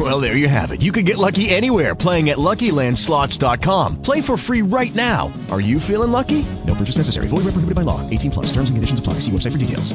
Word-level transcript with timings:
Well, 0.00 0.18
there 0.18 0.34
you 0.34 0.48
have 0.48 0.70
it. 0.70 0.80
You 0.80 0.92
can 0.92 1.04
get 1.04 1.18
lucky 1.18 1.50
anywhere 1.50 1.94
playing 1.94 2.30
at 2.30 2.38
LuckyLandSlots.com. 2.38 4.00
Play 4.00 4.22
for 4.22 4.38
free 4.38 4.62
right 4.62 4.94
now. 4.94 5.30
Are 5.50 5.60
you 5.60 5.78
feeling 5.78 6.10
lucky? 6.10 6.46
No 6.66 6.74
purchase 6.74 6.96
necessary. 6.96 7.28
Void 7.28 7.44
where 7.44 7.52
prohibited 7.52 7.74
by 7.74 7.82
law. 7.82 8.08
18 8.08 8.30
plus. 8.30 8.46
Terms 8.46 8.70
and 8.70 8.78
conditions 8.78 8.98
apply. 8.98 9.14
See 9.20 9.30
website 9.30 9.52
for 9.52 9.58
details. 9.58 9.92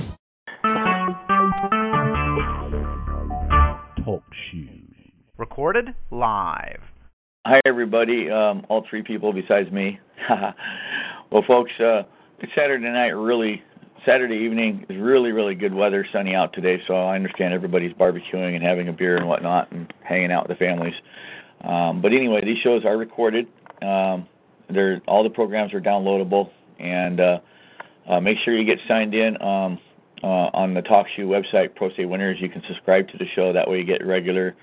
Talk 4.06 4.24
shoes. 4.52 4.70
Recorded 5.40 5.96
live. 6.12 6.82
Hi, 7.48 7.60
everybody. 7.66 8.30
Um, 8.30 8.64
all 8.70 8.86
three 8.88 9.02
people 9.02 9.34
besides 9.34 9.72
me. 9.72 10.00
well, 11.32 11.44
folks, 11.48 11.72
uh, 11.80 12.04
it's 12.42 12.52
Saturday 12.56 12.92
night. 12.92 13.10
Really, 13.10 13.64
Saturday 14.06 14.36
evening 14.36 14.86
is 14.88 14.98
really, 14.98 15.32
really 15.32 15.56
good 15.56 15.74
weather, 15.74 16.06
sunny 16.14 16.36
out 16.36 16.54
today. 16.54 16.82
So 16.88 16.94
I 16.94 17.16
understand 17.16 17.54
everybody's 17.54 17.94
barbecuing 17.94 18.56
and 18.56 18.64
having 18.64 18.88
a 18.88 18.94
beer 18.94 19.18
and 19.18 19.28
whatnot, 19.28 19.72
and 19.72 19.92
hanging 20.04 20.32
out 20.32 20.48
with 20.48 20.58
the 20.58 20.64
families. 20.64 20.94
Um, 21.62 22.02
but 22.02 22.14
anyway, 22.14 22.46
these 22.46 22.60
shows 22.60 22.86
are 22.86 22.98
recorded. 22.98 23.48
Um, 23.82 24.28
they're 24.70 25.02
all 25.08 25.24
the 25.24 25.30
programs 25.30 25.74
are 25.74 25.82
downloadable, 25.82 26.52
and 26.80 27.20
uh, 27.20 27.40
uh, 28.08 28.20
make 28.20 28.38
sure 28.46 28.56
you 28.56 28.66
get 28.66 28.80
signed 28.88 29.16
in 29.16 29.42
um, 29.42 29.80
uh, 30.24 30.50
on 30.54 30.76
the 30.76 30.82
TalkShoe 30.82 31.26
website, 31.26 31.76
Pro 31.76 31.90
Se 31.96 32.06
Winners. 32.06 32.38
You 32.40 32.50
can 32.50 32.62
subscribe 32.68 33.08
to 33.10 33.18
the 33.18 33.26
show. 33.36 33.54
That 33.54 33.68
way, 33.68 33.80
you 33.80 33.86
get 33.86 34.06
regular 34.06 34.56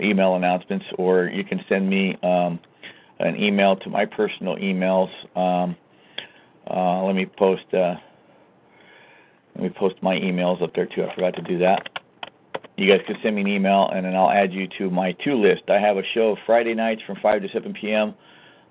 email 0.00 0.36
announcements, 0.36 0.86
or 0.98 1.26
you 1.26 1.44
can 1.44 1.62
send 1.68 1.88
me 1.88 2.16
um, 2.22 2.58
an 3.18 3.36
email 3.36 3.76
to 3.76 3.90
my 3.90 4.06
personal 4.06 4.56
emails. 4.56 5.10
Um, 5.36 5.76
uh, 6.70 7.02
let 7.04 7.14
me 7.14 7.26
post. 7.26 7.72
Uh, 7.74 7.96
let 9.56 9.62
me 9.62 9.70
post 9.70 9.94
my 10.02 10.14
emails 10.14 10.62
up 10.62 10.74
there 10.74 10.84
too. 10.84 11.02
I 11.02 11.14
forgot 11.14 11.34
to 11.36 11.42
do 11.42 11.58
that. 11.58 11.88
You 12.76 12.90
guys 12.90 13.00
can 13.06 13.16
send 13.22 13.36
me 13.36 13.40
an 13.40 13.48
email, 13.48 13.88
and 13.88 14.04
then 14.04 14.14
I'll 14.14 14.30
add 14.30 14.52
you 14.52 14.68
to 14.76 14.90
my 14.90 15.12
to 15.24 15.34
list. 15.34 15.62
I 15.70 15.78
have 15.78 15.96
a 15.96 16.02
show 16.12 16.36
Friday 16.44 16.74
nights 16.74 17.00
from 17.06 17.16
5 17.22 17.40
to 17.40 17.48
7 17.48 17.72
p.m. 17.72 18.14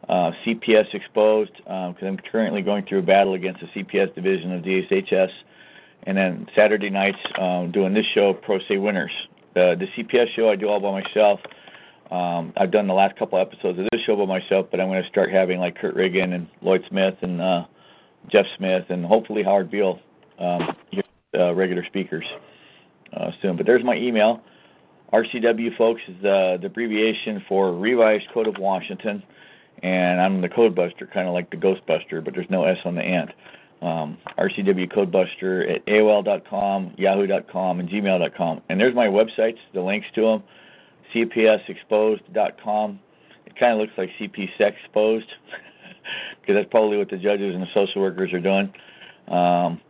Uh, 0.07 0.29
CPS 0.45 0.93
Exposed, 0.93 1.53
because 1.57 1.95
um, 2.01 2.07
I'm 2.07 2.17
currently 2.31 2.61
going 2.61 2.85
through 2.85 2.99
a 2.99 3.01
battle 3.01 3.33
against 3.33 3.61
the 3.61 3.67
CPS 3.67 4.13
division 4.13 4.51
of 4.51 4.61
DSHS. 4.61 5.31
And 6.03 6.15
then 6.15 6.45
Saturday 6.55 6.91
nights, 6.91 7.17
um, 7.39 7.71
doing 7.71 7.95
this 7.95 8.05
show, 8.13 8.35
Pro 8.35 8.59
Se 8.67 8.77
Winners. 8.77 9.11
The 9.55 9.75
the 9.79 9.87
CPS 9.97 10.35
show 10.35 10.51
I 10.51 10.55
do 10.55 10.69
all 10.69 10.79
by 10.79 11.01
myself. 11.01 11.39
Um, 12.11 12.53
I've 12.57 12.69
done 12.69 12.85
the 12.85 12.93
last 12.93 13.17
couple 13.17 13.39
episodes 13.39 13.79
of 13.79 13.87
this 13.91 14.01
show 14.05 14.15
by 14.15 14.25
myself, 14.25 14.67
but 14.69 14.79
I'm 14.79 14.89
going 14.89 15.01
to 15.01 15.09
start 15.09 15.31
having 15.31 15.59
like 15.59 15.75
Kurt 15.75 15.95
Riggin 15.95 16.33
and 16.33 16.47
Lloyd 16.61 16.83
Smith 16.89 17.15
and 17.23 17.41
uh, 17.41 17.65
Jeff 18.31 18.45
Smith 18.57 18.85
and 18.89 19.03
hopefully 19.03 19.41
Howard 19.41 19.71
Beale, 19.71 19.99
um, 20.39 20.75
uh, 21.37 21.53
regular 21.53 21.85
speakers 21.85 22.25
uh, 23.13 23.31
soon. 23.41 23.57
But 23.57 23.65
there's 23.65 23.83
my 23.83 23.95
email. 23.95 24.41
RCW, 25.13 25.77
folks, 25.77 26.01
is 26.07 26.15
the, 26.21 26.57
the 26.59 26.67
abbreviation 26.67 27.43
for 27.47 27.73
Revised 27.73 28.25
Code 28.33 28.47
of 28.47 28.57
Washington, 28.57 29.23
and 29.83 30.19
I'm 30.19 30.41
the 30.41 30.49
Code 30.49 30.75
Buster, 30.75 31.07
kind 31.07 31.27
of 31.27 31.33
like 31.33 31.49
the 31.51 31.57
Ghostbuster, 31.57 32.23
but 32.23 32.33
there's 32.33 32.49
no 32.49 32.65
S 32.65 32.77
on 32.85 32.95
the 32.95 33.03
end 33.03 33.31
um, 33.81 34.17
RCW 34.37 34.91
Codebuster 34.91 35.75
at 35.75 35.85
AOL.com, 35.85 36.93
Yahoo.com, 36.97 37.79
and 37.79 37.89
Gmail.com. 37.89 38.61
And 38.69 38.79
there's 38.79 38.95
my 38.95 39.07
websites, 39.07 39.57
the 39.73 39.81
links 39.81 40.07
to 40.15 40.21
them, 40.21 40.43
CPSExposed.com. 41.13 42.99
It 43.45 43.55
kind 43.59 43.73
of 43.73 43.79
looks 43.79 43.93
like 43.97 44.09
CP 44.19 44.49
Sex 44.57 44.75
because 44.91 45.23
that's 46.47 46.69
probably 46.71 46.97
what 46.97 47.09
the 47.09 47.17
judges 47.17 47.53
and 47.53 47.61
the 47.61 47.67
social 47.73 48.01
workers 48.01 48.33
are 48.33 48.39
doing. 48.39 48.73
Um, 49.27 49.81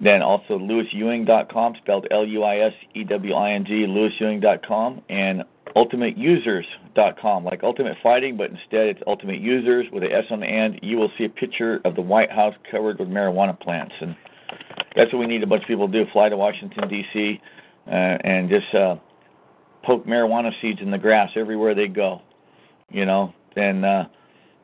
then 0.00 0.22
also 0.22 0.58
luisewing.com, 0.58 1.74
spelled 1.82 2.06
L-U-I-S-E-W-I-N-G, 2.10 3.86
luisewing.com, 3.86 5.02
and 5.08 5.44
ultimateusers.com, 5.76 7.44
like 7.44 7.62
Ultimate 7.62 7.96
Fighting, 8.02 8.36
but 8.36 8.50
instead 8.50 8.88
it's 8.88 9.00
Ultimate 9.06 9.40
Users 9.40 9.86
with 9.92 10.02
an 10.02 10.12
S 10.12 10.24
on 10.30 10.40
the 10.40 10.46
end. 10.46 10.80
You 10.82 10.98
will 10.98 11.10
see 11.18 11.24
a 11.24 11.28
picture 11.28 11.80
of 11.84 11.94
the 11.94 12.02
White 12.02 12.30
House 12.30 12.54
covered 12.70 12.98
with 12.98 13.08
marijuana 13.08 13.58
plants, 13.58 13.94
and 14.00 14.16
that's 14.96 15.12
what 15.12 15.18
we 15.20 15.26
need 15.26 15.42
a 15.42 15.46
bunch 15.46 15.62
of 15.62 15.68
people 15.68 15.88
to 15.88 16.04
do: 16.04 16.10
fly 16.12 16.28
to 16.28 16.36
Washington 16.36 16.88
D.C. 16.88 17.40
Uh, 17.86 17.90
and 17.90 18.48
just 18.48 18.74
uh, 18.74 18.96
poke 19.84 20.06
marijuana 20.06 20.50
seeds 20.62 20.80
in 20.80 20.90
the 20.90 20.98
grass 20.98 21.30
everywhere 21.36 21.74
they 21.74 21.88
go. 21.88 22.22
You 22.90 23.06
know, 23.06 23.32
and 23.56 23.84
uh, 23.84 24.04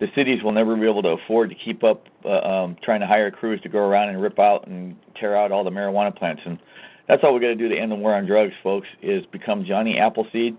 the 0.01 0.07
cities 0.15 0.43
will 0.43 0.53
never 0.53 0.77
be 0.77 0.89
able 0.89 1.03
to 1.03 1.11
afford 1.11 1.51
to 1.51 1.57
keep 1.57 1.85
up 1.85 2.07
uh, 2.25 2.41
um, 2.41 2.77
trying 2.83 3.01
to 3.01 3.07
hire 3.07 3.31
crews 3.31 3.61
to 3.63 3.69
go 3.69 3.79
around 3.79 4.09
and 4.09 4.21
rip 4.21 4.39
out 4.39 4.67
and 4.67 4.97
tear 5.19 5.37
out 5.37 5.53
all 5.53 5.63
the 5.63 5.71
marijuana 5.71 6.15
plants 6.17 6.43
and 6.45 6.59
that's 7.11 7.25
all 7.25 7.35
we 7.35 7.41
got 7.41 7.49
to 7.49 7.57
do 7.57 7.69
to 7.69 7.77
end 7.77 7.91
the 7.91 7.97
war 7.97 8.15
on 8.15 8.25
drugs, 8.25 8.53
folks. 8.63 8.87
Is 9.03 9.27
become 9.27 9.65
Johnny 9.65 9.99
Appleseed 9.99 10.57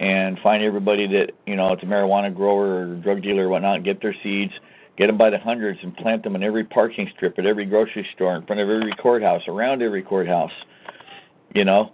and 0.00 0.38
find 0.42 0.62
everybody 0.62 1.06
that 1.06 1.32
you 1.46 1.54
know 1.54 1.70
it's 1.74 1.82
a 1.82 1.86
marijuana 1.86 2.34
grower 2.34 2.80
or 2.80 2.96
drug 2.96 3.22
dealer 3.22 3.44
or 3.44 3.48
whatnot, 3.50 3.84
get 3.84 4.00
their 4.00 4.16
seeds, 4.22 4.54
get 4.96 5.08
them 5.08 5.18
by 5.18 5.28
the 5.28 5.38
hundreds, 5.38 5.78
and 5.82 5.94
plant 5.94 6.22
them 6.22 6.34
in 6.34 6.42
every 6.42 6.64
parking 6.64 7.10
strip 7.14 7.38
at 7.38 7.44
every 7.44 7.66
grocery 7.66 8.06
store, 8.14 8.34
in 8.36 8.46
front 8.46 8.62
of 8.62 8.70
every 8.70 8.92
courthouse, 8.92 9.42
around 9.48 9.82
every 9.82 10.02
courthouse, 10.02 10.52
you 11.54 11.64
know, 11.64 11.92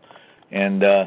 and 0.52 0.84
uh, 0.84 1.06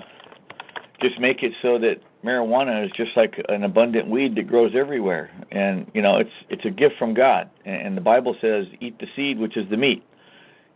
just 1.02 1.18
make 1.18 1.44
it 1.44 1.54
so 1.62 1.80
that 1.80 1.96
marijuana 2.24 2.86
is 2.86 2.92
just 2.92 3.16
like 3.16 3.44
an 3.50 3.64
abundant 3.64 4.08
weed 4.08 4.36
that 4.36 4.48
grows 4.48 4.74
everywhere, 4.76 5.32
and 5.52 5.90
you 5.94 6.02
know 6.02 6.18
it's 6.18 6.32
it's 6.50 6.66
a 6.66 6.70
gift 6.70 6.96
from 6.98 7.14
God, 7.14 7.50
and 7.66 7.96
the 7.96 8.02
Bible 8.02 8.36
says, 8.42 8.68
"Eat 8.80 9.00
the 9.00 9.08
seed, 9.16 9.40
which 9.40 9.58
is 9.58 9.70
the 9.70 9.78
meat." 9.78 10.04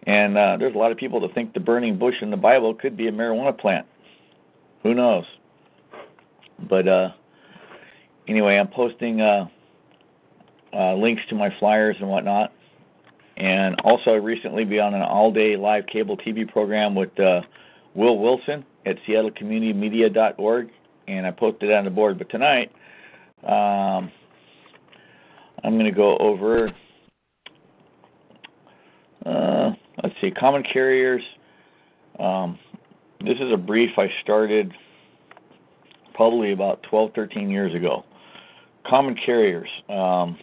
And 0.07 0.38
uh, 0.38 0.57
there's 0.57 0.75
a 0.75 0.78
lot 0.78 0.91
of 0.91 0.97
people 0.97 1.19
that 1.22 1.33
think 1.33 1.53
the 1.53 1.59
burning 1.59 1.97
bush 1.97 2.16
in 2.22 2.29
the 2.29 2.38
Bible 2.38 2.75
could 2.75 2.95
be 2.95 3.07
a 3.07 3.11
marijuana 3.11 3.57
plant. 3.57 3.88
Who 4.83 4.94
knows? 4.94 5.25
But 6.69 6.88
uh, 6.88 7.09
anyway, 8.27 8.57
I'm 8.57 8.67
posting 8.67 9.22
uh, 9.22 9.47
uh, 10.73 10.95
links 10.95 11.23
to 11.29 11.35
my 11.35 11.53
flyers 11.59 11.95
and 12.00 12.09
whatnot. 12.09 12.53
And 13.38 13.75
also, 13.81 14.12
I 14.12 14.17
recently 14.17 14.63
be 14.63 14.79
on 14.79 14.94
an 14.94 15.01
all-day 15.01 15.57
live 15.57 15.88
cable 15.88 16.16
TV 16.17 16.50
program 16.50 16.95
with 16.95 17.19
uh, 17.19 17.41
Will 17.94 18.17
Wilson 18.17 18.66
at 18.85 18.97
SeattleCommunityMedia.org, 19.07 20.69
and 21.07 21.25
I 21.25 21.31
posted 21.31 21.69
it 21.69 21.73
on 21.73 21.85
the 21.85 21.91
board. 21.91 22.17
But 22.17 22.29
tonight, 22.29 22.71
um, 23.43 24.11
I'm 25.63 25.73
going 25.73 25.85
to 25.85 25.91
go 25.91 26.17
over. 26.17 26.69
Uh, 29.25 29.71
let's 30.03 30.15
see, 30.21 30.31
common 30.31 30.63
carriers. 30.63 31.23
Um, 32.19 32.59
this 33.21 33.38
is 33.39 33.51
a 33.51 33.57
brief 33.57 33.91
I 33.97 34.07
started 34.23 34.71
probably 36.13 36.53
about 36.53 36.83
12, 36.83 37.11
13 37.13 37.49
years 37.49 37.73
ago. 37.75 38.03
Common 38.88 39.15
carriers. 39.25 39.69
Um, 39.89 40.38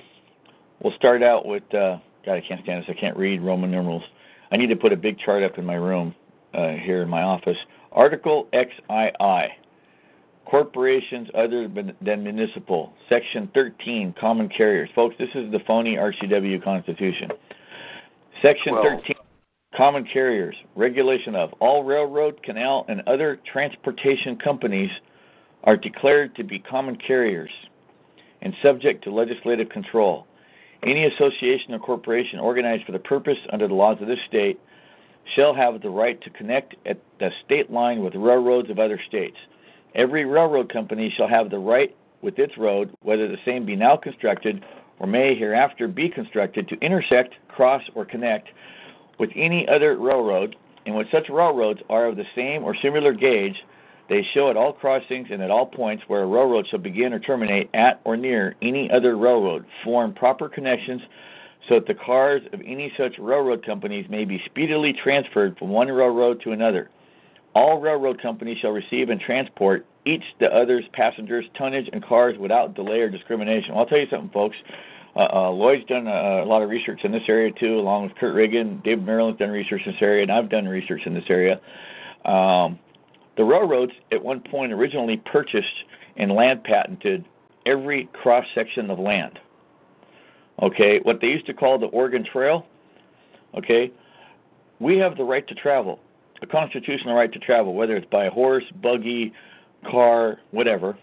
we'll 0.82 0.92
start 0.96 1.22
out 1.22 1.46
with, 1.46 1.62
uh, 1.74 1.98
God, 2.26 2.34
I 2.34 2.42
can't 2.46 2.62
stand 2.62 2.82
this. 2.82 2.94
I 2.94 3.00
can't 3.00 3.16
read 3.16 3.40
Roman 3.40 3.70
numerals. 3.70 4.02
I 4.50 4.56
need 4.56 4.66
to 4.66 4.76
put 4.76 4.92
a 4.92 4.96
big 4.96 5.18
chart 5.18 5.42
up 5.42 5.58
in 5.58 5.64
my 5.64 5.74
room 5.74 6.14
uh, 6.54 6.72
here 6.84 7.02
in 7.02 7.08
my 7.08 7.22
office. 7.22 7.56
Article 7.92 8.48
XII. 8.52 9.61
Corporations 10.46 11.28
other 11.34 11.68
than 11.68 12.22
municipal. 12.22 12.92
Section 13.08 13.50
13, 13.54 14.14
common 14.20 14.48
carriers. 14.48 14.90
Folks, 14.94 15.14
this 15.18 15.30
is 15.34 15.50
the 15.50 15.60
phony 15.66 15.96
RCW 15.96 16.62
Constitution. 16.62 17.30
Section 18.42 18.74
13, 18.74 19.16
common 19.76 20.06
carriers. 20.12 20.54
Regulation 20.76 21.34
of 21.34 21.52
all 21.60 21.84
railroad, 21.84 22.42
canal, 22.42 22.84
and 22.88 23.02
other 23.06 23.40
transportation 23.50 24.36
companies– 24.36 24.90
are 25.64 25.76
declared 25.76 26.34
to 26.36 26.44
be 26.44 26.58
common 26.58 26.96
carriers 26.96 27.50
and 28.40 28.54
subject 28.62 29.04
to 29.04 29.12
legislative 29.12 29.68
control. 29.68 30.26
Any 30.84 31.06
association 31.06 31.74
or 31.74 31.78
corporation 31.78 32.40
organized 32.40 32.84
for 32.84 32.92
the 32.92 32.98
purpose 32.98 33.38
under 33.52 33.68
the 33.68 33.74
laws 33.74 33.98
of 34.00 34.08
this 34.08 34.18
state 34.26 34.58
shall 35.36 35.54
have 35.54 35.80
the 35.80 35.90
right 35.90 36.20
to 36.22 36.30
connect 36.30 36.74
at 36.84 36.98
the 37.20 37.30
state 37.44 37.70
line 37.70 38.02
with 38.02 38.14
railroads 38.16 38.70
of 38.70 38.80
other 38.80 39.00
states. 39.06 39.36
Every 39.94 40.24
railroad 40.24 40.72
company 40.72 41.12
shall 41.16 41.28
have 41.28 41.50
the 41.50 41.58
right 41.58 41.94
with 42.22 42.38
its 42.38 42.56
road, 42.56 42.94
whether 43.02 43.28
the 43.28 43.36
same 43.44 43.66
be 43.66 43.76
now 43.76 43.96
constructed 43.96 44.64
or 44.98 45.06
may 45.06 45.34
hereafter 45.34 45.88
be 45.88 46.08
constructed, 46.08 46.68
to 46.68 46.78
intersect, 46.80 47.34
cross, 47.48 47.82
or 47.94 48.04
connect 48.04 48.48
with 49.18 49.30
any 49.34 49.66
other 49.68 49.96
railroad, 49.96 50.54
and 50.86 50.94
when 50.94 51.06
such 51.10 51.28
railroads 51.28 51.80
are 51.90 52.06
of 52.06 52.16
the 52.16 52.24
same 52.36 52.62
or 52.62 52.74
similar 52.80 53.12
gauge, 53.12 53.56
they 54.08 54.22
show 54.34 54.50
at 54.50 54.56
all 54.56 54.72
crossings 54.72 55.28
and 55.30 55.42
at 55.42 55.50
all 55.50 55.66
points 55.66 56.04
where 56.06 56.22
a 56.22 56.26
railroad 56.26 56.66
shall 56.68 56.78
begin 56.78 57.12
or 57.12 57.18
terminate 57.18 57.68
at 57.74 58.00
or 58.04 58.16
near 58.16 58.54
any 58.62 58.90
other 58.90 59.16
railroad, 59.16 59.64
form 59.82 60.12
proper 60.12 60.48
connections 60.48 61.02
so 61.68 61.76
that 61.76 61.86
the 61.86 61.94
cars 61.94 62.42
of 62.52 62.60
any 62.60 62.92
such 62.96 63.18
railroad 63.18 63.64
companies 63.64 64.06
may 64.08 64.24
be 64.24 64.42
speedily 64.46 64.92
transferred 64.92 65.56
from 65.58 65.68
one 65.68 65.88
railroad 65.88 66.40
to 66.42 66.52
another. 66.52 66.90
All 67.54 67.80
railroad 67.80 68.20
companies 68.20 68.58
shall 68.60 68.70
receive 68.70 69.10
and 69.10 69.20
transport 69.20 69.86
each 70.04 70.24
the 70.40 70.46
other's 70.46 70.84
passengers, 70.92 71.44
tonnage, 71.56 71.88
and 71.92 72.04
cars 72.04 72.36
without 72.38 72.74
delay 72.74 73.00
or 73.00 73.10
discrimination. 73.10 73.70
Well, 73.70 73.80
I'll 73.80 73.86
tell 73.86 73.98
you 73.98 74.06
something, 74.10 74.30
folks. 74.30 74.56
Uh, 75.14 75.28
uh, 75.32 75.50
Lloyd's 75.50 75.84
done 75.86 76.06
a, 76.06 76.42
a, 76.42 76.46
lot 76.46 76.62
of 76.62 76.70
research 76.70 77.00
in 77.04 77.12
this 77.12 77.22
area 77.28 77.52
too, 77.52 77.78
along 77.78 78.04
with 78.04 78.14
Kurt 78.16 78.34
Reagan. 78.34 78.80
David 78.82 79.04
Maryland's 79.04 79.38
done 79.38 79.50
research 79.50 79.82
in 79.84 79.92
this 79.92 80.00
area, 80.00 80.22
and 80.22 80.32
I've 80.32 80.48
done 80.48 80.66
research 80.66 81.02
in 81.04 81.12
this 81.12 81.24
area. 81.28 81.60
Um, 82.24 82.78
the 83.36 83.44
railroads 83.44 83.92
at 84.10 84.22
one 84.22 84.40
point 84.40 84.72
originally 84.72 85.18
purchased 85.30 85.84
and 86.16 86.32
land 86.32 86.64
patented 86.64 87.26
every 87.66 88.08
cross 88.12 88.46
section 88.54 88.90
of 88.90 88.98
land. 88.98 89.38
Okay, 90.62 91.00
what 91.02 91.20
they 91.20 91.28
used 91.28 91.46
to 91.46 91.54
call 91.54 91.78
the 91.78 91.86
Oregon 91.86 92.24
Trail. 92.24 92.66
Okay, 93.54 93.92
we 94.80 94.96
have 94.98 95.16
the 95.16 95.24
right 95.24 95.46
to 95.46 95.54
travel, 95.54 96.00
a 96.42 96.46
constitutional 96.46 97.14
right 97.14 97.32
to 97.32 97.38
travel, 97.38 97.74
whether 97.74 97.96
it's 97.96 98.10
by 98.10 98.28
horse, 98.28 98.64
buggy, 98.82 99.32
car, 99.88 100.38
whatever. 100.50 100.96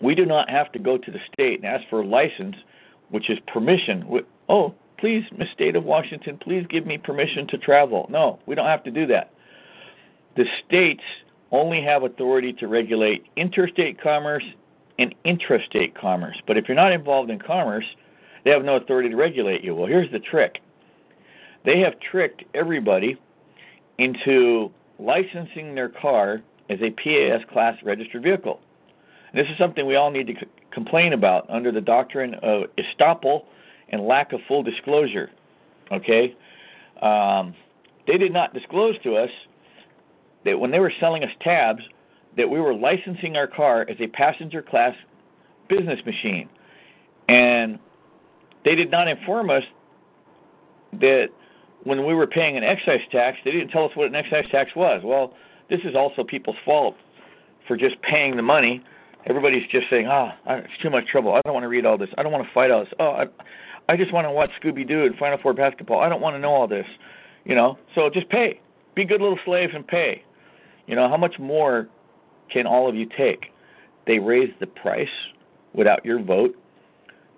We 0.00 0.14
do 0.14 0.26
not 0.26 0.50
have 0.50 0.72
to 0.72 0.78
go 0.78 0.98
to 0.98 1.10
the 1.10 1.20
state 1.32 1.60
and 1.60 1.66
ask 1.66 1.88
for 1.88 2.00
a 2.00 2.06
license, 2.06 2.56
which 3.10 3.30
is 3.30 3.38
permission. 3.46 4.04
Oh, 4.48 4.74
please, 4.98 5.24
Miss 5.36 5.48
State 5.54 5.76
of 5.76 5.84
Washington, 5.84 6.38
please 6.38 6.66
give 6.68 6.86
me 6.86 6.98
permission 6.98 7.46
to 7.48 7.58
travel. 7.58 8.06
No, 8.10 8.38
we 8.46 8.54
don't 8.54 8.66
have 8.66 8.84
to 8.84 8.90
do 8.90 9.06
that. 9.06 9.32
The 10.36 10.46
states 10.66 11.02
only 11.50 11.82
have 11.82 12.02
authority 12.02 12.52
to 12.54 12.66
regulate 12.66 13.26
interstate 13.36 14.00
commerce 14.00 14.44
and 14.98 15.14
intrastate 15.24 15.94
commerce. 15.94 16.36
But 16.46 16.56
if 16.56 16.66
you're 16.68 16.74
not 16.74 16.92
involved 16.92 17.30
in 17.30 17.38
commerce, 17.38 17.84
they 18.44 18.50
have 18.50 18.64
no 18.64 18.76
authority 18.76 19.10
to 19.10 19.16
regulate 19.16 19.62
you. 19.62 19.74
Well, 19.74 19.86
here's 19.86 20.10
the 20.10 20.18
trick 20.18 20.60
they 21.64 21.78
have 21.80 21.94
tricked 22.00 22.42
everybody 22.54 23.16
into 23.98 24.70
licensing 24.98 25.74
their 25.74 25.88
car 25.88 26.42
as 26.70 26.78
a 26.80 26.90
PAS 26.90 27.42
class 27.52 27.76
registered 27.82 28.22
vehicle. 28.22 28.60
And 29.32 29.40
this 29.40 29.50
is 29.50 29.58
something 29.58 29.86
we 29.86 29.96
all 29.96 30.10
need 30.10 30.26
to 30.28 30.34
c- 30.34 30.46
complain 30.70 31.12
about 31.12 31.48
under 31.50 31.72
the 31.72 31.80
doctrine 31.80 32.34
of 32.34 32.64
estoppel 32.78 33.44
and 33.88 34.06
lack 34.06 34.32
of 34.32 34.40
full 34.48 34.62
disclosure. 34.62 35.30
Okay? 35.90 36.36
Um, 37.00 37.54
they 38.06 38.16
did 38.18 38.32
not 38.32 38.54
disclose 38.54 38.98
to 39.02 39.16
us 39.16 39.30
that 40.44 40.58
when 40.58 40.70
they 40.70 40.80
were 40.80 40.92
selling 41.00 41.24
us 41.24 41.30
tabs, 41.40 41.82
that 42.36 42.48
we 42.48 42.60
were 42.60 42.74
licensing 42.74 43.36
our 43.36 43.46
car 43.46 43.86
as 43.88 43.96
a 44.00 44.06
passenger 44.08 44.62
class 44.62 44.94
business 45.68 46.00
machine. 46.04 46.48
And 47.28 47.78
they 48.64 48.74
did 48.74 48.90
not 48.90 49.08
inform 49.08 49.50
us 49.50 49.62
that 50.94 51.28
when 51.84 52.06
we 52.06 52.14
were 52.14 52.26
paying 52.26 52.56
an 52.56 52.64
excise 52.64 53.00
tax, 53.10 53.38
they 53.44 53.50
didn't 53.50 53.68
tell 53.68 53.84
us 53.84 53.90
what 53.94 54.06
an 54.06 54.14
excise 54.14 54.44
tax 54.50 54.70
was. 54.76 55.02
Well, 55.04 55.34
this 55.68 55.80
is 55.84 55.94
also 55.94 56.24
people's 56.24 56.56
fault 56.64 56.96
for 57.66 57.76
just 57.76 58.00
paying 58.02 58.36
the 58.36 58.42
money. 58.42 58.82
Everybody's 59.26 59.66
just 59.70 59.88
saying, 59.88 60.06
"Ah, 60.08 60.36
oh, 60.46 60.54
it's 60.56 60.78
too 60.82 60.90
much 60.90 61.06
trouble. 61.06 61.34
I 61.34 61.40
don't 61.44 61.54
want 61.54 61.64
to 61.64 61.68
read 61.68 61.86
all 61.86 61.96
this. 61.96 62.10
I 62.18 62.22
don't 62.22 62.32
want 62.32 62.44
to 62.44 62.52
fight 62.52 62.70
all 62.70 62.84
this. 62.84 62.92
Oh, 62.98 63.10
I, 63.10 63.26
I 63.88 63.96
just 63.96 64.12
want 64.12 64.26
to 64.26 64.30
watch 64.30 64.50
Scooby 64.62 64.86
Doo 64.86 65.04
and 65.04 65.16
Final 65.16 65.38
Four 65.38 65.54
basketball. 65.54 66.00
I 66.00 66.08
don't 66.08 66.20
want 66.20 66.34
to 66.34 66.40
know 66.40 66.52
all 66.52 66.68
this." 66.68 66.86
You 67.44 67.56
know, 67.56 67.76
so 67.94 68.08
just 68.08 68.28
pay. 68.28 68.60
Be 68.94 69.04
good 69.04 69.20
little 69.20 69.38
slaves 69.44 69.72
and 69.74 69.86
pay. 69.86 70.22
You 70.86 70.94
know, 70.94 71.08
how 71.08 71.16
much 71.16 71.38
more 71.38 71.88
can 72.52 72.66
all 72.66 72.88
of 72.88 72.94
you 72.94 73.06
take? 73.16 73.46
They 74.06 74.18
raised 74.18 74.58
the 74.60 74.66
price 74.66 75.08
without 75.72 76.04
your 76.04 76.22
vote. 76.22 76.54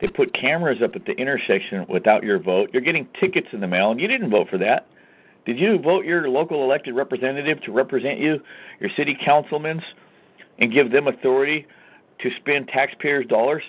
They 0.04 0.10
put 0.10 0.34
cameras 0.34 0.82
up 0.84 0.94
at 0.96 1.06
the 1.06 1.12
intersection 1.12 1.86
without 1.88 2.24
your 2.24 2.38
vote. 2.38 2.68
You're 2.74 2.82
getting 2.82 3.08
tickets 3.18 3.46
in 3.52 3.60
the 3.60 3.66
mail, 3.66 3.90
and 3.90 3.98
you 3.98 4.06
didn't 4.06 4.28
vote 4.28 4.48
for 4.50 4.58
that. 4.58 4.86
Did 5.46 5.58
you 5.58 5.78
vote 5.78 6.04
your 6.04 6.28
local 6.28 6.62
elected 6.62 6.94
representative 6.94 7.62
to 7.62 7.72
represent 7.72 8.18
you, 8.18 8.38
your 8.80 8.90
city 8.98 9.16
councilmen, 9.24 9.80
and 10.58 10.70
give 10.70 10.92
them 10.92 11.08
authority 11.08 11.66
to 12.20 12.30
spend 12.38 12.68
taxpayers' 12.68 13.24
dollars 13.28 13.62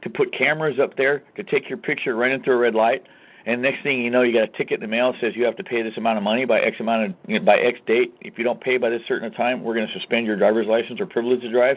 to 0.00 0.08
put 0.08 0.32
cameras 0.32 0.78
up 0.82 0.96
there 0.96 1.22
to 1.36 1.42
take 1.42 1.68
your 1.68 1.76
picture 1.76 2.16
running 2.16 2.42
through 2.42 2.54
a 2.54 2.58
red 2.58 2.74
light? 2.74 3.02
And 3.44 3.60
next 3.60 3.82
thing 3.82 4.00
you 4.00 4.08
know, 4.08 4.22
you 4.22 4.32
got 4.32 4.44
a 4.44 4.56
ticket 4.56 4.76
in 4.76 4.80
the 4.80 4.88
mail 4.88 5.12
that 5.12 5.20
says 5.20 5.34
you 5.36 5.44
have 5.44 5.56
to 5.56 5.64
pay 5.64 5.82
this 5.82 5.98
amount 5.98 6.16
of 6.16 6.24
money 6.24 6.46
by 6.46 6.58
X 6.60 6.76
amount 6.80 7.04
of 7.04 7.14
you 7.28 7.38
know, 7.38 7.44
by 7.44 7.58
X 7.58 7.78
date. 7.86 8.14
If 8.22 8.38
you 8.38 8.44
don't 8.44 8.62
pay 8.62 8.78
by 8.78 8.88
this 8.88 9.02
certain 9.06 9.30
time, 9.32 9.62
we're 9.62 9.74
going 9.74 9.88
to 9.88 9.92
suspend 9.92 10.26
your 10.26 10.36
driver's 10.36 10.66
license 10.66 11.02
or 11.02 11.06
privilege 11.06 11.42
to 11.42 11.50
drive. 11.50 11.76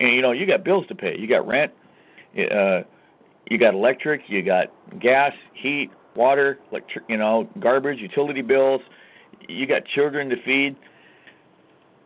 And 0.00 0.12
you 0.14 0.20
know, 0.20 0.32
you 0.32 0.44
got 0.44 0.64
bills 0.64 0.86
to 0.88 0.94
pay. 0.94 1.16
You 1.18 1.26
got 1.26 1.46
rent. 1.46 1.72
Uh, 2.38 2.82
you 3.48 3.58
got 3.58 3.74
electric, 3.74 4.22
you 4.28 4.42
got 4.42 4.72
gas, 5.00 5.32
heat, 5.54 5.90
water, 6.14 6.58
electric, 6.70 7.04
you 7.08 7.16
know, 7.16 7.48
garbage, 7.60 7.98
utility 7.98 8.42
bills. 8.42 8.80
You 9.48 9.66
got 9.66 9.84
children 9.86 10.28
to 10.30 10.36
feed. 10.44 10.76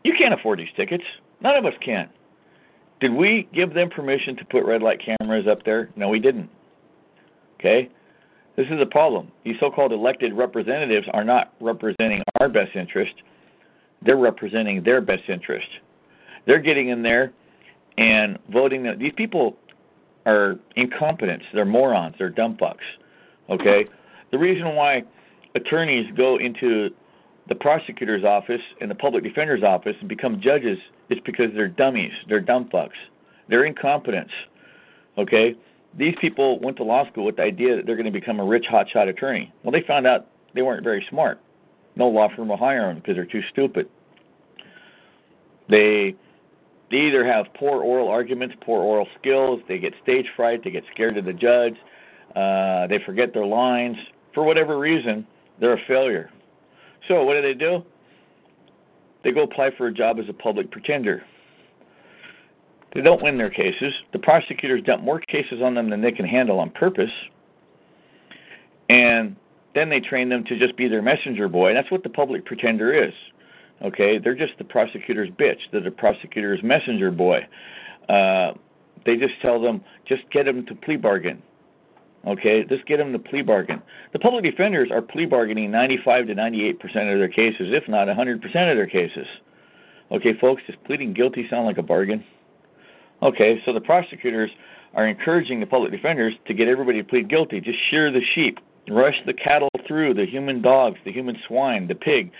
You 0.04 0.12
can't 0.18 0.34
afford 0.34 0.58
these 0.58 0.68
tickets. 0.76 1.04
None 1.40 1.56
of 1.56 1.64
us 1.64 1.74
can. 1.84 2.08
Did 3.00 3.14
we 3.14 3.48
give 3.54 3.72
them 3.72 3.88
permission 3.88 4.36
to 4.36 4.44
put 4.44 4.64
red 4.64 4.82
light 4.82 5.00
cameras 5.04 5.46
up 5.50 5.64
there? 5.64 5.88
No, 5.96 6.08
we 6.08 6.18
didn't. 6.18 6.50
Okay? 7.58 7.88
This 8.56 8.66
is 8.66 8.80
a 8.80 8.86
problem. 8.86 9.30
These 9.44 9.56
so 9.58 9.70
called 9.70 9.92
elected 9.92 10.34
representatives 10.34 11.06
are 11.14 11.24
not 11.24 11.54
representing 11.60 12.22
our 12.40 12.48
best 12.48 12.76
interest, 12.76 13.14
they're 14.02 14.16
representing 14.16 14.82
their 14.82 15.00
best 15.00 15.22
interest. 15.28 15.68
They're 16.46 16.58
getting 16.58 16.88
in 16.88 17.02
there 17.02 17.32
and 17.98 18.38
voting. 18.50 18.82
That 18.82 18.98
these 18.98 19.12
people 19.14 19.56
are 20.26 20.58
incompetents. 20.76 21.44
They're 21.54 21.64
morons. 21.64 22.14
They're 22.18 22.30
dumb 22.30 22.56
fucks. 22.56 22.76
Okay? 23.48 23.86
The 24.30 24.38
reason 24.38 24.74
why 24.74 25.02
attorneys 25.54 26.06
go 26.16 26.38
into 26.38 26.90
the 27.48 27.54
prosecutor's 27.54 28.24
office 28.24 28.60
and 28.80 28.90
the 28.90 28.94
public 28.94 29.24
defender's 29.24 29.62
office 29.62 29.96
and 30.00 30.08
become 30.08 30.40
judges 30.40 30.78
is 31.08 31.18
because 31.24 31.46
they're 31.54 31.68
dummies. 31.68 32.12
They're 32.28 32.40
dumb 32.40 32.68
fucks. 32.72 32.90
They're 33.48 33.64
incompetents. 33.64 34.32
Okay? 35.18 35.56
These 35.98 36.14
people 36.20 36.60
went 36.60 36.76
to 36.76 36.84
law 36.84 37.08
school 37.10 37.24
with 37.24 37.36
the 37.36 37.42
idea 37.42 37.76
that 37.76 37.86
they're 37.86 37.96
going 37.96 38.06
to 38.06 38.12
become 38.12 38.38
a 38.38 38.44
rich 38.44 38.66
hotshot 38.70 39.08
attorney. 39.08 39.52
Well, 39.64 39.72
they 39.72 39.82
found 39.82 40.06
out 40.06 40.28
they 40.54 40.62
weren't 40.62 40.84
very 40.84 41.04
smart. 41.10 41.40
No 41.96 42.08
law 42.08 42.28
firm 42.34 42.48
will 42.48 42.56
hire 42.56 42.86
them 42.86 42.96
because 42.96 43.16
they're 43.16 43.24
too 43.24 43.42
stupid. 43.50 43.88
They 45.68 46.14
they 46.90 46.98
either 46.98 47.24
have 47.24 47.46
poor 47.54 47.82
oral 47.82 48.08
arguments, 48.08 48.54
poor 48.60 48.82
oral 48.82 49.06
skills, 49.18 49.60
they 49.68 49.78
get 49.78 49.94
stage 50.02 50.26
fright, 50.36 50.62
they 50.64 50.70
get 50.70 50.84
scared 50.92 51.16
of 51.16 51.24
the 51.24 51.32
judge, 51.32 51.74
uh, 52.34 52.86
they 52.88 52.98
forget 53.04 53.32
their 53.32 53.46
lines. 53.46 53.96
For 54.34 54.44
whatever 54.44 54.78
reason, 54.78 55.26
they're 55.60 55.74
a 55.74 55.86
failure. 55.86 56.30
So 57.08 57.24
what 57.24 57.34
do 57.34 57.42
they 57.42 57.54
do? 57.54 57.84
They 59.22 59.32
go 59.32 59.42
apply 59.42 59.70
for 59.76 59.86
a 59.86 59.92
job 59.92 60.18
as 60.18 60.28
a 60.28 60.32
public 60.32 60.70
pretender. 60.70 61.22
They 62.94 63.02
don't 63.02 63.22
win 63.22 63.38
their 63.38 63.50
cases. 63.50 63.92
The 64.12 64.18
prosecutors 64.18 64.82
dump 64.82 65.02
more 65.02 65.20
cases 65.20 65.60
on 65.62 65.74
them 65.74 65.90
than 65.90 66.00
they 66.00 66.12
can 66.12 66.26
handle 66.26 66.58
on 66.58 66.70
purpose. 66.70 67.10
And 68.88 69.36
then 69.74 69.88
they 69.88 70.00
train 70.00 70.28
them 70.28 70.44
to 70.44 70.58
just 70.58 70.76
be 70.76 70.88
their 70.88 71.02
messenger 71.02 71.48
boy. 71.48 71.72
That's 71.74 71.90
what 71.90 72.02
the 72.02 72.08
public 72.08 72.44
pretender 72.44 72.92
is. 72.92 73.12
Okay, 73.82 74.18
they're 74.18 74.34
just 74.34 74.52
the 74.58 74.64
prosecutor's 74.64 75.30
bitch. 75.30 75.58
They're 75.72 75.80
the 75.80 75.90
prosecutor's 75.90 76.62
messenger 76.62 77.10
boy. 77.10 77.46
Uh, 78.08 78.52
they 79.06 79.16
just 79.16 79.34
tell 79.40 79.60
them, 79.60 79.82
just 80.06 80.22
get 80.30 80.44
them 80.44 80.66
to 80.66 80.74
plea 80.74 80.96
bargain. 80.96 81.42
Okay, 82.26 82.64
just 82.64 82.84
get 82.86 82.98
them 82.98 83.12
to 83.12 83.18
plea 83.18 83.40
bargain. 83.40 83.80
The 84.12 84.18
public 84.18 84.44
defenders 84.44 84.90
are 84.90 85.00
plea 85.00 85.24
bargaining 85.24 85.70
95 85.70 86.26
to 86.26 86.34
98 86.34 86.78
percent 86.78 87.08
of 87.08 87.18
their 87.18 87.28
cases, 87.28 87.68
if 87.70 87.88
not 87.88 88.08
100 88.08 88.42
percent 88.42 88.68
of 88.68 88.76
their 88.76 88.86
cases. 88.86 89.26
Okay, 90.10 90.34
folks, 90.38 90.62
does 90.66 90.76
pleading 90.84 91.14
guilty 91.14 91.46
sound 91.48 91.66
like 91.66 91.78
a 91.78 91.82
bargain? 91.82 92.22
Okay, 93.22 93.62
so 93.64 93.72
the 93.72 93.80
prosecutors 93.80 94.50
are 94.94 95.06
encouraging 95.06 95.60
the 95.60 95.66
public 95.66 95.92
defenders 95.92 96.34
to 96.46 96.52
get 96.52 96.68
everybody 96.68 97.02
to 97.02 97.08
plead 97.08 97.28
guilty. 97.30 97.60
Just 97.60 97.78
shear 97.90 98.10
the 98.10 98.20
sheep, 98.34 98.58
rush 98.90 99.14
the 99.24 99.32
cattle 99.32 99.68
through, 99.86 100.14
the 100.14 100.26
human 100.26 100.60
dogs, 100.60 100.98
the 101.04 101.12
human 101.12 101.36
swine, 101.46 101.86
the 101.86 101.94
pig, 101.94 102.32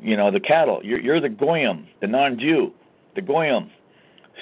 you 0.00 0.16
know, 0.16 0.30
the 0.30 0.40
cattle. 0.40 0.80
You're, 0.82 1.00
you're 1.00 1.20
the 1.20 1.28
goyim, 1.28 1.86
the 2.00 2.06
non-Jew, 2.06 2.72
the 3.14 3.22
goyim. 3.22 3.70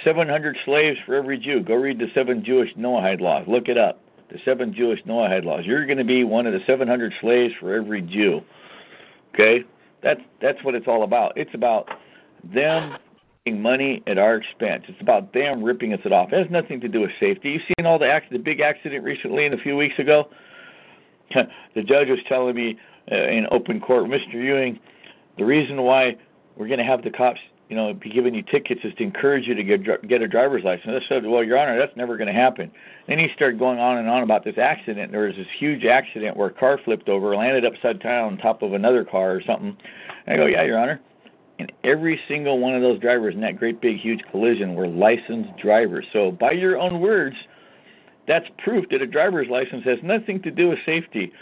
700 0.03 0.57
slaves 0.65 0.99
for 1.07 1.15
every 1.15 1.39
Jew. 1.39 1.63
Go 1.63 1.75
read 1.75 1.99
the 1.99 2.09
seven 2.15 2.45
Jewish 2.45 2.71
Noahide 2.75 3.21
laws. 3.21 3.45
Look 3.47 3.69
it 3.69 3.79
up. 3.79 4.01
The 4.31 4.39
seven 4.45 4.75
Jewish 4.75 5.01
Noahide 5.05 5.45
laws. 5.45 5.65
You're 5.65 5.87
going 5.87 5.99
to 5.99 6.05
be 6.05 6.25
one 6.25 6.47
of 6.47 6.53
the 6.53 6.61
700 6.67 7.13
slaves 7.21 7.55
for 7.61 7.75
every 7.75 8.03
Jew. 8.03 8.41
Okay, 9.33 9.65
that's 10.03 10.21
that's 10.41 10.63
what 10.63 10.75
it's 10.75 10.87
all 10.87 11.03
about. 11.03 11.37
It's 11.37 11.55
about 11.55 11.89
them 12.43 12.97
making 13.45 13.61
money 13.63 14.03
at 14.07 14.19
our 14.19 14.37
expense. 14.37 14.85
It's 14.89 15.01
about 15.01 15.33
them 15.33 15.63
ripping 15.63 15.93
us 15.93 16.01
it 16.05 16.13
off. 16.13 16.33
It 16.33 16.39
has 16.39 16.51
nothing 16.51 16.81
to 16.81 16.89
do 16.89 17.01
with 17.01 17.11
safety. 17.21 17.51
You've 17.51 17.63
seen 17.79 17.87
all 17.87 17.99
the 17.99 18.09
act- 18.09 18.33
the 18.33 18.39
big 18.39 18.61
accident 18.61 19.05
recently 19.05 19.47
and 19.47 19.55
a 19.55 19.59
few 19.59 19.77
weeks 19.77 19.99
ago. 19.99 20.29
the 21.75 21.83
judge 21.83 22.09
was 22.09 22.21
telling 22.29 22.55
me 22.55 22.79
uh, 23.11 23.15
in 23.15 23.47
open 23.51 23.81
court, 23.81 24.05
Mr. 24.05 24.35
Ewing, 24.35 24.79
the 25.39 25.45
reason 25.45 25.83
why 25.83 26.17
we're 26.57 26.69
going 26.69 26.79
to 26.79 26.85
have 26.85 27.03
the 27.03 27.11
cops 27.11 27.41
you 27.69 27.77
know, 27.77 27.95
be 27.95 28.11
giving 28.11 28.35
you 28.35 28.43
tickets 28.43 28.83
is 28.85 28.93
to 28.95 29.03
encourage 29.03 29.47
you 29.47 29.55
to 29.55 29.65
get 29.65 30.07
get 30.07 30.23
a 30.23 30.29
driver's 30.29 30.65
license. 30.65 31.03
I 31.05 31.09
said, 31.09 31.27
well, 31.27 31.43
Your 31.43 31.59
Honor, 31.59 31.79
that's 31.79 31.97
never 31.97 32.17
going 32.17 32.29
to 32.29 32.39
happen. 32.39 32.71
Then 33.09 33.19
he 33.19 33.29
started 33.35 33.59
going 33.59 33.79
on 33.79 33.97
and 33.97 34.09
on 34.09 34.23
about 34.23 34.45
this 34.45 34.59
accident. 34.59 35.11
There 35.13 35.27
was 35.27 35.37
this 35.37 35.47
huge 35.59 35.85
accident 35.85 36.37
where 36.37 36.49
a 36.49 36.53
car 36.53 36.79
flipped 36.85 37.09
over, 37.09 37.35
landed 37.35 37.65
upside 37.65 38.01
down 38.03 38.33
on 38.33 38.39
top 38.39 38.63
of 38.63 38.75
another 38.75 39.05
car 39.05 39.35
or 39.35 39.43
something. 39.43 39.77
And 40.27 40.35
I 40.35 40.37
go, 40.37 40.47
yeah, 40.47 40.63
Your 40.63 40.79
Honor. 40.79 41.01
And 41.59 41.73
every 41.85 42.21
single 42.29 42.59
one 42.59 42.75
of 42.75 42.83
those 42.83 43.01
drivers 43.01 43.35
in 43.35 43.41
that 43.41 43.57
great 43.57 43.81
big 43.81 43.99
huge 43.99 44.21
collision 44.31 44.75
were 44.75 44.89
licensed 44.89 45.57
drivers. 45.63 46.05
So 46.13 46.33
by 46.33 46.51
your 46.51 46.79
own 46.79 47.01
words, 47.01 47.37
that's 48.27 48.47
proof 48.59 48.85
that 48.91 49.01
a 49.01 49.07
driver's 49.07 49.49
license 49.49 49.85
has 49.85 49.99
nothing 50.03 50.43
to 50.43 50.51
do 50.51 50.69
with 50.69 50.79
safety. 50.85 51.33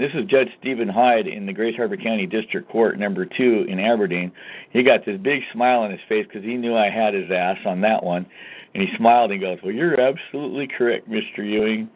This 0.00 0.12
is 0.14 0.24
Judge 0.24 0.48
Stephen 0.58 0.88
Hyde 0.88 1.26
in 1.26 1.44
the 1.44 1.52
Grays 1.52 1.76
Harbor 1.76 1.98
County 1.98 2.24
District 2.24 2.66
Court, 2.70 2.98
number 2.98 3.26
two 3.26 3.66
in 3.68 3.78
Aberdeen. 3.78 4.32
He 4.70 4.82
got 4.82 5.04
this 5.04 5.20
big 5.20 5.42
smile 5.52 5.80
on 5.80 5.90
his 5.90 6.00
face 6.08 6.24
because 6.26 6.42
he 6.42 6.56
knew 6.56 6.74
I 6.74 6.88
had 6.88 7.12
his 7.12 7.30
ass 7.30 7.58
on 7.66 7.82
that 7.82 8.02
one. 8.02 8.24
And 8.72 8.82
he 8.82 8.96
smiled 8.96 9.30
and 9.30 9.42
goes, 9.42 9.58
Well, 9.62 9.74
you're 9.74 10.00
absolutely 10.00 10.68
correct, 10.68 11.06
Mr. 11.10 11.40
Ewing. 11.40 11.90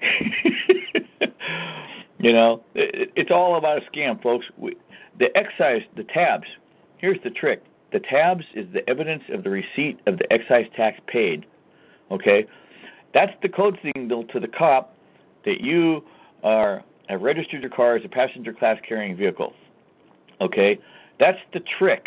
you 2.19 2.35
know, 2.35 2.63
it, 2.75 3.11
it's 3.17 3.31
all 3.31 3.57
about 3.57 3.79
a 3.79 3.91
scam, 3.91 4.23
folks. 4.23 4.45
We, 4.59 4.77
the 5.19 5.35
excise, 5.35 5.81
the 5.97 6.05
tabs, 6.05 6.47
here's 6.99 7.23
the 7.25 7.31
trick 7.31 7.63
the 7.93 8.01
tabs 8.01 8.45
is 8.55 8.67
the 8.75 8.87
evidence 8.87 9.23
of 9.33 9.45
the 9.45 9.51
receipt 9.51 9.99
of 10.07 10.19
the 10.19 10.31
excise 10.31 10.67
tax 10.77 11.01
paid. 11.07 11.47
Okay? 12.11 12.45
That's 13.15 13.33
the 13.41 13.49
code 13.49 13.79
signal 13.83 14.25
to 14.25 14.41
the 14.41 14.49
cop 14.49 14.95
that 15.47 15.63
you 15.63 16.05
are 16.43 16.85
have 17.09 17.23
registered 17.23 17.61
your 17.61 17.71
car 17.71 17.97
as 17.97 18.05
a 18.05 18.09
passenger 18.09 18.53
class 18.53 18.79
carrying 18.87 19.17
vehicle. 19.17 19.53
Okay? 20.41 20.79
That's 21.19 21.39
the 21.53 21.61
trick. 21.79 22.07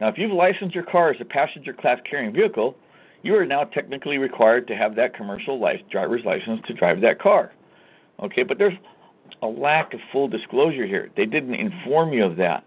Now, 0.00 0.08
if 0.08 0.16
you've 0.16 0.32
licensed 0.32 0.74
your 0.74 0.84
car 0.84 1.10
as 1.10 1.20
a 1.20 1.24
passenger 1.24 1.72
class 1.72 1.98
carrying 2.08 2.32
vehicle, 2.32 2.76
you 3.22 3.36
are 3.36 3.44
now 3.44 3.64
technically 3.64 4.18
required 4.18 4.66
to 4.68 4.76
have 4.76 4.96
that 4.96 5.14
commercial 5.14 5.58
driver's 5.90 6.24
license 6.24 6.60
to 6.66 6.74
drive 6.74 7.00
that 7.02 7.20
car. 7.20 7.52
Okay, 8.22 8.42
but 8.42 8.58
there's 8.58 8.76
a 9.42 9.46
lack 9.46 9.92
of 9.92 10.00
full 10.10 10.26
disclosure 10.26 10.86
here. 10.86 11.10
They 11.16 11.26
didn't 11.26 11.54
inform 11.54 12.12
you 12.12 12.24
of 12.24 12.36
that. 12.36 12.64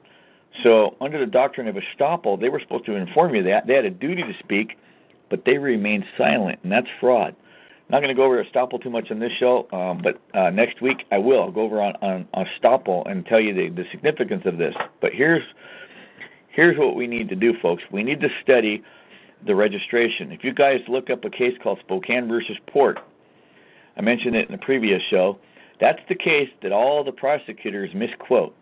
So, 0.62 0.96
under 1.02 1.20
the 1.20 1.26
doctrine 1.26 1.68
of 1.68 1.76
estoppel, 1.76 2.40
they 2.40 2.50
were 2.50 2.60
supposed 2.60 2.86
to 2.86 2.96
inform 2.96 3.34
you 3.34 3.42
that. 3.44 3.66
They 3.66 3.74
had 3.74 3.86
a 3.86 3.90
duty 3.90 4.22
to 4.22 4.34
speak, 4.38 4.78
but 5.32 5.46
they 5.46 5.58
remained 5.58 6.06
silent, 6.16 6.60
and 6.62 6.72
that's 6.72 6.88
fraud 7.00 7.36
not 7.90 8.00
going 8.00 8.10
to 8.10 8.16
go 8.16 8.24
over 8.24 8.44
Estoppel 8.44 8.82
too 8.82 8.90
much 8.90 9.12
on 9.12 9.20
this 9.20 9.32
show, 9.40 9.68
um, 9.72 10.02
but 10.02 10.20
uh, 10.38 10.50
next 10.50 10.82
week 10.82 11.04
I 11.12 11.18
will. 11.18 11.42
I'll 11.42 11.52
go 11.52 11.62
over 11.62 11.82
on, 11.82 11.96
on, 12.02 12.28
on 12.34 12.46
Estoppel 12.46 13.10
and 13.10 13.26
tell 13.26 13.40
you 13.40 13.54
the, 13.54 13.70
the 13.70 13.84
significance 13.92 14.44
of 14.46 14.58
this. 14.58 14.74
But 15.02 15.12
here's 15.14 15.44
here's 16.50 16.78
what 16.78 16.96
we 16.96 17.08
need 17.08 17.30
to 17.30 17.36
do, 17.36 17.54
folks. 17.62 17.84
We 17.92 18.04
need 18.04 18.22
to 18.22 18.30
study 18.42 18.84
the 19.46 19.56
registration. 19.56 20.32
If 20.32 20.44
you 20.44 20.54
guys 20.54 20.80
look 20.88 21.10
up 21.10 21.26
a 21.26 21.30
case 21.30 21.54
called 21.62 21.80
Spokane 21.82 22.28
versus 22.28 22.58
Port, 22.68 23.00
I 23.98 24.02
mentioned 24.02 24.36
it 24.36 24.48
in 24.48 24.52
the 24.52 24.64
previous 24.64 25.02
show. 25.10 25.38
That's 25.80 26.00
the 26.08 26.16
case 26.16 26.50
that 26.62 26.72
all 26.72 27.04
the 27.04 27.12
prosecutors 27.12 27.90
misquote, 27.94 28.56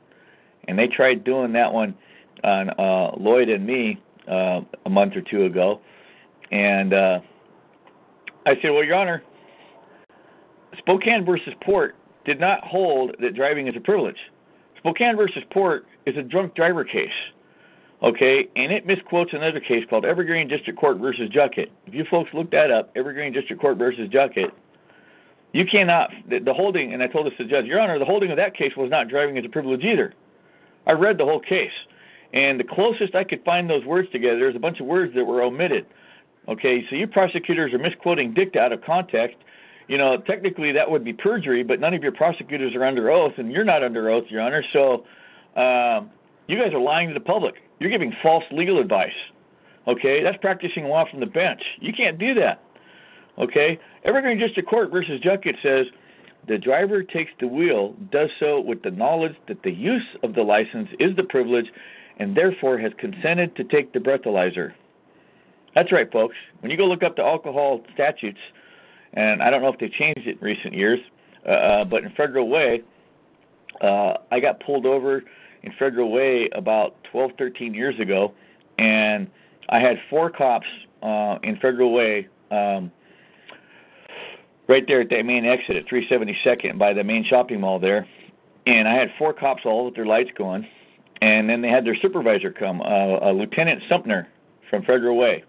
and 0.68 0.80
they 0.80 0.88
tried 0.88 1.24
doing 1.24 1.54
that 1.54 1.72
one 1.72 1.96
on 2.44 2.70
uh, 2.72 3.12
Lloyd 3.18 3.50
and 3.50 3.66
me 3.66 4.02
uh, 4.28 4.62
a 4.86 4.90
month 4.90 5.16
or 5.16 5.22
two 5.22 5.46
ago, 5.46 5.82
and 6.52 6.94
uh, 6.94 7.20
I 8.46 8.56
said, 8.62 8.72
Well, 8.72 8.84
Your 8.84 8.96
Honor, 8.96 9.24
Spokane 10.78 11.26
versus 11.26 11.54
Port 11.62 11.96
did 12.26 12.40
not 12.40 12.64
hold 12.64 13.16
that 13.20 13.36
driving 13.36 13.68
is 13.68 13.76
a 13.76 13.80
privilege. 13.80 14.18
Spokane 14.78 15.16
versus 15.16 15.44
Port 15.52 15.86
is 16.06 16.18
a 16.18 16.24
drunk 16.24 16.56
driver 16.56 16.84
case. 16.84 17.10
Okay, 18.04 18.48
and 18.56 18.72
it 18.72 18.88
misquotes 18.88 19.32
another 19.34 19.60
case 19.60 19.86
called 19.88 20.06
Evergreen 20.06 20.48
District 20.48 20.80
Court 20.80 20.98
versus 20.98 21.30
Juckett. 21.30 21.70
If 21.86 21.94
you 21.94 22.04
folks 22.10 22.32
look 22.34 22.50
that 22.50 22.72
up, 22.72 22.92
Evergreen 22.96 23.32
District 23.32 23.62
Court 23.62 23.78
versus 23.78 24.10
Juckett, 24.10 24.52
you 25.54 25.66
cannot 25.66 26.10
the, 26.28 26.54
holding. 26.54 26.94
And 26.94 27.04
I 27.04 27.08
told 27.08 27.28
this 27.28 27.34
to 27.38 27.44
the 27.44 27.50
judge, 27.50 27.66
Your 27.66 27.80
Honor, 27.80 28.00
the 28.00 28.06
holding 28.06 28.32
of 28.32 28.38
that 28.38 28.56
case 28.56 28.72
was 28.76 28.90
not 28.90 29.08
driving 29.08 29.38
as 29.38 29.46
a 29.46 29.50
privilege 29.50 29.84
either. 29.84 30.16
I 30.88 30.94
read 30.94 31.20
the 31.20 31.26
whole 31.26 31.40
case, 31.40 31.72
and 32.34 32.60
the 32.60 32.64
closest 32.64 33.14
I 33.14 33.24
could 33.24 33.44
find 33.44 33.70
those 33.70 33.86
words 33.86 34.10
together, 34.12 34.40
there's 34.40 34.56
a 34.56 34.60
bunch 34.60 34.80
of 34.80 34.88
words 34.88 35.14
that 35.14 35.24
were 35.24 35.44
omitted. 35.44 35.86
Okay, 36.48 36.84
so 36.90 36.96
you 36.96 37.08
prosecutors 37.08 37.74
are 37.74 37.78
misquoting 37.78 38.34
dicta 38.34 38.60
out 38.60 38.72
of 38.72 38.82
context. 38.82 39.38
You 39.88 39.98
know, 39.98 40.18
technically 40.18 40.72
that 40.72 40.90
would 40.90 41.04
be 41.04 41.14
perjury, 41.14 41.64
but 41.64 41.80
none 41.80 41.94
of 41.94 42.02
your 42.02 42.12
prosecutors 42.12 42.74
are 42.76 42.84
under 42.84 43.12
oath, 43.12 43.34
and 43.38 43.52
you're 43.52 43.66
not 43.66 43.84
under 43.84 44.10
oath, 44.10 44.26
Your 44.30 44.42
Honor. 44.42 44.64
So 44.74 45.06
uh, 45.56 46.02
you 46.48 46.58
guys 46.58 46.74
are 46.74 46.80
lying 46.80 47.10
to 47.10 47.14
the 47.14 47.20
public. 47.20 47.56
You're 47.80 47.90
giving 47.90 48.14
false 48.22 48.44
legal 48.52 48.80
advice. 48.80 49.14
Okay, 49.88 50.24
that's 50.24 50.38
practicing 50.38 50.86
law 50.86 51.06
from 51.10 51.20
the 51.20 51.26
bench. 51.26 51.62
You 51.80 51.92
can't 51.94 52.18
do 52.18 52.34
that. 52.36 52.64
Okay, 53.38 53.80
Evergreen 54.04 54.38
District 54.38 54.70
Court 54.70 54.92
versus 54.92 55.20
Juckett 55.22 55.56
says 55.64 55.88
the 56.48 56.58
driver 56.58 57.04
takes 57.04 57.32
the 57.40 57.48
wheel, 57.48 57.96
does 58.12 58.30
so 58.40 58.60
with 58.60 58.82
the 58.84 58.92
knowledge 58.92 59.36
that 59.48 59.64
the 59.64 59.72
use 59.72 60.06
of 60.24 60.34
the 60.34 60.42
license 60.42 60.90
is 61.00 61.16
the 61.16 61.24
privilege, 61.24 61.68
and 62.18 62.36
therefore 62.36 62.78
has 62.78 62.92
consented 62.98 63.56
to 63.56 63.64
take 63.64 63.94
the 63.94 64.00
breathalyzer. 64.00 64.74
That's 65.76 65.92
right, 65.92 66.12
folks. 66.12 66.36
When 66.60 66.72
you 66.72 66.78
go 66.78 66.86
look 66.86 67.04
up 67.04 67.16
the 67.16 67.24
alcohol 67.24 67.82
statutes, 67.94 68.40
and 69.14 69.42
I 69.42 69.50
don't 69.50 69.62
know 69.62 69.70
if 69.70 69.80
they've 69.80 69.92
changed 69.92 70.28
it 70.28 70.38
in 70.38 70.42
recent 70.42 70.74
years, 70.74 71.00
uh, 71.48 71.86
but 71.86 72.04
in 72.04 72.12
Federal 72.12 72.50
Way, 72.50 72.84
uh, 73.82 74.14
I 74.32 74.40
got 74.40 74.60
pulled 74.60 74.86
over 74.86 75.24
in 75.64 75.72
Federal 75.80 76.12
Way 76.12 76.50
about 76.54 76.96
12, 77.12 77.32
13 77.38 77.74
years 77.74 78.00
ago, 78.00 78.34
and 78.78 79.30
I 79.70 79.80
had 79.80 79.98
four 80.10 80.30
cops 80.30 80.68
uh, 81.02 81.38
in 81.44 81.58
Federal 81.58 81.94
Way 81.94 82.28
um, 82.52 82.92
right 84.68 84.84
there 84.88 85.02
at 85.02 85.10
that 85.10 85.26
main 85.26 85.46
exit 85.46 85.78
at 85.78 85.86
372nd 85.88 86.78
by 86.78 86.94
the 86.94 87.04
main 87.04 87.24
shopping 87.24 87.62
mall 87.62 87.80
there. 87.80 88.08
And 88.68 88.88
I 88.88 88.94
had 88.94 89.10
four 89.18 89.34
cops 89.34 89.62
all 89.66 89.86
with 89.86 89.96
their 89.96 90.06
lights 90.06 90.30
going, 90.38 90.68
and 91.22 91.50
then 91.50 91.62
they 91.62 91.70
had 91.70 91.86
their 91.86 91.96
supervisor 91.96 92.52
come, 92.52 92.82
uh, 92.82 93.32
Lieutenant 93.32 93.82
Sumner 93.90 94.28
from 94.70 94.84
Federal 94.84 95.18
Way 95.18 95.44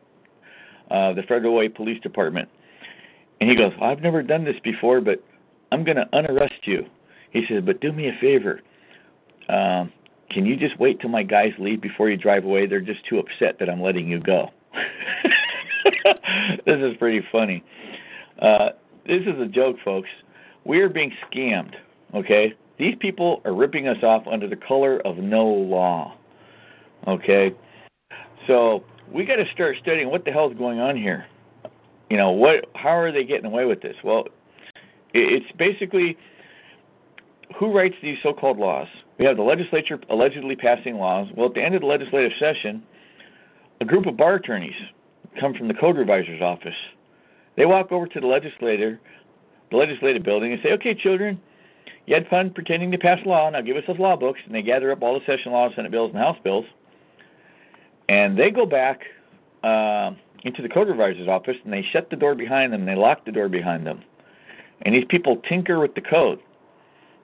uh, 0.92 1.12
the 1.14 1.22
Federal 1.22 1.54
Way 1.54 1.68
Police 1.68 2.00
Department. 2.02 2.48
And 3.40 3.48
he 3.48 3.56
goes, 3.56 3.72
I've 3.80 4.00
never 4.00 4.22
done 4.22 4.44
this 4.44 4.56
before, 4.62 5.00
but 5.00 5.24
I'm 5.72 5.84
going 5.84 5.96
to 5.96 6.08
unarrest 6.12 6.66
you. 6.66 6.84
He 7.30 7.44
says, 7.48 7.62
but 7.64 7.80
do 7.80 7.92
me 7.92 8.08
a 8.08 8.20
favor. 8.20 8.60
Um, 9.48 9.90
can 10.30 10.44
you 10.46 10.56
just 10.56 10.78
wait 10.78 11.00
till 11.00 11.10
my 11.10 11.22
guys 11.22 11.52
leave 11.58 11.80
before 11.80 12.10
you 12.10 12.16
drive 12.16 12.44
away? 12.44 12.66
They're 12.66 12.80
just 12.80 13.04
too 13.08 13.18
upset 13.18 13.58
that 13.58 13.70
I'm 13.70 13.80
letting 13.80 14.08
you 14.08 14.20
go. 14.20 14.50
this 16.66 16.76
is 16.76 16.96
pretty 16.98 17.26
funny. 17.32 17.64
Uh, 18.40 18.70
this 19.06 19.22
is 19.22 19.40
a 19.40 19.46
joke, 19.46 19.76
folks. 19.84 20.08
We 20.64 20.80
are 20.80 20.88
being 20.88 21.12
scammed, 21.30 21.74
okay? 22.14 22.54
These 22.78 22.96
people 23.00 23.40
are 23.44 23.54
ripping 23.54 23.88
us 23.88 24.02
off 24.02 24.24
under 24.30 24.48
the 24.48 24.56
color 24.56 25.00
of 25.06 25.16
no 25.16 25.44
law, 25.44 26.16
okay? 27.08 27.54
So 28.46 28.84
we 29.12 29.24
got 29.24 29.36
to 29.36 29.44
start 29.52 29.76
studying 29.82 30.10
what 30.10 30.24
the 30.24 30.30
hell 30.30 30.50
is 30.50 30.56
going 30.56 30.80
on 30.80 30.96
here. 30.96 31.26
You 32.10 32.16
know, 32.16 32.30
what? 32.30 32.66
How 32.74 32.96
are 32.96 33.12
they 33.12 33.24
getting 33.24 33.46
away 33.46 33.64
with 33.64 33.80
this? 33.80 33.96
Well, 34.04 34.24
it's 35.14 35.50
basically 35.58 36.16
who 37.58 37.72
writes 37.72 37.94
these 38.02 38.18
so-called 38.22 38.58
laws. 38.58 38.88
We 39.18 39.26
have 39.26 39.36
the 39.36 39.42
legislature 39.42 39.98
allegedly 40.08 40.56
passing 40.56 40.96
laws. 40.96 41.28
Well, 41.36 41.48
at 41.48 41.54
the 41.54 41.62
end 41.62 41.74
of 41.74 41.82
the 41.82 41.86
legislative 41.86 42.32
session, 42.38 42.82
a 43.80 43.84
group 43.84 44.06
of 44.06 44.16
bar 44.16 44.36
attorneys 44.36 44.74
come 45.38 45.54
from 45.54 45.68
the 45.68 45.74
code 45.74 45.96
revisor's 45.96 46.40
office. 46.40 46.74
They 47.56 47.66
walk 47.66 47.92
over 47.92 48.06
to 48.06 48.20
the 48.20 48.26
legislator, 48.26 49.00
the 49.70 49.76
legislative 49.76 50.22
building, 50.22 50.52
and 50.52 50.62
say, 50.62 50.72
"Okay, 50.72 50.94
children, 50.94 51.40
you 52.06 52.14
had 52.14 52.26
fun 52.28 52.50
pretending 52.50 52.90
to 52.92 52.98
pass 52.98 53.18
a 53.24 53.28
law. 53.28 53.48
Now 53.50 53.60
give 53.60 53.76
us 53.76 53.84
those 53.86 53.98
law 53.98 54.16
books." 54.16 54.40
And 54.46 54.54
they 54.54 54.62
gather 54.62 54.90
up 54.90 55.02
all 55.02 55.18
the 55.18 55.24
session 55.26 55.52
laws, 55.52 55.72
Senate 55.74 55.90
bills, 55.90 56.10
and 56.12 56.18
House 56.18 56.38
bills 56.42 56.66
and 58.12 58.38
they 58.38 58.50
go 58.50 58.66
back 58.66 59.04
uh, 59.62 60.10
into 60.44 60.60
the 60.60 60.68
code 60.68 60.86
revisor's 60.86 61.28
office 61.28 61.56
and 61.64 61.72
they 61.72 61.82
shut 61.92 62.10
the 62.10 62.16
door 62.16 62.34
behind 62.34 62.70
them 62.70 62.80
and 62.80 62.88
they 62.88 62.94
lock 62.94 63.24
the 63.24 63.32
door 63.32 63.48
behind 63.48 63.86
them. 63.86 64.02
And 64.82 64.94
these 64.94 65.06
people 65.08 65.40
tinker 65.48 65.80
with 65.80 65.94
the 65.94 66.02
code. 66.02 66.38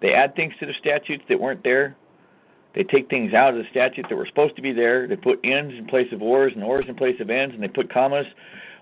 They 0.01 0.15
add 0.15 0.35
things 0.35 0.55
to 0.61 0.67
the 0.67 0.73
statutes 0.81 1.25
that 1.29 1.39
weren't 1.39 1.63
there. 1.63 1.95
They 2.75 2.85
take 2.85 3.11
things 3.11 3.35
out 3.35 3.51
of 3.51 3.57
the 3.57 3.69
statute 3.71 4.07
that 4.09 4.17
were 4.17 4.27
supposed 4.27 4.57
to 4.57 4.63
be 4.63 4.73
there. 4.73 5.07
They 5.07 5.17
put 5.17 5.41
ends 5.45 5.75
in 5.77 5.87
place 5.87 6.11
of 6.11 6.23
ors 6.23 6.53
and 6.55 6.65
ors 6.65 6.87
in 6.89 6.95
place 6.95 7.21
of 7.21 7.29
ends, 7.29 7.55
and 7.55 7.63
they 7.63 7.69
put 7.69 7.93
commas 7.93 8.27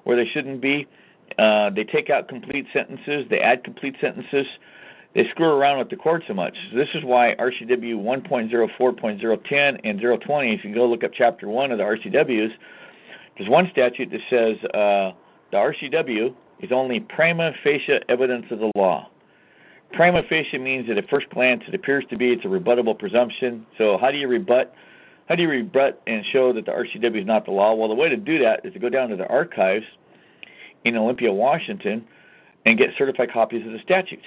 where 0.04 0.16
they 0.16 0.30
shouldn't 0.32 0.60
be. 0.60 0.86
Uh, 1.38 1.70
they 1.70 1.82
take 1.82 2.08
out 2.10 2.28
complete 2.28 2.66
sentences. 2.72 3.26
They 3.30 3.40
add 3.40 3.64
complete 3.64 3.96
sentences 4.00 4.46
they 5.16 5.26
screw 5.30 5.48
around 5.48 5.78
with 5.78 5.88
the 5.88 5.96
court 5.96 6.22
so 6.28 6.34
much. 6.34 6.54
This 6.74 6.88
is 6.92 7.02
why 7.02 7.34
RCW 7.38 7.96
1.04.010 7.96 9.80
and 9.82 9.98
020, 9.98 10.54
if 10.54 10.62
you 10.62 10.74
go 10.74 10.86
look 10.86 11.02
up 11.04 11.12
Chapter 11.16 11.48
1 11.48 11.72
of 11.72 11.78
the 11.78 11.84
RCWs, 11.84 12.50
there's 13.38 13.48
one 13.48 13.66
statute 13.72 14.10
that 14.10 14.20
says 14.28 14.62
uh, 14.74 15.16
the 15.50 15.56
RCW 15.56 16.34
is 16.60 16.70
only 16.70 17.00
prima 17.00 17.52
facie 17.64 17.98
evidence 18.10 18.44
of 18.50 18.58
the 18.58 18.70
law. 18.76 19.08
Prima 19.94 20.22
facie 20.28 20.58
means 20.58 20.86
that 20.88 20.98
at 20.98 21.08
first 21.08 21.30
glance 21.30 21.62
it 21.66 21.74
appears 21.74 22.04
to 22.10 22.18
be 22.18 22.32
it's 22.32 22.44
a 22.44 22.48
rebuttable 22.48 22.98
presumption. 22.98 23.66
So 23.78 23.96
how 23.98 24.10
do 24.10 24.18
you 24.18 24.28
rebut 24.28 24.74
how 25.28 25.34
do 25.34 25.42
you 25.42 25.48
rebut 25.48 26.00
and 26.06 26.24
show 26.30 26.52
that 26.52 26.66
the 26.66 26.72
RCW 26.72 27.22
is 27.22 27.26
not 27.26 27.46
the 27.46 27.50
law? 27.52 27.74
Well, 27.74 27.88
the 27.88 27.94
way 27.94 28.08
to 28.08 28.16
do 28.16 28.38
that 28.40 28.64
is 28.64 28.72
to 28.74 28.78
go 28.78 28.90
down 28.90 29.08
to 29.08 29.16
the 29.16 29.26
archives 29.26 29.86
in 30.84 30.96
Olympia, 30.96 31.32
Washington, 31.32 32.06
and 32.64 32.78
get 32.78 32.90
certified 32.96 33.32
copies 33.32 33.66
of 33.66 33.72
the 33.72 33.80
statutes. 33.82 34.22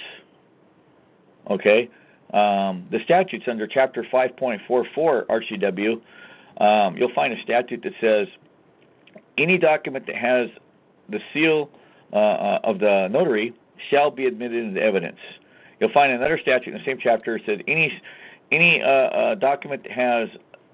Okay, 1.50 1.90
um, 2.34 2.88
the 2.92 3.00
statutes 3.04 3.46
under 3.48 3.68
Chapter 3.68 4.06
5.44 4.12 5.26
RCW, 5.26 6.02
um, 6.62 6.98
you'll 6.98 7.14
find 7.14 7.34
a 7.34 7.42
statute 7.42 7.82
that 7.84 7.94
says 8.00 8.28
any 9.38 9.58
document 9.58 10.06
that 10.08 10.16
has 10.16 10.50
the 11.10 11.20
seal 11.34 11.70
uh, 12.14 12.16
uh, 12.16 12.60
of 12.64 12.80
the 12.80 13.08
notary 13.10 13.54
shall 13.90 14.12
be 14.12 14.26
admitted 14.26 14.64
into 14.64 14.82
evidence. 14.82 15.18
You'll 15.80 15.92
find 15.92 16.12
another 16.12 16.40
statute 16.42 16.74
in 16.74 16.78
the 16.78 16.86
same 16.86 17.00
chapter 17.02 17.38
that 17.38 17.46
says 17.46 17.60
any 17.68 17.92
any 18.52 18.82
uh, 18.82 18.88
uh, 18.88 19.36
document 19.36 19.84
that 19.84 19.92
has 19.92 20.30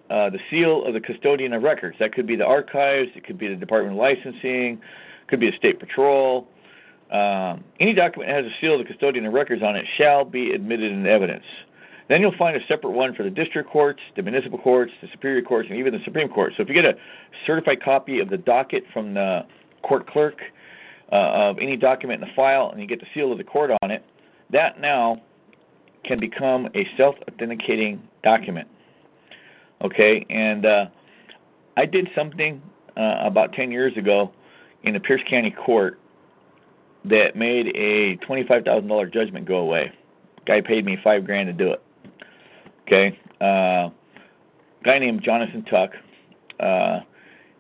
uh, 0.10 0.30
the 0.30 0.40
seal 0.50 0.86
of 0.86 0.94
the 0.94 1.00
custodian 1.00 1.54
of 1.54 1.64
records. 1.64 1.98
That 2.00 2.14
could 2.14 2.26
be 2.26 2.36
the 2.36 2.46
archives, 2.46 3.10
it 3.16 3.26
could 3.26 3.38
be 3.38 3.48
the 3.48 3.56
Department 3.56 3.94
of 3.96 4.00
Licensing, 4.00 4.82
could 5.28 5.40
be 5.40 5.50
the 5.50 5.58
State 5.58 5.80
Patrol. 5.80 6.48
Um, 7.12 7.64
any 7.80 7.94
document 7.94 8.30
that 8.30 8.44
has 8.44 8.46
a 8.46 8.56
seal 8.60 8.74
of 8.74 8.80
the 8.80 8.86
custodian 8.86 9.26
of 9.26 9.34
records 9.34 9.62
on 9.62 9.76
it 9.76 9.86
shall 9.98 10.26
be 10.26 10.52
admitted 10.52 10.92
in 10.92 11.06
evidence. 11.06 11.44
Then 12.08 12.22
you'll 12.22 12.38
find 12.38 12.56
a 12.56 12.66
separate 12.68 12.92
one 12.92 13.16
for 13.16 13.24
the 13.24 13.30
district 13.30 13.70
courts, 13.70 14.00
the 14.16 14.22
municipal 14.22 14.60
courts, 14.60 14.92
the 15.02 15.08
superior 15.12 15.42
courts, 15.42 15.70
and 15.70 15.80
even 15.80 15.94
the 15.94 16.04
Supreme 16.04 16.30
Court. 16.30 16.54
So 16.56 16.64
if 16.64 16.70
you 16.70 16.76
get 16.76 16.86
a 16.86 16.96
certified 17.46 17.82
copy 17.84 18.20
of 18.20 18.30
the 18.30 18.38
docket 18.38 18.84
from 18.94 19.14
the 19.14 19.46
court 19.84 20.08
clerk 20.08 20.40
uh, 21.12 21.16
of 21.16 21.58
any 21.60 21.76
document 21.76 22.22
in 22.22 22.28
the 22.28 22.34
file 22.36 22.70
and 22.72 22.80
you 22.80 22.88
get 22.88 23.00
the 23.00 23.08
seal 23.14 23.32
of 23.32 23.38
the 23.38 23.44
court 23.44 23.72
on 23.82 23.92
it, 23.92 24.04
that 24.52 24.80
now 24.80 25.22
can 26.04 26.20
become 26.20 26.70
a 26.76 26.88
self 26.98 27.16
authenticating 27.28 28.02
document. 28.24 28.68
Okay, 29.84 30.26
and 30.30 30.66
uh, 30.66 30.86
I 31.78 31.86
did 31.86 32.10
something 32.16 32.62
uh, 32.98 33.18
about 33.22 33.54
10 33.54 33.72
years 33.72 33.98
ago 33.98 34.32
in 34.84 34.94
the 34.94 35.00
Pierce 35.00 35.22
County 35.30 35.52
Court 35.52 36.00
that 37.10 37.36
made 37.36 37.68
a 37.76 38.18
$25,000 38.26 39.14
judgment 39.14 39.46
go 39.46 39.58
away. 39.58 39.92
Guy 40.46 40.62
paid 40.62 40.86
me 40.86 40.98
five 41.04 41.26
grand 41.26 41.48
to 41.48 41.54
do 41.54 41.72
it. 41.72 41.82
Okay, 42.88 43.20
uh, 43.42 43.90
guy 44.84 45.00
named 45.00 45.24
Jonathan 45.24 45.64
Tuck. 45.66 45.92
Uh, 46.60 47.00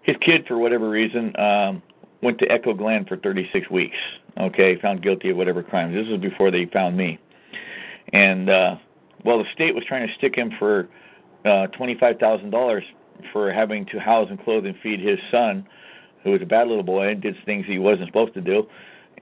his 0.04 0.16
kid, 0.22 0.46
for 0.48 0.58
whatever 0.60 0.88
reason, 0.90 1.36
um, 1.40 1.82
went 2.22 2.38
to 2.40 2.52
Echo 2.52 2.74
Glen 2.74 3.06
for 3.06 3.18
36 3.18 3.70
weeks. 3.72 3.98
Okay, 4.40 4.80
found 4.82 5.02
guilty 5.02 5.32
of 5.32 5.38
whatever 5.38 5.64
crimes. 5.64 5.96
This 5.96 6.08
was 6.08 6.20
before 6.20 6.52
they 6.52 6.66
found 6.66 6.96
me. 6.96 7.18
And 8.14 8.50
uh, 8.50 8.76
well, 9.24 9.40
the 9.40 9.46
state 9.54 9.74
was 9.74 9.84
trying 9.86 10.08
to 10.08 10.14
stick 10.16 10.36
him 10.36 10.52
for 10.60 10.88
uh, 11.46 11.68
$25,000 11.80 12.82
for 13.34 13.52
having 13.52 13.86
to 13.88 14.00
house 14.00 14.28
and 14.30 14.44
clothe 14.44 14.66
and 14.66 14.76
feed 14.84 15.00
his 15.00 15.18
son, 15.32 15.68
who 16.24 16.32
was 16.32 16.42
a 16.42 16.46
bad 16.46 16.68
little 16.68 16.84
boy 16.84 17.10
and 17.10 17.22
did 17.22 17.36
things 17.46 17.66
he 17.66 17.80
wasn't 17.80 18.08
supposed 18.08 18.34
to 18.36 18.42
do, 18.42 18.68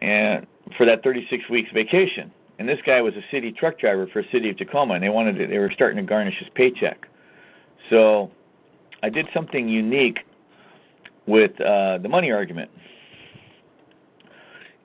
and 0.04 0.46
for 0.78 0.86
that 0.86 1.02
36 1.02 1.50
weeks 1.50 1.70
vacation. 1.74 2.32
And 2.60 2.70
this 2.70 2.80
guy 2.86 3.02
was 3.02 3.16
a 3.16 3.24
city 3.32 3.52
truck 3.52 3.80
driver 3.80 4.08
for 4.12 4.24
city 4.32 4.50
of 4.50 4.58
Tacoma, 4.58 4.94
and 4.96 5.04
they 5.04 5.10
wanted 5.10 5.38
to, 5.40 5.48
they 5.48 5.58
were 5.58 5.72
starting 5.74 5.98
to 5.98 6.04
garnish 6.04 6.38
his 6.38 6.50
paycheck. 6.54 7.08
So 7.90 8.30
I 9.02 9.10
did 9.10 9.28
something 9.34 9.68
unique 9.68 10.20
with 11.26 11.60
uh, 11.62 11.98
the 12.00 12.10
money 12.10 12.32
argument, 12.32 12.70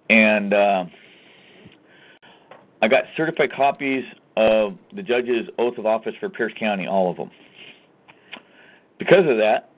and 0.08 0.54
uh, 0.54 0.84
I 2.80 2.88
got 2.88 3.04
certified 3.16 3.52
copies 3.52 4.04
of 4.36 4.78
the 4.94 5.02
judge's 5.02 5.48
oath 5.58 5.78
of 5.78 5.86
office 5.86 6.14
for 6.20 6.28
Pierce 6.28 6.52
County, 6.58 6.86
all 6.86 7.10
of 7.10 7.16
them. 7.16 7.30
Because 8.98 9.28
of 9.28 9.36
that, 9.38 9.72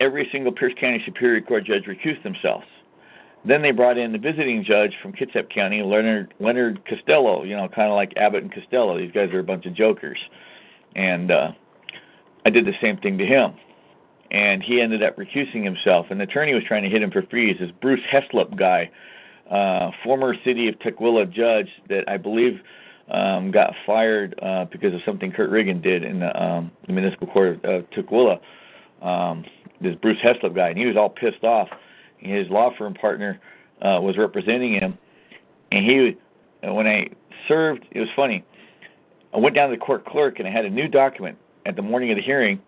every 0.00 0.28
single 0.30 0.52
Pierce 0.52 0.74
County 0.80 1.02
Superior 1.04 1.40
Court 1.40 1.64
judge 1.64 1.84
recused 1.84 2.22
themselves. 2.22 2.64
Then 3.46 3.60
they 3.60 3.72
brought 3.72 3.98
in 3.98 4.12
the 4.12 4.18
visiting 4.18 4.64
judge 4.64 4.94
from 5.02 5.12
Kitsap 5.12 5.50
County, 5.50 5.82
Leonard 5.82 6.32
Leonard 6.40 6.80
Costello. 6.86 7.44
You 7.44 7.56
know, 7.56 7.68
kind 7.68 7.90
of 7.90 7.94
like 7.94 8.14
Abbott 8.16 8.42
and 8.42 8.52
Costello. 8.52 8.98
These 8.98 9.12
guys 9.12 9.30
are 9.32 9.40
a 9.40 9.44
bunch 9.44 9.66
of 9.66 9.74
jokers, 9.74 10.18
and 10.96 11.30
uh, 11.30 11.52
I 12.46 12.50
did 12.50 12.64
the 12.64 12.74
same 12.80 12.96
thing 12.98 13.18
to 13.18 13.26
him. 13.26 13.54
And 14.30 14.62
he 14.62 14.80
ended 14.80 15.02
up 15.02 15.16
recusing 15.16 15.62
himself. 15.62 16.06
The 16.08 16.20
attorney 16.20 16.54
was 16.54 16.64
trying 16.64 16.82
to 16.82 16.88
hit 16.88 17.02
him 17.02 17.10
for 17.10 17.22
free. 17.22 17.52
This 17.52 17.70
Bruce 17.80 18.00
Heslop 18.10 18.56
guy, 18.56 18.90
uh, 19.48 19.90
former 20.02 20.34
city 20.44 20.66
of 20.68 20.76
Tukwila 20.76 21.30
judge 21.30 21.68
that 21.88 22.08
I 22.08 22.16
believe 22.16 22.60
um, 23.10 23.50
got 23.50 23.74
fired 23.86 24.36
uh, 24.42 24.64
because 24.64 24.94
of 24.94 25.00
something 25.04 25.30
Kurt 25.30 25.50
Riggin 25.50 25.80
did 25.82 26.02
in 26.02 26.20
the, 26.20 26.42
um, 26.42 26.72
the 26.86 26.92
municipal 26.92 27.28
court 27.28 27.64
of 27.64 27.84
Tukwila. 27.90 28.40
Um, 29.02 29.44
this 29.80 29.94
Bruce 29.96 30.18
Heslop 30.24 30.54
guy, 30.54 30.70
and 30.70 30.78
he 30.78 30.86
was 30.86 30.96
all 30.96 31.10
pissed 31.10 31.44
off. 31.44 31.68
His 32.18 32.48
law 32.48 32.70
firm 32.76 32.94
partner 32.94 33.40
uh, 33.82 34.00
was 34.00 34.16
representing 34.16 34.74
him, 34.74 34.98
and 35.70 35.84
he, 35.84 36.16
when 36.62 36.86
I 36.86 37.08
served, 37.48 37.84
it 37.90 38.00
was 38.00 38.08
funny. 38.16 38.44
I 39.34 39.38
went 39.38 39.54
down 39.54 39.70
to 39.70 39.76
the 39.76 39.80
court 39.80 40.04
clerk 40.04 40.38
and 40.38 40.46
I 40.46 40.50
had 40.50 40.64
a 40.64 40.70
new 40.70 40.88
document 40.88 41.36
at 41.66 41.76
the 41.76 41.82
morning 41.82 42.10
of 42.10 42.16
the 42.16 42.22
hearing, 42.22 42.60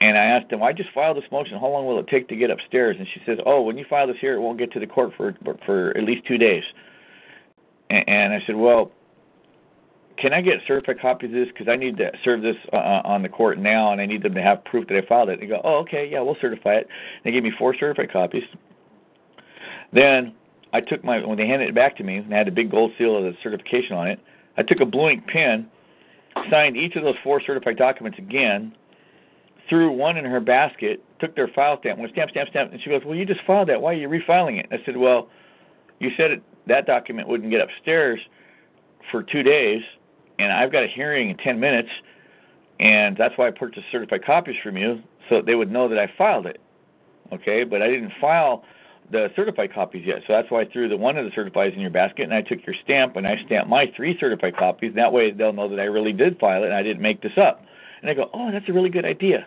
and 0.00 0.16
I 0.16 0.24
asked 0.24 0.52
him, 0.52 0.62
"I 0.62 0.72
just 0.72 0.90
filed 0.90 1.16
this 1.16 1.30
motion. 1.30 1.58
How 1.58 1.68
long 1.68 1.86
will 1.86 1.98
it 1.98 2.06
take 2.06 2.28
to 2.28 2.36
get 2.36 2.50
upstairs?" 2.50 2.96
And 2.98 3.06
she 3.12 3.20
says, 3.26 3.38
"Oh, 3.44 3.62
when 3.62 3.76
you 3.76 3.84
file 3.84 4.06
this 4.06 4.16
here, 4.20 4.34
it 4.34 4.40
won't 4.40 4.58
get 4.58 4.72
to 4.72 4.80
the 4.80 4.86
court 4.86 5.12
for 5.16 5.34
for 5.64 5.96
at 5.96 6.04
least 6.04 6.26
two 6.26 6.38
days." 6.38 6.64
And, 7.90 8.08
and 8.08 8.32
I 8.32 8.42
said, 8.46 8.56
"Well, 8.56 8.92
can 10.18 10.32
I 10.32 10.40
get 10.40 10.60
certified 10.66 11.00
copies 11.00 11.30
of 11.30 11.34
this? 11.34 11.48
Because 11.48 11.68
I 11.68 11.76
need 11.76 11.96
to 11.98 12.10
serve 12.24 12.42
this 12.42 12.56
uh, 12.72 12.76
uh, 12.76 13.02
on 13.04 13.22
the 13.22 13.28
court 13.28 13.58
now, 13.58 13.92
and 13.92 14.00
I 14.00 14.06
need 14.06 14.22
them 14.22 14.34
to 14.34 14.42
have 14.42 14.64
proof 14.64 14.86
that 14.88 14.96
I 14.96 15.06
filed 15.06 15.28
it. 15.28 15.40
They 15.40 15.46
go, 15.46 15.60
oh, 15.64 15.76
okay, 15.78 16.08
yeah, 16.10 16.20
we'll 16.20 16.36
certify 16.40 16.74
it. 16.74 16.88
They 17.24 17.32
gave 17.32 17.42
me 17.42 17.52
four 17.58 17.74
certified 17.78 18.12
copies. 18.12 18.44
Then 19.92 20.34
I 20.72 20.80
took 20.80 21.04
my 21.04 21.24
when 21.24 21.38
they 21.38 21.46
handed 21.46 21.68
it 21.68 21.74
back 21.74 21.96
to 21.98 22.04
me, 22.04 22.16
and 22.16 22.32
I 22.34 22.38
had 22.38 22.48
a 22.48 22.52
big 22.52 22.70
gold 22.70 22.92
seal 22.98 23.16
of 23.16 23.24
the 23.24 23.34
certification 23.42 23.96
on 23.96 24.08
it. 24.08 24.18
I 24.56 24.62
took 24.62 24.80
a 24.80 24.86
blue 24.86 25.10
ink 25.10 25.26
pen, 25.26 25.68
signed 26.50 26.76
each 26.76 26.96
of 26.96 27.02
those 27.02 27.14
four 27.22 27.40
certified 27.40 27.76
documents 27.76 28.18
again, 28.18 28.74
threw 29.68 29.92
one 29.92 30.16
in 30.16 30.24
her 30.24 30.40
basket, 30.40 31.02
took 31.18 31.34
their 31.36 31.48
file 31.48 31.78
stamp, 31.80 31.98
went 31.98 32.12
stamp, 32.12 32.30
stamp, 32.30 32.48
stamp, 32.50 32.72
and 32.72 32.80
she 32.82 32.90
goes, 32.90 33.02
"Well, 33.04 33.14
you 33.14 33.26
just 33.26 33.40
filed 33.46 33.68
that. 33.68 33.80
Why 33.80 33.92
are 33.92 33.96
you 33.96 34.08
refiling 34.08 34.58
it?" 34.58 34.66
I 34.70 34.82
said, 34.84 34.96
"Well, 34.96 35.28
you 35.98 36.10
said 36.16 36.30
it, 36.30 36.42
that 36.66 36.86
document 36.86 37.28
wouldn't 37.28 37.50
get 37.50 37.60
upstairs 37.60 38.20
for 39.10 39.22
two 39.22 39.42
days." 39.42 39.82
And 40.38 40.52
I've 40.52 40.72
got 40.72 40.84
a 40.84 40.88
hearing 40.88 41.30
in 41.30 41.36
10 41.36 41.58
minutes, 41.58 41.88
and 42.80 43.16
that's 43.16 43.36
why 43.36 43.48
I 43.48 43.50
purchased 43.50 43.86
certified 43.90 44.24
copies 44.24 44.56
from 44.62 44.76
you, 44.76 45.02
so 45.28 45.42
they 45.42 45.54
would 45.54 45.70
know 45.70 45.88
that 45.88 45.98
I 45.98 46.12
filed 46.18 46.46
it. 46.46 46.60
Okay, 47.32 47.64
but 47.64 47.82
I 47.82 47.88
didn't 47.88 48.12
file 48.20 48.64
the 49.10 49.30
certified 49.34 49.72
copies 49.72 50.04
yet, 50.04 50.22
so 50.26 50.32
that's 50.32 50.50
why 50.50 50.62
I 50.62 50.64
threw 50.66 50.88
the 50.88 50.96
one 50.96 51.16
of 51.16 51.24
the 51.24 51.30
certifies 51.34 51.72
in 51.74 51.80
your 51.80 51.90
basket, 51.90 52.22
and 52.22 52.34
I 52.34 52.42
took 52.42 52.64
your 52.66 52.74
stamp 52.84 53.16
and 53.16 53.26
I 53.26 53.36
stamped 53.46 53.68
my 53.68 53.92
three 53.96 54.16
certified 54.18 54.56
copies. 54.56 54.94
That 54.94 55.12
way, 55.12 55.30
they'll 55.30 55.52
know 55.52 55.68
that 55.68 55.80
I 55.80 55.84
really 55.84 56.12
did 56.12 56.38
file 56.38 56.62
it 56.62 56.66
and 56.66 56.74
I 56.74 56.82
didn't 56.82 57.02
make 57.02 57.22
this 57.22 57.36
up. 57.36 57.64
And 58.00 58.10
I 58.10 58.14
go, 58.14 58.30
oh, 58.34 58.50
that's 58.52 58.68
a 58.68 58.72
really 58.72 58.90
good 58.90 59.04
idea. 59.04 59.46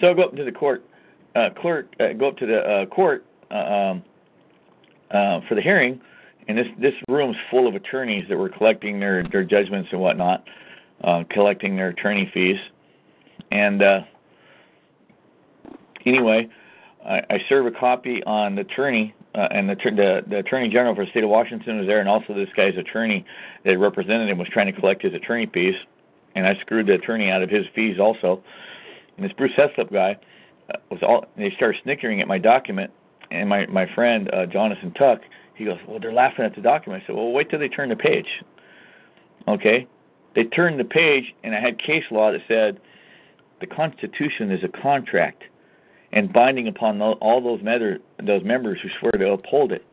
So 0.00 0.10
I 0.10 0.14
go 0.14 0.22
up 0.22 0.36
to 0.36 0.44
the 0.44 0.52
court 0.52 0.84
uh, 1.34 1.50
clerk, 1.60 1.92
uh, 2.00 2.12
go 2.12 2.28
up 2.28 2.36
to 2.38 2.46
the 2.46 2.58
uh, 2.58 2.86
court 2.86 3.24
uh, 3.50 3.54
um, 3.54 4.02
uh, 5.10 5.40
for 5.48 5.54
the 5.54 5.62
hearing, 5.62 6.00
and 6.48 6.58
this 6.58 6.66
this 6.78 6.94
room's 7.08 7.36
full 7.50 7.66
of 7.66 7.74
attorneys 7.74 8.28
that 8.28 8.36
were 8.36 8.48
collecting 8.48 9.00
their 9.00 9.22
their 9.24 9.44
judgments 9.44 9.88
and 9.92 10.00
whatnot, 10.00 10.44
uh, 11.04 11.24
collecting 11.30 11.76
their 11.76 11.88
attorney 11.88 12.30
fees, 12.32 12.58
and 13.50 13.82
uh, 13.82 14.00
anyway, 16.06 16.48
I, 17.04 17.22
I 17.30 17.38
serve 17.48 17.66
a 17.66 17.70
copy 17.70 18.22
on 18.24 18.54
the 18.54 18.62
attorney. 18.62 19.14
Uh, 19.32 19.46
and 19.52 19.70
the, 19.70 19.76
the 19.76 20.22
the 20.28 20.38
attorney 20.38 20.68
general 20.68 20.92
for 20.92 21.04
the 21.04 21.10
state 21.12 21.22
of 21.22 21.30
Washington 21.30 21.78
was 21.78 21.86
there, 21.86 22.00
and 22.00 22.08
also 22.08 22.34
this 22.34 22.48
guy's 22.56 22.76
attorney 22.76 23.24
that 23.64 23.78
represented 23.78 24.28
him 24.28 24.38
was 24.38 24.48
trying 24.48 24.66
to 24.66 24.72
collect 24.72 25.02
his 25.02 25.14
attorney 25.14 25.46
fees, 25.54 25.76
and 26.34 26.48
I 26.48 26.58
screwed 26.60 26.88
the 26.88 26.94
attorney 26.94 27.30
out 27.30 27.40
of 27.40 27.48
his 27.48 27.64
fees 27.72 28.00
also. 28.00 28.42
And 29.16 29.24
this 29.24 29.32
Bruce 29.32 29.52
Heslop 29.56 29.92
guy 29.92 30.18
uh, 30.68 30.78
was 30.90 31.00
all. 31.04 31.26
They 31.36 31.52
started 31.54 31.80
snickering 31.84 32.20
at 32.20 32.26
my 32.26 32.38
document, 32.38 32.90
and 33.30 33.48
my 33.48 33.66
my 33.66 33.86
friend 33.94 34.28
uh, 34.34 34.46
Jonathan 34.46 34.92
Tuck 34.94 35.20
he 35.60 35.66
goes, 35.66 35.78
Well, 35.86 36.00
they're 36.00 36.12
laughing 36.12 36.44
at 36.44 36.54
the 36.54 36.62
document. 36.62 37.02
I 37.02 37.06
said, 37.06 37.16
Well, 37.16 37.32
wait 37.32 37.50
till 37.50 37.58
they 37.58 37.68
turn 37.68 37.90
the 37.90 37.96
page. 37.96 38.26
Okay? 39.46 39.86
They 40.34 40.44
turned 40.44 40.80
the 40.80 40.84
page, 40.84 41.34
and 41.44 41.54
I 41.54 41.60
had 41.60 41.78
case 41.78 42.04
law 42.10 42.32
that 42.32 42.40
said 42.48 42.80
the 43.60 43.66
Constitution 43.66 44.50
is 44.50 44.64
a 44.64 44.68
contract 44.68 45.44
and 46.12 46.32
binding 46.32 46.66
upon 46.66 47.00
all 47.00 47.40
those, 47.42 47.60
those 48.26 48.42
members 48.42 48.80
who 48.82 48.88
swear 48.98 49.12
to 49.12 49.32
uphold 49.32 49.70
it. 49.70 49.84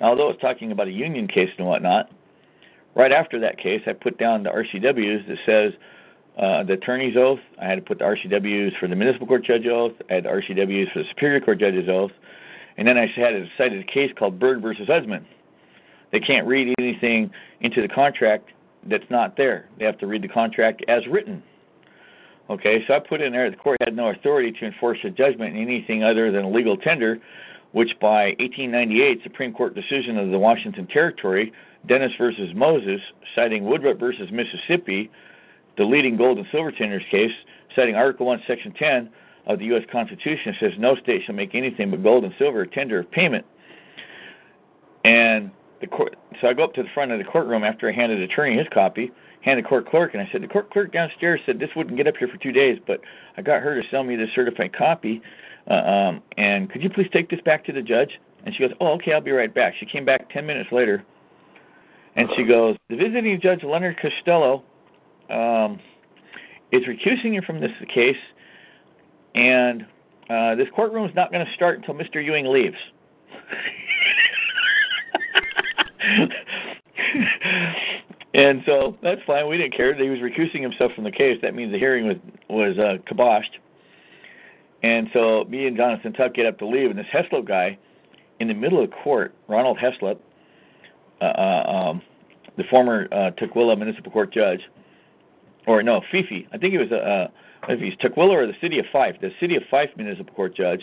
Now, 0.00 0.08
although 0.08 0.30
it's 0.30 0.40
talking 0.40 0.72
about 0.72 0.88
a 0.88 0.92
union 0.92 1.28
case 1.28 1.50
and 1.56 1.66
whatnot, 1.66 2.10
right 2.96 3.12
after 3.12 3.38
that 3.40 3.58
case, 3.58 3.82
I 3.86 3.92
put 3.92 4.18
down 4.18 4.42
the 4.42 4.50
RCWs 4.50 5.28
that 5.28 5.38
says 5.46 5.72
uh, 6.36 6.64
the 6.64 6.74
attorney's 6.74 7.16
oath. 7.16 7.38
I 7.60 7.66
had 7.66 7.76
to 7.76 7.82
put 7.82 8.00
the 8.00 8.04
RCWs 8.04 8.78
for 8.78 8.88
the 8.88 8.96
municipal 8.96 9.26
court 9.26 9.44
judge 9.44 9.66
oath. 9.66 9.92
I 10.10 10.14
had 10.14 10.24
the 10.24 10.30
RCWs 10.30 10.92
for 10.92 11.02
the 11.02 11.08
superior 11.10 11.40
court 11.40 11.60
judge's 11.60 11.88
oath. 11.88 12.10
And 12.76 12.86
then 12.88 12.96
I 12.98 13.06
had 13.06 13.34
a 13.34 13.46
cited 13.56 13.80
a 13.80 13.92
case 13.92 14.10
called 14.16 14.38
Bird 14.38 14.62
versus 14.62 14.86
Husband. 14.86 15.24
They 16.10 16.20
can't 16.20 16.46
read 16.46 16.74
anything 16.78 17.30
into 17.60 17.80
the 17.82 17.88
contract 17.88 18.50
that's 18.84 19.08
not 19.10 19.36
there. 19.36 19.68
They 19.78 19.84
have 19.84 19.98
to 19.98 20.06
read 20.06 20.22
the 20.22 20.28
contract 20.28 20.84
as 20.88 21.06
written. 21.06 21.42
Okay, 22.50 22.84
so 22.86 22.94
I 22.94 22.98
put 22.98 23.20
in 23.20 23.32
there 23.32 23.50
the 23.50 23.56
court 23.56 23.78
had 23.84 23.96
no 23.96 24.08
authority 24.08 24.52
to 24.52 24.66
enforce 24.66 24.98
a 25.04 25.10
judgment 25.10 25.56
in 25.56 25.62
anything 25.62 26.02
other 26.02 26.30
than 26.30 26.44
a 26.44 26.50
legal 26.50 26.76
tender, 26.76 27.18
which 27.72 27.92
by 28.00 28.34
1898 28.40 29.22
Supreme 29.22 29.54
Court 29.54 29.74
decision 29.74 30.18
of 30.18 30.30
the 30.30 30.38
Washington 30.38 30.86
Territory, 30.86 31.52
Dennis 31.86 32.12
versus 32.18 32.52
Moses, 32.54 33.00
citing 33.34 33.64
Woodruff 33.64 33.98
versus 33.98 34.30
Mississippi, 34.30 35.10
the 35.78 35.84
leading 35.84 36.16
gold 36.16 36.38
and 36.38 36.46
silver 36.52 36.72
tenders 36.72 37.02
case, 37.10 37.32
citing 37.74 37.94
Article 37.94 38.26
1, 38.26 38.42
Section 38.46 38.72
10 38.72 39.10
of 39.46 39.58
the 39.58 39.64
U.S. 39.66 39.82
Constitution, 39.90 40.54
says 40.60 40.72
no 40.78 40.94
state 40.96 41.22
shall 41.26 41.34
make 41.34 41.54
anything 41.54 41.90
but 41.90 42.02
gold 42.02 42.24
and 42.24 42.34
silver 42.38 42.64
tender 42.66 43.00
of 43.00 43.10
payment. 43.10 43.44
And 45.04 45.50
the 45.80 45.88
court, 45.88 46.16
so 46.40 46.46
I 46.46 46.54
go 46.54 46.64
up 46.64 46.74
to 46.74 46.82
the 46.82 46.88
front 46.94 47.10
of 47.10 47.18
the 47.18 47.24
courtroom 47.24 47.64
after 47.64 47.88
I 47.88 47.92
handed 47.92 48.20
the 48.20 48.32
attorney 48.32 48.56
his 48.56 48.68
copy, 48.72 49.10
handed 49.40 49.64
the 49.64 49.68
court 49.68 49.90
clerk, 49.90 50.14
and 50.14 50.22
I 50.22 50.28
said, 50.30 50.42
the 50.42 50.48
court 50.48 50.70
clerk 50.70 50.92
downstairs 50.92 51.40
said 51.44 51.58
this 51.58 51.70
wouldn't 51.74 51.96
get 51.96 52.06
up 52.06 52.16
here 52.16 52.28
for 52.28 52.36
two 52.36 52.52
days, 52.52 52.78
but 52.86 53.00
I 53.36 53.42
got 53.42 53.62
her 53.62 53.80
to 53.80 53.88
sell 53.90 54.04
me 54.04 54.14
this 54.16 54.30
certified 54.34 54.72
copy, 54.72 55.20
uh, 55.68 55.74
um, 55.74 56.22
and 56.36 56.70
could 56.70 56.82
you 56.82 56.90
please 56.90 57.08
take 57.12 57.28
this 57.28 57.40
back 57.40 57.64
to 57.66 57.72
the 57.72 57.82
judge? 57.82 58.20
And 58.44 58.54
she 58.54 58.60
goes, 58.60 58.72
oh, 58.80 58.92
okay, 58.94 59.12
I'll 59.12 59.20
be 59.20 59.30
right 59.30 59.52
back. 59.52 59.74
She 59.78 59.86
came 59.86 60.04
back 60.04 60.30
ten 60.32 60.46
minutes 60.46 60.70
later, 60.72 61.04
and 62.16 62.28
she 62.36 62.44
goes, 62.44 62.76
the 62.88 62.96
visiting 62.96 63.40
judge 63.40 63.62
Leonard 63.64 63.98
Costello 64.00 64.62
um, 65.30 65.80
is 66.70 66.82
recusing 66.84 67.34
you 67.34 67.42
from 67.42 67.60
this 67.60 67.70
case, 67.92 68.16
and 69.34 69.86
uh, 70.28 70.54
this 70.54 70.68
courtroom 70.74 71.08
is 71.08 71.14
not 71.14 71.32
going 71.32 71.44
to 71.44 71.52
start 71.52 71.78
until 71.78 71.94
Mr. 71.94 72.24
Ewing 72.24 72.46
leaves. 72.46 72.76
and 78.34 78.62
so 78.66 78.96
that's 79.02 79.20
fine. 79.26 79.48
We 79.48 79.58
didn't 79.58 79.76
care 79.76 79.94
that 79.94 80.02
he 80.02 80.08
was 80.10 80.20
recusing 80.20 80.62
himself 80.62 80.92
from 80.94 81.04
the 81.04 81.10
case. 81.10 81.38
That 81.42 81.54
means 81.54 81.72
the 81.72 81.78
hearing 81.78 82.06
was 82.06 82.16
was 82.48 82.78
uh, 82.78 82.98
kiboshed. 83.10 83.58
And 84.82 85.08
so 85.12 85.44
me 85.48 85.66
and 85.66 85.76
Jonathan 85.76 86.12
Tuck 86.12 86.34
get 86.34 86.46
up 86.46 86.58
to 86.58 86.66
leave, 86.66 86.90
and 86.90 86.98
this 86.98 87.06
Heslop 87.12 87.46
guy, 87.46 87.78
in 88.40 88.48
the 88.48 88.54
middle 88.54 88.82
of 88.82 88.90
court, 89.04 89.32
Ronald 89.48 89.78
Heslop, 89.78 90.18
uh, 91.20 91.24
uh, 91.24 91.62
um, 91.70 92.02
the 92.56 92.64
former 92.64 93.06
uh, 93.12 93.30
Tukwila 93.40 93.76
Municipal 93.78 94.10
Court 94.10 94.32
judge, 94.32 94.60
or 95.66 95.82
no, 95.82 96.02
Fifi. 96.10 96.48
I 96.52 96.58
think 96.58 96.72
he 96.72 96.78
was 96.78 96.90
a. 96.90 96.98
Uh, 96.98 97.28
if 97.68 97.78
he's 97.78 97.94
Tukwila 97.94 98.30
or 98.30 98.46
the 98.46 98.56
City 98.60 98.80
of 98.80 98.86
Fife, 98.92 99.16
the 99.20 99.30
City 99.38 99.54
of 99.54 99.62
Fife 99.70 99.90
Municipal 99.96 100.34
Court 100.34 100.56
judge, 100.56 100.82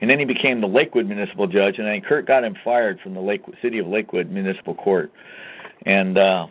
and 0.00 0.08
then 0.08 0.18
he 0.18 0.24
became 0.24 0.60
the 0.60 0.66
Lakewood 0.66 1.06
Municipal 1.06 1.46
Judge, 1.46 1.78
and 1.78 1.86
then 1.86 2.00
Kurt 2.00 2.26
got 2.26 2.44
him 2.44 2.56
fired 2.64 2.98
from 3.00 3.14
the 3.14 3.20
Lake 3.20 3.42
City 3.60 3.78
of 3.78 3.86
Lakewood 3.86 4.30
Municipal 4.30 4.74
Court, 4.74 5.12
and 5.84 6.16
uh, 6.16 6.46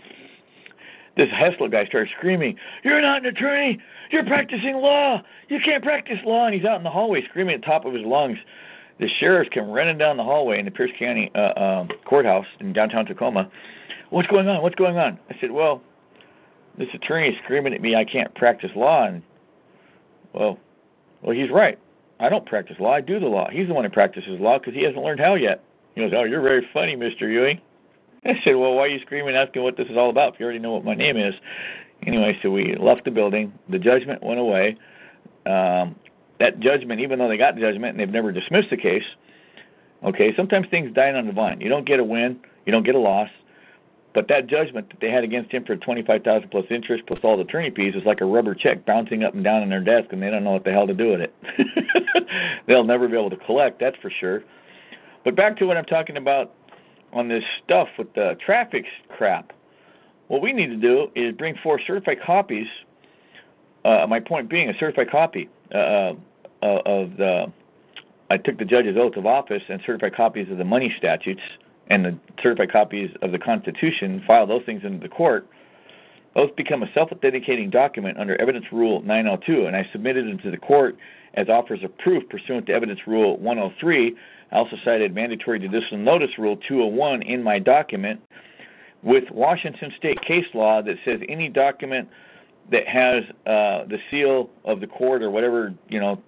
this 1.18 1.30
Heslop 1.30 1.72
guy 1.72 1.86
started 1.86 2.10
screaming, 2.18 2.58
"You're 2.84 3.02
not 3.02 3.20
an 3.20 3.26
attorney! 3.26 3.80
You're 4.12 4.26
practicing 4.26 4.76
law! 4.76 5.22
You 5.50 5.60
can't 5.64 5.84
practice 5.84 6.20
law!" 6.26 6.46
And 6.46 6.56
he's 6.56 6.66
out 6.66 6.78
in 6.78 6.84
the 6.84 6.90
hallway 6.90 7.24
screaming 7.30 7.56
at 7.56 7.62
the 7.62 7.68
top 7.68 7.86
of 7.86 7.94
his 7.94 8.06
lungs. 8.06 8.38
The 9.00 9.08
sheriffs 9.20 9.50
come 9.54 9.70
running 9.70 9.98
down 9.98 10.18
the 10.18 10.24
hallway 10.24 10.60
in 10.60 10.66
the 10.66 10.72
Pierce 10.72 10.92
County 11.00 11.32
uh, 11.36 11.60
um, 11.60 11.90
courthouse 12.06 12.46
in 12.60 12.74
downtown 12.74 13.06
Tacoma. 13.06 13.50
What's 14.12 14.28
going 14.28 14.48
on? 14.48 14.62
What's 14.62 14.76
going 14.76 14.98
on? 14.98 15.20
I 15.30 15.36
said, 15.42 15.52
"Well, 15.52 15.82
this 16.78 16.88
attorney 16.94 17.30
is 17.30 17.36
screaming 17.44 17.74
at 17.74 17.82
me 17.82 17.96
I 17.96 18.06
can't 18.06 18.34
practice 18.36 18.72
law," 18.76 19.06
and 19.06 19.22
well, 20.34 20.58
well, 21.22 21.36
he's 21.36 21.52
right. 21.52 21.78
I 22.20 22.30
don't 22.30 22.46
practice 22.46 22.78
law. 22.80 22.94
I 22.94 23.02
do 23.02 23.20
the 23.20 23.28
law. 23.28 23.50
He's 23.52 23.68
the 23.68 23.74
one 23.74 23.84
who 23.84 23.90
practices 23.90 24.40
law 24.40 24.58
because 24.60 24.74
he 24.74 24.84
hasn't 24.84 25.04
learned 25.04 25.20
how 25.20 25.36
yet. 25.36 25.64
He 25.96 26.02
goes, 26.02 26.12
"Oh, 26.16 26.24
you're 26.24 26.42
very 26.42 26.68
funny, 26.74 26.96
Mister 26.96 27.30
Ewing." 27.30 27.60
I 28.26 28.34
said, 28.44 28.56
"Well, 28.56 28.74
why 28.74 28.84
are 28.84 28.88
you 28.88 29.00
screaming, 29.02 29.36
asking 29.36 29.64
what 29.64 29.78
this 29.78 29.88
is 29.90 29.98
all 29.98 30.10
about? 30.10 30.34
If 30.34 30.40
you 30.40 30.46
already 30.46 30.60
know 30.60 30.74
what 30.74 30.86
my 30.86 30.96
name 30.96 31.18
is." 31.18 31.34
Anyway, 32.06 32.38
so 32.42 32.50
we 32.50 32.76
left 32.76 33.06
the 33.06 33.12
building. 33.12 33.54
The 33.70 33.80
judgment 33.80 34.24
went 34.24 34.40
away. 34.40 34.78
Um, 35.46 35.96
that 36.40 36.60
judgment, 36.60 37.00
even 37.00 37.20
though 37.20 37.30
they 37.30 37.38
got 37.38 37.56
judgment 37.56 37.92
and 37.92 38.00
they've 38.00 38.10
never 38.10 38.32
dismissed 38.32 38.70
the 38.70 38.78
case, 38.78 39.04
okay, 40.04 40.36
sometimes 40.36 40.68
things 40.70 40.94
die 40.94 41.12
on 41.12 41.28
the 41.28 41.32
vine. 41.32 41.62
You 41.62 41.70
don't 41.70 41.86
get 41.86 42.00
a 42.00 42.04
win, 42.04 42.40
you 42.66 42.72
don't 42.72 42.86
get 42.86 42.96
a 42.96 43.00
loss. 43.00 43.30
But 44.13 44.28
that 44.28 44.45
judgment 44.47 44.89
that 44.89 44.99
they 45.02 45.10
had 45.10 45.23
against 45.23 45.52
him 45.52 45.65
for 45.65 45.76
twenty-five 45.76 46.23
thousand 46.23 46.49
plus 46.49 46.65
interest 46.69 47.04
plus 47.08 47.19
all 47.23 47.36
the 47.36 47.43
attorney 47.43 47.71
fees 47.71 47.95
is 47.95 48.04
like 48.06 48.21
a 48.21 48.26
rubber 48.26 48.54
check 48.54 48.86
bouncing 48.86 49.23
up 49.23 49.34
and 49.34 49.43
down 49.43 49.63
on 49.63 49.69
their 49.69 49.84
desk, 49.84 50.12
and 50.12 50.21
they 50.21 50.30
don't 50.30 50.43
know 50.43 50.52
what 50.52 50.63
the 50.63 50.71
hell 50.71 50.86
to 50.86 50.93
do 50.93 51.12
with 51.12 51.21
it. 51.21 51.34
They'll 52.67 52.84
never 52.84 53.08
be 53.08 53.17
able 53.17 53.32
to 53.32 53.38
collect, 53.38 53.80
that's 53.80 53.97
for 54.02 54.12
sure. 54.19 54.43
But 55.26 55.36
back 55.36 55.58
to 55.58 55.65
what 55.65 55.78
I'm 55.78 55.86
talking 55.86 56.17
about 56.17 56.54
on 57.12 57.28
this 57.28 57.43
stuff 57.63 57.88
with 57.97 58.13
the 58.13 58.38
traffic 58.45 58.86
crap. 59.10 59.52
What 60.28 60.41
we 60.41 60.54
need 60.54 60.67
to 60.67 60.78
do 60.78 61.08
is 61.15 61.36
bring 61.36 61.56
forth 61.63 61.82
certified 61.86 62.17
copies. 62.23 62.67
Uh, 63.86 64.06
my 64.08 64.19
point 64.19 64.49
being, 64.49 64.69
a 64.69 64.73
certified 64.80 65.10
copy 65.12 65.49
uh, 65.73 65.78
uh 65.78 66.13
of 66.62 67.17
the. 67.17 67.52
I 68.30 68.38
took 68.38 68.58
the 68.58 68.65
judge's 68.65 68.95
oath 68.97 69.15
of 69.15 69.26
office 69.26 69.62
and 69.69 69.82
certified 69.86 70.15
copies 70.15 70.49
of 70.49 70.58
the 70.58 70.63
money 70.63 70.93
statutes 70.97 71.41
and 71.89 72.06
the 72.06 72.17
certified 72.41 72.72
copies 72.72 73.10
of 73.22 73.32
the 73.32 73.39
Constitution, 73.39 74.24
file 74.26 74.48
those 74.48 74.63
things 74.65 74.84
into 74.84 75.00
the 75.00 75.10
court, 75.13 75.48
those 76.36 76.50
become 76.58 76.84
a 76.84 76.91
self-authenticating 76.93 77.69
document 77.69 78.17
under 78.17 78.39
Evidence 78.41 78.65
Rule 78.72 79.02
902, 79.04 79.67
and 79.67 79.76
I 79.76 79.88
submitted 79.91 80.28
them 80.28 80.39
to 80.39 80.52
the 80.52 80.58
court 80.58 80.98
as 81.36 81.50
offers 81.50 81.84
of 81.84 81.96
proof 82.00 82.28
pursuant 82.30 82.65
to 82.67 82.74
Evidence 82.74 83.00
Rule 83.06 83.38
103. 83.38 84.15
I 84.52 84.56
also 84.56 84.76
cited 84.84 85.13
Mandatory 85.13 85.60
Judicial 85.60 85.98
Notice 85.98 86.32
Rule 86.38 86.58
201 86.67 87.24
in 87.24 87.43
my 87.43 87.60
document 87.60 88.19
with 89.04 89.30
Washington 89.32 89.91
State 89.98 90.22
case 90.22 90.46
law 90.54 90.82
that 90.82 90.96
says 91.06 91.19
any 91.28 91.50
document 91.50 92.08
that 92.72 92.88
has 92.88 93.24
uh, 93.46 93.86
the 93.88 93.98
seal 94.10 94.50
of 94.63 94.80
the 94.80 94.88
court 94.88 95.22
or 95.22 95.30
whatever, 95.30 95.74
you 95.89 96.00
know, 96.00 96.22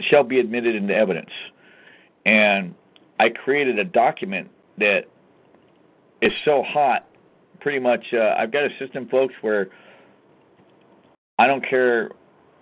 shall 0.00 0.24
be 0.24 0.40
admitted 0.40 0.74
into 0.74 0.94
evidence. 0.94 1.30
And 2.24 2.74
I 3.20 3.28
created 3.28 3.78
a 3.78 3.84
document 3.84 4.48
that 4.78 5.02
is 6.22 6.32
so 6.44 6.62
hot. 6.66 7.06
Pretty 7.60 7.78
much, 7.78 8.04
uh, 8.12 8.34
I've 8.38 8.52
got 8.52 8.64
a 8.64 8.68
system, 8.78 9.08
folks, 9.08 9.34
where 9.40 9.68
I 11.38 11.46
don't 11.46 11.66
care 11.68 12.10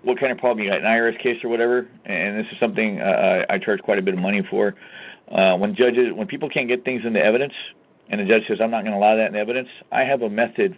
what 0.02 0.18
kind 0.18 0.32
of 0.32 0.38
problem 0.38 0.64
you 0.64 0.70
got, 0.70 0.80
an 0.80 0.84
IRS 0.84 1.20
case 1.22 1.42
or 1.42 1.48
whatever, 1.48 1.88
and 2.04 2.38
this 2.38 2.46
is 2.52 2.58
something 2.60 3.00
uh, 3.00 3.44
I 3.48 3.58
charge 3.58 3.80
quite 3.80 3.98
a 3.98 4.02
bit 4.02 4.14
of 4.14 4.20
money 4.20 4.42
for. 4.50 4.74
Uh, 5.30 5.56
when 5.56 5.74
judges, 5.74 6.12
when 6.14 6.26
people 6.26 6.48
can't 6.48 6.68
get 6.68 6.84
things 6.84 7.02
into 7.04 7.20
evidence, 7.20 7.54
and 8.10 8.20
the 8.20 8.24
judge 8.24 8.42
says 8.46 8.58
I'm 8.60 8.70
not 8.70 8.82
going 8.82 8.92
to 8.92 8.98
allow 8.98 9.16
that 9.16 9.28
in 9.28 9.36
evidence, 9.36 9.68
I 9.90 10.02
have 10.02 10.22
a 10.22 10.28
method 10.28 10.76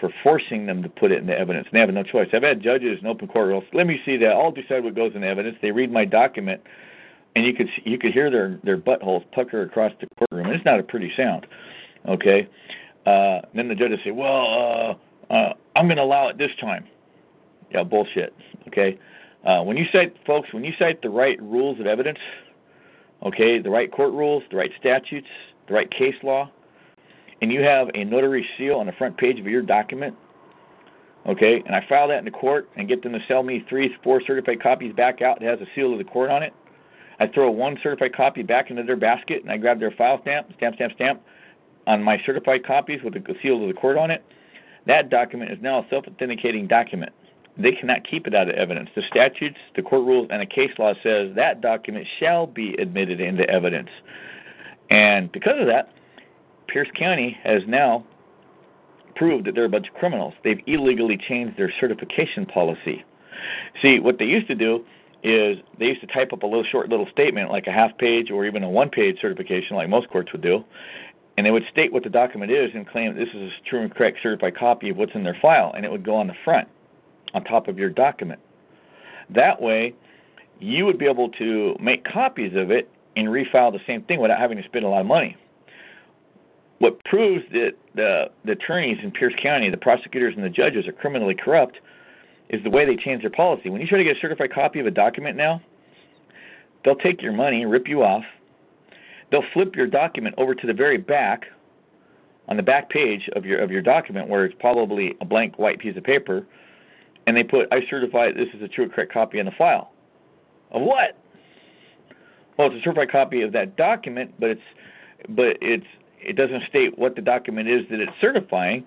for 0.00 0.10
forcing 0.22 0.66
them 0.66 0.82
to 0.82 0.88
put 0.88 1.12
it 1.12 1.18
into 1.18 1.36
evidence. 1.36 1.66
And 1.70 1.76
they 1.76 1.80
have 1.80 1.90
no 1.92 2.02
choice. 2.02 2.28
I've 2.32 2.42
had 2.42 2.62
judges 2.62 2.98
in 3.00 3.06
open 3.06 3.28
court 3.28 3.48
rules. 3.48 3.64
Let 3.72 3.86
me 3.86 4.00
see 4.04 4.16
that. 4.18 4.28
I'll 4.32 4.52
decide 4.52 4.84
what 4.84 4.94
goes 4.94 5.12
in 5.14 5.24
evidence. 5.24 5.56
They 5.62 5.70
read 5.70 5.90
my 5.90 6.04
document, 6.04 6.60
and 7.36 7.44
you 7.44 7.52
could 7.52 7.68
you 7.84 7.98
could 7.98 8.12
hear 8.12 8.30
their 8.30 8.58
their 8.62 8.78
buttholes 8.78 9.24
pucker 9.32 9.62
across 9.62 9.92
the 10.00 10.06
courtroom. 10.18 10.46
And 10.46 10.54
it's 10.54 10.64
not 10.64 10.78
a 10.78 10.82
pretty 10.82 11.12
sound. 11.16 11.46
Okay. 12.08 12.48
Uh, 13.06 13.40
then 13.54 13.68
the 13.68 13.74
judge 13.74 13.90
will 13.90 13.98
say, 14.04 14.10
"Well, 14.10 14.98
uh, 15.30 15.32
uh, 15.32 15.52
I'm 15.76 15.86
going 15.86 15.96
to 15.96 16.02
allow 16.02 16.28
it 16.28 16.38
this 16.38 16.50
time." 16.60 16.86
Yeah, 17.70 17.82
bullshit. 17.82 18.34
Okay. 18.68 18.98
Uh, 19.44 19.62
when 19.62 19.76
you 19.76 19.84
cite, 19.92 20.16
folks, 20.26 20.52
when 20.52 20.64
you 20.64 20.72
cite 20.78 21.02
the 21.02 21.10
right 21.10 21.40
rules 21.42 21.78
of 21.78 21.86
evidence, 21.86 22.18
okay, 23.22 23.58
the 23.58 23.68
right 23.68 23.92
court 23.92 24.12
rules, 24.12 24.42
the 24.50 24.56
right 24.56 24.70
statutes, 24.78 25.26
the 25.68 25.74
right 25.74 25.90
case 25.90 26.14
law, 26.22 26.50
and 27.42 27.52
you 27.52 27.60
have 27.60 27.88
a 27.94 28.04
notary 28.04 28.46
seal 28.56 28.76
on 28.76 28.86
the 28.86 28.92
front 28.92 29.18
page 29.18 29.38
of 29.38 29.46
your 29.46 29.60
document, 29.60 30.16
okay, 31.26 31.62
and 31.66 31.76
I 31.76 31.84
file 31.86 32.08
that 32.08 32.18
in 32.18 32.24
the 32.24 32.30
court 32.30 32.70
and 32.76 32.88
get 32.88 33.02
them 33.02 33.12
to 33.12 33.18
sell 33.28 33.42
me 33.42 33.62
three, 33.68 33.94
four 34.02 34.22
certified 34.26 34.62
copies 34.62 34.94
back 34.94 35.20
out 35.20 35.40
that 35.40 35.46
has 35.46 35.60
a 35.60 35.66
seal 35.74 35.92
of 35.92 35.98
the 35.98 36.04
court 36.04 36.30
on 36.30 36.42
it, 36.42 36.54
I 37.20 37.26
throw 37.28 37.50
one 37.50 37.78
certified 37.82 38.14
copy 38.14 38.42
back 38.42 38.70
into 38.70 38.82
their 38.82 38.96
basket 38.96 39.42
and 39.42 39.50
I 39.50 39.56
grab 39.56 39.78
their 39.78 39.92
file 39.92 40.20
stamp, 40.22 40.52
stamp, 40.56 40.76
stamp, 40.76 40.92
stamp 40.94 41.22
on 41.86 42.02
my 42.02 42.20
certified 42.24 42.66
copies 42.66 43.00
with 43.02 43.14
the 43.14 43.22
seal 43.42 43.62
of 43.62 43.68
the 43.68 43.74
court 43.74 43.96
on 43.96 44.10
it. 44.10 44.24
That 44.86 45.10
document 45.10 45.52
is 45.52 45.58
now 45.60 45.80
a 45.80 45.86
self 45.88 46.06
authenticating 46.06 46.66
document. 46.66 47.12
They 47.56 47.72
cannot 47.72 48.08
keep 48.08 48.26
it 48.26 48.34
out 48.34 48.48
of 48.48 48.56
evidence. 48.56 48.90
The 48.96 49.02
statutes, 49.08 49.58
the 49.76 49.82
court 49.82 50.04
rules, 50.04 50.28
and 50.30 50.42
the 50.42 50.46
case 50.46 50.72
law 50.78 50.92
says 51.02 51.30
that 51.36 51.60
document 51.60 52.06
shall 52.18 52.46
be 52.46 52.74
admitted 52.74 53.20
into 53.20 53.48
evidence. 53.48 53.90
And 54.90 55.30
because 55.30 55.60
of 55.60 55.66
that, 55.68 55.92
Pierce 56.66 56.88
County 56.98 57.38
has 57.44 57.62
now 57.68 58.04
proved 59.14 59.46
that 59.46 59.54
they're 59.54 59.66
a 59.66 59.68
bunch 59.68 59.88
of 59.88 59.94
criminals. 59.94 60.34
They've 60.42 60.60
illegally 60.66 61.16
changed 61.16 61.56
their 61.56 61.72
certification 61.80 62.44
policy. 62.46 63.04
See, 63.80 64.00
what 64.00 64.18
they 64.18 64.24
used 64.24 64.48
to 64.48 64.54
do 64.54 64.84
is 65.24 65.56
they 65.78 65.86
used 65.86 66.02
to 66.02 66.06
type 66.06 66.32
up 66.32 66.42
a 66.42 66.46
little 66.46 66.64
short 66.70 66.90
little 66.90 67.08
statement, 67.10 67.50
like 67.50 67.66
a 67.66 67.72
half 67.72 67.96
page 67.96 68.30
or 68.30 68.44
even 68.44 68.62
a 68.62 68.68
one 68.68 68.90
page 68.90 69.16
certification, 69.20 69.74
like 69.74 69.88
most 69.88 70.08
courts 70.10 70.30
would 70.32 70.42
do, 70.42 70.62
and 71.36 71.46
they 71.46 71.50
would 71.50 71.64
state 71.72 71.92
what 71.92 72.04
the 72.04 72.10
document 72.10 72.52
is 72.52 72.70
and 72.74 72.86
claim 72.86 73.16
this 73.16 73.28
is 73.34 73.50
a 73.50 73.68
true 73.68 73.80
and 73.80 73.92
correct 73.92 74.18
certified 74.22 74.56
copy 74.56 74.90
of 74.90 74.98
what's 74.98 75.12
in 75.14 75.24
their 75.24 75.36
file, 75.40 75.72
and 75.74 75.84
it 75.84 75.90
would 75.90 76.04
go 76.04 76.14
on 76.14 76.26
the 76.26 76.34
front, 76.44 76.68
on 77.32 77.42
top 77.42 77.68
of 77.68 77.78
your 77.78 77.88
document. 77.88 78.38
That 79.30 79.60
way, 79.60 79.94
you 80.60 80.84
would 80.84 80.98
be 80.98 81.06
able 81.06 81.30
to 81.30 81.74
make 81.80 82.04
copies 82.04 82.52
of 82.54 82.70
it 82.70 82.90
and 83.16 83.28
refile 83.28 83.72
the 83.72 83.80
same 83.86 84.02
thing 84.02 84.20
without 84.20 84.38
having 84.38 84.58
to 84.58 84.64
spend 84.64 84.84
a 84.84 84.88
lot 84.88 85.00
of 85.00 85.06
money. 85.06 85.36
What 86.80 87.02
proves 87.04 87.44
that 87.52 87.72
the, 87.94 88.26
the 88.44 88.52
attorneys 88.52 88.98
in 89.02 89.10
Pierce 89.10 89.34
County, 89.42 89.70
the 89.70 89.76
prosecutors 89.78 90.34
and 90.36 90.44
the 90.44 90.50
judges 90.50 90.86
are 90.86 90.92
criminally 90.92 91.34
corrupt 91.34 91.78
is 92.50 92.62
the 92.62 92.70
way 92.70 92.84
they 92.84 92.96
change 92.96 93.22
their 93.22 93.30
policy. 93.30 93.70
When 93.70 93.80
you 93.80 93.86
try 93.86 93.98
to 93.98 94.04
get 94.04 94.16
a 94.16 94.20
certified 94.20 94.52
copy 94.52 94.80
of 94.80 94.86
a 94.86 94.90
document 94.90 95.36
now, 95.36 95.60
they'll 96.84 96.96
take 96.96 97.22
your 97.22 97.32
money, 97.32 97.62
and 97.62 97.70
rip 97.70 97.88
you 97.88 98.02
off. 98.02 98.24
They'll 99.30 99.44
flip 99.52 99.74
your 99.74 99.86
document 99.86 100.34
over 100.38 100.54
to 100.54 100.66
the 100.66 100.74
very 100.74 100.98
back, 100.98 101.46
on 102.48 102.56
the 102.56 102.62
back 102.62 102.90
page 102.90 103.28
of 103.34 103.44
your 103.44 103.58
of 103.60 103.70
your 103.70 103.82
document, 103.82 104.28
where 104.28 104.44
it's 104.44 104.54
probably 104.60 105.16
a 105.20 105.24
blank 105.24 105.58
white 105.58 105.78
piece 105.78 105.96
of 105.96 106.04
paper, 106.04 106.46
and 107.26 107.36
they 107.36 107.42
put, 107.42 107.66
"I 107.72 107.86
certify 107.88 108.32
this 108.32 108.48
is 108.54 108.62
a 108.62 108.68
true 108.68 108.84
and 108.84 108.92
correct 108.92 109.12
copy 109.12 109.38
in 109.38 109.46
the 109.46 109.52
file." 109.52 109.92
Of 110.70 110.82
what? 110.82 111.16
Well, 112.56 112.68
it's 112.68 112.76
a 112.76 112.82
certified 112.82 113.10
copy 113.10 113.42
of 113.42 113.52
that 113.52 113.76
document, 113.76 114.34
but 114.38 114.50
it's 114.50 114.62
but 115.30 115.56
it's 115.62 115.86
it 116.20 116.36
doesn't 116.36 116.64
state 116.68 116.98
what 116.98 117.16
the 117.16 117.22
document 117.22 117.68
is 117.68 117.88
that 117.90 118.00
it's 118.00 118.12
certifying. 118.20 118.84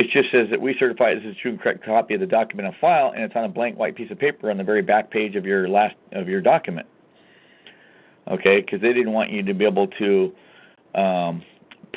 It 0.00 0.08
just 0.10 0.30
says 0.32 0.46
that 0.48 0.58
we 0.58 0.74
certify 0.78 1.12
this 1.12 1.24
is 1.24 1.36
a 1.36 1.40
true 1.42 1.50
and 1.50 1.60
correct 1.60 1.84
copy 1.84 2.14
of 2.14 2.20
the 2.20 2.26
document 2.26 2.66
on 2.66 2.74
file, 2.80 3.12
and 3.14 3.22
it's 3.22 3.36
on 3.36 3.44
a 3.44 3.50
blank 3.50 3.78
white 3.78 3.94
piece 3.94 4.10
of 4.10 4.18
paper 4.18 4.50
on 4.50 4.56
the 4.56 4.64
very 4.64 4.80
back 4.80 5.10
page 5.10 5.36
of 5.36 5.44
your 5.44 5.68
last 5.68 5.94
of 6.12 6.26
your 6.26 6.40
document. 6.40 6.86
Okay, 8.26 8.62
because 8.62 8.80
they 8.80 8.94
didn't 8.94 9.12
want 9.12 9.30
you 9.30 9.42
to 9.42 9.52
be 9.52 9.66
able 9.66 9.88
to 9.88 10.32
um, 10.94 11.42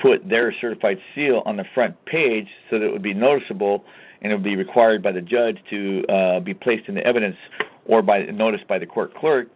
put 0.02 0.28
their 0.28 0.54
certified 0.60 0.98
seal 1.16 1.44
on 1.46 1.56
the 1.56 1.63
front 1.74 1.96
page 2.04 2.50
so 2.70 2.78
that 2.78 2.86
it 2.86 2.92
would 2.92 3.02
be 3.02 3.13
noticeable 3.13 3.86
and 4.22 4.34
it 4.34 4.36
would 4.36 4.44
be 4.44 4.58
required 4.58 5.02
by 5.02 5.13
the 5.13 5.22
judge 5.22 5.58
to 5.70 6.04
uh, 6.10 6.39
be 6.42 6.54
placed 6.54 6.89
in 6.89 6.96
the 6.96 7.08
evidence 7.08 7.38
or 7.86 8.02
by 8.02 8.24
noticed 8.24 8.68
by 8.68 8.78
the 8.78 8.86
court 8.86 9.16
clerk 9.16 9.48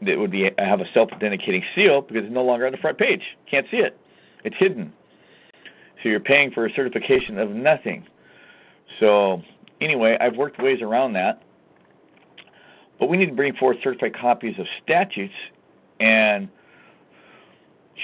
that 0.00 0.16
would 0.18 0.30
be 0.30 0.48
have 0.56 0.80
a 0.80 0.86
self-authenticating 0.94 1.62
seal 1.74 2.00
because 2.00 2.24
it's 2.24 2.32
no 2.32 2.42
longer 2.42 2.64
on 2.64 2.72
the 2.72 2.78
front 2.78 2.96
page. 2.96 3.36
Can't 3.50 3.66
see 3.70 3.78
it. 3.78 3.98
It's 4.44 4.56
hidden. 4.58 4.94
So 6.06 6.10
you're 6.10 6.20
paying 6.20 6.52
for 6.52 6.66
a 6.66 6.72
certification 6.72 7.36
of 7.36 7.50
nothing. 7.50 8.06
So 9.00 9.42
anyway, 9.80 10.16
I've 10.20 10.36
worked 10.36 10.62
ways 10.62 10.80
around 10.80 11.14
that. 11.14 11.42
But 13.00 13.08
we 13.08 13.16
need 13.16 13.26
to 13.26 13.34
bring 13.34 13.56
forth 13.56 13.78
certified 13.82 14.16
copies 14.16 14.56
of 14.60 14.66
statutes 14.84 15.34
and 15.98 16.48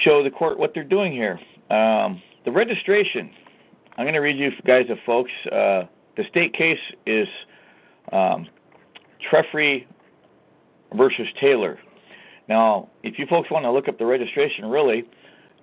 show 0.03 0.21
the 0.21 0.29
court 0.29 0.59
what 0.59 0.73
they're 0.73 0.83
doing 0.83 1.13
here. 1.13 1.39
Um, 1.69 2.21
the 2.43 2.51
registration. 2.51 3.31
I'm 3.95 4.03
going 4.03 4.15
to 4.15 4.19
read 4.19 4.37
you 4.37 4.51
guys 4.67 4.87
and 4.89 4.99
folks. 5.05 5.31
Uh, 5.45 5.83
the 6.17 6.25
state 6.29 6.53
case 6.53 6.77
is 7.05 7.29
um, 8.11 8.47
Trefry 9.31 9.85
versus 10.93 11.27
Taylor. 11.39 11.79
Now, 12.49 12.89
if 13.01 13.17
you 13.17 13.25
folks 13.27 13.49
want 13.49 13.63
to 13.63 13.71
look 13.71 13.87
up 13.87 13.97
the 13.97 14.05
registration, 14.05 14.65
really, 14.65 15.05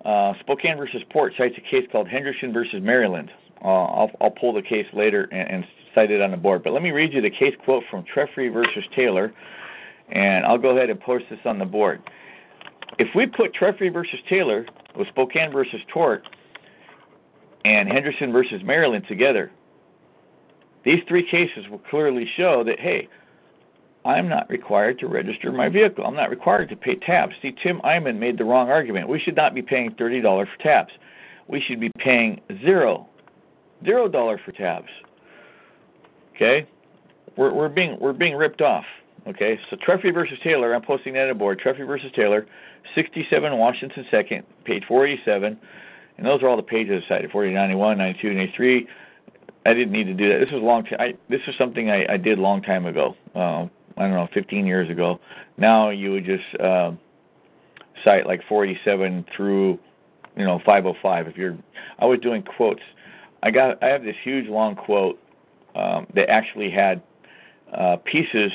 uh, 0.05 0.33
Spokane 0.39 0.77
versus 0.77 1.01
Port 1.11 1.33
cites 1.37 1.55
a 1.57 1.61
case 1.61 1.87
called 1.91 2.07
Henderson 2.07 2.51
versus 2.53 2.81
Maryland. 2.81 3.29
Uh, 3.63 3.67
I'll, 3.67 4.11
I'll, 4.19 4.31
pull 4.31 4.53
the 4.53 4.61
case 4.61 4.87
later 4.93 5.23
and, 5.31 5.49
and, 5.49 5.65
cite 5.93 6.09
it 6.09 6.21
on 6.21 6.31
the 6.31 6.37
board. 6.37 6.63
But 6.63 6.71
let 6.71 6.81
me 6.81 6.91
read 6.91 7.13
you 7.13 7.21
the 7.21 7.29
case 7.29 7.53
quote 7.65 7.83
from 7.91 8.05
Trefry 8.05 8.51
versus 8.51 8.83
Taylor, 8.95 9.33
and 10.09 10.45
I'll 10.45 10.57
go 10.57 10.69
ahead 10.69 10.89
and 10.89 10.97
post 10.97 11.25
this 11.29 11.39
on 11.43 11.59
the 11.59 11.65
board. 11.65 12.01
If 12.97 13.09
we 13.13 13.25
put 13.25 13.53
Trefry 13.53 13.91
versus 13.91 14.19
Taylor 14.29 14.65
with 14.97 15.09
Spokane 15.09 15.51
versus 15.51 15.81
Port 15.93 16.23
and 17.65 17.89
Henderson 17.89 18.31
versus 18.31 18.61
Maryland 18.63 19.03
together, 19.09 19.51
these 20.85 20.99
three 21.09 21.29
cases 21.29 21.69
will 21.69 21.81
clearly 21.89 22.25
show 22.37 22.63
that, 22.63 22.79
hey, 22.79 23.09
I'm 24.03 24.27
not 24.27 24.49
required 24.49 24.99
to 24.99 25.07
register 25.07 25.51
my 25.51 25.69
vehicle. 25.69 26.05
I'm 26.05 26.15
not 26.15 26.29
required 26.29 26.69
to 26.69 26.75
pay 26.75 26.95
tabs. 26.95 27.33
See, 27.41 27.55
Tim 27.61 27.79
Eyman 27.81 28.17
made 28.17 28.37
the 28.37 28.43
wrong 28.43 28.69
argument. 28.69 29.07
We 29.07 29.19
should 29.19 29.35
not 29.35 29.53
be 29.53 29.61
paying 29.61 29.91
$30 29.91 30.21
for 30.23 30.63
tabs. 30.63 30.91
We 31.47 31.61
should 31.61 31.79
be 31.79 31.91
paying 31.97 32.41
zero, 32.63 33.07
zero 33.85 34.07
dollars 34.07 34.39
for 34.45 34.53
tabs. 34.53 34.87
Okay, 36.35 36.67
we're 37.35 37.53
we're 37.53 37.69
being 37.69 37.97
we're 37.99 38.13
being 38.13 38.35
ripped 38.35 38.61
off. 38.61 38.85
Okay, 39.27 39.59
so 39.69 39.75
Trefry 39.75 40.13
versus 40.13 40.37
Taylor. 40.43 40.73
I'm 40.73 40.81
posting 40.81 41.13
that 41.13 41.29
on 41.29 41.37
board. 41.37 41.59
Trefry 41.59 41.85
versus 41.85 42.11
Taylor, 42.15 42.47
67 42.95 43.57
Washington 43.57 44.05
Second, 44.09 44.43
page 44.65 44.83
487, 44.87 45.59
and 46.17 46.25
those 46.25 46.41
are 46.41 46.47
all 46.47 46.57
the 46.57 46.63
pages 46.63 47.03
cited: 47.07 47.29
40, 47.31 47.51
91, 47.51 47.97
92, 47.97 48.33
93. 48.33 48.87
I 49.65 49.73
didn't 49.73 49.91
need 49.91 50.05
to 50.05 50.13
do 50.13 50.29
that. 50.29 50.39
This 50.39 50.51
was 50.51 50.63
long. 50.63 50.85
T- 50.85 50.95
I, 50.97 51.13
this 51.29 51.41
is 51.47 51.53
something 51.57 51.91
I, 51.91 52.13
I 52.13 52.17
did 52.17 52.39
long 52.39 52.63
time 52.63 52.85
ago. 52.87 53.15
Uh, 53.35 53.67
I 53.97 54.03
don't 54.03 54.11
know, 54.11 54.27
15 54.33 54.65
years 54.65 54.89
ago. 54.89 55.19
Now 55.57 55.89
you 55.89 56.11
would 56.11 56.25
just 56.25 56.43
uh, 56.59 56.91
cite 58.03 58.25
like 58.25 58.41
47 58.47 59.25
through, 59.35 59.79
you 60.35 60.45
know, 60.45 60.59
505. 60.65 61.27
If 61.27 61.37
you're, 61.37 61.57
I 61.99 62.05
was 62.05 62.19
doing 62.19 62.43
quotes. 62.43 62.81
I 63.43 63.51
got, 63.51 63.81
I 63.83 63.87
have 63.87 64.03
this 64.03 64.15
huge 64.23 64.47
long 64.47 64.75
quote 64.75 65.19
um, 65.75 66.07
that 66.15 66.29
actually 66.29 66.69
had 66.69 67.01
uh, 67.73 67.97
pieces 68.05 68.51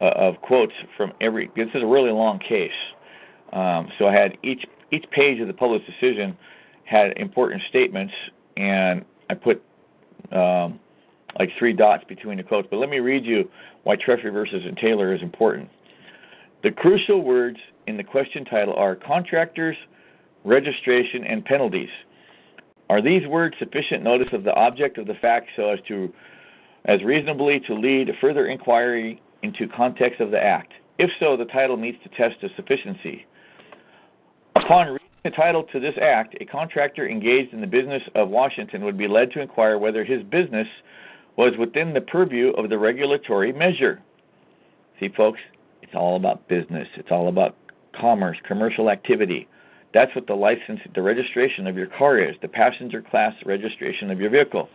uh, 0.00 0.04
of 0.04 0.40
quotes 0.42 0.72
from 0.96 1.12
every. 1.20 1.50
This 1.56 1.68
is 1.74 1.82
a 1.82 1.86
really 1.86 2.10
long 2.10 2.38
case, 2.38 2.70
um, 3.52 3.88
so 3.98 4.06
I 4.06 4.12
had 4.12 4.36
each 4.42 4.64
each 4.92 5.04
page 5.10 5.40
of 5.40 5.48
the 5.48 5.54
published 5.54 5.86
decision 5.86 6.36
had 6.84 7.16
important 7.16 7.62
statements, 7.68 8.12
and 8.56 9.04
I 9.30 9.34
put 9.34 9.62
um, 10.32 10.78
like 11.38 11.50
three 11.58 11.72
dots 11.72 12.04
between 12.08 12.36
the 12.36 12.42
quotes. 12.42 12.68
But 12.70 12.78
let 12.78 12.88
me 12.88 12.98
read 12.98 13.24
you 13.24 13.48
why 13.82 13.96
Trefry 13.96 14.32
versus 14.32 14.62
Taylor 14.80 15.14
is 15.14 15.22
important. 15.22 15.68
The 16.62 16.70
crucial 16.70 17.22
words 17.22 17.58
in 17.86 17.96
the 17.96 18.04
question 18.04 18.44
title 18.44 18.74
are 18.74 18.96
contractors, 18.96 19.76
registration, 20.44 21.24
and 21.24 21.44
penalties. 21.44 21.90
Are 22.88 23.02
these 23.02 23.26
words 23.26 23.56
sufficient 23.58 24.02
notice 24.02 24.28
of 24.32 24.44
the 24.44 24.54
object 24.54 24.98
of 24.98 25.06
the 25.06 25.14
fact 25.14 25.48
so 25.56 25.70
as 25.70 25.78
to 25.88 26.12
as 26.86 27.02
reasonably 27.02 27.60
to 27.66 27.74
lead 27.74 28.10
a 28.10 28.12
further 28.20 28.48
inquiry 28.48 29.20
into 29.42 29.68
context 29.68 30.20
of 30.20 30.30
the 30.30 30.42
act? 30.42 30.72
If 30.98 31.10
so, 31.18 31.36
the 31.36 31.46
title 31.46 31.76
meets 31.76 31.98
the 32.02 32.10
test 32.10 32.42
of 32.42 32.50
sufficiency. 32.56 33.26
Upon 34.54 34.88
reading 34.88 35.08
the 35.24 35.30
title 35.30 35.64
to 35.64 35.80
this 35.80 35.94
act, 36.00 36.36
a 36.40 36.44
contractor 36.44 37.08
engaged 37.08 37.52
in 37.52 37.60
the 37.60 37.66
business 37.66 38.02
of 38.14 38.28
Washington 38.28 38.84
would 38.84 38.96
be 38.96 39.08
led 39.08 39.32
to 39.32 39.40
inquire 39.40 39.78
whether 39.78 40.04
his 40.04 40.22
business 40.24 40.68
was 41.36 41.52
within 41.58 41.92
the 41.92 42.00
purview 42.00 42.50
of 42.50 42.70
the 42.70 42.78
regulatory 42.78 43.52
measure. 43.52 44.00
See, 45.00 45.08
folks, 45.08 45.40
it's 45.82 45.94
all 45.94 46.16
about 46.16 46.46
business. 46.48 46.88
It's 46.96 47.10
all 47.10 47.28
about 47.28 47.56
commerce, 47.98 48.36
commercial 48.46 48.90
activity. 48.90 49.48
That's 49.92 50.14
what 50.14 50.26
the 50.26 50.34
license, 50.34 50.80
the 50.94 51.02
registration 51.02 51.66
of 51.66 51.76
your 51.76 51.86
car 51.86 52.18
is, 52.18 52.34
the 52.42 52.48
passenger 52.48 53.02
class 53.02 53.32
registration 53.44 54.10
of 54.10 54.20
your 54.20 54.30
vehicle. 54.30 54.68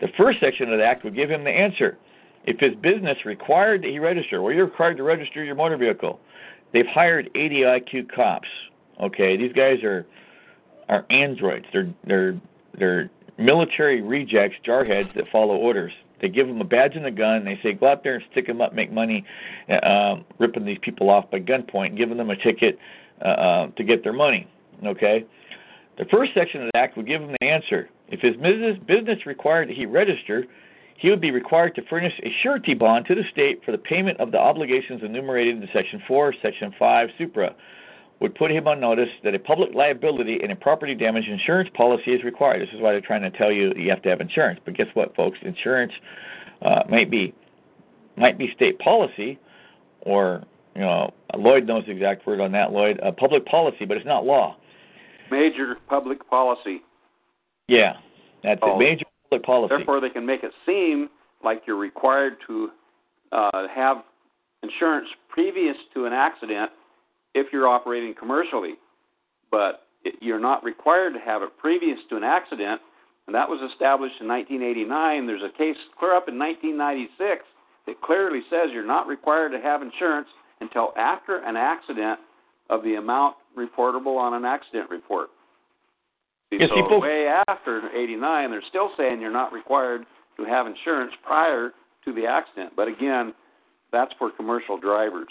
The 0.00 0.08
first 0.16 0.40
section 0.40 0.70
of 0.72 0.78
the 0.78 0.84
Act 0.84 1.04
would 1.04 1.14
give 1.14 1.30
him 1.30 1.44
the 1.44 1.50
answer. 1.50 1.96
If 2.44 2.58
his 2.58 2.74
business 2.74 3.24
required 3.24 3.82
that 3.82 3.88
he 3.88 3.98
register, 3.98 4.42
well, 4.42 4.52
you're 4.52 4.66
required 4.66 4.96
to 4.96 5.04
register 5.04 5.44
your 5.44 5.54
motor 5.54 5.76
vehicle. 5.76 6.20
They've 6.72 6.86
hired 6.86 7.30
80 7.34 7.60
IQ 7.60 8.14
cops. 8.14 8.48
Okay, 9.00 9.36
these 9.36 9.52
guys 9.52 9.82
are 9.82 10.06
are 10.88 11.06
androids. 11.10 11.66
They're 11.72 11.92
they're 12.04 12.40
they're 12.76 13.10
military 13.38 14.00
rejects, 14.00 14.56
jarheads 14.66 15.14
that 15.14 15.24
follow 15.30 15.56
orders. 15.56 15.92
They 16.20 16.28
give 16.28 16.46
them 16.46 16.60
a 16.60 16.64
badge 16.64 16.94
and 16.94 17.04
a 17.06 17.10
gun. 17.10 17.44
They 17.44 17.58
say, 17.62 17.72
go 17.72 17.88
out 17.88 18.04
there 18.04 18.14
and 18.14 18.24
stick 18.30 18.46
them 18.46 18.60
up, 18.60 18.74
make 18.74 18.92
money, 18.92 19.24
uh, 19.68 20.16
ripping 20.38 20.64
these 20.64 20.78
people 20.80 21.10
off 21.10 21.30
by 21.30 21.40
gunpoint, 21.40 21.96
giving 21.96 22.16
them 22.16 22.30
a 22.30 22.36
ticket 22.36 22.78
uh, 23.20 23.28
uh, 23.28 23.66
to 23.72 23.84
get 23.84 24.04
their 24.04 24.12
money. 24.12 24.48
Okay. 24.84 25.24
The 25.98 26.04
first 26.06 26.32
section 26.34 26.62
of 26.62 26.70
the 26.72 26.78
act 26.78 26.96
would 26.96 27.06
give 27.06 27.20
him 27.20 27.34
the 27.40 27.46
answer. 27.46 27.90
If 28.08 28.20
his 28.20 28.36
business 28.36 28.78
business 28.86 29.26
required 29.26 29.68
that 29.68 29.76
he 29.76 29.84
register, 29.84 30.44
he 30.96 31.10
would 31.10 31.20
be 31.20 31.32
required 31.32 31.74
to 31.74 31.82
furnish 31.82 32.12
a 32.22 32.32
surety 32.42 32.74
bond 32.74 33.06
to 33.06 33.14
the 33.14 33.24
state 33.30 33.62
for 33.64 33.72
the 33.72 33.78
payment 33.78 34.20
of 34.20 34.30
the 34.30 34.38
obligations 34.38 35.02
enumerated 35.02 35.60
in 35.60 35.68
Section 35.72 36.00
4, 36.06 36.34
Section 36.40 36.72
5, 36.78 37.08
Supra 37.18 37.54
would 38.22 38.36
put 38.36 38.52
him 38.52 38.68
on 38.68 38.78
notice 38.78 39.08
that 39.24 39.34
a 39.34 39.38
public 39.38 39.74
liability 39.74 40.38
and 40.42 40.52
a 40.52 40.56
property 40.56 40.94
damage 40.94 41.24
insurance 41.28 41.68
policy 41.74 42.12
is 42.12 42.22
required. 42.22 42.62
This 42.62 42.72
is 42.72 42.80
why 42.80 42.92
they're 42.92 43.00
trying 43.00 43.22
to 43.22 43.36
tell 43.36 43.50
you 43.50 43.72
you 43.76 43.90
have 43.90 44.00
to 44.02 44.08
have 44.08 44.20
insurance. 44.20 44.60
But 44.64 44.76
guess 44.76 44.86
what, 44.94 45.14
folks? 45.16 45.38
Insurance 45.42 45.92
uh, 46.62 46.82
might 46.88 47.10
be 47.10 47.34
might 48.16 48.38
be 48.38 48.52
state 48.54 48.78
policy, 48.78 49.38
or 50.02 50.44
you 50.76 50.82
know, 50.82 51.12
Lloyd 51.36 51.66
knows 51.66 51.84
the 51.86 51.92
exact 51.92 52.24
word 52.26 52.40
on 52.40 52.52
that. 52.52 52.72
Lloyd, 52.72 53.00
uh, 53.02 53.10
public 53.10 53.44
policy, 53.44 53.84
but 53.84 53.96
it's 53.96 54.06
not 54.06 54.24
law. 54.24 54.56
Major 55.30 55.76
public 55.88 56.28
policy. 56.28 56.82
Yeah, 57.66 57.94
that's 58.44 58.60
oh, 58.62 58.76
it. 58.76 58.78
Major 58.78 59.06
public 59.30 59.44
policy. 59.44 59.74
Therefore, 59.76 60.00
they 60.00 60.10
can 60.10 60.24
make 60.24 60.44
it 60.44 60.52
seem 60.64 61.10
like 61.42 61.62
you're 61.66 61.76
required 61.76 62.34
to 62.46 62.68
uh, 63.32 63.66
have 63.74 63.98
insurance 64.62 65.08
previous 65.28 65.76
to 65.94 66.04
an 66.04 66.12
accident 66.12 66.70
if 67.34 67.52
you're 67.52 67.68
operating 67.68 68.14
commercially, 68.18 68.74
but 69.50 69.86
it, 70.04 70.14
you're 70.20 70.40
not 70.40 70.64
required 70.64 71.12
to 71.14 71.20
have 71.20 71.42
it 71.42 71.50
previous 71.58 71.98
to 72.10 72.16
an 72.16 72.24
accident. 72.24 72.80
And 73.26 73.34
that 73.34 73.48
was 73.48 73.60
established 73.72 74.16
in 74.20 74.28
1989. 74.28 75.26
There's 75.26 75.42
a 75.42 75.56
case 75.56 75.76
clear 75.98 76.14
up 76.16 76.28
in 76.28 76.38
1996 76.38 77.44
that 77.86 78.00
clearly 78.02 78.40
says 78.50 78.70
you're 78.72 78.86
not 78.86 79.06
required 79.06 79.50
to 79.52 79.60
have 79.60 79.82
insurance 79.82 80.28
until 80.60 80.92
after 80.96 81.38
an 81.44 81.56
accident 81.56 82.18
of 82.70 82.82
the 82.82 82.94
amount 82.94 83.36
reportable 83.56 84.18
on 84.18 84.34
an 84.34 84.44
accident 84.44 84.90
report. 84.90 85.28
Yes, 86.50 86.68
so 86.68 86.98
way 86.98 87.28
after 87.48 87.88
89, 87.96 88.50
they're 88.50 88.62
still 88.68 88.90
saying 88.96 89.20
you're 89.20 89.32
not 89.32 89.52
required 89.52 90.04
to 90.36 90.44
have 90.44 90.66
insurance 90.66 91.12
prior 91.24 91.70
to 92.04 92.12
the 92.12 92.26
accident. 92.26 92.72
But 92.76 92.88
again, 92.88 93.32
that's 93.90 94.12
for 94.18 94.30
commercial 94.30 94.78
drivers. 94.78 95.28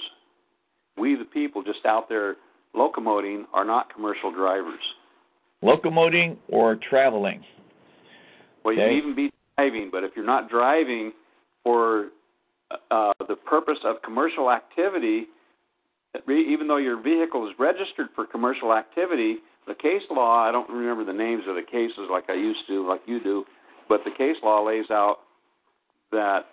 We, 0.97 1.15
the 1.15 1.25
people 1.25 1.63
just 1.63 1.86
out 1.86 2.10
there 2.10 2.36
locomoting, 2.75 3.43
are 3.54 3.65
not 3.65 3.93
commercial 3.93 4.32
drivers. 4.32 4.80
Locomoting 5.63 6.38
or 6.47 6.77
traveling. 6.89 7.43
Well, 8.63 8.73
you 8.73 8.82
Okay. 8.82 8.89
can 8.91 8.97
even 8.97 9.15
be 9.15 9.32
driving, 9.58 9.89
but 9.91 10.04
if 10.04 10.12
you're 10.15 10.25
not 10.25 10.49
driving 10.49 11.12
for 11.63 12.10
uh, 12.89 13.13
the 13.27 13.36
purpose 13.36 13.80
of 13.84 14.01
commercial 14.04 14.49
activity, 14.51 15.27
even 16.27 16.67
though 16.67 16.77
your 16.77 17.01
vehicle 17.01 17.47
is 17.47 17.54
registered 17.60 18.08
for 18.15 18.25
commercial 18.25 18.73
activity, 18.73 19.38
the 19.67 19.75
case 19.75 20.01
law, 20.10 20.43
I 20.47 20.51
don't 20.51 20.69
remember 20.69 21.06
the 21.06 21.17
names 21.17 21.43
of 21.47 21.56
the 21.56 21.62
cases 21.62 22.08
like 22.10 22.30
I 22.30 22.34
used 22.34 22.62
to, 22.67 22.88
like 22.88 23.01
you 23.06 23.21
do, 23.21 23.45
but 23.89 24.01
the 24.06 24.12
case 24.12 24.38
law 24.43 24.63
lays 24.65 24.89
out 24.89 25.17
that 26.12 26.45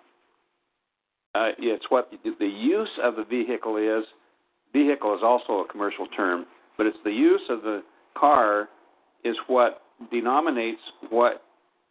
uh, 1.35 1.49
it's 1.57 1.85
what 1.89 2.11
the- 2.23 2.35
the 2.39 2.47
use 2.47 2.89
of 3.03 3.15
the 3.15 3.23
vehicle 3.23 3.77
is. 3.77 4.05
Vehicle 4.73 5.15
is 5.15 5.21
also 5.23 5.59
a 5.59 5.67
commercial 5.71 6.07
term, 6.07 6.45
but 6.77 6.85
it's 6.85 6.97
the 7.03 7.11
use 7.11 7.41
of 7.49 7.61
the 7.61 7.83
car 8.17 8.69
is 9.23 9.35
what 9.47 9.81
denominates 10.11 10.81
what 11.09 11.43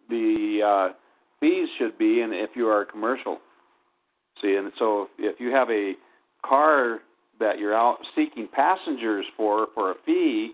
the 0.08 0.60
uh, 0.64 0.94
fees 1.40 1.68
should 1.78 1.98
be, 1.98 2.20
and 2.20 2.32
if 2.32 2.50
you 2.54 2.66
are 2.68 2.84
commercial. 2.84 3.38
See, 4.40 4.54
and 4.54 4.72
so 4.78 5.08
if 5.18 5.40
you 5.40 5.50
have 5.50 5.68
a 5.70 5.94
car 6.44 7.00
that 7.40 7.58
you're 7.58 7.74
out 7.74 7.98
seeking 8.14 8.48
passengers 8.52 9.24
for 9.36 9.66
for 9.74 9.90
a 9.90 9.94
fee 10.06 10.52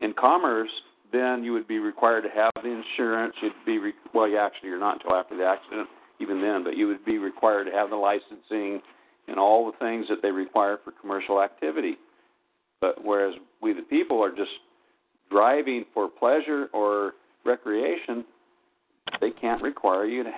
in 0.00 0.14
commerce, 0.18 0.70
then 1.12 1.44
you 1.44 1.52
would 1.52 1.68
be 1.68 1.78
required 1.78 2.22
to 2.22 2.30
have 2.30 2.50
the 2.62 2.68
insurance. 2.70 3.34
You'd 3.42 3.52
be 3.64 3.78
re- 3.78 3.92
well, 4.14 4.28
you 4.28 4.38
actually 4.38 4.70
you're 4.70 4.80
not 4.80 5.02
until 5.02 5.16
after 5.16 5.36
the 5.36 5.44
accident, 5.44 5.88
even 6.20 6.40
then, 6.40 6.64
but 6.64 6.76
you 6.76 6.88
would 6.88 7.04
be 7.04 7.18
required 7.18 7.64
to 7.64 7.72
have 7.72 7.90
the 7.90 7.96
licensing 7.96 8.80
and 9.28 9.38
all 9.38 9.70
the 9.70 9.78
things 9.78 10.06
that 10.08 10.22
they 10.22 10.30
require 10.30 10.78
for 10.84 10.92
commercial 10.92 11.42
activity. 11.42 11.96
But 12.80 13.04
whereas 13.04 13.34
we 13.60 13.72
the 13.72 13.82
people 13.82 14.22
are 14.22 14.34
just 14.34 14.50
driving 15.30 15.84
for 15.94 16.08
pleasure 16.08 16.68
or 16.72 17.14
recreation, 17.44 18.24
they 19.20 19.30
can't 19.30 19.62
require 19.62 20.04
you 20.04 20.24
to 20.24 20.30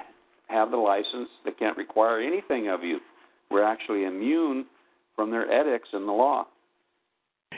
have 0.49 0.71
the 0.71 0.77
license. 0.77 1.29
They 1.45 1.53
can't 1.53 1.77
require 1.77 2.21
anything 2.21 2.69
of 2.69 2.83
you. 2.83 3.01
We're 3.51 3.65
actually 3.65 4.05
immune 4.05 4.67
from 5.17 5.31
their 5.31 5.47
edicts 5.51 5.89
and 5.93 6.09
the 6.09 6.13
law. 6.13 6.47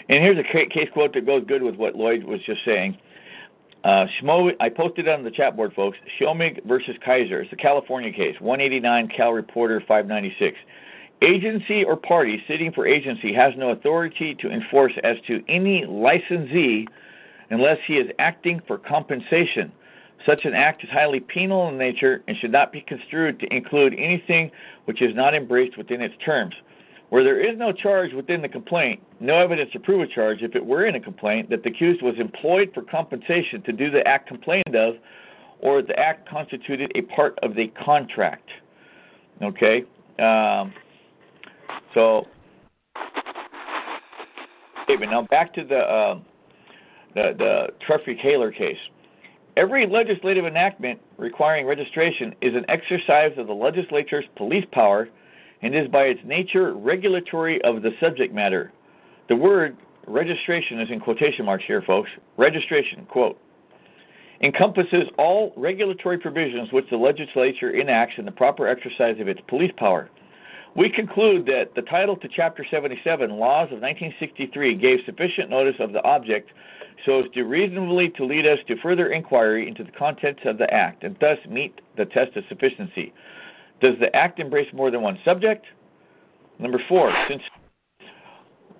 And 0.08 0.22
here's 0.22 0.38
a 0.38 0.68
case 0.68 0.88
quote 0.92 1.14
that 1.14 1.26
goes 1.26 1.44
good 1.46 1.62
with 1.62 1.76
what 1.76 1.96
Lloyd 1.96 2.24
was 2.24 2.40
just 2.46 2.60
saying. 2.64 2.98
Uh, 3.84 4.06
I 4.60 4.68
posted 4.68 5.08
on 5.08 5.22
the 5.22 5.30
chat 5.30 5.56
board, 5.56 5.72
folks. 5.74 5.96
Schomig 6.18 6.64
versus 6.66 6.96
Kaiser. 7.04 7.42
It's 7.42 7.52
a 7.52 7.56
California 7.56 8.10
case, 8.10 8.34
189 8.40 9.08
Cal 9.16 9.32
Reporter 9.32 9.80
596. 9.80 10.56
Agency 11.22 11.82
or 11.82 11.96
party 11.96 12.42
sitting 12.46 12.72
for 12.72 12.86
agency 12.86 13.32
has 13.32 13.54
no 13.56 13.70
authority 13.70 14.34
to 14.34 14.50
enforce 14.50 14.92
as 15.02 15.16
to 15.26 15.42
any 15.48 15.86
licensee 15.86 16.86
unless 17.50 17.78
he 17.86 17.94
is 17.94 18.10
acting 18.18 18.60
for 18.66 18.76
compensation. 18.76 19.72
Such 20.26 20.44
an 20.44 20.54
act 20.54 20.84
is 20.84 20.90
highly 20.90 21.20
penal 21.20 21.68
in 21.68 21.78
nature 21.78 22.22
and 22.28 22.36
should 22.36 22.52
not 22.52 22.70
be 22.72 22.82
construed 22.82 23.40
to 23.40 23.54
include 23.54 23.94
anything 23.94 24.50
which 24.84 25.00
is 25.00 25.14
not 25.14 25.34
embraced 25.34 25.78
within 25.78 26.02
its 26.02 26.14
terms. 26.24 26.54
Where 27.08 27.22
there 27.22 27.40
is 27.40 27.56
no 27.56 27.72
charge 27.72 28.12
within 28.12 28.42
the 28.42 28.48
complaint, 28.48 29.00
no 29.20 29.38
evidence 29.38 29.70
to 29.72 29.80
prove 29.80 30.00
a 30.00 30.06
charge 30.06 30.42
if 30.42 30.56
it 30.56 30.66
were 30.66 30.86
in 30.86 30.96
a 30.96 31.00
complaint 31.00 31.48
that 31.50 31.62
the 31.62 31.70
accused 31.70 32.02
was 32.02 32.16
employed 32.18 32.72
for 32.74 32.82
compensation 32.82 33.62
to 33.62 33.72
do 33.72 33.90
the 33.90 34.06
act 34.06 34.26
complained 34.26 34.74
of, 34.74 34.96
or 35.60 35.82
the 35.82 35.98
act 35.98 36.28
constituted 36.28 36.90
a 36.94 37.02
part 37.02 37.38
of 37.42 37.54
the 37.54 37.68
contract. 37.84 38.48
Okay? 39.40 39.84
Um, 40.18 40.72
so, 41.94 42.26
but 44.86 45.00
now 45.00 45.22
back 45.22 45.52
to 45.54 45.64
the, 45.64 45.78
uh, 45.78 46.18
the, 47.14 47.34
the 47.38 47.66
Trefry 47.86 48.20
Taylor 48.22 48.52
case. 48.52 48.78
Every 49.56 49.86
legislative 49.86 50.44
enactment 50.44 51.00
requiring 51.16 51.66
registration 51.66 52.34
is 52.42 52.54
an 52.54 52.64
exercise 52.68 53.32
of 53.38 53.46
the 53.46 53.54
legislature's 53.54 54.26
police 54.36 54.66
power 54.72 55.08
and 55.62 55.74
is 55.74 55.88
by 55.88 56.02
its 56.02 56.20
nature 56.24 56.74
regulatory 56.74 57.62
of 57.62 57.82
the 57.82 57.90
subject 57.98 58.34
matter. 58.34 58.72
The 59.28 59.36
word 59.36 59.76
registration 60.06 60.80
is 60.80 60.88
in 60.90 61.00
quotation 61.00 61.46
marks 61.46 61.64
here, 61.66 61.82
folks. 61.82 62.10
Registration, 62.36 63.06
quote, 63.06 63.38
encompasses 64.42 65.08
all 65.18 65.54
regulatory 65.56 66.18
provisions 66.18 66.70
which 66.72 66.84
the 66.90 66.96
legislature 66.96 67.70
enacts 67.74 68.14
in 68.18 68.26
the 68.26 68.32
proper 68.32 68.68
exercise 68.68 69.18
of 69.20 69.28
its 69.28 69.40
police 69.48 69.72
power. 69.78 70.10
We 70.76 70.90
conclude 70.90 71.46
that 71.46 71.74
the 71.74 71.80
title 71.82 72.16
to 72.16 72.28
Chapter 72.28 72.62
77, 72.70 73.30
Laws 73.30 73.72
of 73.72 73.80
1963, 73.80 74.74
gave 74.74 74.98
sufficient 75.06 75.48
notice 75.48 75.76
of 75.80 75.94
the 75.94 76.04
object 76.04 76.50
so 77.06 77.20
as 77.20 77.30
to 77.32 77.44
reasonably 77.44 78.10
to 78.10 78.26
lead 78.26 78.46
us 78.46 78.58
to 78.68 78.76
further 78.82 79.08
inquiry 79.08 79.68
into 79.68 79.84
the 79.84 79.90
contents 79.92 80.40
of 80.44 80.58
the 80.58 80.70
Act, 80.72 81.02
and 81.02 81.16
thus 81.18 81.38
meet 81.48 81.80
the 81.96 82.04
test 82.04 82.36
of 82.36 82.44
sufficiency. 82.50 83.14
Does 83.80 83.94
the 84.00 84.14
Act 84.14 84.38
embrace 84.38 84.68
more 84.74 84.90
than 84.90 85.00
one 85.00 85.18
subject? 85.24 85.64
Number 86.58 86.80
four, 86.90 87.10
since 87.26 87.42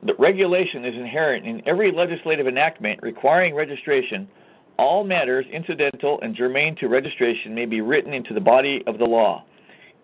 the 0.03 0.15
regulation 0.19 0.85
is 0.85 0.95
inherent 0.95 1.47
in 1.47 1.67
every 1.67 1.93
legislative 1.93 2.47
enactment 2.47 3.01
requiring 3.03 3.55
registration, 3.55 4.29
all 4.79 5.03
matters 5.03 5.47
incidental 5.51 6.21
and 6.21 6.37
germane 6.37 6.77
to 6.77 6.89
registration 6.89 7.55
may 7.55 7.65
be 7.65 7.81
written 7.81 8.13
into 8.13 8.35
the 8.35 8.41
body 8.41 8.83
of 8.87 8.99
the 8.99 9.05
law. 9.05 9.45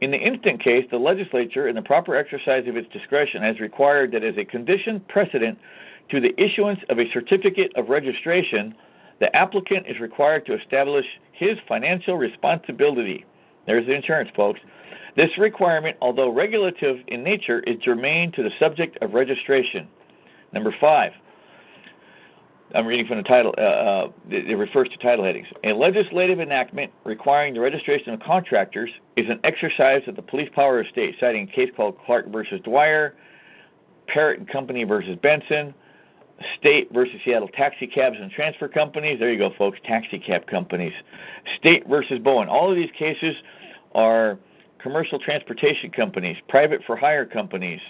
In 0.02 0.10
the 0.10 0.18
instant 0.18 0.60
case, 0.60 0.84
the 0.90 0.98
legislature, 0.98 1.68
in 1.68 1.76
the 1.76 1.82
proper 1.82 2.16
exercise 2.16 2.66
of 2.66 2.76
its 2.76 2.92
discretion, 2.92 3.40
has 3.40 3.60
required 3.60 4.10
that 4.10 4.24
as 4.24 4.36
a 4.36 4.44
condition 4.44 5.00
precedent 5.08 5.56
to 6.10 6.20
the 6.20 6.34
issuance 6.42 6.80
of 6.88 6.98
a 6.98 7.08
certificate 7.12 7.70
of 7.76 7.88
registration, 7.88 8.74
the 9.20 9.34
applicant 9.36 9.86
is 9.86 10.00
required 10.00 10.44
to 10.46 10.60
establish 10.60 11.06
his 11.30 11.56
financial 11.68 12.16
responsibility. 12.16 13.24
There's 13.68 13.86
the 13.86 13.92
insurance, 13.92 14.28
folks. 14.34 14.58
This 15.14 15.30
requirement, 15.38 15.96
although 16.00 16.30
regulative 16.30 16.96
in 17.06 17.22
nature, 17.22 17.60
is 17.60 17.76
germane 17.78 18.32
to 18.32 18.42
the 18.42 18.50
subject 18.58 18.98
of 19.02 19.14
registration. 19.14 19.86
Number 20.52 20.74
five, 20.80 21.12
I'm 22.74 22.86
reading 22.86 23.06
from 23.06 23.18
the 23.18 23.22
title, 23.22 23.54
uh, 23.58 23.60
uh, 23.60 24.08
it, 24.30 24.56
refers 24.56 24.88
to 24.88 24.96
title 24.98 25.24
headings. 25.24 25.46
A 25.64 25.72
legislative 25.72 26.40
enactment 26.40 26.92
requiring 27.04 27.54
the 27.54 27.60
registration 27.60 28.12
of 28.14 28.20
contractors 28.20 28.90
is 29.16 29.26
an 29.28 29.40
exercise 29.44 30.02
of 30.06 30.16
the 30.16 30.22
police 30.22 30.48
power 30.54 30.80
of 30.80 30.86
state, 30.88 31.16
citing 31.20 31.48
a 31.48 31.52
case 31.52 31.70
called 31.76 31.96
Clark 32.04 32.28
versus 32.28 32.60
Dwyer, 32.64 33.14
Parrott 34.06 34.38
and 34.38 34.48
Company 34.48 34.84
versus 34.84 35.16
Benson, 35.22 35.74
State 36.58 36.92
versus 36.92 37.14
Seattle 37.24 37.48
Taxi 37.48 37.86
Cabs 37.86 38.16
and 38.20 38.30
Transfer 38.30 38.68
Companies. 38.68 39.18
There 39.18 39.30
you 39.30 39.38
go, 39.38 39.50
folks, 39.56 39.78
taxi 39.84 40.18
cab 40.18 40.46
companies. 40.46 40.92
State 41.58 41.86
versus 41.88 42.18
Bowen. 42.18 42.48
All 42.48 42.70
of 42.70 42.76
these 42.76 42.90
cases 42.98 43.34
are 43.94 44.38
commercial 44.78 45.18
transportation 45.18 45.90
companies, 45.90 46.36
private 46.48 46.80
for 46.86 46.96
hire 46.96 47.26
companies. 47.26 47.80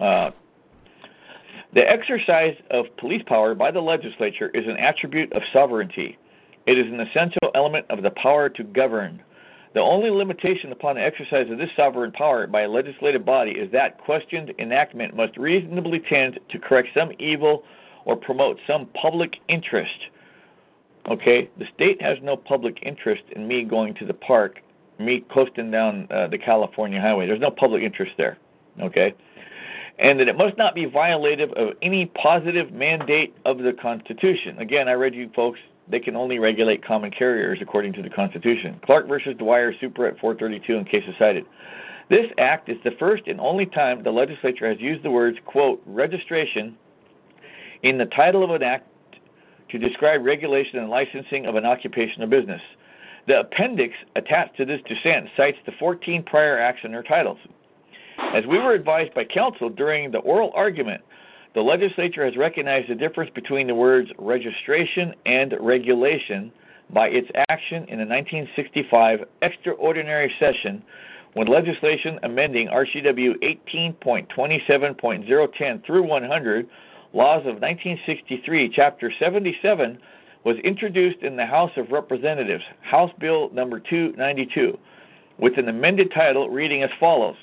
Uh, 0.00 0.30
the 1.74 1.88
exercise 1.88 2.56
of 2.70 2.86
police 2.96 3.22
power 3.26 3.54
by 3.54 3.70
the 3.70 3.80
legislature 3.80 4.50
is 4.54 4.66
an 4.66 4.76
attribute 4.78 5.32
of 5.32 5.42
sovereignty. 5.52 6.16
It 6.66 6.78
is 6.78 6.86
an 6.86 7.00
essential 7.00 7.50
element 7.54 7.86
of 7.90 8.02
the 8.02 8.10
power 8.10 8.48
to 8.48 8.64
govern. 8.64 9.22
The 9.74 9.80
only 9.80 10.10
limitation 10.10 10.72
upon 10.72 10.96
the 10.96 11.02
exercise 11.02 11.50
of 11.50 11.58
this 11.58 11.68
sovereign 11.76 12.12
power 12.12 12.46
by 12.46 12.62
a 12.62 12.68
legislative 12.68 13.24
body 13.24 13.52
is 13.52 13.70
that 13.72 13.98
questioned 13.98 14.52
enactment 14.58 15.14
must 15.14 15.36
reasonably 15.36 16.00
tend 16.00 16.40
to 16.50 16.58
correct 16.58 16.88
some 16.96 17.12
evil 17.18 17.64
or 18.06 18.16
promote 18.16 18.58
some 18.66 18.86
public 19.00 19.34
interest. 19.48 20.08
Okay, 21.10 21.50
the 21.58 21.66
state 21.74 22.00
has 22.00 22.16
no 22.22 22.36
public 22.36 22.78
interest 22.82 23.22
in 23.36 23.46
me 23.46 23.64
going 23.64 23.94
to 23.94 24.06
the 24.06 24.14
park, 24.14 24.60
me 24.98 25.24
coasting 25.32 25.70
down 25.70 26.08
uh, 26.10 26.26
the 26.28 26.38
California 26.38 27.00
highway. 27.00 27.26
There's 27.26 27.40
no 27.40 27.50
public 27.50 27.82
interest 27.82 28.12
there. 28.16 28.38
Okay, 28.80 29.14
and 29.98 30.20
that 30.20 30.28
it 30.28 30.36
must 30.36 30.56
not 30.56 30.74
be 30.74 30.86
violative 30.86 31.52
of 31.54 31.74
any 31.82 32.06
positive 32.06 32.72
mandate 32.72 33.34
of 33.44 33.58
the 33.58 33.72
Constitution. 33.72 34.58
Again, 34.58 34.88
I 34.88 34.92
read 34.92 35.14
you 35.14 35.30
folks 35.34 35.58
they 35.90 36.00
can 36.00 36.16
only 36.16 36.38
regulate 36.38 36.84
common 36.84 37.10
carriers 37.10 37.58
according 37.62 37.94
to 37.94 38.02
the 38.02 38.10
Constitution. 38.10 38.80
Clark 38.84 39.08
versus 39.08 39.34
Dwyer, 39.38 39.72
Supra 39.80 40.08
at 40.08 40.20
432 40.20 40.74
in 40.74 40.84
cases 40.84 41.14
cited. 41.18 41.46
This 42.10 42.26
act 42.38 42.68
is 42.68 42.76
the 42.84 42.92
first 42.98 43.26
and 43.26 43.40
only 43.40 43.66
time 43.66 44.02
the 44.02 44.10
legislature 44.10 44.68
has 44.68 44.80
used 44.80 45.02
the 45.02 45.10
words, 45.10 45.38
quote, 45.44 45.82
registration 45.86 46.76
in 47.82 47.98
the 47.98 48.06
title 48.06 48.44
of 48.44 48.50
an 48.50 48.62
act 48.62 48.86
to 49.70 49.78
describe 49.78 50.24
regulation 50.24 50.78
and 50.78 50.88
licensing 50.88 51.46
of 51.46 51.54
an 51.54 51.66
occupation 51.66 52.22
or 52.22 52.26
business. 52.26 52.62
The 53.26 53.40
appendix 53.40 53.94
attached 54.16 54.56
to 54.56 54.64
this 54.64 54.80
dissent 54.88 55.28
cites 55.36 55.58
the 55.66 55.72
14 55.78 56.22
prior 56.22 56.58
acts 56.58 56.80
and 56.82 56.94
their 56.94 57.02
titles. 57.02 57.38
As 58.34 58.44
we 58.46 58.58
were 58.58 58.74
advised 58.74 59.14
by 59.14 59.24
counsel 59.24 59.70
during 59.70 60.10
the 60.10 60.18
oral 60.18 60.52
argument, 60.54 61.00
the 61.54 61.62
legislature 61.62 62.26
has 62.26 62.36
recognized 62.36 62.90
the 62.90 62.94
difference 62.94 63.30
between 63.34 63.66
the 63.66 63.74
words 63.74 64.10
registration 64.18 65.14
and 65.24 65.54
regulation 65.58 66.52
by 66.90 67.08
its 67.08 67.30
action 67.48 67.84
in 67.84 67.98
the 67.98 68.04
1965 68.04 69.20
extraordinary 69.40 70.30
session 70.38 70.82
when 71.32 71.46
legislation 71.46 72.18
amending 72.22 72.68
RCW 72.68 73.32
18.27.010 73.72 75.86
through 75.86 76.02
100, 76.02 76.68
Laws 77.14 77.40
of 77.40 77.62
1963, 77.62 78.68
Chapter 78.76 79.10
77, 79.18 79.98
was 80.44 80.58
introduced 80.64 81.22
in 81.22 81.36
the 81.36 81.46
House 81.46 81.72
of 81.78 81.90
Representatives, 81.90 82.64
House 82.82 83.12
Bill 83.18 83.48
number 83.54 83.80
292, 83.80 84.78
with 85.38 85.56
an 85.56 85.70
amended 85.70 86.12
title 86.14 86.50
reading 86.50 86.82
as 86.82 86.90
follows 87.00 87.36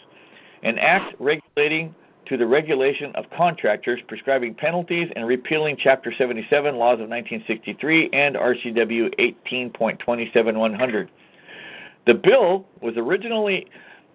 An 0.66 0.80
Act 0.80 1.16
regulating 1.20 1.94
to 2.26 2.38
the 2.38 2.46
regulation 2.48 3.12
of 3.14 3.26
contractors, 3.38 4.02
prescribing 4.08 4.56
penalties, 4.56 5.08
and 5.16 5.28
repealing 5.28 5.78
Chapter 5.80 6.12
77, 6.18 6.76
Laws 6.76 7.00
of 7.00 7.08
1963, 7.08 8.10
and 8.12 8.36
RCW 8.36 9.14
18.27100. 9.48 11.08
The 12.08 12.16
bill 12.16 12.66
was 12.82 12.96
originally 12.98 13.68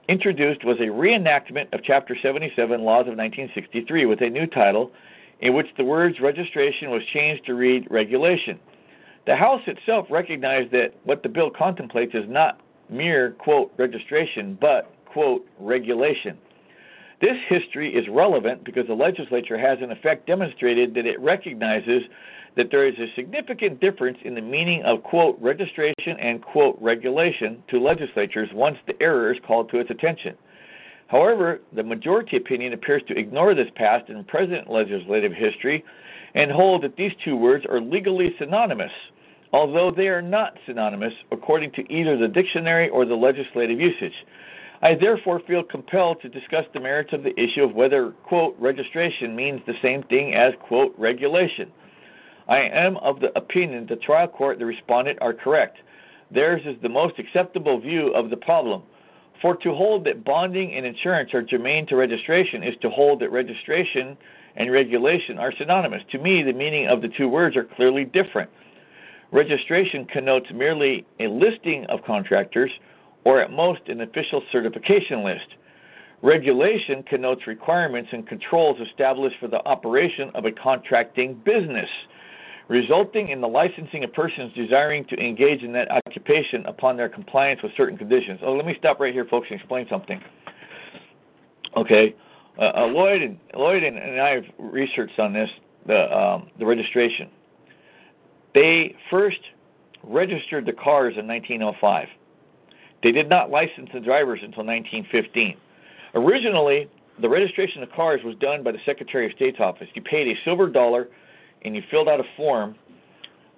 introduced 0.09 0.65
was 0.65 0.79
a 0.81 0.91
reenactment 0.91 1.73
of 1.73 1.85
Chapter 1.85 2.17
77, 2.21 2.83
Laws 2.83 3.07
of 3.07 3.17
1963, 3.17 4.07
with 4.07 4.21
a 4.21 4.29
new 4.29 4.49
title 4.49 4.91
in 5.39 5.55
which 5.55 5.69
the 5.77 5.85
words 5.85 6.19
registration 6.19 6.91
was 6.91 7.03
changed 7.13 7.47
to 7.47 7.55
read 7.55 7.87
regulation. 7.91 8.59
The 9.25 9.37
House 9.37 9.63
itself 9.69 10.09
recognized 10.11 10.73
that 10.73 10.95
what 11.05 11.23
the 11.23 11.29
bill 11.29 11.51
contemplates 11.51 12.13
is 12.13 12.29
not 12.29 12.61
mere, 12.89 13.31
quote, 13.39 13.73
registration, 13.77 14.59
but, 14.61 14.93
quote, 15.13 15.47
regulation. 15.59 16.39
This 17.21 17.37
history 17.49 17.95
is 17.95 18.07
relevant 18.09 18.65
because 18.65 18.87
the 18.87 18.95
legislature 18.95 19.59
has, 19.59 19.79
in 19.83 19.91
effect, 19.91 20.27
demonstrated 20.27 20.95
that 20.95 21.07
it 21.07 21.21
recognizes 21.21 22.03
that 22.57 22.71
there 22.71 22.87
is 22.87 22.95
a 22.99 23.13
significant 23.15 23.81
difference 23.81 24.19
in 24.25 24.35
the 24.35 24.41
meaning 24.41 24.83
of, 24.85 25.03
quote, 25.03 25.39
registration 25.41 26.19
and, 26.19 26.43
quote, 26.43 26.79
regulation 26.81 27.63
to 27.69 27.79
legislatures 27.79 28.49
once 28.55 28.77
the 28.87 29.01
error 29.03 29.33
is 29.33 29.39
called 29.47 29.71
to 29.71 29.79
its 29.79 29.91
attention. 29.91 30.35
However, 31.09 31.61
the 31.73 31.83
majority 31.83 32.37
opinion 32.37 32.73
appears 32.73 33.03
to 33.09 33.19
ignore 33.19 33.55
this 33.55 33.69
past 33.75 34.09
and 34.09 34.27
present 34.27 34.71
legislative 34.71 35.33
history 35.33 35.85
and 36.35 36.51
hold 36.51 36.85
that 36.85 36.97
these 36.97 37.13
two 37.25 37.37
words 37.37 37.65
are 37.69 37.81
legally 37.81 38.35
synonymous, 38.39 38.93
although 39.53 39.91
they 39.91 40.09
are 40.09 40.23
not 40.23 40.57
synonymous 40.67 41.13
according 41.33 41.73
to 41.73 41.93
either 41.93 42.17
the 42.17 42.29
dictionary 42.29 42.89
or 42.89 43.05
the 43.05 43.15
legislative 43.15 43.81
usage. 43.81 44.15
I 44.83 44.95
therefore 44.95 45.41
feel 45.41 45.63
compelled 45.63 46.23
to 46.23 46.29
discuss 46.29 46.65
the 46.73 46.81
merits 46.81 47.13
of 47.13 47.23
the 47.23 47.39
issue 47.39 47.63
of 47.63 47.75
whether, 47.75 48.13
quote, 48.25 48.57
registration 48.59 49.37
means 49.37 49.61
the 49.67 49.75
same 49.83 50.03
thing 50.05 50.35
as, 50.35 50.55
quote, 50.61 50.95
regulation. 50.97 51.71
I 52.49 52.61
am 52.61 52.97
of 52.99 53.21
the 53.21 53.37
opinion 53.37 53.87
the 53.87 53.97
trial 53.97 54.27
court 54.27 54.55
and 54.55 54.63
the 54.63 54.67
respondent 54.67 55.19
are 55.21 55.35
correct. 55.35 55.79
Theirs 56.31 56.63
is 56.65 56.81
the 56.81 56.89
most 56.89 57.19
acceptable 57.19 57.79
view 57.79 58.09
of 58.15 58.31
the 58.31 58.37
problem. 58.37 58.83
For 59.43 59.55
to 59.57 59.75
hold 59.75 60.05
that 60.05 60.25
bonding 60.25 60.75
and 60.75 60.87
insurance 60.87 61.35
are 61.35 61.43
germane 61.43 61.87
to 61.87 61.97
registration 61.97 62.63
is 62.63 62.75
to 62.83 62.91
hold 62.91 63.21
that 63.21 63.31
registration 63.31 64.17
and 64.57 64.73
regulation 64.73 65.39
are 65.39 65.53
synonymous. 65.57 66.03
To 66.13 66.19
me, 66.19 66.43
the 66.43 66.53
meaning 66.53 66.89
of 66.89 67.03
the 67.03 67.09
two 67.09 67.29
words 67.29 67.57
are 67.57 67.65
clearly 67.65 68.05
different. 68.05 68.51
Registration 69.31 70.07
connotes 70.07 70.51
merely 70.53 71.07
a 71.21 71.29
listing 71.29 71.85
of 71.87 72.03
contractors, 72.05 72.71
or 73.25 73.41
at 73.41 73.51
most 73.51 73.81
an 73.89 74.01
official 74.01 74.43
certification 74.51 75.25
list. 75.25 75.47
Regulation 76.23 77.03
connotes 77.09 77.47
requirements 77.47 78.11
and 78.13 78.27
controls 78.27 78.79
established 78.87 79.37
for 79.41 79.49
the 79.49 79.65
operation 79.67 80.31
of 80.35 80.45
a 80.45 80.53
contracting 80.53 81.41
business 81.45 81.89
resulting 82.71 83.31
in 83.31 83.41
the 83.41 83.49
licensing 83.49 84.05
of 84.05 84.13
persons 84.13 84.53
desiring 84.55 85.05
to 85.07 85.17
engage 85.17 85.63
in 85.65 85.73
that 85.73 85.91
occupation 85.91 86.65
upon 86.67 86.97
their 86.97 87.09
compliance 87.09 87.61
with 87.65 87.73
certain 87.77 87.99
conditions. 87.99 88.39
Oh, 88.45 88.53
let 88.55 88.65
me 88.65 88.77
stop 88.79 89.01
right 89.01 89.13
here, 89.13 89.27
folks, 89.29 89.49
and 89.51 89.59
explain 89.59 89.87
something. 89.91 90.21
Okay, 91.77 92.15
uh, 92.59 92.71
uh, 92.77 92.87
Lloyd 92.87 93.23
and 93.23 93.39
Lloyd 93.57 93.83
and, 93.83 93.99
and, 93.99 94.21
I 94.21 94.31
have 94.31 94.45
researched 94.59 95.19
on 95.19 95.33
this 95.33 95.51
the 95.87 96.17
um, 96.17 96.49
the 96.61 96.67
registration. 96.67 97.29
They 98.55 98.95
first 99.11 99.41
registered 100.05 100.65
the 100.65 100.73
cars 100.73 101.15
in 101.19 101.27
1905. 101.27 102.09
They 103.03 103.13
did 103.13 103.29
not 103.29 103.51
license 103.51 103.89
the 103.93 104.01
drivers 104.01 104.41
until 104.43 104.65
1915. 104.65 105.57
Originally, 106.15 106.89
the 107.21 107.29
registration 107.29 107.83
of 107.83 107.91
cars 107.93 108.21
was 108.25 108.35
done 108.37 108.63
by 108.63 108.73
the 108.73 108.79
Secretary 108.85 109.27
of 109.27 109.33
State's 109.33 109.61
office. 109.61 109.89
You 109.95 110.03
paid 110.03 110.29
a 110.29 110.35
silver 110.45 110.69
dollar 110.69 111.09
and 111.63 111.75
you 111.75 111.83
filled 111.91 112.09
out 112.09 112.21
a 112.21 112.25
form 112.37 112.75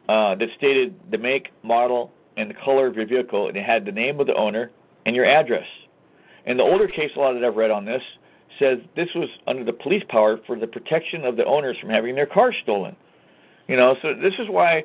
uh, 0.09 0.34
that 0.34 0.49
stated 0.57 0.95
the 1.11 1.18
make, 1.18 1.49
model, 1.62 2.12
and 2.36 2.51
the 2.51 2.55
color 2.55 2.86
of 2.86 2.97
your 2.97 3.07
vehicle, 3.07 3.49
and 3.49 3.57
it 3.57 3.64
had 3.64 3.84
the 3.84 3.93
name 3.93 4.18
of 4.20 4.26
the 4.26 4.34
owner 4.34 4.70
and 5.07 5.14
your 5.14 5.26
address. 5.26 5.66
And 6.47 6.59
the 6.59 6.64
older 6.64 6.88
case 6.88 7.11
law 7.16 7.32
that 7.32 7.45
I've 7.45 7.57
read 7.57 7.70
on 7.70 7.84
this 7.84 8.03
says 8.59 8.78
this 8.97 9.09
was 9.14 9.28
under 9.47 9.64
the 9.64 9.72
police 9.72 10.03
power 10.09 10.38
for 10.47 10.59
the 10.59 10.66
protection 10.66 11.24
of 11.24 11.36
the 11.36 11.45
owners 11.45 11.76
from 11.80 11.90
having 11.90 12.14
their 12.14 12.26
cars 12.26 12.55
stolen. 12.62 12.97
You 13.68 13.76
know, 13.76 13.97
so 14.03 14.14
this 14.14 14.34
is 14.38 14.49
why 14.49 14.84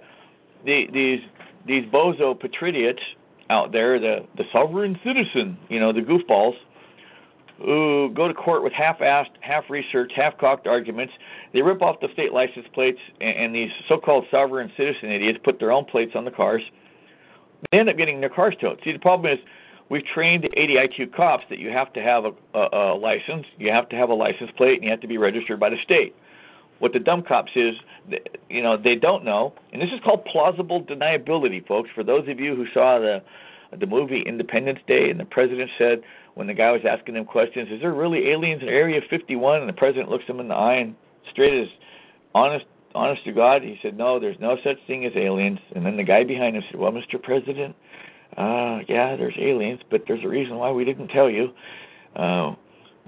the, 0.65 0.87
these 0.93 1.21
these 1.65 1.83
bozo 1.85 2.39
patriots 2.39 3.01
out 3.49 3.71
there, 3.71 3.99
the 3.99 4.25
the 4.35 4.43
sovereign 4.51 4.99
citizen, 5.03 5.57
you 5.69 5.79
know, 5.79 5.93
the 5.93 6.01
goofballs, 6.01 6.55
who 7.63 8.11
go 8.13 8.27
to 8.27 8.33
court 8.33 8.63
with 8.63 8.73
half-assed, 8.73 9.31
half-researched, 9.41 10.13
half-cocked 10.13 10.67
arguments. 10.67 11.13
They 11.53 11.61
rip 11.61 11.81
off 11.81 11.99
the 11.99 12.09
state 12.13 12.31
license 12.31 12.67
plates, 12.73 12.99
and, 13.19 13.37
and 13.37 13.55
these 13.55 13.71
so-called 13.87 14.25
sovereign 14.29 14.71
citizen 14.77 15.11
idiots 15.11 15.39
put 15.43 15.59
their 15.59 15.71
own 15.71 15.85
plates 15.85 16.11
on 16.15 16.25
the 16.25 16.31
cars. 16.31 16.61
They 17.71 17.79
end 17.79 17.89
up 17.89 17.97
getting 17.97 18.19
their 18.19 18.29
cars 18.29 18.55
towed. 18.61 18.79
See, 18.83 18.91
the 18.91 18.99
problem 18.99 19.31
is 19.31 19.39
we've 19.89 20.05
trained 20.05 20.47
80 20.55 20.75
IQ 20.75 21.15
cops 21.15 21.45
that 21.49 21.57
you 21.57 21.69
have 21.69 21.91
to 21.93 22.01
have 22.01 22.25
a, 22.25 22.31
a, 22.53 22.93
a 22.93 22.95
license, 22.95 23.45
you 23.57 23.71
have 23.71 23.89
to 23.89 23.95
have 23.95 24.09
a 24.09 24.13
license 24.13 24.51
plate, 24.55 24.75
and 24.75 24.83
you 24.83 24.91
have 24.91 25.01
to 25.01 25.07
be 25.07 25.17
registered 25.17 25.59
by 25.59 25.69
the 25.69 25.77
state. 25.83 26.15
What 26.79 26.93
the 26.93 26.99
dumb 26.99 27.23
cops 27.23 27.51
is, 27.55 27.75
you 28.49 28.61
know, 28.61 28.77
they 28.77 28.95
don't 28.95 29.25
know, 29.25 29.53
and 29.73 29.81
this 29.81 29.89
is 29.89 29.99
called 30.03 30.25
plausible 30.25 30.83
deniability, 30.83 31.65
folks. 31.67 31.89
For 31.95 32.03
those 32.03 32.27
of 32.27 32.39
you 32.39 32.55
who 32.55 32.65
saw 32.73 32.99
the 32.99 33.21
the 33.77 33.85
movie 33.85 34.23
Independence 34.25 34.79
Day, 34.87 35.09
and 35.09 35.19
the 35.19 35.25
president 35.25 35.69
said 35.77 36.01
when 36.35 36.47
the 36.47 36.53
guy 36.53 36.71
was 36.71 36.81
asking 36.89 37.15
him 37.15 37.25
questions, 37.25 37.69
"Is 37.69 37.81
there 37.81 37.93
really 37.93 38.29
aliens 38.29 38.61
in 38.61 38.69
Area 38.69 39.01
51?" 39.09 39.59
and 39.59 39.67
the 39.67 39.73
president 39.73 40.09
looks 40.09 40.25
him 40.25 40.39
in 40.39 40.47
the 40.47 40.55
eye 40.55 40.75
and 40.75 40.95
straight 41.31 41.53
as 41.53 41.67
honest, 42.33 42.65
honest 42.95 43.25
to 43.25 43.33
God, 43.33 43.63
he 43.63 43.77
said, 43.81 43.97
"No, 43.97 44.19
there's 44.19 44.39
no 44.39 44.57
such 44.63 44.77
thing 44.87 45.05
as 45.05 45.11
aliens." 45.15 45.59
And 45.75 45.85
then 45.85 45.97
the 45.97 46.03
guy 46.03 46.23
behind 46.23 46.55
him 46.55 46.63
said, 46.69 46.79
"Well, 46.79 46.91
Mr. 46.91 47.21
President, 47.21 47.75
uh, 48.37 48.79
yeah, 48.87 49.15
there's 49.15 49.37
aliens, 49.37 49.81
but 49.89 50.03
there's 50.07 50.23
a 50.23 50.29
reason 50.29 50.57
why 50.57 50.71
we 50.71 50.85
didn't 50.85 51.09
tell 51.09 51.29
you. 51.29 51.53
Uh, 52.15 52.55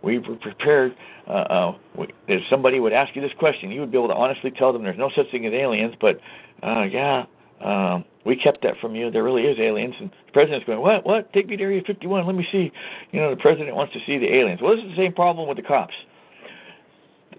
we 0.03 0.19
were 0.19 0.35
prepared. 0.35 0.95
Uh, 1.27 1.31
uh, 1.31 1.77
we, 1.95 2.07
if 2.27 2.41
somebody 2.49 2.79
would 2.79 2.93
ask 2.93 3.15
you 3.15 3.21
this 3.21 3.31
question, 3.37 3.71
you 3.71 3.79
would 3.81 3.91
be 3.91 3.97
able 3.97 4.07
to 4.07 4.13
honestly 4.15 4.51
tell 4.51 4.73
them 4.73 4.83
there's 4.83 4.97
no 4.97 5.11
such 5.15 5.29
thing 5.31 5.45
as 5.45 5.53
aliens, 5.53 5.95
but 5.99 6.19
uh, 6.63 6.83
yeah." 6.83 7.25
Um, 7.61 8.05
we 8.25 8.35
kept 8.35 8.61
that 8.63 8.75
from 8.79 8.95
you. 8.95 9.11
There 9.11 9.23
really 9.23 9.43
is 9.43 9.59
aliens. 9.59 9.95
And 9.99 10.09
the 10.09 10.31
president's 10.31 10.65
going, 10.65 10.79
what? 10.79 11.05
What? 11.05 11.31
Take 11.33 11.47
me 11.47 11.57
to 11.57 11.63
Area 11.63 11.81
51. 11.85 12.25
Let 12.25 12.35
me 12.35 12.47
see. 12.51 12.71
You 13.11 13.19
know, 13.19 13.29
the 13.31 13.41
president 13.41 13.75
wants 13.75 13.93
to 13.93 13.99
see 14.05 14.17
the 14.17 14.33
aliens. 14.33 14.61
Well, 14.61 14.75
this 14.75 14.85
is 14.85 14.91
the 14.91 15.03
same 15.03 15.13
problem 15.13 15.47
with 15.47 15.57
the 15.57 15.63
cops. 15.63 15.93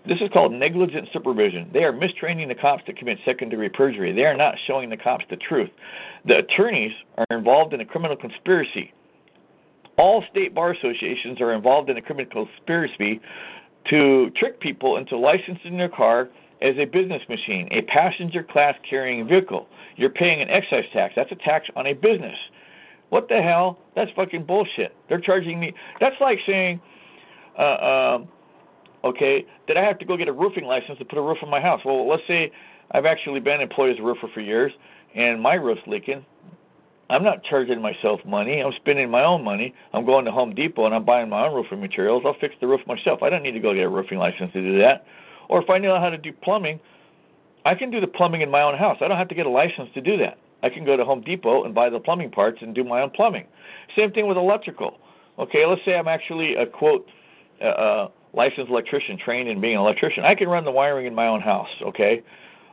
This 0.07 0.19
is 0.21 0.31
called 0.33 0.53
negligent 0.53 1.09
supervision. 1.13 1.71
They 1.73 1.85
are 1.85 1.93
mistraining 1.93 2.49
the 2.49 2.55
cops 2.55 2.83
to 2.87 2.93
commit 2.95 3.19
second 3.25 3.51
degree 3.51 3.69
perjury. 3.69 4.13
They 4.13 4.25
are 4.25 4.37
not 4.37 4.55
showing 4.67 4.89
the 4.89 4.97
cops 4.97 5.25
the 5.29 5.37
truth. 5.37 5.69
The 6.27 6.39
attorneys 6.39 6.93
are 7.19 7.37
involved 7.37 7.75
in 7.75 7.81
a 7.81 7.85
criminal 7.85 8.17
conspiracy. 8.17 8.93
All 10.01 10.25
state 10.31 10.55
bar 10.55 10.71
associations 10.71 11.43
are 11.43 11.53
involved 11.53 11.91
in 11.91 11.99
a 11.99 12.01
criminal 12.01 12.47
conspiracy 12.47 13.21
to 13.91 14.31
trick 14.31 14.59
people 14.59 14.97
into 14.97 15.19
licensing 15.19 15.77
their 15.77 15.91
car 15.91 16.31
as 16.63 16.75
a 16.79 16.87
business 16.87 17.21
machine, 17.29 17.69
a 17.71 17.83
passenger 17.83 18.43
class 18.43 18.75
carrying 18.89 19.29
vehicle. 19.29 19.67
You're 19.97 20.09
paying 20.09 20.41
an 20.41 20.49
excise 20.49 20.87
tax. 20.95 21.13
That's 21.17 21.31
a 21.33 21.35
tax 21.35 21.67
on 21.77 21.87
a 21.87 21.93
business. 21.93 22.37
What 23.11 23.29
the 23.29 23.43
hell? 23.43 23.79
That's 23.95 24.11
fucking 24.17 24.47
bullshit. 24.47 24.97
They're 25.11 25.21
charging 25.21 25.61
me. 25.61 25.75
That's 26.01 26.17
like 26.19 26.39
saying, 26.47 26.81
uh, 27.59 27.61
uh, 27.61 28.19
okay, 29.05 29.45
that 29.69 29.77
I 29.77 29.83
have 29.83 29.99
to 29.99 30.07
go 30.07 30.17
get 30.17 30.29
a 30.29 30.33
roofing 30.33 30.65
license 30.65 30.99
to 30.99 31.05
put 31.05 31.19
a 31.19 31.23
roof 31.23 31.39
on 31.43 31.51
my 31.51 31.61
house. 31.61 31.83
Well, 31.85 32.09
let's 32.09 32.23
say 32.27 32.51
I've 32.93 33.05
actually 33.05 33.41
been 33.41 33.61
employed 33.61 33.91
as 33.93 33.99
a 33.99 34.03
roofer 34.03 34.29
for 34.33 34.41
years, 34.41 34.73
and 35.15 35.43
my 35.43 35.55
roof's 35.55 35.83
leaking. 35.87 36.25
I'm 37.11 37.25
not 37.25 37.43
charging 37.43 37.83
myself 37.83 38.21
money. 38.25 38.61
I'm 38.61 38.73
spending 38.77 39.11
my 39.11 39.25
own 39.25 39.43
money. 39.43 39.75
I'm 39.93 40.07
going 40.07 40.25
to 40.27 40.31
Home 40.31 40.55
Depot 40.55 40.87
and 40.87 40.95
I'm 40.95 41.05
buying 41.05 41.29
my 41.29 41.47
own 41.47 41.55
roofing 41.55 41.81
materials. 41.81 42.23
I'll 42.25 42.37
fix 42.41 42.55
the 42.61 42.69
roof 42.69 42.81
myself. 42.87 43.23
I 43.23 43.31
don't 43.31 43.43
need 43.43 43.51
to 43.53 43.61
go 43.61 43.75
get 43.75 43.83
a 43.83 43.89
roofing 43.89 44.19
license 44.19 44.53
to 44.53 44.63
do 44.63 44.79
that. 44.79 45.05
Or 45.49 45.61
if 45.61 45.69
I 45.69 45.79
know 45.79 45.99
how 45.99 46.09
to 46.09 46.17
do 46.17 46.33
plumbing, 46.33 46.79
I 47.65 47.75
can 47.75 47.91
do 47.91 48.01
the 48.01 48.07
plumbing 48.07 48.43
in 48.43 48.51
my 48.51 48.63
own 48.63 48.79
house. 48.79 48.99
I 49.01 49.09
don't 49.09 49.19
have 49.19 49.29
to 49.29 49.35
get 49.35 49.47
a 49.47 49.51
license 49.51 49.89
to 49.95 50.01
do 50.01 50.17
that. 50.19 50.39
I 50.63 50.69
can 50.69 50.85
go 50.85 50.97
to 50.97 51.05
Home 51.05 51.21
Depot 51.23 51.65
and 51.65 51.75
buy 51.75 51.91
the 51.91 51.99
plumbing 51.99 52.31
parts 52.31 52.59
and 52.63 52.75
do 52.75 52.85
my 52.85 53.03
own 53.03 53.11
plumbing. 53.11 53.47
Same 53.97 54.13
thing 54.13 54.29
with 54.29 54.37
electrical. 54.37 54.99
Okay, 55.39 55.67
let's 55.67 55.81
say 55.85 55.97
I'm 55.97 56.09
actually 56.09 56.55
a 56.55 56.67
quote 56.67 57.09
uh, 57.61 58.07
licensed 58.35 58.71
electrician 58.71 59.19
trained 59.19 59.49
in 59.49 59.61
being 59.61 59.75
an 59.75 59.81
electrician. 59.81 60.25
I 60.25 60.37
can 60.37 60.49
run 60.49 60.65
the 60.65 60.71
wiring 60.71 61.07
in 61.07 61.15
my 61.15 61.27
own 61.27 61.41
house. 61.41 61.69
Okay, 61.83 62.23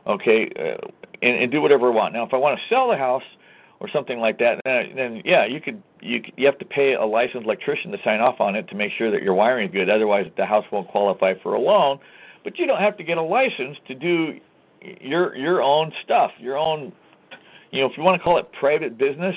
okay, 0.06 0.48
uh, 0.56 0.86
and, 1.22 1.42
and 1.42 1.50
do 1.50 1.60
whatever 1.60 1.88
I 1.88 1.94
want. 1.94 2.14
Now, 2.14 2.24
if 2.24 2.32
I 2.32 2.36
want 2.36 2.58
to 2.58 2.74
sell 2.74 2.88
the 2.88 2.96
house, 2.96 3.22
or 3.80 3.88
something 3.92 4.18
like 4.18 4.38
that, 4.38 4.60
then, 4.64 4.96
then 4.96 5.22
yeah, 5.24 5.46
you 5.46 5.60
could 5.60 5.82
you 6.00 6.22
you 6.36 6.46
have 6.46 6.58
to 6.58 6.64
pay 6.64 6.94
a 6.94 7.04
licensed 7.04 7.44
electrician 7.44 7.92
to 7.92 7.98
sign 8.04 8.20
off 8.20 8.40
on 8.40 8.56
it 8.56 8.68
to 8.68 8.74
make 8.74 8.92
sure 8.96 9.10
that 9.10 9.22
your 9.22 9.34
wiring 9.34 9.68
is 9.68 9.72
good. 9.72 9.88
Otherwise, 9.88 10.26
the 10.36 10.44
house 10.44 10.64
won't 10.72 10.88
qualify 10.88 11.34
for 11.42 11.54
a 11.54 11.60
loan. 11.60 11.98
But 12.44 12.58
you 12.58 12.66
don't 12.66 12.80
have 12.80 12.96
to 12.96 13.04
get 13.04 13.18
a 13.18 13.22
license 13.22 13.76
to 13.86 13.94
do 13.94 14.38
your 15.00 15.36
your 15.36 15.62
own 15.62 15.92
stuff, 16.04 16.30
your 16.38 16.56
own. 16.56 16.92
You 17.70 17.82
know, 17.82 17.86
if 17.86 17.96
you 17.96 18.02
want 18.02 18.18
to 18.18 18.24
call 18.24 18.38
it 18.38 18.46
private 18.58 18.96
business, 18.96 19.36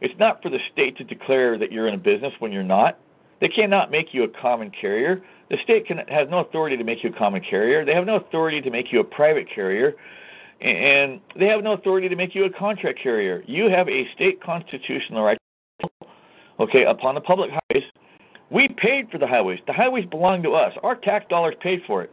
it's 0.00 0.18
not 0.18 0.42
for 0.42 0.48
the 0.48 0.58
state 0.72 0.96
to 0.96 1.04
declare 1.04 1.58
that 1.58 1.70
you're 1.70 1.86
in 1.86 1.94
a 1.94 1.98
business 1.98 2.32
when 2.38 2.50
you're 2.50 2.62
not. 2.62 2.98
They 3.40 3.48
cannot 3.48 3.90
make 3.90 4.06
you 4.12 4.24
a 4.24 4.28
common 4.28 4.70
carrier. 4.70 5.22
The 5.50 5.58
state 5.62 5.86
can, 5.86 5.98
has 6.08 6.28
no 6.30 6.38
authority 6.38 6.76
to 6.76 6.84
make 6.84 7.04
you 7.04 7.10
a 7.10 7.12
common 7.12 7.42
carrier. 7.42 7.84
They 7.84 7.94
have 7.94 8.06
no 8.06 8.16
authority 8.16 8.60
to 8.62 8.70
make 8.70 8.92
you 8.92 9.00
a 9.00 9.04
private 9.04 9.46
carrier 9.54 9.94
and 10.60 11.20
they 11.38 11.46
have 11.46 11.62
no 11.62 11.72
authority 11.72 12.08
to 12.08 12.16
make 12.16 12.34
you 12.34 12.44
a 12.44 12.50
contract 12.50 13.00
carrier. 13.02 13.42
You 13.46 13.70
have 13.70 13.88
a 13.88 14.06
state 14.14 14.42
constitutional 14.42 15.22
right, 15.22 15.38
okay, 16.58 16.84
upon 16.84 17.14
the 17.14 17.20
public 17.20 17.50
highways. 17.50 17.84
We 18.50 18.68
paid 18.68 19.10
for 19.10 19.18
the 19.18 19.26
highways. 19.26 19.60
The 19.66 19.72
highways 19.72 20.06
belong 20.06 20.42
to 20.42 20.52
us. 20.52 20.72
Our 20.82 20.96
tax 20.96 21.26
dollars 21.28 21.54
paid 21.60 21.82
for 21.86 22.02
it. 22.02 22.10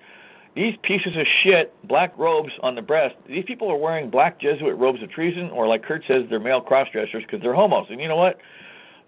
These 0.56 0.76
pieces 0.84 1.16
of 1.18 1.26
shit, 1.44 1.74
black 1.88 2.18
robes 2.18 2.52
on 2.62 2.76
the 2.76 2.82
breast, 2.82 3.16
these 3.28 3.44
people 3.46 3.70
are 3.70 3.78
wearing 3.78 4.10
black 4.10 4.40
Jesuit 4.40 4.78
robes 4.78 5.04
of 5.04 5.12
treason, 5.12 5.50
or 5.50 5.68
like 5.68 5.84
Kurt 5.84 6.04
says, 6.08 6.24
they're 6.30 6.40
male 6.40 6.62
cross 6.62 6.88
dressers 6.94 7.24
because 7.24 7.42
they're 7.42 7.54
homos. 7.54 7.88
And 7.90 8.00
you 8.00 8.08
know 8.08 8.16
what? 8.16 8.38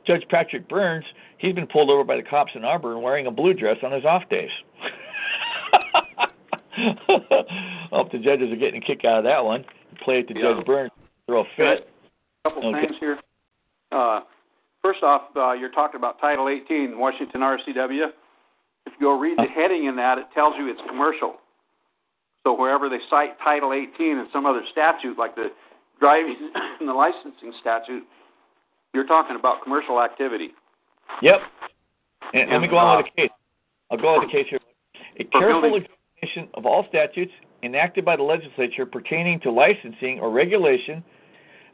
Judge 0.05 0.23
Patrick 0.29 0.67
Burns, 0.67 1.05
he's 1.37 1.53
been 1.53 1.67
pulled 1.67 1.89
over 1.89 2.03
by 2.03 2.17
the 2.17 2.23
cops 2.23 2.51
in 2.55 2.65
Auburn 2.65 3.01
wearing 3.01 3.27
a 3.27 3.31
blue 3.31 3.53
dress 3.53 3.77
on 3.83 3.91
his 3.91 4.03
off 4.03 4.27
days. 4.29 4.49
I 6.77 7.87
hope 7.91 8.11
the 8.11 8.19
judges 8.19 8.51
are 8.51 8.55
getting 8.55 8.81
a 8.81 8.85
kick 8.85 9.03
out 9.05 9.19
of 9.19 9.23
that 9.25 9.43
one. 9.43 9.65
Play 10.03 10.19
it 10.19 10.27
to 10.29 10.35
yeah. 10.35 10.53
Judge 10.53 10.65
Burns, 10.65 10.91
throw 11.25 11.41
a 11.41 11.45
fit. 11.55 11.89
A 12.45 12.49
couple 12.49 12.69
okay. 12.69 12.87
things 12.87 12.95
here. 12.99 13.19
Uh, 13.91 14.21
first 14.81 15.01
off, 15.03 15.23
uh, 15.35 15.53
you're 15.53 15.71
talking 15.71 15.97
about 15.97 16.19
Title 16.19 16.49
18, 16.49 16.97
Washington 16.97 17.41
RCW. 17.41 18.07
If 18.85 18.93
you 18.99 19.05
go 19.05 19.19
read 19.19 19.37
the 19.37 19.43
heading 19.43 19.85
in 19.85 19.95
that, 19.97 20.17
it 20.17 20.25
tells 20.33 20.53
you 20.57 20.69
it's 20.69 20.81
commercial. 20.87 21.35
So 22.43 22.57
wherever 22.57 22.87
they 22.87 22.99
cite 23.09 23.37
Title 23.43 23.73
18 23.73 24.17
and 24.17 24.27
some 24.31 24.45
other 24.45 24.61
statute, 24.71 25.17
like 25.17 25.35
the 25.35 25.49
driving 25.99 26.51
and 26.79 26.87
the 26.87 26.93
licensing 26.93 27.53
statute, 27.59 28.03
you're 28.93 29.07
talking 29.07 29.35
about 29.35 29.63
commercial 29.63 30.01
activity. 30.01 30.51
Yep. 31.21 31.39
And, 32.33 32.43
and 32.43 32.51
let 32.51 32.61
me 32.61 32.67
go 32.67 32.77
on 32.77 32.97
with 32.97 33.07
the 33.13 33.21
case. 33.23 33.31
I'll 33.91 33.97
go 33.97 34.07
on 34.09 34.19
with 34.19 34.29
the 34.29 34.31
case 34.31 34.47
here. 34.49 34.59
A 35.19 35.23
careful 35.25 35.79
of 36.53 36.65
all 36.65 36.85
statutes 36.89 37.31
enacted 37.63 38.05
by 38.05 38.15
the 38.15 38.23
legislature 38.23 38.85
pertaining 38.85 39.39
to 39.41 39.51
licensing 39.51 40.19
or 40.19 40.31
regulation 40.31 41.03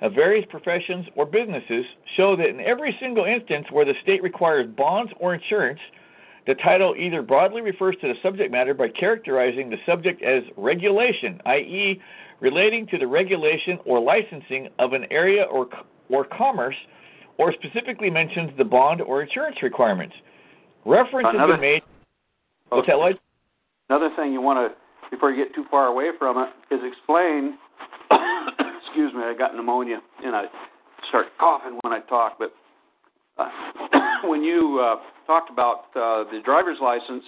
of 0.02 0.14
various 0.14 0.46
professions 0.50 1.06
or 1.16 1.26
businesses 1.26 1.86
show 2.18 2.36
that 2.36 2.48
in 2.48 2.60
every 2.60 2.96
single 3.00 3.26
instance 3.26 3.66
where 3.72 3.86
the 3.86 3.94
state 4.02 4.22
requires 4.22 4.68
bonds 4.76 5.12
or 5.20 5.34
insurance, 5.34 5.80
the 6.46 6.56
title 6.56 6.94
either 6.98 7.22
broadly 7.22 7.62
refers 7.62 7.96
to 8.02 8.08
the 8.08 8.16
subject 8.22 8.52
matter 8.52 8.74
by 8.74 8.90
characterizing 8.90 9.70
the 9.70 9.78
subject 9.86 10.22
as 10.22 10.44
regulation, 10.58 11.40
i.e., 11.46 12.02
relating 12.42 12.86
to 12.88 12.98
the 12.98 13.08
regulation 13.08 13.80
or 13.86 14.02
licensing 14.02 14.68
of 14.80 14.92
an 14.92 15.06
area 15.10 15.44
or, 15.44 15.70
or 16.10 16.26
commerce, 16.26 16.76
or 17.38 17.54
specifically 17.54 18.10
mentions 18.10 18.52
the 18.58 18.66
bond 18.66 19.02
or 19.02 19.22
insurance 19.22 19.56
requirements. 19.64 20.16
Reference 20.86 21.30
has 21.32 21.48
been 21.50 21.62
made. 21.62 21.82
Lloyd? 22.98 23.20
Another 23.90 24.10
thing 24.16 24.34
you 24.34 24.42
want 24.42 24.72
to, 24.72 25.10
before 25.10 25.32
you 25.32 25.44
get 25.44 25.54
too 25.54 25.66
far 25.70 25.88
away 25.88 26.10
from 26.18 26.38
it, 26.38 26.74
is 26.74 26.82
explain. 26.84 27.58
excuse 28.88 29.14
me, 29.14 29.22
I 29.24 29.34
got 29.38 29.56
pneumonia 29.56 30.00
and 30.24 30.36
I 30.36 30.46
start 31.10 31.28
coughing 31.40 31.80
when 31.82 31.94
I 31.94 32.00
talk. 32.02 32.38
But 32.40 32.54
uh, 33.38 33.50
when 34.24 34.44
you 34.44 34.80
uh, 34.80 34.96
talked 35.26 35.50
about 35.50 35.86
uh, 35.96 36.30
the 36.32 36.42
driver's 36.44 36.78
license, 36.82 37.24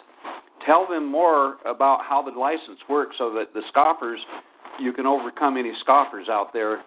tell 0.66 0.88
them 0.88 1.10
more 1.10 1.58
about 1.66 2.00
how 2.08 2.22
the 2.22 2.38
license 2.38 2.80
works, 2.90 3.16
so 3.18 3.32
that 3.34 3.54
the 3.54 3.62
scoffers, 3.70 4.20
you 4.80 4.94
can 4.94 5.06
overcome 5.06 5.58
any 5.58 5.74
scoffers 5.82 6.28
out 6.30 6.54
there 6.54 6.84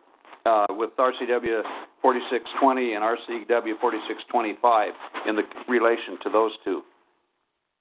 uh, 0.47 0.67
with 0.71 0.91
RCW 0.99 1.63
4620 2.03 2.95
and 2.95 3.03
RCW 3.03 3.81
4625 3.81 4.93
in 5.27 5.37
the 5.37 5.43
relation 5.69 6.19
to 6.23 6.31
those 6.31 6.53
two. 6.65 6.83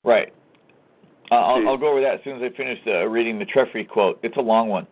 Right. 0.03 0.33
Uh, 1.30 1.36
I'll, 1.36 1.67
I'll, 1.67 1.78
go 1.78 1.89
over 1.89 2.01
that 2.01 2.15
as 2.15 2.19
soon 2.23 2.38
as 2.38 2.51
I 2.51 2.55
finish 2.55 2.80
uh, 2.88 3.05
reading 3.07 3.38
the 3.38 3.45
Trefry 3.45 3.88
quote. 3.88 4.19
It's 4.23 4.38
a 4.38 4.41
long 4.41 4.69
one. 4.69 4.88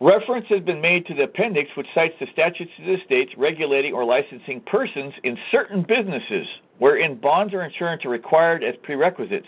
Reference 0.00 0.46
has 0.50 0.60
been 0.60 0.80
made 0.80 1.06
to 1.06 1.14
the 1.14 1.22
appendix, 1.22 1.70
which 1.76 1.86
cites 1.94 2.14
the 2.20 2.26
statutes 2.32 2.70
of 2.78 2.84
the 2.84 2.96
states 3.06 3.32
regulating 3.38 3.94
or 3.94 4.04
licensing 4.04 4.60
persons 4.66 5.14
in 5.22 5.38
certain 5.50 5.82
businesses 5.82 6.46
wherein 6.78 7.14
bonds 7.14 7.54
or 7.54 7.62
insurance 7.62 8.04
are 8.04 8.10
required 8.10 8.62
as 8.62 8.74
prerequisites. 8.82 9.46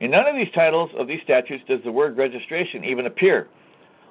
In 0.00 0.10
none 0.10 0.26
of 0.26 0.34
these 0.34 0.52
titles 0.54 0.90
of 0.98 1.06
these 1.06 1.20
statutes 1.24 1.64
does 1.66 1.80
the 1.84 1.92
word 1.92 2.18
registration 2.18 2.84
even 2.84 3.06
appear. 3.06 3.48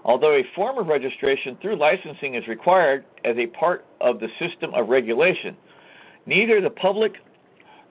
Although 0.05 0.35
a 0.35 0.43
form 0.55 0.77
of 0.77 0.87
registration 0.87 1.57
through 1.61 1.75
licensing 1.75 2.35
is 2.35 2.47
required 2.47 3.05
as 3.25 3.37
a 3.37 3.47
part 3.47 3.85
of 4.01 4.19
the 4.19 4.29
system 4.39 4.73
of 4.73 4.87
regulation, 4.87 5.57
neither 6.25 6.61
the 6.61 6.69
public 6.69 7.13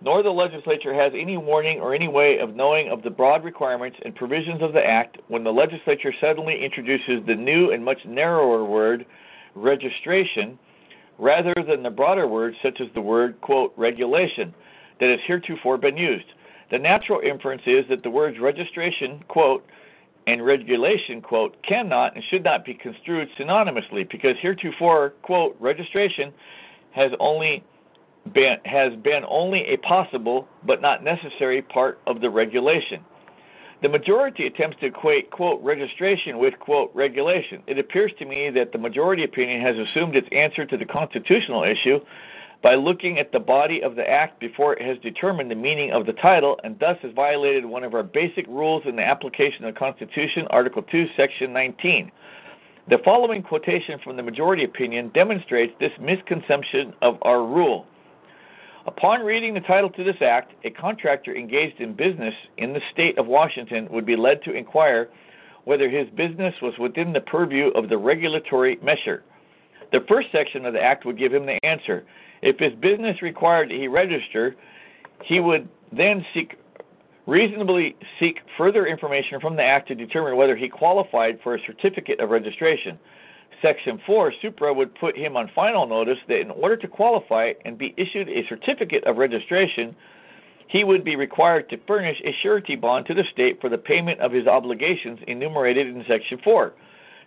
nor 0.01 0.22
the 0.22 0.30
legislature 0.30 0.94
has 0.94 1.12
any 1.14 1.36
warning 1.36 1.80
or 1.80 1.94
any 1.94 2.09
way 2.09 2.38
of 2.38 2.55
knowing 2.55 2.88
of 2.90 3.03
the 3.03 3.11
broad 3.11 3.44
requirements 3.44 3.99
and 4.05 4.14
provisions 4.14 4.62
of 4.62 4.72
the 4.72 4.84
Act 4.84 5.18
when 5.28 5.42
the 5.42 5.53
legislature 5.53 6.12
suddenly 6.20 6.64
introduces 6.64 7.24
the 7.26 7.34
new 7.34 7.72
and 7.72 7.84
much 7.84 7.99
narrower 8.07 8.64
word 8.64 9.05
registration 9.55 10.59
rather 11.18 11.55
than 11.66 11.82
the 11.82 11.90
broader 11.90 12.28
words 12.28 12.57
such 12.62 12.80
as 12.80 12.86
the 12.94 13.01
word, 13.01 13.40
quote, 13.40 13.72
regulation 13.76 14.55
that 15.01 15.11
has 15.11 15.18
heretofore 15.26 15.78
been 15.78 15.96
used. 15.96 16.26
The 16.70 16.78
natural 16.78 17.20
inference 17.20 17.62
is 17.66 17.84
that 17.88 18.03
the 18.03 18.11
words 18.11 18.38
registration, 18.38 19.24
quote, 19.26 19.66
and 20.26 20.44
regulation, 20.44 21.22
quote, 21.22 21.57
cannot 21.62 22.14
and 22.14 22.22
should 22.30 22.44
not 22.44 22.64
be 22.64 22.74
construed 22.74 23.28
synonymously 23.38 24.09
because 24.11 24.36
heretofore, 24.40 25.14
quote, 25.22 25.57
registration 25.59 26.32
has 26.92 27.11
only 27.18 27.64
been, 28.33 28.57
has 28.64 28.93
been 29.03 29.25
only 29.29 29.61
a 29.66 29.77
possible 29.79 30.49
but 30.66 30.83
not 30.83 31.03
necessary 31.03 31.62
part 31.62 32.01
of 32.07 32.21
the 32.21 32.31
regulation. 32.31 33.05
The 33.81 33.89
majority 33.89 34.47
attempts 34.47 34.79
to 34.81 34.87
equate, 34.87 35.31
quote, 35.31 35.62
registration 35.62 36.39
with, 36.39 36.59
quote, 36.59 36.91
regulation. 36.95 37.62
It 37.69 37.79
appears 37.79 38.11
to 38.19 38.25
me 38.25 38.51
that 38.51 38.73
the 38.73 38.79
majority 38.79 39.23
opinion 39.23 39.61
has 39.62 39.77
assumed 39.77 40.16
its 40.16 40.27
answer 40.33 40.66
to 40.66 40.77
the 40.77 40.85
constitutional 40.85 41.62
issue 41.62 42.01
by 42.61 42.75
looking 42.75 43.21
at 43.21 43.31
the 43.31 43.39
body 43.39 43.81
of 43.83 43.95
the 43.95 44.09
Act 44.09 44.41
before 44.41 44.75
it 44.75 44.83
has 44.83 44.99
determined 44.99 45.49
the 45.49 45.55
meaning 45.55 45.93
of 45.93 46.07
the 46.07 46.12
title 46.14 46.59
and 46.64 46.77
thus 46.81 46.97
has 47.03 47.12
violated 47.14 47.64
one 47.64 47.85
of 47.85 47.95
our 47.95 48.03
basic 48.03 48.47
rules 48.49 48.83
in 48.85 48.97
the 48.97 49.05
application 49.05 49.64
of 49.64 49.75
the 49.75 49.79
Constitution, 49.79 50.47
Article 50.51 50.83
2, 50.83 51.07
Section 51.16 51.53
19. 51.53 52.11
The 52.91 52.99
following 53.05 53.43
quotation 53.43 54.01
from 54.03 54.16
the 54.16 54.23
majority 54.23 54.64
opinion 54.64 55.11
demonstrates 55.14 55.73
this 55.79 55.93
misconception 56.01 56.95
of 57.01 57.19
our 57.23 57.45
rule. 57.45 57.87
Upon 58.89 59.20
reading 59.20 59.53
the 59.53 59.61
title 59.61 59.91
to 59.91 60.03
this 60.03 60.16
act, 60.22 60.55
a 60.64 60.70
contractor 60.70 61.36
engaged 61.36 61.78
in 61.78 61.93
business 61.93 62.32
in 62.57 62.72
the 62.72 62.80
state 62.91 63.18
of 63.18 63.26
Washington 63.26 63.86
would 63.91 64.07
be 64.07 64.16
led 64.16 64.43
to 64.45 64.53
inquire 64.55 65.11
whether 65.64 65.91
his 65.91 66.09
business 66.16 66.55
was 66.62 66.72
within 66.78 67.12
the 67.12 67.20
purview 67.20 67.66
of 67.72 67.91
the 67.91 67.99
regulatory 67.99 68.78
measure. 68.82 69.24
The 69.93 70.01
first 70.09 70.28
section 70.32 70.64
of 70.64 70.72
the 70.72 70.80
act 70.80 71.05
would 71.05 71.18
give 71.18 71.34
him 71.34 71.45
the 71.45 71.62
answer. 71.66 72.07
If 72.41 72.59
his 72.59 72.72
business 72.80 73.20
required 73.20 73.68
that 73.68 73.74
he 73.74 73.89
register, 73.89 74.57
he 75.22 75.39
would 75.39 75.68
then 75.93 76.24
seek 76.32 76.57
reasonably 77.26 77.95
seek 78.18 78.39
further 78.57 78.86
information 78.86 79.39
from 79.39 79.55
the 79.55 79.62
act 79.62 79.89
to 79.89 79.95
determine 79.95 80.34
whether 80.34 80.57
he 80.57 80.66
qualified 80.66 81.39
for 81.43 81.55
a 81.55 81.61
certificate 81.66 82.20
of 82.20 82.30
registration. 82.30 82.99
Section 83.61 84.00
4, 84.06 84.32
Supra 84.40 84.72
would 84.72 84.94
put 84.94 85.16
him 85.16 85.36
on 85.36 85.50
final 85.54 85.86
notice 85.86 86.18
that 86.28 86.40
in 86.40 86.50
order 86.50 86.76
to 86.76 86.88
qualify 86.88 87.52
and 87.64 87.76
be 87.76 87.94
issued 87.96 88.28
a 88.28 88.46
certificate 88.48 89.04
of 89.04 89.16
registration, 89.16 89.96
he 90.68 90.84
would 90.84 91.02
be 91.02 91.16
required 91.16 91.68
to 91.70 91.78
furnish 91.86 92.20
a 92.24 92.36
surety 92.42 92.76
bond 92.76 93.06
to 93.06 93.14
the 93.14 93.24
state 93.32 93.61
for 93.61 93.68
the 93.68 93.78
payment 93.78 94.20
of 94.20 94.32
his 94.32 94.46
obligations 94.46 95.18
enumerated 95.26 95.86
in 95.86 96.04
Section 96.06 96.38
4. 96.44 96.72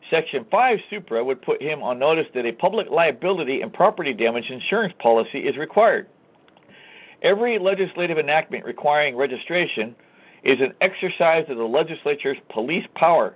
Section 0.10 0.46
5, 0.50 0.80
Supra, 0.90 1.24
would 1.24 1.42
put 1.42 1.62
him 1.62 1.82
on 1.84 2.00
notice 2.00 2.28
that 2.34 2.46
a 2.46 2.52
public 2.54 2.90
liability 2.90 3.62
and 3.62 3.74
property 3.74 4.14
damage 4.14 4.50
insurance 4.50 4.94
policy 5.00 5.40
is 5.40 5.58
required. 5.58 6.08
Every 7.22 7.60
legislative 7.60 8.18
enactment 8.18 8.66
requiring 8.66 9.16
registration 9.16 9.96
is 10.44 10.60
an 10.60 10.74
exercise 10.82 11.46
of 11.50 11.58
the 11.58 11.64
legislature's 11.64 12.38
police 12.50 12.86
power 12.96 13.36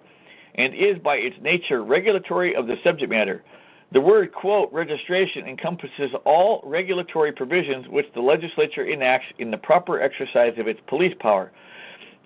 and 0.55 0.73
is 0.73 0.97
by 1.03 1.15
its 1.15 1.35
nature 1.41 1.83
regulatory 1.83 2.55
of 2.55 2.67
the 2.67 2.75
subject 2.83 3.11
matter. 3.11 3.43
The 3.91 4.01
word, 4.01 4.33
quote, 4.33 4.71
registration 4.73 5.47
encompasses 5.47 6.11
all 6.25 6.61
regulatory 6.65 7.31
provisions 7.31 7.87
which 7.87 8.07
the 8.13 8.21
legislature 8.21 8.85
enacts 8.85 9.27
in 9.37 9.51
the 9.51 9.57
proper 9.57 10.01
exercise 10.01 10.53
of 10.57 10.67
its 10.67 10.79
police 10.87 11.13
power. 11.19 11.51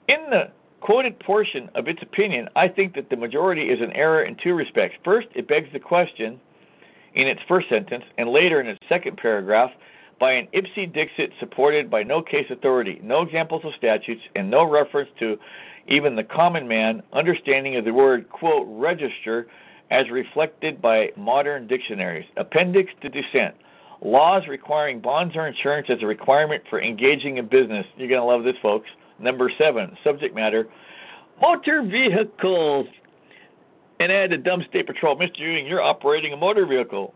In 0.07 0.29
the 0.29 0.51
quoted 0.79 1.19
portion 1.19 1.69
of 1.75 1.87
its 1.87 2.01
opinion, 2.01 2.47
I 2.55 2.67
think 2.69 2.95
that 2.95 3.09
the 3.09 3.17
majority 3.17 3.69
is 3.69 3.81
in 3.81 3.91
error 3.91 4.23
in 4.23 4.37
two 4.41 4.53
respects. 4.53 4.95
First, 5.03 5.27
it 5.35 5.47
begs 5.47 5.67
the 5.73 5.79
question 5.79 6.39
in 7.15 7.27
its 7.27 7.41
first 7.47 7.67
sentence 7.69 8.05
and 8.17 8.29
later 8.29 8.61
in 8.61 8.67
its 8.67 8.79
second 8.87 9.17
paragraph 9.17 9.71
by 10.19 10.31
an 10.31 10.47
ipse 10.51 10.93
dixit 10.93 11.31
supported 11.39 11.89
by 11.89 12.03
no 12.03 12.21
case 12.21 12.45
authority, 12.49 12.99
no 13.03 13.21
examples 13.21 13.63
of 13.65 13.71
statutes, 13.77 14.21
and 14.35 14.49
no 14.49 14.63
reference 14.69 15.09
to 15.19 15.37
even 15.89 16.15
the 16.15 16.23
common 16.23 16.67
man 16.67 17.01
understanding 17.13 17.75
of 17.75 17.85
the 17.85 17.93
word, 17.93 18.29
quote, 18.29 18.67
register 18.69 19.47
as 19.91 20.09
reflected 20.09 20.81
by 20.81 21.09
modern 21.17 21.67
dictionaries. 21.67 22.25
Appendix 22.37 22.91
to 23.01 23.09
dissent. 23.09 23.55
Laws 24.01 24.43
requiring 24.47 25.01
bonds 25.01 25.35
or 25.35 25.47
insurance 25.47 25.87
as 25.89 25.97
a 26.01 26.05
requirement 26.05 26.63
for 26.69 26.81
engaging 26.81 27.37
in 27.37 27.47
business. 27.47 27.85
You're 27.97 28.07
going 28.07 28.21
to 28.21 28.25
love 28.25 28.43
this, 28.43 28.55
folks. 28.61 28.87
Number 29.19 29.51
seven, 29.57 29.97
subject 30.03 30.33
matter 30.33 30.69
motor 31.41 31.83
vehicles. 31.83 32.87
And 34.01 34.13
add 34.13 34.31
the 34.31 34.37
dumb 34.37 34.63
state 34.69 34.87
patrol. 34.87 35.17
Mr. 35.17 35.39
Ewing, 35.39 35.65
you're 35.65 35.81
operating 35.81 36.31
a 36.31 36.37
motor 36.37 36.65
vehicle. 36.65 37.13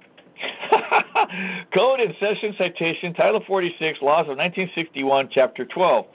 Code 1.73 2.01
and 2.01 2.13
Session 2.19 2.53
Citation, 2.57 3.13
Title 3.13 3.41
46, 3.47 3.99
Laws 4.01 4.23
of 4.27 4.35
1961, 4.37 5.29
Chapter 5.31 5.63
12. 5.63 6.05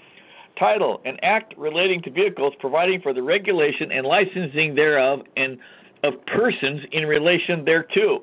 Title, 0.59 1.01
an 1.05 1.17
act 1.23 1.55
relating 1.57 2.03
to 2.03 2.11
vehicles 2.11 2.55
providing 2.59 3.01
for 3.01 3.13
the 3.13 3.23
regulation 3.23 3.93
and 3.93 4.07
licensing 4.07 4.75
thereof 4.75 5.21
and 5.37 5.59
of 6.05 6.15
persons 6.27 6.81
in 6.93 7.07
relation 7.07 7.65
thereto. 7.65 8.23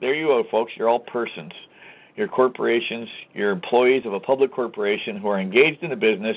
There 0.00 0.14
you 0.14 0.26
go, 0.26 0.44
folks. 0.50 0.72
You're 0.76 0.88
all 0.88 1.00
persons. 1.00 1.52
You're 2.16 2.28
corporations, 2.28 3.08
you're 3.32 3.50
employees 3.50 4.06
of 4.06 4.12
a 4.12 4.20
public 4.20 4.52
corporation 4.52 5.16
who 5.16 5.28
are 5.28 5.40
engaged 5.40 5.82
in 5.82 5.90
the 5.90 5.96
business 5.96 6.36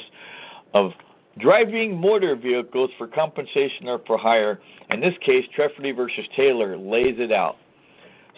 of 0.74 0.92
driving 1.40 1.96
motor 1.96 2.36
vehicles 2.36 2.90
for 2.98 3.08
compensation 3.08 3.88
or 3.88 4.02
for 4.08 4.18
hire. 4.18 4.60
In 4.90 5.00
this 5.00 5.14
case, 5.24 5.46
Trefry 5.56 5.96
versus 5.96 6.26
Taylor 6.36 6.78
lays 6.78 7.16
it 7.20 7.32
out. 7.32 7.58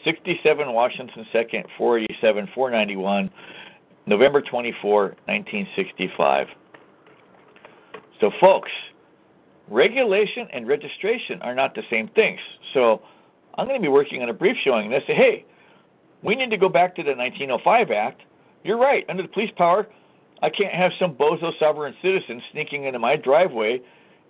67 0.03 0.71
Washington 0.71 1.25
2nd, 1.33 1.63
487, 1.77 2.49
491, 2.53 3.29
November 4.05 4.41
24, 4.41 5.01
1965. 5.25 6.47
So, 8.19 8.31
folks, 8.39 8.71
regulation 9.69 10.47
and 10.51 10.67
registration 10.67 11.41
are 11.41 11.55
not 11.55 11.75
the 11.75 11.83
same 11.89 12.07
things. 12.09 12.39
So, 12.73 13.01
I'm 13.55 13.67
going 13.67 13.79
to 13.79 13.85
be 13.85 13.91
working 13.91 14.21
on 14.21 14.29
a 14.29 14.33
brief 14.33 14.57
showing 14.63 14.89
this. 14.89 15.03
Say, 15.07 15.15
hey, 15.15 15.45
we 16.23 16.35
need 16.35 16.49
to 16.49 16.57
go 16.57 16.69
back 16.69 16.95
to 16.95 17.03
the 17.03 17.15
1905 17.15 17.91
Act. 17.91 18.21
You're 18.63 18.77
right. 18.77 19.05
Under 19.09 19.23
the 19.23 19.29
police 19.29 19.51
power, 19.57 19.87
I 20.41 20.49
can't 20.49 20.73
have 20.73 20.91
some 20.99 21.13
bozo 21.13 21.51
sovereign 21.59 21.95
citizen 22.01 22.41
sneaking 22.51 22.85
into 22.85 22.99
my 22.99 23.15
driveway 23.15 23.81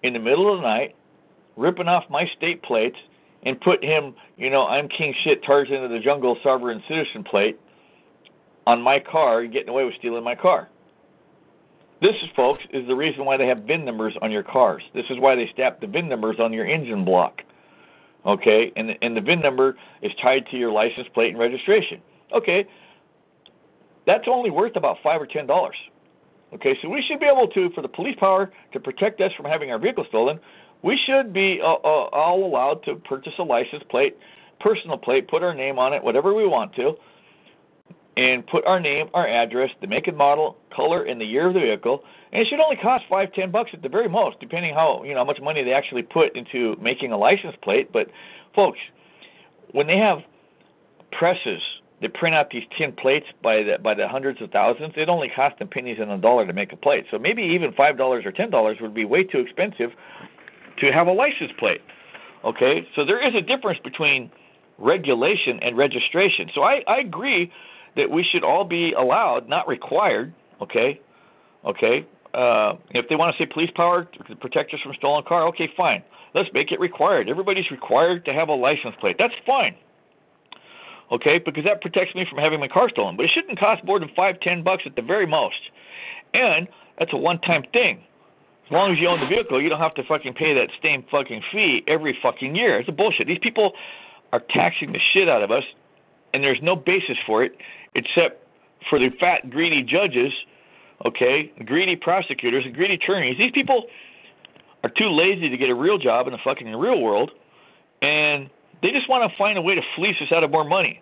in 0.03 0.13
the 0.13 0.19
middle 0.19 0.51
of 0.51 0.61
the 0.61 0.67
night, 0.67 0.95
ripping 1.57 1.87
off 1.87 2.05
my 2.09 2.25
state 2.37 2.63
plates, 2.63 2.97
and 3.43 3.59
put 3.61 3.83
him, 3.83 4.15
you 4.37 4.49
know, 4.49 4.67
I'm 4.67 4.87
king 4.89 5.13
shit 5.23 5.43
Tarzan 5.43 5.83
of 5.83 5.91
the 5.91 5.99
jungle 5.99 6.37
sovereign 6.43 6.83
citizen 6.87 7.23
plate 7.23 7.59
on 8.67 8.81
my 8.81 8.99
car 8.99 9.45
getting 9.45 9.69
away 9.69 9.85
with 9.85 9.95
stealing 9.95 10.23
my 10.23 10.35
car. 10.35 10.69
This, 12.01 12.15
folks, 12.35 12.63
is 12.71 12.87
the 12.87 12.95
reason 12.95 13.25
why 13.25 13.35
they 13.37 13.47
have 13.47 13.59
VIN 13.63 13.83
numbers 13.83 14.15
on 14.21 14.31
your 14.31 14.43
cars. 14.43 14.83
This 14.93 15.05
is 15.09 15.19
why 15.19 15.35
they 15.35 15.49
stamp 15.53 15.81
the 15.81 15.87
VIN 15.87 16.07
numbers 16.07 16.37
on 16.39 16.53
your 16.53 16.65
engine 16.65 17.03
block. 17.03 17.41
Okay, 18.25 18.71
and 18.75 18.89
the, 18.89 18.93
and 19.01 19.15
the 19.15 19.21
VIN 19.21 19.41
number 19.41 19.77
is 20.01 20.11
tied 20.21 20.45
to 20.51 20.57
your 20.57 20.71
license 20.71 21.07
plate 21.13 21.29
and 21.29 21.39
registration. 21.39 22.01
Okay, 22.33 22.65
that's 24.05 24.25
only 24.27 24.49
worth 24.49 24.75
about 24.75 24.97
five 25.03 25.21
or 25.21 25.27
ten 25.27 25.45
dollars. 25.45 25.75
Okay, 26.53 26.77
so 26.81 26.89
we 26.89 27.03
should 27.07 27.19
be 27.19 27.27
able 27.27 27.47
to, 27.47 27.69
for 27.71 27.81
the 27.81 27.87
police 27.87 28.15
power 28.19 28.51
to 28.73 28.79
protect 28.79 29.21
us 29.21 29.31
from 29.37 29.45
having 29.45 29.71
our 29.71 29.77
vehicle 29.77 30.05
stolen, 30.09 30.39
we 30.81 30.97
should 31.05 31.31
be 31.33 31.59
uh, 31.61 31.73
uh, 31.73 32.09
all 32.11 32.45
allowed 32.45 32.83
to 32.85 32.95
purchase 32.95 33.33
a 33.37 33.43
license 33.43 33.83
plate, 33.89 34.17
personal 34.59 34.97
plate, 34.97 35.27
put 35.27 35.43
our 35.43 35.53
name 35.53 35.77
on 35.77 35.93
it, 35.93 36.03
whatever 36.03 36.33
we 36.33 36.47
want 36.47 36.73
to, 36.75 36.93
and 38.17 38.45
put 38.47 38.65
our 38.65 38.79
name, 38.79 39.07
our 39.13 39.27
address, 39.27 39.69
the 39.81 39.87
make 39.87 40.07
and 40.07 40.17
model, 40.17 40.57
color, 40.75 41.03
and 41.03 41.19
the 41.19 41.25
year 41.25 41.47
of 41.47 41.53
the 41.53 41.59
vehicle. 41.59 42.03
And 42.31 42.41
it 42.41 42.47
should 42.49 42.59
only 42.59 42.75
cost 42.75 43.05
five, 43.09 43.33
ten 43.33 43.51
bucks 43.51 43.71
at 43.73 43.81
the 43.81 43.89
very 43.89 44.09
most, 44.09 44.39
depending 44.39 44.73
how 44.73 45.03
you 45.03 45.13
know 45.13 45.19
how 45.19 45.25
much 45.25 45.39
money 45.41 45.63
they 45.63 45.73
actually 45.73 46.03
put 46.03 46.35
into 46.35 46.75
making 46.81 47.11
a 47.11 47.17
license 47.17 47.55
plate. 47.63 47.91
But 47.91 48.07
folks, 48.55 48.79
when 49.71 49.87
they 49.87 49.97
have 49.97 50.19
presses 51.11 51.61
they 52.01 52.07
print 52.07 52.35
out 52.35 52.49
these 52.49 52.63
tin 52.77 52.93
plates 52.93 53.25
by 53.43 53.57
the 53.63 53.77
by 53.83 53.93
the 53.93 54.07
hundreds 54.07 54.41
of 54.41 54.51
thousands. 54.51 54.93
It 54.95 55.09
only 55.09 55.29
costs 55.29 55.59
them 55.59 55.67
pennies 55.67 55.97
and 55.99 56.11
a 56.11 56.17
dollar 56.17 56.45
to 56.45 56.53
make 56.53 56.71
a 56.71 56.77
plate. 56.77 57.05
So 57.11 57.19
maybe 57.19 57.41
even 57.41 57.73
five 57.73 57.97
dollars 57.97 58.25
or 58.25 58.31
ten 58.31 58.49
dollars 58.49 58.77
would 58.81 58.93
be 58.93 59.05
way 59.05 59.23
too 59.23 59.39
expensive 59.39 59.91
to 60.79 60.91
have 60.91 61.07
a 61.07 61.11
license 61.11 61.51
plate. 61.59 61.81
Okay, 62.45 62.87
so 62.95 63.03
there 63.03 63.25
is 63.25 63.35
a 63.35 63.41
difference 63.41 63.79
between 63.83 64.31
regulation 64.77 65.59
and 65.61 65.77
registration. 65.77 66.49
So 66.55 66.63
I, 66.63 66.83
I 66.87 66.99
agree 66.99 67.51
that 67.95 68.09
we 68.09 68.23
should 68.23 68.43
all 68.43 68.63
be 68.63 68.93
allowed, 68.93 69.47
not 69.49 69.67
required. 69.67 70.33
Okay, 70.61 70.99
okay. 71.65 72.05
Uh, 72.33 72.73
if 72.91 73.07
they 73.09 73.15
want 73.15 73.35
to 73.35 73.43
say 73.43 73.47
police 73.51 73.71
power 73.75 74.05
to 74.05 74.35
protect 74.35 74.73
us 74.73 74.79
from 74.81 74.93
stolen 74.95 75.23
car, 75.27 75.47
okay, 75.47 75.69
fine. 75.75 76.03
Let's 76.35 76.49
make 76.53 76.71
it 76.71 76.79
required. 76.79 77.27
Everybody's 77.27 77.71
required 77.71 78.23
to 78.25 78.33
have 78.33 78.49
a 78.49 78.53
license 78.53 78.95
plate. 78.99 79.15
That's 79.17 79.33
fine 79.45 79.75
okay, 81.11 81.39
because 81.39 81.63
that 81.63 81.81
protects 81.81 82.15
me 82.15 82.25
from 82.29 82.37
having 82.39 82.59
my 82.59 82.67
car 82.67 82.89
stolen. 82.89 83.15
But 83.15 83.25
it 83.25 83.31
shouldn't 83.33 83.59
cost 83.59 83.83
more 83.83 83.99
than 83.99 84.09
five, 84.15 84.39
ten 84.41 84.63
bucks 84.63 84.83
at 84.85 84.95
the 84.95 85.01
very 85.01 85.25
most. 85.25 85.59
And 86.33 86.67
that's 86.97 87.13
a 87.13 87.17
one-time 87.17 87.63
thing. 87.73 88.01
As 88.65 88.71
long 88.71 88.91
as 88.91 88.99
you 88.99 89.07
own 89.07 89.19
the 89.19 89.25
vehicle, 89.25 89.61
you 89.61 89.69
don't 89.69 89.79
have 89.79 89.95
to 89.95 90.03
fucking 90.03 90.33
pay 90.33 90.53
that 90.53 90.69
same 90.83 91.03
fucking 91.09 91.41
fee 91.51 91.83
every 91.87 92.17
fucking 92.21 92.55
year. 92.55 92.79
It's 92.79 92.89
a 92.89 92.91
bullshit. 92.91 93.27
These 93.27 93.39
people 93.41 93.73
are 94.31 94.41
taxing 94.51 94.91
the 94.91 94.99
shit 95.11 95.27
out 95.27 95.41
of 95.41 95.49
us, 95.49 95.63
and 96.33 96.43
there's 96.43 96.59
no 96.61 96.75
basis 96.75 97.17
for 97.25 97.43
it 97.43 97.53
except 97.95 98.45
for 98.89 98.99
the 98.99 99.09
fat, 99.19 99.49
greedy 99.49 99.83
judges, 99.83 100.31
okay, 101.05 101.51
greedy 101.65 101.95
prosecutors, 101.95 102.63
and 102.65 102.73
greedy 102.73 102.95
attorneys. 102.95 103.37
These 103.37 103.51
people 103.51 103.85
are 104.83 104.89
too 104.89 105.09
lazy 105.09 105.49
to 105.49 105.57
get 105.57 105.69
a 105.69 105.75
real 105.75 105.97
job 105.97 106.27
in 106.27 106.33
the 106.33 106.39
fucking 106.43 106.67
real 106.75 107.01
world, 107.01 107.31
and 108.01 108.49
they 108.81 108.91
just 108.91 109.09
want 109.09 109.29
to 109.29 109.37
find 109.37 109.57
a 109.57 109.61
way 109.61 109.75
to 109.75 109.81
fleece 109.95 110.15
us 110.21 110.31
out 110.31 110.43
of 110.43 110.51
more 110.51 110.63
money. 110.63 111.01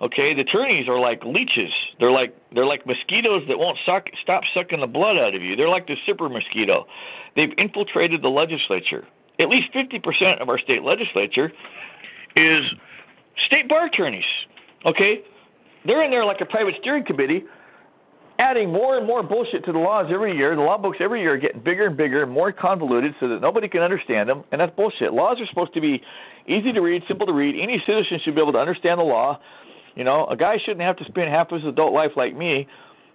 Okay, 0.00 0.32
the 0.32 0.42
attorneys 0.42 0.88
are 0.88 0.98
like 0.98 1.24
leeches. 1.24 1.72
They're 1.98 2.12
like 2.12 2.36
they're 2.54 2.66
like 2.66 2.86
mosquitoes 2.86 3.42
that 3.48 3.58
won't 3.58 3.78
suck, 3.84 4.04
stop 4.22 4.44
sucking 4.54 4.78
the 4.80 4.86
blood 4.86 5.16
out 5.18 5.34
of 5.34 5.42
you. 5.42 5.56
They're 5.56 5.68
like 5.68 5.88
the 5.88 5.96
super 6.06 6.28
mosquito. 6.28 6.86
They've 7.34 7.52
infiltrated 7.58 8.22
the 8.22 8.28
legislature. 8.28 9.06
At 9.40 9.48
least 9.48 9.72
50% 9.74 10.40
of 10.40 10.48
our 10.48 10.58
state 10.58 10.84
legislature 10.84 11.52
is 12.36 12.64
state 13.46 13.68
bar 13.68 13.86
attorneys. 13.86 14.24
Okay, 14.86 15.22
they're 15.86 16.04
in 16.04 16.10
there 16.10 16.24
like 16.24 16.40
a 16.40 16.46
private 16.46 16.74
steering 16.80 17.04
committee, 17.04 17.44
adding 18.38 18.72
more 18.72 18.96
and 18.96 19.06
more 19.06 19.22
bullshit 19.22 19.64
to 19.64 19.72
the 19.72 19.78
laws 19.78 20.06
every 20.12 20.36
year. 20.36 20.54
The 20.54 20.62
law 20.62 20.78
books 20.78 20.98
every 21.00 21.20
year 21.20 21.34
are 21.34 21.38
getting 21.38 21.60
bigger 21.60 21.86
and 21.86 21.96
bigger 21.96 22.22
and 22.22 22.32
more 22.32 22.52
convoluted 22.52 23.14
so 23.20 23.28
that 23.28 23.40
nobody 23.40 23.68
can 23.68 23.82
understand 23.82 24.28
them, 24.28 24.44
and 24.52 24.60
that's 24.60 24.74
bullshit. 24.76 25.12
Laws 25.12 25.40
are 25.40 25.46
supposed 25.46 25.74
to 25.74 25.80
be 25.80 26.02
easy 26.46 26.72
to 26.72 26.80
read, 26.80 27.02
simple 27.08 27.26
to 27.26 27.32
read. 27.32 27.60
Any 27.60 27.82
citizen 27.86 28.20
should 28.24 28.34
be 28.34 28.40
able 28.40 28.52
to 28.52 28.58
understand 28.58 29.00
the 29.00 29.04
law. 29.04 29.40
You 29.94 30.04
know, 30.04 30.26
a 30.26 30.36
guy 30.36 30.58
shouldn't 30.58 30.82
have 30.82 30.96
to 30.98 31.04
spend 31.06 31.28
half 31.28 31.50
his 31.50 31.64
adult 31.64 31.92
life 31.92 32.12
like 32.16 32.36
me, 32.36 32.68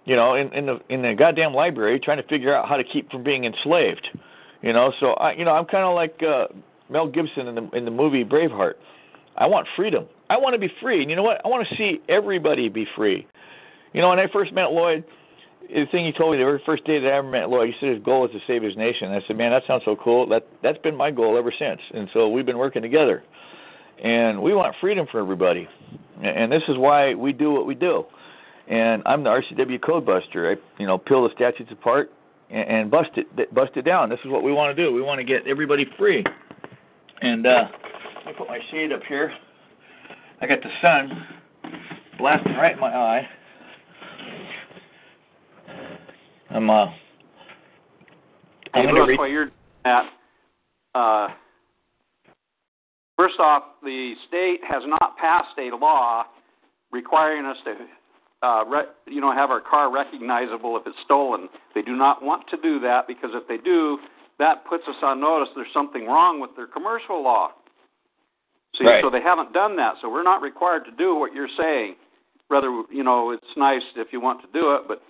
you 0.04 0.16
know, 0.16 0.34
in, 0.34 0.52
in 0.52 0.66
the 0.66 0.80
in 0.90 1.02
the 1.02 1.14
goddamn 1.14 1.54
library 1.54 1.98
trying 1.98 2.18
to 2.18 2.28
figure 2.28 2.54
out 2.54 2.68
how 2.68 2.76
to 2.76 2.84
keep 2.84 3.10
from 3.10 3.22
being 3.22 3.44
enslaved. 3.44 4.06
You 4.60 4.72
know, 4.72 4.92
so 5.00 5.12
I, 5.12 5.32
you 5.32 5.44
know, 5.44 5.52
I'm 5.52 5.64
kind 5.64 5.84
of 5.84 5.94
like 5.94 6.22
uh, 6.22 6.46
Mel 6.90 7.08
Gibson 7.08 7.48
in 7.48 7.54
the 7.54 7.70
in 7.70 7.84
the 7.86 7.90
movie 7.90 8.24
Braveheart. 8.24 8.74
I 9.36 9.46
want 9.46 9.66
freedom. 9.76 10.06
I 10.34 10.36
want 10.36 10.54
to 10.54 10.58
be 10.58 10.72
free. 10.82 11.00
And 11.00 11.08
you 11.08 11.14
know 11.14 11.22
what? 11.22 11.40
I 11.44 11.48
want 11.48 11.66
to 11.68 11.76
see 11.76 12.00
everybody 12.08 12.68
be 12.68 12.86
free. 12.96 13.24
You 13.92 14.00
know, 14.00 14.08
when 14.08 14.18
I 14.18 14.26
first 14.32 14.52
met 14.52 14.72
Lloyd, 14.72 15.04
the 15.68 15.86
thing 15.92 16.04
he 16.04 16.12
told 16.12 16.32
me 16.32 16.38
the 16.38 16.44
very 16.44 16.60
first 16.66 16.84
day 16.84 16.98
that 16.98 17.06
I 17.06 17.18
ever 17.18 17.30
met 17.30 17.48
Lloyd, 17.48 17.68
he 17.68 17.74
said 17.78 17.94
his 17.94 18.02
goal 18.02 18.26
is 18.26 18.32
to 18.32 18.40
save 18.48 18.60
his 18.60 18.76
nation. 18.76 19.12
I 19.12 19.20
said, 19.28 19.36
man, 19.36 19.52
that 19.52 19.62
sounds 19.68 19.82
so 19.84 19.94
cool. 19.94 20.28
That 20.28 20.44
that's 20.60 20.78
been 20.78 20.96
my 20.96 21.12
goal 21.12 21.38
ever 21.38 21.52
since. 21.56 21.80
And 21.94 22.08
so 22.12 22.28
we've 22.28 22.44
been 22.44 22.58
working 22.58 22.82
together, 22.82 23.22
and 24.02 24.42
we 24.42 24.54
want 24.54 24.74
freedom 24.80 25.06
for 25.10 25.20
everybody, 25.20 25.68
and 26.20 26.50
this 26.50 26.62
is 26.68 26.76
why 26.76 27.14
we 27.14 27.32
do 27.32 27.52
what 27.52 27.64
we 27.66 27.76
do. 27.76 28.04
And 28.66 29.02
I'm 29.06 29.22
the 29.22 29.30
RCW 29.30 29.80
code 29.82 30.04
buster. 30.04 30.50
I 30.50 30.80
you 30.80 30.88
know 30.88 30.98
peel 30.98 31.22
the 31.22 31.34
statutes 31.34 31.70
apart 31.70 32.10
and, 32.50 32.68
and 32.68 32.90
bust 32.90 33.10
it 33.14 33.54
bust 33.54 33.72
it 33.76 33.82
down. 33.82 34.10
This 34.10 34.20
is 34.24 34.30
what 34.30 34.42
we 34.42 34.52
want 34.52 34.76
to 34.76 34.84
do. 34.84 34.92
We 34.92 35.02
want 35.02 35.20
to 35.20 35.24
get 35.24 35.46
everybody 35.46 35.86
free. 35.96 36.24
And 37.20 37.46
uh, 37.46 37.68
let 38.16 38.26
me 38.26 38.32
put 38.36 38.48
my 38.48 38.58
shade 38.72 38.92
up 38.92 39.02
here. 39.08 39.32
I 40.44 40.46
got 40.46 40.62
the 40.62 40.68
sun 40.82 41.26
blasting 42.18 42.52
right 42.52 42.74
in 42.74 42.78
my 42.78 42.94
eye. 42.94 43.26
I'm 46.50 46.68
uh. 46.68 46.84
I'm 48.74 48.88
hey, 48.88 48.92
read- 48.92 49.18
while 49.18 49.26
you're 49.26 49.50
at, 49.86 50.04
uh, 50.94 51.28
first 53.16 53.36
off, 53.38 53.62
the 53.82 54.12
state 54.28 54.60
has 54.68 54.82
not 54.86 55.16
passed 55.16 55.56
a 55.56 55.74
law 55.74 56.24
requiring 56.92 57.46
us 57.46 57.56
to, 57.64 58.46
uh, 58.46 58.64
re- 58.66 58.92
you 59.06 59.22
know, 59.22 59.32
have 59.32 59.50
our 59.50 59.62
car 59.62 59.90
recognizable 59.90 60.76
if 60.76 60.82
it's 60.86 60.98
stolen. 61.06 61.48
They 61.74 61.80
do 61.80 61.96
not 61.96 62.22
want 62.22 62.46
to 62.50 62.58
do 62.58 62.78
that 62.80 63.06
because 63.06 63.30
if 63.32 63.48
they 63.48 63.56
do, 63.56 63.96
that 64.38 64.66
puts 64.66 64.84
us 64.88 64.96
on 65.02 65.20
notice 65.20 65.48
there's 65.56 65.72
something 65.72 66.04
wrong 66.06 66.38
with 66.38 66.50
their 66.54 66.66
commercial 66.66 67.22
law. 67.24 67.52
See, 68.78 68.84
Right. 68.84 69.02
so 69.02 69.10
they 69.10 69.20
haven't 69.20 69.52
done 69.52 69.76
that. 69.76 69.94
So 70.00 70.08
we're 70.08 70.22
not 70.22 70.42
required 70.42 70.84
to 70.86 70.90
do 70.90 71.14
what 71.14 71.32
you're 71.32 71.48
saying. 71.56 71.96
Rather, 72.50 72.82
you 72.90 73.04
know, 73.04 73.30
it's 73.30 73.56
nice 73.56 73.82
if 73.96 74.12
you 74.12 74.20
want 74.20 74.40
to 74.42 74.48
do 74.58 74.74
it, 74.74 74.88
but 74.88 75.02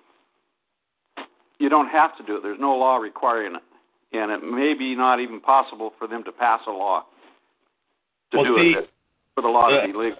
you 1.59 1.69
don't 1.69 1.89
have 1.89 2.17
to 2.19 2.23
do 2.23 2.37
it. 2.37 2.43
There's 2.43 2.61
no 2.61 2.75
law 2.77 2.97
requiring 2.97 3.57
it, 3.57 3.62
and 4.12 4.31
it 4.31 4.43
may 4.45 4.75
be 4.75 4.95
not 4.95 5.21
even 5.21 5.41
possible 5.41 5.93
for 5.99 6.07
them 6.07 6.23
to 6.25 6.33
pass 6.33 6.61
a 6.67 6.71
law 6.71 7.05
to 8.33 8.39
Well, 8.39 8.45
do 8.45 8.57
see, 8.59 8.79
it 8.79 8.91
for 9.35 9.43
the 9.43 9.49
law 9.49 9.69
uh, 9.69 9.81
to 9.81 9.87
be 9.87 9.99
legal. 9.99 10.19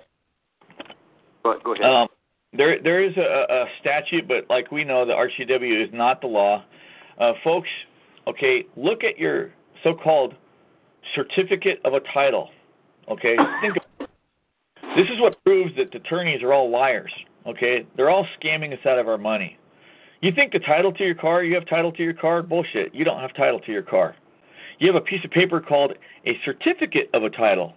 But 1.43 1.63
go 1.63 1.75
ahead. 1.75 1.85
Um, 1.85 2.09
there, 2.53 2.81
there 2.83 3.03
is 3.03 3.17
a, 3.17 3.47
a 3.53 3.65
statute, 3.81 4.27
but 4.27 4.49
like 4.49 4.71
we 4.73 4.85
know, 4.85 5.05
the 5.05 5.13
RCW 5.13 5.85
is 5.85 5.91
not 5.93 6.21
the 6.21 6.27
law. 6.27 6.65
Uh, 7.19 7.33
folks, 7.43 7.69
okay, 8.27 8.65
look 8.77 9.05
at 9.05 9.19
your 9.19 9.53
so-called 9.83 10.35
certificate 11.15 11.81
of 11.85 11.95
a 11.95 12.01
title. 12.13 12.49
Okay, 13.09 13.37
think. 13.61 13.75
This 14.97 15.07
is 15.13 15.21
what 15.21 15.43
proves 15.45 15.75
that 15.77 15.95
attorneys 15.95 16.43
are 16.43 16.53
all 16.53 16.71
liars. 16.71 17.13
Okay, 17.47 17.87
they're 17.97 18.11
all 18.11 18.27
scamming 18.41 18.73
us 18.73 18.87
out 18.87 18.99
of 18.99 19.09
our 19.09 19.19
money. 19.19 19.59
You 20.23 20.33
think 20.33 20.53
the 20.53 20.61
title 20.61 20.93
to 20.93 21.05
your 21.05 21.15
car, 21.15 21.45
you 21.45 21.55
have 21.55 21.67
title 21.67 21.93
to 21.93 22.03
your 22.03 22.15
car? 22.15 22.43
Bullshit. 22.43 22.95
You 22.95 23.05
don't 23.05 23.21
have 23.21 23.35
title 23.35 23.61
to 23.61 23.73
your 23.73 23.83
car. 23.83 24.17
You 24.79 24.87
have 24.93 24.97
a 24.97 25.05
piece 25.05 25.23
of 25.25 25.31
paper 25.31 25.61
called 25.61 25.93
a 26.27 26.39
certificate 26.45 27.11
of 27.13 27.25
a 27.25 27.31
title. 27.31 27.75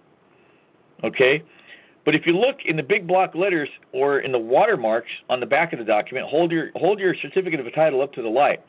Okay? 1.04 1.42
But 2.04 2.14
if 2.14 2.22
you 2.24 2.32
look 2.32 2.56
in 2.64 2.76
the 2.76 2.82
big 2.82 3.06
block 3.06 3.34
letters 3.34 3.68
or 3.92 4.20
in 4.20 4.32
the 4.32 4.38
watermarks 4.38 5.10
on 5.28 5.40
the 5.40 5.46
back 5.46 5.74
of 5.74 5.78
the 5.78 5.84
document, 5.84 6.26
hold 6.26 6.50
your 6.50 6.70
hold 6.76 6.98
your 6.98 7.14
certificate 7.20 7.60
of 7.60 7.66
a 7.66 7.70
title 7.70 8.00
up 8.00 8.14
to 8.14 8.22
the 8.22 8.28
light. 8.28 8.60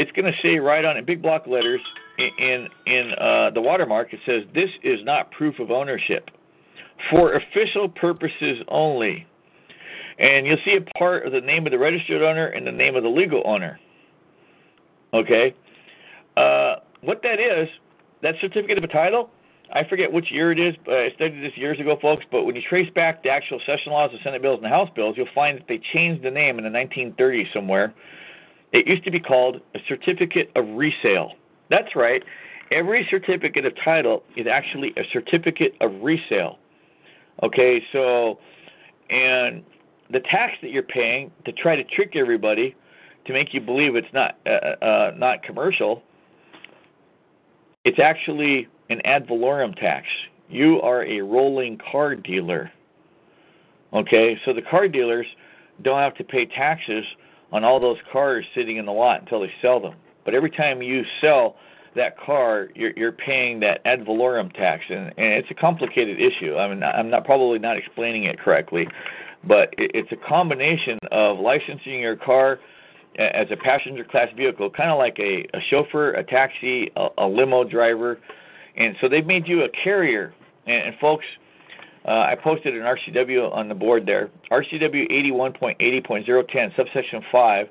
It's 0.00 0.10
going 0.12 0.24
to 0.24 0.38
say 0.42 0.58
right 0.58 0.82
on 0.82 0.96
in 0.96 1.04
big 1.04 1.20
block 1.20 1.46
letters 1.46 1.80
in 2.18 2.68
in 2.86 3.12
uh, 3.20 3.50
the 3.50 3.60
watermark. 3.60 4.14
It 4.14 4.20
says 4.24 4.44
this 4.54 4.70
is 4.82 5.00
not 5.04 5.30
proof 5.30 5.58
of 5.58 5.70
ownership 5.70 6.30
for 7.10 7.34
official 7.34 7.86
purposes 7.86 8.62
only. 8.68 9.26
And 10.18 10.46
you'll 10.46 10.58
see 10.64 10.76
a 10.76 10.98
part 10.98 11.26
of 11.26 11.32
the 11.32 11.40
name 11.42 11.66
of 11.66 11.72
the 11.72 11.78
registered 11.78 12.22
owner 12.22 12.46
and 12.46 12.66
the 12.66 12.72
name 12.72 12.96
of 12.96 13.02
the 13.02 13.10
legal 13.10 13.42
owner. 13.44 13.78
Okay, 15.12 15.54
uh, 16.36 16.76
what 17.02 17.20
that 17.22 17.38
is, 17.38 17.68
that 18.22 18.36
certificate 18.40 18.78
of 18.78 18.84
a 18.84 18.88
title 18.88 19.30
I 19.72 19.84
forget 19.88 20.12
which 20.12 20.30
year 20.30 20.50
it 20.50 20.58
is. 20.58 20.74
But 20.84 20.94
I 20.94 21.10
studied 21.14 21.42
this 21.42 21.56
years 21.56 21.78
ago, 21.78 21.96
folks. 22.00 22.24
But 22.30 22.44
when 22.44 22.56
you 22.56 22.62
trace 22.68 22.90
back 22.94 23.22
the 23.22 23.28
actual 23.28 23.60
session 23.66 23.92
laws, 23.92 24.10
the 24.12 24.18
Senate 24.24 24.42
bills, 24.42 24.56
and 24.56 24.64
the 24.64 24.74
House 24.74 24.88
bills, 24.94 25.14
you'll 25.16 25.28
find 25.34 25.58
that 25.58 25.68
they 25.68 25.80
changed 25.92 26.24
the 26.24 26.30
name 26.30 26.58
in 26.58 26.64
the 26.64 26.70
1930s 26.70 27.52
somewhere. 27.52 27.94
It 28.72 28.86
used 28.86 29.04
to 29.04 29.10
be 29.10 29.20
called 29.20 29.60
a 29.74 29.78
certificate 29.88 30.50
of 30.54 30.66
resale. 30.68 31.32
That's 31.70 31.96
right. 31.96 32.22
Every 32.70 33.06
certificate 33.10 33.64
of 33.66 33.72
title 33.84 34.22
is 34.36 34.46
actually 34.46 34.92
a 34.96 35.02
certificate 35.12 35.74
of 35.80 35.90
resale. 36.02 36.58
Okay, 37.42 37.82
so 37.92 38.38
and 39.08 39.64
the 40.10 40.20
tax 40.20 40.54
that 40.62 40.70
you're 40.70 40.82
paying 40.82 41.30
to 41.44 41.52
try 41.52 41.74
to 41.74 41.84
trick 41.84 42.12
everybody 42.14 42.76
to 43.26 43.32
make 43.32 43.52
you 43.52 43.60
believe 43.60 43.96
it's 43.96 44.12
not 44.12 44.36
uh, 44.46 44.84
uh, 44.84 45.12
not 45.16 45.42
commercial, 45.42 46.02
it's 47.84 47.98
actually 47.98 48.68
an 48.88 49.00
ad 49.04 49.26
valorem 49.26 49.74
tax. 49.74 50.06
You 50.48 50.80
are 50.82 51.04
a 51.04 51.20
rolling 51.20 51.78
car 51.90 52.14
dealer. 52.14 52.70
Okay, 53.92 54.38
so 54.44 54.52
the 54.52 54.62
car 54.62 54.86
dealers 54.88 55.26
don't 55.82 55.98
have 55.98 56.14
to 56.16 56.24
pay 56.24 56.46
taxes 56.46 57.04
on 57.52 57.64
all 57.64 57.80
those 57.80 57.98
cars 58.12 58.44
sitting 58.54 58.76
in 58.76 58.86
the 58.86 58.92
lot 58.92 59.20
until 59.20 59.40
they 59.40 59.52
sell 59.60 59.80
them. 59.80 59.94
But 60.24 60.34
every 60.34 60.50
time 60.50 60.82
you 60.82 61.02
sell 61.20 61.56
that 61.96 62.18
car, 62.18 62.68
you're, 62.74 62.92
you're 62.96 63.12
paying 63.12 63.60
that 63.60 63.80
ad 63.84 64.04
valorem 64.04 64.50
tax, 64.50 64.84
and, 64.88 65.06
and 65.16 65.34
it's 65.34 65.50
a 65.50 65.54
complicated 65.54 66.18
issue. 66.20 66.56
I 66.56 66.68
mean, 66.68 66.82
I'm 66.82 67.10
not 67.10 67.24
probably 67.24 67.58
not 67.58 67.76
explaining 67.76 68.24
it 68.24 68.38
correctly, 68.38 68.86
but 69.44 69.74
it, 69.76 69.90
it's 69.94 70.12
a 70.12 70.28
combination 70.28 70.98
of 71.10 71.38
licensing 71.38 72.00
your 72.00 72.16
car 72.16 72.60
as 73.18 73.48
a 73.50 73.56
passenger 73.56 74.04
class 74.04 74.28
vehicle, 74.36 74.70
kind 74.70 74.90
of 74.90 74.98
like 74.98 75.18
a, 75.18 75.44
a 75.56 75.60
chauffeur, 75.68 76.12
a 76.12 76.22
taxi, 76.22 76.90
a, 76.94 77.08
a 77.18 77.26
limo 77.26 77.64
driver, 77.64 78.20
and 78.76 78.94
so 79.00 79.08
they've 79.08 79.26
made 79.26 79.48
you 79.48 79.64
a 79.64 79.68
carrier. 79.82 80.32
And, 80.66 80.88
and 80.88 80.98
folks, 81.00 81.24
uh, 82.10 82.26
I 82.26 82.34
posted 82.34 82.74
an 82.74 82.82
RCW 82.82 83.54
on 83.54 83.68
the 83.68 83.74
board 83.74 84.04
there. 84.04 84.30
RCW 84.50 85.08
81.80.010, 85.38 86.74
subsection 86.74 87.22
5, 87.30 87.68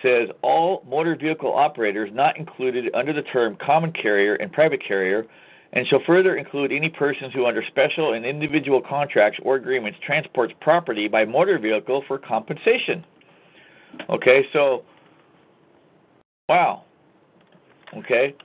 says 0.00 0.28
all 0.42 0.84
motor 0.88 1.16
vehicle 1.16 1.52
operators 1.52 2.08
not 2.12 2.36
included 2.36 2.94
under 2.94 3.12
the 3.12 3.22
term 3.22 3.56
common 3.60 3.92
carrier 3.92 4.36
and 4.36 4.52
private 4.52 4.80
carrier, 4.86 5.26
and 5.72 5.84
shall 5.88 5.98
further 6.06 6.36
include 6.36 6.70
any 6.70 6.88
persons 6.88 7.32
who, 7.34 7.44
under 7.46 7.64
special 7.66 8.12
and 8.12 8.24
individual 8.24 8.80
contracts 8.80 9.40
or 9.42 9.56
agreements, 9.56 9.98
transports 10.06 10.54
property 10.60 11.08
by 11.08 11.24
motor 11.24 11.58
vehicle 11.58 12.04
for 12.06 12.18
compensation. 12.18 13.04
Okay, 14.08 14.46
so, 14.52 14.84
wow. 16.48 16.84
Okay, 17.96 18.36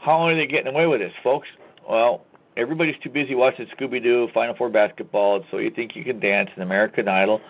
how 0.00 0.18
long 0.18 0.32
are 0.32 0.36
they 0.36 0.48
getting 0.48 0.74
away 0.74 0.86
with 0.86 1.00
this, 1.00 1.12
folks? 1.22 1.46
Well, 1.88 2.25
everybody's 2.56 2.96
too 3.02 3.10
busy 3.10 3.34
watching 3.34 3.66
Scooby 3.78 4.02
Doo, 4.02 4.28
Final 4.34 4.54
Four 4.56 4.70
basketball, 4.70 5.44
so 5.50 5.58
you 5.58 5.70
think 5.70 5.94
you 5.94 6.04
can 6.04 6.20
dance 6.20 6.50
in 6.56 6.62
American 6.62 7.08
Idol, 7.08 7.40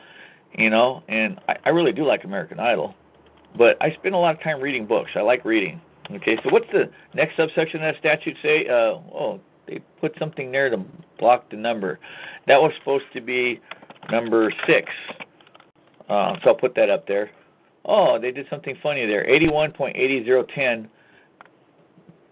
you 0.57 0.71
know? 0.71 1.03
And 1.09 1.39
I, 1.49 1.57
I 1.67 1.69
really 1.71 1.93
do 1.93 2.07
like 2.07 2.25
American 2.25 2.61
Idol, 2.61 2.95
but 3.57 3.77
I 3.81 3.95
spend 3.99 4.15
a 4.15 4.19
lot 4.19 4.35
of 4.35 4.43
time 4.43 4.61
reading 4.61 4.87
books. 4.87 5.11
I 5.15 5.21
like 5.21 5.45
reading. 5.45 5.81
Okay, 6.11 6.37
so 6.45 6.51
what's 6.51 6.67
the 6.73 6.91
next 7.15 7.37
subsection 7.37 7.83
of 7.83 7.95
that 7.95 7.99
statute 7.99 8.37
say? 8.43 8.67
Uh, 8.69 9.01
oh, 9.13 9.41
they 9.67 9.81
put 10.01 10.13
something 10.19 10.53
there 10.53 10.71
to 10.71 10.85
block 11.19 11.51
the 11.51 11.57
number. 11.57 11.99
That 12.47 12.61
was 12.61 12.73
supposed 12.79 13.07
to 13.15 13.21
be 13.21 13.61
number 14.11 14.53
six. 14.67 14.89
Uh, 16.09 16.35
so 16.43 16.51
I'll 16.51 16.55
put 16.55 16.77
that 16.77 16.91
up 16.91 17.09
there. 17.09 17.31
Oh, 17.85 18.19
they 18.21 18.31
did 18.31 18.47
something 18.51 18.77
funny 18.83 19.07
there. 19.07 19.27
81.80010 19.29 20.89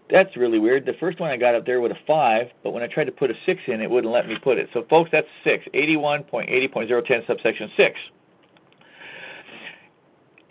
that's 0.09 0.35
really 0.37 0.59
weird. 0.59 0.85
The 0.85 0.93
first 0.99 1.19
one 1.19 1.31
I 1.31 1.37
got 1.37 1.55
up 1.55 1.65
there 1.65 1.81
with 1.81 1.91
a 1.91 1.97
five, 2.05 2.47
but 2.63 2.71
when 2.71 2.83
I 2.83 2.87
tried 2.87 3.05
to 3.05 3.11
put 3.11 3.31
a 3.31 3.33
six 3.45 3.61
in, 3.67 3.81
it 3.81 3.89
wouldn't 3.89 4.13
let 4.13 4.27
me 4.27 4.35
put 4.43 4.57
it. 4.57 4.69
So, 4.73 4.85
folks, 4.89 5.09
that's 5.11 5.27
six. 5.43 5.65
81.80.010 5.73 7.27
subsection 7.27 7.71
six. 7.75 7.99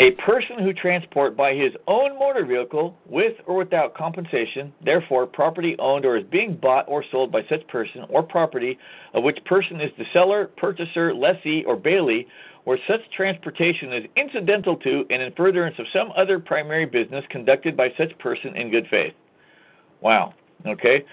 A 0.01 0.11
person 0.13 0.59
who 0.59 0.73
transport 0.73 1.37
by 1.37 1.55
his 1.55 1.73
own 1.87 2.19
motor 2.19 2.45
vehicle 2.45 2.99
with 3.07 3.35
or 3.47 3.55
without 3.55 3.95
compensation, 3.95 4.73
therefore 4.85 5.25
property 5.25 5.77
owned 5.79 6.05
or 6.05 6.17
is 6.17 6.25
being 6.33 6.57
bought 6.57 6.85
or 6.89 7.05
sold 7.13 7.31
by 7.31 7.43
such 7.49 7.65
person 7.69 8.05
or 8.09 8.21
property 8.21 8.77
of 9.15 9.23
which 9.23 9.39
person 9.45 9.81
is 9.81 9.93
the 9.97 10.05
seller, 10.13 10.51
purchaser, 10.57 11.15
lessee, 11.15 11.63
or 11.65 11.77
bailee, 11.77 12.27
where 12.65 12.79
such 12.89 13.09
transportation 13.17 13.93
is 13.93 14.05
incidental 14.17 14.77
to 14.79 15.07
and 15.11 15.23
in 15.23 15.33
furtherance 15.35 15.77
of 15.79 15.87
some 15.93 16.13
other 16.17 16.41
primary 16.41 16.87
business 16.87 17.25
conducted 17.31 17.77
by 17.77 17.89
such 17.97 18.19
person 18.19 18.57
in 18.57 18.73
good 18.73 18.89
faith. 18.91 19.15
Wow. 20.05 20.35
Okay. 20.67 21.05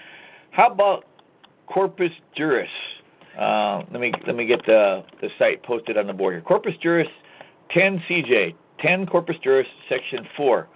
How 0.50 0.68
about 0.68 1.06
Corpus 1.66 2.12
Juris? 2.36 2.68
Uh, 3.38 3.82
let 3.90 4.00
me 4.00 4.12
let 4.26 4.36
me 4.36 4.44
get 4.46 4.64
the 4.66 5.02
the 5.22 5.28
site 5.38 5.62
posted 5.62 5.96
on 5.96 6.06
the 6.06 6.12
board 6.12 6.34
here. 6.34 6.42
Corpus 6.42 6.74
Juris 6.82 7.08
10 7.70 8.02
CJ 8.08 8.54
10 8.80 9.06
Corpus 9.06 9.36
Juris 9.42 9.66
Section 9.88 10.26
4. 10.36 10.68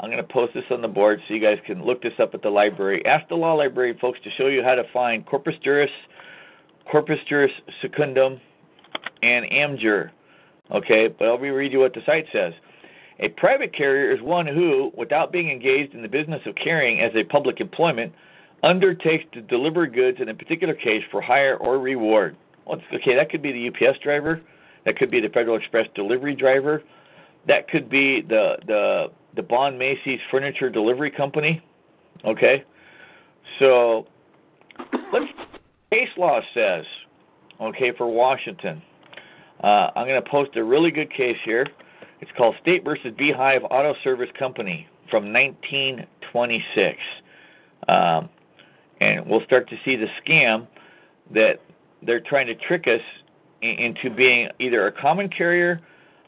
I'm 0.00 0.10
going 0.10 0.22
to 0.24 0.32
post 0.32 0.54
this 0.54 0.64
on 0.70 0.80
the 0.80 0.88
board 0.88 1.20
so 1.26 1.34
you 1.34 1.40
guys 1.40 1.58
can 1.66 1.84
look 1.84 2.02
this 2.02 2.12
up 2.20 2.32
at 2.32 2.40
the 2.40 2.48
library. 2.48 3.04
Ask 3.04 3.28
the 3.28 3.34
law 3.34 3.54
library 3.54 3.98
folks 4.00 4.20
to 4.22 4.30
show 4.38 4.46
you 4.46 4.62
how 4.62 4.76
to 4.76 4.84
find 4.92 5.26
Corpus 5.26 5.54
Juris, 5.62 5.90
Corpus 6.90 7.18
Juris 7.28 7.50
Secundum, 7.82 8.40
and 9.22 9.44
Amjur. 9.46 10.10
Okay, 10.70 11.08
but 11.08 11.26
I'll 11.26 11.36
be 11.36 11.50
read 11.50 11.72
you 11.72 11.80
what 11.80 11.94
the 11.94 12.00
site 12.06 12.26
says. 12.32 12.52
A 13.20 13.28
private 13.30 13.74
carrier 13.74 14.14
is 14.14 14.22
one 14.22 14.46
who, 14.46 14.92
without 14.96 15.32
being 15.32 15.50
engaged 15.50 15.94
in 15.94 16.02
the 16.02 16.08
business 16.08 16.40
of 16.46 16.54
carrying 16.54 17.00
as 17.00 17.10
a 17.16 17.24
public 17.24 17.60
employment, 17.60 18.12
undertakes 18.62 19.24
to 19.32 19.40
deliver 19.40 19.86
goods 19.86 20.18
in 20.20 20.28
a 20.28 20.34
particular 20.34 20.74
case 20.74 21.02
for 21.10 21.20
hire 21.20 21.56
or 21.56 21.78
reward. 21.78 22.36
Okay, 22.68 23.14
that 23.14 23.30
could 23.30 23.42
be 23.42 23.52
the 23.52 23.68
UPS 23.68 23.98
driver, 24.00 24.40
that 24.84 24.96
could 24.96 25.10
be 25.10 25.20
the 25.20 25.28
Federal 25.30 25.56
Express 25.56 25.86
delivery 25.94 26.34
driver, 26.34 26.82
that 27.46 27.68
could 27.68 27.88
be 27.88 28.20
the 28.20 28.56
the 28.66 29.06
the 29.36 29.42
Bon 29.42 29.78
Macy's 29.78 30.20
furniture 30.30 30.68
delivery 30.68 31.10
company. 31.10 31.62
Okay, 32.24 32.64
so 33.58 34.06
let's 35.12 35.26
case 35.90 36.08
law 36.16 36.40
says, 36.54 36.84
okay, 37.60 37.92
for 37.96 38.06
Washington. 38.06 38.82
Uh, 39.62 39.90
I'm 39.96 40.06
going 40.06 40.22
to 40.22 40.30
post 40.30 40.56
a 40.56 40.62
really 40.62 40.90
good 40.90 41.12
case 41.12 41.36
here. 41.44 41.66
It's 42.20 42.30
called 42.36 42.56
State 42.60 42.84
versus 42.84 43.12
Beehive 43.16 43.62
Auto 43.64 43.94
Service 44.02 44.30
Company 44.38 44.86
from 45.10 45.32
1926. 45.32 46.98
Um, 47.88 48.28
and 49.00 49.26
we'll 49.26 49.44
start 49.44 49.68
to 49.70 49.76
see 49.84 49.96
the 49.96 50.08
scam 50.24 50.66
that 51.32 51.60
they're 52.02 52.20
trying 52.20 52.46
to 52.46 52.54
trick 52.54 52.86
us 52.86 53.00
into 53.62 54.10
being 54.10 54.48
either 54.58 54.86
a 54.86 54.92
common 54.92 55.28
carrier, 55.28 55.80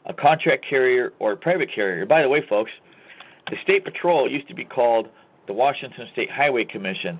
a 0.05 0.13
contract 0.13 0.65
carrier, 0.67 1.13
or 1.19 1.33
a 1.33 1.37
private 1.37 1.69
carrier. 1.73 2.05
By 2.05 2.21
the 2.21 2.29
way, 2.29 2.45
folks, 2.47 2.71
the 3.49 3.57
State 3.63 3.83
Patrol 3.83 4.29
used 4.29 4.47
to 4.47 4.53
be 4.53 4.65
called 4.65 5.07
the 5.47 5.53
Washington 5.53 6.07
State 6.13 6.31
Highway 6.31 6.65
Commission. 6.65 7.19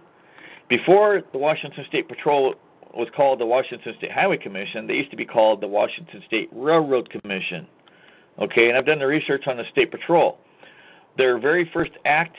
Before 0.70 1.22
the 1.32 1.38
Washington 1.38 1.84
State 1.88 2.08
Patrol 2.08 2.56
was 2.94 3.08
called 3.16 3.40
the 3.40 3.46
Washington 3.46 3.94
State 3.98 4.12
Highway 4.12 4.38
Commission, 4.38 4.88
they 4.88 4.94
used 4.94 5.12
to 5.12 5.18
be 5.18 5.26
called 5.26 5.62
the 5.62 5.68
Washington 5.68 6.22
State 6.28 6.50
Railroad 6.52 7.10
Commission. 7.10 7.68
Okay, 8.40 8.70
and 8.70 8.78
I've 8.78 8.86
done 8.86 9.00
the 9.00 9.08
research 9.08 9.48
on 9.48 9.58
the 9.58 9.66
State 9.72 9.92
Patrol. 9.92 10.38
Their 11.18 11.38
very 11.40 11.70
first 11.74 11.92
act 12.06 12.36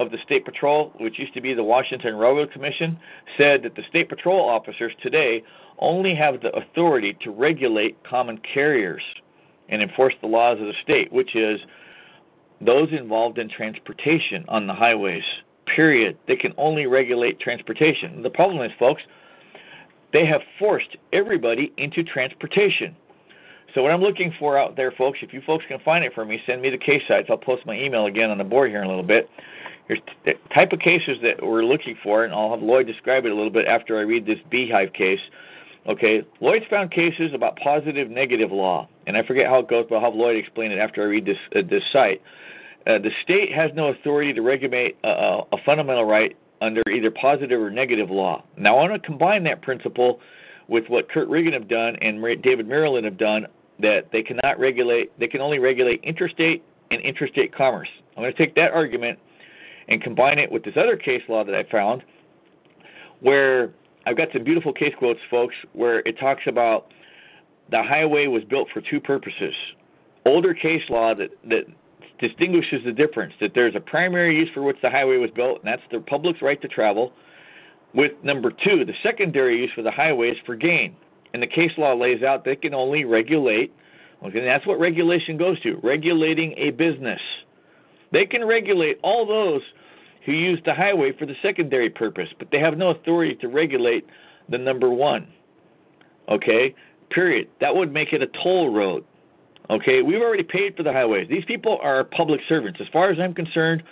of 0.00 0.10
the 0.10 0.18
State 0.24 0.44
Patrol, 0.44 0.92
which 0.98 1.18
used 1.18 1.34
to 1.34 1.40
be 1.40 1.54
the 1.54 1.62
Washington 1.62 2.16
Railroad 2.16 2.50
Commission, 2.52 2.98
said 3.38 3.62
that 3.62 3.76
the 3.76 3.82
State 3.88 4.08
Patrol 4.08 4.48
officers 4.48 4.92
today 5.02 5.42
only 5.78 6.14
have 6.14 6.40
the 6.40 6.54
authority 6.56 7.16
to 7.22 7.30
regulate 7.30 7.96
common 8.04 8.38
carriers 8.38 9.02
and 9.68 9.82
enforce 9.82 10.14
the 10.20 10.26
laws 10.26 10.58
of 10.60 10.66
the 10.66 10.74
state, 10.82 11.12
which 11.12 11.36
is 11.36 11.60
those 12.60 12.88
involved 12.92 13.38
in 13.38 13.48
transportation 13.48 14.44
on 14.48 14.66
the 14.66 14.74
highways. 14.74 15.24
Period. 15.66 16.18
They 16.26 16.36
can 16.36 16.52
only 16.58 16.86
regulate 16.86 17.40
transportation. 17.40 18.22
The 18.22 18.30
problem 18.30 18.64
is, 18.64 18.72
folks, 18.78 19.02
they 20.12 20.26
have 20.26 20.42
forced 20.58 20.96
everybody 21.12 21.72
into 21.78 22.02
transportation. 22.02 22.94
So 23.74 23.82
what 23.82 23.90
I'm 23.90 24.02
looking 24.02 24.32
for 24.38 24.58
out 24.58 24.76
there, 24.76 24.92
folks, 24.92 25.18
if 25.22 25.32
you 25.32 25.40
folks 25.46 25.64
can 25.66 25.78
find 25.84 26.04
it 26.04 26.12
for 26.14 26.24
me, 26.24 26.40
send 26.46 26.62
me 26.62 26.70
the 26.70 26.78
case 26.78 27.02
sites. 27.08 27.28
I'll 27.30 27.36
post 27.36 27.66
my 27.66 27.74
email 27.76 28.06
again 28.06 28.30
on 28.30 28.38
the 28.38 28.44
board 28.44 28.70
here 28.70 28.80
in 28.80 28.86
a 28.86 28.88
little 28.88 29.02
bit. 29.02 29.28
Here's 29.88 30.00
the 30.24 30.32
type 30.54 30.72
of 30.72 30.78
cases 30.80 31.18
that 31.22 31.44
we're 31.44 31.64
looking 31.64 31.96
for, 32.02 32.24
and 32.24 32.32
I'll 32.32 32.50
have 32.50 32.62
Lloyd 32.62 32.86
describe 32.86 33.26
it 33.26 33.32
a 33.32 33.34
little 33.34 33.50
bit 33.50 33.66
after 33.66 33.98
I 33.98 34.02
read 34.02 34.26
this 34.26 34.38
beehive 34.50 34.92
case. 34.92 35.20
Okay, 35.86 36.22
Lloyd's 36.40 36.64
found 36.70 36.90
cases 36.90 37.32
about 37.34 37.56
positive 37.56 38.10
negative 38.10 38.50
law, 38.50 38.88
and 39.06 39.16
I 39.16 39.22
forget 39.22 39.46
how 39.46 39.58
it 39.58 39.68
goes, 39.68 39.84
but 39.88 39.96
I'll 39.96 40.04
have 40.10 40.14
Lloyd 40.14 40.36
explain 40.36 40.72
it 40.72 40.78
after 40.78 41.02
I 41.02 41.06
read 41.06 41.26
this 41.26 41.36
uh, 41.54 41.60
this 41.68 41.82
site. 41.92 42.22
Uh, 42.86 42.98
the 42.98 43.10
state 43.22 43.52
has 43.52 43.70
no 43.74 43.88
authority 43.88 44.32
to 44.32 44.40
regulate 44.40 44.96
a, 45.04 45.40
a 45.52 45.56
fundamental 45.64 46.04
right 46.04 46.36
under 46.62 46.82
either 46.90 47.10
positive 47.10 47.60
or 47.60 47.70
negative 47.70 48.10
law. 48.10 48.42
Now, 48.56 48.78
I 48.78 48.88
want 48.88 49.02
to 49.02 49.06
combine 49.06 49.44
that 49.44 49.60
principle 49.60 50.20
with 50.68 50.84
what 50.88 51.10
Kurt 51.10 51.28
Reagan 51.28 51.52
have 51.52 51.68
done 51.68 51.96
and 51.96 52.22
David 52.42 52.66
Maryland 52.66 53.04
have 53.04 53.18
done, 53.18 53.46
that 53.80 54.10
they 54.12 54.22
cannot 54.22 54.58
regulate, 54.58 55.18
they 55.18 55.26
can 55.26 55.40
only 55.40 55.58
regulate 55.58 56.00
interstate 56.04 56.64
and 56.90 57.00
interstate 57.00 57.54
commerce. 57.54 57.88
I'm 58.16 58.22
going 58.22 58.32
to 58.32 58.38
take 58.38 58.54
that 58.54 58.72
argument 58.72 59.18
and 59.88 60.02
combine 60.02 60.38
it 60.38 60.50
with 60.50 60.64
this 60.64 60.74
other 60.76 60.96
case 60.96 61.22
law 61.28 61.44
that 61.44 61.54
I 61.54 61.64
found, 61.64 62.02
where 63.20 63.72
I've 64.06 64.16
got 64.16 64.28
some 64.32 64.44
beautiful 64.44 64.72
case 64.72 64.94
quotes, 64.98 65.20
folks, 65.30 65.54
where 65.72 66.00
it 66.00 66.18
talks 66.18 66.42
about 66.46 66.86
the 67.70 67.82
highway 67.82 68.26
was 68.26 68.44
built 68.44 68.68
for 68.72 68.80
two 68.80 69.00
purposes. 69.00 69.54
Older 70.26 70.54
case 70.54 70.82
law 70.88 71.14
that, 71.14 71.30
that 71.48 71.64
distinguishes 72.18 72.82
the 72.84 72.92
difference 72.92 73.34
that 73.40 73.52
there's 73.54 73.74
a 73.74 73.80
primary 73.80 74.36
use 74.36 74.48
for 74.54 74.62
which 74.62 74.76
the 74.82 74.90
highway 74.90 75.16
was 75.16 75.30
built, 75.30 75.58
and 75.58 75.66
that's 75.66 75.82
the 75.90 76.00
public's 76.00 76.40
right 76.42 76.60
to 76.62 76.68
travel. 76.68 77.12
With 77.94 78.12
number 78.22 78.50
two, 78.50 78.84
the 78.84 78.94
secondary 79.02 79.60
use 79.60 79.70
for 79.74 79.82
the 79.82 79.90
highway 79.90 80.30
is 80.30 80.38
for 80.44 80.56
gain. 80.56 80.96
And 81.32 81.42
the 81.42 81.46
case 81.46 81.72
law 81.76 81.94
lays 81.94 82.22
out 82.22 82.44
they 82.44 82.56
can 82.56 82.74
only 82.74 83.04
regulate, 83.04 83.72
okay, 84.24 84.38
and 84.38 84.46
that's 84.46 84.66
what 84.66 84.78
regulation 84.78 85.36
goes 85.36 85.60
to 85.62 85.80
regulating 85.82 86.54
a 86.56 86.70
business. 86.70 87.20
They 88.12 88.24
can 88.26 88.44
regulate 88.44 88.98
all 89.02 89.26
those 89.26 89.62
who 90.24 90.32
use 90.32 90.60
the 90.64 90.74
highway 90.74 91.12
for 91.18 91.26
the 91.26 91.34
secondary 91.42 91.90
purpose, 91.90 92.28
but 92.38 92.48
they 92.50 92.60
have 92.60 92.78
no 92.78 92.90
authority 92.90 93.34
to 93.36 93.48
regulate 93.48 94.06
the 94.48 94.58
number 94.58 94.90
one. 94.90 95.26
Okay? 96.28 96.74
Period. 97.10 97.48
That 97.60 97.74
would 97.74 97.92
make 97.92 98.12
it 98.12 98.22
a 98.22 98.28
toll 98.42 98.72
road. 98.72 99.04
Okay? 99.70 100.02
We've 100.02 100.22
already 100.22 100.42
paid 100.42 100.76
for 100.76 100.82
the 100.82 100.92
highways. 100.92 101.28
These 101.28 101.44
people 101.44 101.78
are 101.82 102.04
public 102.04 102.40
servants. 102.48 102.80
As 102.80 102.86
far 102.92 103.10
as 103.10 103.18
I'm 103.18 103.34
concerned, 103.34 103.82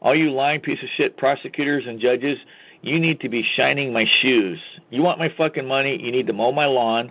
all 0.00 0.14
you 0.14 0.30
lying 0.30 0.60
piece 0.60 0.78
of 0.82 0.88
shit 0.96 1.16
prosecutors 1.16 1.84
and 1.86 2.00
judges, 2.00 2.38
you 2.84 3.00
need 3.00 3.18
to 3.20 3.30
be 3.30 3.42
shining 3.56 3.92
my 3.92 4.04
shoes. 4.20 4.58
You 4.90 5.02
want 5.02 5.18
my 5.18 5.32
fucking 5.38 5.66
money, 5.66 5.98
you 6.00 6.12
need 6.12 6.26
to 6.26 6.34
mow 6.34 6.52
my 6.52 6.66
lawn, 6.66 7.10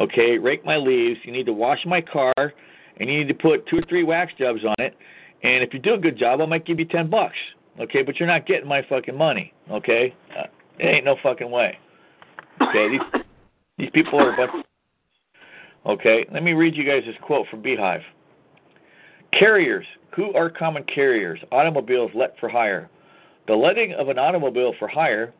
okay, 0.00 0.38
rake 0.38 0.64
my 0.64 0.76
leaves, 0.76 1.18
you 1.24 1.32
need 1.32 1.46
to 1.46 1.52
wash 1.52 1.80
my 1.84 2.00
car, 2.00 2.32
and 2.38 3.10
you 3.10 3.18
need 3.18 3.28
to 3.28 3.34
put 3.34 3.66
two 3.66 3.78
or 3.78 3.82
three 3.88 4.04
wax 4.04 4.32
jobs 4.38 4.60
on 4.64 4.76
it. 4.78 4.96
And 5.42 5.64
if 5.64 5.74
you 5.74 5.80
do 5.80 5.94
a 5.94 5.98
good 5.98 6.16
job, 6.16 6.40
I 6.40 6.46
might 6.46 6.64
give 6.64 6.78
you 6.78 6.84
ten 6.84 7.10
bucks. 7.10 7.36
Okay, 7.80 8.02
but 8.02 8.20
you're 8.20 8.28
not 8.28 8.46
getting 8.46 8.68
my 8.68 8.82
fucking 8.88 9.16
money. 9.16 9.52
Okay, 9.70 10.14
uh, 10.38 10.44
it 10.78 10.86
ain't 10.86 11.04
no 11.04 11.16
fucking 11.22 11.50
way. 11.50 11.76
Okay, 12.60 12.88
these 12.88 13.22
these 13.78 13.90
people 13.92 14.20
are 14.20 14.32
a 14.32 14.36
bunch. 14.36 14.64
Okay, 15.86 16.26
let 16.32 16.44
me 16.44 16.52
read 16.52 16.76
you 16.76 16.84
guys 16.84 17.02
this 17.04 17.16
quote 17.22 17.48
from 17.50 17.62
Beehive. 17.62 18.02
Carriers, 19.36 19.86
who 20.14 20.32
are 20.34 20.50
common 20.50 20.84
carriers? 20.84 21.40
Automobiles 21.50 22.10
let 22.14 22.38
for 22.38 22.48
hire. 22.48 22.90
The 23.50 23.56
letting 23.56 23.94
of 23.94 24.08
an 24.08 24.16
automobile 24.16 24.74
for 24.78 24.86
hire 24.86 25.34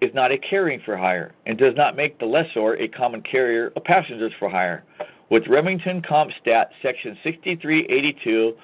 is 0.00 0.14
not 0.14 0.30
a 0.30 0.38
carrying 0.38 0.80
for 0.84 0.96
hire 0.96 1.32
and 1.46 1.58
does 1.58 1.74
not 1.74 1.96
make 1.96 2.16
the 2.20 2.24
lessor 2.24 2.74
a 2.74 2.86
common 2.86 3.22
carrier 3.22 3.72
of 3.74 3.82
passengers 3.82 4.30
for 4.38 4.48
hire. 4.48 4.84
With 5.30 5.48
Remington 5.48 6.00
Comp 6.00 6.30
Stat 6.40 6.70
Section 6.80 7.18
6382 7.24 8.54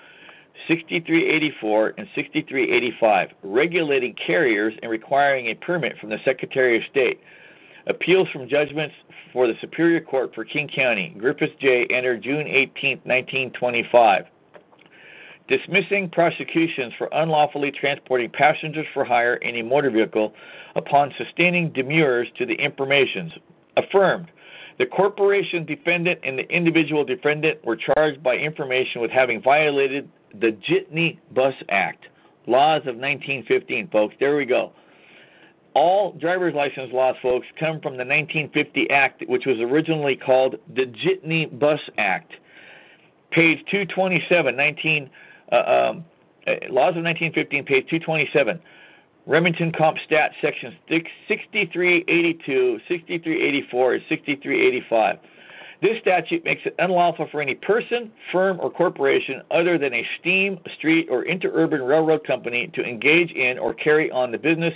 6384 0.68 1.94
and 1.98 2.06
6385, 2.14 3.30
regulating 3.42 4.14
carriers 4.24 4.72
and 4.82 4.88
requiring 4.92 5.48
a 5.48 5.56
permit 5.56 5.98
from 5.98 6.10
the 6.10 6.18
Secretary 6.24 6.76
of 6.76 6.84
State. 6.88 7.18
Appeals 7.88 8.28
from 8.32 8.48
judgments 8.48 8.94
for 9.32 9.48
the 9.48 9.54
Superior 9.60 10.00
Court 10.00 10.32
for 10.32 10.44
King 10.44 10.70
County, 10.72 11.12
Griffith 11.18 11.58
J. 11.60 11.88
entered 11.90 12.22
June 12.22 12.46
18, 12.46 13.00
1925. 13.02 14.26
Dismissing 15.48 16.10
prosecutions 16.10 16.92
for 16.96 17.08
unlawfully 17.12 17.72
transporting 17.72 18.30
passengers 18.30 18.86
for 18.94 19.04
hire 19.04 19.34
in 19.36 19.56
a 19.56 19.62
motor 19.62 19.90
vehicle 19.90 20.32
upon 20.76 21.12
sustaining 21.18 21.72
demurs 21.72 22.28
to 22.38 22.46
the 22.46 22.54
informations. 22.54 23.32
Affirmed. 23.76 24.30
The 24.78 24.86
corporation 24.86 25.64
defendant 25.64 26.20
and 26.22 26.38
the 26.38 26.48
individual 26.48 27.04
defendant 27.04 27.64
were 27.64 27.76
charged 27.76 28.22
by 28.22 28.36
information 28.36 29.00
with 29.00 29.10
having 29.10 29.42
violated 29.42 30.08
the 30.40 30.56
Jitney 30.68 31.18
Bus 31.34 31.54
Act, 31.68 32.06
laws 32.46 32.80
of 32.80 32.96
1915, 32.96 33.88
folks. 33.88 34.14
There 34.18 34.36
we 34.36 34.44
go. 34.44 34.72
All 35.74 36.12
driver's 36.12 36.54
license 36.54 36.92
laws, 36.92 37.16
folks, 37.22 37.46
come 37.58 37.80
from 37.80 37.94
the 37.94 38.04
1950 38.04 38.90
Act, 38.90 39.24
which 39.26 39.46
was 39.46 39.58
originally 39.58 40.16
called 40.16 40.56
the 40.74 40.84
Jitney 40.84 41.46
Bus 41.58 41.80
Act. 41.98 42.32
Page 43.30 43.58
227, 43.70 44.54
19, 44.54 45.10
uh, 45.52 45.90
um, 45.90 46.04
uh, 46.46 46.52
laws 46.70 46.96
of 46.96 47.04
1915, 47.04 47.64
page 47.64 47.86
227. 47.88 48.60
Remington 49.26 49.70
Comp 49.70 49.98
Stat, 50.04 50.32
sections 50.40 50.74
6382, 50.88 52.80
6384, 52.88 53.94
and 53.94 54.02
6385. 54.08 55.18
This 55.80 55.98
statute 56.00 56.44
makes 56.44 56.62
it 56.64 56.74
unlawful 56.78 57.28
for 57.30 57.40
any 57.40 57.54
person, 57.54 58.12
firm, 58.30 58.58
or 58.60 58.70
corporation 58.70 59.42
other 59.50 59.78
than 59.78 59.92
a 59.92 60.06
steam, 60.20 60.58
street, 60.76 61.08
or 61.10 61.24
interurban 61.24 61.86
railroad 61.86 62.24
company 62.24 62.70
to 62.74 62.82
engage 62.82 63.32
in 63.32 63.58
or 63.58 63.74
carry 63.74 64.10
on 64.10 64.30
the 64.30 64.38
business 64.38 64.74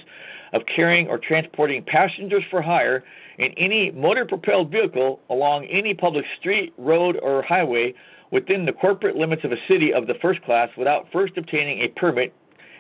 of 0.53 0.63
carrying 0.67 1.09
or 1.09 1.19
transporting 1.19 1.83
passengers 1.85 2.43
for 2.51 2.61
hire 2.61 3.05
in 3.39 3.53
any 3.53 3.91
motor 3.93 4.25
propelled 4.25 4.71
vehicle 4.71 5.21
along 5.31 5.65
any 5.67 5.95
public 5.95 6.25
street, 6.39 6.73
road, 6.77 7.19
or 7.23 7.43
highway 7.43 7.95
within 8.31 8.65
the 8.65 8.73
corporate 8.73 9.17
limits 9.17 9.45
of 9.45 9.53
a 9.53 9.57
city 9.69 9.93
of 9.93 10.07
the 10.07 10.15
first 10.21 10.43
class 10.43 10.69
without 10.77 11.07
first 11.13 11.37
obtaining 11.37 11.81
a 11.81 11.89
permit, 11.89 12.35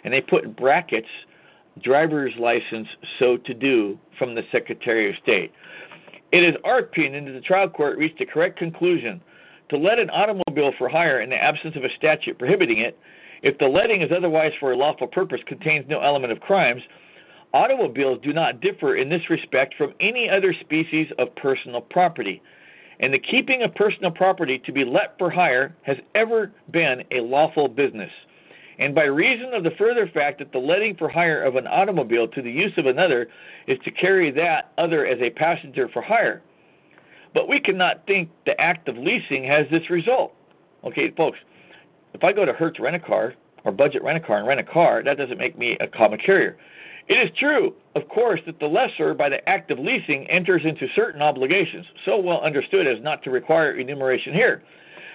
and 0.04 0.12
they 0.12 0.20
put 0.20 0.44
in 0.44 0.52
brackets 0.52 1.08
driver's 1.82 2.32
license 2.38 2.88
so 3.18 3.36
to 3.36 3.52
do 3.52 3.98
from 4.18 4.34
the 4.34 4.42
Secretary 4.50 5.10
of 5.10 5.16
State. 5.22 5.52
It 6.32 6.42
is 6.42 6.54
our 6.64 6.78
opinion 6.78 7.26
that 7.26 7.32
the 7.32 7.40
trial 7.40 7.68
court 7.68 7.98
reached 7.98 8.20
a 8.20 8.26
correct 8.26 8.58
conclusion 8.58 9.20
to 9.68 9.76
let 9.76 9.98
an 9.98 10.10
automobile 10.10 10.72
for 10.78 10.88
hire 10.88 11.20
in 11.20 11.30
the 11.30 11.36
absence 11.36 11.76
of 11.76 11.84
a 11.84 11.88
statute 11.96 12.38
prohibiting 12.38 12.78
it, 12.78 12.98
if 13.42 13.58
the 13.58 13.66
letting 13.66 14.02
is 14.02 14.10
otherwise 14.16 14.52
for 14.58 14.72
a 14.72 14.76
lawful 14.76 15.06
purpose 15.06 15.40
contains 15.46 15.86
no 15.88 16.00
element 16.00 16.32
of 16.32 16.40
crimes, 16.40 16.82
automobiles 17.52 18.18
do 18.22 18.32
not 18.32 18.60
differ 18.60 18.96
in 18.96 19.08
this 19.08 19.28
respect 19.28 19.74
from 19.76 19.94
any 20.00 20.28
other 20.28 20.54
species 20.54 21.08
of 21.18 21.34
personal 21.36 21.80
property. 21.80 22.42
And 23.00 23.12
the 23.12 23.18
keeping 23.18 23.62
of 23.62 23.74
personal 23.74 24.10
property 24.10 24.58
to 24.60 24.72
be 24.72 24.84
let 24.84 25.18
for 25.18 25.30
hire 25.30 25.74
has 25.82 25.98
ever 26.14 26.52
been 26.70 27.04
a 27.10 27.20
lawful 27.20 27.68
business 27.68 28.10
and 28.78 28.94
by 28.94 29.04
reason 29.04 29.54
of 29.54 29.64
the 29.64 29.70
further 29.72 30.06
fact 30.06 30.38
that 30.38 30.52
the 30.52 30.58
letting 30.58 30.96
for 30.96 31.08
hire 31.08 31.42
of 31.42 31.56
an 31.56 31.66
automobile 31.66 32.28
to 32.28 32.42
the 32.42 32.50
use 32.50 32.72
of 32.76 32.86
another 32.86 33.28
is 33.66 33.78
to 33.84 33.90
carry 33.90 34.30
that 34.32 34.72
other 34.76 35.06
as 35.06 35.20
a 35.20 35.30
passenger 35.30 35.88
for 35.88 36.02
hire. 36.02 36.42
But 37.32 37.48
we 37.48 37.60
cannot 37.60 38.06
think 38.06 38.30
the 38.44 38.58
act 38.60 38.88
of 38.88 38.96
leasing 38.96 39.44
has 39.44 39.66
this 39.70 39.88
result. 39.88 40.34
Okay, 40.84 41.10
folks, 41.16 41.38
if 42.12 42.22
I 42.22 42.32
go 42.32 42.44
to 42.44 42.52
Hertz 42.52 42.78
Rent 42.78 42.96
a 42.96 43.00
Car 43.00 43.34
or 43.64 43.72
Budget 43.72 44.02
Rent 44.02 44.22
a 44.22 44.26
Car 44.26 44.38
and 44.38 44.46
rent 44.46 44.60
a 44.60 44.64
car, 44.64 45.02
that 45.02 45.16
doesn't 45.16 45.38
make 45.38 45.58
me 45.58 45.76
a 45.80 45.86
common 45.86 46.18
carrier. 46.18 46.56
It 47.08 47.14
is 47.14 47.30
true, 47.38 47.74
of 47.94 48.08
course, 48.08 48.40
that 48.46 48.58
the 48.58 48.66
lessor, 48.66 49.14
by 49.14 49.28
the 49.28 49.48
act 49.48 49.70
of 49.70 49.78
leasing, 49.78 50.28
enters 50.28 50.62
into 50.64 50.88
certain 50.94 51.22
obligations, 51.22 51.86
so 52.04 52.18
well 52.18 52.40
understood 52.40 52.86
as 52.86 53.00
not 53.02 53.22
to 53.22 53.30
require 53.30 53.72
enumeration 53.72 54.34
here. 54.34 54.62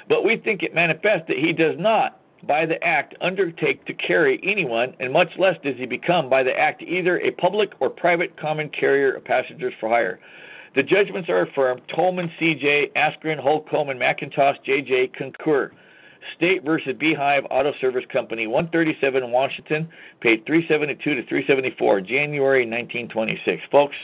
But 0.08 0.24
we 0.24 0.38
think 0.38 0.64
it 0.64 0.74
manifest 0.74 1.28
that 1.28 1.38
he 1.38 1.52
does 1.52 1.76
not 1.78 2.20
by 2.44 2.66
the 2.66 2.82
act 2.84 3.16
undertake 3.22 3.86
to 3.86 3.94
carry 3.94 4.39
anyone, 4.44 4.96
and 5.00 5.12
much 5.12 5.30
less 5.38 5.58
does 5.64 5.76
he 5.78 5.86
become 5.86 6.30
by 6.30 6.44
the 6.44 6.58
act 6.58 6.82
either 6.82 7.20
a 7.20 7.32
public 7.32 7.74
or 7.80 7.89
private 7.89 8.36
common 8.38 8.70
carrier 8.70 9.14
of 9.14 9.26
passengers 9.26 9.74
for 9.80 9.89
hire. 9.89 10.20
The 10.74 10.84
judgments 10.84 11.30
are 11.30 11.42
affirmed. 11.42 11.82
Tolman, 11.94 12.32
CJ, 12.39 12.94
Askren, 12.94 13.38
Holcomb, 13.38 13.89
and 13.89 14.00
Mackintosh, 14.00 14.56
JJ 14.66 15.14
concur. 15.14 15.72
State 16.36 16.63
versus 16.63 16.95
Beehive 16.99 17.43
Auto 17.49 17.74
Service 17.82 18.05
Company, 18.11 18.47
137 18.47 19.32
Washington, 19.32 19.89
page 20.19 20.43
372 20.45 21.15
to 21.15 21.22
374, 21.28 22.01
January 22.01 22.61
1926. 22.61 23.61
Folks, 23.72 23.95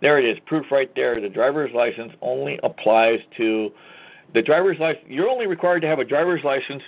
there 0.00 0.18
it 0.18 0.24
is, 0.24 0.38
proof 0.46 0.66
right 0.70 0.90
there. 0.94 1.20
The 1.20 1.28
driver's 1.28 1.72
license 1.74 2.12
only 2.22 2.58
applies 2.62 3.20
to 3.36 3.70
the 4.34 4.42
driver's 4.42 4.78
license. 4.78 5.04
You're 5.08 5.28
only 5.28 5.46
required 5.46 5.80
to 5.80 5.88
have 5.88 5.98
a 5.98 6.04
driver's 6.04 6.44
license 6.44 6.82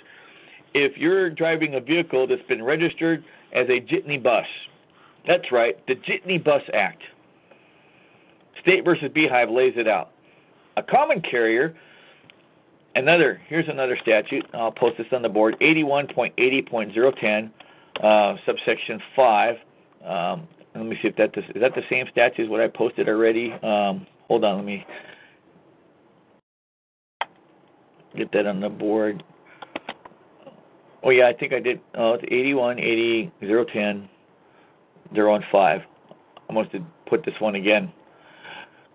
if 0.73 0.97
you're 0.97 1.29
driving 1.29 1.75
a 1.75 1.79
vehicle 1.81 2.27
that's 2.27 2.41
been 2.47 2.63
registered 2.63 3.23
as 3.53 3.67
a 3.67 3.79
jitney 3.81 4.21
bus. 4.21 4.45
That's 5.27 5.51
right, 5.51 5.77
the 5.87 5.95
Jitney 5.95 6.43
Bus 6.43 6.63
Act. 6.73 7.03
State 8.61 8.83
versus 8.83 9.09
Beehive 9.13 9.49
lays 9.49 9.73
it 9.75 9.87
out. 9.87 10.11
A 10.77 10.83
common 10.83 11.21
carrier, 11.21 11.75
another, 12.95 13.41
here's 13.47 13.67
another 13.67 13.97
statute. 14.01 14.45
I'll 14.53 14.71
post 14.71 14.97
this 14.97 15.07
on 15.11 15.21
the 15.21 15.29
board 15.29 15.57
81.80.010, 15.61 17.51
uh, 18.03 18.35
subsection 18.45 18.99
5. 19.15 19.55
Um, 20.05 20.47
let 20.75 20.85
me 20.85 20.97
see 21.01 21.09
if 21.09 21.15
that 21.17 21.37
is 21.37 21.43
that 21.59 21.75
the 21.75 21.83
same 21.89 22.05
statute 22.11 22.43
as 22.43 22.49
what 22.49 22.61
I 22.61 22.67
posted 22.67 23.09
already. 23.09 23.51
Um, 23.61 24.07
hold 24.27 24.43
on, 24.43 24.57
let 24.57 24.65
me 24.65 24.85
get 28.15 28.31
that 28.31 28.45
on 28.45 28.61
the 28.61 28.69
board. 28.69 29.23
Oh 31.03 31.09
yeah, 31.09 31.27
I 31.27 31.33
think 31.33 31.51
I 31.53 31.59
did. 31.59 31.81
Oh, 31.95 32.13
it's 32.13 32.23
81, 32.25 32.79
80, 32.79 33.31
010, 33.41 34.09
015. 35.13 35.49
I 35.53 35.83
must 36.53 36.71
have 36.71 36.83
put 37.07 37.25
this 37.25 37.35
one 37.39 37.55
again. 37.55 37.91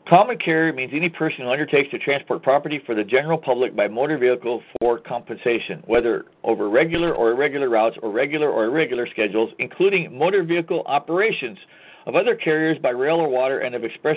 Common 0.09 0.39
carrier 0.39 0.73
means 0.73 0.93
any 0.95 1.09
person 1.09 1.41
who 1.41 1.51
undertakes 1.51 1.91
to 1.91 1.99
transport 1.99 2.41
property 2.41 2.81
for 2.87 2.95
the 2.95 3.03
general 3.03 3.37
public 3.37 3.75
by 3.75 3.89
motor 3.89 4.17
vehicle 4.17 4.63
for 4.79 5.01
compensation, 5.01 5.83
whether 5.87 6.27
over 6.45 6.71
regular 6.71 7.13
or 7.13 7.33
irregular 7.33 7.69
routes 7.69 7.97
or 8.03 8.13
regular 8.13 8.49
or 8.49 8.67
irregular 8.67 9.09
schedules, 9.11 9.51
including 9.59 10.17
motor 10.17 10.45
vehicle 10.45 10.85
operations 10.87 11.59
of 12.07 12.15
other 12.15 12.37
carriers 12.37 12.79
by 12.81 12.91
rail 12.91 13.17
or 13.17 13.29
water 13.29 13.61
and 13.61 13.75
of 13.75 13.83
express 13.83 14.17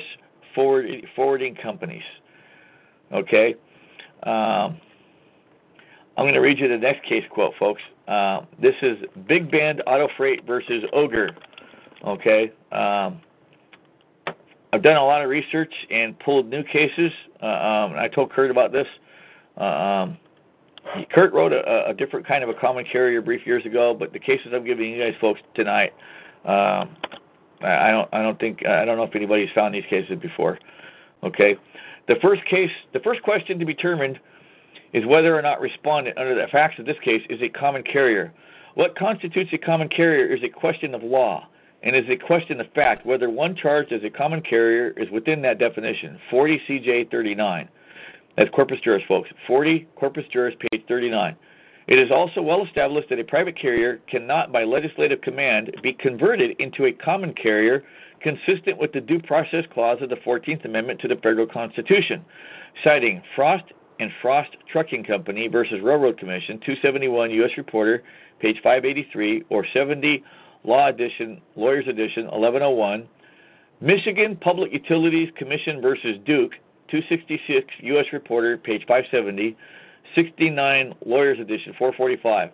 forward, 0.54 0.86
forwarding 1.16 1.56
companies. 1.56 2.04
Okay? 3.12 3.56
Um, 4.24 4.80
I'm 6.18 6.26
going 6.26 6.34
to 6.34 6.40
read 6.40 6.60
you 6.60 6.68
the 6.68 6.78
next 6.78 7.04
case 7.10 7.24
quote, 7.32 7.54
folks. 7.58 7.82
Uh, 8.08 8.42
this 8.62 8.76
is 8.84 8.98
Big 9.28 9.50
Bend 9.50 9.82
Auto 9.88 10.08
Freight 10.18 10.46
versus 10.46 10.84
Ogers. 10.94 11.32
Okay? 12.06 12.52
Um, 12.72 13.22
I've 14.72 14.84
done 14.84 14.98
a 14.98 15.06
lot 15.06 15.24
of 15.24 15.30
research 15.30 15.74
and 15.90 16.18
pulled 16.20 16.48
new 16.48 16.64
cases. 16.64 17.12
Uh, 17.42 17.46
um, 17.46 17.94
I 17.98 18.08
told 18.14 18.32
Kurt 18.32 18.52
about 18.52 18.72
this. 18.72 18.88
Uh, 19.58 19.64
um, 19.64 20.18
Kurt 21.12 21.34
wrote 21.34 21.54
a, 21.54 21.90
a, 21.90 21.94
different 21.94 22.28
kind 22.28 22.44
of 22.44 22.50
a 22.50 22.54
common 22.54 22.86
carrier 22.90 23.22
brief 23.22 23.46
years 23.46 23.66
ago, 23.66 23.96
but 23.98 24.14
the 24.14 24.20
cases 24.20 24.48
I'm 24.54 24.66
giving 24.66 24.92
you 24.92 25.04
guys 25.04 25.14
folks 25.20 25.42
tonight, 25.56 25.94
um, 26.46 26.96
I 27.62 27.92
don't, 27.92 28.10
I 28.14 28.22
don't 28.22 28.40
think, 28.40 28.66
I 28.66 28.86
don't 28.86 28.98
know 28.98 29.04
if 29.04 29.16
anybody's 29.16 29.50
found 29.54 29.76
these 29.76 29.84
cases 29.90 30.18
before. 30.22 30.58
Okay, 31.24 31.58
the 32.08 32.16
first 32.22 32.46
case, 32.46 32.72
the 32.94 33.00
first 33.02 33.22
question 33.24 33.60
to 33.60 33.66
be 33.66 33.74
determined 33.74 34.20
is 34.94 35.06
whether 35.06 35.38
or 35.38 35.42
not 35.42 35.60
respondent, 35.60 36.18
under 36.18 36.34
the 36.34 36.48
facts 36.48 36.80
of 36.80 36.86
this 36.86 36.98
case, 37.04 37.22
is 37.30 37.42
a 37.42 37.50
common 37.50 37.84
carrier. 37.84 38.34
What 38.76 38.98
constitutes 38.98 39.52
a 39.54 39.58
common 39.58 39.90
carrier 39.90 40.34
is 40.34 40.42
a 40.44 40.50
question 40.50 40.96
of 40.96 41.04
law 41.04 41.48
and 41.84 41.96
is 41.96 42.06
a 42.10 42.16
question 42.16 42.60
of 42.60 42.68
fact 42.74 43.06
whether 43.06 43.30
one 43.30 43.56
charged 43.56 43.92
as 43.94 44.04
a 44.04 44.10
common 44.10 44.42
carrier 44.42 44.94
is 44.98 45.10
within 45.12 45.42
that 45.42 45.60
definition. 45.60 46.20
40 46.30 46.62
CJ 46.68 47.12
39. 47.12 47.70
That's 48.38 48.50
Corpus 48.52 48.80
Juris, 48.84 49.04
folks. 49.08 49.30
40 49.48 49.88
Corpus 49.96 50.26
Juris, 50.32 50.56
page 50.72 50.84
39. 50.88 51.36
It 51.88 51.98
is 51.98 52.12
also 52.12 52.42
well 52.42 52.64
established 52.66 53.10
that 53.10 53.20
a 53.20 53.24
private 53.24 53.60
carrier 53.60 54.00
cannot, 54.08 54.52
by 54.52 54.64
legislative 54.64 55.22
command, 55.22 55.76
be 55.82 55.94
converted 55.94 56.56
into 56.60 56.86
a 56.86 56.92
common 56.92 57.34
carrier 57.34 57.84
consistent 58.22 58.78
with 58.78 58.92
the 58.92 59.02
Due 59.02 59.20
Process 59.20 59.66
Clause 59.74 59.98
of 60.02 60.10
the 60.10 60.16
14th 60.18 60.66
Amendment 60.66 61.00
to 61.02 61.08
the 61.08 61.16
Federal 61.16 61.48
Constitution, 61.48 62.24
citing 62.84 63.22
Frost 63.36 63.64
and 64.00 64.12
Frost 64.22 64.52
Trucking 64.72 65.04
Company 65.04 65.48
versus 65.48 65.80
Railroad 65.82 66.18
Commission, 66.18 66.60
271 66.60 67.32
U.S. 67.32 67.52
Reporter, 67.58 68.04
page 68.40 68.58
583, 68.64 69.46
or 69.50 69.66
70 69.74 70.24
Law 70.64 70.88
Edition, 70.90 71.42
Lawyers 71.56 71.88
Edition, 71.88 72.26
1101. 72.26 73.08
Michigan 73.82 74.36
Public 74.36 74.74
Utilities 74.74 75.30
Commission 75.38 75.82
versus 75.82 76.18
Duke, 76.26 76.52
266 76.92 77.66
U.S. 77.82 78.06
Reporter, 78.12 78.58
page 78.58 78.82
570. 78.88 79.56
69 80.16 80.96
Lawyers 81.06 81.40
Edition, 81.40 81.74
445. 81.78 82.50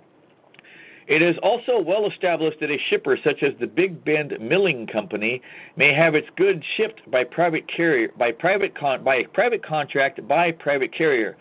It 1.07 1.21
is 1.21 1.35
also 1.43 1.79
well 1.79 2.07
established 2.09 2.59
that 2.61 2.71
a 2.71 2.77
shipper 2.89 3.17
such 3.23 3.43
as 3.43 3.53
the 3.59 3.67
Big 3.67 4.03
Bend 4.03 4.33
Milling 4.41 4.87
Company 4.87 5.41
may 5.75 5.93
have 5.93 6.15
its 6.15 6.27
goods 6.35 6.63
shipped 6.75 7.09
by 7.11 7.23
private 7.23 7.65
carrier 7.67 8.09
by 8.17 8.31
private 8.31 8.75
con, 8.77 9.03
by 9.03 9.17
a 9.17 9.27
private 9.27 9.63
contract 9.63 10.27
by 10.27 10.51
private 10.51 10.91
carrier. 10.93 11.37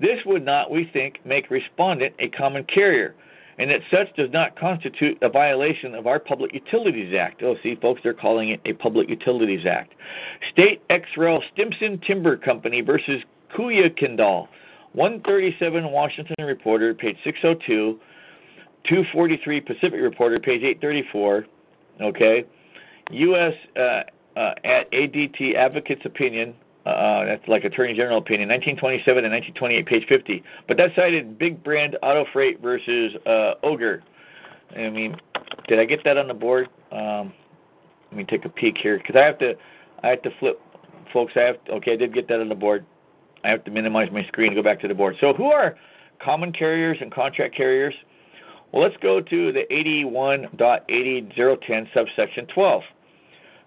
This 0.00 0.20
would 0.24 0.44
not, 0.44 0.70
we 0.70 0.88
think, 0.92 1.18
make 1.24 1.50
respondent 1.50 2.14
a 2.20 2.28
common 2.28 2.62
carrier 2.64 3.16
and 3.58 3.70
that 3.70 3.80
such 3.90 4.14
does 4.16 4.30
not 4.32 4.56
constitute 4.56 5.18
a 5.22 5.28
violation 5.28 5.94
of 5.94 6.06
our 6.06 6.20
Public 6.20 6.54
Utilities 6.54 7.14
Act. 7.18 7.42
Oh, 7.42 7.56
see, 7.62 7.74
folks, 7.74 8.00
they're 8.02 8.14
calling 8.14 8.50
it 8.50 8.60
a 8.64 8.72
Public 8.74 9.08
Utilities 9.08 9.66
Act. 9.66 9.94
State 10.52 10.80
ex 10.90 11.08
rel. 11.16 11.42
Stimson 11.52 12.00
Timber 12.06 12.36
Company 12.36 12.80
versus 12.80 13.22
Kuykendall, 13.56 14.48
137 14.92 15.90
Washington 15.90 16.36
Reporter, 16.44 16.94
page 16.94 17.16
602, 17.24 17.98
243 18.88 19.60
Pacific 19.60 20.00
Reporter, 20.00 20.38
page 20.38 20.62
834. 20.62 21.46
Okay, 22.00 22.44
U.S. 23.10 23.54
Uh, 23.76 24.02
uh, 24.38 24.54
at 24.64 24.90
ADT 24.92 25.56
Advocate's 25.56 26.04
opinion, 26.04 26.54
uh, 26.86 27.24
that's 27.24 27.46
like 27.48 27.64
Attorney 27.64 27.94
General 27.94 28.18
opinion, 28.18 28.48
1927 28.48 29.24
and 29.24 29.32
1928, 29.32 29.86
page 29.86 30.08
50. 30.08 30.42
But 30.66 30.76
that 30.78 30.90
cited 30.96 31.38
Big 31.38 31.62
Bend 31.62 31.96
Auto 32.02 32.24
Freight 32.32 32.60
versus 32.60 33.12
uh, 33.26 33.54
Ogers. 33.62 34.02
I 34.76 34.90
mean, 34.90 35.16
did 35.68 35.78
I 35.78 35.84
get 35.84 36.02
that 36.04 36.16
on 36.16 36.26
the 36.28 36.34
board? 36.34 36.68
Um, 36.92 37.32
let 38.10 38.16
me 38.16 38.24
take 38.24 38.44
a 38.44 38.48
peek 38.48 38.76
here 38.82 38.98
because 38.98 39.16
I 39.20 39.24
have 39.24 39.38
to, 39.38 39.54
I 40.02 40.08
have 40.08 40.22
to 40.22 40.30
flip, 40.38 40.60
folks. 41.12 41.32
I 41.36 41.40
have 41.40 41.62
to, 41.64 41.72
okay, 41.72 41.92
I 41.92 41.96
did 41.96 42.14
get 42.14 42.28
that 42.28 42.40
on 42.40 42.48
the 42.48 42.54
board. 42.54 42.86
I 43.44 43.48
have 43.48 43.64
to 43.64 43.70
minimize 43.70 44.08
my 44.12 44.24
screen 44.26 44.48
and 44.48 44.56
go 44.56 44.62
back 44.62 44.80
to 44.80 44.88
the 44.88 44.94
board. 44.94 45.16
So, 45.20 45.34
who 45.34 45.46
are 45.46 45.76
common 46.22 46.52
carriers 46.52 46.98
and 47.00 47.12
contract 47.12 47.56
carriers? 47.56 47.94
Well, 48.72 48.82
let's 48.82 48.96
go 49.02 49.20
to 49.20 49.52
the 49.52 49.64
81.80010 49.70 51.94
subsection 51.94 52.46
12. 52.46 52.82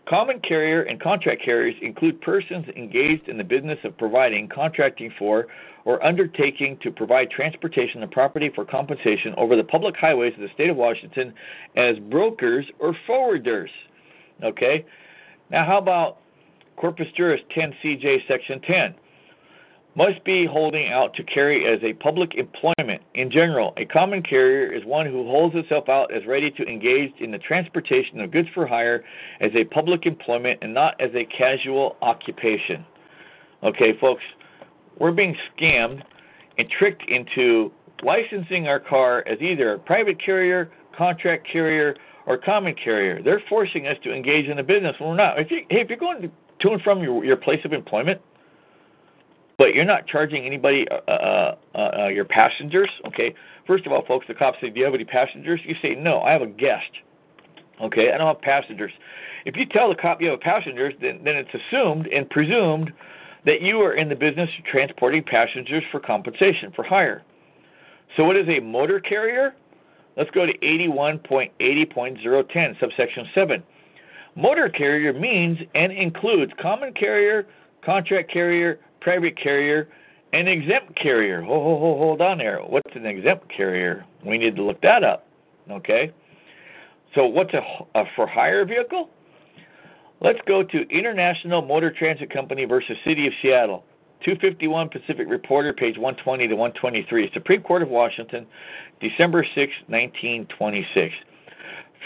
Common 0.08 0.40
carrier 0.40 0.82
and 0.84 1.00
contract 1.00 1.44
carriers 1.44 1.76
include 1.82 2.22
persons 2.22 2.66
engaged 2.76 3.30
in 3.30 3.38
the 3.38 3.44
business 3.44 3.78
of 3.84 3.98
providing, 3.98 4.48
contracting 4.48 5.14
for, 5.18 5.48
or 5.86 6.04
undertaking 6.04 6.78
to 6.82 6.92
provide 6.92 7.30
transportation 7.30 8.04
of 8.04 8.12
property 8.12 8.52
for 8.54 8.66
compensation 8.66 9.34
over 9.38 9.56
the 9.56 9.64
public 9.64 9.96
highways 9.96 10.34
of 10.34 10.42
the 10.42 10.50
state 10.54 10.70
of 10.70 10.76
Washington 10.76 11.34
as 11.76 11.98
brokers 12.10 12.66
or 12.80 12.96
forwarders. 13.08 13.70
Okay? 14.44 14.86
Now, 15.50 15.66
how 15.66 15.78
about 15.78 16.18
Corpus 16.78 17.08
Juris 17.16 17.42
10 17.54 17.74
CJ 17.84 18.28
Section 18.28 18.60
10? 18.62 18.96
Must 19.96 20.24
be 20.24 20.46
holding 20.46 20.88
out 20.90 21.14
to 21.16 21.24
carry 21.24 21.72
as 21.72 21.82
a 21.84 21.94
public 21.94 22.36
employment. 22.36 23.02
In 23.14 23.30
general, 23.30 23.74
a 23.78 23.86
common 23.86 24.24
carrier 24.24 24.72
is 24.72 24.86
one 24.86 25.06
who 25.06 25.24
holds 25.26 25.56
itself 25.56 25.90
out 25.90 26.14
as 26.14 26.26
ready 26.26 26.50
to 26.52 26.64
engage 26.64 27.14
in 27.20 27.32
the 27.32 27.38
transportation 27.40 28.22
of 28.22 28.32
goods 28.32 28.48
for 28.54 28.66
hire 28.66 29.04
as 29.42 29.52
a 29.54 29.66
public 29.66 30.06
employment 30.06 30.60
and 30.62 30.74
not 30.74 31.00
as 31.02 31.10
a 31.14 31.26
casual 31.26 31.98
occupation. 32.02 32.86
Okay, 33.64 33.98
folks, 34.00 34.24
we're 34.98 35.12
being 35.12 35.36
scammed 35.58 36.02
and 36.58 36.70
tricked 36.70 37.04
into 37.10 37.72
licensing 38.04 38.68
our 38.68 38.80
car 38.80 39.24
as 39.28 39.42
either 39.42 39.74
a 39.74 39.80
private 39.80 40.24
carrier, 40.24 40.72
contract 40.98 41.48
carrier, 41.52 41.96
or 42.28 42.38
common 42.38 42.76
carrier. 42.82 43.22
They're 43.22 43.44
forcing 43.50 43.88
us 43.88 43.98
to 44.04 44.14
engage 44.14 44.48
in 44.48 44.58
the 44.58 44.64
business 44.64 44.96
when 45.00 45.10
we're 45.10 45.16
not. 45.16 45.40
If 45.40 45.52
you, 45.52 45.66
hey, 45.70 45.82
if 45.82 45.90
you're 45.90 45.98
going 45.98 46.22
to 46.22 46.32
and 46.64 46.82
from 46.84 47.02
your, 47.02 47.26
your 47.26 47.38
place 47.38 47.60
of 47.66 47.74
employment, 47.74 48.22
but 49.62 49.76
you're 49.76 49.86
not 49.86 50.08
charging 50.08 50.48
anybody, 50.48 50.88
uh, 50.90 51.12
uh, 51.12 51.56
uh, 51.76 52.08
your 52.08 52.26
passengers. 52.26 52.90
Okay, 53.06 53.36
first 53.68 53.86
of 53.86 53.92
all, 53.92 54.04
folks, 54.08 54.26
the 54.28 54.34
cops 54.34 54.58
say, 54.60 54.72
"Do 54.72 54.80
you 54.80 54.86
have 54.86 54.96
any 54.96 55.06
passengers?" 55.06 55.60
You 55.64 55.76
say, 55.84 55.94
"No, 55.94 56.24
I 56.24 56.32
have 56.32 56.42
a 56.42 56.48
guest." 56.48 56.90
Okay, 57.80 58.12
I 58.12 58.18
don't 58.18 58.26
have 58.26 58.42
passengers. 58.42 58.92
If 59.46 59.56
you 59.56 59.68
tell 59.68 59.90
the 59.90 59.96
cop 59.96 60.20
you 60.20 60.32
have 60.32 60.42
passengers, 60.42 60.96
then 61.00 61.24
then 61.24 61.36
it's 61.36 61.54
assumed 61.54 62.08
and 62.08 62.28
presumed 62.32 62.92
that 63.46 63.62
you 63.62 63.80
are 63.82 63.94
in 63.94 64.10
the 64.10 64.16
business 64.16 64.50
of 64.58 64.66
transporting 64.66 65.22
passengers 65.22 65.84
for 65.92 66.00
compensation 66.00 66.72
for 66.76 66.82
hire. 66.82 67.22
So, 68.18 68.24
what 68.24 68.38
is 68.38 68.50
a 68.50 68.60
motor 68.62 69.00
carrier? 69.00 69.54
Let's 70.18 70.32
go 70.32 70.48
to 70.48 70.58
81.80.010, 70.58 72.80
subsection 72.80 73.28
7. 73.36 73.62
Motor 74.36 74.70
carrier 74.70 75.14
means 75.14 75.60
and 75.76 75.92
includes 75.92 76.52
common 76.60 76.94
carrier, 76.94 77.46
contract 77.86 78.32
carrier, 78.32 78.80
private 79.02 79.38
carrier, 79.38 79.90
and 80.34 80.48
exempt 80.48 80.96
carrier. 80.96 81.42
Hold, 81.42 81.80
hold, 81.80 81.98
hold 82.00 82.22
on 82.22 82.38
there. 82.38 82.60
What's 82.60 82.96
an 82.96 83.06
exempt 83.06 83.52
carrier? 83.56 84.06
We 84.26 84.38
need 84.38 84.56
to 84.56 84.64
look 84.64 84.82
that 84.82 85.04
up. 85.04 85.28
Okay. 85.70 86.12
So, 87.14 87.26
what's 87.26 87.54
a, 87.54 87.62
a 87.96 88.06
for 88.16 88.26
hire 88.26 88.66
vehicle? 88.66 89.10
Let's 90.22 90.40
go 90.48 90.64
to 90.64 90.90
International 90.90 91.62
Motor 91.62 91.92
Transit 91.92 92.30
Company 92.30 92.66
versus 92.66 92.96
City 93.04 93.28
of 93.28 93.34
Seattle. 93.42 93.84
251 94.24 94.90
Pacific 94.90 95.28
Reporter, 95.28 95.74
page 95.74 95.98
120 95.98 96.48
to 96.48 96.54
123. 96.54 97.32
Supreme 97.34 97.64
Court 97.64 97.82
of 97.82 97.90
Washington, 97.90 98.46
December 99.00 99.44
6, 99.44 99.58
1926. 99.88 101.14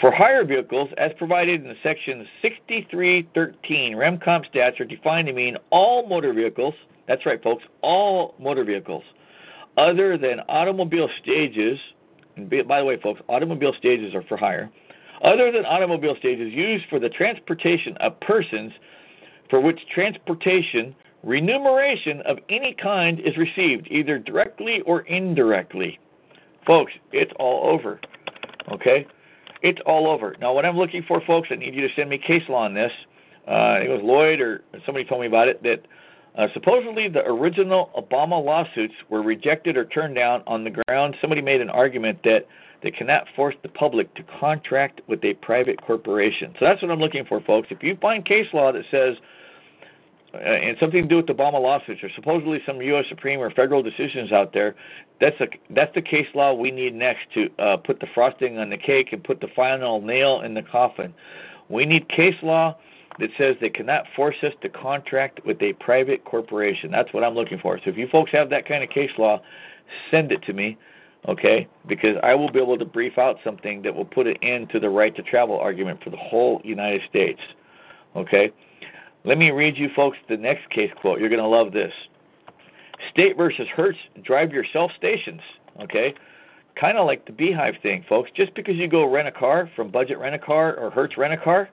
For 0.00 0.10
hire 0.10 0.44
vehicles, 0.44 0.90
as 0.98 1.12
provided 1.16 1.64
in 1.64 1.74
section 1.82 2.26
6313, 2.42 3.94
REMCOMP 3.94 4.44
stats 4.52 4.78
are 4.78 4.84
defined 4.84 5.26
to 5.28 5.32
mean 5.32 5.56
all 5.70 6.06
motor 6.06 6.34
vehicles, 6.34 6.74
that's 7.08 7.24
right, 7.24 7.42
folks, 7.42 7.64
all 7.80 8.34
motor 8.38 8.62
vehicles, 8.62 9.02
other 9.78 10.18
than 10.18 10.40
automobile 10.48 11.08
stages, 11.22 11.78
and 12.36 12.50
by 12.68 12.80
the 12.80 12.84
way, 12.84 13.00
folks, 13.00 13.22
automobile 13.28 13.72
stages 13.78 14.14
are 14.14 14.22
for 14.24 14.36
hire, 14.36 14.70
other 15.24 15.50
than 15.50 15.64
automobile 15.64 16.14
stages 16.18 16.52
used 16.52 16.84
for 16.90 16.98
the 16.98 17.08
transportation 17.08 17.96
of 17.98 18.20
persons 18.20 18.72
for 19.48 19.60
which 19.60 19.80
transportation 19.94 20.94
remuneration 21.22 22.20
of 22.26 22.38
any 22.50 22.74
kind 22.74 23.18
is 23.20 23.36
received, 23.38 23.88
either 23.90 24.18
directly 24.18 24.82
or 24.82 25.00
indirectly. 25.02 25.98
Folks, 26.66 26.92
it's 27.12 27.32
all 27.38 27.66
over. 27.66 27.98
Okay? 28.70 29.06
It's 29.62 29.78
all 29.86 30.08
over. 30.08 30.36
Now, 30.40 30.52
what 30.52 30.64
I'm 30.64 30.76
looking 30.76 31.02
for, 31.06 31.20
folks, 31.26 31.48
I 31.50 31.56
need 31.56 31.74
you 31.74 31.86
to 31.86 31.94
send 31.94 32.10
me 32.10 32.18
case 32.18 32.42
law 32.48 32.64
on 32.64 32.74
this. 32.74 32.92
Uh, 33.48 33.78
it 33.82 33.88
was 33.88 34.00
Lloyd 34.02 34.40
or 34.40 34.62
somebody 34.84 35.04
told 35.04 35.20
me 35.20 35.26
about 35.26 35.48
it 35.48 35.62
that 35.62 35.86
uh, 36.36 36.48
supposedly 36.52 37.08
the 37.08 37.24
original 37.26 37.90
Obama 37.96 38.42
lawsuits 38.44 38.94
were 39.08 39.22
rejected 39.22 39.76
or 39.76 39.84
turned 39.86 40.14
down 40.14 40.42
on 40.46 40.64
the 40.64 40.70
ground. 40.70 41.16
Somebody 41.20 41.40
made 41.40 41.60
an 41.60 41.70
argument 41.70 42.18
that 42.24 42.46
they 42.82 42.90
cannot 42.90 43.26
force 43.34 43.54
the 43.62 43.68
public 43.68 44.12
to 44.14 44.22
contract 44.38 45.00
with 45.06 45.24
a 45.24 45.34
private 45.34 45.80
corporation. 45.80 46.54
So 46.58 46.66
that's 46.66 46.82
what 46.82 46.90
I'm 46.90 47.00
looking 47.00 47.24
for, 47.24 47.40
folks. 47.40 47.68
If 47.70 47.82
you 47.82 47.96
find 48.02 48.24
case 48.24 48.46
law 48.52 48.70
that 48.72 48.84
says 48.90 49.16
and 50.34 50.76
something 50.80 51.02
to 51.02 51.08
do 51.08 51.16
with 51.16 51.26
the 51.26 51.34
Obama 51.34 51.60
lawsuits 51.60 52.02
or 52.02 52.10
supposedly 52.14 52.60
some 52.66 52.80
U.S. 52.82 53.04
Supreme 53.08 53.40
or 53.40 53.50
federal 53.50 53.82
decisions 53.82 54.32
out 54.32 54.52
there. 54.52 54.74
That's 55.20 55.40
a 55.40 55.46
that's 55.70 55.94
the 55.94 56.02
case 56.02 56.26
law 56.34 56.52
we 56.52 56.70
need 56.70 56.94
next 56.94 57.20
to 57.34 57.48
uh, 57.58 57.76
put 57.78 58.00
the 58.00 58.06
frosting 58.14 58.58
on 58.58 58.70
the 58.70 58.76
cake 58.76 59.12
and 59.12 59.22
put 59.22 59.40
the 59.40 59.48
final 59.56 60.00
nail 60.00 60.42
in 60.42 60.54
the 60.54 60.62
coffin. 60.62 61.14
We 61.68 61.86
need 61.86 62.08
case 62.08 62.36
law 62.42 62.76
that 63.18 63.30
says 63.38 63.56
they 63.60 63.70
cannot 63.70 64.04
force 64.14 64.36
us 64.42 64.52
to 64.62 64.68
contract 64.68 65.40
with 65.46 65.60
a 65.62 65.72
private 65.74 66.24
corporation. 66.24 66.90
That's 66.90 67.12
what 67.12 67.24
I'm 67.24 67.34
looking 67.34 67.58
for. 67.58 67.78
So 67.78 67.90
if 67.90 67.96
you 67.96 68.08
folks 68.08 68.30
have 68.32 68.50
that 68.50 68.68
kind 68.68 68.84
of 68.84 68.90
case 68.90 69.10
law, 69.16 69.40
send 70.10 70.32
it 70.32 70.42
to 70.42 70.52
me, 70.52 70.76
okay? 71.26 71.66
Because 71.86 72.16
I 72.22 72.34
will 72.34 72.50
be 72.50 72.60
able 72.60 72.78
to 72.78 72.84
brief 72.84 73.16
out 73.16 73.36
something 73.42 73.82
that 73.82 73.94
will 73.94 74.04
put 74.04 74.26
an 74.26 74.36
end 74.42 74.70
to 74.70 74.80
the 74.80 74.90
right 74.90 75.14
to 75.16 75.22
travel 75.22 75.58
argument 75.58 76.02
for 76.04 76.10
the 76.10 76.16
whole 76.16 76.60
United 76.62 77.02
States, 77.08 77.40
okay? 78.14 78.52
Let 79.26 79.38
me 79.38 79.50
read 79.50 79.76
you 79.76 79.88
folks 79.96 80.16
the 80.28 80.36
next 80.36 80.70
case 80.70 80.90
quote. 81.00 81.18
You're 81.18 81.28
going 81.28 81.42
to 81.42 81.48
love 81.48 81.72
this. 81.72 81.92
State 83.10 83.36
versus 83.36 83.66
Hertz 83.74 83.98
drive 84.22 84.52
yourself 84.52 84.92
stations. 84.96 85.40
Okay, 85.82 86.14
kind 86.80 86.96
of 86.96 87.06
like 87.06 87.26
the 87.26 87.32
beehive 87.32 87.74
thing, 87.82 88.04
folks. 88.08 88.30
Just 88.36 88.54
because 88.54 88.76
you 88.76 88.88
go 88.88 89.10
rent 89.10 89.26
a 89.26 89.32
car 89.32 89.68
from 89.74 89.90
Budget 89.90 90.18
Rent 90.18 90.36
a 90.36 90.38
Car 90.38 90.76
or 90.76 90.90
Hertz 90.90 91.18
Rent 91.18 91.34
a 91.34 91.36
Car, 91.36 91.68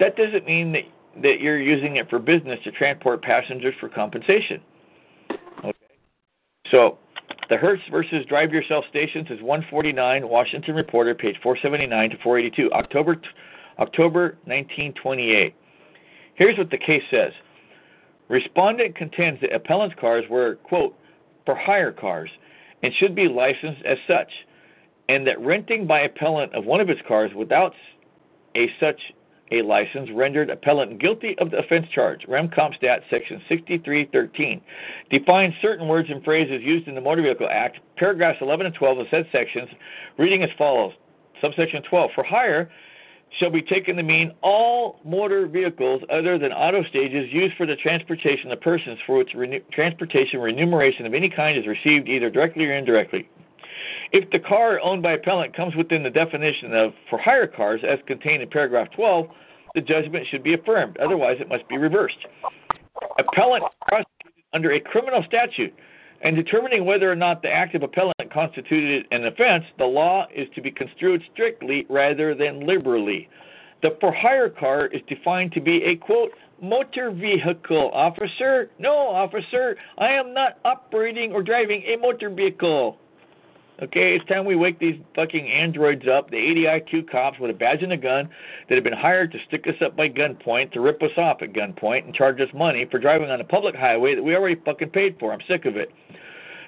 that 0.00 0.16
doesn't 0.16 0.44
mean 0.44 0.72
that 0.72 0.82
that 1.22 1.40
you're 1.40 1.60
using 1.60 1.96
it 1.96 2.10
for 2.10 2.18
business 2.18 2.58
to 2.64 2.72
transport 2.72 3.22
passengers 3.22 3.74
for 3.78 3.88
compensation. 3.88 4.60
Okay, 5.64 5.72
so 6.72 6.98
the 7.50 7.56
Hertz 7.56 7.82
versus 7.88 8.26
Drive 8.28 8.50
Yourself 8.50 8.84
stations 8.90 9.28
is 9.30 9.40
149 9.42 10.28
Washington 10.28 10.74
Reporter, 10.74 11.14
page 11.14 11.36
479 11.40 12.10
to 12.10 12.16
482, 12.16 12.72
October 12.72 13.16
October 13.78 14.38
1928. 14.44 15.54
Here's 16.42 16.58
what 16.58 16.70
the 16.70 16.78
case 16.78 17.04
says 17.08 17.32
Respondent 18.28 18.96
contends 18.96 19.40
that 19.42 19.54
appellant's 19.54 19.94
cars 20.00 20.24
were, 20.28 20.56
quote, 20.64 20.98
for 21.46 21.54
hire 21.54 21.92
cars 21.92 22.30
and 22.82 22.92
should 22.98 23.14
be 23.14 23.28
licensed 23.28 23.80
as 23.84 23.96
such, 24.08 24.28
and 25.08 25.24
that 25.24 25.38
renting 25.38 25.86
by 25.86 26.00
appellant 26.00 26.52
of 26.52 26.64
one 26.64 26.80
of 26.80 26.88
his 26.88 26.98
cars 27.06 27.30
without 27.36 27.74
a 28.56 28.68
such 28.80 29.00
a 29.52 29.62
license 29.62 30.10
rendered 30.12 30.50
appellant 30.50 31.00
guilty 31.00 31.38
of 31.38 31.52
the 31.52 31.58
offense 31.58 31.86
charge. 31.94 32.22
RemCompStat 32.26 33.02
section 33.08 33.40
6313 33.48 34.60
defines 35.10 35.54
certain 35.62 35.86
words 35.86 36.10
and 36.10 36.24
phrases 36.24 36.60
used 36.60 36.88
in 36.88 36.96
the 36.96 37.00
Motor 37.00 37.22
Vehicle 37.22 37.48
Act, 37.52 37.78
paragraphs 37.96 38.38
11 38.40 38.66
and 38.66 38.74
12 38.74 38.98
of 38.98 39.06
said 39.12 39.28
sections, 39.30 39.68
reading 40.18 40.42
as 40.42 40.50
follows. 40.58 40.92
Subsection 41.40 41.84
12 41.88 42.10
For 42.16 42.24
hire 42.24 42.68
shall 43.38 43.50
be 43.50 43.62
taken 43.62 43.96
to 43.96 44.02
mean 44.02 44.32
all 44.42 45.00
motor 45.04 45.46
vehicles 45.46 46.02
other 46.10 46.38
than 46.38 46.52
auto 46.52 46.84
stages 46.84 47.32
used 47.32 47.56
for 47.56 47.66
the 47.66 47.76
transportation 47.76 48.50
of 48.52 48.60
persons 48.60 48.98
for 49.06 49.16
which 49.16 49.34
transportation 49.72 50.40
remuneration 50.40 51.06
of 51.06 51.14
any 51.14 51.30
kind 51.30 51.58
is 51.58 51.66
received 51.66 52.08
either 52.08 52.30
directly 52.30 52.64
or 52.66 52.74
indirectly. 52.74 53.28
If 54.12 54.30
the 54.30 54.38
car 54.38 54.78
owned 54.80 55.02
by 55.02 55.12
appellant 55.12 55.56
comes 55.56 55.74
within 55.74 56.02
the 56.02 56.10
definition 56.10 56.74
of 56.74 56.92
for 57.08 57.18
hire 57.18 57.46
cars 57.46 57.80
as 57.88 57.98
contained 58.06 58.42
in 58.42 58.50
paragraph 58.50 58.88
12, 58.94 59.26
the 59.74 59.80
judgment 59.80 60.26
should 60.30 60.42
be 60.42 60.52
affirmed. 60.52 60.98
Otherwise, 60.98 61.38
it 61.40 61.48
must 61.48 61.66
be 61.68 61.78
reversed. 61.78 62.18
Appellant 63.18 63.64
prosecuted 63.88 64.42
under 64.52 64.72
a 64.72 64.80
criminal 64.80 65.24
statute 65.26 65.74
and 66.22 66.36
determining 66.36 66.84
whether 66.84 67.10
or 67.10 67.16
not 67.16 67.42
the 67.42 67.50
act 67.50 67.74
of 67.74 67.82
appellant 67.82 68.32
constituted 68.32 69.06
an 69.10 69.26
offense, 69.26 69.64
the 69.78 69.84
law 69.84 70.26
is 70.34 70.48
to 70.54 70.62
be 70.62 70.70
construed 70.70 71.22
strictly 71.32 71.84
rather 71.88 72.34
than 72.34 72.66
liberally. 72.66 73.28
The 73.82 73.96
for 74.00 74.12
hire 74.14 74.48
car 74.48 74.86
is 74.86 75.02
defined 75.08 75.52
to 75.52 75.60
be 75.60 75.82
a 75.82 75.96
quote 75.96 76.30
motor 76.62 77.10
vehicle, 77.10 77.90
officer. 77.92 78.70
No, 78.78 78.94
officer, 78.94 79.76
I 79.98 80.10
am 80.10 80.32
not 80.32 80.58
operating 80.64 81.32
or 81.32 81.42
driving 81.42 81.82
a 81.82 81.96
motor 81.96 82.30
vehicle. 82.30 82.98
Okay, 83.82 84.14
it's 84.14 84.24
time 84.26 84.44
we 84.44 84.54
wake 84.54 84.78
these 84.78 85.00
fucking 85.16 85.48
androids 85.48 86.06
up, 86.06 86.30
the 86.30 86.36
80 86.36 86.62
IQ 86.62 87.10
cops 87.10 87.40
with 87.40 87.50
a 87.50 87.54
badge 87.54 87.82
and 87.82 87.92
a 87.92 87.96
gun 87.96 88.28
that 88.68 88.76
have 88.76 88.84
been 88.84 88.92
hired 88.92 89.32
to 89.32 89.38
stick 89.48 89.66
us 89.66 89.74
up 89.84 89.96
by 89.96 90.08
gunpoint, 90.08 90.70
to 90.72 90.80
rip 90.80 91.02
us 91.02 91.10
off 91.16 91.42
at 91.42 91.52
gunpoint, 91.52 92.04
and 92.04 92.14
charge 92.14 92.40
us 92.40 92.48
money 92.54 92.86
for 92.88 93.00
driving 93.00 93.28
on 93.28 93.40
a 93.40 93.44
public 93.44 93.74
highway 93.74 94.14
that 94.14 94.22
we 94.22 94.36
already 94.36 94.54
fucking 94.64 94.90
paid 94.90 95.16
for. 95.18 95.32
I'm 95.32 95.40
sick 95.48 95.64
of 95.64 95.76
it. 95.76 95.90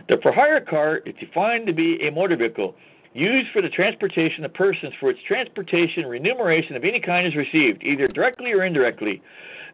The 0.09 0.17
for 0.23 0.33
hire 0.33 0.61
car 0.61 1.03
is 1.07 1.15
defined 1.21 1.69
to 1.69 1.73
be 1.73 2.05
a 2.05 2.11
motor 2.11 2.37
vehicle 2.37 2.75
used 3.13 3.53
for 3.53 3.63
the 3.63 3.69
transportation 3.69 4.45
of 4.45 4.53
persons 4.53 4.93
for 4.99 5.07
which 5.07 5.25
transportation 5.25 6.07
remuneration 6.07 6.75
of 6.75 6.83
any 6.83 6.99
kind 6.99 7.29
is 7.29 7.37
received, 7.37 7.85
either 7.85 8.09
directly 8.09 8.51
or 8.51 8.65
indirectly. 8.65 9.23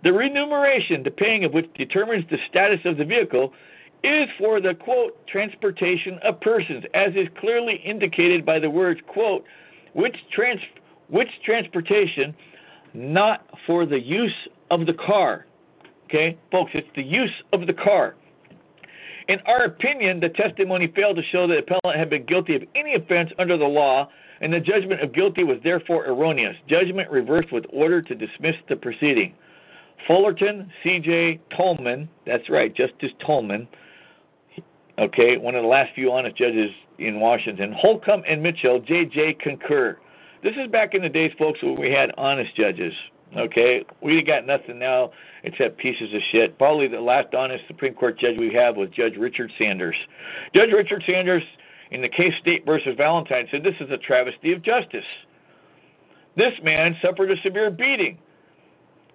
The 0.05 0.13
remuneration, 0.13 1.03
the 1.03 1.11
paying 1.11 1.47
of 1.47 1.55
which 1.55 1.73
determines 1.73 2.29
the 2.29 2.37
status 2.51 2.81
of 2.85 2.99
the 2.99 3.05
vehicle, 3.07 3.55
is 4.03 4.29
for 4.39 4.61
the 4.61 4.75
quote 4.75 5.27
transportation 5.27 6.19
of 6.23 6.41
persons, 6.41 6.85
as 6.95 7.15
is 7.15 7.29
clearly 7.39 7.77
indicated 7.85 8.45
by 8.45 8.59
the 8.59 8.71
words 8.71 9.01
quote 9.07 9.45
which 9.93 10.17
trans 10.33 10.61
which 11.09 11.29
transportation, 11.45 12.35
not 12.95 13.45
for 13.67 13.85
the 13.85 13.99
use 13.99 14.33
of 14.71 14.87
the 14.87 14.95
car. 14.95 15.47
Okay, 16.07 16.37
folks, 16.51 16.71
it's 16.75 16.89
the 16.95 17.03
use 17.03 17.33
of 17.53 17.67
the 17.67 17.73
car. 17.73 18.15
In 19.29 19.39
our 19.47 19.65
opinion, 19.65 20.19
the 20.19 20.29
testimony 20.31 20.93
failed 20.95 21.17
to 21.17 21.23
show 21.31 21.47
that 21.47 21.67
the 21.67 21.77
appellant 21.77 21.99
had 21.99 22.11
been 22.11 22.27
guilty 22.27 22.57
of 22.57 22.63
any 22.75 22.95
offense 22.95 23.31
under 23.39 23.57
the 23.57 23.65
law, 23.65 24.09
and 24.41 24.53
the 24.53 24.59
judgment 24.59 25.03
of 25.03 25.13
guilty 25.13 25.45
was 25.45 25.59
therefore 25.63 26.07
erroneous. 26.07 26.57
Judgment 26.69 27.11
reversed 27.11 27.53
with 27.53 27.65
order 27.73 28.03
to 28.03 28.15
dismiss 28.15 28.57
the 28.69 28.75
proceeding. 28.75 29.35
Fullerton, 30.07 30.71
C.J. 30.83 31.41
Tolman, 31.57 32.09
that's 32.27 32.49
right, 32.49 32.75
Justice 32.75 33.13
Tolman, 33.25 33.69
okay, 34.99 35.37
one 35.37 35.55
of 35.55 35.63
the 35.63 35.69
last 35.69 35.95
few 35.95 36.13
honest 36.13 36.37
judges 36.37 36.71
in 36.99 37.21
Washington. 37.21 37.73
Holcomb 37.73 38.23
and 38.29 38.43
Mitchell, 38.43 38.81
J.J. 38.81 39.35
concur. 39.41 39.99
This 40.43 40.55
is 40.57 40.71
back 40.71 40.95
in 40.95 41.03
the 41.03 41.09
days, 41.09 41.33
folks, 41.39 41.63
when 41.63 41.79
we 41.79 41.91
had 41.91 42.13
honest 42.17 42.55
judges. 42.57 42.93
Okay, 43.37 43.85
we 44.03 44.23
got 44.23 44.45
nothing 44.45 44.79
now 44.79 45.13
except 45.45 45.79
pieces 45.79 46.13
of 46.13 46.21
shit. 46.33 46.59
Probably 46.59 46.89
the 46.89 47.01
last 47.01 47.33
honest 47.35 47.65
Supreme 47.69 47.95
Court 47.95 48.19
judge 48.19 48.37
we 48.37 48.53
have 48.55 48.77
was 48.77 48.89
Judge 48.91 49.17
Richard 49.17 49.53
Sanders. 49.57 49.95
Judge 50.55 50.71
Richard 50.73 51.05
Sanders, 51.07 51.43
in 51.93 52.03
the 52.03 52.09
case 52.09 52.33
State 52.41 52.67
versus 52.67 52.95
Valentine, 52.97 53.47
said 53.51 53.63
this 53.63 53.77
is 53.81 53.91
a 53.91 53.99
travesty 53.99 54.53
of 54.53 54.63
justice. 54.63 55.05
This 56.37 56.53
man 56.63 56.97
suffered 57.03 57.31
a 57.31 57.41
severe 57.43 57.71
beating. 57.71 58.19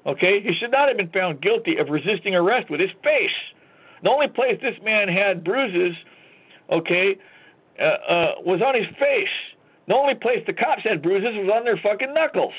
Okay, 0.06 0.40
he 0.42 0.54
should 0.54 0.72
not 0.72 0.88
have 0.88 0.98
been 0.98 1.10
found 1.10 1.42
guilty 1.42 1.78
of 1.78 1.90
resisting 1.90 2.36
arrest 2.36 2.70
with 2.70 2.80
his 2.80 2.92
face. 3.04 3.30
The 4.04 4.10
only 4.10 4.28
place 4.28 4.60
this 4.62 4.76
man 4.84 5.08
had 5.08 5.44
bruises, 5.44 5.96
okay, 6.72 7.18
uh, 7.80 7.84
uh, 7.84 8.32
was 8.46 8.62
on 8.62 8.76
his 8.76 8.88
face. 9.00 9.30
The 9.88 9.96
only 9.96 10.16
place 10.16 10.44
the 10.48 10.54
cops 10.54 10.84
had 10.84 11.02
bruises 11.02 11.36
was 11.36 11.50
on 11.54 11.64
their 11.64 11.78
fucking 11.78 12.14
knuckles. 12.14 12.54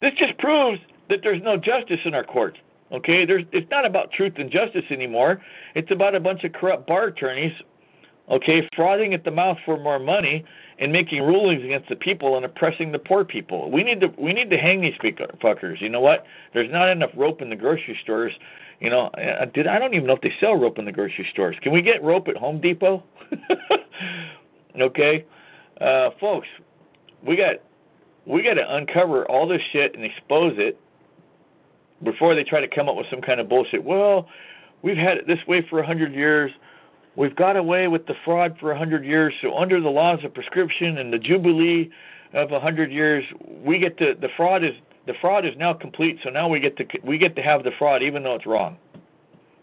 This 0.00 0.12
just 0.18 0.36
proves 0.38 0.80
that 1.08 1.20
there's 1.22 1.42
no 1.42 1.56
justice 1.56 2.00
in 2.04 2.14
our 2.14 2.24
courts. 2.24 2.58
Okay, 2.92 3.24
there's 3.24 3.44
it's 3.52 3.70
not 3.70 3.86
about 3.86 4.12
truth 4.12 4.34
and 4.36 4.50
justice 4.50 4.84
anymore. 4.90 5.40
It's 5.74 5.90
about 5.90 6.14
a 6.14 6.20
bunch 6.20 6.44
of 6.44 6.52
corrupt 6.52 6.86
bar 6.86 7.04
attorneys, 7.04 7.52
okay, 8.30 8.68
frothing 8.76 9.14
at 9.14 9.24
the 9.24 9.30
mouth 9.30 9.56
for 9.64 9.78
more 9.78 9.98
money 9.98 10.44
and 10.78 10.92
making 10.92 11.22
rulings 11.22 11.64
against 11.64 11.88
the 11.88 11.96
people 11.96 12.36
and 12.36 12.44
oppressing 12.44 12.92
the 12.92 12.98
poor 12.98 13.24
people. 13.24 13.70
We 13.70 13.82
need 13.82 14.00
to 14.00 14.08
we 14.18 14.34
need 14.34 14.50
to 14.50 14.58
hang 14.58 14.82
these 14.82 14.94
fuckers. 15.42 15.80
You 15.80 15.88
know 15.88 16.00
what? 16.00 16.26
There's 16.52 16.70
not 16.70 16.90
enough 16.90 17.10
rope 17.16 17.40
in 17.40 17.48
the 17.48 17.56
grocery 17.56 17.98
stores. 18.02 18.32
You 18.82 18.90
know, 18.90 19.06
uh, 19.14 19.44
did 19.44 19.68
I 19.68 19.78
don't 19.78 19.94
even 19.94 20.08
know 20.08 20.14
if 20.14 20.22
they 20.22 20.32
sell 20.40 20.56
rope 20.56 20.76
in 20.76 20.84
the 20.84 20.90
grocery 20.90 21.26
stores. 21.30 21.54
Can 21.62 21.72
we 21.72 21.82
get 21.82 22.02
rope 22.02 22.26
at 22.26 22.36
Home 22.36 22.60
Depot? 22.60 23.04
okay, 24.80 25.24
uh, 25.80 26.10
folks, 26.18 26.48
we 27.24 27.36
got 27.36 27.56
we 28.26 28.42
got 28.42 28.54
to 28.54 28.74
uncover 28.74 29.24
all 29.30 29.46
this 29.46 29.62
shit 29.72 29.94
and 29.94 30.04
expose 30.04 30.54
it 30.56 30.80
before 32.02 32.34
they 32.34 32.42
try 32.42 32.60
to 32.60 32.66
come 32.66 32.88
up 32.88 32.96
with 32.96 33.06
some 33.08 33.20
kind 33.20 33.38
of 33.38 33.48
bullshit. 33.48 33.84
Well, 33.84 34.28
we've 34.82 34.96
had 34.96 35.16
it 35.16 35.28
this 35.28 35.38
way 35.46 35.64
for 35.70 35.78
a 35.78 35.86
hundred 35.86 36.12
years. 36.12 36.50
We've 37.14 37.36
got 37.36 37.56
away 37.56 37.86
with 37.86 38.06
the 38.06 38.14
fraud 38.24 38.56
for 38.58 38.72
a 38.72 38.78
hundred 38.78 39.04
years. 39.04 39.32
So 39.42 39.56
under 39.56 39.80
the 39.80 39.90
laws 39.90 40.24
of 40.24 40.34
prescription 40.34 40.98
and 40.98 41.12
the 41.12 41.18
jubilee 41.18 41.88
of 42.32 42.50
a 42.50 42.58
hundred 42.58 42.90
years, 42.90 43.24
we 43.64 43.78
get 43.78 43.96
to 43.98 44.14
the 44.20 44.28
fraud 44.36 44.64
is 44.64 44.72
the 45.06 45.14
fraud 45.20 45.44
is 45.44 45.52
now 45.56 45.72
complete. 45.72 46.18
So 46.22 46.30
now 46.30 46.48
we 46.48 46.60
get 46.60 46.76
to 46.76 46.84
we 47.04 47.18
get 47.18 47.34
to 47.36 47.42
have 47.42 47.64
the 47.64 47.72
fraud 47.78 48.02
even 48.02 48.22
though 48.22 48.34
it's 48.34 48.46
wrong, 48.46 48.76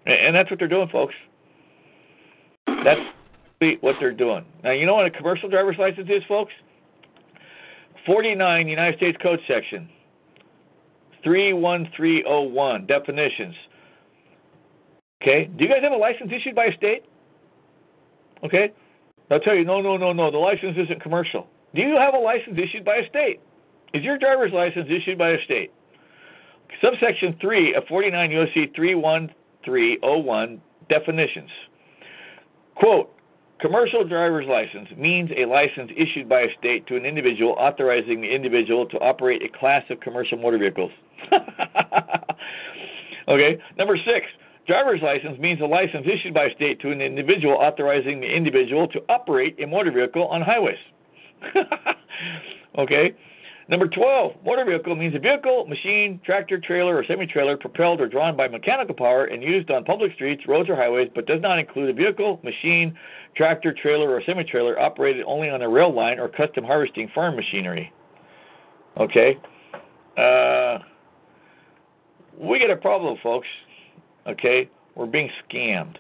and 0.06 0.36
that's 0.36 0.50
what 0.50 0.60
they're 0.60 0.68
doing, 0.68 0.90
folks. 0.90 1.16
That's 2.84 3.02
what 3.82 3.96
they're 4.00 4.12
doing. 4.12 4.46
Now 4.64 4.72
you 4.72 4.86
know 4.86 4.96
what 4.96 5.06
a 5.06 5.12
commercial 5.12 5.50
driver's 5.50 5.78
license 5.78 6.10
is, 6.10 6.24
folks. 6.28 6.54
49 8.06 8.68
United 8.68 8.98
States 8.98 9.18
Code 9.22 9.40
section 9.48 9.90
31301 11.24 12.86
definitions. 12.86 13.56
Okay, 15.22 15.50
do 15.58 15.66
you 15.66 15.70
guys 15.70 15.84
have 15.84 15.92
a 15.92 15.98
license 15.98 16.32
issued 16.34 16.56
by 16.56 16.66
a 16.66 16.76
state? 16.78 17.04
Okay, 18.44 18.72
I'll 19.30 19.40
tell 19.42 19.56
you, 19.56 19.66
no, 19.66 19.82
no, 19.82 19.98
no, 19.98 20.14
no, 20.14 20.32
the 20.32 20.38
license 20.38 20.78
isn't 20.78 21.02
commercial. 21.02 21.48
Do 21.76 21.82
you 21.82 21.98
have 21.98 22.14
a 22.14 22.18
license 22.18 22.58
issued 22.58 22.86
by 22.86 22.98
a 22.98 23.10
state? 23.10 23.42
Is 23.94 24.04
your 24.04 24.18
driver's 24.18 24.54
license 24.54 24.88
issued 24.90 25.18
by 25.18 25.30
a 25.32 25.44
state? 25.46 25.72
Subsection 26.82 27.36
3 27.42 27.76
of 27.76 27.84
49 27.88 28.30
USC 28.30 28.76
31301 28.76 30.62
definitions. 30.90 31.50
Quote, 32.76 33.12
Commercial 33.60 34.08
driver's 34.08 34.48
license 34.48 34.88
means 34.98 35.30
a 35.36 35.46
license 35.46 35.92
issued 35.98 36.30
by 36.30 36.42
a 36.42 36.48
state 36.58 36.88
to 36.88 36.96
an 36.96 37.06
individual 37.06 37.52
authorizing 37.60 38.22
the 38.22 38.34
individual 38.34 38.86
to 38.86 38.98
operate 39.00 39.42
a 39.44 39.50
class 39.60 39.84
of 39.90 40.00
commercial 40.00 40.38
motor 40.38 40.58
vehicles. 40.58 40.92
okay, 43.28 43.58
number 43.78 43.98
six, 43.98 44.28
driver's 44.66 45.02
license 45.02 45.38
means 45.40 45.60
a 45.60 45.66
license 45.66 46.08
issued 46.08 46.34
by 46.34 46.46
a 46.46 46.56
state 46.56 46.80
to 46.80 46.90
an 46.92 47.02
individual 47.02 47.56
authorizing 47.56 48.22
the 48.22 48.34
individual 48.34 48.88
to 48.88 49.02
operate 49.10 49.62
a 49.62 49.68
motor 49.68 49.92
vehicle 49.92 50.28
on 50.28 50.42
highways. 50.42 50.78
okay, 52.78 53.14
Number 53.70 53.88
12, 53.88 54.32
motor 54.44 54.66
vehicle 54.66 54.96
means 54.96 55.14
a 55.14 55.20
vehicle, 55.20 55.68
machine, 55.68 56.20
tractor, 56.26 56.60
trailer, 56.60 56.98
or 56.98 57.06
semi 57.06 57.28
trailer 57.28 57.56
propelled 57.56 58.02
or 58.02 58.08
drawn 58.08 58.36
by 58.36 58.48
mechanical 58.48 58.96
power 58.96 59.26
and 59.26 59.44
used 59.44 59.70
on 59.70 59.86
public 59.86 60.12
streets, 60.14 60.42
roads, 60.48 60.68
or 60.70 60.76
highways, 60.76 61.12
but 61.14 61.28
does 61.28 61.40
not 61.40 61.60
include 61.60 61.92
a 61.92 61.94
vehicle, 61.94 62.40
machine, 62.44 62.98
tractor, 63.36 63.72
trailer, 63.72 64.10
or 64.10 64.24
semi 64.26 64.44
trailer 64.44 64.80
operated 64.80 65.24
only 65.28 65.52
on 65.52 65.62
a 65.62 65.70
rail 65.70 65.94
line 65.94 66.20
or 66.20 66.28
custom 66.28 66.64
harvesting 66.64 67.12
farm 67.14 67.36
machinery. 67.36 67.94
Okay? 68.98 69.38
Uh, 70.18 70.80
we 72.40 72.58
got 72.58 72.72
a 72.72 72.76
problem, 72.76 73.18
folks. 73.22 73.48
Okay? 74.26 74.68
We're 74.96 75.06
being 75.06 75.30
scammed. 75.48 75.98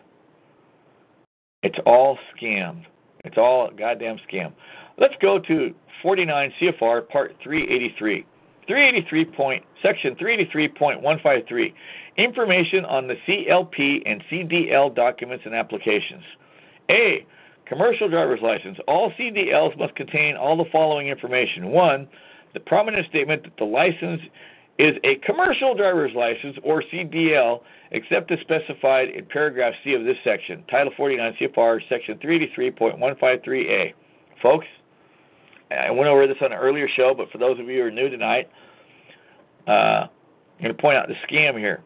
It's 1.61 1.77
all 1.85 2.17
scammed. 2.35 2.85
It's 3.25 3.37
all 3.37 3.69
goddamn 3.77 4.17
scam. 4.27 4.53
Let's 4.99 5.15
go 5.21 5.39
to 5.39 5.73
49 6.01 6.53
CFR 6.61 7.07
Part 7.07 7.35
383. 7.43 8.25
383 8.67 9.25
point, 9.25 9.63
section 9.81 10.15
383.153 10.15 11.73
information 12.17 12.85
on 12.85 13.07
the 13.07 13.15
CLP 13.27 14.03
and 14.05 14.21
CDL 14.29 14.93
documents 14.93 15.45
and 15.45 15.55
applications. 15.55 16.23
A. 16.91 17.25
Commercial 17.65 18.09
driver's 18.09 18.41
license. 18.41 18.77
All 18.87 19.11
CDLs 19.17 19.77
must 19.79 19.95
contain 19.95 20.35
all 20.35 20.57
the 20.57 20.69
following 20.71 21.07
information. 21.07 21.69
One, 21.69 22.07
the 22.53 22.59
prominent 22.59 23.07
statement 23.07 23.43
that 23.43 23.57
the 23.57 23.63
license 23.63 24.21
is 24.79 24.95
a 25.03 25.15
commercial 25.25 25.75
driver's 25.75 26.11
license 26.15 26.57
or 26.63 26.83
CDL, 26.93 27.61
except 27.91 28.31
as 28.31 28.39
specified 28.41 29.09
in 29.09 29.25
paragraph 29.25 29.73
C 29.83 29.93
of 29.93 30.03
this 30.03 30.17
section, 30.23 30.63
Title 30.69 30.91
49 30.97 31.37
CFR, 31.39 31.79
section 31.89 32.17
383.153A. 32.17 33.93
Folks, 34.41 34.65
I 35.71 35.91
went 35.91 36.07
over 36.07 36.25
this 36.27 36.37
on 36.41 36.51
an 36.51 36.57
earlier 36.57 36.87
show, 36.95 37.13
but 37.15 37.29
for 37.31 37.37
those 37.37 37.59
of 37.59 37.67
you 37.67 37.81
who 37.81 37.87
are 37.87 37.91
new 37.91 38.09
tonight, 38.09 38.49
uh, 39.67 39.71
I'm 39.71 40.63
going 40.63 40.75
to 40.75 40.81
point 40.81 40.97
out 40.97 41.07
the 41.07 41.15
scam 41.27 41.57
here. 41.57 41.81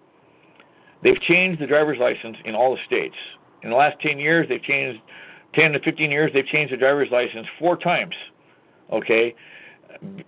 They've 1.03 1.19
changed 1.21 1.61
the 1.61 1.67
driver's 1.67 1.99
license 1.99 2.37
in 2.45 2.55
all 2.55 2.75
the 2.75 2.81
states. 2.85 3.15
In 3.61 3.69
the 3.69 3.75
last 3.75 3.99
10 4.01 4.19
years, 4.19 4.47
they've 4.47 4.63
changed 4.63 5.01
10 5.55 5.73
to 5.73 5.79
15 5.79 6.09
years, 6.09 6.31
they've 6.33 6.47
changed 6.47 6.73
the 6.73 6.77
driver's 6.77 7.09
license 7.11 7.45
four 7.59 7.77
times. 7.77 8.15
Okay, 8.91 9.35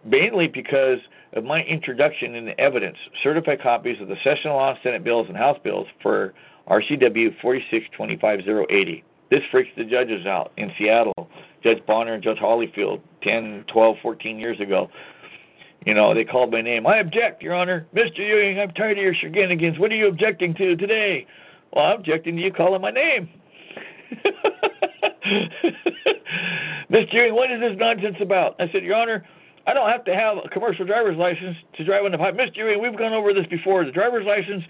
mainly 0.03 0.48
because 0.48 0.99
of 1.34 1.44
my 1.44 1.61
introduction 1.64 2.36
in 2.36 2.45
the 2.45 2.60
evidence, 2.60 2.98
certified 3.23 3.61
copies 3.61 3.99
of 4.02 4.07
the 4.07 4.15
session 4.23 4.52
law, 4.52 4.76
Senate 4.84 5.03
bills, 5.03 5.27
and 5.27 5.38
House 5.38 5.57
bills 5.64 5.88
for 6.02 6.34
RCW 6.68 7.36
4625080. 7.44 9.03
This 9.30 9.41
freaks 9.52 9.69
the 9.76 9.84
judges 9.84 10.26
out 10.26 10.52
in 10.57 10.72
Seattle. 10.77 11.30
Judge 11.66 11.84
Bonner 11.88 12.14
and 12.14 12.24
Judge 12.24 12.38
Hollyfield 12.38 13.02
10, 13.24 13.66
12, 13.74 13.98
14 14.02 14.38
years 14.38 14.60
ago. 14.60 14.88
You 15.84 15.96
know, 15.96 16.14
they 16.14 16.24
called 16.24 16.52
my 16.52 16.62
name. 16.62 16.86
I 16.86 16.98
object, 16.98 17.42
Your 17.42 17.56
Honor. 17.56 17.88
Mr. 17.96 18.20
Ewing, 18.20 18.60
I'm 18.60 18.70
tired 18.72 19.00
of 19.00 19.04
your 19.04 19.16
shenanigans. 19.16 19.80
What 19.80 19.92
are 19.92 19.96
you 19.96 20.08
objecting 20.08 20.54
to 20.56 20.76
today? 20.76 21.26
Well, 21.74 21.86
I'm 21.86 22.00
objecting 22.00 22.36
to 22.36 22.42
you 22.42 22.54
calling 22.54 22.82
my 22.82 22.92
name. 22.92 23.30
Mr. 26.92 27.14
Ewing, 27.14 27.34
what 27.34 27.52
is 27.52 27.60
this 27.60 27.76
nonsense 27.78 28.18
about? 28.22 28.56
I 28.60 28.72
said, 28.72 28.84
Your 28.84 28.96
Honor, 28.96 29.26
I 29.66 29.74
don't 29.74 29.90
have 29.90 30.06
to 30.06 30.14
have 30.14 30.38
a 30.46 30.50
commercial 30.50 30.86
driver's 30.86 31.18
license 31.18 31.58
to 31.78 31.84
drive 31.84 32.06
on 32.06 32.12
the 32.12 32.20
pipe. 32.20 32.36
Mr. 32.36 32.58
Ewing, 32.58 32.80
we've 32.80 32.96
gone 32.96 33.14
over 33.14 33.34
this 33.34 33.48
before. 33.48 33.84
The 33.86 33.92
driver's 33.92 34.28
license 34.28 34.64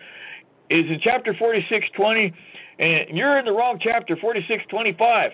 is 0.70 0.86
in 0.86 1.00
Chapter 1.04 1.34
4620, 1.34 2.34
and 2.80 3.18
you're 3.18 3.38
in 3.38 3.44
the 3.44 3.52
wrong 3.52 3.80
chapter, 3.82 4.16
4625. 4.16 5.32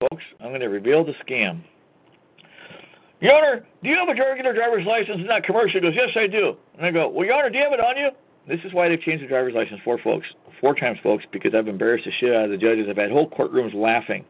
Folks, 0.00 0.22
I'm 0.38 0.50
going 0.50 0.60
to 0.60 0.68
reveal 0.68 1.04
the 1.04 1.12
scam. 1.26 1.60
Your 3.20 3.34
Honor, 3.34 3.66
do 3.82 3.88
you 3.88 3.96
have 3.96 4.08
a 4.08 4.14
regular 4.14 4.54
driver's 4.54 4.86
license, 4.86 5.22
not 5.26 5.42
commercial? 5.42 5.80
He 5.80 5.80
goes, 5.80 5.94
Yes, 5.96 6.10
I 6.14 6.28
do. 6.28 6.56
And 6.76 6.86
I 6.86 6.92
go, 6.92 7.08
Well, 7.08 7.26
Your 7.26 7.34
Honor, 7.34 7.50
do 7.50 7.58
you 7.58 7.64
have 7.64 7.72
it 7.72 7.80
on 7.80 7.96
you? 7.96 8.10
This 8.46 8.60
is 8.64 8.72
why 8.72 8.88
they've 8.88 9.00
changed 9.00 9.24
the 9.24 9.26
driver's 9.26 9.54
license 9.54 9.80
four 9.84 9.98
folks, 9.98 10.28
four 10.60 10.76
times, 10.76 11.00
folks, 11.02 11.24
because 11.32 11.52
I've 11.52 11.66
embarrassed 11.66 12.04
the 12.04 12.12
shit 12.20 12.32
out 12.32 12.44
of 12.44 12.50
the 12.50 12.56
judges. 12.56 12.86
I've 12.88 12.96
had 12.96 13.10
whole 13.10 13.28
courtrooms 13.28 13.74
laughing. 13.74 14.24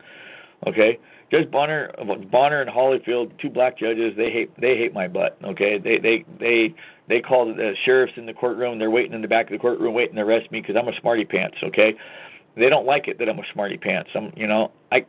Okay, 0.67 0.99
Judge 1.31 1.51
Bonner, 1.51 1.93
Bonner 2.33 2.63
and 2.63 2.71
Hollyfield, 2.71 3.39
two 3.39 3.51
black 3.51 3.79
judges, 3.79 4.15
they 4.17 4.31
hate 4.31 4.51
they 4.59 4.75
hate 4.79 4.95
my 4.95 5.07
butt. 5.07 5.37
Okay, 5.45 5.77
they 5.79 5.99
they 5.99 6.25
they 6.41 6.75
they 7.09 7.21
call 7.21 7.45
the 7.45 7.75
sheriffs 7.85 8.15
in 8.17 8.25
the 8.25 8.33
courtroom. 8.33 8.79
They're 8.79 8.91
waiting 8.91 9.13
in 9.13 9.21
the 9.21 9.29
back 9.29 9.47
of 9.47 9.53
the 9.53 9.59
courtroom, 9.59 9.93
waiting 9.93 10.17
to 10.17 10.23
arrest 10.23 10.51
me 10.51 10.63
because 10.63 10.77
I'm 10.77 10.89
a 10.89 10.99
smarty 10.99 11.27
pants. 11.27 11.59
Okay, 11.63 11.95
they 12.57 12.71
don't 12.71 12.87
like 12.87 13.07
it 13.07 13.19
that 13.19 13.29
I'm 13.29 13.39
a 13.39 13.47
smarty 13.53 13.77
pants. 13.77 14.11
I'm, 14.15 14.33
you 14.35 14.47
know, 14.47 14.73
I 14.91 15.05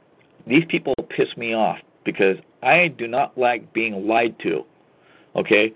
these 0.47 0.63
people 0.67 0.93
piss 1.09 1.35
me 1.37 1.53
off 1.53 1.77
because 2.05 2.37
I 2.63 2.87
do 2.87 3.07
not 3.07 3.37
like 3.37 3.73
being 3.73 4.07
lied 4.07 4.35
to. 4.43 4.63
Okay, 5.35 5.73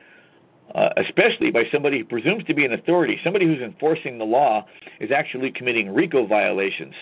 uh, 0.74 0.90
especially 0.98 1.52
by 1.52 1.64
somebody 1.72 2.00
who 2.00 2.06
presumes 2.06 2.44
to 2.46 2.54
be 2.54 2.66
an 2.66 2.74
authority, 2.74 3.20
somebody 3.24 3.46
who's 3.46 3.62
enforcing 3.62 4.18
the 4.18 4.26
law 4.26 4.66
is 5.00 5.12
actually 5.12 5.52
committing 5.52 5.94
RICO 5.94 6.26
violations. 6.26 6.94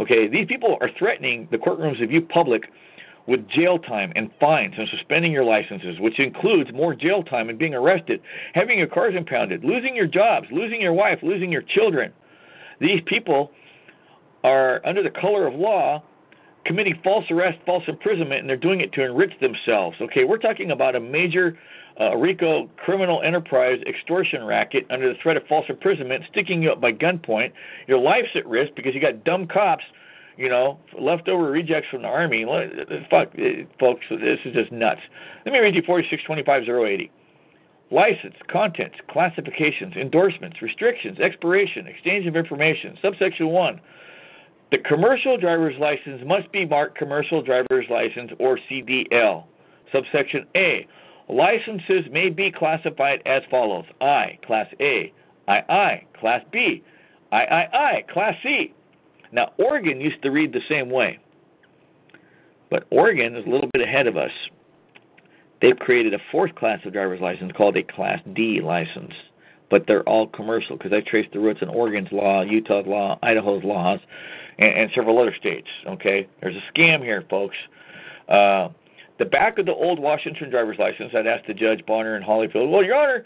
Okay, 0.00 0.26
these 0.26 0.46
people 0.46 0.76
are 0.80 0.90
threatening 0.98 1.46
the 1.50 1.58
courtrooms 1.58 2.02
of 2.02 2.10
you 2.10 2.20
public 2.20 2.64
with 3.26 3.48
jail 3.48 3.78
time 3.78 4.12
and 4.16 4.30
fines 4.40 4.74
and 4.76 4.88
suspending 4.88 5.32
your 5.32 5.44
licenses, 5.44 5.98
which 6.00 6.18
includes 6.18 6.70
more 6.72 6.94
jail 6.94 7.22
time 7.22 7.48
and 7.48 7.58
being 7.58 7.74
arrested, 7.74 8.20
having 8.52 8.78
your 8.78 8.88
cars 8.88 9.14
impounded, 9.16 9.64
losing 9.64 9.94
your 9.94 10.06
jobs, 10.06 10.46
losing 10.50 10.80
your 10.80 10.92
wife, 10.92 11.18
losing 11.22 11.50
your 11.50 11.62
children. 11.62 12.12
These 12.80 13.00
people 13.06 13.52
are, 14.42 14.82
under 14.84 15.02
the 15.02 15.10
color 15.10 15.46
of 15.46 15.54
law, 15.54 16.02
committing 16.64 16.98
false 17.02 17.24
arrest, 17.30 17.58
false 17.66 17.84
imprisonment, 17.86 18.40
and 18.40 18.48
they're 18.48 18.56
doing 18.56 18.80
it 18.80 18.92
to 18.94 19.04
enrich 19.04 19.32
themselves. 19.40 19.96
Okay, 20.00 20.24
we're 20.24 20.38
talking 20.38 20.70
about 20.70 20.96
a 20.96 21.00
major 21.00 21.58
uh, 22.00 22.16
RICO 22.16 22.68
criminal 22.76 23.22
enterprise 23.22 23.80
extortion 23.86 24.44
racket 24.44 24.86
under 24.90 25.12
the 25.12 25.18
threat 25.22 25.36
of 25.36 25.46
false 25.46 25.66
imprisonment, 25.68 26.24
sticking 26.30 26.62
you 26.62 26.72
up 26.72 26.80
by 26.80 26.92
gunpoint. 26.92 27.52
Your 27.86 27.98
life's 27.98 28.30
at 28.34 28.46
risk 28.46 28.72
because 28.74 28.94
you 28.94 29.00
got 29.00 29.24
dumb 29.24 29.46
cops 29.46 29.84
you 30.36 30.48
know, 30.48 30.78
leftover 31.00 31.50
rejects 31.50 31.88
from 31.90 32.02
the 32.02 32.08
army. 32.08 32.44
Fuck, 33.10 33.28
eh, 33.38 33.64
folks, 33.78 34.04
this 34.10 34.38
is 34.44 34.52
just 34.52 34.72
nuts. 34.72 35.00
Let 35.44 35.52
me 35.52 35.58
read 35.58 35.74
you 35.74 35.82
4625080. 35.82 37.10
License, 37.90 38.34
contents, 38.48 38.96
classifications, 39.08 39.94
endorsements, 39.94 40.60
restrictions, 40.60 41.20
expiration, 41.20 41.86
exchange 41.86 42.26
of 42.26 42.34
information. 42.34 42.98
Subsection 43.00 43.48
1. 43.48 43.80
The 44.70 44.78
commercial 44.78 45.36
driver's 45.36 45.78
license 45.78 46.22
must 46.26 46.50
be 46.52 46.66
marked 46.66 46.98
commercial 46.98 47.42
driver's 47.42 47.86
license 47.90 48.32
or 48.38 48.58
CDL. 48.70 49.44
Subsection 49.92 50.46
A. 50.56 50.86
Licenses 51.28 52.04
may 52.10 52.28
be 52.28 52.50
classified 52.50 53.22
as 53.24 53.42
follows 53.50 53.84
I, 54.00 54.38
Class 54.44 54.66
A, 54.80 55.12
II, 55.48 56.06
Class 56.18 56.42
B, 56.52 56.82
III, 57.32 58.04
Class 58.12 58.34
C. 58.42 58.74
Now, 59.32 59.52
Oregon 59.58 60.00
used 60.00 60.22
to 60.22 60.30
read 60.30 60.52
the 60.52 60.60
same 60.68 60.90
way, 60.90 61.18
but 62.70 62.84
Oregon 62.90 63.36
is 63.36 63.46
a 63.46 63.50
little 63.50 63.70
bit 63.72 63.82
ahead 63.82 64.06
of 64.06 64.16
us. 64.16 64.30
They've 65.62 65.78
created 65.78 66.12
a 66.12 66.18
fourth 66.30 66.54
class 66.56 66.80
of 66.84 66.92
driver's 66.92 67.20
license 67.20 67.52
called 67.56 67.76
a 67.76 67.82
Class 67.82 68.20
D 68.34 68.60
license, 68.62 69.12
but 69.70 69.84
they're 69.86 70.02
all 70.02 70.26
commercial 70.26 70.76
because 70.76 70.92
I 70.92 71.00
traced 71.00 71.32
the 71.32 71.40
roots 71.40 71.60
in 71.62 71.68
Oregon's 71.68 72.12
law, 72.12 72.42
Utah's 72.42 72.86
law, 72.86 73.18
Idaho's 73.22 73.64
laws, 73.64 74.00
and, 74.58 74.72
and 74.72 74.90
several 74.94 75.20
other 75.20 75.34
states. 75.38 75.68
Okay, 75.86 76.28
there's 76.40 76.56
a 76.56 76.78
scam 76.78 77.02
here, 77.02 77.24
folks. 77.28 77.56
Uh, 78.28 78.68
the 79.18 79.24
back 79.24 79.58
of 79.58 79.66
the 79.66 79.72
old 79.72 79.98
Washington 79.98 80.50
driver's 80.50 80.78
license, 80.78 81.12
I'd 81.14 81.26
ask 81.26 81.46
the 81.46 81.54
judge 81.54 81.84
Bonner 81.86 82.16
in 82.16 82.22
Holyfield, 82.22 82.70
well, 82.70 82.82
Your 82.82 82.96
Honor, 82.96 83.24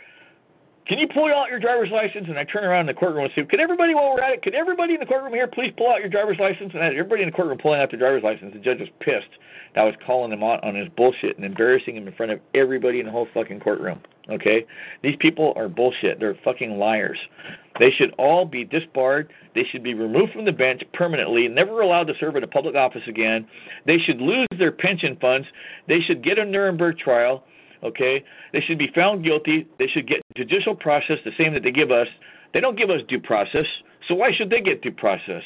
can 0.88 0.98
you 0.98 1.06
pull 1.06 1.26
out 1.26 1.50
your 1.50 1.60
driver's 1.60 1.90
license? 1.90 2.26
And 2.28 2.38
I 2.38 2.44
turn 2.44 2.64
around 2.64 2.88
in 2.88 2.94
the 2.94 2.98
courtroom 2.98 3.24
and 3.24 3.32
say, 3.36 3.44
Can 3.44 3.60
everybody, 3.60 3.94
while 3.94 4.14
we're 4.14 4.22
at 4.22 4.32
it, 4.32 4.42
can 4.42 4.54
everybody 4.54 4.94
in 4.94 5.00
the 5.00 5.06
courtroom 5.06 5.34
here 5.34 5.46
please 5.46 5.72
pull 5.76 5.90
out 5.90 6.00
your 6.00 6.08
driver's 6.08 6.38
license? 6.38 6.70
And 6.72 6.82
I 6.82 6.86
had 6.86 6.94
everybody 6.94 7.22
in 7.22 7.28
the 7.28 7.34
courtroom 7.36 7.58
pulling 7.58 7.80
out 7.80 7.90
their 7.90 7.98
driver's 7.98 8.22
license. 8.22 8.54
The 8.54 8.60
judge 8.60 8.80
was 8.80 8.88
pissed 9.00 9.28
that 9.74 9.82
I 9.82 9.84
was 9.84 9.94
calling 10.06 10.32
him 10.32 10.42
out 10.42 10.64
on 10.64 10.74
his 10.74 10.88
bullshit 10.96 11.36
and 11.36 11.44
embarrassing 11.44 11.94
him 11.94 12.08
in 12.08 12.14
front 12.14 12.32
of 12.32 12.40
everybody 12.54 13.00
in 13.00 13.06
the 13.06 13.12
whole 13.12 13.28
fucking 13.34 13.60
courtroom. 13.60 14.00
Okay? 14.30 14.64
These 15.02 15.16
people 15.20 15.52
are 15.56 15.68
bullshit. 15.68 16.20
They're 16.20 16.38
fucking 16.42 16.78
liars. 16.78 17.18
They 17.78 17.90
should 17.90 18.12
all 18.18 18.44
be 18.44 18.64
disbarred. 18.64 19.32
They 19.54 19.64
should 19.70 19.82
be 19.82 19.94
removed 19.94 20.32
from 20.32 20.44
the 20.44 20.52
bench 20.52 20.82
permanently, 20.92 21.48
never 21.48 21.80
allowed 21.80 22.08
to 22.08 22.14
serve 22.18 22.36
in 22.36 22.44
a 22.44 22.48
public 22.48 22.74
office 22.74 23.06
again. 23.06 23.46
They 23.86 23.98
should 23.98 24.20
lose 24.20 24.48
their 24.58 24.72
pension 24.72 25.16
funds. 25.20 25.46
They 25.86 26.00
should 26.00 26.24
get 26.24 26.38
a 26.38 26.44
Nuremberg 26.44 26.98
trial. 26.98 27.44
Okay? 27.82 28.24
They 28.52 28.60
should 28.60 28.78
be 28.78 28.90
found 28.94 29.24
guilty. 29.24 29.66
They 29.78 29.86
should 29.86 30.08
get 30.08 30.20
judicial 30.36 30.74
process 30.74 31.18
the 31.24 31.30
same 31.38 31.54
that 31.54 31.62
they 31.62 31.70
give 31.70 31.90
us. 31.90 32.08
They 32.54 32.60
don't 32.60 32.78
give 32.78 32.90
us 32.90 33.00
due 33.08 33.20
process, 33.20 33.66
so 34.06 34.14
why 34.14 34.32
should 34.32 34.50
they 34.50 34.60
get 34.60 34.82
due 34.82 34.92
process? 34.92 35.42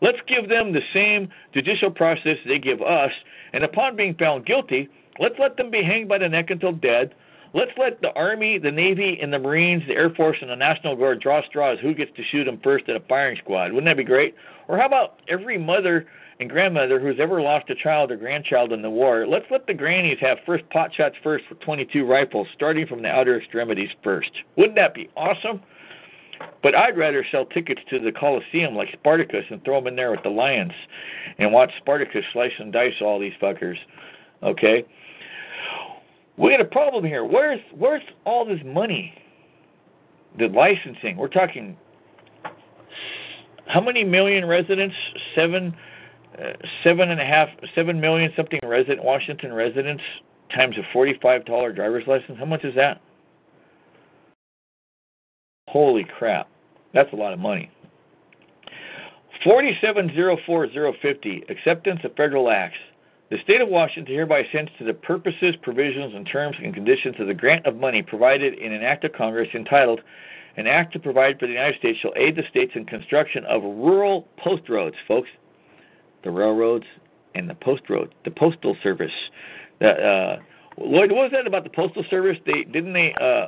Let's 0.00 0.18
give 0.26 0.48
them 0.48 0.72
the 0.72 0.82
same 0.92 1.28
judicial 1.54 1.90
process 1.90 2.36
they 2.46 2.58
give 2.58 2.82
us, 2.82 3.12
and 3.52 3.64
upon 3.64 3.96
being 3.96 4.14
found 4.14 4.46
guilty, 4.46 4.88
let's 5.18 5.38
let 5.38 5.56
them 5.56 5.70
be 5.70 5.82
hanged 5.82 6.08
by 6.08 6.18
the 6.18 6.28
neck 6.28 6.50
until 6.50 6.72
dead. 6.72 7.14
Let's 7.54 7.72
let 7.76 8.00
the 8.00 8.12
Army, 8.14 8.58
the 8.58 8.70
Navy, 8.70 9.18
and 9.20 9.32
the 9.32 9.38
Marines, 9.38 9.82
the 9.86 9.94
Air 9.94 10.10
Force, 10.10 10.38
and 10.40 10.50
the 10.50 10.56
National 10.56 10.96
Guard 10.96 11.20
draw 11.20 11.42
straws 11.46 11.78
who 11.82 11.94
gets 11.94 12.10
to 12.16 12.22
shoot 12.30 12.44
them 12.44 12.58
first 12.64 12.88
at 12.88 12.96
a 12.96 13.00
firing 13.00 13.36
squad. 13.36 13.72
Wouldn't 13.72 13.90
that 13.90 13.96
be 13.96 14.04
great? 14.04 14.34
Or 14.68 14.78
how 14.78 14.86
about 14.86 15.20
every 15.28 15.58
mother 15.58 16.06
and 16.42 16.50
grandmother 16.50 16.98
who's 16.98 17.20
ever 17.20 17.40
lost 17.40 17.70
a 17.70 17.74
child 17.74 18.10
or 18.10 18.16
grandchild 18.16 18.72
in 18.72 18.82
the 18.82 18.90
war, 18.90 19.26
let's 19.26 19.46
let 19.50 19.66
the 19.66 19.74
grannies 19.74 20.18
have 20.20 20.38
first 20.44 20.68
pot 20.70 20.90
shots 20.94 21.14
first 21.22 21.44
with 21.48 21.60
22 21.60 22.04
rifles, 22.04 22.48
starting 22.54 22.86
from 22.86 23.02
the 23.02 23.08
outer 23.08 23.38
extremities 23.38 23.90
first. 24.02 24.30
Wouldn't 24.56 24.76
that 24.76 24.94
be 24.94 25.08
awesome? 25.16 25.62
But 26.62 26.74
I'd 26.74 26.98
rather 26.98 27.24
sell 27.30 27.46
tickets 27.46 27.80
to 27.90 28.00
the 28.00 28.10
Coliseum 28.10 28.74
like 28.74 28.88
Spartacus 28.92 29.44
and 29.50 29.62
throw 29.64 29.78
them 29.78 29.86
in 29.86 29.96
there 29.96 30.10
with 30.10 30.24
the 30.24 30.30
lions 30.30 30.72
and 31.38 31.52
watch 31.52 31.70
Spartacus 31.78 32.24
slice 32.32 32.52
and 32.58 32.72
dice 32.72 32.94
all 33.00 33.20
these 33.20 33.34
fuckers. 33.40 33.76
Okay? 34.42 34.84
We 36.42 36.50
got 36.50 36.60
a 36.60 36.64
problem 36.64 37.04
here. 37.04 37.24
Where's 37.24 37.60
where's 37.78 38.02
all 38.24 38.44
this 38.44 38.58
money? 38.64 39.14
The 40.38 40.48
licensing. 40.48 41.16
We're 41.16 41.28
talking 41.28 41.76
how 43.66 43.80
many 43.80 44.02
million 44.02 44.46
residents? 44.46 44.96
Seven 45.36 45.72
uh, 46.36 46.54
seven 46.82 47.10
and 47.12 47.20
a 47.20 47.24
half, 47.24 47.48
seven 47.76 48.00
million 48.00 48.32
something 48.34 48.58
resident 48.64 49.04
Washington 49.04 49.52
residents 49.52 50.02
times 50.52 50.76
a 50.78 50.82
forty-five 50.92 51.44
dollar 51.44 51.72
driver's 51.72 52.08
license. 52.08 52.36
How 52.40 52.44
much 52.44 52.64
is 52.64 52.74
that? 52.74 53.00
Holy 55.68 56.04
crap, 56.18 56.48
that's 56.92 57.12
a 57.12 57.16
lot 57.16 57.32
of 57.32 57.38
money. 57.38 57.70
Forty-seven 59.44 60.10
zero 60.12 60.36
four 60.44 60.68
zero 60.72 60.92
fifty 61.00 61.44
acceptance 61.48 62.00
of 62.02 62.16
federal 62.16 62.50
acts. 62.50 62.78
The 63.32 63.38
state 63.44 63.62
of 63.62 63.68
Washington 63.68 64.14
hereby 64.14 64.40
assents 64.40 64.72
to 64.76 64.84
the 64.84 64.92
purposes, 64.92 65.54
provisions, 65.62 66.12
and 66.14 66.28
terms 66.30 66.54
and 66.62 66.74
conditions 66.74 67.16
of 67.18 67.28
the 67.28 67.32
grant 67.32 67.64
of 67.64 67.76
money 67.76 68.02
provided 68.02 68.52
in 68.58 68.74
an 68.74 68.82
act 68.82 69.04
of 69.04 69.14
Congress 69.14 69.48
entitled 69.54 70.02
an 70.58 70.66
act 70.66 70.92
to 70.92 70.98
provide 70.98 71.40
for 71.40 71.46
the 71.46 71.54
United 71.54 71.78
States 71.78 71.98
shall 72.00 72.12
aid 72.14 72.36
the 72.36 72.42
states 72.50 72.72
in 72.74 72.84
construction 72.84 73.42
of 73.46 73.62
rural 73.62 74.28
post 74.36 74.68
roads, 74.68 74.96
folks 75.08 75.30
the 76.24 76.30
railroads, 76.30 76.84
and 77.34 77.48
the 77.48 77.54
post 77.54 77.88
road, 77.88 78.14
the 78.26 78.30
postal 78.30 78.76
service. 78.82 79.10
Uh, 79.80 80.36
Lloyd, 80.76 81.10
what 81.10 81.22
was 81.22 81.30
that 81.32 81.46
about 81.46 81.64
the 81.64 81.70
postal 81.70 82.04
service? 82.10 82.36
They 82.44 82.64
didn't 82.64 82.92
they 82.92 83.14
uh, 83.18 83.46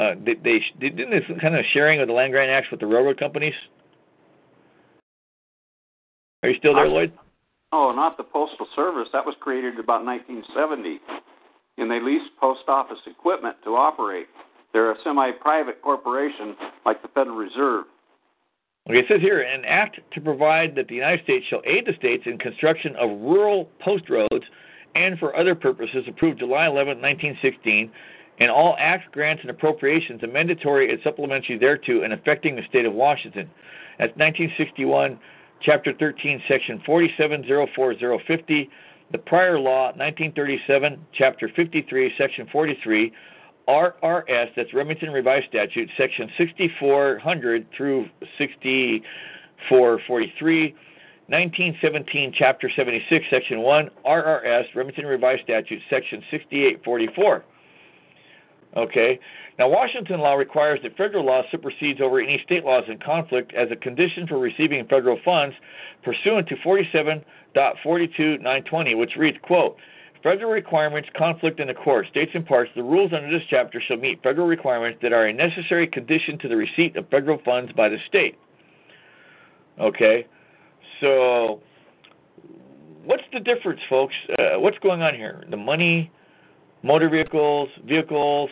uh, 0.00 0.14
they, 0.24 0.34
they 0.34 0.60
didn't 0.78 1.10
this 1.10 1.24
kind 1.40 1.56
of 1.56 1.64
sharing 1.72 2.00
of 2.00 2.06
the 2.06 2.14
land 2.14 2.32
grant 2.32 2.48
acts 2.48 2.70
with 2.70 2.78
the 2.78 2.86
railroad 2.86 3.18
companies. 3.18 3.54
Are 6.44 6.50
you 6.50 6.58
still 6.58 6.76
there, 6.76 6.86
Lloyd? 6.86 7.12
Oh, 7.76 7.90
not 7.90 8.16
the 8.16 8.22
postal 8.22 8.68
service. 8.76 9.08
That 9.12 9.26
was 9.26 9.34
created 9.40 9.80
about 9.80 10.04
1970, 10.04 11.00
and 11.76 11.90
they 11.90 11.98
leased 11.98 12.30
post 12.40 12.62
office 12.68 13.00
equipment 13.04 13.56
to 13.64 13.70
operate. 13.70 14.28
They're 14.72 14.92
a 14.92 14.96
semi-private 15.02 15.82
corporation 15.82 16.54
like 16.86 17.02
the 17.02 17.08
Federal 17.08 17.34
Reserve. 17.34 17.86
Okay, 18.88 19.00
it 19.00 19.06
says 19.08 19.20
here 19.20 19.40
an 19.40 19.64
act 19.64 19.98
to 20.12 20.20
provide 20.20 20.76
that 20.76 20.86
the 20.86 20.94
United 20.94 21.24
States 21.24 21.46
shall 21.50 21.62
aid 21.66 21.86
the 21.86 21.94
states 21.98 22.22
in 22.26 22.38
construction 22.38 22.94
of 22.94 23.10
rural 23.10 23.68
post 23.80 24.08
roads 24.08 24.44
and 24.94 25.18
for 25.18 25.34
other 25.34 25.56
purposes 25.56 26.04
approved 26.06 26.38
July 26.38 26.66
11, 26.66 27.02
1916, 27.02 27.90
and 28.38 28.50
all 28.52 28.76
acts, 28.78 29.06
grants, 29.10 29.42
and 29.42 29.50
appropriations 29.50 30.22
amendatory 30.22 30.92
and 30.92 31.00
supplementary 31.02 31.58
thereto 31.58 32.02
and 32.02 32.12
affecting 32.12 32.54
the 32.54 32.62
state 32.68 32.86
of 32.86 32.92
Washington. 32.92 33.50
That's 33.98 34.14
1961, 34.16 35.18
Chapter 35.64 35.94
13, 35.94 36.42
Section 36.46 36.82
4704050. 36.86 38.68
The 39.12 39.18
prior 39.18 39.58
law, 39.58 39.86
1937, 39.96 41.06
Chapter 41.12 41.50
53, 41.54 42.12
Section 42.18 42.46
43, 42.52 43.12
RRS, 43.68 44.50
that's 44.54 44.74
Remington 44.74 45.10
Revised 45.10 45.46
Statute, 45.48 45.88
Section 45.96 46.30
6400 46.36 47.66
through 47.74 48.06
6443, 48.36 50.74
1917, 51.28 52.34
Chapter 52.36 52.70
76, 52.76 53.24
Section 53.30 53.60
1, 53.60 53.90
RRS, 54.04 54.74
Remington 54.74 55.06
Revised 55.06 55.44
Statute, 55.44 55.80
Section 55.88 56.22
6844. 56.30 57.42
Okay. 58.76 59.18
Now, 59.58 59.68
Washington 59.68 60.20
law 60.20 60.34
requires 60.34 60.80
that 60.82 60.96
federal 60.96 61.24
law 61.24 61.42
supersedes 61.50 62.00
over 62.00 62.20
any 62.20 62.40
state 62.44 62.64
laws 62.64 62.84
in 62.88 62.98
conflict 62.98 63.52
as 63.54 63.70
a 63.70 63.76
condition 63.76 64.26
for 64.26 64.38
receiving 64.38 64.84
federal 64.88 65.18
funds 65.24 65.54
pursuant 66.02 66.48
to 66.48 66.56
47.42920, 66.56 68.98
which 68.98 69.14
reads, 69.16 69.38
quote, 69.42 69.76
Federal 70.24 70.50
requirements 70.50 71.08
conflict 71.14 71.60
in 71.60 71.68
the 71.68 71.74
court. 71.74 72.06
States 72.08 72.30
and 72.34 72.46
parts, 72.46 72.70
the 72.74 72.82
rules 72.82 73.12
under 73.12 73.30
this 73.30 73.46
chapter 73.50 73.78
shall 73.78 73.98
meet 73.98 74.22
federal 74.22 74.46
requirements 74.46 74.98
that 75.02 75.12
are 75.12 75.26
a 75.26 75.32
necessary 75.32 75.86
condition 75.86 76.38
to 76.38 76.48
the 76.48 76.56
receipt 76.56 76.96
of 76.96 77.06
federal 77.10 77.38
funds 77.44 77.70
by 77.72 77.90
the 77.90 77.98
state. 78.08 78.38
Okay, 79.78 80.26
so 81.02 81.60
what's 83.04 83.22
the 83.34 83.40
difference, 83.40 83.80
folks? 83.90 84.14
Uh, 84.38 84.58
what's 84.58 84.78
going 84.78 85.02
on 85.02 85.14
here? 85.14 85.44
The 85.50 85.58
money, 85.58 86.10
motor 86.84 87.08
vehicles, 87.08 87.68
vehicles. 87.84 88.50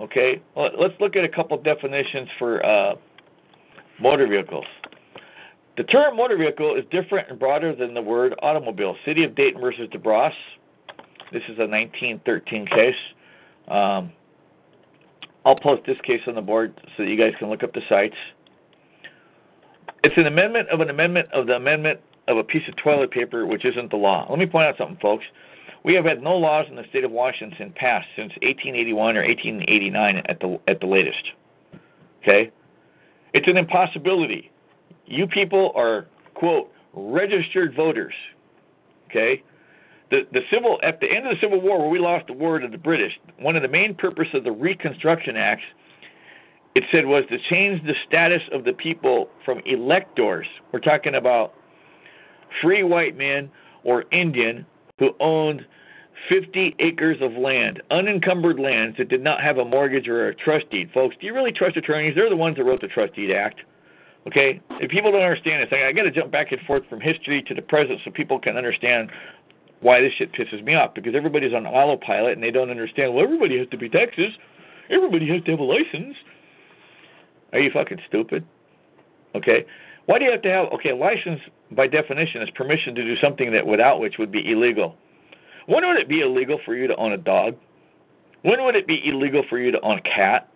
Okay, 0.00 0.40
well, 0.54 0.70
let's 0.78 0.94
look 1.00 1.16
at 1.16 1.24
a 1.24 1.28
couple 1.28 1.60
definitions 1.60 2.28
for 2.38 2.64
uh, 2.64 2.94
motor 4.00 4.26
vehicles. 4.26 4.64
The 5.76 5.84
term 5.84 6.16
motor 6.16 6.36
vehicle 6.36 6.76
is 6.76 6.84
different 6.90 7.28
and 7.28 7.38
broader 7.38 7.74
than 7.74 7.94
the 7.94 8.02
word 8.02 8.34
automobile. 8.40 8.96
City 9.04 9.24
of 9.24 9.34
Dayton 9.34 9.60
versus 9.60 9.88
DeBrosse, 9.90 10.32
this 11.32 11.42
is 11.48 11.58
a 11.58 11.66
1913 11.66 12.66
case. 12.66 12.94
Um, 13.68 14.12
I'll 15.44 15.58
post 15.58 15.82
this 15.86 15.96
case 16.04 16.20
on 16.26 16.36
the 16.36 16.40
board 16.40 16.80
so 16.96 17.02
that 17.02 17.08
you 17.08 17.18
guys 17.18 17.32
can 17.38 17.50
look 17.50 17.62
up 17.64 17.72
the 17.72 17.82
cites. 17.88 18.14
It's 20.04 20.16
an 20.16 20.26
amendment 20.26 20.68
of 20.68 20.80
an 20.80 20.90
amendment 20.90 21.30
of 21.32 21.46
the 21.46 21.54
amendment 21.54 22.00
of 22.28 22.38
a 22.38 22.44
piece 22.44 22.62
of 22.68 22.76
toilet 22.76 23.10
paper, 23.10 23.46
which 23.46 23.64
isn't 23.64 23.90
the 23.90 23.96
law. 23.96 24.26
Let 24.30 24.38
me 24.38 24.46
point 24.46 24.66
out 24.66 24.76
something, 24.78 24.98
folks. 25.02 25.24
We 25.84 25.94
have 25.94 26.04
had 26.04 26.22
no 26.22 26.36
laws 26.36 26.66
in 26.68 26.76
the 26.76 26.84
state 26.88 27.04
of 27.04 27.10
Washington 27.10 27.72
passed 27.76 28.08
since 28.16 28.30
1881 28.42 29.16
or 29.16 29.22
1889 29.22 30.22
at 30.26 30.40
the 30.40 30.58
at 30.66 30.80
the 30.80 30.86
latest. 30.86 31.22
Okay, 32.22 32.50
it's 33.34 33.46
an 33.46 33.56
impossibility. 33.56 34.50
You 35.06 35.26
people 35.26 35.72
are 35.74 36.06
quote 36.34 36.70
registered 36.94 37.74
voters. 37.74 38.14
Okay? 39.10 39.42
The, 40.10 40.26
the 40.32 40.40
civil 40.50 40.78
at 40.82 41.00
the 41.00 41.10
end 41.10 41.26
of 41.26 41.34
the 41.34 41.40
Civil 41.40 41.60
War, 41.60 41.78
where 41.80 41.88
we 41.88 41.98
lost 41.98 42.26
the 42.26 42.32
war 42.32 42.58
to 42.58 42.68
the 42.68 42.78
British, 42.78 43.12
one 43.38 43.56
of 43.56 43.62
the 43.62 43.68
main 43.68 43.94
purposes 43.94 44.34
of 44.34 44.44
the 44.44 44.52
Reconstruction 44.52 45.36
Acts, 45.36 45.62
it 46.74 46.84
said 46.90 47.06
was 47.06 47.24
to 47.30 47.38
change 47.50 47.84
the 47.84 47.94
status 48.06 48.42
of 48.52 48.64
the 48.64 48.72
people 48.72 49.28
from 49.44 49.60
electors. 49.64 50.46
We're 50.72 50.80
talking 50.80 51.14
about 51.14 51.54
free 52.60 52.82
white 52.82 53.16
men 53.16 53.50
or 53.82 54.04
Indian 54.12 54.66
who 54.98 55.14
owned 55.20 55.64
50 56.28 56.76
acres 56.78 57.18
of 57.20 57.32
land, 57.32 57.82
unencumbered 57.90 58.58
lands 58.58 58.96
that 58.98 59.08
did 59.08 59.22
not 59.22 59.42
have 59.42 59.58
a 59.58 59.64
mortgage 59.64 60.08
or 60.08 60.28
a 60.28 60.34
trust 60.34 60.70
deed. 60.70 60.90
Folks, 60.92 61.16
do 61.20 61.26
you 61.26 61.34
really 61.34 61.52
trust 61.52 61.76
attorneys? 61.76 62.14
They're 62.14 62.30
the 62.30 62.36
ones 62.36 62.56
that 62.56 62.64
wrote 62.64 62.80
the 62.80 62.88
Trust 62.88 63.14
Deed 63.14 63.30
Act. 63.30 63.60
Okay? 64.26 64.60
If 64.80 64.90
people 64.90 65.12
don't 65.12 65.22
understand 65.22 65.62
this, 65.62 65.68
I 65.72 65.92
got 65.92 66.04
to 66.04 66.10
jump 66.10 66.30
back 66.30 66.52
and 66.52 66.60
forth 66.62 66.82
from 66.88 67.00
history 67.00 67.42
to 67.42 67.54
the 67.54 67.62
present 67.62 68.00
so 68.04 68.10
people 68.10 68.38
can 68.38 68.56
understand 68.56 69.10
why 69.80 70.00
this 70.00 70.12
shit 70.16 70.32
pisses 70.32 70.64
me 70.64 70.74
off 70.74 70.94
because 70.94 71.14
everybody's 71.14 71.52
on 71.52 71.66
autopilot 71.66 72.32
and 72.32 72.42
they 72.42 72.50
don't 72.50 72.70
understand. 72.70 73.14
Well, 73.14 73.24
everybody 73.24 73.58
has 73.58 73.68
to 73.68 73.76
be 73.76 73.88
Texas. 73.88 74.30
Everybody 74.88 75.28
has 75.28 75.42
to 75.44 75.50
have 75.50 75.60
a 75.60 75.64
license. 75.64 76.16
Are 77.52 77.58
you 77.58 77.70
fucking 77.70 77.98
stupid? 78.08 78.46
Okay. 79.34 79.66
Why 80.06 80.18
do 80.18 80.24
you 80.24 80.30
have 80.30 80.42
to 80.42 80.50
have 80.50 80.66
okay, 80.74 80.92
license 80.92 81.40
by 81.72 81.86
definition 81.86 82.42
is 82.42 82.50
permission 82.50 82.94
to 82.94 83.02
do 83.02 83.16
something 83.22 83.52
that 83.52 83.66
without 83.66 84.00
which 84.00 84.14
would 84.18 84.30
be 84.30 84.50
illegal. 84.50 84.96
When 85.66 85.86
would 85.86 85.96
it 85.96 86.08
be 86.08 86.20
illegal 86.20 86.58
for 86.64 86.74
you 86.74 86.86
to 86.86 86.96
own 86.96 87.12
a 87.12 87.16
dog? 87.16 87.56
When 88.42 88.62
would 88.64 88.76
it 88.76 88.86
be 88.86 89.00
illegal 89.04 89.42
for 89.48 89.58
you 89.58 89.70
to 89.72 89.80
own 89.80 89.98
a 89.98 90.02
cat? 90.02 90.48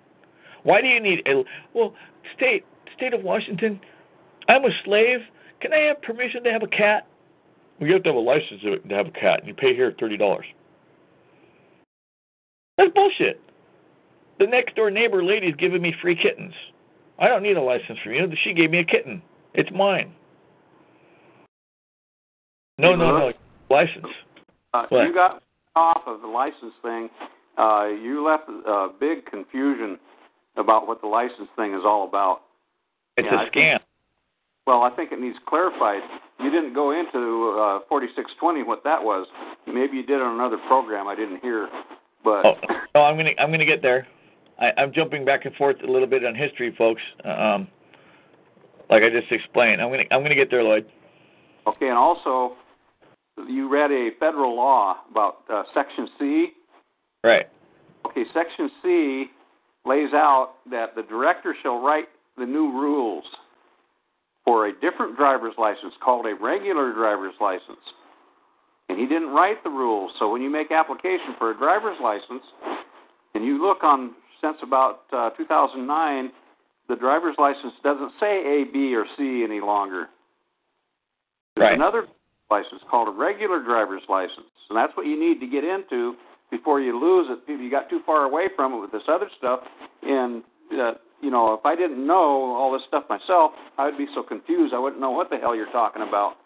Why 0.65 0.83
do 0.83 0.89
you 0.89 1.01
need 1.01 1.27
a 1.27 1.45
well, 1.73 1.95
state 2.37 2.65
state 2.97 3.15
of 3.15 3.23
Washington, 3.23 3.81
I'm 4.49 4.65
a 4.65 4.71
slave. 4.85 5.21
Can 5.61 5.73
I 5.73 5.79
have 5.89 6.03
permission 6.03 6.43
to 6.45 6.53
have 6.53 6.63
a 6.63 6.69
cat? 6.69 7.07
Well, 7.79 7.89
you 7.89 7.95
have 7.95 8.03
to 8.05 8.11
have 8.11 8.17
a 8.17 8.21
license 8.21 8.61
to 8.63 8.95
have 8.95 9.07
a 9.07 9.11
cat, 9.11 9.41
and 9.41 9.49
you 9.49 9.55
pay 9.55 9.75
here 9.75 9.95
thirty 9.99 10.17
dollars. 10.17 10.47
That's 12.77 12.93
bullshit. 12.95 13.41
The 14.39 14.47
next 14.47 14.77
door 14.77 14.91
neighbor 14.91 15.25
lady's 15.25 15.57
giving 15.57 15.83
me 15.83 15.95
free 16.01 16.17
kittens. 16.17 16.55
I 17.19 17.29
don't 17.29 17.43
need 17.43 17.57
a 17.57 17.63
license 17.63 17.99
from 18.05 18.13
you. 18.13 18.29
She 18.45 18.53
gave 18.53 18.71
me 18.71 18.79
a 18.79 18.85
kitten. 18.85 19.21
It's 19.55 19.71
mine. 19.73 20.13
No, 22.79 22.95
no, 22.95 23.19
no. 23.19 23.33
License. 23.71 24.07
Uh, 24.73 24.85
you 24.91 25.13
got 25.13 25.43
off 25.75 26.03
of 26.07 26.21
the 26.21 26.27
license 26.29 26.73
thing. 26.83 27.09
Uh, 27.57 27.87
you 27.89 28.25
left 28.27 28.49
a 28.49 28.89
big 29.01 29.27
confusion 29.27 29.99
about 30.57 30.87
what 30.87 31.01
the 31.01 31.07
license 31.07 31.49
thing 31.57 31.75
is 31.75 31.81
all 31.85 32.07
about. 32.07 32.43
It's 33.17 33.27
Yeah, 33.31 33.35
a 33.35 33.39
I 33.39 33.43
think- 33.51 33.55
scam. 33.55 33.79
Well, 34.67 34.83
I 34.83 34.91
think 34.91 35.13
it 35.13 35.19
needs 35.21 35.39
clarified. 35.47 36.03
You 36.41 36.51
didn't 36.51 36.75
go 36.75 36.91
into 36.91 37.57
uh, 37.59 37.81
4620 37.89 38.63
what 38.65 38.85
that 38.85 39.03
was. 39.03 39.27
Maybe 39.67 39.97
you 39.97 40.03
did 40.05 40.21
on 40.21 40.35
another 40.35 40.59
program 40.69 41.09
I 41.09 41.15
didn't 41.17 41.41
hear. 41.41 41.69
But 42.23 42.45
Oh, 42.45 42.55
no, 42.95 43.03
I'm 43.03 43.17
gonna 43.17 43.31
I'm 43.39 43.51
gonna 43.51 43.65
get 43.65 43.81
there. 43.81 44.07
I, 44.61 44.73
I'm 44.77 44.93
jumping 44.93 45.25
back 45.25 45.47
and 45.47 45.55
forth 45.55 45.77
a 45.83 45.91
little 45.91 46.07
bit 46.07 46.23
on 46.25 46.35
history, 46.35 46.75
folks. 46.77 47.01
Um, 47.25 47.67
like 48.91 49.03
I 49.03 49.11
just 49.11 49.31
explained, 49.31 49.81
I'm 49.81 49.91
gonna 49.91 50.05
I'm 50.11 50.23
gonna 50.23 50.35
get 50.35 50.51
there, 50.51 50.63
Lloyd. 50.63 50.87
okay, 51.67 51.89
and 51.89 51.99
also 51.99 52.57
you 53.49 53.69
read 53.69 53.91
a 53.91 54.11
federal 54.19 54.57
law 54.57 54.97
about 55.11 55.39
uh, 55.53 55.63
Section 55.75 56.09
C. 56.19 56.49
Right. 57.23 57.47
Okay, 58.07 58.25
Section 58.33 58.71
C 58.83 59.27
lays 59.85 60.13
out 60.13 60.55
that 60.71 60.95
the 60.95 61.03
director 61.03 61.55
shall 61.63 61.81
write 61.81 62.09
the 62.37 62.47
new 62.47 62.73
rules 62.73 63.25
for 64.45 64.69
a 64.69 64.73
different 64.81 65.17
driver's 65.17 65.55
license 65.59 65.93
called 66.03 66.27
a 66.27 66.35
regular 66.35 66.93
driver's 66.93 67.35
license. 67.41 67.85
And 68.89 68.99
he 68.99 69.07
didn't 69.07 69.29
write 69.29 69.63
the 69.63 69.71
rules. 69.71 70.13
So 70.19 70.31
when 70.33 70.41
you 70.41 70.49
make 70.49 70.73
application 70.73 71.35
for 71.37 71.51
a 71.51 71.57
driver's 71.59 71.99
license, 72.03 72.43
and 73.35 73.45
you 73.45 73.61
look 73.61 73.83
on 73.83 74.15
since 74.41 74.57
about 74.63 75.01
uh, 75.13 75.31
2009, 75.37 76.31
the 76.89 76.97
driver's 76.97 77.37
license 77.39 77.75
doesn't 77.83 78.13
say 78.19 78.63
A, 78.63 78.65
B, 78.73 78.95
or 78.95 79.05
C 79.17 79.45
any 79.45 79.61
longer. 79.61 80.09
There's 81.55 81.71
Right. 81.71 81.75
another 81.75 82.09
license 82.51 82.83
called 82.91 83.09
a 83.09 83.11
regular 83.11 83.61
driver's 83.61 84.03
license, 84.09 84.51
and 84.69 84.77
that's 84.77 84.97
what 84.97 85.07
you 85.07 85.19
need 85.19 85.41
to 85.41 85.47
get 85.47 85.65
into 85.65 86.17
before 86.51 86.81
you 86.81 86.99
lose 86.99 87.29
it. 87.31 87.41
If 87.51 87.61
you 87.61 87.71
got 87.71 87.91
too 87.91 88.01
far 88.01 88.25
away 88.25 88.49
from 88.57 88.73
it 88.73 88.79
with 88.79 88.91
this 88.93 89.07
other 89.09 89.29
stuff, 89.37 89.61
and 90.03 90.43
uh, 90.73 90.95
you 91.21 91.31
know, 91.31 91.53
if 91.55 91.67
I 91.67 91.75
didn't 91.75 92.07
know 92.07 92.55
all 92.55 92.73
this 92.73 92.83
stuff 92.87 93.05
myself, 93.09 93.53
I 93.77 93.85
would 93.85 93.99
be 93.99 94.07
so 94.15 94.23
confused. 94.23 94.73
I 94.73 94.79
wouldn't 94.79 95.01
know 95.01 95.11
what 95.11 95.31
the 95.31 95.37
hell 95.37 95.55
you're 95.55 95.73
talking 95.73 96.03
about. 96.03 96.37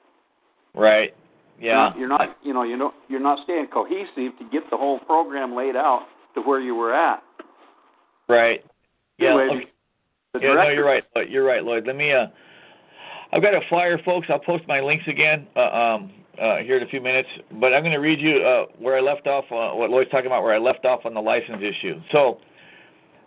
Right. 0.74 1.14
Yeah. 1.60 1.94
You're 1.96 2.08
not, 2.08 2.26
you're 2.26 2.28
not 2.28 2.36
you 2.42 2.52
know, 2.54 2.62
you 2.62 2.76
know, 2.76 2.94
you're 3.08 3.20
not 3.20 3.44
staying 3.44 3.66
cohesive 3.68 4.38
to 4.38 4.44
get 4.50 4.68
the 4.70 4.76
whole 4.76 4.98
program 5.00 5.54
laid 5.54 5.76
out 5.76 6.06
to 6.34 6.40
where 6.40 6.60
you 6.60 6.74
were 6.74 6.94
at. 6.94 7.22
Right. 8.28 8.64
Yeah. 9.18 9.30
Anyway, 9.30 9.56
okay. 9.56 9.71
The 10.34 10.40
Yeah, 10.40 10.54
no, 10.54 10.68
you're 10.70 10.86
right. 10.86 11.04
You're 11.28 11.44
right, 11.44 11.62
Lloyd. 11.62 11.86
Let 11.86 11.96
me. 11.96 12.10
Uh, 12.10 12.28
I've 13.32 13.42
got 13.42 13.54
a 13.54 13.60
flyer, 13.68 13.98
folks. 14.02 14.28
I'll 14.30 14.38
post 14.38 14.64
my 14.66 14.80
links 14.80 15.04
again 15.06 15.46
uh, 15.56 15.60
um, 15.60 16.10
uh, 16.40 16.56
here 16.58 16.78
in 16.78 16.82
a 16.82 16.86
few 16.86 17.02
minutes. 17.02 17.28
But 17.60 17.74
I'm 17.74 17.82
going 17.82 17.92
to 17.92 17.98
read 17.98 18.18
you 18.18 18.38
uh, 18.38 18.64
where 18.78 18.96
I 18.96 19.00
left 19.00 19.26
off. 19.26 19.44
Uh, 19.50 19.76
what 19.76 19.90
Lloyd's 19.90 20.10
talking 20.10 20.26
about, 20.26 20.42
where 20.42 20.54
I 20.54 20.58
left 20.58 20.86
off 20.86 21.04
on 21.04 21.12
the 21.12 21.20
license 21.20 21.62
issue. 21.62 22.00
So, 22.12 22.38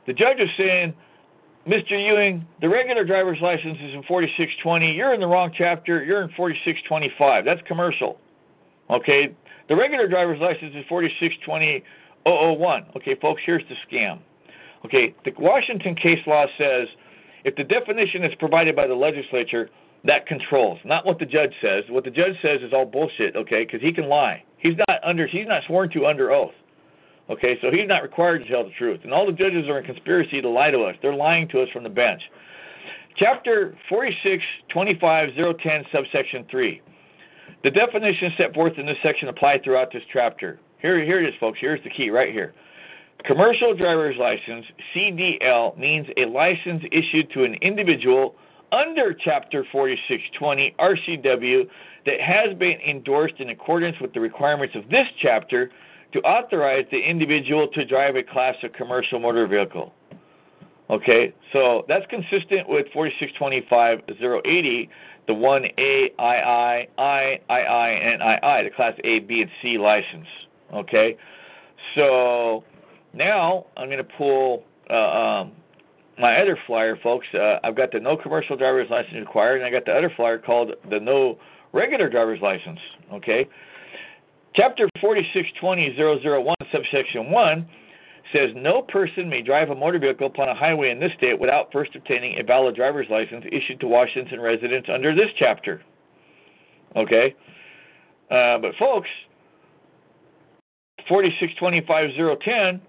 the 0.07 0.14
judge 0.14 0.40
is 0.40 0.49
saying, 0.57 0.95
Mr. 1.68 1.91
Ewing, 1.91 2.45
the 2.61 2.69
regular 2.69 3.06
driver's 3.06 3.40
license 3.40 3.77
is 3.82 3.94
in 3.94 4.02
4620. 4.07 4.91
You're 4.91 5.14
in 5.14 5.19
the 5.19 5.27
wrong 5.27 5.52
chapter. 5.56 6.03
You're 6.03 6.23
in 6.23 6.30
4625. 6.36 7.45
That's 7.45 7.61
commercial. 7.68 8.18
Okay. 8.90 9.36
The 9.69 9.76
regular 9.76 10.07
driver's 10.07 10.40
license 10.40 10.73
is 10.76 10.86
4620001. 10.90 12.95
Okay, 12.95 13.15
folks. 13.22 13.44
Here's 13.45 13.64
the 13.69 13.76
scam. 13.88 14.19
Okay, 14.86 15.14
the 15.26 15.34
Washington 15.40 15.95
case 15.95 16.20
law 16.28 16.45
says 16.60 16.88
if 17.44 17.56
the 17.56 17.64
definition 17.64 18.24
is 18.24 18.32
provided 18.38 18.76
by 18.76 18.86
the 18.86 18.94
legislature, 18.94 19.72
that 20.03 20.28
controls, 20.28 20.78
not 20.86 21.07
what 21.07 21.18
the 21.18 21.26
judge 21.26 21.53
says. 21.60 21.86
What 21.90 22.03
the 22.03 22.12
judge 22.12 22.36
says 22.44 22.62
is 22.62 22.72
all 22.72 22.86
bullshit, 22.86 23.36
okay, 23.36 23.66
because 23.66 23.82
he 23.82 23.91
can 23.91 24.07
lie. 24.07 24.44
He's 24.60 24.76
not 24.88 24.99
under 25.03 25.26
he's 25.26 25.48
not 25.48 25.64
sworn 25.66 25.90
to 25.91 26.06
under 26.06 26.32
oath. 26.32 26.53
Okay, 27.32 27.57
so 27.62 27.72
he's 27.72 27.88
not 27.88 28.03
required 28.03 28.44
to 28.44 28.48
tell 28.48 28.64
the 28.64 28.70
truth. 28.78 28.99
And 29.03 29.12
all 29.12 29.26
the 29.26 29.32
judges 29.32 29.68
are 29.68 29.80
in 29.80 29.86
conspiracy 29.86 30.40
to 30.41 30.49
lie 30.49 30.70
to 30.70 30.82
us. 30.82 30.95
They're 31.02 31.16
lying 31.16 31.48
to 31.49 31.64
us 31.64 31.70
from 31.74 31.82
the 31.82 31.90
bench. 31.90 32.22
Chapter 33.18 33.76
4625010 33.91 35.91
subsection 35.91 36.45
3. 36.52 36.80
The 37.64 37.72
definitions 37.72 38.34
set 38.38 38.53
forth 38.53 38.74
in 38.78 38.86
this 38.86 38.98
section 39.02 39.30
apply 39.30 39.62
throughout 39.64 39.91
this 39.91 40.03
chapter. 40.14 40.60
Here, 40.80 41.03
here 41.03 41.24
it 41.24 41.30
is, 41.30 41.34
folks. 41.40 41.57
Here's 41.60 41.84
the 41.84 41.90
key 41.90 42.12
right 42.12 42.32
here. 42.32 42.53
Commercial 43.27 43.73
driver's 43.73 44.18
license, 44.18 44.65
CDL, 44.93 45.76
means 45.80 46.06
a 46.15 46.26
license 46.26 46.84
issued 46.91 47.31
to 47.31 47.43
an 47.43 47.56
individual 47.56 48.35
under 48.72 49.14
Chapter 49.15 49.65
4620 49.72 50.76
RCW 50.77 51.68
that 52.06 52.22
has 52.22 52.56
been 52.57 52.80
endorsed 52.88 53.39
in 53.39 53.49
accordance 53.49 53.99
with 53.99 54.14
the 54.14 54.19
requirements 54.19 54.76
of 54.76 54.88
this 54.89 55.07
chapter 55.19 55.72
to 56.14 56.19
authorize 56.19 56.85
the 56.91 56.99
individual 56.99 57.68
to 57.69 57.84
drive 57.84 58.15
a 58.15 58.22
class 58.22 58.56
of 58.61 58.73
commercial 58.73 59.19
motor 59.19 59.47
vehicle. 59.47 59.91
Okay, 60.91 61.34
so 61.52 61.84
that's 61.88 62.06
consistent 62.11 62.69
with 62.69 62.85
4625080, 62.95 64.89
the 65.26 65.34
1A, 65.34 65.69
II, 65.80 66.89
and 66.99 68.22
II, 68.22 68.64
the 68.64 68.76
Class 68.76 68.93
A, 69.03 69.19
B, 69.19 69.41
and 69.41 69.49
C 69.64 69.80
license. 69.80 70.27
Okay, 70.72 71.18
so 71.95 72.64
now 73.16 73.66
I'm 73.78 73.88
going 73.88 73.98
to 73.98 74.12
pull 74.18 74.64
uh, 74.90 74.94
um, 74.94 75.52
my 76.20 76.38
other 76.38 76.58
flyer, 76.68 76.98
folks. 77.02 77.28
Uh, 77.34 77.58
I've 77.64 77.76
got 77.76 77.92
the 77.92 78.00
no 78.00 78.18
commercial 78.18 78.56
driver's 78.56 78.90
license 78.90 79.16
required, 79.16 79.62
and 79.62 79.66
I 79.66 79.72
got 79.72 79.86
the 79.86 79.92
other 79.92 80.12
flyer 80.16 80.38
called 80.38 80.72
the 80.90 81.00
no 81.00 81.38
regular 81.74 82.10
driver's 82.10 82.42
license. 82.42 82.80
Okay, 83.14 83.48
Chapter 84.56 84.88
4620001, 85.04 86.54
subsection 86.72 87.30
1 87.30 87.70
says 88.34 88.50
no 88.56 88.82
person 88.82 89.30
may 89.30 89.42
drive 89.42 89.70
a 89.70 89.76
motor 89.76 90.00
vehicle 90.00 90.28
upon 90.28 90.48
a 90.48 90.56
highway 90.56 90.92
in 90.92 91.00
this 91.00 91.12
state 91.18 91.38
without 91.38 91.72
first 91.72 91.94
obtaining 91.94 92.40
a 92.40 92.44
valid 92.44 92.76
driver's 92.76 93.08
license 93.10 93.44
issued 93.52 93.80
to 93.82 93.88
Washington 93.88 94.40
residents 94.40 94.88
under 94.92 95.14
this 95.14 95.28
chapter. 95.38 95.84
Okay? 96.96 97.36
Uh, 98.32 98.58
but 98.60 98.72
folks, 98.80 99.10
4625010 101.10 102.80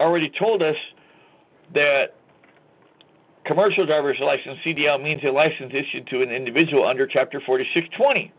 already 0.00 0.30
told 0.38 0.62
us 0.62 0.76
that 1.74 2.14
commercial 3.44 3.86
driver's 3.86 4.18
license 4.20 4.58
CDL 4.64 5.02
means 5.02 5.22
a 5.24 5.30
license 5.30 5.72
issued 5.72 6.06
to 6.08 6.22
an 6.22 6.30
individual 6.30 6.86
under 6.86 7.06
chapter 7.06 7.40
4620. 7.44 8.32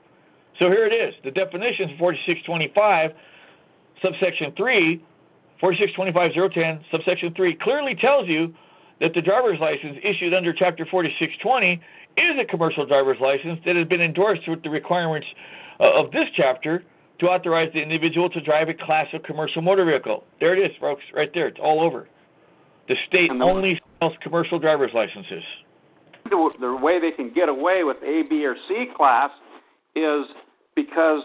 So 0.59 0.69
here 0.69 0.85
it 0.85 0.93
is. 0.93 1.13
The 1.23 1.31
definition 1.31 1.91
of 1.91 1.97
4625 1.97 3.11
subsection 4.01 4.53
3 4.55 5.03
4625010 5.61 6.79
subsection 6.89 7.33
3 7.33 7.55
clearly 7.55 7.95
tells 7.95 8.27
you 8.27 8.53
that 9.01 9.13
the 9.13 9.21
driver's 9.21 9.59
license 9.59 9.97
issued 10.03 10.33
under 10.33 10.53
chapter 10.53 10.85
4620 10.85 11.81
is 12.17 12.39
a 12.39 12.45
commercial 12.45 12.85
driver's 12.85 13.19
license 13.19 13.59
that 13.65 13.75
has 13.75 13.87
been 13.87 14.01
endorsed 14.01 14.47
with 14.47 14.61
the 14.63 14.69
requirements 14.69 15.27
uh, 15.79 15.91
of 15.99 16.11
this 16.11 16.27
chapter 16.35 16.83
to 17.19 17.25
authorize 17.25 17.69
the 17.73 17.81
individual 17.81 18.29
to 18.29 18.41
drive 18.41 18.69
a 18.69 18.73
class 18.73 19.07
of 19.13 19.23
commercial 19.23 19.61
motor 19.61 19.85
vehicle. 19.85 20.23
There 20.39 20.55
it 20.55 20.59
is, 20.59 20.75
folks, 20.79 21.03
right 21.13 21.29
there. 21.33 21.47
It's 21.47 21.59
all 21.61 21.81
over. 21.81 22.07
The 22.87 22.95
state 23.07 23.29
the- 23.29 23.43
only 23.43 23.79
sells 23.99 24.13
commercial 24.21 24.59
driver's 24.59 24.91
licenses. 24.93 25.43
the, 26.29 26.49
the 26.59 26.75
way 26.75 26.99
they 26.99 27.11
can 27.11 27.33
get 27.33 27.49
away 27.49 27.83
with 27.83 27.97
A, 27.97 28.23
B, 28.29 28.45
or 28.45 28.55
C 28.67 28.85
class 28.95 29.29
is 29.95 30.25
because 30.75 31.21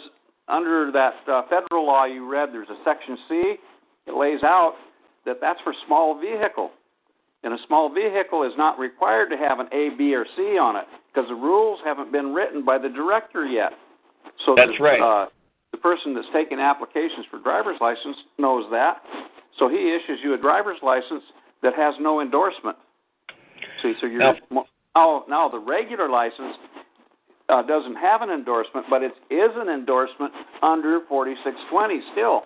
under 0.48 0.90
that 0.92 1.14
uh, 1.30 1.42
federal 1.48 1.86
law 1.86 2.04
you 2.04 2.30
read, 2.30 2.50
there's 2.52 2.68
a 2.68 2.78
section 2.84 3.16
C. 3.28 3.54
It 4.06 4.14
lays 4.14 4.42
out 4.42 4.74
that 5.24 5.36
that's 5.40 5.60
for 5.62 5.72
small 5.86 6.20
vehicle, 6.20 6.70
and 7.44 7.54
a 7.54 7.58
small 7.66 7.92
vehicle 7.92 8.42
is 8.42 8.52
not 8.58 8.78
required 8.78 9.30
to 9.30 9.36
have 9.36 9.58
an 9.58 9.68
A, 9.72 9.90
B, 9.96 10.14
or 10.14 10.26
C 10.36 10.58
on 10.58 10.76
it 10.76 10.84
because 11.12 11.28
the 11.28 11.34
rules 11.34 11.78
haven't 11.84 12.12
been 12.12 12.34
written 12.34 12.64
by 12.64 12.76
the 12.76 12.88
director 12.88 13.46
yet. 13.46 13.72
So 14.44 14.54
That's 14.56 14.78
right. 14.80 15.00
Uh, 15.00 15.26
the 15.74 15.80
person 15.82 16.14
that's 16.14 16.28
taking 16.32 16.60
applications 16.60 17.26
for 17.30 17.40
driver's 17.40 17.76
license 17.80 18.16
knows 18.38 18.64
that, 18.70 19.02
so 19.58 19.68
he 19.68 19.90
issues 19.90 20.20
you 20.22 20.32
a 20.34 20.38
driver's 20.38 20.78
license 20.84 21.22
that 21.62 21.74
has 21.74 21.94
no 22.00 22.20
endorsement. 22.20 22.76
See, 23.82 23.94
so 24.00 24.06
you're 24.06 24.20
Now- 24.20 24.66
now, 24.94 25.24
now 25.28 25.48
the 25.48 25.58
regular 25.58 26.08
license 26.08 26.56
uh, 27.48 27.62
doesn't 27.62 27.96
have 27.96 28.22
an 28.22 28.30
endorsement, 28.30 28.86
but 28.88 29.02
it 29.02 29.12
is 29.30 29.50
an 29.56 29.68
endorsement 29.68 30.32
under 30.62 31.00
4620 31.08 32.00
still, 32.12 32.44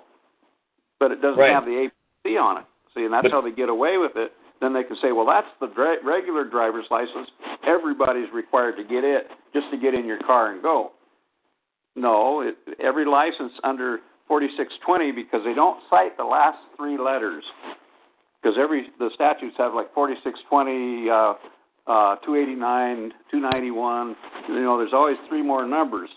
but 0.99 1.13
it 1.13 1.21
doesn't 1.21 1.39
Right. 1.39 1.53
have 1.53 1.67
the 1.67 1.91
APC 2.25 2.37
on 2.39 2.57
it. 2.59 2.65
See, 2.95 3.05
and 3.05 3.13
that's 3.13 3.25
But- 3.25 3.33
how 3.33 3.41
they 3.43 3.51
get 3.53 3.69
away 3.69 3.99
with 3.99 4.17
it. 4.17 4.33
Then 4.61 4.73
they 4.73 4.83
can 4.83 4.97
say, 4.97 5.13
well, 5.13 5.27
that's 5.27 5.47
the 5.61 5.69
dra- 5.69 6.03
regular 6.03 6.45
driver's 6.45 6.91
license. 6.91 7.31
Everybody's 7.63 8.33
required 8.33 8.77
to 8.79 8.83
get 8.85 9.05
it 9.05 9.31
just 9.53 9.71
to 9.71 9.77
get 9.77 9.95
in 9.95 10.05
your 10.07 10.19
car 10.19 10.49
and 10.49 10.61
go. 10.63 10.91
No, 11.99 12.43
it, 12.43 12.57
every 12.81 13.05
license 13.05 13.53
under 13.65 13.99
4620 14.29 15.13
because 15.13 15.41
they 15.45 15.55
don't 15.55 15.81
cite 15.91 16.17
the 16.17 16.25
last 16.25 16.59
three 16.77 16.99
letters. 16.99 17.43
Because 18.41 18.57
every 18.61 18.87
the 18.99 19.11
statutes 19.15 19.57
have 19.59 19.75
like 19.75 19.93
4620, 19.95 21.11
uh, 21.11 21.35
uh, 21.91 22.17
289, 22.23 23.13
291. 23.31 24.17
You 24.49 24.63
know, 24.63 24.79
there's 24.79 24.93
always 24.93 25.17
three 25.29 25.43
more 25.43 25.67
numbers, 25.67 26.11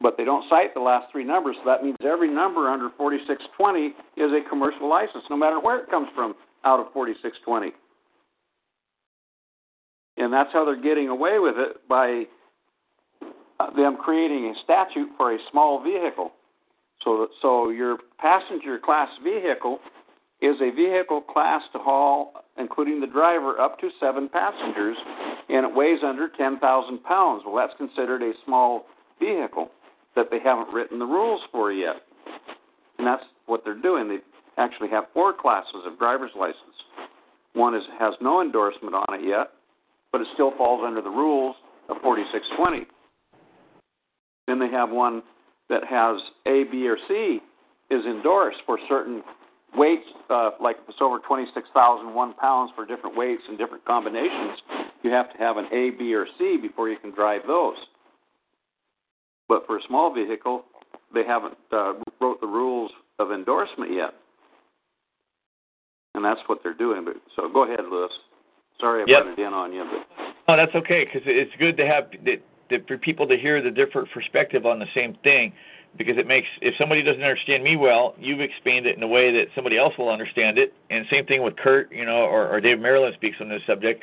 but 0.00 0.16
they 0.16 0.24
don't 0.24 0.48
cite 0.50 0.74
the 0.74 0.80
last 0.80 1.12
three 1.12 1.24
numbers. 1.24 1.54
So 1.62 1.70
that 1.70 1.84
means 1.84 1.96
every 2.02 2.32
number 2.32 2.68
under 2.68 2.90
4620 2.96 3.94
is 4.16 4.32
a 4.32 4.48
commercial 4.48 4.88
license, 4.88 5.22
no 5.30 5.36
matter 5.36 5.60
where 5.60 5.78
it 5.78 5.90
comes 5.90 6.08
from 6.14 6.34
out 6.64 6.80
of 6.80 6.92
4620. 6.92 7.70
And 10.16 10.32
that's 10.32 10.50
how 10.52 10.64
they're 10.64 10.80
getting 10.80 11.08
away 11.08 11.38
with 11.38 11.54
it 11.56 11.86
by 11.88 12.24
Uh, 13.58 13.70
them 13.74 13.96
creating 13.96 14.54
a 14.54 14.54
statute 14.64 15.08
for 15.16 15.34
a 15.34 15.38
small 15.50 15.82
vehicle. 15.82 16.32
So, 17.02 17.28
so 17.40 17.70
your 17.70 17.98
passenger 18.18 18.78
class 18.78 19.08
vehicle 19.22 19.78
is 20.42 20.56
a 20.60 20.70
vehicle 20.70 21.22
class 21.22 21.62
to 21.72 21.78
haul, 21.78 22.32
including 22.58 23.00
the 23.00 23.06
driver, 23.06 23.58
up 23.58 23.78
to 23.80 23.88
seven 23.98 24.28
passengers, 24.28 24.96
and 25.48 25.64
it 25.64 25.74
weighs 25.74 26.00
under 26.04 26.28
10,000 26.28 27.02
pounds. 27.04 27.42
Well, 27.46 27.56
that's 27.56 27.76
considered 27.78 28.22
a 28.22 28.32
small 28.44 28.86
vehicle 29.18 29.70
that 30.14 30.26
they 30.30 30.38
haven't 30.38 30.72
written 30.72 30.98
the 30.98 31.06
rules 31.06 31.40
for 31.52 31.72
yet. 31.72 31.96
And 32.98 33.06
that's 33.06 33.24
what 33.46 33.62
they're 33.64 33.80
doing. 33.80 34.08
They 34.08 34.18
actually 34.58 34.88
have 34.90 35.04
four 35.14 35.32
classes 35.32 35.84
of 35.86 35.98
driver's 35.98 36.32
license. 36.38 36.76
One 37.52 37.74
is 37.74 37.82
has 37.98 38.14
no 38.20 38.42
endorsement 38.42 38.94
on 38.94 39.14
it 39.14 39.26
yet, 39.26 39.52
but 40.12 40.20
it 40.20 40.26
still 40.34 40.52
falls 40.58 40.82
under 40.84 41.00
the 41.00 41.10
rules 41.10 41.56
of 41.88 41.96
4620. 42.02 42.86
Then 44.46 44.58
they 44.58 44.70
have 44.70 44.90
one 44.90 45.22
that 45.68 45.84
has 45.84 46.20
A, 46.46 46.64
B, 46.70 46.86
or 46.88 46.96
C 47.08 47.40
is 47.90 48.04
endorsed 48.04 48.58
for 48.66 48.78
certain 48.88 49.22
weights, 49.76 50.06
uh, 50.30 50.50
like 50.60 50.76
if 50.82 50.88
it's 50.88 50.98
over 51.00 51.18
26,001 51.18 52.34
pounds 52.34 52.72
for 52.74 52.86
different 52.86 53.16
weights 53.16 53.42
and 53.48 53.58
different 53.58 53.84
combinations, 53.84 54.58
you 55.02 55.10
have 55.10 55.32
to 55.32 55.38
have 55.38 55.56
an 55.56 55.66
A, 55.72 55.90
B, 55.90 56.14
or 56.14 56.26
C 56.38 56.56
before 56.60 56.88
you 56.88 56.96
can 56.98 57.10
drive 57.12 57.42
those. 57.46 57.76
But 59.48 59.66
for 59.66 59.78
a 59.78 59.80
small 59.86 60.12
vehicle, 60.12 60.64
they 61.14 61.24
haven't 61.24 61.56
uh, 61.72 61.94
wrote 62.20 62.40
the 62.40 62.46
rules 62.46 62.90
of 63.18 63.32
endorsement 63.32 63.92
yet, 63.92 64.14
and 66.14 66.24
that's 66.24 66.40
what 66.46 66.60
they're 66.62 66.74
doing. 66.74 67.04
But 67.04 67.16
so 67.36 67.48
go 67.48 67.64
ahead, 67.64 67.80
Luis. 67.90 68.10
Sorry 68.80 69.02
I 69.02 69.06
Yep. 69.06 69.24
butted 69.24 69.38
in 69.38 69.52
on 69.52 69.72
you, 69.72 69.84
but 69.84 70.26
Oh, 70.48 70.56
that's 70.56 70.74
okay 70.76 71.04
because 71.04 71.22
it's 71.26 71.50
good 71.58 71.76
to 71.76 71.86
have 71.86 72.10
for 72.86 72.98
people 72.98 73.26
to 73.28 73.36
hear 73.36 73.62
the 73.62 73.70
different 73.70 74.10
perspective 74.10 74.66
on 74.66 74.78
the 74.78 74.86
same 74.94 75.14
thing 75.22 75.52
because 75.96 76.18
it 76.18 76.26
makes 76.26 76.48
if 76.60 76.74
somebody 76.78 77.02
doesn't 77.02 77.22
understand 77.22 77.64
me 77.64 77.76
well, 77.76 78.14
you've 78.18 78.40
explained 78.40 78.86
it 78.86 78.96
in 78.96 79.02
a 79.02 79.08
way 79.08 79.32
that 79.32 79.48
somebody 79.54 79.78
else 79.78 79.94
will 79.98 80.10
understand 80.10 80.58
it. 80.58 80.74
And 80.90 81.06
same 81.10 81.26
thing 81.26 81.42
with 81.42 81.56
Kurt, 81.56 81.90
you 81.92 82.04
know, 82.04 82.24
or, 82.24 82.48
or 82.48 82.60
Dave 82.60 82.78
Maryland 82.78 83.14
speaks 83.16 83.36
on 83.40 83.48
this 83.48 83.62
subject. 83.66 84.02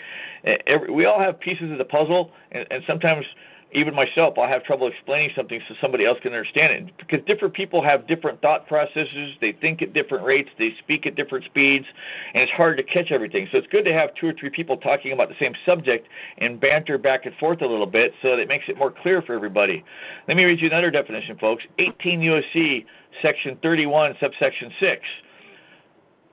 Every, 0.68 0.92
we 0.92 1.06
all 1.06 1.20
have 1.20 1.40
pieces 1.40 1.72
of 1.72 1.78
the 1.78 1.86
puzzle, 1.86 2.32
and, 2.52 2.66
and 2.72 2.84
sometimes 2.88 3.26
even 3.74 3.96
myself, 3.96 4.36
I'll 4.38 4.48
have 4.48 4.64
trouble 4.64 4.88
explaining 4.88 5.32
something 5.36 5.60
so 5.68 5.76
somebody 5.82 6.06
else 6.06 6.18
can 6.22 6.34
understand 6.34 6.74
it 6.74 6.98
because 6.98 7.26
different 7.26 7.54
people 7.54 7.84
have 7.84 8.08
different 8.08 8.42
thought 8.42 8.68
processes. 8.68 9.34
They 9.42 9.52
think 9.52 9.82
at 9.82 9.94
different 9.94 10.26
rates, 10.26 10.50
they 10.60 10.74
speak 10.80 11.06
at 11.06 11.16
different 11.16 11.46
speeds, 11.46 11.86
and 12.34 12.44
it's 12.44 12.52
hard 12.52 12.78
to 12.78 12.84
catch 12.84 13.12
everything. 13.12 13.48
So 13.52 13.58
it's 13.58 13.68
good 13.68 13.86
to 13.86 13.94
have 13.94 14.14
two 14.16 14.28
or 14.28 14.34
three 14.34 14.50
people 14.50 14.78
talking 14.78 15.12
about 15.12 15.30
the 15.30 15.36
same 15.40 15.54
subject 15.66 16.08
and 16.38 16.60
banter 16.60 16.98
back 16.98 17.26
and 17.26 17.36
forth 17.36 17.62
a 17.62 17.68
little 17.68 17.88
bit 17.88 18.14
so 18.22 18.30
that 18.30 18.40
it 18.40 18.48
makes 18.48 18.66
it 18.68 18.78
more 18.78 18.92
clear 18.92 19.22
for 19.22 19.34
everybody. 19.34 19.84
Let 20.28 20.38
me 20.38 20.44
read 20.44 20.62
you 20.62 20.68
another 20.68 20.92
definition, 20.92 21.38
folks. 21.38 21.64
18 21.80 22.22
USC, 22.22 22.86
section 23.22 23.58
31, 23.62 24.16
subsection 24.20 24.72
6 24.80 25.02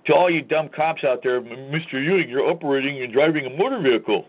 to 0.07 0.15
all 0.15 0.31
you 0.31 0.43
dumb 0.43 0.69
cops 0.75 1.05
out 1.05 1.23
there, 1.23 1.41
Mr. 1.41 2.03
Ewing, 2.03 2.29
you're 2.29 2.49
operating 2.49 3.03
and 3.03 3.13
driving 3.13 3.47
a 3.47 3.51
motor 3.51 3.81
vehicle. 3.81 4.27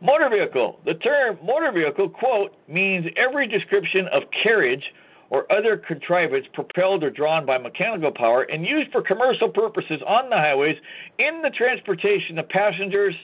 Motor 0.00 0.28
vehicle. 0.30 0.80
The 0.84 0.94
term 0.94 1.38
motor 1.42 1.72
vehicle, 1.72 2.08
quote, 2.10 2.54
means 2.68 3.06
every 3.16 3.46
description 3.46 4.06
of 4.12 4.24
carriage 4.42 4.84
or 5.30 5.50
other 5.50 5.76
contrivance 5.76 6.46
propelled 6.52 7.02
or 7.02 7.10
drawn 7.10 7.46
by 7.46 7.58
mechanical 7.58 8.12
power 8.12 8.42
and 8.42 8.64
used 8.64 8.92
for 8.92 9.02
commercial 9.02 9.48
purposes 9.48 10.00
on 10.06 10.30
the 10.30 10.36
highways 10.36 10.76
in 11.18 11.42
the 11.42 11.50
transportation 11.50 12.38
of 12.38 12.48
passengers, 12.48 13.14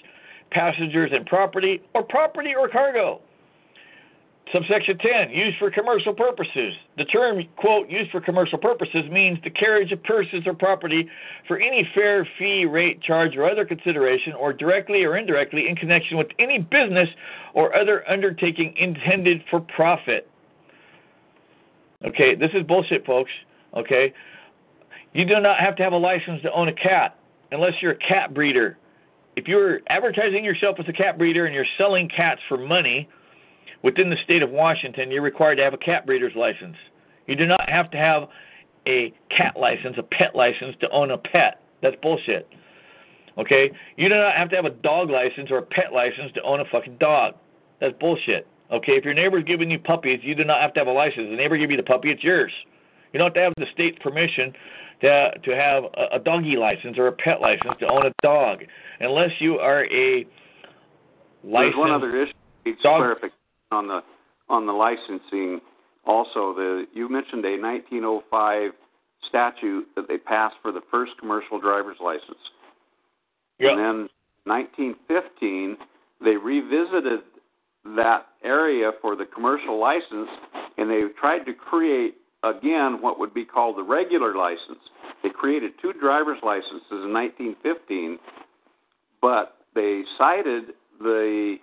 passengers 0.51 1.11
and 1.13 1.27
property, 1.27 1.81
or 1.95 2.03
property 2.03 2.55
or 2.59 2.69
cargo. 2.69 3.21
Subsection 4.53 4.99
10, 4.99 5.31
used 5.31 5.57
for 5.59 5.71
commercial 5.71 6.13
purposes. 6.13 6.75
The 6.99 7.07
term, 7.07 7.43
quote, 7.57 7.89
used 7.89 8.11
for 8.11 8.21
commercial 8.21 8.59
purposes 8.59 9.11
means 9.11 9.39
the 9.43 9.51
carriage 9.51 9.93
of 9.93 10.03
persons 10.03 10.47
or 10.47 10.53
property 10.53 11.09
for 11.49 11.59
any 11.59 11.89
fare, 11.95 12.29
fee, 12.39 12.67
rate, 12.67 13.01
charge, 13.01 13.35
or 13.35 13.49
other 13.49 13.65
consideration, 13.65 14.35
or 14.35 14.53
directly 14.53 15.05
or 15.05 15.17
indirectly 15.17 15.69
in 15.69 15.77
connection 15.77 16.19
with 16.19 16.27
any 16.39 16.59
business 16.59 17.09
or 17.55 17.75
other 17.75 18.09
undertaking 18.11 18.75
intended 18.77 19.43
for 19.51 19.61
profit. 19.61 20.29
Okay, 22.05 22.35
this 22.35 22.51
is 22.53 22.63
bullshit, 22.65 23.07
folks. 23.07 23.31
Okay? 23.75 24.13
You 25.15 25.25
do 25.25 25.41
not 25.41 25.61
have 25.61 25.77
to 25.77 25.83
have 25.83 25.95
a 25.95 25.99
license 25.99 26.43
to 26.43 26.53
own 26.53 26.69
a 26.69 26.75
cat 26.75 27.19
unless 27.53 27.73
you're 27.81 27.93
a 27.93 27.97
cat 27.97 28.35
breeder. 28.35 28.77
If 29.35 29.49
you're 29.49 29.81
advertising 29.87 30.45
yourself 30.45 30.77
as 30.79 30.87
a 30.89 30.93
cat 30.93 31.17
breeder 31.17 31.47
and 31.47 31.55
you're 31.55 31.65
selling 31.79 32.09
cats 32.09 32.41
for 32.49 32.59
money, 32.59 33.09
within 33.83 34.11
the 34.11 34.17
state 34.25 34.43
of 34.43 34.51
Washington, 34.51 35.11
you're 35.11 35.23
required 35.23 35.57
to 35.57 35.63
have 35.63 35.75
a 35.75 35.79
cat 35.79 36.07
breeder's 36.07 36.35
license. 36.37 36.77
You 37.27 37.37
do 37.37 37.47
not 37.47 37.69
have 37.69 37.91
to 37.93 37.97
have 37.97 38.29
a 38.87 39.13
cat 39.37 39.57
license, 39.59 39.97
a 39.99 40.03
pet 40.03 40.35
license 40.35 40.75
to 40.81 40.91
own 40.91 41.11
a 41.11 41.19
pet. 41.19 41.61
That's 41.83 41.97
bullshit. 42.03 42.49
Okay? 43.39 43.71
You 43.97 44.09
do 44.09 44.17
not 44.17 44.35
have 44.35 44.51
to 44.51 44.57
have 44.57 44.65
a 44.65 44.71
dog 44.71 45.11
license 45.11 45.51
or 45.51 45.59
a 45.59 45.63
pet 45.63 45.93
license 45.93 46.33
to 46.35 46.43
own 46.43 46.61
a 46.61 46.65
fucking 46.71 46.97
dog. 46.99 47.35
That's 47.81 47.95
bullshit. 47.99 48.47
Okay? 48.71 48.93
If 48.93 49.05
your 49.05 49.15
neighbor's 49.15 49.45
giving 49.45 49.71
you 49.71 49.79
puppies, 49.79 50.21
you 50.23 50.35
do 50.35 50.45
not 50.45 50.61
have 50.61 50.75
to 50.75 50.81
have 50.81 50.89
a 50.89 50.93
license. 50.93 51.29
The 51.31 51.37
neighbor 51.37 51.57
give 51.57 51.71
you 51.71 51.77
the 51.77 51.83
puppy, 51.83 52.11
it's 52.11 52.25
yours. 52.25 52.53
You 53.13 53.19
don't 53.19 53.27
have 53.27 53.35
to 53.35 53.41
have 53.41 53.53
the 53.57 53.67
state's 53.73 53.99
permission 54.03 54.53
to 55.03 55.33
to 55.45 55.51
have 55.55 55.85
a, 55.85 56.17
a 56.17 56.19
doggy 56.19 56.57
license 56.57 56.97
or 56.97 57.09
a 57.09 57.13
pet 57.13 57.41
license 57.41 57.75
to 57.81 57.87
own 57.89 58.07
a 58.07 58.13
dog, 58.23 58.61
unless 59.01 59.31
you 59.39 59.59
are 59.59 59.85
a 59.85 60.25
there's 60.25 60.27
licensed 61.45 61.79
one 61.79 61.91
other 61.91 62.23
issue. 62.23 62.33
Dog- 62.83 63.01
clarification 63.01 63.42
on 63.73 63.89
the 63.89 64.01
on 64.49 64.67
the 64.67 64.73
licensing. 64.73 65.61
Also, 66.05 66.55
the 66.55 66.87
you 66.93 67.09
mentioned 67.09 67.45
a 67.45 67.61
1905 67.61 68.73
statute 69.29 69.87
that 69.95 70.09
they 70.09 70.19
passed 70.19 70.57
for 70.63 70.73
the 70.73 70.83
first 70.91 71.13
commercial 71.19 71.61
driver's 71.61 71.99
license. 72.03 72.43
Yep. 73.59 73.73
And 73.73 73.79
then 73.79 74.09
1915, 74.45 75.77
they 76.25 76.37
revisited 76.37 77.21
that 77.97 78.27
area 78.45 78.91
for 79.01 79.17
the 79.17 79.25
commercial 79.25 79.79
license, 79.79 80.29
and 80.79 80.91
they 80.91 81.03
tried 81.21 81.45
to 81.45 81.53
create 81.53 82.17
again 82.43 83.01
what 83.01 83.19
would 83.19 83.33
be 83.33 83.45
called 83.45 83.77
the 83.77 83.83
regular 83.83 84.35
license. 84.35 84.83
They 85.23 85.31
created 85.31 85.73
two 85.81 85.93
driver's 85.93 86.39
licenses 86.43 86.83
in 86.91 87.13
1915, 87.13 88.19
but 89.21 89.59
they 89.75 90.03
cited 90.19 90.75
the 91.01 91.57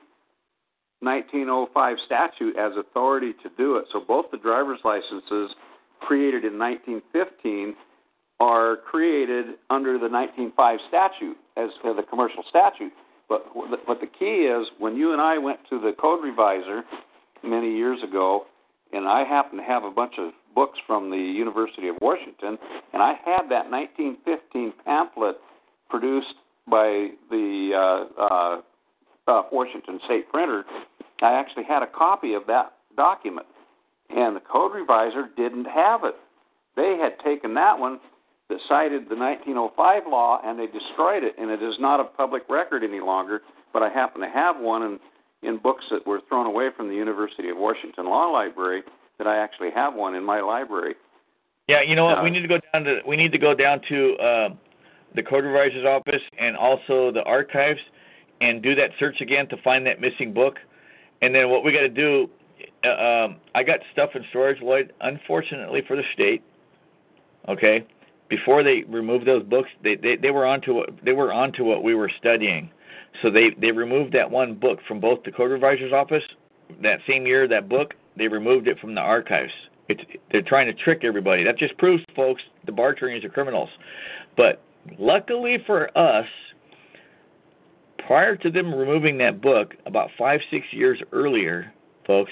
1905 1.02 1.98
statute 2.06 2.58
as 2.58 2.74
authority 2.78 3.34
to 3.44 3.50
do 3.58 3.78
it. 3.78 3.86
So 3.92 4.02
both 4.06 4.26
the 4.32 4.38
driver's 4.38 4.80
licenses 4.84 5.56
created 6.02 6.44
in 6.44 6.58
1915 6.60 7.76
are 8.40 8.78
created 8.78 9.56
under 9.70 9.94
the 9.98 10.10
1905 10.10 10.80
statute 10.88 11.38
as 11.58 11.70
uh, 11.84 11.94
the 11.94 12.04
commercial 12.04 12.44
statute. 12.50 12.92
But 13.28 13.46
but 13.86 14.00
the 14.00 14.08
key 14.08 14.48
is 14.48 14.68
when 14.80 14.96
you 14.96 15.14
and 15.14 15.22
I 15.22 15.38
went 15.38 15.60
to 15.70 15.80
the 15.80 15.92
code 16.00 16.24
reviser 16.24 16.82
many 17.44 17.76
years 17.76 18.00
ago, 18.02 18.46
and 18.92 19.08
I 19.08 19.24
happened 19.24 19.62
to 19.62 19.66
have 19.66 19.84
a 19.84 19.92
bunch 19.92 20.14
of 20.18 20.32
books 20.56 20.80
from 20.88 21.12
the 21.12 21.18
University 21.18 21.90
of 21.90 21.98
Washington, 22.02 22.58
and 22.92 23.04
I 23.04 23.14
had 23.24 23.44
that 23.50 23.70
1915 23.70 24.74
pamphlet 24.84 25.36
produced 25.90 26.34
by 26.68 27.10
the 27.30 27.72
uh, 27.76 28.22
uh, 28.22 28.62
uh, 29.30 29.44
Washington 29.52 30.00
State 30.06 30.30
Printer. 30.30 30.66
I 31.22 31.40
actually 31.40 31.64
had 31.64 31.84
a 31.84 31.88
copy 31.88 32.34
of 32.34 32.48
that 32.48 32.74
document, 32.98 33.48
and 34.10 34.36
the 34.36 34.42
code 34.42 34.72
reviser 34.72 35.28
didn't 35.38 35.66
have 35.66 36.04
it. 36.04 36.16
They 36.76 36.98
had 37.00 37.20
taken 37.24 37.54
that 37.56 37.78
one 37.78 38.00
that 38.50 38.60
cited 38.68 39.10
the 39.10 39.16
1905 39.16 40.04
law 40.10 40.42
and 40.44 40.58
they 40.58 40.66
destroyed 40.66 41.24
it, 41.24 41.36
and 41.38 41.52
it 41.52 41.62
is 41.62 41.76
not 41.80 42.00
a 42.00 42.04
public 42.04 42.44
record 42.50 42.84
any 42.84 43.00
longer. 43.00 43.42
But 43.72 43.84
I 43.84 43.90
happen 43.90 44.22
to 44.22 44.30
have 44.30 44.56
one 44.60 44.82
in, 44.82 45.00
in 45.48 45.60
books 45.60 45.86
that 45.92 46.08
were 46.08 46.22
thrown 46.28 46.48
away 46.48 46.70
from 46.76 46.88
the 46.88 46.96
University 46.96 47.50
of 47.50 47.58
Washington 47.58 48.06
Law 48.06 48.32
Library 48.32 48.82
that 49.20 49.28
I 49.28 49.38
actually 49.38 49.70
have 49.76 49.94
one 49.94 50.16
in 50.16 50.24
my 50.24 50.42
library. 50.42 50.96
Yeah, 51.68 51.82
you 51.86 51.96
know 51.96 52.06
what? 52.06 52.18
Uh, 52.18 52.24
we 52.24 52.32
need 52.32 52.42
to 52.42 52.48
go 52.48 52.60
down 52.74 52.84
to 52.86 53.00
we 53.08 53.16
need 53.16 53.32
to 53.32 53.38
go 53.38 53.54
down 53.54 53.82
to 53.90 54.16
uh, 54.16 54.50
the 55.14 55.22
code 55.22 55.44
reviser's 55.44 55.86
office 55.86 56.22
and 56.40 56.58
also 56.58 57.12
the 57.12 57.22
archives 57.28 57.80
and 58.42 58.62
do 58.62 58.76
that 58.76 58.92
search 59.00 59.22
again 59.22 59.48
to 59.50 59.58
find 59.58 59.86
that 59.86 60.00
missing 60.00 60.34
book. 60.34 60.58
And 61.22 61.34
then 61.36 61.50
what 61.50 61.64
we 61.64 61.72
got 61.72 61.82
to 61.82 61.90
do, 61.90 62.30
uh, 62.84 62.90
um, 62.90 63.38
I 63.56 63.64
got 63.64 63.80
stuff 63.92 64.12
in 64.16 64.24
storage, 64.30 64.62
Lloyd. 64.62 64.94
Unfortunately 65.02 65.82
for 65.88 65.96
the 65.96 66.04
state, 66.14 66.42
okay, 67.48 67.86
before 68.30 68.64
they 68.64 68.84
removed 68.88 69.26
those 69.26 69.44
books, 69.44 69.70
they 69.84 69.96
they, 69.96 70.16
they 70.16 70.32
were 70.32 70.46
onto 70.46 70.76
what 70.76 70.90
they 71.04 71.14
were 71.14 71.34
onto 71.34 71.64
what 71.64 71.84
we 71.84 71.96
were 71.96 72.12
studying. 72.20 72.70
So 73.22 73.30
they 73.30 73.52
they 73.60 73.72
removed 73.72 74.14
that 74.14 74.30
one 74.30 74.56
book 74.56 74.80
from 74.88 75.00
both 75.00 75.24
the 75.24 75.32
code 75.32 75.52
reviser's 75.52 75.94
office 75.94 76.24
that 76.82 77.00
same 77.08 77.26
year. 77.26 77.48
That 77.48 77.68
book 77.68 77.96
they 78.16 78.28
removed 78.28 78.68
it 78.68 78.80
from 78.80 78.96
the 78.96 79.02
archives. 79.02 79.52
It's 79.90 80.02
they're 80.32 80.42
trying 80.42 80.68
to 80.68 80.74
trick 80.74 81.04
everybody. 81.04 81.44
That 81.44 81.58
just 81.58 81.78
proves, 81.78 82.04
folks, 82.16 82.44
the 82.66 82.72
bar 82.72 82.94
trainers 82.94 83.26
are 83.26 83.30
criminals. 83.30 83.70
But 84.38 84.62
luckily 84.98 85.58
for 85.66 85.98
us, 85.98 86.28
prior 88.10 88.36
to 88.36 88.50
them 88.50 88.74
removing 88.74 89.20
that 89.20 89.40
book, 89.40 89.76
about 89.86 90.10
five 90.18 90.40
six 90.50 90.66
years 90.72 91.00
earlier, 91.12 91.72
folks, 92.08 92.32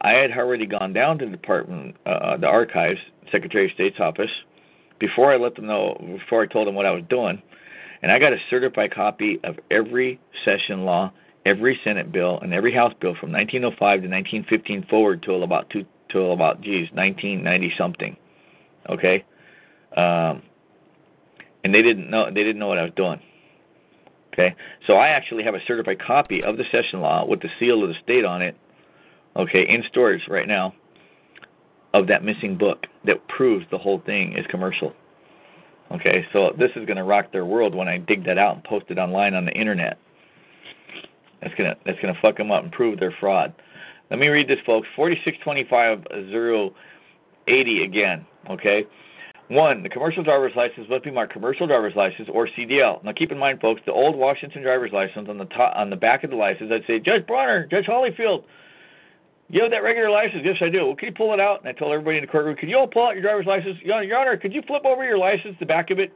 I 0.00 0.12
had 0.12 0.30
already 0.30 0.64
gone 0.64 0.94
down 0.94 1.18
to 1.18 1.26
the 1.26 1.32
department, 1.32 1.96
uh, 2.06 2.38
the 2.38 2.46
archives, 2.46 2.98
Secretary 3.30 3.66
of 3.66 3.72
State's 3.72 4.00
office, 4.00 4.30
before 4.98 5.30
I 5.30 5.36
let 5.36 5.54
them 5.54 5.66
know, 5.66 5.98
before 6.18 6.42
I 6.42 6.46
told 6.46 6.66
them 6.66 6.74
what 6.74 6.86
I 6.86 6.92
was 6.92 7.04
doing, 7.10 7.42
and 8.00 8.10
I 8.10 8.18
got 8.18 8.32
a 8.32 8.38
certified 8.48 8.94
copy 8.94 9.38
of 9.44 9.56
every 9.70 10.18
session 10.46 10.86
law, 10.86 11.12
every 11.44 11.78
Senate 11.84 12.10
bill, 12.10 12.38
and 12.40 12.54
every 12.54 12.72
House 12.72 12.94
bill 12.98 13.14
from 13.20 13.30
1905 13.30 13.78
to 13.78 14.08
1915 14.08 14.86
forward 14.88 15.22
till 15.22 15.42
about 15.42 15.68
two, 15.68 15.84
till 16.10 16.32
about 16.32 16.62
geez 16.62 16.88
1990 16.94 17.74
something. 17.76 18.16
Okay, 18.88 19.26
um, 19.94 20.40
and 21.64 21.74
they 21.74 21.82
didn't 21.82 22.08
know 22.08 22.30
they 22.30 22.44
didn't 22.44 22.58
know 22.58 22.68
what 22.68 22.78
I 22.78 22.84
was 22.84 22.92
doing. 22.96 23.20
Okay, 24.38 24.54
so 24.86 24.94
I 24.94 25.08
actually 25.08 25.42
have 25.42 25.56
a 25.56 25.64
certified 25.66 26.00
copy 26.00 26.44
of 26.44 26.56
the 26.56 26.64
session 26.70 27.00
law 27.00 27.26
with 27.26 27.40
the 27.40 27.48
seal 27.58 27.82
of 27.82 27.88
the 27.88 27.96
state 28.04 28.24
on 28.24 28.40
it. 28.40 28.56
Okay, 29.34 29.66
in 29.68 29.82
storage 29.88 30.22
right 30.28 30.46
now 30.46 30.74
of 31.92 32.06
that 32.06 32.22
missing 32.22 32.56
book 32.56 32.86
that 33.04 33.26
proves 33.26 33.66
the 33.72 33.78
whole 33.78 34.00
thing 34.06 34.36
is 34.38 34.46
commercial. 34.48 34.92
Okay, 35.90 36.24
so 36.32 36.54
this 36.56 36.70
is 36.76 36.86
going 36.86 36.98
to 36.98 37.02
rock 37.02 37.32
their 37.32 37.46
world 37.46 37.74
when 37.74 37.88
I 37.88 37.98
dig 37.98 38.24
that 38.26 38.38
out 38.38 38.54
and 38.54 38.64
post 38.64 38.86
it 38.90 38.98
online 38.98 39.34
on 39.34 39.44
the 39.44 39.52
internet. 39.52 39.98
That's 41.40 41.54
gonna 41.54 41.76
that's 41.84 41.98
gonna 42.00 42.18
fuck 42.20 42.36
them 42.36 42.50
up 42.50 42.62
and 42.62 42.72
prove 42.72 42.98
their 42.98 43.14
fraud. 43.18 43.54
Let 44.10 44.18
me 44.18 44.28
read 44.28 44.48
this, 44.48 44.58
folks. 44.66 44.88
Forty-six 44.96 45.36
twenty-five 45.42 46.04
zero 46.30 46.74
eighty 47.46 47.84
again. 47.84 48.26
Okay. 48.50 48.86
One, 49.48 49.82
the 49.82 49.88
commercial 49.88 50.22
driver's 50.22 50.52
license 50.54 50.86
must 50.90 51.04
be 51.04 51.10
marked 51.10 51.32
commercial 51.32 51.66
driver's 51.66 51.96
license 51.96 52.28
or 52.30 52.46
CDL. 52.48 53.02
Now 53.02 53.12
keep 53.12 53.32
in 53.32 53.38
mind, 53.38 53.60
folks, 53.60 53.80
the 53.86 53.92
old 53.92 54.14
Washington 54.14 54.62
driver's 54.62 54.92
license 54.92 55.28
on 55.28 55.38
the 55.38 55.46
top 55.46 55.72
on 55.74 55.88
the 55.88 55.96
back 55.96 56.22
of 56.22 56.30
the 56.30 56.36
license, 56.36 56.70
I'd 56.70 56.86
say 56.86 56.98
Judge 56.98 57.26
Bronner, 57.26 57.66
Judge 57.66 57.86
Hollyfield, 57.86 58.44
you 59.48 59.62
have 59.62 59.70
that 59.70 59.82
regular 59.82 60.10
license? 60.10 60.42
Yes, 60.44 60.56
I 60.60 60.68
do. 60.68 60.86
Well, 60.86 60.96
can 60.96 61.08
you 61.08 61.14
pull 61.14 61.32
it 61.32 61.40
out? 61.40 61.60
And 61.60 61.68
I 61.68 61.72
told 61.72 61.92
everybody 61.92 62.18
in 62.18 62.24
the 62.24 62.30
courtroom, 62.30 62.54
could 62.56 62.68
you 62.68 62.76
all 62.76 62.86
pull 62.86 63.06
out 63.06 63.14
your 63.14 63.22
driver's 63.22 63.46
license? 63.46 63.78
Your 63.82 63.94
Honor, 63.94 64.04
your 64.04 64.18
Honor, 64.18 64.36
could 64.36 64.52
you 64.52 64.60
flip 64.66 64.84
over 64.84 65.02
your 65.04 65.16
license, 65.16 65.56
the 65.58 65.64
back 65.64 65.90
of 65.90 65.98
it? 65.98 66.12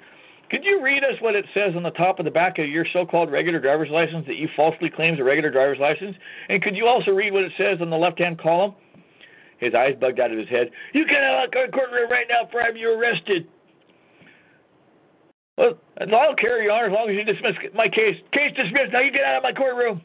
Could 0.51 0.65
you 0.65 0.83
read 0.83 1.03
us 1.03 1.15
what 1.21 1.35
it 1.35 1.47
says 1.55 1.73
on 1.75 1.83
the 1.83 1.93
top 1.93 2.19
of 2.19 2.27
the 2.27 2.31
back 2.31 2.59
of 2.59 2.69
your 2.69 2.85
so-called 2.93 3.33
regular 3.33 3.59
driver's 3.59 3.89
license 3.89 4.27
that 4.27 4.37
you 4.37 4.51
falsely 4.55 4.91
claim 4.91 5.15
is 5.15 5.21
a 5.21 5.25
regular 5.25 5.49
driver's 5.49 5.79
license? 5.79 6.15
And 6.51 6.63
could 6.63 6.77
you 6.77 6.87
also 6.87 7.13
read 7.13 7.33
what 7.33 7.45
it 7.45 7.53
says 7.57 7.81
on 7.81 7.89
the 7.89 7.97
left-hand 7.97 8.39
column? 8.39 8.75
His 9.63 9.75
eyes 9.75 9.95
bugged 10.01 10.19
out 10.19 10.33
of 10.33 10.39
his 10.39 10.49
head. 10.49 10.71
You 10.93 11.07
out 11.09 11.45
of 11.45 11.51
the 11.53 11.73
courtroom 11.73 12.11
right 12.11 12.27
now 12.29 12.49
for 12.51 12.61
having 12.61 12.83
you 12.83 12.99
arrested. 12.99 13.47
Well, 15.57 15.79
I'll 16.01 16.35
carry 16.35 16.65
Your 16.65 16.87
as 16.87 16.93
long 16.93 17.09
as 17.09 17.15
you 17.15 17.23
dismiss 17.23 17.55
my 17.73 17.89
case. 17.89 18.17
Case 18.33 18.53
dismissed. 18.57 18.93
Now 18.93 19.01
you 19.01 19.13
get 19.13 19.23
out 19.23 19.37
of 19.37 19.43
my 19.45 19.53
courtroom 19.53 20.03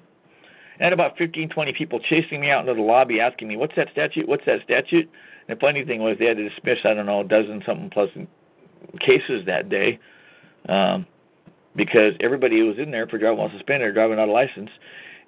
and 0.79 0.93
about 0.93 1.17
15, 1.17 1.49
20 1.49 1.73
people 1.73 1.99
chasing 1.99 2.39
me 2.39 2.51
out 2.51 2.61
into 2.61 2.75
the 2.75 2.81
lobby 2.81 3.19
asking 3.19 3.47
me, 3.47 3.57
what's 3.57 3.75
that 3.75 3.87
statute? 3.91 4.27
What's 4.27 4.45
that 4.45 4.59
statute? 4.63 5.09
And 5.47 5.57
the 5.57 5.59
funny 5.59 5.83
thing 5.83 6.01
was 6.01 6.17
they 6.19 6.25
had 6.25 6.37
to 6.37 6.47
dismiss, 6.47 6.77
I 6.83 6.93
don't 6.93 7.07
know, 7.07 7.21
a 7.21 7.23
dozen 7.23 7.63
something 7.65 7.89
plus 7.89 8.09
cases 8.99 9.43
that 9.47 9.69
day 9.69 9.97
um, 10.69 11.07
because 11.75 12.13
everybody 12.19 12.59
who 12.59 12.67
was 12.67 12.77
in 12.77 12.91
there 12.91 13.07
for 13.07 13.17
driving 13.17 13.39
while 13.39 13.49
suspended 13.49 13.89
or 13.89 13.93
driving 13.93 14.11
without 14.11 14.29
a 14.29 14.31
license. 14.31 14.69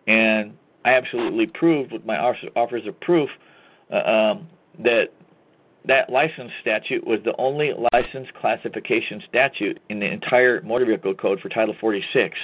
And 0.05 0.55
I 0.85 0.93
absolutely 0.93 1.47
proved 1.47 1.91
with 1.91 2.05
my 2.05 2.17
offers 2.19 2.85
of 2.85 2.99
proof 2.99 3.29
um, 3.91 4.47
that 4.79 5.07
that 5.85 6.09
license 6.09 6.51
statute 6.61 7.05
was 7.05 7.19
the 7.23 7.33
only 7.37 7.73
license 7.93 8.27
classification 8.39 9.21
statute 9.27 9.79
in 9.89 9.99
the 9.99 10.05
entire 10.05 10.61
motor 10.61 10.85
vehicle 10.85 11.15
code 11.15 11.39
for 11.39 11.49
Title 11.49 11.75
46. 11.79 12.37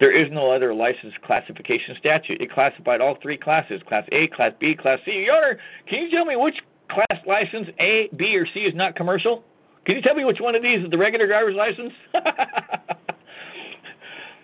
There 0.00 0.16
is 0.16 0.30
no 0.32 0.52
other 0.52 0.72
license 0.72 1.12
classification 1.24 1.96
statute. 1.98 2.40
It 2.40 2.52
classified 2.52 3.00
all 3.00 3.18
three 3.20 3.36
classes 3.36 3.82
Class 3.88 4.04
A, 4.12 4.28
Class 4.28 4.52
B, 4.60 4.74
Class 4.74 5.00
C. 5.04 5.10
Your 5.12 5.36
Honor, 5.36 5.58
can 5.88 6.02
you 6.02 6.10
tell 6.10 6.24
me 6.24 6.36
which 6.36 6.54
class 6.88 7.20
license 7.26 7.68
A, 7.80 8.08
B, 8.16 8.36
or 8.36 8.46
C 8.54 8.60
is 8.60 8.74
not 8.74 8.94
commercial? 8.94 9.42
Can 9.84 9.96
you 9.96 10.02
tell 10.02 10.14
me 10.14 10.24
which 10.24 10.38
one 10.40 10.54
of 10.54 10.62
these 10.62 10.84
is 10.84 10.90
the 10.90 10.98
regular 10.98 11.26
driver's 11.26 11.56
license? 11.56 11.92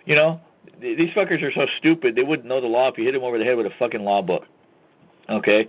you 0.05 0.15
know, 0.15 0.41
these 0.81 1.09
fuckers 1.15 1.41
are 1.41 1.51
so 1.53 1.65
stupid 1.79 2.15
they 2.15 2.23
wouldn't 2.23 2.47
know 2.47 2.59
the 2.59 2.67
law 2.67 2.89
if 2.89 2.97
you 2.97 3.05
hit 3.05 3.13
them 3.13 3.23
over 3.23 3.37
the 3.37 3.45
head 3.45 3.55
with 3.55 3.65
a 3.65 3.73
fucking 3.79 4.01
law 4.01 4.21
book. 4.21 4.43
Okay. 5.29 5.67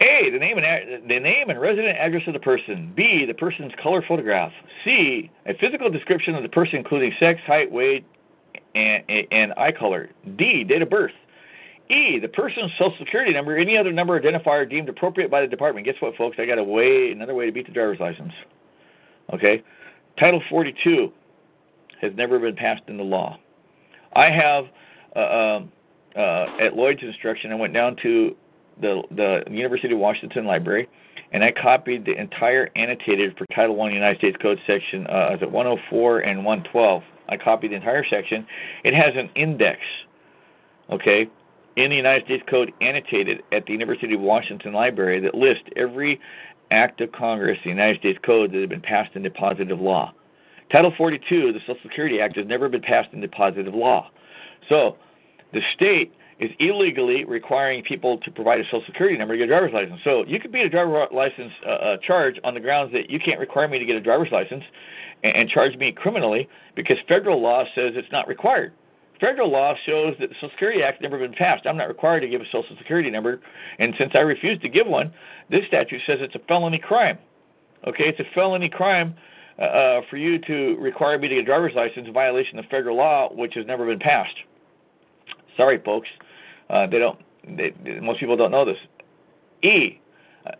A, 0.00 0.30
the 0.30 0.38
name 0.38 0.58
and 0.58 1.10
the 1.10 1.20
name 1.20 1.50
and 1.50 1.60
resident 1.60 1.98
address 1.98 2.22
of 2.26 2.32
the 2.32 2.40
person. 2.40 2.92
B, 2.96 3.24
the 3.26 3.34
person's 3.34 3.72
color 3.82 4.02
photograph. 4.06 4.52
C, 4.84 5.30
a 5.46 5.54
physical 5.54 5.90
description 5.90 6.34
of 6.34 6.42
the 6.42 6.48
person, 6.48 6.76
including 6.76 7.12
sex, 7.18 7.40
height, 7.46 7.70
weight, 7.70 8.06
and, 8.74 9.02
and 9.30 9.52
eye 9.54 9.72
color. 9.72 10.10
D, 10.36 10.64
date 10.64 10.82
of 10.82 10.90
birth. 10.90 11.12
E, 11.90 12.18
the 12.20 12.28
person's 12.28 12.70
social 12.78 12.96
security 12.98 13.32
number, 13.32 13.56
any 13.56 13.76
other 13.76 13.92
number 13.92 14.20
identifier 14.20 14.68
deemed 14.68 14.88
appropriate 14.88 15.30
by 15.30 15.40
the 15.40 15.46
department. 15.46 15.86
Guess 15.86 15.96
what, 16.00 16.14
folks? 16.16 16.36
I 16.38 16.44
got 16.44 16.58
a 16.58 16.64
way, 16.64 17.10
another 17.12 17.34
way 17.34 17.46
to 17.46 17.52
beat 17.52 17.66
the 17.66 17.72
driver's 17.72 17.98
license. 17.98 18.32
Okay? 19.32 19.62
Title 20.18 20.42
42 20.50 21.12
has 22.00 22.12
never 22.14 22.38
been 22.38 22.56
passed 22.56 22.82
into 22.88 23.02
law. 23.02 23.38
I 24.14 24.30
have, 24.30 24.66
uh, 25.16 25.20
um, 25.20 25.72
uh, 26.14 26.46
at 26.60 26.76
Lloyd's 26.76 27.02
instruction, 27.02 27.52
I 27.52 27.54
went 27.54 27.72
down 27.72 27.96
to 28.02 28.36
the, 28.80 29.02
the 29.10 29.42
University 29.50 29.94
of 29.94 30.00
Washington 30.00 30.46
Library 30.46 30.88
and 31.32 31.44
I 31.44 31.52
copied 31.52 32.06
the 32.06 32.18
entire 32.18 32.70
annotated 32.74 33.36
for 33.36 33.44
Title 33.54 33.76
One 33.76 33.92
United 33.92 34.18
States 34.18 34.36
Code 34.40 34.58
section, 34.66 35.06
uh, 35.08 35.34
is 35.34 35.42
it 35.42 35.50
104 35.50 36.20
and 36.20 36.44
112 36.44 37.02
I 37.28 37.36
copied 37.36 37.72
the 37.72 37.76
entire 37.76 38.04
section. 38.08 38.46
It 38.84 38.94
has 38.94 39.14
an 39.14 39.28
index, 39.34 39.80
okay, 40.90 41.28
in 41.76 41.90
the 41.90 41.96
United 41.96 42.24
States 42.24 42.42
Code 42.48 42.72
annotated 42.80 43.42
at 43.52 43.66
the 43.66 43.72
University 43.72 44.14
of 44.14 44.20
Washington 44.20 44.72
Library 44.72 45.20
that 45.20 45.34
lists 45.34 45.64
every 45.76 46.20
act 46.70 47.00
of 47.00 47.12
Congress, 47.12 47.58
the 47.62 47.70
United 47.70 47.98
States 47.98 48.18
Code, 48.24 48.52
that 48.52 48.60
has 48.60 48.68
been 48.68 48.80
passed 48.80 49.14
into 49.14 49.30
positive 49.30 49.78
law. 49.78 50.12
Title 50.72 50.92
42, 50.96 51.52
the 51.52 51.60
Social 51.60 51.76
Security 51.82 52.20
Act, 52.20 52.36
has 52.36 52.46
never 52.46 52.68
been 52.68 52.82
passed 52.82 53.12
into 53.12 53.28
positive 53.28 53.74
law. 53.74 54.10
So 54.68 54.96
the 55.52 55.60
state 55.74 56.12
is 56.40 56.50
illegally 56.60 57.24
requiring 57.24 57.82
people 57.82 58.18
to 58.18 58.30
provide 58.30 58.60
a 58.60 58.64
Social 58.64 58.84
Security 58.86 59.16
number 59.16 59.34
to 59.34 59.38
get 59.38 59.44
a 59.44 59.48
driver's 59.48 59.72
license. 59.72 60.00
So 60.04 60.24
you 60.26 60.38
could 60.38 60.52
beat 60.52 60.64
a 60.64 60.68
driver's 60.68 61.08
license 61.12 61.52
uh, 61.66 61.70
uh, 61.70 61.96
charge 61.98 62.36
on 62.44 62.54
the 62.54 62.60
grounds 62.60 62.92
that 62.92 63.10
you 63.10 63.18
can't 63.18 63.40
require 63.40 63.66
me 63.66 63.78
to 63.78 63.84
get 63.84 63.96
a 63.96 64.00
driver's 64.00 64.30
license 64.30 64.62
and, 65.24 65.34
and 65.34 65.50
charge 65.50 65.76
me 65.76 65.90
criminally 65.92 66.48
because 66.76 66.96
federal 67.08 67.40
law 67.42 67.64
says 67.74 67.92
it's 67.96 68.12
not 68.12 68.28
required. 68.28 68.72
federal 69.20 69.50
law 69.50 69.74
shows 69.84 70.14
that 70.20 70.28
the 70.28 70.34
Social 70.36 70.50
Security 70.50 70.82
Act 70.82 71.02
never 71.02 71.18
been 71.18 71.32
passed. 71.32 71.66
I'm 71.66 71.76
not 71.76 71.88
required 71.88 72.20
to 72.20 72.28
give 72.28 72.40
a 72.40 72.46
Social 72.52 72.76
Security 72.78 73.10
number, 73.10 73.40
and 73.80 73.94
since 73.98 74.12
I 74.14 74.20
refuse 74.20 74.60
to 74.60 74.68
give 74.68 74.86
one, 74.86 75.12
this 75.50 75.66
statute 75.66 76.02
says 76.06 76.18
it's 76.20 76.36
a 76.36 76.40
felony 76.46 76.78
crime. 76.78 77.18
Okay, 77.86 78.04
it's 78.04 78.20
a 78.20 78.34
felony 78.34 78.68
crime 78.68 79.14
uh, 79.58 79.62
uh, 79.62 80.00
for 80.08 80.16
you 80.16 80.38
to 80.40 80.76
require 80.78 81.18
me 81.18 81.28
to 81.28 81.34
get 81.34 81.42
a 81.42 81.46
driver's 81.46 81.74
license 81.74 82.06
in 82.06 82.12
violation 82.12 82.58
of 82.60 82.64
federal 82.66 82.96
law, 82.96 83.28
which 83.32 83.54
has 83.54 83.66
never 83.66 83.86
been 83.86 83.98
passed. 83.98 84.36
Sorry, 85.56 85.82
folks. 85.84 86.08
Uh, 86.70 86.86
they 86.86 86.98
don't. 86.98 87.18
They, 87.46 87.72
most 88.00 88.20
people 88.20 88.36
don't 88.36 88.50
know 88.50 88.64
this. 88.64 88.78
E. 89.62 90.00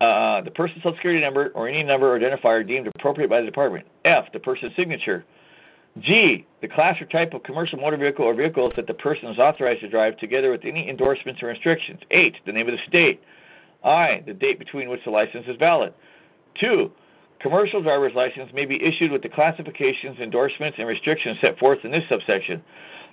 Uh, 0.00 0.42
the 0.42 0.50
person's 0.50 0.82
social 0.82 0.96
security 0.96 1.20
number 1.20 1.50
or 1.54 1.68
any 1.68 1.82
number 1.82 2.14
or 2.14 2.18
identifier 2.18 2.66
deemed 2.66 2.86
appropriate 2.88 3.28
by 3.28 3.40
the 3.40 3.46
department. 3.46 3.86
F. 4.04 4.26
The 4.32 4.38
person's 4.38 4.74
signature. 4.76 5.24
G. 6.00 6.46
The 6.60 6.68
class 6.68 7.00
or 7.00 7.06
type 7.06 7.32
of 7.34 7.42
commercial 7.42 7.78
motor 7.78 7.96
vehicle 7.96 8.24
or 8.24 8.34
vehicles 8.34 8.72
that 8.76 8.86
the 8.86 8.94
person 8.94 9.28
is 9.28 9.38
authorized 9.38 9.80
to 9.80 9.88
drive, 9.88 10.16
together 10.18 10.50
with 10.50 10.64
any 10.64 10.88
endorsements 10.88 11.42
or 11.42 11.46
restrictions. 11.46 12.00
H, 12.10 12.36
The 12.46 12.52
name 12.52 12.68
of 12.68 12.72
the 12.72 12.80
state. 12.86 13.20
I. 13.84 14.22
The 14.26 14.34
date 14.34 14.58
between 14.58 14.88
which 14.88 15.04
the 15.04 15.10
license 15.10 15.46
is 15.48 15.56
valid. 15.56 15.94
2. 16.60 16.90
Commercial 17.40 17.80
driver's 17.80 18.14
license 18.14 18.50
may 18.52 18.64
be 18.64 18.82
issued 18.82 19.12
with 19.12 19.22
the 19.22 19.28
classifications, 19.28 20.18
endorsements, 20.18 20.76
and 20.78 20.88
restrictions 20.88 21.38
set 21.40 21.58
forth 21.58 21.78
in 21.84 21.92
this 21.92 22.02
subsection. 22.08 22.62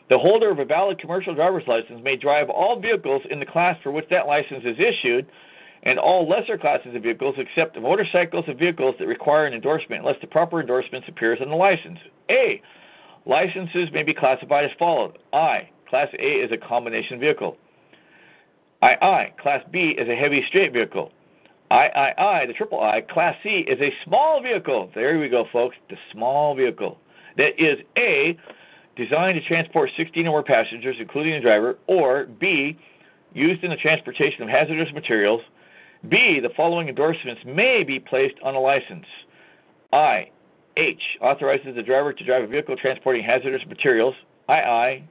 The 0.10 0.18
holder 0.18 0.52
of 0.52 0.60
a 0.60 0.65
valid 0.65 0.99
commercial 0.99 1.34
driver's 1.34 1.68
license 1.68 1.99
may 2.03 2.15
drive 2.15 2.49
all 2.49 2.80
vehicles 2.80 3.23
in 3.30 3.40
the 3.40 3.45
class 3.45 3.77
for 3.82 3.91
which 3.91 4.06
that 4.10 4.27
license 4.27 4.64
is 4.64 4.77
issued 4.80 5.26
and 5.84 5.99
all 5.99 6.27
lesser 6.27 6.57
classes 6.57 6.95
of 6.95 7.03
vehicles 7.03 7.36
except 7.38 7.80
motorcycles 7.80 8.45
and 8.48 8.57
vehicles 8.57 8.95
that 8.99 9.07
require 9.07 9.45
an 9.45 9.53
endorsement 9.53 10.02
unless 10.02 10.19
the 10.22 10.27
proper 10.27 10.61
endorsement 10.61 11.07
appears 11.07 11.40
on 11.41 11.49
the 11.49 11.56
license. 11.56 11.99
A. 12.30 12.61
Licenses 13.26 13.90
may 13.94 14.03
be 14.03 14.14
classified 14.14 14.65
as 14.65 14.72
follows. 14.77 15.14
I. 15.34 15.69
Class 15.90 16.10
A 16.19 16.32
is 16.44 16.52
a 16.52 16.57
combination 16.57 17.19
vehicle. 17.19 17.57
II. 18.84 19.34
Class 19.41 19.64
B 19.72 19.95
is 19.98 20.07
a 20.07 20.15
heavy 20.15 20.44
straight 20.48 20.73
vehicle. 20.73 21.11
III, 21.72 22.45
the 22.48 22.53
triple 22.56 22.80
I, 22.80 23.02
Class 23.02 23.36
C 23.41 23.65
is 23.68 23.80
a 23.82 23.91
small 24.03 24.41
vehicle. 24.41 24.91
There 24.94 25.18
we 25.18 25.30
go, 25.30 25.45
folks. 25.52 25.76
The 25.90 25.98
small 26.11 26.56
vehicle 26.56 26.99
that 27.38 27.60
is 27.60 27.80
A, 27.98 28.38
designed 28.95 29.39
to 29.39 29.47
transport 29.47 29.89
16 29.97 30.27
or 30.27 30.31
more 30.31 30.43
passengers, 30.43 30.95
including 30.99 31.34
the 31.34 31.41
driver, 31.41 31.77
or 31.88 32.26
B, 32.26 32.77
used 33.34 33.63
in 33.63 33.69
the 33.69 33.76
transportation 33.76 34.43
of 34.43 34.49
hazardous 34.49 34.93
materials. 34.93 35.41
B, 36.09 36.39
the 36.41 36.49
following 36.55 36.88
endorsements 36.88 37.41
may 37.45 37.84
be 37.84 37.99
placed 37.99 38.35
on 38.43 38.55
a 38.55 38.59
license. 38.59 39.05
I, 39.91 40.30
H, 40.77 41.01
authorizes 41.22 41.76
the 41.76 41.84
driver 41.84 42.13
to 42.13 42.23
drive 42.23 42.43
a 42.43 42.47
vehicle 42.47 42.76
transporting 42.77 43.23
hazardous 43.23 43.65
materials. 43.67 44.15
II, 44.49 45.07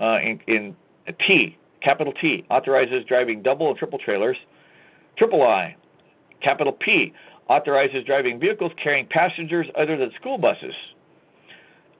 uh, 0.00 0.18
in, 0.18 0.40
in 0.46 0.76
T, 1.26 1.56
capital 1.82 2.12
T, 2.20 2.44
authorizes 2.50 3.04
driving 3.08 3.42
double 3.42 3.68
and 3.68 3.78
triple 3.78 3.98
trailers. 3.98 4.36
Triple 5.16 5.42
I, 5.42 5.76
capital 6.42 6.72
P, 6.72 7.12
authorizes 7.48 8.04
driving 8.04 8.38
vehicles 8.38 8.72
carrying 8.82 9.06
passengers 9.06 9.66
other 9.78 9.96
than 9.96 10.10
school 10.20 10.36
buses. 10.36 10.74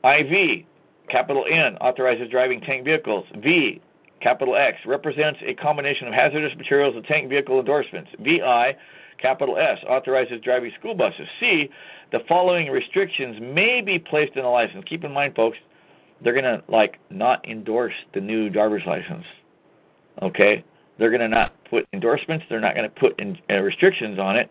IV, 0.05 0.65
capital 1.09 1.45
N, 1.51 1.77
authorizes 1.79 2.29
driving 2.31 2.61
tank 2.61 2.85
vehicles. 2.85 3.25
V, 3.43 3.81
capital 4.21 4.57
X, 4.57 4.79
represents 4.87 5.39
a 5.45 5.55
combination 5.55 6.09
of 6.09 6.15
hazardous 6.15 6.57
materials 6.57 6.95
and 6.97 7.05
tank 7.05 7.29
vehicle 7.29 7.59
endorsements. 7.59 8.11
VI, 8.21 8.77
capital 9.19 9.57
S, 9.59 9.79
authorizes 9.89 10.41
driving 10.43 10.73
school 10.79 10.95
buses. 10.95 11.27
C, 11.41 11.71
the 12.13 12.21
following 12.29 12.71
restrictions 12.71 13.37
may 13.41 13.81
be 13.81 13.99
placed 13.99 14.37
in 14.37 14.45
a 14.45 14.51
license. 14.51 14.85
Keep 14.89 15.05
in 15.05 15.13
mind, 15.13 15.35
folks, 15.35 15.59
they're 16.23 16.33
going 16.33 16.45
to, 16.45 16.63
like, 16.69 16.99
not 17.11 17.47
endorse 17.49 17.95
the 18.15 18.21
new 18.21 18.49
driver's 18.49 18.83
license. 18.87 19.25
Okay? 20.23 20.65
They're 20.99 21.11
going 21.11 21.21
to 21.21 21.29
not 21.29 21.53
put 21.69 21.87
endorsements. 21.93 22.45
They're 22.49 22.61
not 22.61 22.75
going 22.75 22.89
to 22.89 23.01
put 23.01 23.19
in, 23.21 23.37
uh, 23.51 23.61
restrictions 23.61 24.19
on 24.19 24.37
it. 24.37 24.51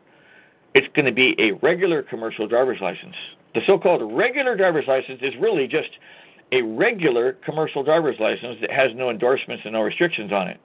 It's 0.76 0.88
going 0.94 1.06
to 1.06 1.12
be 1.12 1.36
a 1.40 1.54
regular 1.54 2.04
commercial 2.04 2.48
driver's 2.48 2.82
license. 2.82 3.16
The 3.56 3.62
so-called 3.66 4.02
regular 4.14 4.56
driver's 4.58 4.86
license 4.88 5.20
is 5.22 5.34
really 5.40 5.68
just 5.68 5.90
a 6.52 6.62
regular 6.62 7.34
commercial 7.44 7.84
driver's 7.84 8.18
license 8.20 8.58
that 8.62 8.72
has 8.72 8.92
no 8.96 9.10
endorsements 9.10 9.64
and 9.66 9.74
no 9.74 9.82
restrictions 9.82 10.32
on 10.32 10.48
it. 10.48 10.60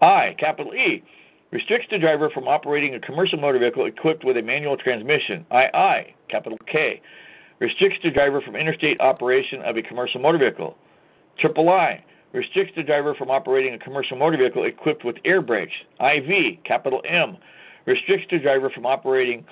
I, 0.00 0.34
capital 0.38 0.74
E, 0.74 1.02
restricts 1.50 1.88
the 1.90 1.98
driver 1.98 2.30
from 2.30 2.48
operating 2.48 2.94
a 2.94 3.00
commercial 3.00 3.38
motor 3.38 3.58
vehicle 3.58 3.86
equipped 3.86 4.24
with 4.24 4.36
a 4.36 4.42
manual 4.42 4.76
transmission. 4.76 5.46
II, 5.52 6.14
capital 6.28 6.58
K, 6.70 7.00
restricts 7.58 7.98
the 8.02 8.10
driver 8.10 8.40
from 8.40 8.56
interstate 8.56 9.00
operation 9.00 9.62
of 9.62 9.76
a 9.76 9.82
commercial 9.82 10.20
motor 10.20 10.38
vehicle. 10.38 10.76
Triple 11.38 11.68
I, 11.68 12.04
restricts 12.32 12.74
the 12.76 12.82
driver 12.82 13.14
from 13.14 13.30
operating 13.30 13.74
a 13.74 13.78
commercial 13.78 14.16
motor 14.16 14.36
vehicle 14.36 14.64
equipped 14.64 15.04
with 15.04 15.16
air 15.24 15.40
brakes. 15.40 15.72
IV, 16.00 16.62
capital 16.64 17.02
M, 17.08 17.36
restricts 17.86 18.26
the 18.30 18.38
driver 18.38 18.70
from 18.70 18.86
operating 18.86 19.44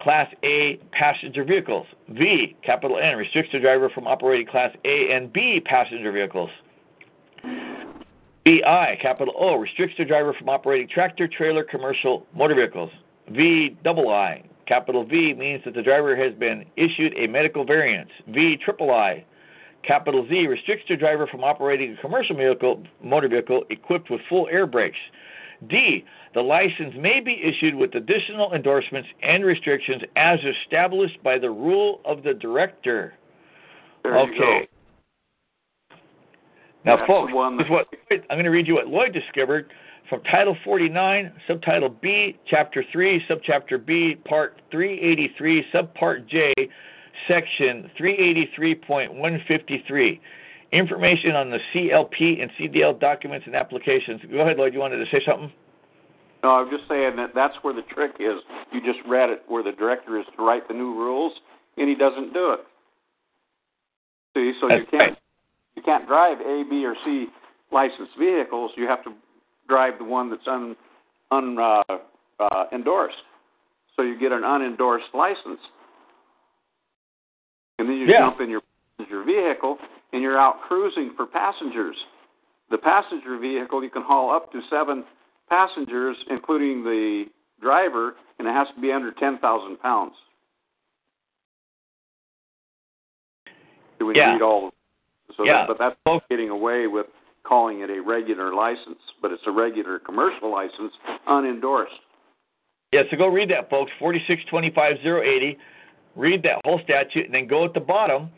Class 0.00 0.32
A 0.44 0.80
passenger 0.92 1.44
vehicles. 1.44 1.86
V, 2.08 2.56
capital 2.62 2.98
N, 2.98 3.16
restricts 3.16 3.52
the 3.52 3.58
driver 3.58 3.90
from 3.90 4.06
operating 4.06 4.46
Class 4.46 4.74
A 4.84 5.12
and 5.12 5.32
B 5.32 5.60
passenger 5.64 6.12
vehicles. 6.12 6.50
VI, 8.46 8.98
capital 9.02 9.34
O, 9.36 9.56
restricts 9.56 9.96
the 9.98 10.04
driver 10.04 10.32
from 10.32 10.48
operating 10.48 10.88
tractor 10.88 11.28
trailer 11.28 11.64
commercial 11.64 12.26
motor 12.34 12.54
vehicles. 12.54 12.90
V 13.30 13.76
double 13.84 14.08
I, 14.10 14.42
capital 14.66 15.04
V 15.04 15.34
means 15.34 15.62
that 15.64 15.74
the 15.74 15.82
driver 15.82 16.16
has 16.16 16.32
been 16.34 16.64
issued 16.76 17.12
a 17.18 17.26
medical 17.26 17.64
variance. 17.64 18.10
V 18.28 18.56
triple 18.56 18.90
I, 18.90 19.24
capital 19.82 20.26
Z 20.28 20.46
restricts 20.46 20.86
the 20.88 20.96
driver 20.96 21.26
from 21.26 21.44
operating 21.44 21.94
a 21.98 22.00
commercial 22.00 22.36
vehicle, 22.36 22.82
motor 23.02 23.28
vehicle 23.28 23.64
equipped 23.68 24.10
with 24.10 24.20
full 24.28 24.48
air 24.50 24.66
brakes. 24.66 24.98
D, 25.68 26.04
the 26.38 26.44
license 26.44 26.94
may 26.96 27.18
be 27.18 27.42
issued 27.42 27.74
with 27.74 27.96
additional 27.96 28.52
endorsements 28.52 29.08
and 29.24 29.44
restrictions 29.44 30.02
as 30.14 30.38
established 30.62 31.20
by 31.24 31.36
the 31.36 31.50
rule 31.50 32.00
of 32.04 32.22
the 32.22 32.32
director. 32.32 33.12
There 34.04 34.16
okay. 34.16 34.68
Now, 36.84 36.98
That's 36.98 37.08
folks, 37.08 37.32
this 37.58 37.66
is 37.66 37.70
what 37.72 37.88
I'm 38.30 38.36
going 38.36 38.44
to 38.44 38.50
read 38.50 38.68
you 38.68 38.76
what 38.76 38.86
Lloyd 38.86 39.12
discovered 39.12 39.72
from 40.08 40.22
Title 40.30 40.56
49, 40.64 41.32
Subtitle 41.48 41.88
B, 41.88 42.38
Chapter 42.46 42.84
3, 42.92 43.20
Subchapter 43.28 43.84
B, 43.84 44.14
Part 44.24 44.62
383, 44.70 45.64
Subpart 45.74 46.28
J, 46.28 46.54
Section 47.26 47.90
383.153. 47.98 50.20
Information 50.70 51.34
on 51.34 51.50
the 51.50 51.58
CLP 51.74 52.40
and 52.40 52.48
CDL 52.60 53.00
documents 53.00 53.46
and 53.46 53.56
applications. 53.56 54.20
Go 54.30 54.42
ahead, 54.42 54.56
Lloyd. 54.56 54.72
You 54.72 54.78
wanted 54.78 55.04
to 55.04 55.10
say 55.10 55.20
something? 55.26 55.50
No, 56.42 56.50
I'm 56.50 56.70
just 56.70 56.88
saying 56.88 57.16
that 57.16 57.30
that's 57.34 57.54
where 57.62 57.74
the 57.74 57.82
trick 57.82 58.12
is. 58.20 58.38
You 58.72 58.80
just 58.80 59.00
read 59.08 59.28
it 59.30 59.42
where 59.48 59.62
the 59.62 59.72
director 59.72 60.18
is 60.18 60.26
to 60.36 60.44
write 60.44 60.68
the 60.68 60.74
new 60.74 60.94
rules, 60.94 61.32
and 61.76 61.88
he 61.88 61.94
doesn't 61.94 62.32
do 62.32 62.52
it. 62.52 62.60
See, 64.36 64.52
so 64.60 64.68
you 64.68 64.84
can't 64.90 65.10
right. 65.10 65.18
you 65.74 65.82
can't 65.82 66.06
drive 66.06 66.40
A, 66.40 66.64
B, 66.68 66.84
or 66.84 66.94
C 67.04 67.26
licensed 67.72 68.12
vehicles. 68.18 68.70
You 68.76 68.86
have 68.86 69.02
to 69.04 69.12
drive 69.68 69.94
the 69.98 70.04
one 70.04 70.30
that's 70.30 70.46
un, 70.46 70.76
un 71.30 71.58
uh, 71.58 71.82
uh, 72.38 72.64
endorsed. 72.72 73.16
So 73.96 74.02
you 74.02 74.18
get 74.18 74.30
an 74.30 74.42
unendorsed 74.42 75.12
license, 75.12 75.60
and 77.78 77.88
then 77.88 77.96
you 77.96 78.06
Yeah. 78.06 78.20
jump 78.20 78.40
in 78.40 78.48
your 78.48 78.62
passenger 78.96 79.24
vehicle 79.24 79.78
and 80.12 80.22
you're 80.22 80.38
out 80.38 80.62
cruising 80.62 81.12
for 81.16 81.26
passengers. 81.26 81.96
The 82.70 82.78
passenger 82.78 83.38
vehicle 83.38 83.82
you 83.82 83.90
can 83.90 84.02
haul 84.02 84.30
up 84.30 84.52
to 84.52 84.62
seven 84.70 85.04
passengers, 85.48 86.16
including 86.30 86.84
the 86.84 87.26
driver, 87.60 88.14
and 88.38 88.46
it 88.46 88.52
has 88.52 88.68
to 88.74 88.80
be 88.80 88.92
under 88.92 89.12
ten 89.12 89.38
thousand 89.38 89.78
pounds. 89.80 90.14
Do 93.98 94.06
we 94.06 94.14
Yeah. 94.16 94.32
need 94.34 94.42
all? 94.42 94.68
of 94.68 94.72
So 95.36 95.44
Yeah. 95.44 95.58
that, 95.58 95.68
but 95.68 95.78
that's 95.78 95.96
Folks- 96.04 96.26
getting 96.30 96.50
away 96.50 96.86
with 96.86 97.06
calling 97.44 97.80
it 97.80 97.90
a 97.90 98.00
regular 98.00 98.52
license, 98.52 99.00
but 99.20 99.30
it's 99.30 99.46
a 99.46 99.50
regular 99.50 99.98
commercial 99.98 100.50
license, 100.50 100.92
unendorsed. 101.26 102.00
Yeah, 102.92 103.02
so 103.10 103.16
go 103.16 103.28
read 103.28 103.50
that, 103.50 103.70
folks. 103.70 103.92
4625080. 103.98 105.58
Read 106.16 106.42
that 106.42 106.60
whole 106.64 106.78
statute, 106.80 107.26
and 107.26 107.34
then 107.34 107.46
go 107.46 107.64
at 107.64 107.74
the 107.74 107.80
bottom 107.80 108.30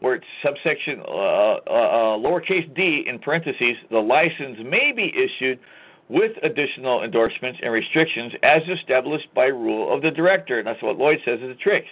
where 0.00 0.14
it's 0.14 0.26
subsection 0.42 1.00
uh, 1.06 1.12
uh, 1.12 1.60
uh, 1.66 2.16
lowercase 2.18 2.72
d 2.74 3.04
in 3.06 3.18
parentheses. 3.18 3.76
The 3.90 4.00
license 4.00 4.58
may 4.60 4.92
be 4.92 5.12
issued 5.16 5.58
with 6.08 6.32
additional 6.42 7.02
endorsements 7.02 7.60
and 7.62 7.72
restrictions 7.72 8.32
as 8.42 8.62
established 8.68 9.32
by 9.34 9.46
rule 9.46 9.92
of 9.92 10.02
the 10.02 10.10
director. 10.10 10.58
And 10.58 10.66
that's 10.66 10.82
what 10.82 10.96
Lloyd 10.96 11.18
says 11.24 11.40
is 11.40 11.48
the 11.48 11.54
trick. 11.54 11.84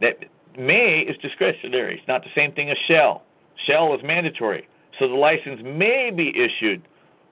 That 0.00 0.24
may 0.58 1.00
is 1.00 1.16
discretionary. 1.18 1.98
It's 1.98 2.08
not 2.08 2.22
the 2.22 2.30
same 2.34 2.52
thing 2.52 2.70
as 2.70 2.76
shall. 2.86 3.22
Shall 3.66 3.94
is 3.94 4.00
mandatory. 4.02 4.68
So 4.98 5.08
the 5.08 5.14
license 5.14 5.60
may 5.64 6.10
be 6.10 6.32
issued 6.36 6.82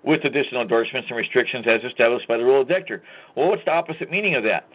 with 0.03 0.25
additional 0.25 0.63
endorsements 0.63 1.09
and 1.11 1.17
restrictions 1.17 1.67
as 1.67 1.83
established 1.85 2.29
by 2.29 2.37
the 2.37 2.45
rule 2.45 2.63
of 2.63 2.69
the 2.69 2.75
director. 2.75 3.03
Well, 3.37 3.49
what's 3.49 3.65
the 3.65 3.73
opposite 3.73 4.11
meaning 4.11 4.35
of 4.37 4.45
that? 4.45 4.67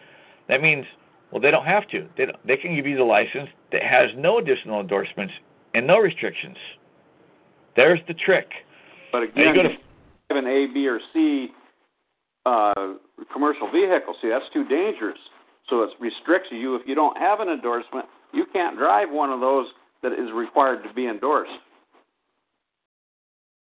That 0.50 0.62
means, 0.62 0.86
well, 1.32 1.42
they 1.42 1.50
don't 1.50 1.66
have 1.66 1.88
to. 1.90 2.08
They, 2.18 2.26
don't, 2.26 2.48
they 2.48 2.58
can 2.58 2.76
give 2.76 2.86
you 2.86 2.98
the 2.98 3.04
license 3.04 3.50
that 3.72 3.82
has 3.82 4.10
no 4.16 4.38
additional 4.38 4.82
endorsements 4.82 5.34
and 5.74 5.88
no 5.88 5.98
restrictions. 5.98 6.58
There's 7.76 8.00
the 8.08 8.14
trick. 8.14 8.50
But 9.12 9.24
again, 9.24 9.78
an 10.36 10.48
A, 10.48 10.68
B, 10.74 10.88
or 10.88 11.00
C 11.14 11.50
uh, 12.46 12.94
commercial 13.32 13.70
vehicle. 13.72 14.16
See, 14.22 14.30
that's 14.30 14.46
too 14.54 14.68
dangerous. 14.68 15.20
So 15.70 15.84
it 15.84 15.92
restricts 16.00 16.50
you. 16.52 16.76
If 16.76 16.82
you 16.86 16.96
don't 16.96 17.18
have 17.18 17.40
an 17.40 17.50
endorsement, 17.50 18.06
you 18.34 18.46
can't 18.52 18.78
drive 18.78 19.10
one 19.10 19.32
of 19.32 19.40
those 19.40 19.68
that 20.02 20.14
is 20.14 20.32
required 20.34 20.84
to 20.84 20.94
be 20.94 21.08
endorsed. 21.08 21.52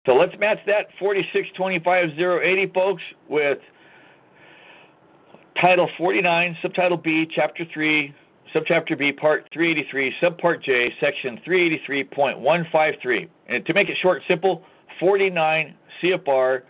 So 0.06 0.14
let's 0.14 0.32
match 0.38 0.58
that 0.66 0.86
4625080, 1.00 2.72
folks, 2.72 3.02
with 3.28 3.58
Title 5.60 5.88
49, 5.98 6.56
Subtitle 6.62 6.96
B, 6.96 7.26
Chapter 7.34 7.64
3, 7.74 8.14
Subchapter 8.54 8.98
B, 8.98 9.12
Part 9.12 9.48
383, 9.52 10.14
Subpart 10.22 10.62
J, 10.64 10.94
Section 11.00 11.40
383.153. 11.46 13.28
And 13.48 13.66
to 13.66 13.74
make 13.74 13.88
it 13.88 13.98
short 14.00 14.18
and 14.18 14.26
simple, 14.28 14.64
49 14.98 15.74
CFR 16.02 16.62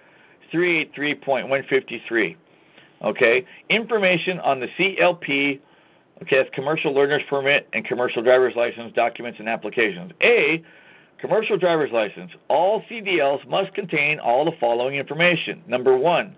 383.153. 0.53 2.37
Okay? 3.05 3.47
Information 3.69 4.41
on 4.41 4.61
the 4.61 4.67
CLP, 4.79 5.61
okay, 6.23 6.37
that's 6.37 6.51
Commercial 6.55 6.95
Learner's 6.95 7.23
Permit 7.29 7.69
and 7.73 7.85
Commercial 7.85 8.23
Driver's 8.23 8.55
License 8.57 8.93
documents 8.95 9.39
and 9.39 9.49
applications. 9.49 10.13
A, 10.23 10.65
Commercial 11.21 11.59
Driver's 11.59 11.93
License. 11.93 12.31
All 12.49 12.83
CDLs 12.91 13.47
must 13.49 13.75
contain 13.75 14.19
all 14.19 14.45
the 14.45 14.57
following 14.61 14.97
information. 14.97 15.63
Number 15.67 15.97
one, 15.97 16.37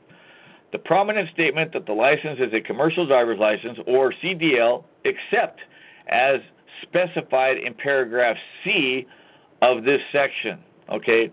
the 0.72 0.78
prominent 0.78 1.28
statement 1.32 1.72
that 1.72 1.86
the 1.86 1.92
license 1.92 2.38
is 2.40 2.52
a 2.52 2.60
commercial 2.60 3.06
driver's 3.06 3.38
license 3.38 3.78
or 3.86 4.12
CDL, 4.22 4.84
except 5.04 5.60
as 6.08 6.40
specified 6.82 7.58
in 7.58 7.74
paragraph 7.74 8.36
C 8.64 9.06
of 9.62 9.84
this 9.84 10.00
section. 10.12 10.58
Okay. 10.88 11.32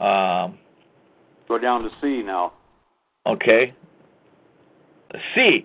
Um, 0.00 0.58
Go 1.48 1.58
down 1.58 1.82
to 1.82 1.90
C 2.00 2.22
now. 2.22 2.52
okay. 3.26 3.74
C. 5.34 5.64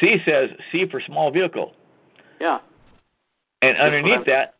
C 0.00 0.16
says 0.26 0.50
C 0.72 0.84
for 0.90 1.00
small 1.06 1.30
vehicle. 1.30 1.72
Yeah. 2.40 2.58
And 3.62 3.76
That's 3.76 3.84
underneath 3.84 4.26
that, 4.26 4.54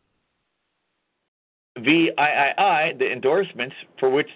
VIII, 1.77 2.97
the 2.97 3.11
endorsements 3.11 3.75
for 3.99 4.09
which 4.09 4.29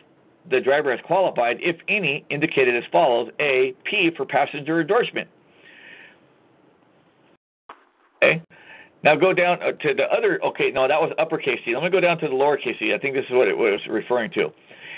the 0.49 0.59
driver 0.59 0.91
has 0.91 0.99
qualified, 1.05 1.57
if 1.61 1.77
any, 1.87 2.25
indicated 2.29 2.75
as 2.75 2.83
follows 2.91 3.29
A, 3.39 3.73
P 3.83 4.11
for 4.15 4.25
passenger 4.25 4.81
endorsement. 4.81 5.29
Okay? 8.21 8.41
Now 9.03 9.15
go 9.15 9.33
down 9.33 9.61
uh, 9.61 9.71
to 9.71 9.93
the 9.93 10.11
other, 10.11 10.43
okay, 10.43 10.71
no, 10.71 10.87
that 10.87 10.99
was 10.99 11.11
uppercase 11.17 11.59
C. 11.65 11.73
Let 11.73 11.83
me 11.83 11.89
go 11.89 11.99
down 12.01 12.17
to 12.19 12.27
the 12.27 12.33
lowercase 12.33 12.77
c. 12.79 12.93
I 12.93 12.97
think 12.97 13.15
this 13.15 13.25
is 13.25 13.31
what 13.31 13.47
it 13.47 13.57
was 13.57 13.79
referring 13.89 14.31
to. 14.31 14.51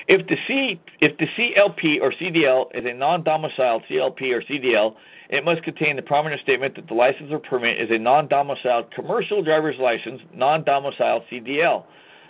If 0.07 0.27
the 0.27 0.35
C, 0.47 0.81
if 0.99 1.17
the 1.17 1.27
CLP 1.37 2.01
or 2.01 2.11
CDL 2.11 2.75
is 2.75 2.85
a 2.85 2.93
non-domiciled 2.93 3.83
CLP 3.89 4.33
or 4.33 4.41
CDL, 4.41 4.95
it 5.29 5.45
must 5.45 5.63
contain 5.63 5.95
the 5.95 6.01
prominent 6.01 6.41
statement 6.41 6.75
that 6.75 6.87
the 6.87 6.93
license 6.93 7.29
or 7.31 7.39
permit 7.39 7.79
is 7.79 7.89
a 7.91 7.97
non-domiciled 7.99 8.91
commercial 8.91 9.43
driver's 9.43 9.77
license, 9.79 10.19
non-domiciled 10.33 11.23
CDL, 11.31 11.85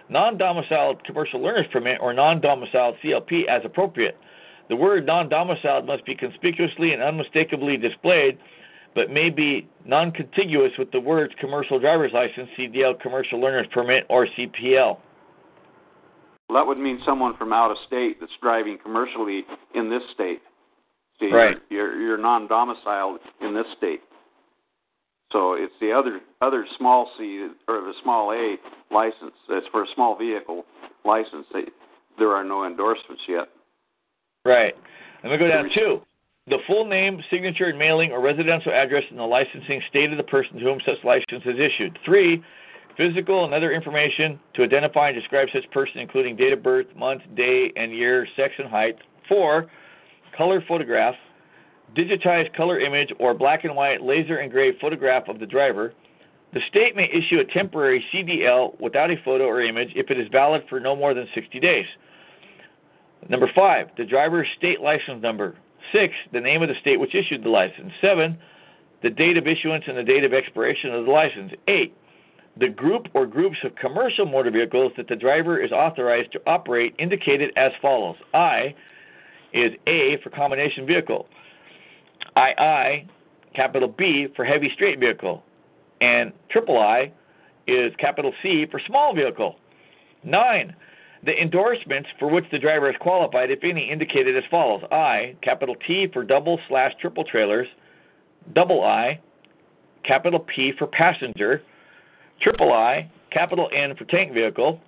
non-domiciled 0.10 1.03
commercial 1.06 1.41
learner's 1.41 1.65
permit, 1.72 1.99
or 2.02 2.14
non-domiciled 2.14 2.98
CLP 3.03 3.48
as 3.48 3.61
appropriate. 3.64 4.18
The 4.69 4.76
word 4.76 5.06
non-domiciled 5.06 5.85
must 5.85 6.06
be 6.06 6.15
conspicuously 6.15 6.93
and 6.93 7.02
unmistakably 7.02 7.77
displayed, 7.77 8.38
but 8.95 9.09
may 9.09 9.30
be 9.30 9.68
non-contiguous 9.85 10.72
with 10.77 10.91
the 10.91 10.99
words 10.99 11.34
commercial 11.39 11.80
driver's 11.80 12.11
license, 12.13 12.49
CDL, 12.57 12.99
commercial 12.99 13.39
learner's 13.39 13.68
permit, 13.73 14.05
or 14.09 14.27
CPL. 14.27 14.97
Well, 16.49 16.61
that 16.61 16.68
would 16.68 16.77
mean 16.77 16.99
someone 17.05 17.38
from 17.38 17.53
out 17.53 17.72
of 17.72 17.77
state 17.88 18.18
that's 18.19 18.31
driving 18.41 18.77
commercially 18.84 19.43
in 19.73 19.89
this 19.89 20.03
state. 20.13 20.41
See, 21.19 21.31
Right. 21.31 21.57
You're, 21.69 21.93
you're, 21.93 22.01
you're 22.01 22.18
non-domiciled 22.18 23.19
in 23.41 23.53
this 23.53 23.65
state. 23.77 24.01
So 25.31 25.53
it's 25.53 25.73
the 25.80 25.93
other 25.93 26.19
other 26.41 26.65
small 26.77 27.09
C 27.18 27.47
or 27.68 27.81
the 27.81 27.93
small 28.03 28.34
A 28.34 28.57
license. 28.93 29.34
That's 29.47 29.65
for 29.72 29.84
a 29.84 29.88
small 29.95 30.18
vehicle 30.18 30.65
license. 31.05 31.45
They, 31.53 31.63
there 32.18 32.31
are 32.31 32.43
no 32.43 32.65
endorsements 32.65 33.22
yet. 33.30 33.47
Right. 34.43 34.73
Let 35.23 35.31
me 35.31 35.38
go 35.38 35.47
down 35.47 35.69
two. 35.73 36.01
The 36.47 36.57
full 36.65 36.85
name, 36.85 37.22
signature, 37.30 37.65
and 37.65 37.77
mailing 37.77 38.11
or 38.11 38.19
residential 38.19 38.72
address 38.72 39.03
in 39.11 39.18
the 39.18 39.23
licensing 39.23 39.80
state 39.89 40.11
of 40.11 40.18
the 40.18 40.23
person 40.23 40.57
to 40.57 40.63
whom 40.63 40.80
such 40.84 40.97
license 41.03 41.43
is 41.45 41.59
issued. 41.59 41.99
Three, 42.03 42.43
physical 42.97 43.45
and 43.45 43.53
other 43.53 43.72
information 43.72 44.39
to 44.55 44.63
identify 44.63 45.09
and 45.09 45.15
describe 45.15 45.49
such 45.53 45.69
person, 45.69 45.99
including 45.99 46.35
date 46.35 46.51
of 46.51 46.63
birth, 46.63 46.88
month, 46.95 47.22
day, 47.35 47.72
and 47.76 47.93
year, 47.93 48.27
sex, 48.35 48.55
and 48.57 48.68
height. 48.68 48.95
Four, 49.30 49.69
color 50.35 50.63
photograph, 50.68 51.13
digitized 51.95 52.55
color 52.55 52.80
image 52.80 53.13
or 53.19 53.35
black 53.35 53.63
and 53.63 53.76
white 53.76 54.01
laser 54.01 54.39
engraved 54.39 54.80
photograph 54.81 55.27
of 55.27 55.39
the 55.39 55.45
driver. 55.45 55.93
The 56.55 56.61
state 56.69 56.95
may 56.95 57.07
issue 57.13 57.39
a 57.39 57.45
temporary 57.53 58.03
CDL 58.11 58.80
without 58.81 59.11
a 59.11 59.15
photo 59.23 59.45
or 59.45 59.61
image 59.61 59.91
if 59.95 60.09
it 60.09 60.19
is 60.19 60.27
valid 60.31 60.63
for 60.68 60.80
no 60.80 60.95
more 60.95 61.13
than 61.13 61.27
60 61.35 61.59
days. 61.59 61.85
Number 63.30 63.49
five, 63.53 63.89
the 63.95 64.05
driver's 64.05 64.47
state 64.57 64.81
license 64.81 65.22
number. 65.22 65.55
Six, 65.91 66.13
the 66.31 66.39
name 66.39 66.61
of 66.61 66.69
the 66.69 66.75
state 66.81 66.99
which 66.99 67.15
issued 67.15 67.43
the 67.43 67.49
license. 67.49 67.91
Seven, 68.01 68.37
the 69.03 69.09
date 69.09 69.37
of 69.37 69.47
issuance 69.47 69.83
and 69.87 69.97
the 69.97 70.03
date 70.03 70.23
of 70.23 70.33
expiration 70.33 70.93
of 70.93 71.05
the 71.05 71.11
license. 71.11 71.51
Eight, 71.67 71.95
the 72.57 72.67
group 72.69 73.07
or 73.13 73.25
groups 73.25 73.57
of 73.63 73.75
commercial 73.75 74.25
motor 74.25 74.51
vehicles 74.51 74.91
that 74.97 75.07
the 75.07 75.15
driver 75.15 75.59
is 75.59 75.71
authorized 75.71 76.31
to 76.33 76.41
operate 76.47 76.93
indicated 76.99 77.51
as 77.55 77.71
follows. 77.81 78.17
I 78.33 78.75
is 79.53 79.73
A 79.87 80.17
for 80.23 80.29
combination 80.29 80.85
vehicle. 80.85 81.27
II, 82.37 83.07
capital 83.55 83.87
B 83.89 84.27
for 84.35 84.45
heavy 84.45 84.69
straight 84.73 84.99
vehicle. 84.99 85.43
And 85.99 86.31
triple 86.49 86.77
I 86.77 87.11
is 87.67 87.93
capital 87.99 88.33
C 88.41 88.65
for 88.69 88.79
small 88.87 89.15
vehicle. 89.15 89.55
Nine, 90.23 90.75
the 91.23 91.39
endorsements 91.39 92.10
for 92.18 92.30
which 92.30 92.45
the 92.52 92.57
driver 92.57 92.89
is 92.89 92.95
qualified, 92.99 93.52
if 93.52 93.64
any, 93.64 93.89
indicated 93.89 94.35
as 94.35 94.43
follows: 94.49 94.84
I, 94.91 95.35
capital 95.41 95.76
T 95.88 96.07
for 96.11 96.23
double 96.23 96.60
slash 96.68 96.93
triple 96.99 97.23
trailers, 97.23 97.68
double 98.53 98.84
I, 98.84 99.19
capital 100.03 100.39
P 100.39 100.73
for 100.77 100.88
passenger, 100.88 101.61
triple 102.41 102.73
I, 102.73 103.10
capital 103.31 103.69
N 103.76 103.95
for 103.95 104.06
tank 104.06 104.34
vehicle, 104.34 104.80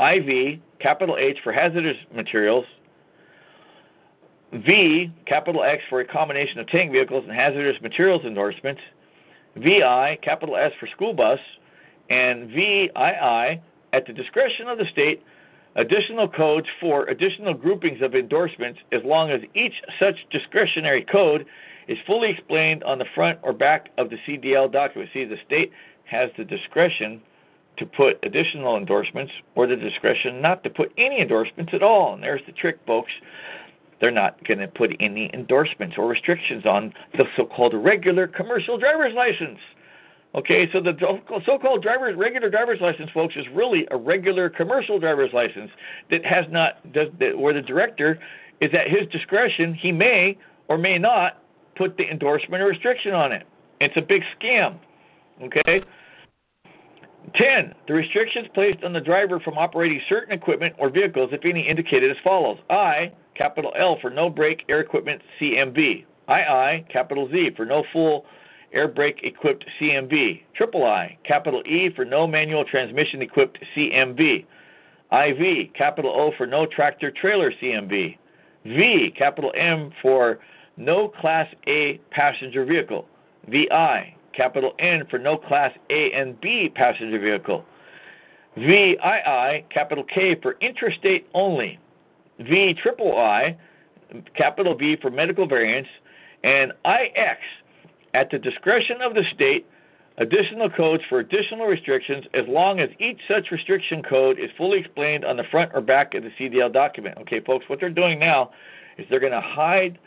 IV, 0.00 0.60
capital 0.80 1.16
H 1.18 1.38
for 1.44 1.52
hazardous 1.52 1.96
materials, 2.14 2.64
V, 4.52 5.12
capital 5.26 5.62
X 5.62 5.82
for 5.90 6.00
a 6.00 6.06
combination 6.06 6.58
of 6.58 6.68
tank 6.68 6.92
vehicles 6.92 7.24
and 7.26 7.36
hazardous 7.36 7.80
materials 7.82 8.22
endorsements, 8.24 8.80
VI, 9.56 10.18
capital 10.22 10.56
S 10.56 10.72
for 10.80 10.86
school 10.86 11.12
bus, 11.12 11.38
and 12.08 12.48
VII, 12.50 13.60
at 13.94 14.06
the 14.06 14.12
discretion 14.12 14.66
of 14.66 14.76
the 14.76 14.86
state, 14.90 15.22
additional 15.76 16.28
codes 16.28 16.66
for 16.80 17.04
additional 17.06 17.54
groupings 17.54 18.02
of 18.02 18.14
endorsements 18.14 18.80
as 18.90 19.02
long 19.04 19.30
as 19.30 19.40
each 19.54 19.74
such 20.00 20.16
discretionary 20.30 21.02
code 21.02 21.46
is 21.86 21.96
fully 22.06 22.30
explained 22.30 22.82
on 22.82 22.98
the 22.98 23.04
front 23.14 23.38
or 23.42 23.52
back 23.52 23.90
of 23.96 24.10
the 24.10 24.16
CDL 24.26 24.72
document. 24.72 25.10
See, 25.14 25.24
the 25.24 25.38
state 25.46 25.70
has 26.06 26.30
the 26.36 26.44
discretion 26.44 27.22
to 27.76 27.86
put 27.86 28.18
additional 28.24 28.76
endorsements 28.76 29.32
or 29.54 29.66
the 29.68 29.76
discretion 29.76 30.40
not 30.40 30.64
to 30.64 30.70
put 30.70 30.92
any 30.98 31.20
endorsements 31.20 31.72
at 31.72 31.82
all. 31.82 32.14
And 32.14 32.22
there's 32.22 32.42
the 32.46 32.52
trick, 32.52 32.78
folks. 32.86 33.12
They're 34.00 34.10
not 34.10 34.44
going 34.44 34.58
to 34.58 34.68
put 34.68 34.90
any 34.98 35.30
endorsements 35.32 35.96
or 35.96 36.08
restrictions 36.08 36.66
on 36.66 36.92
the 37.16 37.24
so 37.36 37.46
called 37.46 37.74
regular 37.74 38.26
commercial 38.26 38.76
driver's 38.76 39.14
license. 39.14 39.60
Okay, 40.34 40.68
so 40.72 40.80
the 40.80 40.94
so-called 41.46 41.82
driver's 41.82 42.16
regular 42.16 42.50
driver's 42.50 42.80
license, 42.80 43.08
folks, 43.14 43.36
is 43.36 43.44
really 43.54 43.86
a 43.92 43.96
regular 43.96 44.50
commercial 44.50 44.98
driver's 44.98 45.32
license 45.32 45.70
that 46.10 46.24
has 46.26 46.44
not 46.50 46.92
does 46.92 47.08
that, 47.20 47.38
where 47.38 47.54
the 47.54 47.62
director 47.62 48.18
is 48.60 48.70
at 48.74 48.88
his 48.88 49.08
discretion. 49.12 49.74
He 49.74 49.92
may 49.92 50.36
or 50.68 50.76
may 50.76 50.98
not 50.98 51.42
put 51.76 51.96
the 51.96 52.04
endorsement 52.10 52.60
or 52.62 52.66
restriction 52.66 53.14
on 53.14 53.30
it. 53.30 53.46
It's 53.80 53.96
a 53.96 54.00
big 54.00 54.22
scam. 54.40 54.78
Okay. 55.40 55.82
Ten, 57.36 57.72
the 57.86 57.94
restrictions 57.94 58.48
placed 58.54 58.82
on 58.82 58.92
the 58.92 59.00
driver 59.00 59.38
from 59.40 59.56
operating 59.56 60.00
certain 60.08 60.32
equipment 60.32 60.74
or 60.78 60.90
vehicles, 60.90 61.30
if 61.32 61.44
any, 61.44 61.66
indicated 61.68 62.10
as 62.10 62.16
follows: 62.24 62.58
I, 62.70 63.12
capital 63.36 63.72
L 63.78 63.98
for 64.00 64.10
no 64.10 64.28
brake 64.30 64.64
air 64.68 64.80
equipment 64.80 65.22
CMV. 65.40 66.04
II, 66.28 66.86
capital 66.92 67.28
Z 67.30 67.50
for 67.56 67.64
no 67.64 67.84
full 67.92 68.24
air 68.74 68.88
brake 68.88 69.20
equipped 69.22 69.64
CMV. 69.80 70.42
Triple 70.54 70.84
I, 70.84 71.16
capital 71.24 71.62
E 71.66 71.90
for 71.94 72.04
no 72.04 72.26
manual 72.26 72.64
transmission 72.64 73.22
equipped 73.22 73.58
CMV. 73.74 74.44
IV, 75.12 75.72
capital 75.74 76.10
O 76.10 76.32
for 76.36 76.46
no 76.46 76.66
tractor 76.66 77.10
trailer 77.10 77.52
CMV. 77.62 78.18
V, 78.64 79.14
capital 79.16 79.52
M 79.56 79.92
for 80.02 80.40
no 80.76 81.08
Class 81.08 81.46
A 81.66 82.00
passenger 82.10 82.64
vehicle. 82.64 83.06
VI, 83.48 84.14
capital 84.32 84.74
N 84.78 85.04
for 85.08 85.18
no 85.18 85.36
Class 85.36 85.72
A 85.90 86.10
and 86.12 86.40
B 86.40 86.70
passenger 86.74 87.18
vehicle. 87.18 87.64
VII, 88.56 89.64
capital 89.70 90.04
K 90.04 90.36
for 90.40 90.56
interstate 90.60 91.26
only. 91.34 91.78
V 92.40 92.74
triple 92.82 93.16
I, 93.16 93.56
capital 94.36 94.74
V 94.74 94.96
for 95.00 95.10
medical 95.10 95.46
variance, 95.46 95.88
and 96.42 96.72
IX 96.84 97.38
at 98.14 98.30
the 98.30 98.38
discretion 98.38 99.02
of 99.02 99.14
the 99.14 99.24
state, 99.34 99.66
additional 100.18 100.70
codes 100.70 101.02
for 101.08 101.18
additional 101.18 101.66
restrictions 101.66 102.24
as 102.32 102.44
long 102.48 102.80
as 102.80 102.88
each 103.00 103.18
such 103.28 103.50
restriction 103.50 104.02
code 104.02 104.38
is 104.38 104.50
fully 104.56 104.78
explained 104.78 105.24
on 105.24 105.36
the 105.36 105.42
front 105.50 105.72
or 105.74 105.80
back 105.80 106.14
of 106.14 106.22
the 106.22 106.30
CDL 106.38 106.72
document. 106.72 107.18
Okay, 107.22 107.40
folks, 107.40 107.68
what 107.68 107.80
they're 107.80 107.90
doing 107.90 108.18
now 108.18 108.52
is 108.96 109.04
they're 109.10 109.20
going 109.20 109.32
to 109.32 109.40
hide 109.40 109.98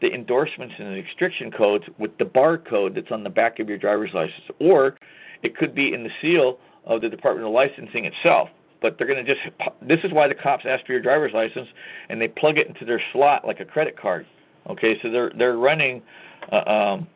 the 0.00 0.12
endorsements 0.12 0.74
and 0.78 0.88
the 0.88 1.02
restriction 1.02 1.50
codes 1.50 1.84
with 1.98 2.16
the 2.18 2.24
barcode 2.24 2.94
that's 2.94 3.10
on 3.10 3.22
the 3.22 3.30
back 3.30 3.58
of 3.58 3.68
your 3.68 3.78
driver's 3.78 4.10
license, 4.14 4.44
or 4.60 4.96
it 5.42 5.56
could 5.56 5.74
be 5.74 5.92
in 5.92 6.04
the 6.04 6.10
seal 6.20 6.58
of 6.86 7.00
the 7.00 7.08
Department 7.08 7.46
of 7.46 7.52
Licensing 7.52 8.04
itself. 8.04 8.48
But 8.80 8.98
they're 8.98 9.06
going 9.06 9.24
to 9.24 9.34
just, 9.34 9.46
this 9.80 10.00
is 10.02 10.12
why 10.12 10.26
the 10.26 10.34
cops 10.34 10.64
ask 10.68 10.84
for 10.86 10.92
your 10.92 11.02
driver's 11.02 11.32
license 11.32 11.68
and 12.08 12.20
they 12.20 12.26
plug 12.26 12.58
it 12.58 12.66
into 12.66 12.84
their 12.84 13.00
slot 13.12 13.46
like 13.46 13.60
a 13.60 13.64
credit 13.64 13.96
card. 13.96 14.26
Okay, 14.68 14.98
so 15.02 15.10
they're, 15.10 15.32
they're 15.36 15.56
running 15.56 16.02
uh, 16.50 16.68
um, 16.68 17.06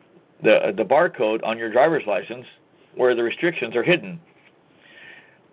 the, 0.43 0.73
the 0.75 0.83
barcode 0.83 1.43
on 1.43 1.57
your 1.57 1.71
driver's 1.71 2.03
license 2.07 2.45
where 2.95 3.15
the 3.15 3.23
restrictions 3.23 3.75
are 3.75 3.83
hidden. 3.83 4.19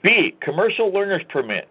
B, 0.03 0.37
commercial 0.41 0.93
learner's 0.93 1.23
permit. 1.31 1.69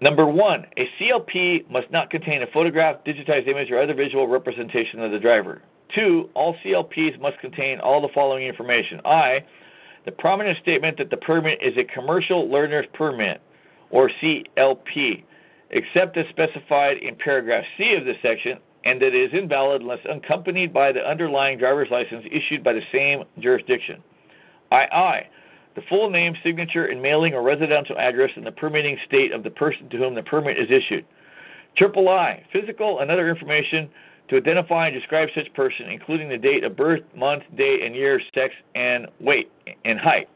Number 0.00 0.26
one, 0.26 0.64
a 0.76 0.88
CLP 1.00 1.68
must 1.70 1.90
not 1.90 2.10
contain 2.10 2.42
a 2.42 2.46
photograph, 2.52 3.04
digitized 3.04 3.48
image, 3.48 3.70
or 3.70 3.82
other 3.82 3.94
visual 3.94 4.28
representation 4.28 5.00
of 5.00 5.10
the 5.10 5.18
driver. 5.18 5.62
Two, 5.94 6.30
all 6.34 6.54
CLPs 6.64 7.20
must 7.20 7.38
contain 7.40 7.80
all 7.80 8.00
the 8.00 8.08
following 8.14 8.46
information. 8.46 9.00
I, 9.04 9.44
the 10.04 10.12
prominent 10.12 10.58
statement 10.62 10.98
that 10.98 11.10
the 11.10 11.16
permit 11.16 11.58
is 11.60 11.76
a 11.76 11.84
commercial 11.84 12.48
learner's 12.48 12.86
permit, 12.94 13.40
or 13.90 14.10
CLP, 14.22 15.24
except 15.70 16.16
as 16.16 16.26
specified 16.28 16.98
in 16.98 17.16
paragraph 17.16 17.64
C 17.76 17.94
of 17.94 18.04
this 18.04 18.16
section, 18.22 18.58
and 18.84 19.00
that 19.00 19.14
it 19.14 19.14
is 19.14 19.30
invalid 19.32 19.82
unless 19.82 19.98
accompanied 20.08 20.72
by 20.72 20.92
the 20.92 21.00
underlying 21.00 21.58
driver's 21.58 21.88
license 21.90 22.24
issued 22.30 22.62
by 22.62 22.72
the 22.72 22.82
same 22.92 23.24
jurisdiction. 23.38 24.02
II, 24.72 25.28
the 25.74 25.82
full 25.88 26.10
name, 26.10 26.34
signature, 26.42 26.86
and 26.86 27.00
mailing 27.00 27.34
or 27.34 27.42
residential 27.42 27.98
address 27.98 28.30
in 28.36 28.44
the 28.44 28.52
permitting 28.52 28.98
state 29.06 29.32
of 29.32 29.42
the 29.42 29.50
person 29.50 29.88
to 29.90 29.96
whom 29.96 30.14
the 30.14 30.22
permit 30.22 30.58
is 30.58 30.70
issued. 30.70 31.04
Triple 31.76 32.08
I, 32.08 32.44
physical 32.52 33.00
and 33.00 33.10
other 33.10 33.28
information 33.28 33.88
to 34.28 34.36
identify 34.36 34.88
and 34.88 34.94
describe 34.94 35.28
such 35.34 35.52
person, 35.54 35.86
including 35.88 36.28
the 36.28 36.36
date 36.36 36.64
of 36.64 36.76
birth, 36.76 37.02
month, 37.16 37.44
day, 37.56 37.80
and 37.84 37.94
year, 37.94 38.20
sex, 38.34 38.54
and 38.74 39.06
weight 39.20 39.50
and 39.84 39.98
height. 39.98 40.28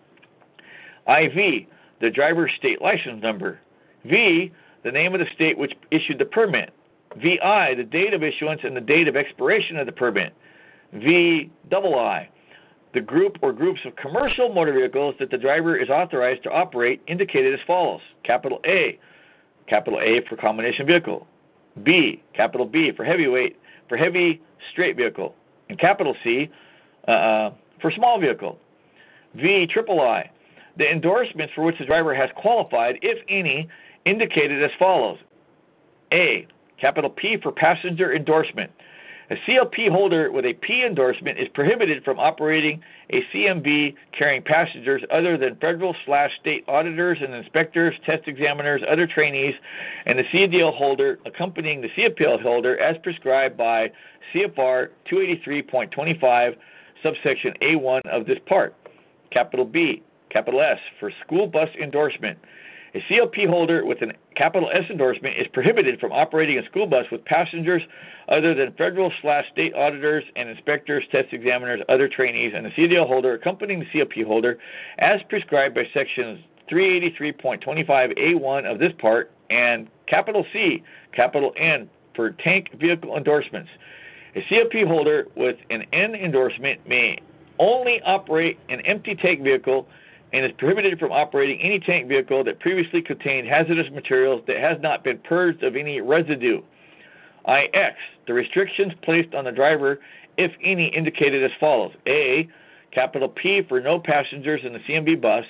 IV, 1.08 1.66
the 2.00 2.10
driver's 2.10 2.52
state 2.58 2.80
license 2.80 3.22
number. 3.22 3.58
V, 4.04 4.52
the 4.84 4.90
name 4.90 5.14
of 5.14 5.20
the 5.20 5.26
state 5.34 5.58
which 5.58 5.72
issued 5.90 6.18
the 6.18 6.24
permit. 6.24 6.72
VI, 7.20 7.74
the 7.74 7.84
date 7.84 8.14
of 8.14 8.22
issuance 8.22 8.60
and 8.64 8.76
the 8.76 8.80
date 8.80 9.08
of 9.08 9.16
expiration 9.16 9.76
of 9.76 9.86
the 9.86 9.92
permit. 9.92 10.32
VII, 10.94 11.50
the 12.94 13.00
group 13.00 13.38
or 13.42 13.52
groups 13.52 13.80
of 13.86 13.96
commercial 13.96 14.52
motor 14.52 14.72
vehicles 14.72 15.14
that 15.18 15.30
the 15.30 15.38
driver 15.38 15.76
is 15.76 15.88
authorized 15.88 16.42
to 16.42 16.50
operate 16.50 17.00
indicated 17.08 17.54
as 17.54 17.60
follows 17.66 18.00
capital 18.24 18.60
A, 18.66 18.98
capital 19.66 20.00
A 20.00 20.20
for 20.28 20.36
combination 20.36 20.86
vehicle, 20.86 21.26
B, 21.82 22.22
capital 22.34 22.66
B 22.66 22.92
for 22.94 23.04
heavyweight, 23.04 23.56
for 23.88 23.96
heavy 23.96 24.40
straight 24.72 24.96
vehicle, 24.96 25.34
and 25.68 25.78
capital 25.78 26.14
C 26.22 26.50
uh, 27.08 27.50
for 27.80 27.90
small 27.96 28.20
vehicle. 28.20 28.58
V, 29.34 29.66
triple 29.72 30.00
I, 30.00 30.30
the 30.76 30.90
endorsements 30.90 31.52
for 31.54 31.62
which 31.62 31.78
the 31.78 31.86
driver 31.86 32.14
has 32.14 32.28
qualified, 32.36 32.96
if 33.02 33.18
any, 33.28 33.68
indicated 34.04 34.62
as 34.62 34.70
follows 34.78 35.18
A, 36.12 36.46
capital 36.82 37.08
P 37.08 37.38
for 37.42 37.50
passenger 37.50 38.14
endorsement 38.14 38.70
a 39.32 39.36
CLP 39.48 39.88
holder 39.90 40.30
with 40.30 40.44
a 40.44 40.52
P 40.52 40.84
endorsement 40.84 41.38
is 41.38 41.48
prohibited 41.54 42.04
from 42.04 42.18
operating 42.18 42.82
a 43.10 43.22
CMV 43.32 43.94
carrying 44.16 44.42
passengers 44.42 45.02
other 45.10 45.38
than 45.38 45.56
federal 45.56 45.96
slash 46.04 46.30
state 46.38 46.64
auditors 46.68 47.16
and 47.22 47.32
inspectors, 47.32 47.94
test 48.04 48.28
examiners, 48.28 48.82
other 48.90 49.06
trainees, 49.06 49.54
and 50.04 50.18
the 50.18 50.24
CDL 50.24 50.74
holder 50.74 51.18
accompanying 51.24 51.80
the 51.80 51.88
CPL 51.96 52.42
holder 52.42 52.78
as 52.78 52.96
prescribed 53.02 53.56
by 53.56 53.90
CFR 54.34 54.88
283.25 55.10 56.56
subsection 57.02 57.54
A1 57.62 58.00
of 58.06 58.26
this 58.26 58.38
part. 58.46 58.74
Capital 59.30 59.64
B, 59.64 60.02
capital 60.28 60.60
S 60.60 60.78
for 61.00 61.10
school 61.24 61.46
bus 61.46 61.70
endorsement. 61.80 62.38
A 62.94 63.00
CLP 63.10 63.48
holder 63.48 63.86
with 63.86 64.02
a 64.02 64.12
capital 64.36 64.68
S 64.70 64.84
endorsement 64.90 65.38
is 65.38 65.46
prohibited 65.54 65.98
from 65.98 66.12
operating 66.12 66.58
a 66.58 66.64
school 66.66 66.86
bus 66.86 67.06
with 67.10 67.24
passengers 67.24 67.80
other 68.28 68.54
than 68.54 68.72
federal 68.72 69.10
slash 69.22 69.46
state 69.50 69.74
auditors 69.74 70.24
and 70.36 70.50
inspectors, 70.50 71.02
test 71.10 71.32
examiners, 71.32 71.80
other 71.88 72.06
trainees, 72.06 72.52
and 72.54 72.66
the 72.66 72.70
CDL 72.70 73.06
holder 73.06 73.32
accompanying 73.32 73.80
the 73.80 73.86
CLP 73.86 74.26
holder 74.26 74.58
as 74.98 75.22
prescribed 75.30 75.74
by 75.74 75.88
sections 75.94 76.38
383.25A1 76.70 78.70
of 78.70 78.78
this 78.78 78.92
part 78.98 79.30
and 79.48 79.88
capital 80.06 80.44
C, 80.52 80.82
capital 81.12 81.54
N 81.56 81.88
for 82.14 82.30
tank 82.30 82.78
vehicle 82.78 83.16
endorsements. 83.16 83.70
A 84.36 84.42
CLP 84.42 84.86
holder 84.86 85.28
with 85.34 85.56
an 85.70 85.86
N 85.94 86.14
endorsement 86.14 86.86
may 86.86 87.18
only 87.58 88.02
operate 88.02 88.58
an 88.68 88.82
empty 88.82 89.14
tank 89.14 89.42
vehicle 89.42 89.88
and 90.32 90.44
is 90.44 90.52
prohibited 90.58 90.98
from 90.98 91.12
operating 91.12 91.60
any 91.60 91.78
tank 91.78 92.08
vehicle 92.08 92.42
that 92.44 92.58
previously 92.60 93.02
contained 93.02 93.46
hazardous 93.46 93.90
materials 93.92 94.42
that 94.46 94.56
has 94.56 94.78
not 94.80 95.04
been 95.04 95.18
purged 95.18 95.62
of 95.62 95.76
any 95.76 96.00
residue. 96.00 96.62
IX, 97.48 97.96
the 98.26 98.32
restrictions 98.32 98.92
placed 99.02 99.34
on 99.34 99.44
the 99.44 99.52
driver, 99.52 100.00
if 100.38 100.52
any, 100.62 100.88
indicated 100.88 101.44
as 101.44 101.50
follows. 101.58 101.92
A, 102.06 102.48
capital 102.92 103.28
P 103.28 103.62
for 103.68 103.80
no 103.80 103.98
passengers 103.98 104.60
in 104.64 104.72
the 104.72 104.78
CMV 104.80 105.20
bus, 105.20 105.44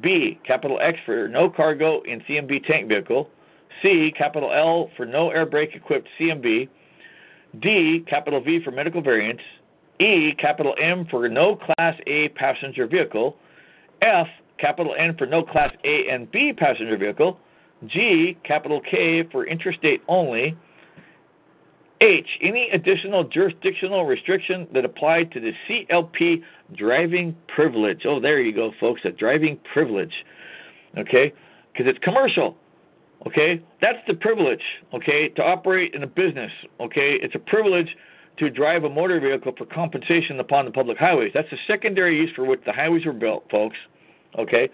B, 0.00 0.38
capital 0.46 0.78
X 0.80 0.98
for 1.04 1.28
no 1.28 1.48
cargo 1.48 2.02
in 2.02 2.20
CMV 2.20 2.66
tank 2.66 2.88
vehicle, 2.88 3.30
C, 3.82 4.12
capital 4.16 4.52
L 4.52 4.90
for 4.96 5.06
no 5.06 5.30
air 5.30 5.46
brake 5.46 5.70
equipped 5.74 6.08
CMV. 6.20 6.68
D, 7.60 8.04
capital 8.06 8.42
V 8.42 8.60
for 8.62 8.70
medical 8.70 9.00
variance, 9.00 9.40
E, 10.00 10.32
capital 10.38 10.74
M 10.80 11.06
for 11.10 11.28
no 11.28 11.56
Class 11.56 11.98
A 12.06 12.28
passenger 12.30 12.86
vehicle, 12.86 13.36
F, 14.02 14.26
capital 14.58 14.94
N 14.98 15.16
for 15.16 15.26
no 15.26 15.42
Class 15.42 15.72
A 15.84 16.08
and 16.10 16.30
B 16.30 16.52
passenger 16.52 16.96
vehicle, 16.96 17.38
G, 17.86 18.36
capital 18.44 18.80
K 18.80 19.24
for 19.30 19.46
interstate 19.46 20.02
only, 20.08 20.56
H, 22.00 22.28
any 22.42 22.68
additional 22.70 23.24
jurisdictional 23.24 24.04
restriction 24.04 24.68
that 24.72 24.84
applied 24.84 25.32
to 25.32 25.40
the 25.40 25.52
CLP 25.68 26.42
driving 26.76 27.36
privilege. 27.48 28.02
Oh, 28.04 28.20
there 28.20 28.40
you 28.40 28.52
go, 28.52 28.72
folks, 28.78 29.00
a 29.04 29.10
driving 29.10 29.58
privilege. 29.72 30.12
Okay? 30.96 31.32
Because 31.72 31.86
it's 31.88 31.98
commercial. 32.04 32.56
Okay? 33.26 33.60
That's 33.80 33.98
the 34.06 34.14
privilege, 34.14 34.62
okay, 34.94 35.28
to 35.30 35.42
operate 35.42 35.94
in 35.94 36.04
a 36.04 36.06
business. 36.06 36.52
Okay? 36.80 37.18
It's 37.20 37.34
a 37.34 37.40
privilege 37.40 37.88
to 38.38 38.50
drive 38.50 38.84
a 38.84 38.88
motor 38.88 39.20
vehicle 39.20 39.52
for 39.56 39.66
compensation 39.66 40.38
upon 40.40 40.64
the 40.64 40.70
public 40.70 40.98
highways. 40.98 41.32
That's 41.34 41.50
the 41.50 41.58
secondary 41.66 42.16
use 42.16 42.30
for 42.34 42.44
which 42.44 42.60
the 42.64 42.72
highways 42.72 43.04
were 43.04 43.12
built, 43.12 43.44
folks. 43.50 43.76
Okay? 44.38 44.68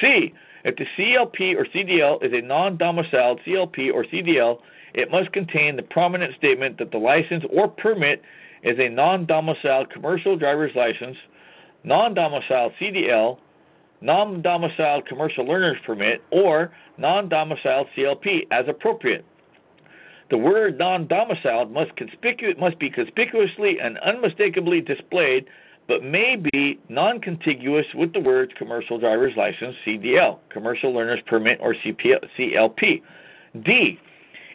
C, 0.00 0.32
if 0.64 0.76
the 0.76 0.86
CLP 0.98 1.56
or 1.56 1.64
CDL 1.66 2.22
is 2.24 2.32
a 2.32 2.44
non 2.44 2.76
domiciled 2.76 3.40
CLP 3.46 3.92
or 3.92 4.04
CDL, 4.04 4.58
it 4.94 5.10
must 5.10 5.32
contain 5.32 5.76
the 5.76 5.82
prominent 5.82 6.34
statement 6.36 6.78
that 6.78 6.90
the 6.90 6.98
license 6.98 7.44
or 7.50 7.68
permit 7.68 8.22
is 8.62 8.78
a 8.78 8.88
non 8.88 9.26
domiciled 9.26 9.90
commercial 9.90 10.36
driver's 10.36 10.74
license, 10.74 11.16
non 11.84 12.14
domiciled 12.14 12.72
CDL, 12.80 13.38
non 14.00 14.42
domiciled 14.42 15.06
commercial 15.06 15.44
learner's 15.44 15.78
permit, 15.84 16.22
or 16.32 16.72
non 16.98 17.28
domiciled 17.28 17.86
CLP 17.96 18.48
as 18.50 18.66
appropriate. 18.68 19.24
The 20.28 20.38
word 20.38 20.78
non 20.78 21.06
domiciled 21.06 21.70
must, 21.70 21.92
conspicu- 21.96 22.58
must 22.58 22.78
be 22.78 22.90
conspicuously 22.90 23.78
and 23.80 23.98
unmistakably 23.98 24.80
displayed, 24.80 25.46
but 25.86 26.02
may 26.02 26.36
be 26.36 26.80
non 26.88 27.20
contiguous 27.20 27.86
with 27.94 28.12
the 28.12 28.20
words 28.20 28.52
commercial 28.56 28.98
driver's 28.98 29.36
license, 29.36 29.76
CDL, 29.86 30.38
commercial 30.50 30.92
learner's 30.92 31.20
permit, 31.26 31.58
or 31.60 31.74
CPL- 31.74 32.28
CLP. 32.36 33.02
D. 33.64 33.98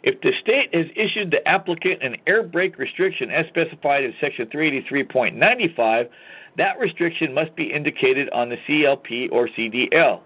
If 0.02 0.20
the 0.20 0.32
state 0.40 0.74
has 0.74 0.86
issued 0.96 1.30
the 1.30 1.46
applicant 1.48 2.02
an 2.02 2.16
air 2.26 2.42
brake 2.42 2.76
restriction 2.76 3.30
as 3.30 3.46
specified 3.46 4.04
in 4.04 4.12
Section 4.20 4.46
383.95, 4.46 6.08
that 6.58 6.78
restriction 6.78 7.32
must 7.32 7.54
be 7.56 7.72
indicated 7.72 8.28
on 8.30 8.48
the 8.48 8.56
CLP 8.68 9.28
or 9.30 9.48
CDL. 9.48 10.20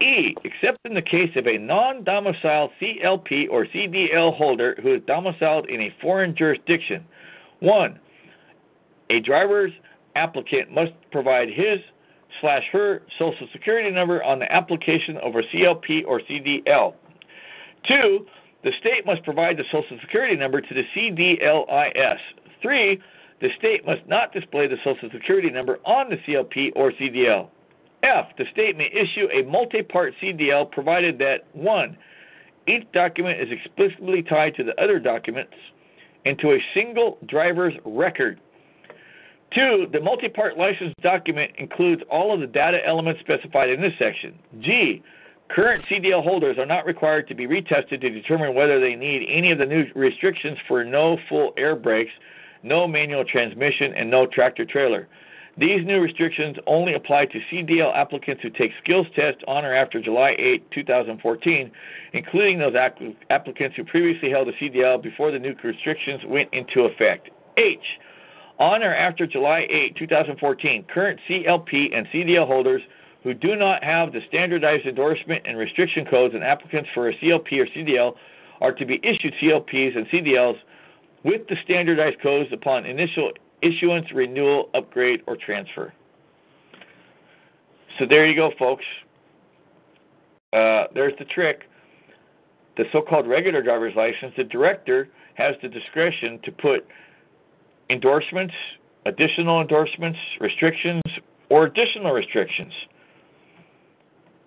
E, 0.00 0.34
except 0.44 0.78
in 0.84 0.94
the 0.94 1.02
case 1.02 1.30
of 1.36 1.46
a 1.46 1.56
non 1.56 2.04
domiciled 2.04 2.70
CLP 2.80 3.48
or 3.50 3.66
CDL 3.66 4.36
holder 4.36 4.76
who 4.82 4.94
is 4.94 5.02
domiciled 5.06 5.68
in 5.68 5.80
a 5.80 5.94
foreign 6.00 6.34
jurisdiction. 6.34 7.04
1. 7.60 7.98
A 9.10 9.20
driver's 9.20 9.72
applicant 10.16 10.72
must 10.72 10.92
provide 11.10 11.48
his 11.48 11.78
slash 12.40 12.64
her 12.72 13.02
social 13.18 13.46
security 13.52 13.90
number 13.90 14.22
on 14.22 14.38
the 14.38 14.52
application 14.52 15.16
of 15.18 15.34
a 15.36 15.42
CLP 15.42 16.04
or 16.06 16.20
CDL. 16.20 16.94
Two, 17.86 18.26
the 18.64 18.72
state 18.80 19.06
must 19.06 19.22
provide 19.22 19.56
the 19.56 19.64
social 19.70 19.98
security 20.00 20.36
number 20.36 20.60
to 20.60 20.74
the 20.74 20.84
CDLIS. 20.96 22.18
Three, 22.60 23.00
the 23.40 23.50
state 23.58 23.84
must 23.84 24.06
not 24.06 24.32
display 24.32 24.66
the 24.66 24.78
social 24.82 25.10
security 25.12 25.50
number 25.50 25.78
on 25.84 26.08
the 26.08 26.16
CLP 26.16 26.72
or 26.74 26.92
CDL. 26.92 27.48
F, 28.04 28.26
the 28.36 28.44
state 28.52 28.76
may 28.76 28.90
issue 28.92 29.28
a 29.32 29.42
multi 29.50 29.82
part 29.82 30.12
CDL 30.22 30.70
provided 30.70 31.18
that 31.18 31.46
1. 31.54 31.96
Each 32.68 32.86
document 32.92 33.40
is 33.40 33.48
explicitly 33.50 34.22
tied 34.22 34.54
to 34.56 34.64
the 34.64 34.78
other 34.80 34.98
documents 34.98 35.54
into 36.24 36.52
a 36.52 36.58
single 36.74 37.18
driver's 37.26 37.74
record. 37.84 38.40
Two, 39.54 39.86
the 39.92 40.00
multi 40.00 40.28
part 40.28 40.58
license 40.58 40.92
document 41.02 41.52
includes 41.58 42.02
all 42.10 42.34
of 42.34 42.40
the 42.40 42.46
data 42.46 42.78
elements 42.86 43.20
specified 43.20 43.70
in 43.70 43.80
this 43.80 43.92
section. 43.98 44.34
G, 44.60 45.02
current 45.48 45.84
CDL 45.90 46.22
holders 46.22 46.58
are 46.58 46.66
not 46.66 46.84
required 46.84 47.28
to 47.28 47.34
be 47.34 47.46
retested 47.46 48.00
to 48.00 48.10
determine 48.10 48.54
whether 48.54 48.80
they 48.80 48.96
need 48.96 49.26
any 49.30 49.50
of 49.50 49.58
the 49.58 49.66
new 49.66 49.86
restrictions 49.94 50.58
for 50.68 50.84
no 50.84 51.18
full 51.28 51.54
air 51.56 51.76
brakes, 51.76 52.12
no 52.62 52.86
manual 52.88 53.24
transmission, 53.24 53.94
and 53.94 54.10
no 54.10 54.26
tractor 54.26 54.64
trailer. 54.64 55.08
These 55.56 55.86
new 55.86 56.00
restrictions 56.00 56.56
only 56.66 56.94
apply 56.94 57.26
to 57.26 57.38
CDL 57.50 57.94
applicants 57.94 58.42
who 58.42 58.50
take 58.50 58.72
skills 58.82 59.06
tests 59.14 59.40
on 59.46 59.64
or 59.64 59.72
after 59.72 60.00
July 60.00 60.34
8, 60.36 60.68
2014, 60.72 61.70
including 62.12 62.58
those 62.58 62.74
applicants 63.30 63.76
who 63.76 63.84
previously 63.84 64.30
held 64.30 64.48
a 64.48 64.52
CDL 64.54 65.00
before 65.00 65.30
the 65.30 65.38
new 65.38 65.54
restrictions 65.62 66.22
went 66.26 66.48
into 66.52 66.82
effect. 66.82 67.30
H. 67.56 67.78
On 68.58 68.82
or 68.82 68.94
after 68.94 69.26
July 69.26 69.66
8, 69.70 69.96
2014, 69.96 70.84
current 70.92 71.20
CLP 71.28 71.96
and 71.96 72.06
CDL 72.08 72.46
holders 72.48 72.82
who 73.22 73.32
do 73.32 73.54
not 73.54 73.82
have 73.84 74.12
the 74.12 74.20
standardized 74.28 74.86
endorsement 74.86 75.42
and 75.46 75.56
restriction 75.56 76.04
codes 76.04 76.34
and 76.34 76.42
applicants 76.42 76.90
for 76.92 77.08
a 77.08 77.14
CLP 77.18 77.52
or 77.52 77.66
CDL 77.66 78.16
are 78.60 78.72
to 78.72 78.84
be 78.84 79.00
issued 79.04 79.34
CLPs 79.40 79.96
and 79.96 80.06
CDLs 80.08 80.58
with 81.22 81.46
the 81.48 81.56
standardized 81.64 82.20
codes 82.20 82.50
upon 82.52 82.84
initial 82.86 83.32
issuance, 83.64 84.06
renewal, 84.12 84.70
upgrade, 84.74 85.22
or 85.26 85.36
transfer. 85.36 85.92
So 87.98 88.06
there 88.08 88.26
you 88.26 88.36
go, 88.36 88.50
folks. 88.58 88.84
Uh, 90.52 90.84
there's 90.94 91.14
the 91.18 91.24
trick. 91.26 91.62
The 92.76 92.84
so 92.92 93.02
called 93.02 93.28
regular 93.28 93.62
driver's 93.62 93.94
license, 93.96 94.34
the 94.36 94.44
director 94.44 95.08
has 95.34 95.54
the 95.62 95.68
discretion 95.68 96.40
to 96.44 96.52
put 96.52 96.86
endorsements, 97.90 98.54
additional 99.06 99.60
endorsements, 99.60 100.18
restrictions, 100.40 101.02
or 101.50 101.66
additional 101.66 102.12
restrictions 102.12 102.72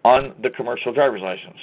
on 0.03 0.33
the 0.41 0.49
commercial 0.49 0.93
driver's 0.93 1.21
license. 1.21 1.59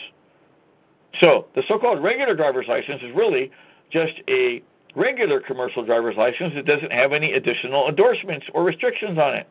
So 1.23 1.47
the 1.55 1.63
so 1.69 1.79
called 1.79 2.03
regular 2.03 2.35
driver's 2.35 2.67
license 2.69 3.01
is 3.03 3.15
really 3.15 3.51
just 3.93 4.13
a 4.29 4.63
regular 4.97 5.41
commercial 5.41 5.85
driver's 5.85 6.16
license 6.16 6.53
that 6.55 6.66
doesn't 6.66 6.93
have 6.93 7.12
any 7.12 7.33
additional 7.33 7.89
endorsements 7.89 8.47
or 8.55 8.65
restrictions 8.65 9.19
on 9.19 9.35
it. 9.35 9.49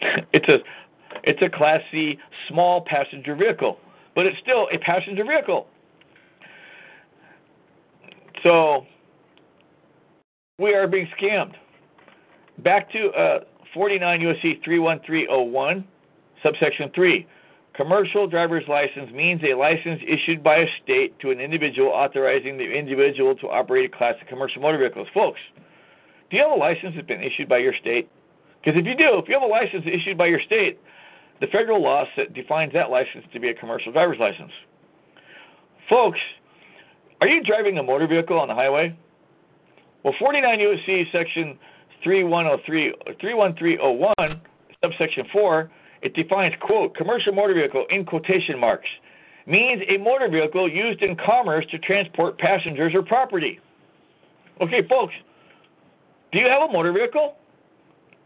it's 0.32 0.48
a 0.48 0.58
it's 1.24 1.42
a 1.42 1.48
class 1.48 1.80
C 1.90 2.18
small 2.48 2.82
passenger 2.82 3.34
vehicle, 3.34 3.78
but 4.14 4.26
it's 4.26 4.38
still 4.38 4.68
a 4.72 4.78
passenger 4.78 5.24
vehicle. 5.24 5.66
So 8.42 8.86
we 10.58 10.74
are 10.74 10.86
being 10.86 11.08
scammed. 11.20 11.54
Back 12.58 12.90
to 12.92 13.08
uh, 13.10 13.40
49 13.74 14.20
USC 14.20 14.64
31301, 14.64 15.84
subsection 16.42 16.90
3. 16.94 17.26
Commercial 17.80 18.26
driver's 18.26 18.64
license 18.68 19.10
means 19.10 19.40
a 19.42 19.54
license 19.54 20.02
issued 20.06 20.42
by 20.44 20.56
a 20.56 20.66
state 20.84 21.18
to 21.20 21.30
an 21.30 21.40
individual 21.40 21.88
authorizing 21.88 22.58
the 22.58 22.64
individual 22.64 23.34
to 23.36 23.46
operate 23.48 23.90
a 23.90 23.96
class 23.96 24.16
of 24.20 24.28
commercial 24.28 24.60
motor 24.60 24.76
vehicles. 24.76 25.08
Folks, 25.14 25.40
do 26.30 26.36
you 26.36 26.42
have 26.42 26.52
a 26.52 26.60
license 26.60 26.92
that's 26.94 27.06
been 27.06 27.22
issued 27.22 27.48
by 27.48 27.56
your 27.56 27.72
state? 27.80 28.10
Because 28.62 28.78
if 28.78 28.84
you 28.84 28.94
do, 28.94 29.16
if 29.16 29.28
you 29.28 29.32
have 29.32 29.42
a 29.42 29.46
license 29.46 29.86
issued 29.86 30.18
by 30.18 30.26
your 30.26 30.42
state, 30.44 30.78
the 31.40 31.46
federal 31.46 31.82
law 31.82 32.04
defines 32.34 32.70
that 32.74 32.90
license 32.90 33.24
to 33.32 33.40
be 33.40 33.48
a 33.48 33.54
commercial 33.54 33.92
driver's 33.92 34.18
license. 34.20 34.52
Folks, 35.88 36.18
are 37.22 37.28
you 37.28 37.42
driving 37.42 37.78
a 37.78 37.82
motor 37.82 38.06
vehicle 38.06 38.38
on 38.38 38.48
the 38.48 38.54
highway? 38.54 38.94
Well, 40.04 40.12
49 40.18 40.58
USC 40.58 41.10
section 41.12 41.58
3103, 42.04 42.92
31301, 43.18 44.40
subsection 44.84 45.24
4 45.32 45.70
it 46.02 46.14
defines, 46.14 46.54
quote, 46.60 46.94
commercial 46.94 47.32
motor 47.32 47.54
vehicle 47.54 47.86
in 47.90 48.04
quotation 48.04 48.58
marks 48.58 48.88
means 49.46 49.82
a 49.88 49.96
motor 49.98 50.28
vehicle 50.28 50.70
used 50.70 51.02
in 51.02 51.16
commerce 51.16 51.66
to 51.70 51.78
transport 51.78 52.38
passengers 52.38 52.94
or 52.94 53.02
property. 53.02 53.58
Okay, 54.60 54.86
folks, 54.88 55.14
do 56.32 56.38
you 56.38 56.46
have 56.46 56.68
a 56.68 56.72
motor 56.72 56.92
vehicle? 56.92 57.36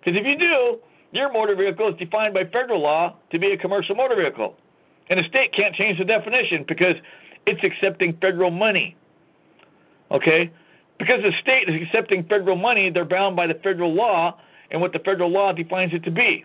Because 0.01 0.21
if 0.21 0.27
you 0.27 0.37
do, 0.37 0.79
your 1.13 1.33
motor 1.33 1.55
vehicle 1.55 1.89
is 1.89 1.97
defined 1.97 2.35
by 2.35 2.45
federal 2.45 2.81
law 2.81 3.17
to 3.31 3.39
be 3.39 3.53
a 3.53 3.57
commercial 3.57 3.95
motor 3.95 4.17
vehicle. 4.17 4.57
And 5.09 5.19
the 5.19 5.25
state 5.29 5.53
can't 5.55 5.75
change 5.75 5.99
the 5.99 6.05
definition 6.05 6.65
because 6.67 6.97
it's 7.47 7.63
accepting 7.63 8.17
federal 8.21 8.51
money. 8.51 8.97
Okay? 10.11 10.51
Because 10.99 11.23
the 11.23 11.33
state 11.41 11.69
is 11.69 11.81
accepting 11.83 12.25
federal 12.25 12.57
money, 12.57 12.91
they're 12.91 13.05
bound 13.05 13.37
by 13.37 13.47
the 13.47 13.55
federal 13.55 13.93
law 13.93 14.39
and 14.71 14.81
what 14.81 14.93
the 14.93 14.99
federal 14.99 15.31
law 15.31 15.53
defines 15.53 15.93
it 15.93 16.03
to 16.05 16.11
be. 16.11 16.45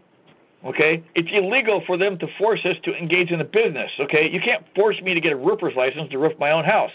Okay? 0.66 1.04
It's 1.16 1.30
illegal 1.32 1.84
for 1.86 1.98
them 1.98 2.18
to 2.20 2.28
force 2.38 2.60
us 2.66 2.76
to 2.84 2.94
engage 2.96 3.32
in 3.32 3.40
a 3.42 3.46
business. 3.46 3.92
Okay? 4.00 4.30
You 4.30 4.42
can't 4.42 4.64
force 4.76 5.00
me 5.02 5.14
to 5.14 5.22
get 5.22 5.32
a 5.32 5.36
roofer's 5.36 5.76
license 5.76 6.10
to 6.12 6.18
roof 6.18 6.34
my 6.40 6.52
own 6.52 6.66
house. 6.66 6.92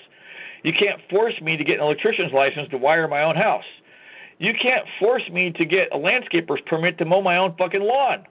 You 0.63 0.73
can't 0.73 1.01
force 1.11 1.35
me 1.41 1.57
to 1.57 1.65
get 1.65 1.79
an 1.79 1.85
electrician's 1.85 2.33
license 2.33 2.69
to 2.71 2.79
wire 2.79 3.09
my 3.09 3.23
own 3.23 3.37
house. 3.37 3.65
You 4.39 4.53
can't 4.61 4.87
force 4.99 5.23
me 5.31 5.53
to 5.53 5.65
get 5.65 5.89
a 5.93 5.97
landscaper's 5.97 6.61
permit 6.67 6.99
to 6.99 7.05
mow 7.05 7.23
my 7.23 7.37
own 7.37 7.55
fucking 7.57 7.83
lawn. 7.83 8.25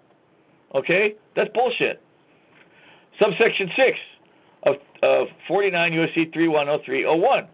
Okay? 0.76 1.16
That's 1.36 1.50
bullshit. 1.54 2.02
Subsection 3.20 3.70
6 3.76 3.98
of, 4.64 4.76
of 5.04 5.28
49 5.48 5.92
USC 5.92 6.34
310301 6.34 7.48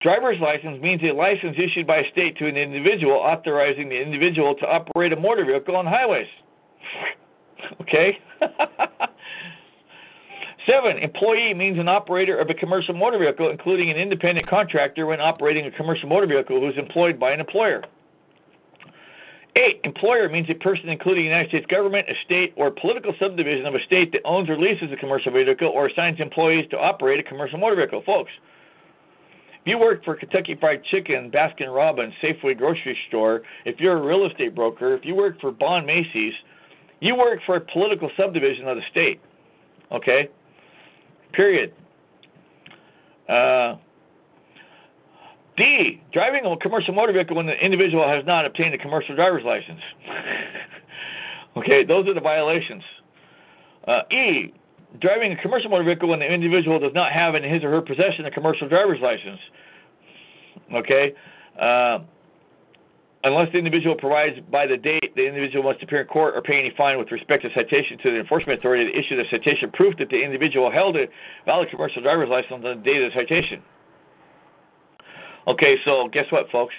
Driver's 0.00 0.40
license 0.40 0.80
means 0.80 1.02
a 1.02 1.12
license 1.12 1.56
issued 1.58 1.86
by 1.86 1.98
a 1.98 2.10
state 2.10 2.36
to 2.38 2.48
an 2.48 2.56
individual 2.56 3.12
authorizing 3.12 3.90
the 3.90 4.00
individual 4.00 4.54
to 4.54 4.66
operate 4.66 5.12
a 5.12 5.16
motor 5.16 5.44
vehicle 5.44 5.76
on 5.76 5.86
highways. 5.86 6.26
okay? 7.82 8.18
Seven, 10.66 10.98
employee 10.98 11.52
means 11.52 11.78
an 11.78 11.88
operator 11.88 12.38
of 12.38 12.48
a 12.48 12.54
commercial 12.54 12.94
motor 12.94 13.18
vehicle, 13.18 13.50
including 13.50 13.90
an 13.90 13.96
independent 13.96 14.46
contractor 14.46 15.04
when 15.04 15.20
operating 15.20 15.66
a 15.66 15.70
commercial 15.70 16.08
motor 16.08 16.26
vehicle 16.26 16.60
who 16.60 16.68
is 16.68 16.78
employed 16.78 17.18
by 17.20 17.32
an 17.32 17.40
employer. 17.40 17.82
Eight, 19.56 19.80
employer 19.84 20.28
means 20.28 20.48
a 20.48 20.54
person 20.54 20.88
including 20.88 21.24
the 21.24 21.28
United 21.28 21.48
States 21.48 21.66
government, 21.66 22.08
a 22.08 22.14
state, 22.24 22.54
or 22.56 22.70
political 22.70 23.12
subdivision 23.18 23.66
of 23.66 23.74
a 23.74 23.82
state 23.84 24.12
that 24.12 24.22
owns 24.24 24.48
or 24.48 24.56
leases 24.56 24.92
a 24.92 24.96
commercial 24.96 25.32
vehicle 25.32 25.68
or 25.68 25.88
assigns 25.88 26.20
employees 26.20 26.66
to 26.70 26.78
operate 26.78 27.20
a 27.20 27.22
commercial 27.22 27.58
motor 27.58 27.76
vehicle. 27.76 28.02
Folks, 28.06 28.30
if 29.62 29.66
you 29.66 29.78
work 29.78 30.04
for 30.04 30.16
Kentucky 30.16 30.56
Fried 30.58 30.82
Chicken, 30.84 31.30
Baskin 31.30 31.74
Robbins, 31.74 32.14
Safeway 32.22 32.56
grocery 32.56 32.96
store, 33.08 33.42
if 33.66 33.78
you're 33.78 33.98
a 33.98 34.02
real 34.02 34.26
estate 34.26 34.54
broker, 34.54 34.94
if 34.94 35.04
you 35.04 35.14
work 35.14 35.38
for 35.40 35.52
Bon 35.52 35.84
Macy's, 35.84 36.32
you 37.00 37.14
work 37.14 37.40
for 37.44 37.56
a 37.56 37.60
political 37.60 38.10
subdivision 38.16 38.66
of 38.68 38.76
the 38.76 38.82
state. 38.90 39.20
Okay? 39.92 40.30
Period. 41.32 41.74
Uh, 43.28 43.76
D. 45.56 46.02
Driving 46.12 46.46
a 46.46 46.56
commercial 46.56 46.94
motor 46.94 47.12
vehicle 47.12 47.36
when 47.36 47.46
the 47.46 47.52
individual 47.52 48.08
has 48.08 48.24
not 48.24 48.46
obtained 48.46 48.74
a 48.74 48.78
commercial 48.78 49.14
driver's 49.14 49.44
license. 49.44 49.80
okay, 51.58 51.84
those 51.84 52.08
are 52.08 52.14
the 52.14 52.20
violations. 52.20 52.82
Uh, 53.86 54.02
e 54.10 54.54
driving 54.98 55.32
a 55.32 55.36
commercial 55.36 55.70
motor 55.70 55.84
vehicle 55.84 56.08
when 56.08 56.18
the 56.18 56.26
individual 56.26 56.78
does 56.78 56.92
not 56.94 57.12
have 57.12 57.34
in 57.34 57.42
his 57.42 57.62
or 57.62 57.70
her 57.70 57.80
possession 57.80 58.26
a 58.26 58.30
commercial 58.30 58.68
driver's 58.68 59.00
license. 59.00 59.40
Okay? 60.74 61.14
Uh, 61.60 61.98
unless 63.24 63.52
the 63.52 63.58
individual 63.58 63.94
provides 63.94 64.36
by 64.50 64.66
the 64.66 64.76
date 64.76 65.14
the 65.14 65.26
individual 65.26 65.64
must 65.64 65.82
appear 65.82 66.00
in 66.00 66.06
court 66.06 66.34
or 66.34 66.42
pay 66.42 66.58
any 66.58 66.72
fine 66.76 66.98
with 66.98 67.10
respect 67.12 67.42
to 67.42 67.50
citation 67.54 67.98
to 67.98 68.10
the 68.10 68.18
enforcement 68.18 68.58
authority 68.58 68.84
that 68.84 68.98
issued 68.98 69.18
the 69.18 69.28
citation 69.30 69.70
proof 69.72 69.94
that 69.98 70.08
the 70.08 70.22
individual 70.22 70.70
held 70.70 70.96
a 70.96 71.06
valid 71.44 71.68
commercial 71.70 72.02
driver's 72.02 72.28
license 72.28 72.52
on 72.52 72.62
the 72.62 72.74
date 72.74 73.02
of 73.02 73.12
the 73.12 73.18
citation. 73.20 73.62
Okay, 75.46 75.76
so 75.84 76.08
guess 76.12 76.26
what, 76.30 76.50
folks? 76.50 76.74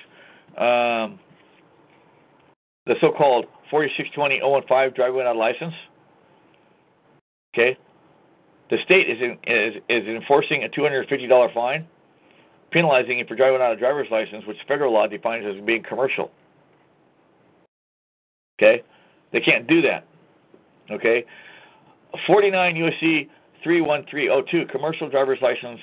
Um, 0.58 1.20
the 2.86 2.96
so-called 3.00 3.46
4620015 3.72 4.96
driver 4.96 5.14
without 5.14 5.36
license. 5.36 5.74
Okay, 7.54 7.78
the 8.72 8.78
state 8.86 9.10
is, 9.10 9.18
in, 9.22 9.38
is, 9.46 9.76
is 9.90 10.08
enforcing 10.08 10.64
a 10.64 10.70
$250 10.70 11.54
fine, 11.54 11.86
penalizing 12.72 13.20
you 13.20 13.26
for 13.28 13.36
driving 13.36 13.54
without 13.54 13.74
a 13.74 13.76
driver's 13.76 14.08
license, 14.10 14.46
which 14.48 14.58
federal 14.66 14.94
law 14.94 15.06
defines 15.08 15.46
as 15.46 15.62
being 15.66 15.84
commercial. 15.84 16.32
Okay? 18.58 18.82
They 19.34 19.42
can't 19.42 19.68
do 19.68 19.82
that. 19.82 20.08
Okay? 20.90 21.26
49 22.26 22.76
USC 22.76 23.30
31302, 23.62 24.72
commercial 24.72 25.10
driver's 25.10 25.40
license 25.42 25.80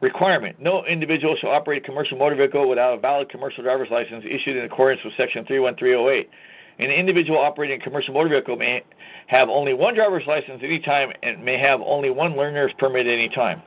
requirement. 0.00 0.60
No 0.60 0.84
individual 0.86 1.36
shall 1.40 1.50
operate 1.50 1.82
a 1.82 1.86
commercial 1.86 2.16
motor 2.16 2.36
vehicle 2.36 2.68
without 2.68 2.94
a 2.96 3.00
valid 3.00 3.28
commercial 3.28 3.64
driver's 3.64 3.90
license 3.90 4.24
issued 4.24 4.56
in 4.56 4.64
accordance 4.64 5.02
with 5.04 5.14
Section 5.16 5.44
31308. 5.46 6.30
An 6.78 6.90
individual 6.90 7.38
operating 7.38 7.80
a 7.80 7.84
commercial 7.84 8.14
motor 8.14 8.28
vehicle 8.28 8.56
may 8.56 8.82
have 9.28 9.48
only 9.48 9.74
one 9.74 9.94
driver's 9.94 10.26
license 10.26 10.58
at 10.58 10.64
any 10.64 10.80
time 10.80 11.10
and 11.22 11.44
may 11.44 11.58
have 11.58 11.80
only 11.80 12.10
one 12.10 12.36
learner's 12.36 12.72
permit 12.78 13.06
at 13.06 13.12
any 13.12 13.28
time. 13.28 13.62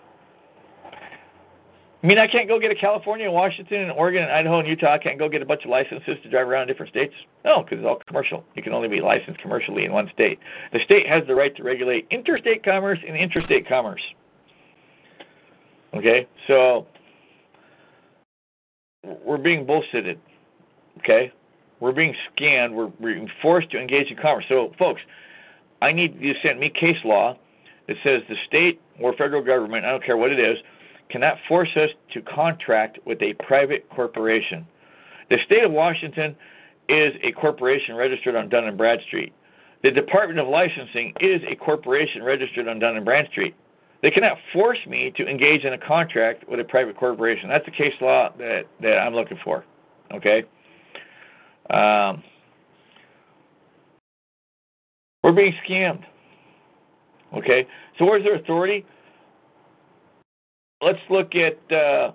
I 2.03 2.05
mean, 2.05 2.19
I 2.19 2.27
can't 2.27 2.47
go 2.47 2.59
get 2.59 2.69
a 2.69 2.75
California, 2.75 3.29
Washington, 3.29 3.81
and 3.81 3.91
Oregon, 3.91 4.21
and 4.23 4.31
Idaho, 4.31 4.59
and 4.59 4.67
Utah. 4.67 4.93
I 4.93 4.97
can't 4.99 5.17
go 5.17 5.27
get 5.27 5.41
a 5.41 5.45
bunch 5.45 5.63
of 5.63 5.71
licenses 5.71 6.17
to 6.21 6.29
drive 6.29 6.47
around 6.47 6.67
different 6.67 6.91
states. 6.91 7.13
No, 7.43 7.63
because 7.63 7.79
it's 7.79 7.87
all 7.87 7.99
commercial. 8.07 8.43
You 8.55 8.61
can 8.61 8.71
only 8.71 8.87
be 8.87 9.01
licensed 9.01 9.41
commercially 9.41 9.83
in 9.83 9.91
one 9.91 10.09
state. 10.13 10.37
The 10.73 10.79
state 10.85 11.07
has 11.07 11.23
the 11.25 11.33
right 11.33 11.55
to 11.55 11.63
regulate 11.63 12.07
interstate 12.11 12.63
commerce 12.63 12.99
and 13.05 13.17
interstate 13.17 13.67
commerce. 13.67 14.01
Okay, 15.95 16.27
so 16.47 16.85
we're 19.25 19.37
being 19.37 19.65
bullshitted. 19.65 20.17
Okay, 20.99 21.31
we're 21.79 21.91
being 21.91 22.15
scanned. 22.33 22.75
We're 22.75 22.87
being 22.87 23.29
forced 23.41 23.71
to 23.71 23.79
engage 23.79 24.09
in 24.09 24.17
commerce. 24.17 24.45
So, 24.49 24.73
folks, 24.79 25.01
I 25.81 25.91
need 25.91 26.19
you 26.19 26.33
to 26.33 26.39
send 26.41 26.59
me 26.59 26.69
case 26.69 26.97
law 27.03 27.37
that 27.87 27.97
says 28.03 28.21
the 28.27 28.35
state 28.47 28.81
or 28.99 29.13
federal 29.13 29.43
government, 29.43 29.85
I 29.85 29.91
don't 29.91 30.03
care 30.03 30.17
what 30.17 30.31
it 30.31 30.39
is, 30.39 30.57
cannot 31.09 31.37
force 31.47 31.69
us 31.75 31.89
to 32.13 32.21
contract 32.21 32.99
with 33.05 33.21
a 33.21 33.33
private 33.33 33.87
corporation. 33.89 34.65
The 35.29 35.37
state 35.45 35.63
of 35.63 35.71
Washington 35.71 36.35
is 36.89 37.13
a 37.23 37.31
corporation 37.33 37.95
registered 37.95 38.35
on 38.35 38.49
Dun 38.49 38.65
and 38.65 38.77
Bradstreet. 38.77 39.33
The 39.83 39.91
Department 39.91 40.39
of 40.39 40.47
Licensing 40.47 41.13
is 41.19 41.41
a 41.47 41.55
corporation 41.55 42.23
registered 42.23 42.67
on 42.67 42.79
Dun 42.79 42.95
and 42.95 43.05
Bradstreet. 43.05 43.55
They 44.01 44.11
cannot 44.11 44.37
force 44.53 44.79
me 44.87 45.11
to 45.17 45.27
engage 45.27 45.63
in 45.63 45.73
a 45.73 45.77
contract 45.77 46.47
with 46.47 46.59
a 46.59 46.63
private 46.63 46.97
corporation. 46.97 47.49
That's 47.49 47.65
the 47.65 47.71
case 47.71 47.93
law 48.01 48.29
that, 48.37 48.63
that 48.81 48.97
I'm 48.97 49.13
looking 49.13 49.39
for. 49.43 49.65
Okay? 50.13 50.45
Um, 51.69 52.23
we're 55.23 55.33
being 55.33 55.53
scammed. 55.67 56.03
Okay? 57.35 57.67
So 57.97 58.05
where's 58.05 58.23
their 58.23 58.35
authority? 58.35 58.85
Let's 60.81 60.99
look 61.09 61.33
at 61.35 61.57
uh, 61.75 62.11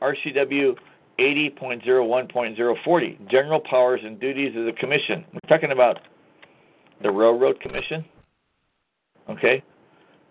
RCW 0.00 0.76
80.01.040, 1.18 3.30
General 3.30 3.60
Powers 3.60 4.00
and 4.04 4.20
Duties 4.20 4.54
of 4.56 4.66
the 4.66 4.72
Commission. 4.72 5.24
We're 5.32 5.40
talking 5.48 5.72
about 5.72 6.00
the 7.02 7.10
Railroad 7.10 7.58
Commission. 7.60 8.04
Okay? 9.28 9.62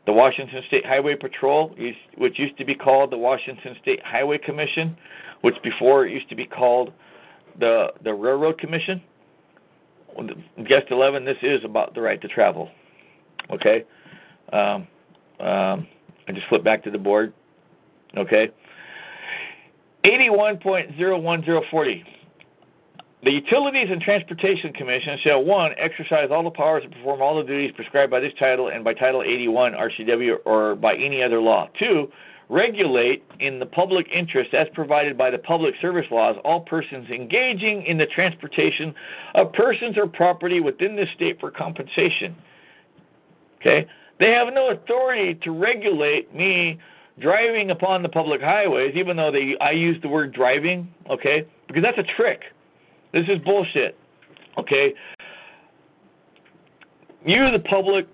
The 0.05 0.13
Washington 0.13 0.61
State 0.67 0.85
Highway 0.85 1.15
Patrol, 1.15 1.75
which 2.17 2.37
used 2.37 2.57
to 2.59 2.65
be 2.65 2.75
called 2.75 3.11
the 3.11 3.17
Washington 3.17 3.75
State 3.81 3.99
Highway 4.05 4.37
Commission, 4.37 4.95
which 5.41 5.55
before 5.63 6.05
used 6.05 6.29
to 6.29 6.35
be 6.35 6.45
called 6.45 6.93
the 7.60 7.88
the 8.03 8.14
Railroad 8.14 8.57
Commission. 8.60 9.02
Guest 10.68 10.86
11, 10.91 11.26
this 11.26 11.36
is 11.41 11.60
about 11.65 11.94
the 11.94 11.99
right 12.02 12.22
to 12.22 12.27
travel. 12.30 12.69
Okay? 13.52 13.84
Um, 14.53 14.88
um, 15.40 15.88
I 16.27 16.32
just 16.34 16.48
flip 16.48 16.64
back 16.64 16.84
to 16.86 16.91
the 16.91 16.98
board. 16.98 17.34
Okay? 18.18 18.49
81.01040. 20.06 22.03
The 23.23 23.32
Utilities 23.32 23.88
and 23.90 23.99
Transportation 24.02 24.72
Commission 24.73 25.18
shall 25.23 25.44
one 25.44 25.72
exercise 25.77 26.30
all 26.32 26.44
the 26.44 26.52
powers 26.52 26.84
and 26.84 26.94
perform 26.94 27.22
all 27.22 27.36
the 27.38 27.44
duties 27.44 27.72
prescribed 27.76 28.11
by 28.11 28.19
this 28.19 28.34
title 28.38 28.68
and 28.69 28.84
by 28.84 28.94
Title 28.94 29.23
81 29.23 29.73
RCW 29.73 30.36
or 30.45 30.76
by 30.76 30.94
any 30.94 31.23
other 31.23 31.41
law. 31.41 31.68
Two, 31.80 32.11
regulate 32.49 33.23
in 33.39 33.59
the 33.59 33.65
public 33.65 34.07
interest 34.13 34.53
as 34.53 34.67
provided 34.73 35.17
by 35.17 35.31
the 35.31 35.38
public 35.38 35.73
service 35.81 36.05
laws 36.11 36.35
all 36.45 36.61
persons 36.61 37.09
engaging 37.09 37.84
in 37.85 37.97
the 37.97 38.05
transportation 38.05 38.93
of 39.34 39.51
persons 39.53 39.97
or 39.97 40.07
property 40.07 40.59
within 40.59 40.95
the 40.95 41.05
state 41.15 41.39
for 41.39 41.49
compensation. 41.49 42.35
Okay? 43.59 43.88
They 44.19 44.31
have 44.31 44.53
no 44.53 44.69
authority 44.69 45.35
to 45.43 45.51
regulate 45.51 46.34
me 46.34 46.80
driving 47.19 47.72
upon 47.72 48.03
the 48.03 48.09
public 48.09 48.41
highways, 48.41 48.93
even 48.95 49.17
though 49.17 49.31
they 49.31 49.55
I 49.59 49.72
use 49.72 49.99
the 50.01 50.07
word 50.07 50.34
driving, 50.34 50.88
okay? 51.09 51.45
Because 51.67 51.81
that's 51.81 51.97
a 51.97 52.15
trick. 52.15 52.41
This 53.11 53.23
is 53.27 53.39
bullshit. 53.43 53.97
Okay? 54.57 54.93
You 57.26 57.51
the 57.51 57.59
public 57.59 58.07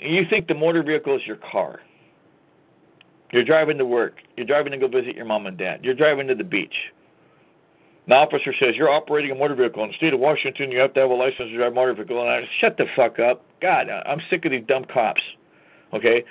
you 0.00 0.22
think 0.30 0.46
the 0.46 0.54
motor 0.54 0.82
vehicle 0.82 1.16
is 1.16 1.22
your 1.26 1.36
car. 1.36 1.80
You're 3.32 3.44
driving 3.44 3.78
to 3.78 3.86
work. 3.86 4.16
You're 4.36 4.46
driving 4.46 4.72
to 4.72 4.78
go 4.78 4.88
visit 4.88 5.14
your 5.14 5.24
mom 5.24 5.46
and 5.46 5.56
dad. 5.56 5.84
You're 5.84 5.94
driving 5.94 6.26
to 6.28 6.34
the 6.34 6.44
beach. 6.44 6.74
The 8.08 8.14
officer 8.14 8.52
says 8.58 8.74
you're 8.76 8.90
operating 8.90 9.30
a 9.30 9.34
motor 9.34 9.54
vehicle 9.54 9.84
in 9.84 9.90
the 9.90 9.96
state 9.96 10.12
of 10.12 10.20
Washington. 10.20 10.72
You 10.72 10.80
have 10.80 10.94
to 10.94 11.00
have 11.00 11.10
a 11.10 11.14
license 11.14 11.50
to 11.50 11.56
drive 11.56 11.72
a 11.72 11.74
motor 11.74 11.94
vehicle. 11.94 12.20
And 12.20 12.28
I 12.28 12.48
shut 12.60 12.76
the 12.76 12.86
fuck 12.96 13.18
up. 13.20 13.44
God, 13.62 13.88
I'm 13.88 14.20
sick 14.30 14.44
of 14.44 14.50
these 14.50 14.64
dumb 14.66 14.84
cops. 14.92 15.22
Okay, 15.92 16.24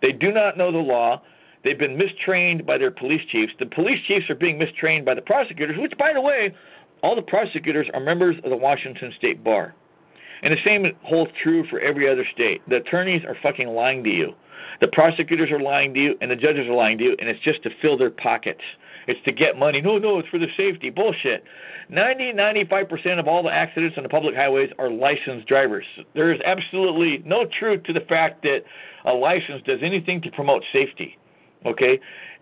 they 0.00 0.12
do 0.12 0.30
not 0.30 0.56
know 0.56 0.70
the 0.70 0.78
law. 0.78 1.22
They've 1.64 1.78
been 1.78 1.96
mistrained 1.96 2.66
by 2.66 2.78
their 2.78 2.90
police 2.90 3.22
chiefs. 3.32 3.52
The 3.58 3.66
police 3.66 3.98
chiefs 4.06 4.28
are 4.28 4.34
being 4.34 4.58
mistrained 4.58 5.06
by 5.06 5.14
the 5.14 5.22
prosecutors, 5.22 5.76
which, 5.78 5.96
by 5.98 6.12
the 6.12 6.20
way, 6.20 6.54
all 7.02 7.16
the 7.16 7.22
prosecutors 7.22 7.86
are 7.94 8.00
members 8.00 8.36
of 8.44 8.50
the 8.50 8.56
Washington 8.56 9.12
State 9.16 9.42
Bar. 9.42 9.74
And 10.44 10.52
the 10.52 10.62
same 10.64 10.84
holds 11.02 11.32
true 11.42 11.66
for 11.68 11.80
every 11.80 12.08
other 12.08 12.26
state. 12.32 12.60
The 12.68 12.76
attorneys 12.76 13.24
are 13.24 13.36
fucking 13.42 13.66
lying 13.66 14.04
to 14.04 14.10
you. 14.10 14.34
The 14.80 14.88
prosecutors 14.88 15.50
are 15.50 15.60
lying 15.60 15.94
to 15.94 16.00
you, 16.00 16.14
and 16.20 16.30
the 16.30 16.36
judges 16.36 16.68
are 16.68 16.74
lying 16.74 16.98
to 16.98 17.04
you, 17.04 17.16
and 17.18 17.28
it's 17.28 17.42
just 17.42 17.62
to 17.62 17.70
fill 17.80 17.96
their 17.96 18.10
pockets. 18.10 18.60
It's 19.06 19.20
to 19.24 19.32
get 19.32 19.58
money. 19.58 19.80
No, 19.80 19.98
no, 19.98 20.18
it's 20.18 20.28
for 20.28 20.38
the 20.38 20.48
safety. 20.56 20.90
Bullshit. 20.90 21.44
90, 21.88 22.32
95% 22.32 23.18
of 23.18 23.26
all 23.26 23.42
the 23.42 23.52
accidents 23.52 23.96
on 23.96 24.02
the 24.02 24.08
public 24.08 24.34
highways 24.34 24.70
are 24.78 24.90
licensed 24.90 25.46
drivers. 25.46 25.84
There 26.14 26.32
is 26.32 26.40
absolutely 26.44 27.22
no 27.24 27.46
truth 27.58 27.82
to 27.84 27.92
the 27.92 28.00
fact 28.00 28.42
that 28.42 28.64
a 29.04 29.12
license 29.12 29.62
does 29.66 29.80
anything 29.82 30.20
to 30.22 30.30
promote 30.30 30.62
safety. 30.72 31.18
Okay? 31.64 31.98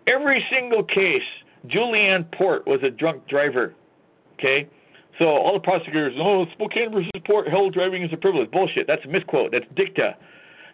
Every 0.07 0.45
single 0.51 0.83
case, 0.83 1.21
Julianne 1.67 2.29
Port 2.31 2.67
was 2.67 2.81
a 2.83 2.89
drunk 2.89 3.27
driver. 3.27 3.73
Okay? 4.33 4.67
So 5.19 5.25
all 5.25 5.53
the 5.53 5.59
prosecutors, 5.59 6.13
oh, 6.17 6.45
Spokane 6.53 6.91
versus 6.91 7.11
Port 7.25 7.47
held 7.47 7.73
driving 7.73 8.03
is 8.03 8.11
a 8.13 8.17
privilege. 8.17 8.49
Bullshit. 8.51 8.87
That's 8.87 9.05
a 9.05 9.07
misquote. 9.07 9.51
That's 9.51 9.65
dicta. 9.75 10.15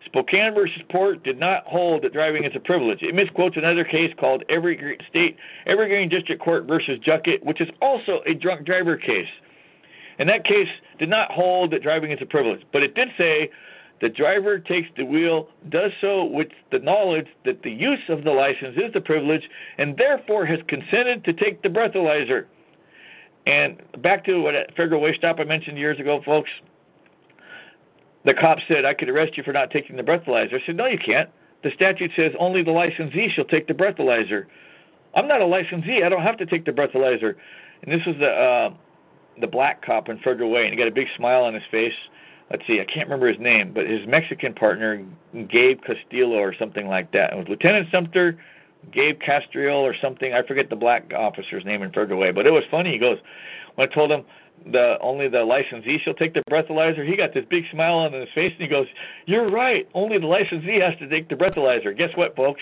Spokane 0.06 0.54
versus 0.54 0.82
Port 0.90 1.24
did 1.24 1.40
not 1.40 1.66
hold 1.66 2.04
that 2.04 2.14
driving 2.14 2.46
is 2.46 2.54
a 2.56 2.60
privilege. 2.60 3.00
It 3.02 3.14
misquotes 3.14 3.58
another 3.58 3.84
case 3.84 4.14
called 4.18 4.44
Evergreen 4.50 4.98
State 5.10 5.36
Evergreen 5.66 6.08
District 6.08 6.42
Court 6.42 6.66
versus 6.66 7.00
Juckett, 7.00 7.44
which 7.44 7.60
is 7.60 7.68
also 7.82 8.22
a 8.26 8.34
drunk 8.34 8.66
driver 8.66 8.96
case. 8.96 9.28
And 10.18 10.28
that 10.30 10.46
case 10.46 10.68
did 11.00 11.10
not 11.10 11.32
hold 11.32 11.72
that 11.72 11.84
driving 11.84 12.12
is 12.12 12.20
a 12.22 12.26
privilege, 12.26 12.62
but 12.72 12.84
it 12.84 12.96
did 12.96 13.10
say 13.18 13.50
the 14.02 14.10
driver 14.10 14.60
takes 14.60 14.88
the 14.96 15.04
wheel, 15.04 15.50
does 15.70 15.92
so 16.00 16.24
with 16.24 16.48
the 16.72 16.80
knowledge 16.80 17.28
that 17.46 17.64
the 17.64 17.72
use 17.72 18.00
of 18.08 18.24
the 18.24 18.32
license 18.32 18.78
is 18.78 18.94
the 18.94 19.02
privilege, 19.02 19.44
and 19.78 19.98
therefore 19.98 20.46
has 20.46 20.60
consented 20.68 21.26
to 21.26 21.34
take 21.34 21.62
the 21.62 21.70
breathalyzer. 21.70 22.46
And 23.50 23.82
back 24.04 24.26
to 24.26 24.42
what 24.42 24.54
federal 24.78 25.02
way 25.02 25.16
stop 25.18 25.40
I 25.40 25.44
mentioned 25.44 25.78
years 25.78 26.00
ago, 26.00 26.22
folks. 26.24 26.50
The 28.26 28.34
cop 28.34 28.60
said 28.68 28.86
I 28.86 28.94
could 28.94 29.10
arrest 29.10 29.38
you 29.38 29.44
for 29.44 29.54
not 29.54 29.72
taking 29.72 29.96
the 29.96 30.04
breathalyzer. 30.04 30.62
I 30.62 30.66
said, 30.66 30.76
No, 30.76 30.86
you 30.86 31.00
can't. 31.00 31.30
The 31.64 31.72
statute 31.74 32.12
says 32.16 32.32
only 32.40 32.64
the 32.64 32.72
licensee 32.72 33.30
shall 33.34 33.46
take 33.46 33.68
the 33.68 33.74
breathalyzer. 33.74 34.46
I'm 35.16 35.28
not 35.28 35.42
a 35.42 35.46
licensee. 35.46 36.04
I 36.06 36.10
don't 36.10 36.22
have 36.22 36.38
to 36.38 36.46
take 36.46 36.66
the 36.66 36.72
breathalyzer. 36.72 37.34
And 37.82 37.92
this 37.92 38.06
was 38.06 38.16
the 38.20 38.28
uh, 38.28 38.74
the 39.42 39.48
black 39.48 39.84
cop 39.84 40.10
in 40.10 40.20
Federal 40.20 40.52
Way, 40.52 40.66
and 40.66 40.74
he 40.74 40.78
got 40.78 40.88
a 40.88 40.92
big 40.92 41.08
smile 41.18 41.44
on 41.44 41.54
his 41.56 41.64
face 41.72 41.94
let's 42.52 42.64
see, 42.66 42.80
I 42.80 42.86
can't 42.86 43.08
remember 43.08 43.28
his 43.28 43.40
name, 43.40 43.74
but 43.74 43.88
his 43.88 44.08
Mexican 44.08 44.54
partner, 44.54 45.06
Gabe 45.34 45.82
Castillo 45.82 46.38
or 46.38 46.56
something 46.58 46.88
like 46.88 47.12
that. 47.12 47.34
It 47.34 47.38
was 47.38 47.48
Lieutenant 47.48 47.88
Sumter, 47.92 48.38
Gabe 48.92 49.20
Castriel 49.20 49.78
or 49.78 49.96
something. 50.02 50.34
I 50.34 50.46
forget 50.46 50.70
the 50.70 50.76
black 50.76 51.12
officer's 51.16 51.66
name 51.66 51.84
in 51.84 51.92
Federal 51.92 52.20
Way, 52.20 52.32
but 52.32 52.46
it 52.46 52.52
was 52.52 52.64
funny. 52.72 52.94
He 52.94 52.98
goes, 52.98 53.18
when 53.76 53.90
I 53.90 53.94
told 53.94 54.12
him 54.12 54.24
the 54.72 54.98
only 55.02 55.30
the 55.30 55.44
licensee 55.44 56.00
shall 56.04 56.14
take 56.14 56.34
the 56.34 56.44
breathalyzer, 56.50 57.08
he 57.08 57.16
got 57.16 57.34
this 57.34 57.46
big 57.50 57.64
smile 57.72 57.96
on 57.96 58.14
his 58.14 58.28
face 58.36 58.52
and 58.54 58.62
he 58.62 58.68
goes, 58.68 58.88
"You're 59.26 59.50
right. 59.50 59.88
Only 59.94 60.18
the 60.18 60.28
licensee 60.28 60.80
has 60.80 60.98
to 61.00 61.08
take 61.08 61.30
the 61.30 61.36
breathalyzer." 61.36 61.96
Guess 61.98 62.16
what, 62.16 62.36
folks? 62.36 62.62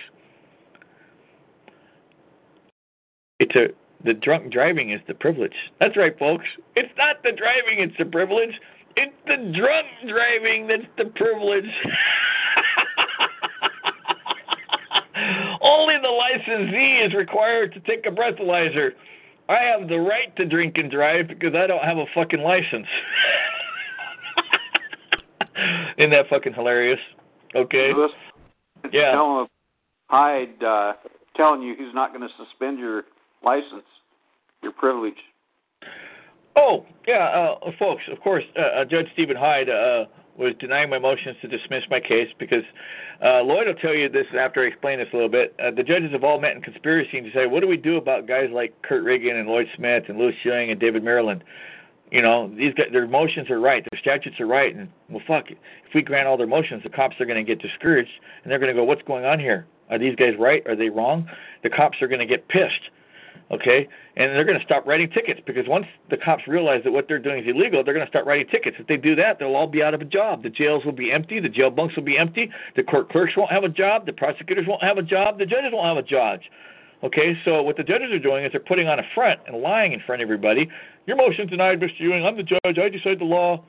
It's 3.40 3.56
a 3.56 3.70
the 4.04 4.14
drunk 4.14 4.52
driving 4.54 4.92
is 4.92 5.02
the 5.08 5.16
privilege. 5.16 5.56
That's 5.80 5.98
right, 5.98 6.18
folks. 6.20 6.46
It's 6.76 6.96
not 6.98 7.24
the 7.24 7.32
driving; 7.32 7.80
it's 7.80 7.98
the 7.98 8.06
privilege. 8.06 8.54
It's 8.96 9.16
the 9.26 9.38
drunk 9.58 9.88
driving 10.08 10.68
that's 10.68 10.88
the 10.98 11.06
privilege. 11.16 11.66
Only 15.68 15.96
the 16.02 16.08
licensee 16.08 17.06
is 17.06 17.14
required 17.14 17.74
to 17.74 17.80
take 17.82 18.06
a 18.06 18.10
breathalyzer. 18.10 18.92
I 19.50 19.60
have 19.64 19.90
the 19.90 20.00
right 20.00 20.34
to 20.38 20.46
drink 20.46 20.78
and 20.78 20.90
drive 20.90 21.28
because 21.28 21.54
I 21.56 21.68
don't 21.68 21.84
have 21.84 21.98
a 21.98 22.06
fucking 22.16 22.42
license. 22.42 22.88
Isn't 25.98 26.12
that 26.12 26.30
fucking 26.30 26.54
hilarious? 26.54 27.00
Okay. 27.56 27.92
Luis, 27.94 28.12
Yeah. 28.94 29.12
Tell 29.12 29.42
him 29.42 29.48
Hyde 30.10 30.64
uh, 30.64 30.94
telling 31.36 31.62
you 31.62 31.76
he's 31.78 31.94
not 31.94 32.14
going 32.14 32.22
to 32.22 32.34
suspend 32.38 32.80
your 32.80 33.04
license, 33.44 33.86
your 34.64 34.72
privilege. 34.72 35.18
Oh, 36.56 36.86
yeah, 37.08 37.56
uh, 37.62 37.72
folks, 37.78 38.04
of 38.12 38.20
course, 38.22 38.44
uh, 38.58 38.82
uh, 38.82 38.86
Judge 38.86 39.06
Stephen 39.14 39.36
Hyde 39.36 39.70
uh, 39.70 40.06
was 40.38 40.54
denying 40.60 40.90
my 40.90 41.00
motions 41.00 41.36
to 41.42 41.48
dismiss 41.48 41.84
my 41.90 42.00
case 42.00 42.30
because 42.38 42.64
uh, 43.24 43.42
Lloyd 43.42 43.68
will 43.68 43.74
tell 43.76 43.94
you 43.94 44.08
this 44.08 44.28
after 44.38 44.64
I 44.64 44.68
explain 44.68 45.00
this 45.00 45.08
a 45.12 45.16
little 45.16 45.30
bit. 45.30 45.56
Uh, 45.60 45.72
the 45.72 45.84
judges 45.84 46.12
have 46.12 46.24
all 46.24 46.40
met 46.40 46.56
in 46.56 46.62
conspiracy 46.62 47.22
to 47.22 47.32
say, 47.34 47.48
what 47.48 47.62
do 47.62 47.68
we 47.68 47.78
do 47.78 47.98
about 47.98 48.28
guys 48.28 48.50
like 48.52 48.80
Kurt 48.84 49.04
Reagan 49.04 49.36
and 49.36 49.50
Lloyd 49.50 49.68
Smith 49.76 50.04
and 50.08 50.18
Luis 50.18 50.36
Ewing 50.44 50.72
and 50.72 50.80
David 50.80 51.04
Maryland? 51.04 51.44
You 52.12 52.22
know, 52.22 52.50
these 52.56 52.74
guys, 52.74 52.88
their 52.92 53.08
motions 53.08 53.50
are 53.50 53.60
right, 53.60 53.86
their 53.92 54.00
statutes 54.00 54.40
are 54.40 54.46
right, 54.46 54.74
and 54.74 54.88
well, 55.10 55.22
fuck, 55.28 55.52
it. 55.52 55.58
if 55.86 55.94
we 55.94 56.02
grant 56.02 56.28
all 56.28 56.38
their 56.38 56.48
motions, 56.48 56.84
the 56.84 56.90
cops 56.90 57.20
are 57.20 57.26
going 57.26 57.44
to 57.44 57.56
get 57.56 57.62
discouraged 57.62 58.12
and 58.44 58.52
they're 58.52 58.60
going 58.60 58.74
to 58.74 58.80
go, 58.80 58.84
what's 58.84 59.02
going 59.02 59.26
on 59.26 59.40
here? 59.40 59.68
Are 59.90 60.00
these 60.00 60.16
guys 60.16 60.34
right? 60.40 60.66
Are 60.68 60.76
they 60.76 60.90
wrong? 60.90 61.28
The 61.64 61.70
cops 61.70 62.02
are 62.02 62.08
going 62.08 62.20
to 62.20 62.26
get 62.26 62.48
pissed 62.48 62.92
okay? 63.52 63.88
And 64.16 64.32
they're 64.32 64.46
going 64.46 64.60
to 64.60 64.66
stop 64.66 64.86
writing 64.86 65.10
tickets 65.10 65.40
because 65.46 65.68
once 65.68 65.86
the 66.10 66.18
cops 66.18 66.48
realize 66.48 66.82
that 66.84 66.92
what 66.92 67.08
they're 67.08 67.20
doing 67.20 67.44
is 67.44 67.50
illegal, 67.50 67.84
they're 67.84 67.94
going 67.94 68.06
to 68.06 68.10
start 68.10 68.26
writing 68.26 68.48
tickets. 68.48 68.78
If 68.80 68.88
they 68.88 68.98
do 68.98 69.16
that, 69.16 69.40
they'll 69.40 69.56
all 69.56 69.68
be 69.68 69.84
out 69.84 69.94
of 69.94 70.02
a 70.02 70.06
job. 70.06 70.44
The 70.44 70.50
jails 70.50 70.86
will 70.86 70.92
be 70.92 71.12
empty, 71.12 71.40
the 71.40 71.50
jail 71.50 71.70
bunks 71.70 71.96
will 71.96 72.04
be 72.04 72.18
empty, 72.18 72.52
the 72.76 72.84
court 72.84 73.10
clerks 73.10 73.38
won't 73.38 73.52
have 73.52 73.64
a 73.64 73.70
job, 73.70 74.06
the 74.06 74.14
prosecutors 74.14 74.66
won't 74.68 74.84
have 74.84 74.98
a 74.98 75.04
job, 75.04 75.38
the 75.38 75.46
judges 75.46 75.72
won't 75.72 75.86
have 75.86 76.04
a 76.04 76.08
job. 76.08 76.40
Okay, 77.04 77.38
so 77.46 77.62
what 77.62 77.78
the 77.78 77.84
judges 77.84 78.12
are 78.12 78.20
doing 78.20 78.44
is 78.44 78.52
they're 78.52 78.60
putting 78.60 78.88
on 78.88 78.98
a 78.98 79.04
front 79.14 79.40
and 79.46 79.62
lying 79.62 79.94
in 79.94 80.00
front 80.06 80.22
of 80.22 80.26
everybody. 80.26 80.68
Your 81.06 81.16
motion's 81.16 81.50
denied, 81.52 81.80
Mr. 81.80 82.00
Ewing. 82.00 82.26
I'm 82.26 82.36
the 82.36 82.44
judge. 82.44 82.80
I 82.80 82.90
decide 82.90 83.20
the 83.20 83.26
law. 83.26 83.64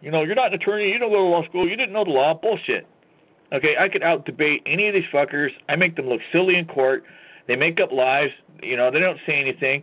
You 0.00 0.10
know, 0.10 0.24
you're 0.24 0.34
not 0.34 0.48
an 0.48 0.54
attorney. 0.54 0.90
You 0.90 0.98
don't 0.98 1.10
go 1.10 1.18
to 1.18 1.22
law 1.22 1.44
school. 1.44 1.68
You 1.68 1.76
didn't 1.76 1.92
know 1.92 2.04
the 2.04 2.10
law. 2.10 2.34
Bullshit. 2.34 2.86
Okay, 3.52 3.76
I 3.78 3.88
could 3.88 4.02
out 4.02 4.26
debate 4.26 4.62
any 4.66 4.88
of 4.88 4.94
these 4.94 5.04
fuckers. 5.12 5.50
I 5.68 5.76
make 5.76 5.94
them 5.94 6.08
look 6.08 6.20
silly 6.32 6.56
in 6.56 6.66
court. 6.66 7.04
They 7.46 7.54
make 7.54 7.78
up 7.80 7.92
lies. 7.92 8.30
You 8.64 8.76
know, 8.76 8.90
they 8.90 9.00
don't 9.00 9.18
say 9.26 9.40
anything. 9.40 9.82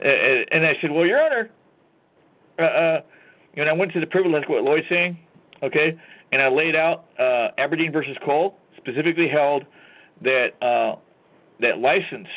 And 0.00 0.66
I 0.66 0.74
said, 0.80 0.90
well, 0.90 1.06
Your 1.06 1.22
Honor, 1.22 1.50
uh, 2.58 2.62
uh, 2.62 3.00
know, 3.56 3.64
I 3.64 3.72
went 3.72 3.92
to 3.92 4.00
the 4.00 4.06
privilege, 4.06 4.44
what 4.48 4.64
Lloyd's 4.64 4.86
saying, 4.88 5.18
okay, 5.62 5.96
and 6.32 6.42
I 6.42 6.48
laid 6.48 6.74
out 6.74 7.04
uh, 7.18 7.48
Aberdeen 7.58 7.92
versus 7.92 8.16
Cole, 8.24 8.56
specifically 8.76 9.28
held 9.28 9.64
that 10.22 10.60
uh, 10.62 10.96
that 11.60 11.78
license 11.78 12.28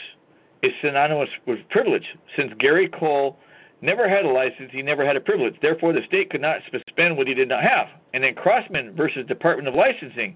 is 0.61 0.71
synonymous 0.81 1.29
with 1.47 1.59
privilege. 1.69 2.05
Since 2.35 2.53
Gary 2.59 2.89
Cole 2.89 3.37
never 3.81 4.09
had 4.09 4.25
a 4.25 4.29
license, 4.29 4.69
he 4.71 4.81
never 4.81 5.05
had 5.05 5.15
a 5.15 5.21
privilege. 5.21 5.55
Therefore, 5.61 5.93
the 5.93 6.01
state 6.07 6.29
could 6.29 6.41
not 6.41 6.57
suspend 6.71 7.17
what 7.17 7.27
he 7.27 7.33
did 7.33 7.49
not 7.49 7.63
have. 7.63 7.87
And 8.13 8.23
then 8.23 8.35
Crossman 8.35 8.95
versus 8.95 9.25
Department 9.27 9.67
of 9.67 9.75
Licensing 9.75 10.35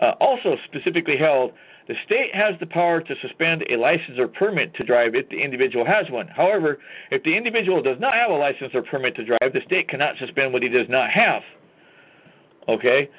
uh, 0.00 0.12
also 0.20 0.56
specifically 0.64 1.16
held 1.16 1.52
the 1.88 1.94
state 2.06 2.34
has 2.34 2.54
the 2.60 2.66
power 2.66 3.00
to 3.00 3.14
suspend 3.20 3.64
a 3.70 3.76
license 3.76 4.18
or 4.18 4.28
permit 4.28 4.74
to 4.74 4.84
drive 4.84 5.14
if 5.14 5.28
the 5.28 5.42
individual 5.42 5.84
has 5.84 6.08
one. 6.10 6.28
However, 6.28 6.78
if 7.10 7.22
the 7.24 7.36
individual 7.36 7.82
does 7.82 7.98
not 7.98 8.14
have 8.14 8.30
a 8.30 8.34
license 8.34 8.70
or 8.74 8.82
permit 8.82 9.16
to 9.16 9.24
drive, 9.24 9.52
the 9.52 9.60
state 9.66 9.88
cannot 9.88 10.16
suspend 10.18 10.52
what 10.52 10.62
he 10.62 10.68
does 10.68 10.88
not 10.88 11.10
have. 11.10 11.42
Okay? 12.68 13.10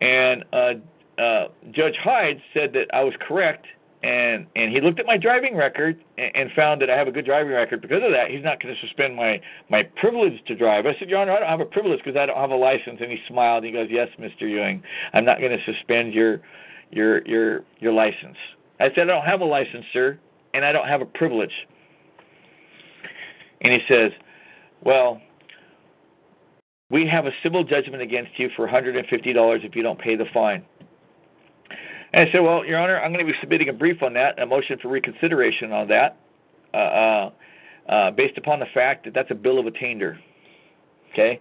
And 0.00 0.44
uh, 0.52 0.72
uh, 1.20 1.48
Judge 1.70 1.96
Hyde 2.02 2.40
said 2.54 2.72
that 2.74 2.86
I 2.94 3.02
was 3.02 3.14
correct, 3.26 3.66
and, 4.02 4.46
and 4.56 4.72
he 4.72 4.80
looked 4.80 4.98
at 4.98 5.06
my 5.06 5.18
driving 5.18 5.56
record 5.56 6.02
and, 6.16 6.34
and 6.34 6.50
found 6.52 6.80
that 6.80 6.90
I 6.90 6.96
have 6.96 7.08
a 7.08 7.12
good 7.12 7.26
driving 7.26 7.52
record. 7.52 7.82
Because 7.82 8.02
of 8.02 8.12
that, 8.12 8.30
he's 8.30 8.42
not 8.44 8.62
going 8.62 8.74
to 8.74 8.80
suspend 8.80 9.16
my, 9.16 9.40
my 9.68 9.82
privilege 9.82 10.42
to 10.46 10.54
drive. 10.54 10.86
I 10.86 10.94
said, 10.98 11.10
Your 11.10 11.20
Honor, 11.20 11.32
I 11.32 11.40
don't 11.40 11.48
have 11.48 11.60
a 11.60 11.66
privilege 11.66 12.00
because 12.04 12.18
I 12.18 12.26
don't 12.26 12.36
have 12.36 12.50
a 12.50 12.56
license. 12.56 12.98
And 13.00 13.10
he 13.10 13.18
smiled. 13.28 13.64
And 13.64 13.74
he 13.74 13.78
goes, 13.78 13.88
Yes, 13.90 14.08
Mr. 14.18 14.42
Ewing, 14.48 14.82
I'm 15.12 15.26
not 15.26 15.40
going 15.40 15.52
to 15.52 15.62
suspend 15.70 16.14
your 16.14 16.40
your 16.90 17.26
your 17.26 17.62
your 17.78 17.92
license. 17.92 18.36
I 18.78 18.88
said 18.94 19.00
I 19.00 19.04
don't 19.06 19.24
have 19.24 19.40
a 19.40 19.44
license, 19.44 19.84
sir, 19.92 20.18
and 20.54 20.64
I 20.64 20.72
don't 20.72 20.88
have 20.88 21.00
a 21.00 21.06
privilege. 21.06 21.52
And 23.60 23.72
he 23.72 23.80
says, 23.88 24.12
"Well, 24.82 25.20
we 26.90 27.06
have 27.06 27.26
a 27.26 27.32
civil 27.42 27.62
judgment 27.62 28.02
against 28.02 28.38
you 28.38 28.48
for 28.56 28.66
$150 28.66 29.64
if 29.64 29.76
you 29.76 29.82
don't 29.82 29.98
pay 29.98 30.16
the 30.16 30.24
fine." 30.32 30.64
And 32.12 32.28
I 32.28 32.32
said, 32.32 32.40
"Well, 32.40 32.64
Your 32.64 32.78
Honor, 32.78 32.98
I'm 32.98 33.12
going 33.12 33.24
to 33.24 33.32
be 33.32 33.38
submitting 33.40 33.68
a 33.68 33.72
brief 33.72 34.02
on 34.02 34.14
that, 34.14 34.40
a 34.40 34.46
motion 34.46 34.78
for 34.78 34.88
reconsideration 34.88 35.72
on 35.72 35.88
that, 35.88 36.16
uh, 36.74 36.76
uh, 36.76 37.30
uh, 37.88 38.10
based 38.12 38.38
upon 38.38 38.60
the 38.60 38.66
fact 38.72 39.04
that 39.04 39.14
that's 39.14 39.30
a 39.30 39.34
bill 39.34 39.58
of 39.58 39.66
attainder." 39.66 40.18
Okay. 41.12 41.40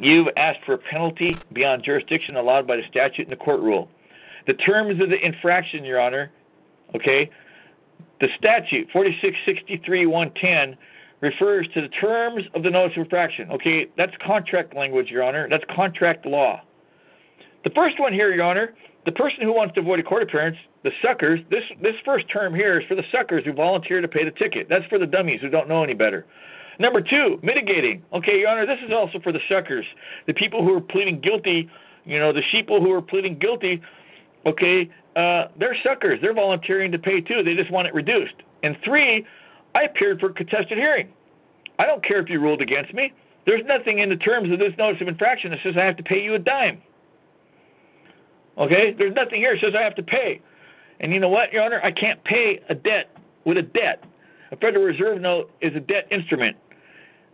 You've 0.00 0.28
asked 0.36 0.60
for 0.64 0.74
a 0.74 0.78
penalty 0.78 1.36
beyond 1.52 1.84
jurisdiction 1.84 2.36
allowed 2.36 2.66
by 2.66 2.76
the 2.76 2.82
statute 2.88 3.28
and 3.28 3.32
the 3.32 3.42
court 3.42 3.60
rule. 3.60 3.88
The 4.46 4.54
terms 4.54 5.00
of 5.00 5.10
the 5.10 5.24
infraction, 5.24 5.84
Your 5.84 6.00
Honor, 6.00 6.30
okay, 6.94 7.30
the 8.20 8.28
statute 8.38 8.88
4663-110 8.94 10.76
refers 11.20 11.68
to 11.74 11.82
the 11.82 11.88
terms 11.88 12.44
of 12.54 12.62
the 12.62 12.70
notice 12.70 12.96
of 12.96 13.04
infraction. 13.04 13.50
Okay, 13.50 13.88
that's 13.96 14.12
contract 14.24 14.74
language, 14.74 15.08
Your 15.10 15.22
Honor. 15.22 15.48
That's 15.48 15.64
contract 15.74 16.24
law. 16.24 16.62
The 17.64 17.70
first 17.70 18.00
one 18.00 18.14
here, 18.14 18.34
Your 18.34 18.44
Honor, 18.44 18.74
the 19.04 19.12
person 19.12 19.42
who 19.42 19.52
wants 19.52 19.74
to 19.74 19.80
avoid 19.80 20.00
a 20.00 20.02
court 20.02 20.22
appearance, 20.22 20.56
the 20.82 20.92
suckers, 21.02 21.40
this 21.50 21.64
this 21.82 21.94
first 22.06 22.24
term 22.32 22.54
here 22.54 22.80
is 22.80 22.86
for 22.86 22.94
the 22.94 23.04
suckers 23.12 23.44
who 23.44 23.52
volunteer 23.52 24.00
to 24.00 24.08
pay 24.08 24.24
the 24.24 24.30
ticket. 24.30 24.66
That's 24.68 24.84
for 24.86 24.98
the 24.98 25.06
dummies 25.06 25.40
who 25.42 25.50
don't 25.50 25.68
know 25.68 25.84
any 25.84 25.92
better. 25.92 26.24
Number 26.80 27.02
two, 27.02 27.38
mitigating. 27.42 28.02
Okay, 28.14 28.38
Your 28.40 28.48
Honor, 28.48 28.64
this 28.64 28.78
is 28.82 28.90
also 28.90 29.20
for 29.20 29.32
the 29.32 29.40
suckers, 29.50 29.84
the 30.26 30.32
people 30.32 30.64
who 30.64 30.74
are 30.74 30.80
pleading 30.80 31.20
guilty. 31.20 31.68
You 32.06 32.18
know, 32.18 32.32
the 32.32 32.40
sheeple 32.52 32.80
who 32.80 32.90
are 32.90 33.02
pleading 33.02 33.38
guilty. 33.38 33.82
Okay, 34.46 34.88
uh, 35.14 35.48
they're 35.58 35.76
suckers. 35.84 36.18
They're 36.22 36.32
volunteering 36.32 36.90
to 36.92 36.98
pay 36.98 37.20
too. 37.20 37.42
They 37.44 37.54
just 37.54 37.70
want 37.70 37.86
it 37.86 37.92
reduced. 37.92 38.34
And 38.62 38.78
three, 38.82 39.26
I 39.74 39.82
appeared 39.82 40.20
for 40.20 40.30
a 40.30 40.32
contested 40.32 40.78
hearing. 40.78 41.12
I 41.78 41.84
don't 41.84 42.02
care 42.02 42.18
if 42.18 42.30
you 42.30 42.40
ruled 42.40 42.62
against 42.62 42.94
me. 42.94 43.12
There's 43.44 43.62
nothing 43.66 43.98
in 43.98 44.08
the 44.08 44.16
terms 44.16 44.50
of 44.50 44.58
this 44.58 44.72
notice 44.78 45.02
of 45.02 45.08
infraction 45.08 45.50
that 45.50 45.60
says 45.62 45.74
I 45.76 45.84
have 45.84 45.98
to 45.98 46.02
pay 46.02 46.22
you 46.22 46.34
a 46.34 46.38
dime. 46.38 46.80
Okay, 48.56 48.94
there's 48.96 49.14
nothing 49.14 49.40
here 49.40 49.54
that 49.54 49.60
says 49.60 49.74
I 49.78 49.82
have 49.82 49.96
to 49.96 50.02
pay. 50.02 50.40
And 51.00 51.12
you 51.12 51.20
know 51.20 51.28
what, 51.28 51.52
Your 51.52 51.62
Honor, 51.62 51.80
I 51.84 51.92
can't 51.92 52.24
pay 52.24 52.60
a 52.70 52.74
debt 52.74 53.14
with 53.44 53.58
a 53.58 53.62
debt. 53.62 54.02
A 54.50 54.56
Federal 54.56 54.84
Reserve 54.84 55.20
note 55.20 55.50
is 55.60 55.76
a 55.76 55.80
debt 55.80 56.08
instrument. 56.10 56.56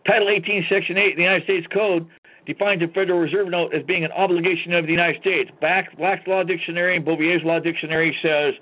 Title 0.06 0.28
18, 0.28 0.66
Section 0.68 0.96
8 0.96 1.10
of 1.10 1.16
the 1.16 1.22
United 1.22 1.44
States 1.44 1.66
Code 1.72 2.06
defines 2.46 2.80
a 2.82 2.88
Federal 2.88 3.18
Reserve 3.18 3.48
note 3.48 3.74
as 3.74 3.82
being 3.82 4.04
an 4.04 4.12
obligation 4.12 4.72
of 4.72 4.86
the 4.86 4.92
United 4.92 5.20
States. 5.20 5.50
Black's 5.60 6.26
Law 6.26 6.44
Dictionary 6.44 6.96
and 6.96 7.04
Bouvier's 7.04 7.42
Law 7.44 7.58
Dictionary 7.58 8.16
says 8.22 8.54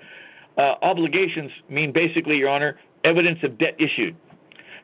uh, 0.57 0.75
obligations 0.81 1.51
mean 1.69 1.91
basically, 1.91 2.37
Your 2.37 2.49
Honor, 2.49 2.79
evidence 3.03 3.39
of 3.43 3.57
debt 3.59 3.75
issued. 3.77 4.15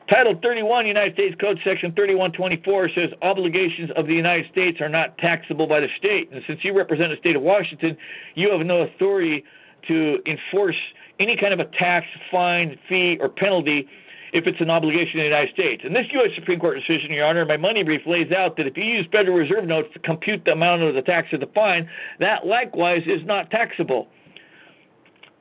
Title 0.08 0.38
31, 0.40 0.86
United 0.86 1.14
States 1.14 1.34
Code, 1.40 1.58
Section 1.64 1.92
3124 1.92 2.90
says 2.94 3.10
obligations 3.22 3.90
of 3.96 4.06
the 4.06 4.14
United 4.14 4.50
States 4.50 4.80
are 4.80 4.88
not 4.88 5.16
taxable 5.18 5.66
by 5.66 5.80
the 5.80 5.88
state. 5.96 6.30
And 6.32 6.42
since 6.46 6.60
you 6.62 6.76
represent 6.76 7.10
the 7.10 7.16
state 7.18 7.36
of 7.36 7.42
Washington, 7.42 7.96
you 8.34 8.50
have 8.50 8.64
no 8.66 8.82
authority 8.82 9.44
to 9.88 10.18
enforce 10.26 10.76
any 11.18 11.36
kind 11.36 11.52
of 11.52 11.60
a 11.60 11.70
tax, 11.78 12.06
fine, 12.30 12.78
fee, 12.88 13.16
or 13.20 13.28
penalty 13.28 13.88
if 14.32 14.46
it's 14.46 14.60
an 14.60 14.70
obligation 14.70 15.20
of 15.20 15.24
the 15.24 15.28
United 15.28 15.52
States. 15.52 15.82
And 15.84 15.94
this 15.94 16.06
U.S. 16.12 16.30
Supreme 16.34 16.58
Court 16.58 16.78
decision, 16.78 17.12
Your 17.12 17.26
Honor, 17.26 17.44
my 17.44 17.58
money 17.58 17.82
brief 17.82 18.00
lays 18.06 18.32
out 18.32 18.56
that 18.56 18.66
if 18.66 18.76
you 18.76 18.84
use 18.84 19.06
Federal 19.12 19.36
Reserve 19.36 19.66
notes 19.66 19.88
to 19.92 19.98
compute 20.00 20.44
the 20.44 20.52
amount 20.52 20.82
of 20.82 20.94
the 20.94 21.02
tax 21.02 21.32
or 21.32 21.38
the 21.38 21.48
fine, 21.54 21.88
that 22.18 22.46
likewise 22.46 23.02
is 23.06 23.20
not 23.26 23.50
taxable. 23.50 24.08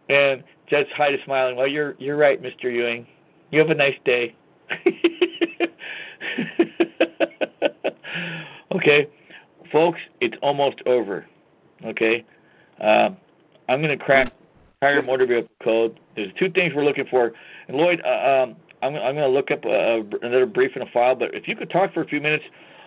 And 0.10 0.44
Judge 0.70 0.88
Hyde 0.96 1.14
is 1.14 1.22
smiling. 1.26 1.56
Well, 1.56 1.68
you're 1.68 1.96
you're 2.00 2.18
right, 2.18 2.42
Mr. 2.42 2.64
Ewing. 2.66 3.08
You 3.52 3.60
have 3.60 3.70
a 3.70 3.76
nice 3.76 3.96
day. 4.04 4.36
okay, 8.76 9.08
folks, 9.72 10.00
it's 10.20 10.36
almost 10.42 10.78
over. 10.86 11.26
Okay, 11.86 12.26
uh, 12.82 13.10
I'm 13.70 13.82
going 13.82 13.98
to 13.98 14.04
crack 14.04 14.34
higher 14.82 15.02
Motor 15.02 15.28
Vehicle 15.28 15.52
Code. 15.64 16.00
There's 16.16 16.34
two 16.40 16.50
things 16.50 16.74
we're 16.76 16.84
looking 16.84 17.06
for. 17.10 17.32
And 17.68 17.78
Lloyd, 17.78 18.02
uh, 18.06 18.44
um, 18.44 18.56
I'm, 18.82 18.96
I'm 18.96 19.16
going 19.16 19.18
to 19.18 19.28
look 19.28 19.52
up 19.52 19.66
uh, 19.66 20.26
another 20.26 20.46
brief 20.46 20.72
in 20.76 20.82
a 20.82 20.92
file. 20.92 21.16
But 21.16 21.34
if 21.34 21.48
you 21.48 21.56
could 21.56 21.70
talk 21.70 21.94
for 21.94 22.02
a 22.02 22.08
few 22.08 22.22
minutes, 22.22 22.44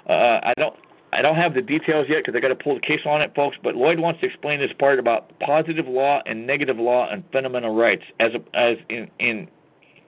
uh, 0.08 0.40
I 0.42 0.52
don't. 0.56 0.74
I 1.12 1.22
don't 1.22 1.36
have 1.36 1.54
the 1.54 1.62
details 1.62 2.06
yet 2.08 2.24
because 2.24 2.34
I 2.36 2.40
got 2.40 2.48
to 2.48 2.56
pull 2.56 2.74
the 2.74 2.80
case 2.80 3.02
on 3.06 3.22
it, 3.22 3.32
folks. 3.36 3.56
But 3.62 3.76
Lloyd 3.76 4.00
wants 4.00 4.20
to 4.20 4.26
explain 4.26 4.58
this 4.58 4.72
part 4.80 4.98
about 4.98 5.30
positive 5.38 5.86
law 5.86 6.20
and 6.26 6.44
negative 6.44 6.76
law 6.76 7.08
and 7.08 7.22
fundamental 7.32 7.72
rights 7.72 8.02
as 8.18 8.32
a, 8.34 8.58
as 8.58 8.78
in 8.88 9.08
in 9.20 9.48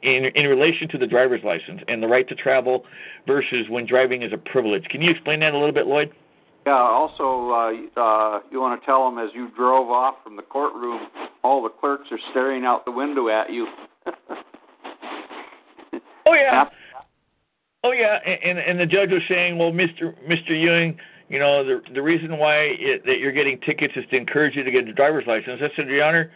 in 0.03 0.25
in 0.35 0.47
relation 0.47 0.89
to 0.89 0.99
the 0.99 1.07
driver's 1.07 1.45
license 1.45 1.81
and 1.87 2.03
the 2.03 2.09
right 2.09 2.29
to 2.29 2.35
travel 2.35 2.85
versus 3.25 3.67
when 3.69 3.87
driving 3.87 4.23
is 4.23 4.33
a 4.33 4.37
privilege. 4.37 4.85
Can 4.87 5.01
you 5.01 5.13
explain 5.13 5.39
that 5.41 5.55
a 5.55 5.59
little 5.59 5.73
bit, 5.73 5.87
Lloyd? 5.87 6.11
Yeah. 6.67 6.73
Also, 6.73 7.51
uh, 7.51 8.01
uh, 8.01 8.41
you 8.51 8.61
want 8.61 8.81
to 8.81 8.85
tell 8.85 9.09
them 9.09 9.19
as 9.19 9.31
you 9.33 9.51
drove 9.57 9.89
off 9.89 10.17
from 10.25 10.35
the 10.35 10.43
courtroom, 10.43 11.07
all 11.45 11.63
the 11.63 11.69
clerks 11.69 12.09
are 12.11 12.19
staring 12.33 12.65
out 12.65 12.85
the 12.85 12.91
window 12.91 13.29
at 13.29 13.53
you. 13.53 13.69
oh 16.27 16.35
yeah. 16.35 16.65
Oh 17.85 17.93
yeah, 17.93 18.19
and 18.27 18.59
and 18.59 18.81
the 18.81 18.87
judge 18.87 19.11
was 19.11 19.23
saying, 19.29 19.59
well, 19.59 19.73
Mister 19.73 20.15
Mister 20.27 20.55
Ewing, 20.55 20.99
you 21.29 21.39
know, 21.39 21.65
the 21.65 21.81
the 21.95 22.03
reason 22.03 22.39
why 22.39 22.75
it, 22.79 23.05
that 23.07 23.19
you're 23.19 23.33
getting 23.33 23.61
tickets 23.61 23.95
is 23.97 24.05
to 24.11 24.17
encourage 24.17 24.57
you 24.57 24.65
to 24.65 24.71
get 24.71 24.89
a 24.89 24.93
driver's 24.93 25.25
license. 25.27 25.61
I 25.63 25.69
said, 25.77 25.89
Your 25.89 26.05
Honor, 26.05 26.33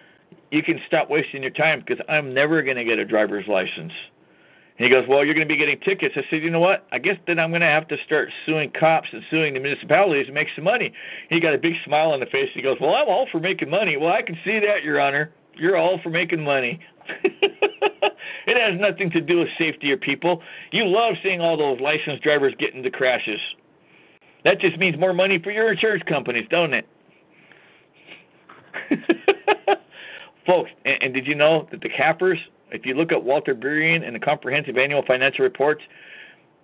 you 0.51 0.63
can 0.63 0.81
stop 0.87 1.11
wasting 1.11 1.43
your 1.43 1.53
time 1.53 1.83
because 1.85 2.05
I'm 2.09 2.33
never 2.35 2.63
going 2.63 2.77
to 2.77 2.85
get 2.85 2.99
a 2.99 3.05
driver's 3.05 3.47
license. 3.49 3.93
And 4.79 4.87
he 4.87 4.89
goes, 4.89 5.05
Well, 5.09 5.25
you're 5.25 5.35
going 5.35 5.47
to 5.47 5.53
be 5.53 5.59
getting 5.59 5.79
tickets. 5.81 6.15
I 6.17 6.23
said, 6.31 6.43
You 6.43 6.51
know 6.51 6.61
what? 6.61 6.87
I 6.93 6.99
guess 6.99 7.17
then 7.27 7.39
I'm 7.39 7.51
going 7.51 7.61
to 7.63 7.67
have 7.67 7.87
to 7.89 7.97
start 8.07 8.29
suing 8.47 8.73
cops 8.79 9.09
and 9.13 9.23
suing 9.31 9.55
the 9.55 9.61
municipalities 9.61 10.27
to 10.27 10.33
make 10.33 10.49
some 10.55 10.65
money. 10.65 10.93
He 11.29 11.41
got 11.41 11.55
a 11.55 11.59
big 11.59 11.75
smile 11.85 12.13
on 12.13 12.21
the 12.21 12.27
face. 12.27 12.49
He 12.55 12.63
goes, 12.63 12.79
Well, 12.81 12.95
I'm 12.95 13.09
all 13.09 13.27
for 13.31 13.41
making 13.41 13.71
money. 13.71 13.97
Well, 13.97 14.13
I 14.13 14.23
can 14.23 14.37
see 14.45 14.59
that, 14.61 14.83
Your 14.83 15.01
Honor. 15.01 15.33
You're 15.55 15.77
all 15.77 16.01
for 16.03 16.11
making 16.11 16.43
money. 16.43 16.81
it 18.47 18.57
has 18.57 18.81
nothing 18.81 19.11
to 19.11 19.21
do 19.21 19.39
with 19.39 19.49
safety 19.59 19.91
or 19.93 19.97
people. 19.97 20.43
You 20.73 20.87
love 20.87 21.15
seeing 21.23 21.41
all 21.41 21.57
those 21.57 21.81
licensed 21.81 22.23
drivers 22.23 22.55
get 22.59 22.75
into 22.75 22.91
crashes. 22.91 23.41
That 24.45 24.61
just 24.61 24.79
means 24.79 24.99
more 24.99 25.13
money 25.13 25.39
for 25.39 25.51
your 25.51 25.73
insurance 25.73 26.03
companies, 26.09 26.47
don't 26.51 26.75
it? 26.75 26.87
Folks, 30.47 30.71
and, 30.85 31.03
and, 31.03 31.15
did 31.15 31.27
you 31.27 31.35
know 31.35 31.69
that 31.71 31.81
the 31.81 31.89
CAFRs, 31.89 32.39
if 32.71 32.87
you 32.87 32.95
look 32.95 33.13
at 33.13 33.23
Walter 33.23 33.55
Burien 33.55 34.07
and 34.07 34.15
the 34.15 34.21
comprehensive 34.21 34.79
annual 34.79 35.03
financial 35.07 35.45
reports, 35.45 35.83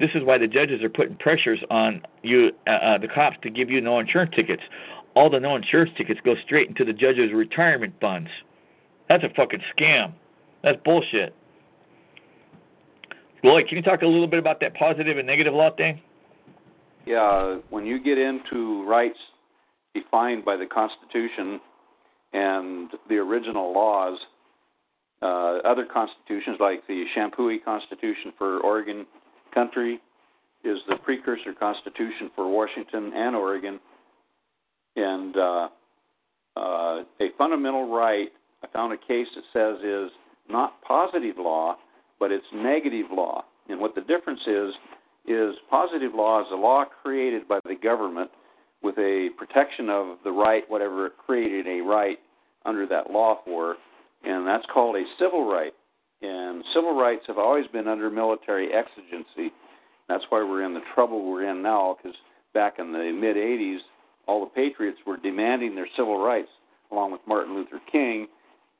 this 0.00 0.10
is 0.14 0.22
why 0.24 0.38
the 0.38 0.46
judges 0.46 0.82
are 0.82 0.88
putting 0.88 1.16
pressures 1.16 1.60
on 1.70 2.02
you, 2.22 2.52
uh, 2.66 2.70
uh, 2.70 2.98
the 2.98 3.08
cops, 3.08 3.36
to 3.42 3.50
give 3.50 3.70
you 3.70 3.80
no 3.80 3.98
insurance 3.98 4.32
tickets. 4.34 4.62
All 5.14 5.30
the 5.30 5.40
no 5.40 5.56
insurance 5.56 5.90
tickets 5.96 6.20
go 6.24 6.34
straight 6.44 6.68
into 6.68 6.84
the 6.84 6.92
judges' 6.92 7.32
retirement 7.32 7.94
funds. 8.00 8.28
That's 9.08 9.24
a 9.24 9.30
fucking 9.34 9.62
scam. 9.76 10.12
That's 10.66 10.78
bullshit. 10.84 11.32
Lloyd, 13.44 13.68
can 13.68 13.76
you 13.76 13.84
talk 13.84 14.02
a 14.02 14.06
little 14.06 14.26
bit 14.26 14.40
about 14.40 14.58
that 14.62 14.74
positive 14.74 15.16
and 15.16 15.24
negative 15.24 15.54
law 15.54 15.70
thing? 15.76 16.00
Yeah, 17.06 17.58
when 17.70 17.86
you 17.86 18.02
get 18.02 18.18
into 18.18 18.84
rights 18.84 19.18
defined 19.94 20.44
by 20.44 20.56
the 20.56 20.66
Constitution 20.66 21.60
and 22.32 22.90
the 23.08 23.14
original 23.14 23.72
laws, 23.72 24.18
uh, 25.22 25.58
other 25.64 25.86
constitutions 25.86 26.56
like 26.58 26.84
the 26.88 27.04
Champoeg 27.16 27.64
Constitution 27.64 28.32
for 28.36 28.58
Oregon 28.58 29.06
country 29.54 30.00
is 30.64 30.78
the 30.88 30.96
precursor 30.96 31.54
constitution 31.54 32.28
for 32.34 32.50
Washington 32.50 33.12
and 33.14 33.36
Oregon, 33.36 33.78
and 34.96 35.36
uh, 35.36 35.68
uh, 36.56 37.04
a 37.20 37.28
fundamental 37.38 37.88
right. 37.88 38.30
I 38.64 38.66
found 38.72 38.92
a 38.92 38.96
case 38.96 39.28
that 39.36 39.44
says 39.52 39.84
is 39.84 40.10
not 40.48 40.80
positive 40.82 41.36
law, 41.38 41.76
but 42.18 42.30
it's 42.32 42.46
negative 42.54 43.06
law. 43.10 43.44
And 43.68 43.80
what 43.80 43.94
the 43.94 44.00
difference 44.02 44.40
is 44.46 44.74
is 45.26 45.56
positive 45.68 46.14
law 46.14 46.40
is 46.40 46.46
a 46.52 46.56
law 46.56 46.84
created 47.02 47.48
by 47.48 47.58
the 47.64 47.74
government 47.74 48.30
with 48.82 48.96
a 48.98 49.30
protection 49.36 49.90
of 49.90 50.18
the 50.22 50.30
right, 50.30 50.62
whatever 50.68 51.06
it 51.06 51.12
created 51.24 51.66
a 51.66 51.82
right 51.82 52.18
under 52.64 52.86
that 52.86 53.10
law 53.10 53.40
for, 53.44 53.76
and 54.24 54.46
that's 54.46 54.64
called 54.72 54.96
a 54.96 55.04
civil 55.18 55.50
right. 55.50 55.72
And 56.22 56.64
civil 56.74 56.98
rights 56.98 57.24
have 57.26 57.38
always 57.38 57.66
been 57.68 57.88
under 57.88 58.10
military 58.10 58.68
exigency. 58.72 59.52
That's 60.08 60.24
why 60.28 60.38
we're 60.38 60.64
in 60.64 60.74
the 60.74 60.80
trouble 60.94 61.28
we're 61.28 61.50
in 61.50 61.62
now, 61.62 61.96
because 61.96 62.16
back 62.54 62.74
in 62.78 62.92
the 62.92 63.12
mid 63.12 63.36
80s, 63.36 63.78
all 64.26 64.40
the 64.44 64.50
patriots 64.50 64.98
were 65.06 65.16
demanding 65.16 65.74
their 65.74 65.88
civil 65.96 66.18
rights, 66.18 66.48
along 66.90 67.12
with 67.12 67.20
Martin 67.26 67.54
Luther 67.54 67.80
King. 67.90 68.28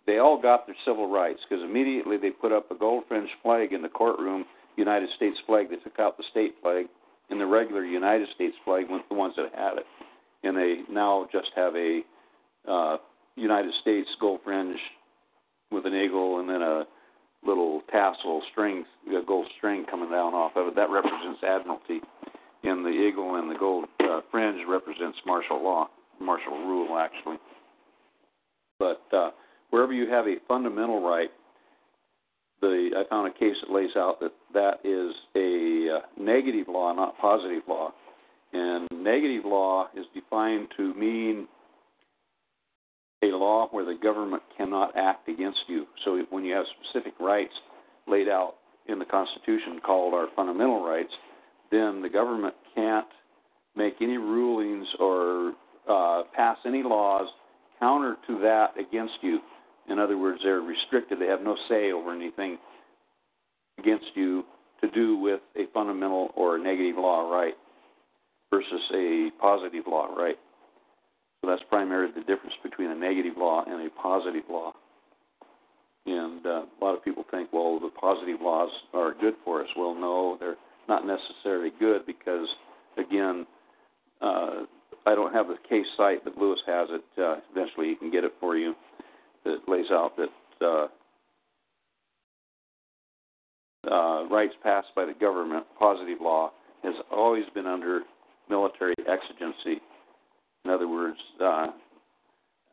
They 0.06 0.18
all 0.18 0.40
got 0.40 0.66
their 0.66 0.76
civil 0.84 1.10
rights 1.10 1.40
because 1.48 1.64
immediately 1.64 2.16
they 2.16 2.30
put 2.30 2.52
up 2.52 2.70
a 2.70 2.74
gold 2.74 3.04
fringe 3.08 3.30
flag 3.42 3.72
in 3.72 3.82
the 3.82 3.88
courtroom 3.88 4.44
United 4.76 5.08
States 5.16 5.38
flag. 5.46 5.68
They 5.70 5.76
took 5.76 5.98
out 5.98 6.16
the 6.16 6.24
state 6.30 6.54
flag, 6.62 6.86
and 7.30 7.40
the 7.40 7.46
regular 7.46 7.84
United 7.84 8.28
States 8.34 8.54
flag 8.64 8.88
went 8.88 9.08
the 9.08 9.14
ones 9.14 9.34
that 9.36 9.52
had 9.54 9.78
it. 9.78 9.86
And 10.44 10.56
they 10.56 10.82
now 10.90 11.28
just 11.32 11.48
have 11.56 11.74
a 11.74 12.02
uh, 12.68 12.96
United 13.36 13.72
States 13.80 14.08
gold 14.20 14.40
fringe 14.44 14.78
with 15.70 15.86
an 15.86 15.94
eagle 15.94 16.40
and 16.40 16.48
then 16.48 16.62
a 16.62 16.84
little 17.44 17.82
tassel 17.90 18.42
string, 18.52 18.84
a 19.08 19.24
gold 19.26 19.46
string 19.56 19.84
coming 19.90 20.10
down 20.10 20.34
off 20.34 20.52
of 20.56 20.68
it. 20.68 20.76
That 20.76 20.90
represents 20.90 21.42
admiralty. 21.42 22.00
And 22.62 22.84
the 22.84 22.90
eagle 22.90 23.36
and 23.36 23.50
the 23.50 23.58
gold 23.58 23.86
uh, 24.00 24.20
fringe 24.30 24.60
represents 24.68 25.18
martial 25.26 25.62
law, 25.62 25.88
martial 26.20 26.58
rule, 26.66 26.98
actually. 26.98 27.36
But 28.78 29.02
uh, 29.12 29.30
wherever 29.70 29.92
you 29.92 30.08
have 30.10 30.26
a 30.26 30.36
fundamental 30.48 31.02
right, 31.02 31.30
the 32.60 32.90
I 32.96 33.08
found 33.08 33.28
a 33.28 33.38
case 33.38 33.56
that 33.62 33.72
lays 33.72 33.96
out 33.96 34.20
that 34.20 34.32
that 34.54 34.80
is 34.84 35.14
a 35.34 35.98
uh, 35.98 36.22
negative 36.22 36.68
law, 36.68 36.92
not 36.92 37.18
positive 37.18 37.62
law. 37.68 37.92
And 38.52 38.88
negative 38.92 39.44
law 39.44 39.88
is 39.94 40.06
defined 40.14 40.68
to 40.76 40.94
mean 40.94 41.46
a 43.22 43.26
law 43.26 43.68
where 43.70 43.84
the 43.84 43.98
government 44.00 44.42
cannot 44.56 44.96
act 44.96 45.28
against 45.28 45.58
you. 45.68 45.86
So 46.04 46.22
when 46.30 46.44
you 46.44 46.54
have 46.54 46.64
specific 46.80 47.14
rights 47.20 47.52
laid 48.06 48.28
out 48.28 48.54
in 48.88 48.98
the 48.98 49.04
Constitution 49.04 49.80
called 49.84 50.14
our 50.14 50.28
fundamental 50.36 50.86
rights, 50.86 51.12
then 51.70 52.00
the 52.02 52.08
government 52.08 52.54
can't 52.74 53.06
make 53.74 53.96
any 54.00 54.16
rulings 54.16 54.86
or 55.00 55.54
uh, 55.88 56.22
pass 56.34 56.56
any 56.64 56.82
laws 56.82 57.28
counter 57.80 58.16
to 58.26 58.38
that 58.40 58.78
against 58.78 59.14
you. 59.22 59.40
In 59.88 59.98
other 59.98 60.18
words, 60.18 60.40
they're 60.42 60.60
restricted. 60.60 61.20
They 61.20 61.26
have 61.26 61.42
no 61.42 61.56
say 61.68 61.92
over 61.92 62.12
anything 62.12 62.58
against 63.78 64.06
you 64.14 64.44
to 64.80 64.90
do 64.90 65.16
with 65.16 65.40
a 65.56 65.66
fundamental 65.72 66.30
or 66.36 66.56
a 66.56 66.62
negative 66.62 66.96
law 66.96 67.30
right 67.30 67.54
versus 68.50 68.80
a 68.94 69.30
positive 69.40 69.84
law 69.86 70.06
right. 70.06 70.36
So 71.40 71.50
that's 71.50 71.62
primarily 71.68 72.12
the 72.12 72.20
difference 72.20 72.54
between 72.62 72.90
a 72.90 72.94
negative 72.94 73.34
law 73.36 73.64
and 73.66 73.86
a 73.86 73.90
positive 73.90 74.44
law. 74.50 74.72
And 76.06 76.44
uh, 76.46 76.62
a 76.80 76.84
lot 76.84 76.94
of 76.94 77.04
people 77.04 77.24
think, 77.30 77.52
well, 77.52 77.80
the 77.80 77.90
positive 78.00 78.40
laws 78.40 78.70
are 78.94 79.14
good 79.20 79.34
for 79.44 79.62
us. 79.62 79.68
Well, 79.76 79.94
no, 79.94 80.36
they're 80.38 80.56
not 80.88 81.04
necessarily 81.04 81.72
good 81.80 82.06
because, 82.06 82.46
again, 82.96 83.46
uh, 84.20 84.64
I 85.04 85.14
don't 85.14 85.32
have 85.32 85.48
the 85.48 85.56
case 85.68 85.86
cite, 85.96 86.24
but 86.24 86.36
Luis 86.38 86.60
has 86.66 86.88
it. 86.90 87.04
Uh, 87.20 87.36
eventually, 87.50 87.88
he 87.88 87.96
can 87.96 88.10
get 88.10 88.24
it 88.24 88.32
for 88.40 88.56
you 88.56 88.74
that 89.46 89.68
lays 89.68 89.90
out 89.90 90.12
that 90.16 90.28
uh, 90.66 90.86
uh, 93.90 94.28
rights 94.28 94.54
passed 94.62 94.88
by 94.94 95.04
the 95.04 95.14
government, 95.14 95.64
positive 95.78 96.18
law, 96.20 96.50
has 96.82 96.94
always 97.10 97.44
been 97.54 97.66
under 97.66 98.00
military 98.50 98.94
exigency. 98.98 99.80
In 100.64 100.70
other 100.70 100.88
words, 100.88 101.18
uh, 101.40 101.68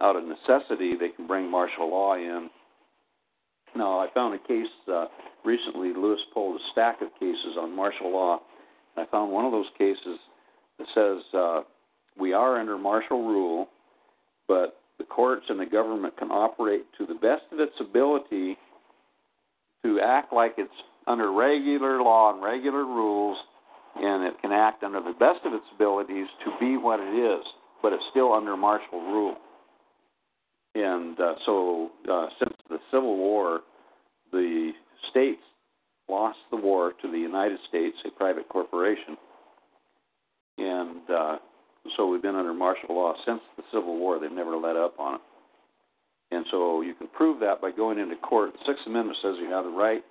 out 0.01 0.15
of 0.15 0.23
necessity, 0.23 0.95
they 0.99 1.09
can 1.09 1.27
bring 1.27 1.49
martial 1.49 1.89
law 1.89 2.15
in. 2.15 2.49
Now, 3.75 3.99
I 3.99 4.07
found 4.13 4.35
a 4.35 4.47
case 4.47 4.67
uh, 4.91 5.05
recently. 5.45 5.93
Luis 5.93 6.19
pulled 6.33 6.59
a 6.59 6.63
stack 6.71 7.01
of 7.01 7.09
cases 7.19 7.57
on 7.59 7.75
martial 7.75 8.11
law. 8.11 8.39
and 8.95 9.07
I 9.07 9.11
found 9.11 9.31
one 9.31 9.45
of 9.45 9.51
those 9.51 9.69
cases 9.77 10.19
that 10.79 10.87
says 10.93 11.23
uh, 11.33 11.61
we 12.19 12.33
are 12.33 12.59
under 12.59 12.77
martial 12.77 13.25
rule, 13.27 13.67
but 14.47 14.79
the 14.97 15.03
courts 15.05 15.45
and 15.49 15.59
the 15.59 15.65
government 15.65 16.15
can 16.17 16.31
operate 16.31 16.85
to 16.97 17.05
the 17.05 17.15
best 17.15 17.43
of 17.51 17.59
its 17.59 17.73
ability 17.79 18.57
to 19.83 19.99
act 19.99 20.31
like 20.31 20.53
it's 20.57 20.71
under 21.07 21.31
regular 21.31 22.01
law 22.01 22.33
and 22.33 22.43
regular 22.43 22.85
rules, 22.85 23.37
and 23.95 24.23
it 24.23 24.33
can 24.41 24.51
act 24.51 24.83
under 24.83 25.01
the 25.01 25.13
best 25.19 25.39
of 25.45 25.53
its 25.53 25.65
abilities 25.75 26.27
to 26.45 26.51
be 26.59 26.77
what 26.77 26.99
it 26.99 27.13
is, 27.13 27.45
but 27.81 27.91
it's 27.93 28.03
still 28.11 28.33
under 28.33 28.55
martial 28.55 29.01
rule. 29.01 29.37
And 30.75 31.19
uh, 31.19 31.35
so, 31.45 31.91
uh, 32.11 32.27
since 32.39 32.53
the 32.69 32.79
Civil 32.89 33.17
War, 33.17 33.61
the 34.31 34.71
states 35.11 35.41
lost 36.09 36.39
the 36.49 36.57
war 36.57 36.93
to 37.01 37.11
the 37.11 37.17
United 37.17 37.59
States, 37.69 37.95
a 38.05 38.11
private 38.11 38.49
corporation. 38.49 39.17
And 40.57 41.01
uh, 41.09 41.37
so 41.97 42.07
we've 42.07 42.21
been 42.21 42.35
under 42.35 42.53
martial 42.53 42.95
law 42.95 43.13
since 43.25 43.41
the 43.57 43.63
Civil 43.71 43.97
War. 43.97 44.19
They've 44.19 44.31
never 44.31 44.55
let 44.57 44.75
up 44.75 44.99
on 44.99 45.15
it. 45.15 45.21
And 46.31 46.45
so 46.49 46.81
you 46.81 46.95
can 46.95 47.07
prove 47.07 47.39
that 47.41 47.61
by 47.61 47.71
going 47.71 47.99
into 47.99 48.15
court. 48.15 48.53
The 48.53 48.59
Sixth 48.65 48.87
Amendment 48.87 49.17
says 49.21 49.35
you 49.39 49.51
have 49.51 49.65
the 49.65 49.69
right 49.69 50.03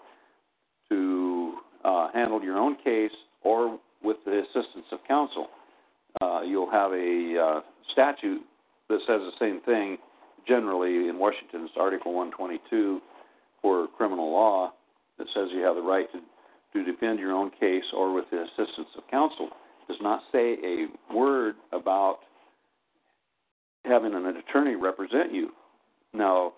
to 0.90 1.54
uh, 1.84 2.08
handle 2.12 2.42
your 2.42 2.58
own 2.58 2.76
case 2.84 3.10
or 3.42 3.78
with 4.02 4.18
the 4.24 4.42
assistance 4.42 4.86
of 4.92 5.00
counsel. 5.08 5.48
Uh, 6.20 6.42
you'll 6.42 6.70
have 6.70 6.92
a 6.92 7.36
uh, 7.38 7.60
statute 7.92 8.42
that 8.88 9.00
says 9.06 9.20
the 9.20 9.32
same 9.40 9.60
thing. 9.62 9.98
Generally, 10.46 11.08
in 11.08 11.18
Washington, 11.18 11.62
it's 11.64 11.74
Article 11.78 12.12
122 12.14 13.00
for 13.60 13.86
criminal 13.96 14.30
law 14.30 14.72
that 15.18 15.26
says 15.34 15.48
you 15.52 15.62
have 15.62 15.76
the 15.76 15.82
right 15.82 16.06
to, 16.12 16.20
to 16.72 16.84
defend 16.84 17.18
your 17.18 17.32
own 17.32 17.50
case 17.58 17.84
or 17.94 18.12
with 18.12 18.24
the 18.30 18.42
assistance 18.42 18.88
of 18.96 19.04
counsel. 19.10 19.50
Does 19.88 19.98
not 20.00 20.22
say 20.32 20.56
a 20.64 20.86
word 21.14 21.56
about 21.72 22.18
having 23.84 24.14
an 24.14 24.26
attorney 24.26 24.76
represent 24.76 25.32
you. 25.32 25.50
Now, 26.14 26.52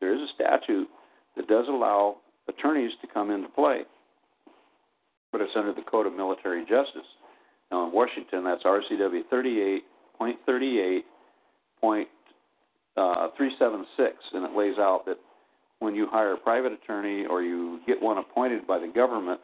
there 0.00 0.14
is 0.14 0.20
a 0.20 0.32
statute 0.34 0.88
that 1.36 1.48
does 1.48 1.66
allow 1.68 2.16
attorneys 2.48 2.92
to 3.00 3.06
come 3.12 3.30
into 3.30 3.48
play, 3.48 3.82
but 5.32 5.40
it's 5.40 5.52
under 5.56 5.72
the 5.72 5.82
Code 5.82 6.06
of 6.06 6.14
Military 6.14 6.62
Justice. 6.62 7.06
Now 7.70 7.86
in 7.86 7.92
Washington, 7.92 8.44
that's 8.44 8.62
RCW 8.62 9.22
38.38.376, 10.20 11.02
uh, 12.96 13.28
and 14.34 14.44
it 14.44 14.56
lays 14.56 14.78
out 14.78 15.02
that 15.06 15.18
when 15.80 15.94
you 15.94 16.06
hire 16.06 16.32
a 16.34 16.38
private 16.38 16.72
attorney 16.72 17.26
or 17.26 17.42
you 17.42 17.80
get 17.86 18.00
one 18.00 18.18
appointed 18.18 18.66
by 18.66 18.78
the 18.78 18.88
government, 18.88 19.40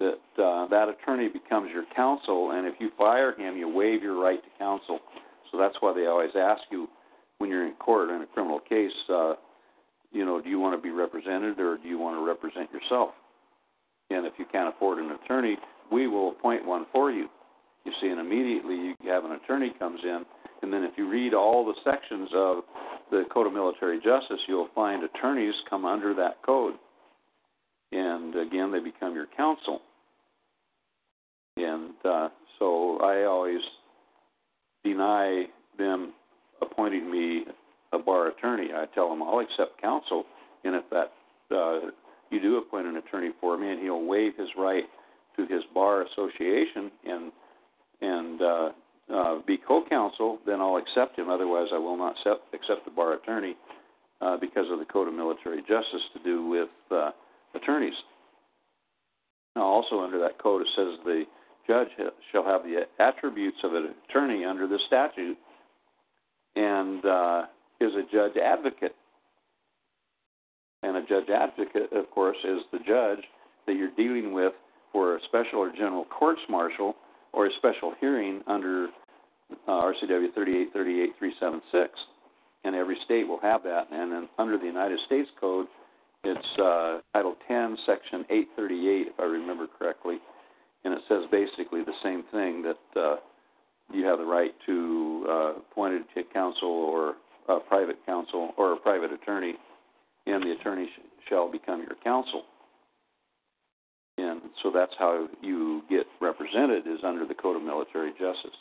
that 0.00 0.42
uh, 0.42 0.66
that 0.68 0.88
attorney 0.88 1.28
becomes 1.28 1.70
your 1.72 1.84
counsel, 1.94 2.52
and 2.52 2.66
if 2.66 2.74
you 2.80 2.90
fire 2.98 3.34
him, 3.38 3.56
you 3.56 3.68
waive 3.68 4.02
your 4.02 4.20
right 4.20 4.42
to 4.42 4.50
counsel. 4.58 4.98
So 5.50 5.58
that's 5.58 5.76
why 5.80 5.94
they 5.94 6.06
always 6.06 6.32
ask 6.36 6.62
you 6.70 6.88
when 7.38 7.50
you're 7.50 7.66
in 7.66 7.74
court 7.74 8.10
in 8.10 8.22
a 8.22 8.26
criminal 8.26 8.60
case, 8.60 8.92
uh, 9.08 9.34
you 10.12 10.24
know, 10.24 10.40
do 10.40 10.48
you 10.48 10.58
want 10.58 10.76
to 10.76 10.82
be 10.82 10.90
represented 10.90 11.58
or 11.58 11.76
do 11.76 11.88
you 11.88 11.98
want 11.98 12.16
to 12.16 12.24
represent 12.24 12.70
yourself? 12.72 13.10
And 14.10 14.26
if 14.26 14.34
you 14.38 14.44
can't 14.50 14.74
afford 14.74 14.98
an 14.98 15.10
attorney, 15.10 15.56
we 15.90 16.06
will 16.06 16.30
appoint 16.30 16.64
one 16.64 16.86
for 16.92 17.10
you. 17.10 17.28
You 17.84 17.92
see, 18.00 18.08
and 18.08 18.20
immediately 18.20 18.76
you 18.76 19.10
have 19.10 19.24
an 19.24 19.32
attorney 19.32 19.72
comes 19.78 20.00
in, 20.02 20.24
and 20.62 20.72
then 20.72 20.84
if 20.84 20.92
you 20.96 21.08
read 21.08 21.34
all 21.34 21.64
the 21.66 21.74
sections 21.84 22.30
of 22.34 22.64
the 23.10 23.24
Code 23.32 23.46
of 23.46 23.52
Military 23.52 23.98
Justice, 23.98 24.40
you'll 24.48 24.70
find 24.74 25.04
attorneys 25.04 25.54
come 25.68 25.84
under 25.84 26.14
that 26.14 26.42
code. 26.44 26.74
And 27.92 28.34
again, 28.34 28.72
they 28.72 28.80
become 28.80 29.14
your 29.14 29.26
counsel. 29.36 29.80
And 31.56 31.94
uh, 32.04 32.28
so 32.58 32.98
I 32.98 33.24
always 33.24 33.60
deny 34.82 35.44
them 35.78 36.12
appointing 36.60 37.10
me 37.10 37.44
a 37.92 37.98
bar 37.98 38.28
attorney. 38.28 38.70
I 38.74 38.86
tell 38.94 39.08
them 39.08 39.22
I'll 39.22 39.38
accept 39.38 39.80
counsel, 39.80 40.24
and 40.64 40.74
if 40.74 40.84
that 40.90 41.12
uh, 41.54 41.90
you 42.30 42.40
do 42.40 42.56
appoint 42.56 42.86
an 42.86 42.96
attorney 42.96 43.30
for 43.40 43.56
me, 43.56 43.70
and 43.70 43.80
he'll 43.80 44.04
waive 44.04 44.32
his 44.36 44.48
right 44.58 44.84
to 45.36 45.46
his 45.46 45.62
bar 45.72 46.02
association 46.02 46.90
and 47.06 47.32
and 48.00 48.42
uh, 48.42 48.68
uh, 49.12 49.38
be 49.46 49.56
co-counsel, 49.56 50.38
then 50.46 50.60
I'll 50.60 50.76
accept 50.76 51.18
him. 51.18 51.28
Otherwise, 51.28 51.68
I 51.72 51.78
will 51.78 51.96
not 51.96 52.16
accept, 52.18 52.54
accept 52.54 52.84
the 52.84 52.90
bar 52.90 53.14
attorney 53.14 53.54
uh, 54.20 54.36
because 54.38 54.66
of 54.70 54.78
the 54.78 54.84
Code 54.84 55.08
of 55.08 55.14
Military 55.14 55.60
Justice 55.60 56.02
to 56.14 56.22
do 56.22 56.46
with 56.46 56.68
uh, 56.90 57.10
attorneys. 57.54 57.94
Now, 59.56 59.62
also 59.62 60.00
under 60.00 60.18
that 60.20 60.38
code, 60.38 60.62
it 60.62 60.68
says 60.74 60.98
the 61.04 61.24
judge 61.66 61.88
shall 62.32 62.44
have 62.44 62.62
the 62.64 62.86
attributes 62.98 63.58
of 63.62 63.74
an 63.74 63.94
attorney 64.08 64.44
under 64.44 64.66
the 64.66 64.78
statute 64.86 65.38
and 66.56 67.04
uh, 67.04 67.44
is 67.80 67.92
a 67.94 68.02
judge 68.12 68.36
advocate. 68.36 68.94
And 70.82 70.96
a 70.96 71.02
judge 71.06 71.30
advocate, 71.30 71.92
of 71.92 72.10
course, 72.10 72.36
is 72.44 72.60
the 72.72 72.78
judge 72.78 73.24
that 73.66 73.76
you're 73.76 73.94
dealing 73.96 74.32
with 74.32 74.52
for 74.92 75.16
a 75.16 75.20
special 75.26 75.60
or 75.60 75.72
general 75.72 76.04
courts 76.04 76.42
martial 76.48 76.94
or 77.32 77.46
a 77.46 77.50
special 77.58 77.94
hearing 78.00 78.42
under 78.46 78.88
uh, 79.66 79.70
RCW 79.70 80.28
3838376. 80.36 81.88
And 82.64 82.74
every 82.74 82.96
state 83.04 83.26
will 83.26 83.40
have 83.40 83.62
that. 83.64 83.88
And 83.90 84.12
then 84.12 84.28
under 84.38 84.58
the 84.58 84.66
United 84.66 84.98
States 85.06 85.28
Code, 85.40 85.66
it's 86.24 86.58
uh, 86.58 87.00
Title 87.12 87.36
10, 87.46 87.76
Section 87.86 88.24
838, 88.30 89.08
if 89.08 89.20
I 89.20 89.24
remember 89.24 89.66
correctly. 89.66 90.18
And 90.84 90.94
it 90.94 91.00
says 91.08 91.24
basically 91.30 91.82
the 91.84 91.94
same 92.02 92.24
thing 92.32 92.62
that 92.62 93.00
uh, 93.00 93.16
you 93.92 94.04
have 94.06 94.18
the 94.18 94.24
right 94.24 94.52
to 94.66 95.26
uh, 95.28 95.58
appointed 95.58 96.02
counsel 96.32 96.68
or 96.68 97.14
a 97.48 97.60
private 97.60 97.96
counsel 98.06 98.52
or 98.56 98.72
a 98.72 98.76
private 98.76 99.12
attorney, 99.12 99.54
and 100.26 100.42
the 100.42 100.52
attorney 100.52 100.86
sh- 100.86 101.00
shall 101.28 101.50
become 101.50 101.80
your 101.80 101.96
counsel. 102.02 102.42
And 104.16 104.40
so 104.62 104.70
that's 104.72 104.92
how 104.98 105.26
you 105.42 105.82
get 105.90 106.06
represented 106.20 106.86
is 106.86 107.00
under 107.04 107.26
the 107.26 107.34
Code 107.34 107.56
of 107.56 107.62
Military 107.62 108.12
Justice. 108.12 108.56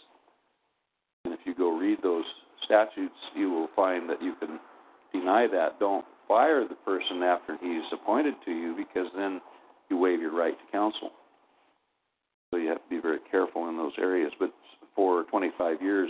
And 1.26 1.34
if 1.34 1.40
you 1.46 1.54
go 1.56 1.78
read 1.78 2.00
those 2.02 2.26
statutes, 2.66 3.16
you 3.36 3.52
will 3.52 3.70
find 3.76 4.10
that 4.10 4.22
you 4.22 4.34
can 4.40 4.60
deny 5.14 5.48
that. 5.48 5.80
Don't 5.80 6.06
fire 6.34 6.68
the 6.68 6.74
person 6.84 7.22
after 7.22 7.58
he's 7.62 7.86
appointed 7.94 8.34
to 8.44 8.50
you 8.50 8.76
because 8.76 9.06
then 9.16 9.40
you 9.92 9.98
waive 9.98 10.20
your 10.20 10.36
right 10.36 10.58
to 10.58 10.72
counsel. 10.72 11.12
So 12.50 12.58
you 12.58 12.70
have 12.70 12.82
to 12.82 12.90
be 12.90 13.00
very 13.00 13.20
careful 13.30 13.70
in 13.70 13.78
those 13.78 13.94
areas. 14.00 14.32
But 14.40 14.52
for 14.96 15.26
25 15.26 15.80
years, 15.80 16.10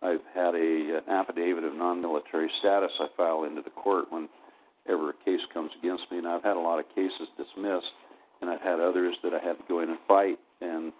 I've 0.00 0.24
had 0.34 0.54
a, 0.54 0.96
an 0.96 1.12
affidavit 1.12 1.62
of 1.62 1.74
non-military 1.74 2.50
status 2.60 2.90
I 2.98 3.08
file 3.18 3.44
into 3.44 3.60
the 3.60 3.68
court 3.68 4.06
whenever 4.08 5.10
a 5.10 5.24
case 5.26 5.44
comes 5.52 5.72
against 5.78 6.04
me, 6.10 6.16
and 6.18 6.26
I've 6.26 6.42
had 6.42 6.56
a 6.56 6.60
lot 6.60 6.78
of 6.78 6.86
cases 6.94 7.28
dismissed, 7.36 7.92
and 8.40 8.48
I've 8.48 8.62
had 8.62 8.80
others 8.80 9.14
that 9.22 9.34
I 9.34 9.44
had 9.46 9.58
to 9.58 9.64
go 9.68 9.80
in 9.80 9.90
and 9.90 9.98
fight, 10.08 10.38
and 10.62 10.90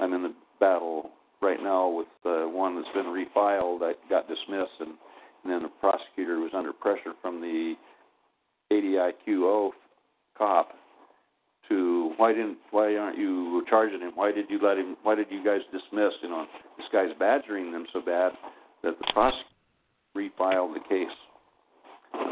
I'm 0.00 0.12
in 0.12 0.24
the 0.24 0.34
battle 0.58 1.10
right 1.40 1.62
now 1.62 1.88
with 1.88 2.10
uh, 2.26 2.50
one 2.50 2.74
that's 2.74 2.94
been 2.94 3.06
refiled 3.06 3.78
that 3.78 3.94
got 4.10 4.26
dismissed, 4.26 4.78
and, 4.80 4.94
and 5.44 5.52
then 5.52 5.62
the 5.62 5.70
prosecutor 5.80 6.40
was 6.40 6.50
under 6.52 6.72
pressure 6.72 7.14
from 7.22 7.40
the 7.40 7.74
ADIQO 8.72 9.70
cop 10.36 10.70
to 11.68 12.12
why 12.16 12.32
didn't 12.32 12.58
why 12.70 12.96
aren't 12.96 13.18
you 13.18 13.64
charging 13.68 14.00
him? 14.00 14.12
Why 14.14 14.32
did 14.32 14.46
you 14.48 14.58
let 14.62 14.78
him? 14.78 14.96
Why 15.02 15.14
did 15.14 15.26
you 15.30 15.44
guys 15.44 15.60
dismiss? 15.72 16.12
You 16.22 16.28
know, 16.30 16.46
this 16.76 16.86
guy's 16.92 17.10
badgering 17.18 17.72
them 17.72 17.86
so 17.92 18.00
bad 18.00 18.32
that 18.82 18.98
the 18.98 19.06
prosecutor 19.12 19.48
refiled 20.16 20.74
the 20.74 20.80
case. 20.88 21.06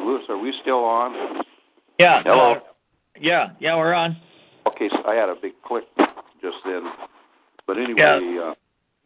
Luis, 0.05 0.23
are 0.29 0.39
we 0.39 0.53
still 0.63 0.85
on? 0.85 1.43
Yeah. 1.99 2.23
Hello. 2.25 2.53
Uh, 2.53 2.61
yeah. 3.21 3.51
Yeah, 3.61 3.77
we're 3.77 3.95
on. 3.95 4.17
Okay, 4.67 4.89
so 4.91 5.09
I 5.09 5.15
had 5.15 5.29
a 5.29 5.35
big 5.41 5.53
click 5.65 5.85
just 6.43 6.57
then, 6.65 6.83
but 7.67 7.79
anyway. 7.79 7.95
Yeah. 7.99 8.51
Uh, 8.51 8.55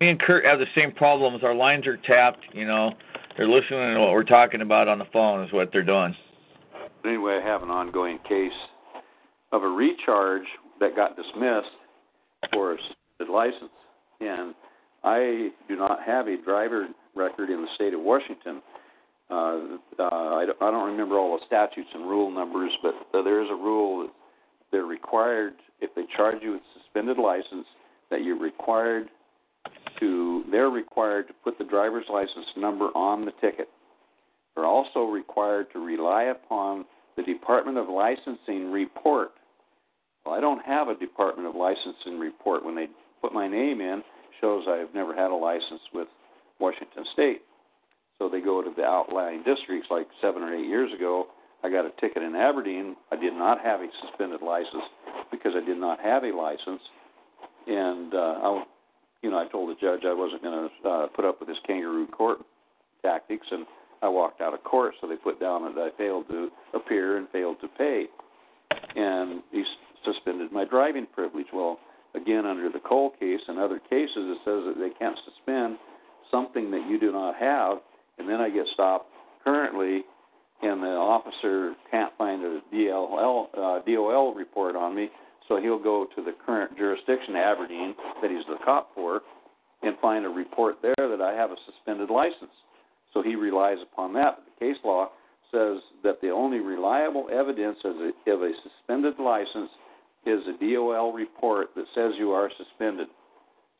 Me 0.00 0.08
and 0.08 0.20
Kurt 0.20 0.44
have 0.44 0.58
the 0.58 0.66
same 0.74 0.92
problems. 0.92 1.44
Our 1.44 1.54
lines 1.54 1.86
are 1.86 1.96
tapped. 1.96 2.44
You 2.52 2.66
know, 2.66 2.92
they're 3.36 3.48
listening 3.48 3.94
to 3.94 4.00
what 4.00 4.12
we're 4.12 4.24
talking 4.24 4.62
about 4.62 4.88
on 4.88 4.98
the 4.98 5.06
phone. 5.12 5.44
Is 5.44 5.52
what 5.52 5.70
they're 5.72 5.84
doing. 5.84 6.14
But 7.04 7.10
anyway, 7.10 7.38
I 7.42 7.46
have 7.46 7.62
an 7.62 7.68
ongoing 7.68 8.18
case 8.26 8.50
of 9.52 9.62
a 9.62 9.68
recharge 9.68 10.46
that 10.80 10.96
got 10.96 11.16
dismissed 11.16 11.68
for 12.50 12.72
a 12.72 12.76
suspended 12.78 13.32
license. 13.32 13.76
And 14.20 14.54
I 15.04 15.50
do 15.68 15.76
not 15.76 15.98
have 16.04 16.28
a 16.28 16.38
driver 16.42 16.88
record 17.14 17.50
in 17.50 17.60
the 17.60 17.68
state 17.74 17.92
of 17.92 18.00
Washington. 18.00 18.62
Uh, 19.30 19.34
uh, 19.98 20.02
I, 20.02 20.44
don't, 20.46 20.62
I 20.62 20.70
don't 20.70 20.90
remember 20.90 21.18
all 21.18 21.38
the 21.38 21.44
statutes 21.46 21.90
and 21.92 22.08
rule 22.08 22.30
numbers, 22.30 22.72
but 22.82 22.94
uh, 23.12 23.22
there 23.22 23.42
is 23.42 23.50
a 23.50 23.54
rule 23.54 24.04
that 24.04 24.12
they're 24.72 24.84
required, 24.84 25.52
if 25.82 25.94
they 25.94 26.04
charge 26.16 26.38
you 26.40 26.52
with 26.52 26.62
suspended 26.72 27.18
license, 27.18 27.66
that 28.10 28.22
you're 28.22 28.38
required 28.38 29.10
to, 30.00 30.44
they're 30.50 30.70
required 30.70 31.28
to 31.28 31.34
put 31.44 31.58
the 31.58 31.64
driver's 31.64 32.06
license 32.10 32.46
number 32.56 32.86
on 32.94 33.26
the 33.26 33.32
ticket. 33.42 33.68
They're 34.56 34.64
also 34.64 35.00
required 35.04 35.66
to 35.74 35.84
rely 35.84 36.24
upon 36.24 36.86
the 37.16 37.22
Department 37.22 37.78
of 37.78 37.88
Licensing 37.88 38.70
report. 38.70 39.30
Well, 40.24 40.34
I 40.34 40.40
don't 40.40 40.64
have 40.64 40.88
a 40.88 40.94
Department 40.94 41.48
of 41.48 41.54
Licensing 41.54 42.18
report. 42.18 42.64
When 42.64 42.74
they 42.74 42.88
put 43.20 43.32
my 43.32 43.48
name 43.48 43.80
in, 43.80 44.02
shows 44.40 44.64
I've 44.68 44.94
never 44.94 45.14
had 45.14 45.30
a 45.30 45.34
license 45.34 45.80
with 45.92 46.08
Washington 46.58 47.04
State. 47.12 47.42
So 48.18 48.28
they 48.28 48.40
go 48.40 48.62
to 48.62 48.72
the 48.76 48.84
outlying 48.84 49.42
districts. 49.42 49.88
Like 49.90 50.06
seven 50.20 50.42
or 50.42 50.54
eight 50.54 50.66
years 50.66 50.92
ago, 50.92 51.28
I 51.62 51.70
got 51.70 51.86
a 51.86 51.90
ticket 52.00 52.22
in 52.22 52.34
Aberdeen. 52.34 52.96
I 53.10 53.16
did 53.16 53.32
not 53.34 53.60
have 53.60 53.80
a 53.80 53.86
suspended 54.02 54.42
license 54.42 54.84
because 55.30 55.52
I 55.56 55.64
did 55.64 55.78
not 55.78 55.98
have 56.00 56.22
a 56.24 56.30
license, 56.30 56.82
and 57.66 58.14
uh, 58.14 58.16
I, 58.42 58.64
you 59.22 59.30
know, 59.30 59.38
I 59.38 59.48
told 59.48 59.70
the 59.70 59.80
judge 59.80 60.04
I 60.06 60.12
wasn't 60.12 60.42
going 60.42 60.68
to 60.68 60.88
uh, 60.88 61.06
put 61.08 61.24
up 61.24 61.40
with 61.40 61.48
this 61.48 61.58
kangaroo 61.66 62.06
court 62.06 62.38
tactics, 63.02 63.46
and 63.50 63.66
I 64.04 64.08
walked 64.08 64.42
out 64.42 64.52
of 64.52 64.62
court. 64.64 64.92
So 65.00 65.08
they 65.08 65.16
put 65.16 65.40
down 65.40 65.62
that 65.64 65.80
I 65.80 65.96
failed 65.96 66.28
to 66.28 66.48
appear 66.74 67.16
and 67.16 67.28
failed 67.30 67.56
to 67.62 67.68
pay, 67.68 68.04
and 68.94 69.42
he 69.50 69.64
suspended 70.04 70.52
my 70.52 70.64
driving 70.64 71.06
privilege. 71.14 71.46
Well, 71.52 71.78
again, 72.14 72.44
under 72.44 72.68
the 72.68 72.80
Cole 72.80 73.12
case 73.18 73.40
and 73.48 73.58
other 73.58 73.78
cases, 73.78 74.12
it 74.16 74.38
says 74.44 74.62
that 74.66 74.74
they 74.78 74.90
can't 74.98 75.18
suspend 75.24 75.78
something 76.30 76.70
that 76.70 76.86
you 76.88 77.00
do 77.00 77.12
not 77.12 77.34
have, 77.36 77.78
and 78.18 78.28
then 78.28 78.40
I 78.40 78.50
get 78.50 78.66
stopped 78.74 79.08
currently, 79.42 80.02
and 80.62 80.82
the 80.82 80.86
officer 80.86 81.74
can't 81.90 82.12
find 82.18 82.42
a 82.44 82.60
DLL, 82.72 83.46
uh, 83.56 83.80
DOL 83.86 84.34
report 84.34 84.76
on 84.76 84.94
me, 84.94 85.08
so 85.48 85.60
he'll 85.60 85.82
go 85.82 86.06
to 86.14 86.22
the 86.22 86.32
current 86.44 86.76
jurisdiction, 86.76 87.36
Aberdeen, 87.36 87.94
that 88.20 88.30
he's 88.30 88.44
the 88.48 88.56
cop 88.64 88.94
for, 88.94 89.22
and 89.82 89.96
find 90.00 90.24
a 90.24 90.28
report 90.28 90.76
there 90.82 91.08
that 91.08 91.20
I 91.20 91.32
have 91.32 91.50
a 91.50 91.56
suspended 91.66 92.10
license. 92.10 92.52
So 93.14 93.22
he 93.22 93.36
relies 93.36 93.78
upon 93.80 94.12
that. 94.14 94.36
But 94.36 94.44
The 94.58 94.66
case 94.66 94.82
law 94.84 95.08
says 95.50 95.78
that 96.02 96.20
the 96.20 96.30
only 96.30 96.58
reliable 96.58 97.28
evidence 97.32 97.78
of 97.84 97.96
a, 97.96 98.30
of 98.30 98.42
a 98.42 98.50
suspended 98.62 99.14
license 99.18 99.70
is 100.26 100.40
a 100.48 100.58
DOL 100.58 101.12
report 101.12 101.68
that 101.76 101.86
says 101.94 102.12
you 102.18 102.32
are 102.32 102.50
suspended. 102.58 103.06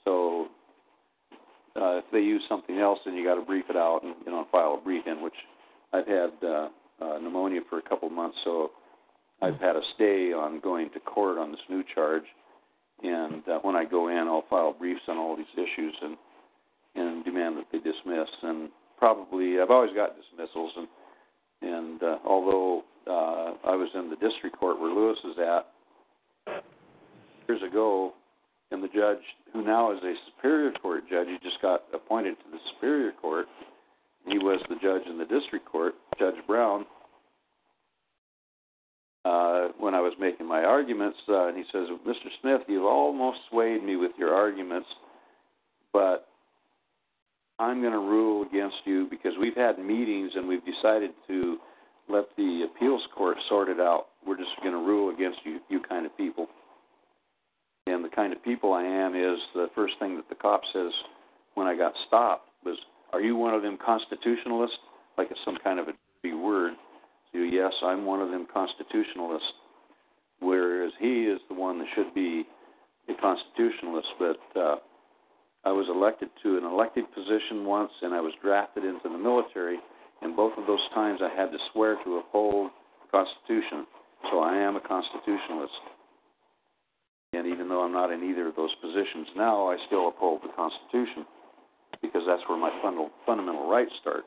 So 0.05 0.49
uh, 1.77 1.99
if 1.99 2.05
they 2.13 2.21
use 2.21 2.43
something 2.49 2.79
else, 2.79 3.01
then 3.05 3.15
you 3.15 3.25
got 3.25 3.35
to 3.35 3.43
brief 3.43 3.65
it 3.69 3.77
out 3.77 4.01
and 4.05 4.15
you 4.25 4.31
know 4.31 4.47
file 4.53 4.79
a 4.81 4.85
brief 4.85 5.07
in. 5.07 5.23
Which 5.23 5.35
I've 5.93 6.07
had 6.07 6.31
uh, 6.43 6.69
uh, 7.01 7.19
pneumonia 7.19 7.63
for 7.69 7.79
a 7.79 7.83
couple 7.83 8.09
of 8.09 8.15
months, 8.15 8.37
so 8.45 8.71
I've 9.43 9.59
had 9.59 9.75
a 9.75 9.81
stay 9.95 10.33
on 10.33 10.61
going 10.61 10.91
to 10.91 11.01
court 11.01 11.39
on 11.39 11.51
this 11.51 11.61
new 11.69 11.83
charge, 11.95 12.25
and 13.03 13.43
uh, 13.49 13.59
when 13.63 13.75
I 13.75 13.85
go 13.85 14.09
in, 14.09 14.19
I'll 14.19 14.45
file 14.49 14.73
briefs 14.73 15.01
on 15.09 15.17
all 15.17 15.37
these 15.37 15.47
issues 15.55 15.95
and 16.03 16.17
and 16.95 17.25
demand 17.25 17.57
that 17.57 17.65
they 17.73 17.79
dismiss. 17.79 18.29
And 18.43 18.69
probably 18.99 19.61
I've 19.61 19.71
always 19.71 19.95
got 19.95 20.13
dismissals, 20.17 20.73
and 20.77 20.89
and 21.63 22.03
uh, 22.03 22.19
although 22.27 22.85
uh, 23.07 23.55
I 23.69 23.75
was 23.75 23.89
in 23.95 24.11
the 24.11 24.17
district 24.17 24.59
court 24.59 24.81
where 24.81 24.93
Luis 24.93 25.19
is 25.25 25.39
at 25.39 26.63
years 27.49 27.63
ago, 27.63 28.13
and 28.71 28.83
the 28.83 28.89
judge 28.89 29.23
who 29.53 29.65
now 29.65 29.93
is 29.93 29.99
a 30.03 30.15
superior 30.27 30.73
court 30.73 31.05
judge, 31.09 31.29
he 31.29 31.39
just 31.43 31.61
got 31.63 31.85
appointed 31.93 32.37
to 32.45 32.51
the 32.51 32.59
superior 32.75 33.13
court. 33.13 33.47
He 34.27 34.39
was 34.39 34.61
the 34.69 34.77
judge 34.77 35.03
in 35.07 35.19
the 35.19 35.27
district 35.27 35.67
court, 35.67 35.95
Judge 36.19 36.35
Brown. 36.47 36.87
Uh, 39.25 39.69
when 39.79 39.95
I 39.95 40.01
was 40.01 40.13
making 40.21 40.47
my 40.47 40.65
arguments, 40.65 41.17
uh, 41.29 41.47
and 41.49 41.57
he 41.57 41.65
says, 41.73 41.89
"Mr. 42.07 42.29
Smith, 42.41 42.63
you've 42.69 42.85
almost 42.85 43.39
swayed 43.49 43.83
me 43.83 43.97
with 43.97 44.13
your 44.19 44.35
arguments, 44.35 44.89
but 45.93 46.29
I'm 47.59 47.81
going 47.81 47.93
to 47.93 47.99
rule 47.99 48.43
against 48.43 48.77
you 48.85 49.07
because 49.09 49.33
we've 49.41 49.57
had 49.57 49.79
meetings 49.79 50.33
and 50.35 50.49
we've 50.49 50.65
decided 50.65 51.11
to 51.29 51.59
let 52.09 52.25
the 52.37 52.67
appeals 52.69 53.03
court 53.15 53.37
sort 53.49 53.69
it 53.69 53.81
out. 53.81 54.07
We're 54.27 54.37
just 54.37 54.51
going 54.63 54.73
to 54.73 54.79
rule 54.79 55.15
against 55.15 55.39
you, 55.45 55.61
you 55.69 55.81
kind 55.81 56.07
of 56.07 56.17
people." 56.17 56.49
And 57.87 58.03
the 58.03 58.09
kind 58.09 58.33
of 58.33 58.43
people 58.43 58.73
I 58.73 58.83
am 58.83 59.15
is 59.15 59.39
the 59.55 59.69
first 59.75 59.95
thing 59.99 60.17
that 60.17 60.29
the 60.29 60.35
cop 60.35 60.63
says 60.73 60.91
when 61.55 61.67
I 61.67 61.77
got 61.77 61.93
stopped 62.07 62.49
was, 62.65 62.79
"Are 63.13 63.21
you 63.21 63.37
one 63.37 63.55
of 63.55 63.63
them 63.63 63.77
constitutionalists?" 63.77 64.79
Like 65.17 65.31
it's 65.31 65.41
some 65.45 65.59
kind 65.63 65.79
of 65.79 65.89
a 65.89 65.93
dirty 66.23 66.35
word. 66.35 66.75
So 67.33 67.39
yes, 67.39 67.73
I'm 67.83 68.05
one 68.05 68.21
of 68.21 68.31
them 68.31 68.47
constitutionalists. 68.53 69.53
Whereas 70.41 70.93
he 70.99 71.25
is 71.25 71.41
the 71.49 71.55
one 71.55 71.79
that 71.79 71.89
should 71.95 72.15
be 72.15 72.45
a 73.09 73.15
constitutionalist. 73.15 74.09
But 74.19 74.61
uh, 74.61 74.77
I 75.65 75.73
was 75.73 75.87
elected 75.89 76.29
to 76.43 76.59
an 76.59 76.65
elected 76.65 77.05
position 77.15 77.65
once, 77.65 77.91
and 78.03 78.13
I 78.13 78.21
was 78.21 78.33
drafted 78.43 78.85
into 78.85 79.09
the 79.09 79.19
military. 79.19 79.79
And 80.23 80.37
both 80.37 80.53
of 80.59 80.67
those 80.67 80.85
times, 80.95 81.21
I 81.23 81.35
had 81.35 81.51
to 81.53 81.59
swear 81.73 81.97
to 82.05 82.19
uphold 82.19 82.71
the 83.03 83.11
Constitution. 83.11 83.87
So 84.31 84.41
I 84.41 84.57
am 84.57 84.77
a 84.77 84.81
constitutionalist. 84.81 85.73
And 87.33 87.47
even 87.47 87.69
though 87.69 87.83
I'm 87.83 87.93
not 87.93 88.13
in 88.13 88.23
either 88.23 88.49
of 88.49 88.57
those 88.57 88.75
positions 88.81 89.29
now, 89.37 89.69
I 89.69 89.77
still 89.87 90.09
uphold 90.09 90.43
the 90.43 90.53
Constitution 90.55 91.27
because 92.01 92.23
that's 92.27 92.43
where 92.49 92.59
my 92.59 92.71
fundamental 92.83 93.11
fundamental 93.27 93.69
rights 93.69 93.91
start. 94.01 94.25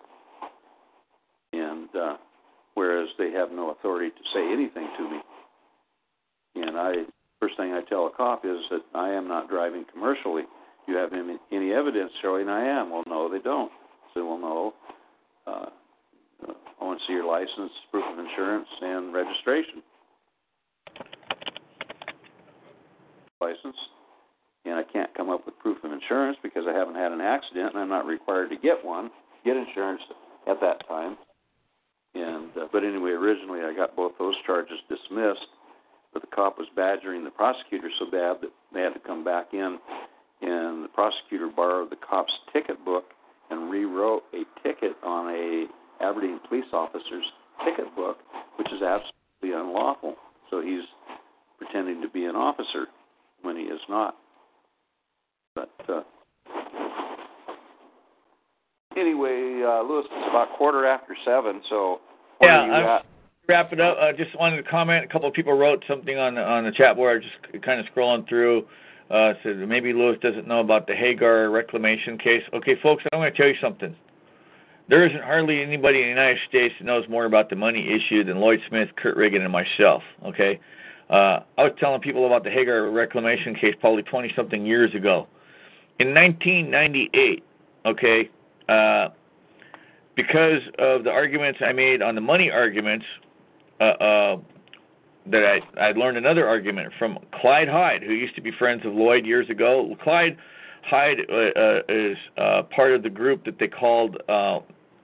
And 1.54 1.90
uh, 1.96 2.18
whereas 2.74 3.08
they 3.18 3.32
have 3.32 3.52
no 3.52 3.72
authority 3.72 4.10
to 4.10 4.24
say 4.34 4.52
anything 4.52 4.88
to 4.98 5.04
me, 5.10 5.20
and 6.56 6.78
I 6.78 6.94
first 7.40 7.56
thing 7.58 7.74
I 7.74 7.82
tell 7.88 8.08
a 8.08 8.12
cop 8.12 8.46
is 8.46 8.58
that 8.72 8.82
I 8.94 9.10
am 9.10 9.28
not 9.28 9.50
driving 9.50 9.86
commercially. 9.92 10.44
You 10.88 10.96
have 10.96 11.14
any, 11.14 11.38
any 11.52 11.74
evidence 11.74 12.12
showing 12.22 12.48
I 12.48 12.66
am? 12.66 12.90
Well, 12.90 13.04
no, 13.08 13.30
they 13.30 13.40
don't. 13.40 13.72
So, 14.14 14.26
well, 14.26 14.38
no. 14.38 14.74
Uh, 15.46 15.66
I 16.80 16.86
want 16.86 17.00
to 17.00 17.06
see 17.08 17.14
your 17.14 17.26
license, 17.26 17.72
proof 17.92 18.06
of 18.12 18.20
insurance, 18.20 18.68
and 18.82 19.14
registration. 19.14 19.84
license, 23.42 23.78
and 24.66 24.76
I 24.76 24.84
can't 24.84 25.14
come 25.16 25.30
up 25.30 25.46
with 25.46 25.58
proof 25.60 25.78
of 25.84 25.92
insurance 25.92 26.38
because 26.42 26.64
I 26.68 26.74
haven't 26.74 26.96
had 26.96 27.12
an 27.12 27.22
accident, 27.22 27.74
and 27.74 27.80
I'm 27.82 27.90
not 27.90 28.06
required 28.06 28.50
to 28.50 28.58
get 28.58 28.84
one, 28.84 29.10
get 29.46 29.56
insurance 29.56 30.02
at 30.48 30.60
that 30.62 30.88
time. 30.88 31.18
And 32.16 32.50
uh, 32.58 32.68
but 32.72 32.84
anyway, 32.84 33.12
originally 33.12 33.62
I 33.62 33.74
got 33.76 33.96
both 33.96 34.14
those 34.18 34.36
charges 34.46 34.78
dismissed, 34.90 35.48
but 36.14 36.22
the 36.22 36.28
cop 36.34 36.58
was 36.58 36.68
badgering 36.76 37.24
the 37.24 37.30
prosecutor 37.30 37.90
so 38.00 38.06
bad 38.06 38.38
that 38.42 38.52
they 38.74 38.82
had 38.82 38.94
to 38.94 39.00
come 39.00 39.24
back 39.24 39.54
in, 39.54 39.78
and 40.42 40.84
the 40.84 40.90
prosecutor 40.94 41.50
borrowed 41.54 41.90
the 41.90 41.96
cop's 41.96 42.34
ticket 42.54 42.84
book 42.86 43.06
and 43.50 43.70
rewrote 43.72 44.24
a 44.34 44.44
ticket 44.68 44.94
on 45.04 45.30
a 45.30 45.66
Aberdeen 46.04 46.40
police 46.48 46.66
officer's 46.74 47.26
ticket 47.66 47.94
book, 47.96 48.18
which 48.58 48.68
is 48.68 48.82
absolutely 48.82 49.60
unlawful. 49.60 50.16
So 50.50 50.62
he's 50.62 50.84
pretending 51.58 52.02
to 52.02 52.10
be 52.10 52.26
an 52.26 52.36
officer 52.36 52.88
when 53.42 53.56
he 53.56 53.64
is 53.64 53.80
not. 53.90 54.16
But 55.56 55.72
uh, 55.90 56.02
anyway, 58.96 59.64
uh, 59.66 59.82
Luis, 59.84 60.06
it's 60.12 60.30
about 60.30 60.50
quarter 60.58 60.86
after 60.86 61.16
seven. 61.26 61.62
So 61.70 62.00
yeah, 62.44 62.60
I'm, 62.60 63.04
wrap 63.48 63.74
it 63.74 63.80
up. 63.80 63.98
I 64.00 64.10
uh, 64.10 64.14
just 64.14 64.38
wanted 64.38 64.58
to 64.58 64.70
comment. 64.70 65.06
A 65.06 65.08
couple 65.08 65.28
of 65.28 65.34
people 65.34 65.54
wrote 65.54 65.84
something 65.88 66.18
on 66.18 66.36
the, 66.36 66.42
on 66.42 66.66
the 66.66 66.72
chat 66.72 66.96
board. 66.96 67.24
Just 67.24 67.64
kind 67.64 67.80
of 67.80 67.86
scrolling 67.88 68.28
through. 68.28 68.66
Uh, 69.10 69.34
said 69.42 69.58
maybe 69.70 69.94
Luis 69.94 70.20
doesn't 70.22 70.48
know 70.48 70.60
about 70.60 70.86
the 70.86 70.96
Hagar 70.96 71.50
reclamation 71.50 72.18
case. 72.18 72.44
Okay, 72.54 72.76
folks, 72.84 73.04
I'm 73.14 73.20
going 73.20 73.32
to 73.32 73.38
tell 73.38 73.48
you 73.48 73.56
something. 73.62 73.96
There 74.90 75.06
isn't 75.06 75.24
hardly 75.24 75.62
anybody 75.62 76.00
in 76.00 76.06
the 76.06 76.10
United 76.10 76.40
States 76.48 76.74
that 76.80 76.86
knows 76.86 77.08
more 77.10 77.26
about 77.26 77.50
the 77.50 77.56
money 77.56 77.90
issue 77.90 78.24
than 78.24 78.38
Lloyd 78.40 78.60
Smith, 78.68 78.90
Kurt 78.98 79.16
Riggin, 79.16 79.42
and 79.42 79.52
myself. 79.52 80.04
Okay, 80.26 80.60
uh, 81.10 81.40
I 81.58 81.64
was 81.64 81.74
telling 81.80 82.02
people 82.02 82.26
about 82.26 82.44
the 82.44 82.50
Hagar 82.50 82.90
reclamation 82.92 83.56
case 83.56 83.76
probably 83.80 84.04
20 84.04 84.34
something 84.36 84.66
years 84.66 84.94
ago. 84.94 85.28
In 86.00 86.14
1998, 86.14 87.44
okay, 87.86 88.30
uh, 88.68 89.10
because 90.16 90.62
of 90.80 91.04
the 91.04 91.12
arguments 91.12 91.60
I 91.62 91.72
made 91.72 92.02
on 92.02 92.16
the 92.16 92.22
money 92.22 92.52
arguments, 92.52 93.06
uh, 93.80 93.84
uh, 93.84 94.38
that 95.32 95.44
I 95.44 95.80
I 95.80 95.92
learned 95.92 96.18
another 96.18 96.48
argument 96.48 96.94
from 96.98 97.20
Clyde 97.42 97.68
Hyde, 97.68 98.04
who 98.04 98.14
used 98.14 98.36
to 98.36 98.42
be 98.42 98.52
friends 98.52 98.86
of 98.86 98.94
Lloyd 98.94 99.26
years 99.26 99.50
ago. 99.50 99.96
Clyde 100.04 100.38
Hyde 100.84 101.20
uh, 101.30 101.60
uh, 101.60 101.82
is 101.90 102.18
uh, 102.38 102.64
part 102.64 102.94
of 102.94 103.04
the 103.04 103.10
group 103.10 103.46
that 103.46 103.60
they 103.60 103.68
called. 103.68 104.18
Uh, 104.30 104.60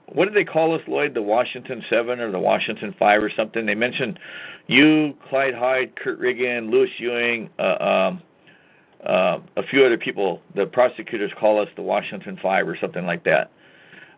what 0.08 0.26
did 0.26 0.36
they 0.36 0.44
call 0.44 0.76
us, 0.76 0.82
Lloyd? 0.88 1.14
The 1.14 1.22
Washington 1.22 1.84
Seven 1.90 2.20
or 2.20 2.32
the 2.32 2.40
Washington 2.40 2.94
Five 3.00 3.24
or 3.24 3.32
something? 3.36 3.66
They 3.66 3.76
mentioned 3.76 4.20
you, 4.68 5.14
Clyde 5.30 5.56
Hyde, 5.56 5.96
Kurt 5.96 6.20
Riggin, 6.20 6.70
Luis 6.70 6.90
Ewing, 7.00 7.50
uh, 7.60 7.84
um, 7.84 8.22
uh, 9.06 9.40
a 9.58 9.64
few 9.70 9.86
other 9.86 9.98
people. 9.98 10.42
The 10.56 10.66
prosecutors 10.66 11.32
call 11.40 11.60
us 11.62 11.68
the 11.76 11.82
Washington 11.82 12.38
Five 12.42 12.68
or 12.68 12.78
something 12.80 13.06
like 13.06 13.24
that. 13.26 13.52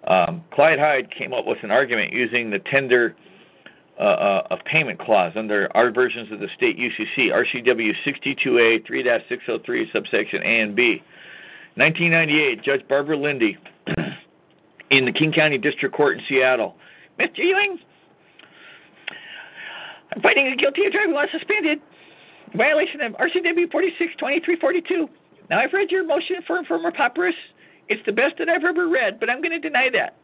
Um, 0.08 0.43
Clyde 0.53 0.80
Hyde 0.80 1.09
came 1.11 1.34
up 1.34 1.45
with 1.45 1.58
an 1.64 1.72
argument 1.72 2.14
using 2.14 2.51
the 2.51 2.59
tender 2.59 3.16
uh, 3.99 4.41
of 4.51 4.59
payment 4.65 4.99
clause 4.99 5.33
under 5.35 5.69
our 5.75 5.91
versions 5.91 6.32
of 6.32 6.40
the 6.40 6.48
state 6.56 6.77
UCC, 6.77 7.32
RCW 7.32 7.91
62A 8.06 8.85
3-603, 8.85 9.91
subsection 9.91 10.41
A 10.43 10.59
and 10.61 10.75
B. 10.75 11.01
1998, 11.75 12.64
Judge 12.64 12.88
Barbara 12.88 13.17
Lindy 13.17 13.57
in 14.91 15.06
the 15.06 15.11
King 15.11 15.32
County 15.32 15.57
District 15.57 15.93
Court 15.95 16.17
in 16.17 16.24
Seattle. 16.27 16.75
Mr. 17.19 17.40
Ewing, 17.40 17.80
I'm 20.14 20.22
finding 20.22 20.45
you 20.45 20.56
guilty 20.56 20.85
of 20.85 20.93
driving 20.93 21.14
while 21.14 21.27
suspended, 21.32 21.80
violation 22.56 23.01
of 23.01 23.14
RCW 23.14 23.72
462342. 23.72 25.09
Now, 25.49 25.59
I've 25.59 25.74
read 25.74 25.91
your 25.91 26.06
motion 26.06 26.38
for 26.48 26.57
in 26.57 26.65
forma 26.65 26.91
pauperis. 26.91 27.33
It's 27.88 28.01
the 28.06 28.11
best 28.11 28.35
that 28.40 28.49
I've 28.49 28.64
ever 28.64 28.88
read, 28.88 29.19
but 29.19 29.30
I'm 29.30 29.41
going 29.41 29.51
to 29.51 29.59
deny 29.59 29.90
that. 29.93 30.15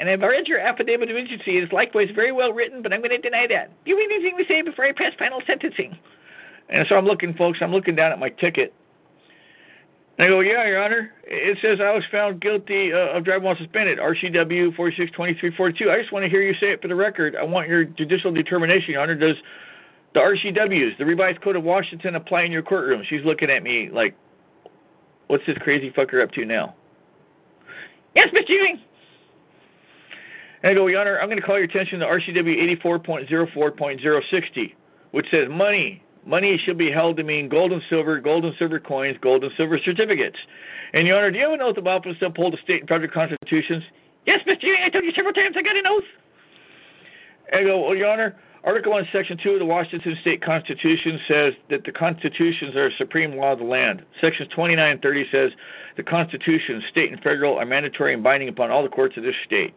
And 0.00 0.08
read 0.22 0.48
your 0.48 0.58
affidavit 0.58 1.10
of 1.10 1.16
agency. 1.16 1.58
Is 1.58 1.70
likewise 1.72 2.08
very 2.14 2.32
well 2.32 2.54
written, 2.54 2.80
but 2.80 2.90
I'm 2.90 3.00
going 3.00 3.10
to 3.10 3.18
deny 3.18 3.46
that. 3.48 3.70
Do 3.84 3.90
you 3.90 3.98
have 3.98 4.10
anything 4.10 4.38
to 4.38 4.44
say 4.48 4.62
before 4.62 4.86
I 4.86 4.92
pass 4.92 5.12
final 5.18 5.42
sentencing? 5.46 5.98
And 6.70 6.86
so 6.88 6.94
I'm 6.94 7.04
looking, 7.04 7.34
folks, 7.34 7.58
I'm 7.60 7.70
looking 7.70 7.96
down 7.96 8.10
at 8.10 8.18
my 8.18 8.30
ticket. 8.30 8.72
And 10.16 10.26
I 10.26 10.28
go, 10.28 10.40
yeah, 10.40 10.66
Your 10.66 10.82
Honor. 10.82 11.12
It 11.24 11.58
says 11.60 11.80
I 11.82 11.92
was 11.92 12.02
found 12.10 12.40
guilty 12.40 12.94
uh, 12.94 13.16
of 13.16 13.24
driving 13.24 13.44
while 13.44 13.56
suspended, 13.56 13.98
RCW 13.98 14.74
462342. 14.74 15.90
I 15.90 16.00
just 16.00 16.12
want 16.12 16.24
to 16.24 16.30
hear 16.30 16.42
you 16.42 16.54
say 16.54 16.72
it 16.72 16.80
for 16.80 16.88
the 16.88 16.94
record. 16.94 17.36
I 17.36 17.42
want 17.42 17.68
your 17.68 17.84
judicial 17.84 18.32
determination, 18.32 18.92
Your 18.92 19.02
Honor. 19.02 19.14
Does 19.14 19.36
the 20.14 20.20
RCWs, 20.20 20.96
the 20.96 21.04
Revised 21.04 21.42
Code 21.42 21.56
of 21.56 21.64
Washington, 21.64 22.14
apply 22.16 22.42
in 22.42 22.52
your 22.52 22.62
courtroom? 22.62 23.02
She's 23.08 23.24
looking 23.24 23.50
at 23.50 23.62
me 23.62 23.90
like, 23.92 24.14
what's 25.26 25.44
this 25.46 25.58
crazy 25.58 25.90
fucker 25.90 26.22
up 26.22 26.32
to 26.32 26.44
now? 26.46 26.74
Yes, 28.14 28.28
Mr. 28.32 28.48
Ewing. 28.48 28.80
Go, 30.62 30.86
Your 30.86 31.00
Honor, 31.00 31.18
I'm 31.18 31.28
going 31.28 31.40
to 31.40 31.46
call 31.46 31.56
your 31.56 31.64
attention 31.64 32.00
to 32.00 32.06
RCW 32.06 32.80
84.04.060, 32.82 34.74
which 35.12 35.26
says 35.30 35.48
money. 35.50 36.02
Money 36.26 36.60
shall 36.64 36.74
be 36.74 36.90
held 36.90 37.16
to 37.16 37.24
mean 37.24 37.48
gold 37.48 37.72
and 37.72 37.80
silver, 37.88 38.20
gold 38.20 38.44
and 38.44 38.54
silver 38.58 38.78
coins, 38.78 39.16
gold 39.22 39.42
and 39.42 39.52
silver 39.56 39.78
certificates. 39.82 40.36
And, 40.92 41.06
Your 41.06 41.16
Honor, 41.16 41.30
do 41.30 41.38
you 41.38 41.44
have 41.44 41.54
an 41.54 41.62
oath 41.62 41.78
of 41.78 41.86
office 41.86 42.18
to 42.20 42.26
uphold 42.26 42.52
the 42.52 42.58
state 42.62 42.80
and 42.80 42.88
federal 42.88 43.10
constitutions? 43.10 43.82
Yes, 44.26 44.40
Mr. 44.46 44.64
Ewing, 44.64 44.82
I 44.84 44.90
told 44.90 45.04
you 45.04 45.12
several 45.12 45.32
times 45.32 45.56
I 45.56 45.62
got 45.62 45.76
an 45.76 45.86
oath. 45.86 46.04
And 47.52 47.60
I 47.62 47.64
go, 47.64 47.86
Well, 47.86 47.96
Your 47.96 48.08
Honor, 48.08 48.36
Article 48.62 48.92
1, 48.92 49.08
Section 49.10 49.38
2 49.42 49.52
of 49.52 49.58
the 49.60 49.64
Washington 49.64 50.14
State 50.20 50.44
Constitution 50.44 51.18
says 51.26 51.54
that 51.70 51.84
the 51.84 51.92
constitutions 51.92 52.76
are 52.76 52.90
supreme 52.98 53.34
law 53.34 53.52
of 53.52 53.60
the 53.60 53.64
land. 53.64 54.04
Sections 54.20 54.50
29 54.54 54.92
and 54.92 55.00
30 55.00 55.24
says 55.32 55.50
the 55.96 56.02
constitutions, 56.02 56.84
state 56.90 57.10
and 57.10 57.22
federal, 57.22 57.56
are 57.56 57.64
mandatory 57.64 58.12
and 58.12 58.22
binding 58.22 58.50
upon 58.50 58.70
all 58.70 58.82
the 58.82 58.90
courts 58.90 59.16
of 59.16 59.22
this 59.22 59.34
state. 59.46 59.72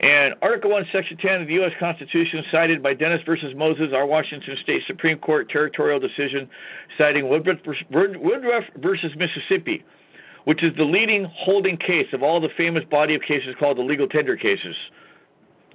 And 0.00 0.34
Article 0.40 0.70
1, 0.70 0.86
Section 0.92 1.18
10 1.18 1.42
of 1.42 1.46
the 1.46 1.54
U.S. 1.54 1.72
Constitution, 1.78 2.42
cited 2.50 2.82
by 2.82 2.94
Dennis 2.94 3.20
versus 3.26 3.54
Moses, 3.54 3.88
our 3.94 4.06
Washington 4.06 4.56
State 4.62 4.82
Supreme 4.86 5.18
Court 5.18 5.50
territorial 5.50 6.00
decision, 6.00 6.48
citing 6.96 7.28
Woodruff 7.28 8.64
versus 8.78 9.12
Mississippi, 9.16 9.84
which 10.44 10.62
is 10.62 10.74
the 10.78 10.84
leading 10.84 11.30
holding 11.30 11.76
case 11.76 12.06
of 12.14 12.22
all 12.22 12.40
the 12.40 12.48
famous 12.56 12.82
body 12.90 13.14
of 13.14 13.20
cases 13.20 13.54
called 13.58 13.76
the 13.76 13.82
legal 13.82 14.08
tender 14.08 14.36
cases. 14.36 14.74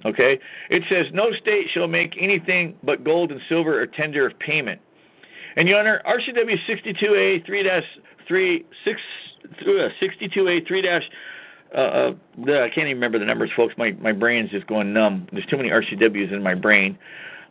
Okay? 0.04 0.40
It 0.70 0.82
says, 0.88 1.06
No 1.12 1.30
state 1.32 1.68
shall 1.72 1.86
make 1.86 2.16
anything 2.20 2.74
but 2.82 3.04
gold 3.04 3.30
and 3.30 3.40
silver 3.48 3.80
or 3.80 3.86
tender 3.86 4.26
of 4.26 4.36
payment. 4.40 4.80
And, 5.54 5.68
Your 5.68 5.78
Honor, 5.78 6.02
RCW 6.04 6.56
62A 6.68 7.46
3 7.46 7.70
3 8.26 8.64
62A 8.84 10.62
uh, 10.62 10.66
3 10.66 10.82
uh, 11.74 11.78
uh, 11.78 12.12
the, 12.44 12.62
I 12.62 12.68
can't 12.68 12.86
even 12.86 12.96
remember 12.96 13.18
the 13.18 13.24
numbers, 13.24 13.50
folks. 13.56 13.74
My 13.76 13.92
my 13.92 14.12
brain's 14.12 14.50
just 14.50 14.66
going 14.66 14.92
numb. 14.92 15.28
There's 15.32 15.46
too 15.46 15.56
many 15.56 15.70
RCWs 15.70 16.32
in 16.32 16.42
my 16.42 16.54
brain. 16.54 16.98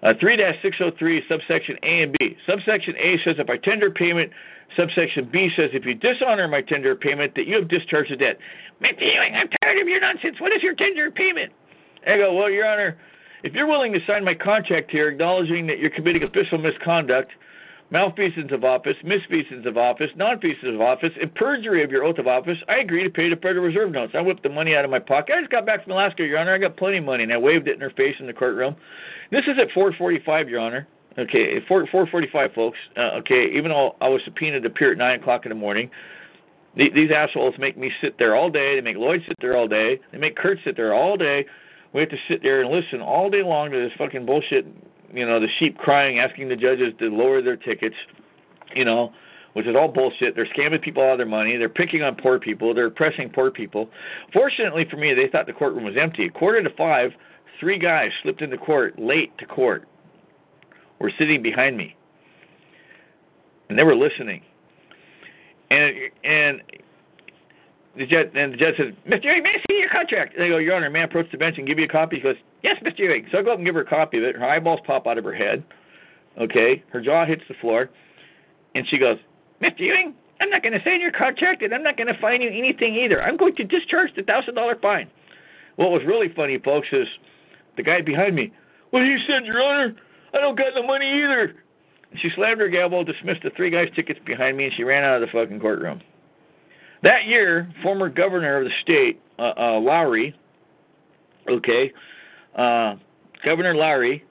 Uh, 0.04 0.14
3-603, 0.22 1.28
subsection 1.28 1.78
A 1.82 2.04
and 2.04 2.16
B. 2.20 2.38
Subsection 2.48 2.96
A 2.98 3.18
says 3.24 3.36
if 3.40 3.50
I 3.50 3.58
tender 3.58 3.90
payment. 3.90 4.32
Subsection 4.76 5.30
B 5.32 5.50
says 5.56 5.70
if 5.74 5.86
you 5.86 5.96
dishonor 5.96 6.48
my 6.48 6.62
tender 6.62 6.96
payment, 6.96 7.34
that 7.36 7.48
you 7.48 7.56
have 7.56 7.70
discharged 7.70 8.12
the 8.12 8.18
debt. 8.18 8.38
Mr. 8.82 9.02
Ewing, 9.02 9.36
I'm 9.36 9.48
tired 9.62 9.82
of 9.82 9.88
your 9.88 10.02
nonsense. 10.02 10.36
What 10.40 10.52
is 10.52 10.62
your 10.62 10.76
tender 10.76 11.10
payment? 11.10 11.54
I 12.06 12.18
go, 12.18 12.34
well, 12.34 12.52
Your 12.52 12.68
Honor, 12.68 12.98
if 13.44 13.54
you're 13.54 13.68
willing 13.68 13.94
to 13.94 14.00
sign 14.06 14.24
my 14.24 14.36
contract 14.36 14.92
here 14.92 15.08
acknowledging 15.08 15.66
that 15.68 15.80
you're 15.80 15.92
committing 15.92 16.24
official 16.24 16.58
misconduct– 16.58 17.32
malfeasance 17.92 18.52
of 18.52 18.64
office, 18.64 18.96
misfeasance 19.04 19.66
of 19.68 19.78
office, 19.78 20.10
nonfeasance 20.18 20.74
of 20.74 20.82
office, 20.82 21.12
and 21.22 21.34
perjury 21.36 21.84
of 21.84 21.92
your 21.92 22.04
oath 22.04 22.18
of 22.18 22.28
office, 22.28 22.58
I 22.68 22.78
agree 22.78 23.04
to 23.04 23.10
pay 23.10 23.30
the 23.30 23.36
Federal 23.36 23.66
Reserve 23.66 23.92
notes. 23.92 24.14
I 24.16 24.22
whipped 24.22 24.44
the 24.44 24.50
money 24.50 24.76
out 24.76 24.86
of 24.86 24.92
my 24.92 25.00
pocket. 25.00 25.36
I 25.36 25.42
just 25.42 25.52
got 25.52 25.66
back 25.66 25.84
from 25.84 25.94
Alaska, 25.94 26.24
Your 26.24 26.40
Honor. 26.40 26.54
I 26.54 26.58
got 26.58 26.78
plenty 26.78 26.98
of 26.98 27.04
money, 27.04 27.24
and 27.24 27.32
I 27.32 27.38
waved 27.38 27.68
it 27.68 27.76
in 27.76 27.82
her 27.82 27.92
face 27.92 28.16
in 28.20 28.28
the 28.28 28.34
courtroom. 28.34 28.76
This 29.32 29.46
is 29.46 29.58
at 29.60 29.70
4:45, 29.72 30.50
Your 30.50 30.60
Honor. 30.60 30.88
Okay, 31.18 31.60
4 31.68 31.86
4:45, 31.88 32.54
folks. 32.54 32.78
Uh, 32.98 33.20
okay, 33.20 33.50
even 33.54 33.72
though 33.72 33.96
I 34.02 34.10
was 34.10 34.22
subpoenaed 34.26 34.64
to 34.64 34.68
appear 34.68 34.92
at 34.92 34.98
9 34.98 35.20
o'clock 35.20 35.46
in 35.46 35.50
the 35.50 35.56
morning, 35.56 35.90
the, 36.76 36.90
these 36.90 37.12
assholes 37.12 37.56
make 37.58 37.78
me 37.78 37.92
sit 38.02 38.18
there 38.18 38.36
all 38.36 38.50
day. 38.50 38.76
They 38.76 38.82
make 38.82 38.98
Lloyd 38.98 39.22
sit 39.28 39.38
there 39.40 39.56
all 39.56 39.68
day. 39.68 40.00
They 40.12 40.18
make 40.18 40.36
Kurt 40.36 40.58
sit 40.66 40.76
there 40.76 40.94
all 40.94 41.16
day. 41.16 41.46
We 41.94 42.02
have 42.02 42.10
to 42.10 42.18
sit 42.28 42.44
there 42.44 42.62
and 42.62 42.70
listen 42.70 43.00
all 43.00 43.30
day 43.30 43.44
long 43.44 43.72
to 43.72 43.78
this 43.78 43.94
fucking 43.98 44.26
bullshit 44.26 44.66
you 45.14 45.26
know, 45.26 45.40
the 45.40 45.48
sheep 45.60 45.78
crying, 45.78 46.20
asking 46.20 46.50
the 46.50 46.56
judges 46.56 46.94
to 47.00 47.06
lower 47.10 47.42
their 47.42 47.58
tickets, 47.58 47.96
you 48.76 48.86
know, 48.86 49.12
which 49.54 49.68
is 49.68 49.76
all 49.76 49.88
bullshit. 49.88 50.36
They're 50.36 50.48
scamming 50.48 50.82
people 50.82 51.04
out 51.04 51.14
of 51.14 51.18
their 51.18 51.28
money. 51.28 51.58
They're 51.58 51.70
picking 51.70 52.04
on 52.04 52.16
poor 52.16 52.40
people. 52.40 52.74
They're 52.74 52.88
oppressing 52.88 53.30
poor 53.30 53.52
people. 53.52 53.90
Fortunately 54.34 54.86
for 54.90 54.98
me, 54.98 55.14
they 55.14 55.28
thought 55.28 55.48
the 55.48 55.54
courtroom 55.54 55.86
was 55.86 55.96
empty. 56.00 56.30
Quarter 56.30 56.64
to 56.64 56.76
five, 56.76 57.12
three 57.60 57.80
guys 57.80 58.12
slipped 58.22 58.42
into 58.42 58.58
court 58.58 59.00
late 59.00 59.38
to 59.38 59.46
court. 59.46 59.88
Were 61.00 61.12
sitting 61.20 61.44
behind 61.44 61.76
me, 61.76 61.94
and 63.68 63.78
they 63.78 63.84
were 63.84 63.96
listening. 63.96 64.42
And 65.70 65.94
and 66.24 66.62
the 67.98 68.06
judge 68.06 68.30
and 68.34 68.54
the 68.54 68.58
judge 68.58 68.76
says, 68.78 68.94
Mr. 69.06 69.26
May 69.26 69.50
I 69.50 69.64
see 69.70 69.78
your 69.78 69.90
contract? 69.90 70.36
And 70.36 70.44
they 70.44 70.50
go, 70.50 70.58
Your 70.58 70.76
Honor, 70.76 70.90
may 70.90 71.02
I 71.02 71.04
approach 71.04 71.28
the 71.32 71.38
bench 71.38 71.58
and 71.58 71.68
give 71.68 71.80
you 71.80 71.86
a 71.86 71.90
copy? 71.90 72.18
He 72.18 72.22
goes, 72.22 72.36
Yes, 72.66 72.82
Mr. 72.82 72.98
Ewing. 72.98 73.28
So 73.32 73.38
I 73.38 73.44
go 73.44 73.52
up 73.52 73.60
and 73.60 73.66
give 73.66 73.76
her 73.76 73.82
a 73.82 73.86
copy 73.86 74.18
of 74.18 74.24
it. 74.24 74.36
Her 74.36 74.44
eyeballs 74.44 74.80
pop 74.88 75.06
out 75.06 75.20
of 75.20 75.24
her 75.24 75.36
head. 75.36 75.64
Okay, 76.42 76.84
her 76.92 77.00
jaw 77.00 77.24
hits 77.24 77.44
the 77.48 77.54
floor, 77.62 77.92
and 78.74 78.88
she 78.88 78.98
goes, 78.98 79.20
Mr. 79.62 79.82
Ewing, 79.82 80.16
I'm 80.42 80.50
not 80.50 80.64
going 80.64 80.74
to 80.74 80.84
sign 80.84 81.00
your 81.00 81.12
contract, 81.12 81.62
and 81.62 81.76
I'm 81.76 81.84
not 81.84 81.96
going 81.96 82.08
to 82.08 82.20
fine 82.20 82.42
you 82.42 82.50
anything 82.50 82.96
either. 82.96 83.22
I'm 83.22 83.38
going 83.38 83.56
to 83.58 83.64
discharge 83.64 84.16
the 84.16 84.24
thousand 84.24 84.56
dollar 84.56 84.76
fine. 84.82 85.08
What 85.76 85.92
was 85.92 86.02
really 86.08 86.28
funny, 86.36 86.58
folks, 86.58 86.88
is 86.92 87.08
the 87.78 87.84
guy 87.84 88.02
behind 88.02 88.36
me. 88.36 88.52
Well, 88.92 89.04
he 89.04 89.16
said, 89.28 89.46
Your 89.46 89.62
Honor, 89.62 89.96
I 90.34 90.40
don't 90.40 90.58
got 90.58 90.74
the 90.74 90.82
money 90.82 91.06
either. 91.24 91.54
She 92.20 92.32
slammed 92.36 92.62
her 92.62 92.68
gavel, 92.68 93.04
dismissed 93.04 93.44
the 93.44 93.52
three 93.52 93.70
guys' 93.70 93.90
tickets 93.96 94.20
behind 94.26 94.58
me, 94.58 94.66
and 94.66 94.74
she 94.74 94.84
ran 94.84 95.04
out 95.04 95.22
of 95.22 95.22
the 95.22 95.28
fucking 95.28 95.60
courtroom. 95.60 96.02
That 97.04 97.26
year, 97.26 97.72
former 97.84 98.10
governor 98.10 98.58
of 98.58 98.64
the 98.64 98.72
state, 98.82 99.22
uh, 99.38 99.54
uh, 99.56 99.80
Lowry, 99.80 100.36
okay, 101.48 101.94
uh, 102.56 102.96
Governor 103.44 103.76
Lowry 103.76 104.24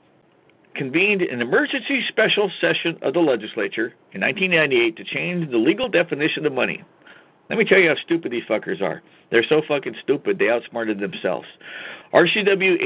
convened 0.74 1.22
an 1.22 1.40
emergency 1.40 2.04
special 2.08 2.50
session 2.60 2.98
of 3.02 3.14
the 3.14 3.20
legislature 3.20 3.94
in 4.12 4.20
1998 4.20 4.96
to 4.96 5.04
change 5.04 5.50
the 5.50 5.56
legal 5.56 5.88
definition 5.88 6.44
of 6.46 6.52
money. 6.52 6.82
Let 7.48 7.58
me 7.58 7.64
tell 7.64 7.78
you 7.78 7.90
how 7.90 7.96
stupid 8.04 8.32
these 8.32 8.42
fuckers 8.44 8.82
are. 8.82 9.02
They're 9.30 9.44
so 9.48 9.62
fucking 9.66 9.94
stupid, 10.02 10.38
they 10.38 10.50
outsmarted 10.50 10.98
themselves. 10.98 11.46
RCW 12.12 12.82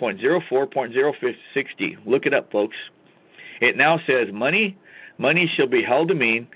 84.04.060. 0.00 1.98
Look 2.06 2.26
it 2.26 2.34
up, 2.34 2.50
folks. 2.50 2.76
It 3.60 3.76
now 3.76 4.00
says 4.06 4.28
money 4.32 4.76
money 5.18 5.50
shall 5.56 5.66
be 5.66 5.82
held 5.82 6.08
to 6.08 6.14
mean 6.14 6.46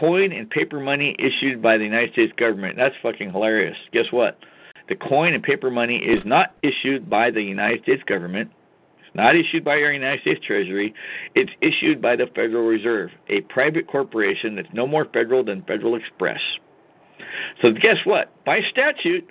coin 0.00 0.32
and 0.32 0.48
paper 0.48 0.80
money 0.80 1.16
issued 1.18 1.60
by 1.60 1.76
the 1.76 1.84
United 1.84 2.12
States 2.12 2.32
government. 2.36 2.76
That's 2.76 2.94
fucking 3.02 3.32
hilarious. 3.32 3.76
Guess 3.92 4.06
what? 4.10 4.38
The 4.88 4.96
coin 4.96 5.32
and 5.34 5.42
paper 5.42 5.70
money 5.70 5.96
is 5.96 6.22
not 6.24 6.54
issued 6.62 7.08
by 7.08 7.30
the 7.30 7.42
United 7.42 7.82
States 7.82 8.02
government. 8.06 8.50
It's 8.98 9.14
not 9.14 9.34
issued 9.34 9.64
by 9.64 9.72
our 9.72 9.92
United 9.92 10.20
States 10.20 10.40
Treasury. 10.46 10.94
It's 11.34 11.52
issued 11.60 12.02
by 12.02 12.16
the 12.16 12.26
Federal 12.34 12.66
Reserve, 12.66 13.10
a 13.28 13.40
private 13.42 13.86
corporation 13.86 14.56
that's 14.56 14.68
no 14.72 14.86
more 14.86 15.06
federal 15.06 15.44
than 15.44 15.62
Federal 15.62 15.94
Express. 15.94 16.40
So 17.62 17.70
guess 17.70 17.96
what? 18.04 18.32
By 18.44 18.60
statute, 18.70 19.26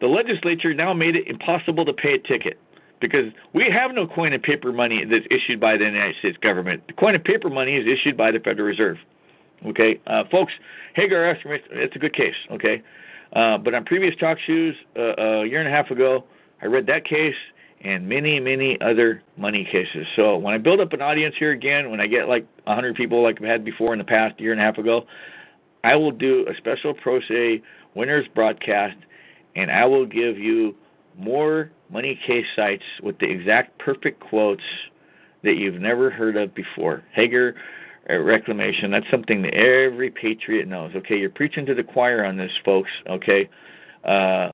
the 0.00 0.06
legislature 0.06 0.74
now 0.74 0.92
made 0.92 1.16
it 1.16 1.26
impossible 1.26 1.84
to 1.84 1.92
pay 1.92 2.14
a 2.14 2.18
ticket 2.18 2.58
because 3.00 3.32
we 3.52 3.70
have 3.72 3.92
no 3.94 4.06
coin 4.06 4.32
and 4.32 4.42
paper 4.42 4.72
money 4.72 5.04
that's 5.04 5.26
issued 5.30 5.60
by 5.60 5.76
the 5.76 5.84
United 5.84 6.16
States 6.18 6.38
government. 6.38 6.82
The 6.88 6.94
coin 6.94 7.14
and 7.14 7.24
paper 7.24 7.48
money 7.48 7.76
is 7.76 7.86
issued 7.86 8.16
by 8.16 8.32
the 8.32 8.40
Federal 8.40 8.66
Reserve. 8.66 8.96
Okay, 9.66 10.00
uh, 10.06 10.22
folks, 10.30 10.52
Hagar 10.94 11.24
estimate 11.24 11.62
it's 11.70 11.94
a 11.96 11.98
good 11.98 12.14
case. 12.14 12.34
Okay, 12.52 12.82
uh, 13.32 13.58
but 13.58 13.74
on 13.74 13.84
previous 13.84 14.14
talk 14.16 14.38
shoes 14.46 14.74
uh, 14.96 15.14
a 15.16 15.46
year 15.46 15.60
and 15.60 15.68
a 15.68 15.70
half 15.70 15.90
ago, 15.90 16.24
I 16.62 16.66
read 16.66 16.86
that 16.86 17.04
case 17.04 17.34
and 17.80 18.08
many, 18.08 18.40
many 18.40 18.80
other 18.80 19.22
money 19.36 19.64
cases. 19.64 20.06
So 20.16 20.36
when 20.36 20.54
I 20.54 20.58
build 20.58 20.80
up 20.80 20.92
an 20.92 21.02
audience 21.02 21.34
here 21.38 21.52
again, 21.52 21.90
when 21.90 22.00
I 22.00 22.06
get 22.06 22.28
like 22.28 22.46
100 22.64 22.96
people 22.96 23.22
like 23.22 23.40
I've 23.40 23.46
had 23.46 23.64
before 23.64 23.92
in 23.92 23.98
the 23.98 24.04
past 24.04 24.40
year 24.40 24.52
and 24.52 24.60
a 24.60 24.64
half 24.64 24.78
ago, 24.78 25.06
I 25.84 25.94
will 25.94 26.10
do 26.10 26.46
a 26.48 26.56
special 26.56 26.92
Pro 26.92 27.20
Se 27.20 27.62
winners 27.94 28.26
broadcast, 28.34 28.96
and 29.54 29.70
I 29.70 29.84
will 29.84 30.06
give 30.06 30.38
you 30.38 30.74
more 31.16 31.70
money 31.90 32.18
case 32.26 32.46
cites 32.56 32.82
with 33.02 33.18
the 33.18 33.26
exact 33.30 33.78
perfect 33.78 34.20
quotes 34.20 34.62
that 35.42 35.54
you've 35.54 35.80
never 35.80 36.10
heard 36.10 36.36
of 36.36 36.54
before. 36.54 37.04
Hagar 37.12 37.54
reclamation. 38.16 38.90
That's 38.90 39.06
something 39.10 39.42
that 39.42 39.54
every 39.54 40.10
patriot 40.10 40.66
knows. 40.66 40.92
Okay, 40.96 41.18
you're 41.18 41.30
preaching 41.30 41.66
to 41.66 41.74
the 41.74 41.82
choir 41.82 42.24
on 42.24 42.36
this, 42.36 42.50
folks. 42.64 42.90
Okay, 43.08 43.48
uh, 44.04 44.50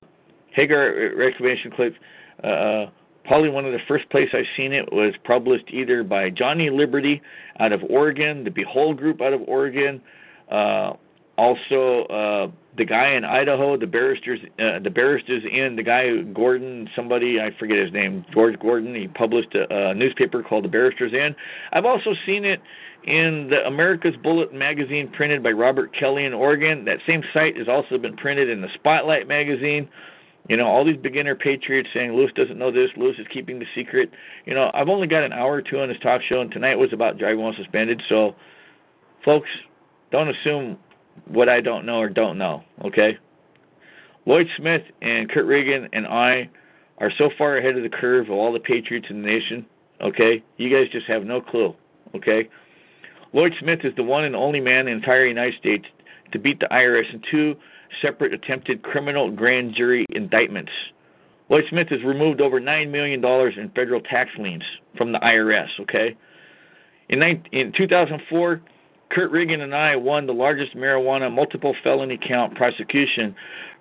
Hagar 0.52 1.15
reclamation 1.16 1.70
clip. 1.70 1.94
Uh, 2.42 2.86
probably 3.24 3.49
one 3.49 3.65
of 3.65 3.73
the 3.73 3.78
first 3.89 4.08
place 4.10 4.28
I've 4.33 4.44
seen 4.57 4.73
it 4.73 4.92
was 4.92 5.15
published 5.24 5.70
either 5.70 6.02
by 6.02 6.31
Johnny 6.31 6.70
Liberty 6.70 7.23
out 7.60 7.73
of 7.73 7.83
Oregon, 7.89 8.44
the 8.44 8.50
Behold 8.50 8.99
Group 8.99 9.20
out 9.20 9.33
of 9.33 9.41
Oregon, 9.47 10.00
uh, 10.50 10.92
also 11.37 12.05
uh, 12.05 12.51
the 12.77 12.85
guy 12.85 13.11
in 13.11 13.25
Idaho, 13.25 13.77
the 13.77 13.87
barristers, 13.87 14.41
uh, 14.59 14.79
the 14.79 14.91
barristers 14.91 15.43
in 15.51 15.77
the 15.77 15.83
guy 15.83 16.23
Gordon, 16.33 16.89
somebody 16.95 17.41
I 17.41 17.51
forget 17.59 17.79
his 17.79 17.93
name, 17.93 18.25
George 18.33 18.59
Gordon. 18.59 18.95
He 18.95 19.09
published 19.09 19.55
a, 19.55 19.91
a 19.91 19.95
newspaper 19.95 20.43
called 20.43 20.65
the 20.65 20.69
Barristers 20.69 21.13
Inn. 21.13 21.35
I've 21.73 21.85
also 21.85 22.15
seen 22.27 22.45
it 22.45 22.61
in 23.05 23.49
the 23.51 23.67
America's 23.67 24.17
Bullet 24.23 24.55
magazine 24.55 25.11
printed 25.15 25.43
by 25.43 25.51
Robert 25.51 25.95
Kelly 25.99 26.25
in 26.25 26.33
Oregon. 26.33 26.85
That 26.85 26.99
same 27.07 27.23
site 27.33 27.57
has 27.57 27.69
also 27.69 27.99
been 27.99 28.17
printed 28.17 28.49
in 28.49 28.61
the 28.61 28.69
Spotlight 28.75 29.29
magazine. 29.29 29.89
You 30.49 30.59
know, 30.59 30.67
all 30.67 30.85
these 30.85 30.99
beginner 30.99 31.35
patriots 31.35 31.89
saying 31.95 32.13
Luis 32.13 32.31
doesn't 32.35 32.59
know 32.59 32.71
this, 32.71 32.91
Luis 32.97 33.19
is 33.19 33.27
keeping 33.33 33.59
the 33.59 33.67
secret. 33.75 34.11
You 34.45 34.55
know, 34.55 34.71
I've 34.75 34.89
only 34.89 35.07
got 35.07 35.23
an 35.23 35.33
hour 35.33 35.55
or 35.55 35.63
two 35.63 35.81
on 35.81 35.89
this 35.89 35.99
talk 36.03 36.21
show, 36.29 36.41
and 36.41 36.51
tonight 36.51 36.77
was 36.77 36.93
about 36.93 37.19
driving 37.19 37.41
while 37.41 37.55
suspended. 37.55 38.03
So, 38.09 38.35
folks, 39.25 39.49
don't 40.11 40.29
assume 40.29 40.79
what 41.26 41.49
I 41.49 41.60
don't 41.60 41.86
know 41.86 41.99
or 41.99 42.09
don't 42.09 42.39
know, 42.39 42.62
okay? 42.84 43.18
Lloyd 44.26 44.47
Smith 44.57 44.83
and 45.02 45.31
Kurt 45.31 45.47
Reagan 45.47 45.89
and 45.93 46.07
I 46.07 46.49
are 46.99 47.12
so 47.18 47.31
far 47.36 47.59
ahead 47.59 47.76
of 47.76 47.83
the 47.83 47.89
curve 47.89 48.26
of 48.26 48.33
all 48.33 48.52
the 48.52 48.60
patriots 48.60 49.07
in 49.10 49.23
the 49.23 49.28
nation, 49.28 49.67
okay? 50.01 50.43
You 50.57 50.70
guys 50.70 50.91
just 50.93 51.07
have 51.07 51.25
no 51.25 51.41
clue, 51.41 51.75
okay? 52.15 52.49
Lloyd 53.33 53.52
Smith 53.60 53.81
is 53.84 53.94
the 53.97 54.02
one 54.02 54.25
and 54.25 54.36
only 54.36 54.60
man 54.60 54.81
in 54.81 54.86
the 54.86 54.93
entire 54.93 55.26
United 55.26 55.59
States 55.59 55.84
to 56.33 56.39
beat 56.39 56.60
the 56.60 56.68
IRS 56.70 57.12
in 57.12 57.20
two 57.31 57.57
separate 58.01 58.33
attempted 58.33 58.83
criminal 58.83 59.31
grand 59.31 59.75
jury 59.75 60.07
indictments. 60.10 60.73
Lloyd 61.49 61.65
Smith 61.68 61.89
has 61.89 62.02
removed 62.02 62.41
over 62.41 62.60
$9 62.60 62.91
million 62.91 63.25
in 63.59 63.70
federal 63.70 64.01
tax 64.01 64.31
liens 64.39 64.62
from 64.97 65.12
the 65.12 65.18
IRS, 65.18 65.68
okay? 65.81 66.17
In, 67.09 67.23
in 67.52 67.73
2004, 67.76 68.62
Kurt 69.15 69.31
Regan 69.31 69.60
and 69.60 69.75
I 69.75 69.94
won 69.94 70.26
the 70.26 70.33
largest 70.33 70.75
marijuana 70.75 71.33
multiple 71.33 71.75
felony 71.84 72.18
count 72.18 72.57
prosecution 72.57 73.34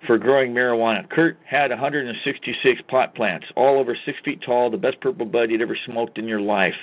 for 0.06 0.16
growing 0.16 0.52
marijuana. 0.52 1.08
Kurt 1.10 1.38
had 1.44 1.70
166 1.70 2.80
pot 2.88 3.16
plants, 3.16 3.46
all 3.56 3.78
over 3.80 3.96
six 4.06 4.16
feet 4.24 4.40
tall, 4.46 4.70
the 4.70 4.76
best 4.76 5.00
purple 5.00 5.26
bud 5.26 5.50
you'd 5.50 5.60
ever 5.60 5.76
smoked 5.86 6.18
in 6.18 6.28
your 6.28 6.40
life. 6.40 6.74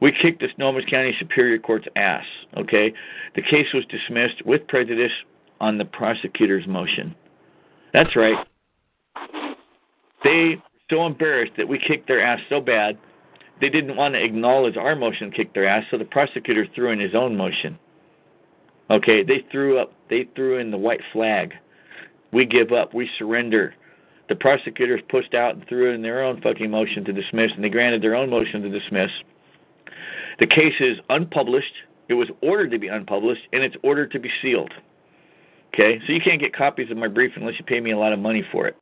We 0.00 0.12
kicked 0.12 0.40
the 0.40 0.48
Snohomish 0.54 0.84
County 0.88 1.14
Superior 1.18 1.58
Court's 1.58 1.86
ass. 1.96 2.24
Okay, 2.56 2.92
the 3.34 3.42
case 3.42 3.66
was 3.74 3.84
dismissed 3.86 4.46
with 4.46 4.66
prejudice 4.68 5.12
on 5.60 5.76
the 5.76 5.84
prosecutor's 5.84 6.66
motion. 6.68 7.14
That's 7.92 8.14
right. 8.14 8.46
They 10.22 10.56
were 10.56 10.62
so 10.88 11.06
embarrassed 11.06 11.52
that 11.56 11.66
we 11.66 11.78
kicked 11.78 12.06
their 12.06 12.24
ass 12.24 12.40
so 12.48 12.60
bad 12.60 12.96
they 13.62 13.68
didn't 13.68 13.96
want 13.96 14.14
to 14.14 14.22
acknowledge 14.22 14.76
our 14.76 14.96
motion 14.96 15.30
kicked 15.30 15.54
their 15.54 15.68
ass, 15.68 15.84
so 15.90 15.96
the 15.96 16.04
prosecutor 16.04 16.66
threw 16.74 16.90
in 16.90 16.98
his 16.98 17.14
own 17.14 17.36
motion. 17.36 17.78
Okay, 18.90 19.22
they 19.22 19.44
threw 19.52 19.78
up 19.78 19.92
they 20.10 20.28
threw 20.34 20.58
in 20.58 20.70
the 20.72 20.76
white 20.76 21.00
flag. 21.12 21.54
We 22.32 22.44
give 22.44 22.72
up, 22.72 22.92
we 22.92 23.08
surrender. 23.18 23.74
The 24.28 24.34
prosecutors 24.34 25.00
pushed 25.08 25.32
out 25.32 25.54
and 25.54 25.66
threw 25.68 25.94
in 25.94 26.02
their 26.02 26.24
own 26.24 26.40
fucking 26.40 26.70
motion 26.70 27.04
to 27.04 27.12
dismiss, 27.12 27.52
and 27.54 27.62
they 27.62 27.68
granted 27.68 28.02
their 28.02 28.16
own 28.16 28.28
motion 28.28 28.62
to 28.62 28.68
dismiss. 28.68 29.10
The 30.40 30.46
case 30.46 30.74
is 30.80 30.98
unpublished. 31.08 31.72
It 32.08 32.14
was 32.14 32.28
ordered 32.42 32.72
to 32.72 32.78
be 32.78 32.88
unpublished, 32.88 33.42
and 33.52 33.62
it's 33.62 33.76
ordered 33.82 34.10
to 34.10 34.18
be 34.18 34.30
sealed. 34.42 34.72
Okay, 35.72 36.00
so 36.06 36.12
you 36.12 36.20
can't 36.20 36.40
get 36.40 36.54
copies 36.54 36.90
of 36.90 36.96
my 36.96 37.08
brief 37.08 37.32
unless 37.36 37.54
you 37.58 37.64
pay 37.64 37.80
me 37.80 37.92
a 37.92 37.98
lot 37.98 38.12
of 38.12 38.18
money 38.18 38.44
for 38.50 38.66
it. 38.66 38.76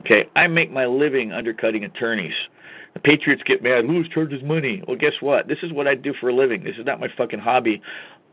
Okay, 0.00 0.28
I 0.34 0.48
make 0.48 0.72
my 0.72 0.86
living 0.86 1.32
undercutting 1.32 1.84
attorneys. 1.84 2.34
The 2.94 3.00
Patriots 3.00 3.42
get 3.44 3.62
mad. 3.62 3.86
Luis 3.86 4.08
charges 4.08 4.42
money. 4.42 4.82
Well, 4.86 4.96
guess 4.96 5.14
what? 5.20 5.48
This 5.48 5.58
is 5.62 5.72
what 5.72 5.86
I 5.86 5.94
do 5.94 6.12
for 6.20 6.28
a 6.28 6.34
living. 6.34 6.62
This 6.62 6.76
is 6.78 6.84
not 6.84 7.00
my 7.00 7.08
fucking 7.16 7.38
hobby, 7.38 7.80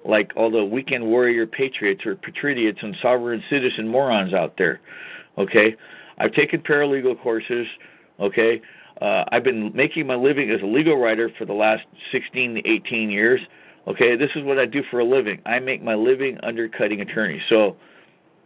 like 0.06 0.32
all 0.36 0.52
the 0.52 0.64
weekend 0.64 1.06
warrior 1.06 1.48
patriots 1.48 2.06
or 2.06 2.16
patriots 2.16 2.80
and 2.82 2.96
sovereign 3.02 3.44
citizen 3.50 3.88
morons 3.88 4.34
out 4.34 4.56
there. 4.58 4.80
Okay, 5.38 5.76
I've 6.18 6.34
taken 6.34 6.62
paralegal 6.62 7.22
courses. 7.22 7.68
Okay, 8.20 8.62
uh, 9.02 9.24
I've 9.32 9.44
been 9.44 9.74
making 9.74 10.08
my 10.08 10.16
living 10.16 10.52
as 10.52 10.62
a 10.62 10.66
legal 10.66 10.98
writer 10.98 11.32
for 11.38 11.46
the 11.46 11.54
last 11.54 11.84
16 12.12 12.56
to 12.56 12.68
18 12.68 13.10
years. 13.10 13.40
Okay, 13.88 14.18
this 14.18 14.30
is 14.36 14.44
what 14.44 14.60
I 14.60 14.66
do 14.66 14.84
for 14.92 15.00
a 15.00 15.06
living. 15.06 15.42
I 15.46 15.60
make 15.60 15.82
my 15.82 15.96
living 15.96 16.38
undercutting 16.44 17.00
attorneys. 17.00 17.42
So 17.48 17.78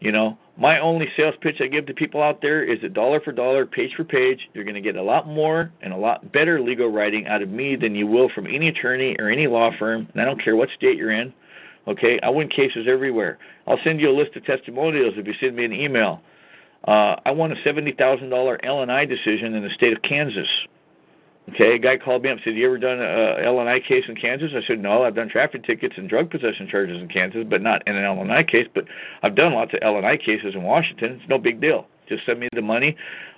you 0.04 0.12
know, 0.12 0.38
my 0.56 0.80
only 0.80 1.08
sales 1.18 1.34
pitch 1.42 1.56
I 1.62 1.68
give 1.68 1.88
to 1.88 1.94
people 1.94 2.22
out 2.22 2.42
there 2.42 2.64
is 2.64 2.80
that 2.82 2.94
dollar 2.94 3.20
for 3.20 3.32
dollar, 3.32 3.66
page 3.66 3.92
for 3.96 4.04
page, 4.04 4.40
you're 4.54 4.64
going 4.64 4.76
to 4.76 4.82
get 4.82 4.96
a 4.96 5.02
lot 5.02 5.28
more 5.28 5.72
and 5.82 5.92
a 5.92 5.98
lot 5.98 6.32
better 6.32 6.62
legal 6.62 6.90
writing 6.90 7.26
out 7.28 7.42
of 7.42 7.50
me 7.50 7.76
than 7.76 7.96
you 7.96 8.06
will 8.06 8.30
from 8.36 8.46
any 8.46 8.68
attorney 8.68 9.16
or 9.18 9.30
any 9.30 9.48
law 9.48 9.72
firm. 9.80 10.08
And 10.14 10.22
I 10.22 10.26
don't 10.26 10.44
care 10.44 10.56
what 10.56 10.70
state 10.78 10.98
you're 10.98 11.12
in. 11.12 11.34
Okay, 11.88 12.20
I 12.22 12.30
win 12.30 12.50
cases 12.50 12.86
everywhere. 12.88 13.40
I'll 13.68 13.80
send 13.84 14.00
you 14.00 14.10
a 14.10 14.16
list 14.16 14.36
of 14.36 14.46
testimonials 14.46 15.16
if 15.18 15.26
you 15.28 15.34
send 15.40 15.56
me 15.56 15.66
an 15.66 15.74
email. 15.74 16.22
Uh, 16.88 17.16
I 17.26 17.32
won 17.32 17.52
a 17.52 17.56
seventy 17.64 17.92
thousand 17.92 18.30
dollar 18.30 18.64
L&I 18.64 19.06
decision 19.06 19.56
in 19.56 19.64
the 19.64 19.70
state 19.76 19.94
of 19.94 20.02
Kansas. 20.02 20.48
Okay, 21.50 21.76
a 21.76 21.78
guy 21.78 21.98
called 21.98 22.24
me 22.24 22.30
up 22.30 22.38
and 22.38 22.42
said, 22.44 22.56
"You 22.56 22.68
ever 22.68 22.78
done 22.78 23.02
a 23.02 23.44
L&I 23.44 23.80
case 23.82 24.06
in 24.08 24.16
Kansas?" 24.16 24.52
I 24.56 24.66
said, 24.66 24.80
"No, 24.80 25.04
I've 25.04 25.16
done 25.16 25.28
traffic 25.28 25.64
tickets 25.64 25.96
and 25.98 26.08
drug 26.08 26.30
possession 26.30 26.68
charges 26.70 27.02
in 27.02 27.10
Kansas, 27.10 27.44
but 27.50 27.62
not 27.62 27.84
in 27.86 27.98
an 27.98 28.06
L&I 28.06 28.44
case. 28.44 28.68
But 28.74 28.86
I've 29.24 29.36
done 29.36 29.54
lots 29.54 29.74
of 29.74 29.80
L&I 29.82 30.18
cases 30.18 30.56
in 30.56 30.64
Washington. 30.64 31.20
It's 31.20 31.30
no 31.30 31.38
big 31.38 31.60
deal. 31.60 31.88
Just 32.08 32.26
send 32.26 32.40
me 32.40 32.48
the 32.54 32.62
money. 32.62 32.96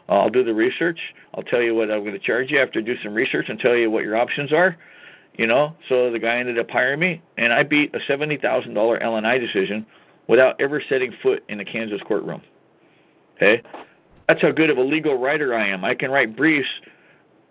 Uh, 0.08 0.20
I'll 0.20 0.30
do 0.30 0.44
the 0.44 0.54
research. 0.54 1.00
I'll 1.34 1.44
tell 1.44 1.62
you 1.62 1.74
what 1.74 1.90
I'm 1.90 2.02
going 2.02 2.14
to 2.14 2.20
charge 2.20 2.52
you 2.52 2.60
after 2.60 2.80
I 2.80 2.84
do 2.84 2.96
some 3.04 3.14
research 3.14 3.50
and 3.50 3.60
tell 3.60 3.76
you 3.76 3.90
what 3.90 4.04
your 4.04 4.18
options 4.18 4.54
are." 4.54 4.78
You 5.38 5.48
know, 5.48 5.76
so 5.90 6.12
the 6.12 6.20
guy 6.20 6.38
ended 6.38 6.60
up 6.60 6.70
hiring 6.70 7.00
me, 7.00 7.22
and 7.38 7.52
I 7.52 7.64
beat 7.64 7.94
a 7.96 8.00
seventy 8.08 8.38
thousand 8.38 8.76
dollar 8.76 9.02
L&I 9.02 9.38
decision 9.40 9.86
without 10.28 10.62
ever 10.62 10.82
setting 10.88 11.12
foot 11.24 11.44
in 11.50 11.60
a 11.60 11.66
Kansas 11.66 12.02
courtroom. 12.08 12.42
Okay, 13.36 13.62
that's 14.28 14.42
how 14.42 14.52
good 14.52 14.70
of 14.70 14.78
a 14.78 14.82
legal 14.82 15.18
writer 15.18 15.56
I 15.56 15.68
am. 15.68 15.84
I 15.84 15.96
can 15.96 16.12
write 16.12 16.38
briefs 16.38 16.70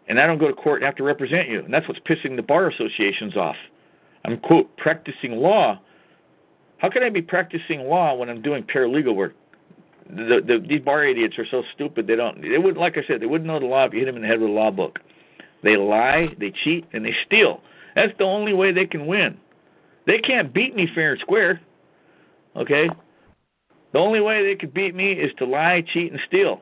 and 0.08 0.20
I 0.20 0.26
don't 0.26 0.39
go 0.39 0.49
to 0.49 0.55
court 0.55 0.81
and 0.81 0.86
have 0.86 0.97
to 0.97 1.02
represent 1.02 1.49
you. 1.49 1.60
And 1.60 1.73
that's 1.73 1.86
what's 1.89 2.00
pissing 2.00 2.36
the 2.36 2.42
bar 2.42 2.68
associations 2.68 3.36
off. 3.36 3.57
I'm 4.24 4.39
quote 4.39 4.74
practicing 4.76 5.33
law. 5.33 5.81
How 6.78 6.91
can 6.91 7.02
I 7.02 7.10
be 7.10 7.23
practicing 7.23 7.81
law 7.81 8.15
when 8.15 8.28
I'm 8.28 8.42
doing 8.42 8.62
paralegal 8.62 9.15
work? 9.15 9.34
The, 10.08 10.42
the, 10.47 10.65
these 10.66 10.83
bar 10.83 11.05
idiots 11.05 11.39
are 11.39 11.47
so 11.50 11.62
stupid 11.74 12.07
they 12.07 12.16
don't. 12.16 12.42
They 12.42 12.58
would, 12.58 12.76
like 12.76 12.99
I 12.99 13.07
said, 13.07 13.20
they 13.20 13.26
wouldn't 13.26 13.49
know 13.49 13.58
the 13.58 13.66
law 13.66 13.84
if 13.84 13.94
you 13.94 14.00
hit 14.00 14.07
them 14.07 14.16
in 14.16 14.23
the 14.23 14.28
head 14.28 14.41
with 14.41 14.50
a 14.50 14.52
law 14.52 14.70
book. 14.70 14.99
They 15.62 15.76
lie, 15.76 16.28
they 16.39 16.52
cheat, 16.62 16.84
and 16.92 17.05
they 17.05 17.15
steal. 17.24 17.62
That's 17.94 18.12
the 18.18 18.24
only 18.24 18.52
way 18.52 18.70
they 18.73 18.86
can 18.86 19.07
win. 19.07 19.39
They 20.07 20.18
can't 20.18 20.52
beat 20.52 20.76
me 20.76 20.86
fair 20.94 21.12
and 21.12 21.20
square. 21.20 21.60
Okay. 22.55 22.91
The 23.92 23.99
only 23.99 24.20
way 24.20 24.44
they 24.44 24.57
could 24.57 24.74
beat 24.74 24.94
me 24.94 25.12
is 25.12 25.33
to 25.39 25.47
lie, 25.47 25.83
cheat, 25.92 26.12
and 26.12 26.20
steal. 26.26 26.60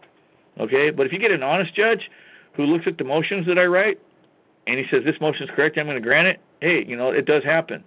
Okay. 0.60 0.90
But 0.90 1.06
if 1.06 1.12
you 1.12 1.18
get 1.18 1.32
an 1.32 1.42
honest 1.42 1.74
judge, 1.74 2.08
who 2.54 2.64
looks 2.64 2.86
at 2.86 2.98
the 2.98 3.04
motions 3.04 3.46
that 3.46 3.58
I 3.58 3.64
write 3.64 3.98
and 4.66 4.78
he 4.78 4.84
says 4.90 5.04
this 5.04 5.20
motion 5.20 5.44
is 5.44 5.50
correct, 5.54 5.76
I'm 5.78 5.86
going 5.86 5.96
to 5.96 6.00
grant 6.00 6.28
it. 6.28 6.40
Hey, 6.60 6.84
you 6.84 6.96
know 6.96 7.10
it 7.10 7.26
does 7.26 7.42
happen. 7.44 7.82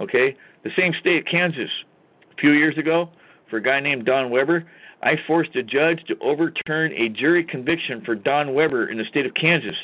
Okay, 0.00 0.36
the 0.62 0.70
same 0.76 0.94
state, 0.98 1.26
Kansas, 1.26 1.70
a 2.32 2.40
few 2.40 2.52
years 2.52 2.78
ago, 2.78 3.10
for 3.48 3.56
a 3.56 3.62
guy 3.62 3.80
named 3.80 4.06
Don 4.06 4.30
Weber, 4.30 4.64
I 5.02 5.16
forced 5.26 5.56
a 5.56 5.62
judge 5.62 6.04
to 6.08 6.18
overturn 6.20 6.92
a 6.92 7.08
jury 7.08 7.42
conviction 7.44 8.02
for 8.04 8.14
Don 8.14 8.54
Weber 8.54 8.88
in 8.88 8.98
the 8.98 9.04
state 9.04 9.26
of 9.26 9.34
Kansas. 9.34 9.76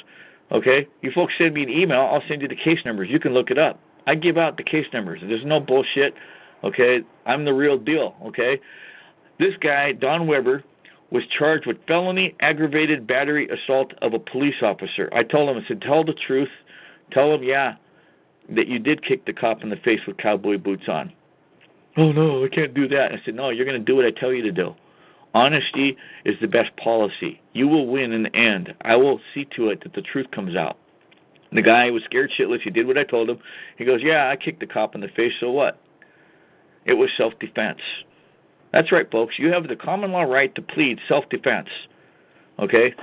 Okay, 0.53 0.87
you 1.03 1.11
folks 1.11 1.35
send 1.39 1.55
me 1.55 1.63
an 1.63 1.71
email, 1.71 2.03
I'll 2.03 2.23
send 2.29 2.43
you 2.43 2.49
the 2.49 2.57
case 2.57 2.79
numbers. 2.85 3.09
You 3.11 3.19
can 3.19 3.35
look 3.35 3.51
it 3.51 3.59
up. 3.59 3.81
I 4.07 4.15
give 4.15 4.39
out 4.39 4.57
the 4.57 4.63
case 4.63 4.87
numbers. 4.93 5.21
There's 5.23 5.45
no 5.45 5.59
bullshit. 5.59 6.15
Okay, 6.63 7.01
I'm 7.27 7.45
the 7.45 7.53
real 7.53 7.77
deal. 7.77 8.15
Okay, 8.27 8.61
this 9.39 9.55
guy 9.61 9.93
Don 9.93 10.27
Weber 10.27 10.63
was 11.11 11.23
charged 11.39 11.67
with 11.67 11.77
felony 11.87 12.35
aggravated 12.41 13.07
battery 13.07 13.49
assault 13.49 13.93
of 14.03 14.15
a 14.15 14.19
police 14.19 14.63
officer. 14.63 15.09
I 15.13 15.23
told 15.23 15.49
him, 15.49 15.63
I 15.63 15.69
said, 15.69 15.81
tell 15.83 16.05
the 16.05 16.15
truth. 16.27 16.49
Tell 17.13 17.33
him, 17.33 17.43
yeah, 17.43 17.77
that 18.55 18.67
you 18.67 18.79
did 18.79 19.05
kick 19.05 19.25
the 19.25 19.33
cop 19.33 19.63
in 19.63 19.71
the 19.71 19.77
face 19.77 20.01
with 20.07 20.17
cowboy 20.17 20.59
boots 20.59 20.89
on. 20.89 21.13
Oh, 21.97 22.13
no, 22.13 22.45
I 22.45 22.49
can't 22.49 22.75
do 22.75 22.89
that. 22.89 23.13
I 23.13 23.21
said, 23.25 23.35
no, 23.35 23.51
you're 23.51 23.65
going 23.65 23.79
to 23.79 23.85
do 23.85 23.97
what 23.97 24.05
I 24.05 24.11
tell 24.11 24.33
you 24.33 24.43
to 24.43 24.53
do. 24.53 24.75
Honesty 25.35 25.97
is 26.25 26.35
the 26.41 26.49
best 26.49 26.75
policy. 26.77 27.41
You 27.53 27.69
will 27.69 27.87
win 27.87 28.13
in 28.13 28.25
the 28.25 28.35
end. 28.35 28.75
I 28.83 28.97
will 28.97 29.21
see 29.35 29.47
to 29.57 29.69
it 29.69 29.83
that 29.83 29.93
the 29.93 30.03
truth 30.03 30.31
comes 30.31 30.57
out. 30.57 30.79
The 31.53 31.63
guy 31.63 31.91
was 31.91 32.03
scared 32.05 32.33
shitless. 32.39 32.63
He 32.63 32.71
did 32.71 32.87
what 32.87 32.99
I 32.99 33.05
told 33.05 33.31
him. 33.31 33.39
He 33.79 33.85
goes, 33.85 34.01
yeah, 34.03 34.29
I 34.29 34.37
kicked 34.37 34.61
the 34.61 34.67
cop 34.67 34.95
in 34.95 35.01
the 35.01 35.09
face, 35.09 35.33
so 35.41 35.51
what? 35.51 35.81
It 36.85 36.95
was 36.95 37.11
self 37.17 37.39
defense. 37.39 37.81
That's 38.77 38.93
right, 38.93 39.11
folks. 39.11 39.37
You 39.39 39.51
have 39.55 39.69
the 39.69 39.75
common 39.75 40.13
law 40.13 40.21
right 40.21 40.55
to 40.55 40.61
plead 40.61 40.99
self 41.09 41.25
defense. 41.31 41.69
Okay? 42.59 42.95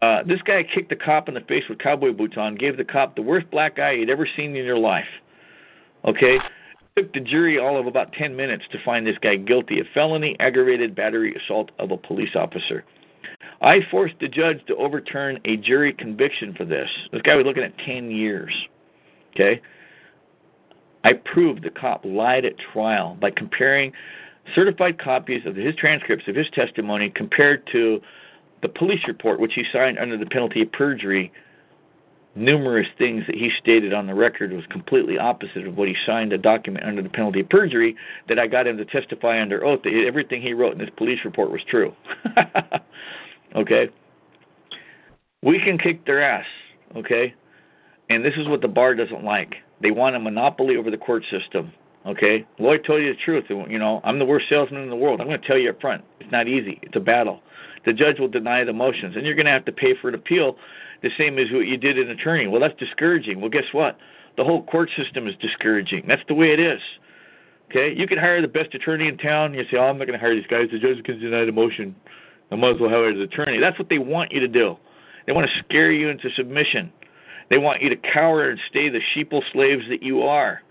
Uh, 0.00 0.22
this 0.24 0.40
guy 0.42 0.62
kicked 0.62 0.88
the 0.88 0.94
cop 0.94 1.26
in 1.26 1.34
the 1.34 1.40
face 1.40 1.64
with 1.68 1.80
cowboy 1.80 2.12
boots 2.12 2.36
on, 2.36 2.54
gave 2.54 2.76
the 2.76 2.84
cop 2.84 3.16
the 3.16 3.22
worst 3.22 3.50
black 3.50 3.76
eye 3.80 3.90
you'd 3.90 4.08
ever 4.08 4.28
seen 4.36 4.54
in 4.54 4.64
your 4.64 4.78
life. 4.78 5.08
Okay? 6.04 6.38
Took 6.96 7.12
the 7.12 7.18
jury 7.18 7.58
all 7.58 7.76
of 7.76 7.88
about 7.88 8.12
10 8.12 8.36
minutes 8.36 8.62
to 8.70 8.78
find 8.84 9.04
this 9.04 9.18
guy 9.20 9.34
guilty 9.34 9.80
of 9.80 9.86
felony 9.92 10.36
aggravated 10.38 10.94
battery 10.94 11.34
assault 11.34 11.72
of 11.80 11.90
a 11.90 11.96
police 11.96 12.36
officer. 12.36 12.84
I 13.60 13.80
forced 13.90 14.14
the 14.20 14.28
judge 14.28 14.64
to 14.68 14.76
overturn 14.76 15.40
a 15.44 15.56
jury 15.56 15.92
conviction 15.92 16.54
for 16.54 16.64
this. 16.64 16.88
This 17.10 17.22
guy 17.22 17.34
was 17.34 17.46
looking 17.46 17.64
at 17.64 17.76
10 17.78 18.12
years. 18.12 18.54
Okay? 19.34 19.60
I 21.02 21.14
proved 21.14 21.64
the 21.64 21.70
cop 21.70 22.04
lied 22.04 22.44
at 22.44 22.54
trial 22.72 23.16
by 23.20 23.32
comparing 23.32 23.92
certified 24.54 24.98
copies 24.98 25.44
of 25.46 25.56
his 25.56 25.74
transcripts 25.76 26.28
of 26.28 26.34
his 26.34 26.48
testimony 26.50 27.10
compared 27.10 27.66
to 27.72 28.00
the 28.62 28.68
police 28.68 29.00
report, 29.06 29.40
which 29.40 29.54
he 29.54 29.64
signed 29.72 29.98
under 29.98 30.16
the 30.16 30.26
penalty 30.26 30.62
of 30.62 30.72
perjury. 30.72 31.32
Numerous 32.34 32.88
things 32.98 33.24
that 33.26 33.34
he 33.34 33.50
stated 33.58 33.94
on 33.94 34.06
the 34.06 34.14
record 34.14 34.52
was 34.52 34.64
completely 34.66 35.18
opposite 35.18 35.66
of 35.66 35.78
what 35.78 35.88
he 35.88 35.96
signed 36.04 36.34
a 36.34 36.38
document 36.38 36.84
under 36.84 37.00
the 37.00 37.08
penalty 37.08 37.40
of 37.40 37.48
perjury 37.48 37.96
that 38.28 38.38
I 38.38 38.46
got 38.46 38.66
him 38.66 38.76
to 38.76 38.84
testify 38.84 39.40
under 39.40 39.64
oath 39.64 39.82
that 39.84 40.04
everything 40.06 40.42
he 40.42 40.52
wrote 40.52 40.74
in 40.74 40.80
his 40.80 40.90
police 40.96 41.20
report 41.24 41.50
was 41.50 41.62
true. 41.66 41.94
okay? 43.56 43.88
We 45.42 45.58
can 45.60 45.78
kick 45.78 46.04
their 46.04 46.22
ass, 46.22 46.46
okay? 46.94 47.34
And 48.10 48.22
this 48.22 48.34
is 48.36 48.48
what 48.48 48.60
the 48.60 48.68
bar 48.68 48.94
doesn't 48.94 49.24
like. 49.24 49.54
They 49.80 49.90
want 49.90 50.16
a 50.16 50.20
monopoly 50.20 50.76
over 50.76 50.90
the 50.90 50.98
court 50.98 51.24
system. 51.30 51.72
Okay, 52.06 52.46
Lloyd 52.60 52.84
told 52.86 53.02
you 53.02 53.12
the 53.12 53.20
truth. 53.24 53.46
You 53.48 53.78
know, 53.78 54.00
I'm 54.04 54.20
the 54.20 54.24
worst 54.24 54.46
salesman 54.48 54.82
in 54.82 54.90
the 54.90 54.96
world. 54.96 55.20
I'm 55.20 55.26
going 55.26 55.40
to 55.40 55.46
tell 55.46 55.58
you 55.58 55.70
up 55.70 55.80
front. 55.80 56.04
It's 56.20 56.30
not 56.30 56.46
easy. 56.46 56.78
It's 56.82 56.94
a 56.94 57.00
battle. 57.00 57.40
The 57.84 57.92
judge 57.92 58.20
will 58.20 58.28
deny 58.28 58.62
the 58.62 58.72
motions, 58.72 59.16
and 59.16 59.26
you're 59.26 59.34
going 59.34 59.46
to 59.46 59.52
have 59.52 59.64
to 59.64 59.72
pay 59.72 59.94
for 60.00 60.08
an 60.08 60.14
appeal, 60.14 60.56
the 61.02 61.10
same 61.18 61.38
as 61.38 61.46
what 61.50 61.66
you 61.66 61.76
did 61.76 61.98
in 61.98 62.08
attorney. 62.10 62.46
Well, 62.46 62.60
that's 62.60 62.78
discouraging. 62.78 63.40
Well, 63.40 63.50
guess 63.50 63.72
what? 63.72 63.98
The 64.36 64.44
whole 64.44 64.62
court 64.64 64.90
system 64.96 65.26
is 65.26 65.34
discouraging. 65.40 66.04
That's 66.06 66.22
the 66.28 66.34
way 66.34 66.52
it 66.52 66.60
is. 66.60 66.80
Okay, 67.70 67.92
you 67.96 68.06
can 68.06 68.18
hire 68.18 68.40
the 68.40 68.48
best 68.48 68.74
attorney 68.74 69.08
in 69.08 69.18
town. 69.18 69.54
You 69.54 69.64
say, 69.70 69.76
"Oh, 69.76 69.86
I'm 69.86 69.98
not 69.98 70.06
going 70.06 70.18
to 70.18 70.24
hire 70.24 70.34
these 70.34 70.46
guys. 70.46 70.68
The 70.70 70.78
judge 70.78 71.02
can 71.02 71.18
deny 71.18 71.44
the 71.44 71.52
motion. 71.52 71.96
I 72.52 72.54
might 72.54 72.76
as 72.76 72.80
well 72.80 72.90
hire 72.90 73.12
the 73.12 73.22
attorney." 73.22 73.58
That's 73.58 73.78
what 73.78 73.88
they 73.88 73.98
want 73.98 74.30
you 74.30 74.38
to 74.40 74.48
do. 74.48 74.76
They 75.26 75.32
want 75.32 75.48
to 75.50 75.58
scare 75.64 75.90
you 75.90 76.08
into 76.08 76.30
submission. 76.30 76.92
They 77.50 77.58
want 77.58 77.82
you 77.82 77.88
to 77.88 77.96
cower 77.96 78.48
and 78.50 78.60
stay 78.68 78.88
the 78.88 79.00
sheeple 79.14 79.42
slaves 79.52 79.82
that 79.88 80.02
you 80.02 80.22
are. 80.22 80.62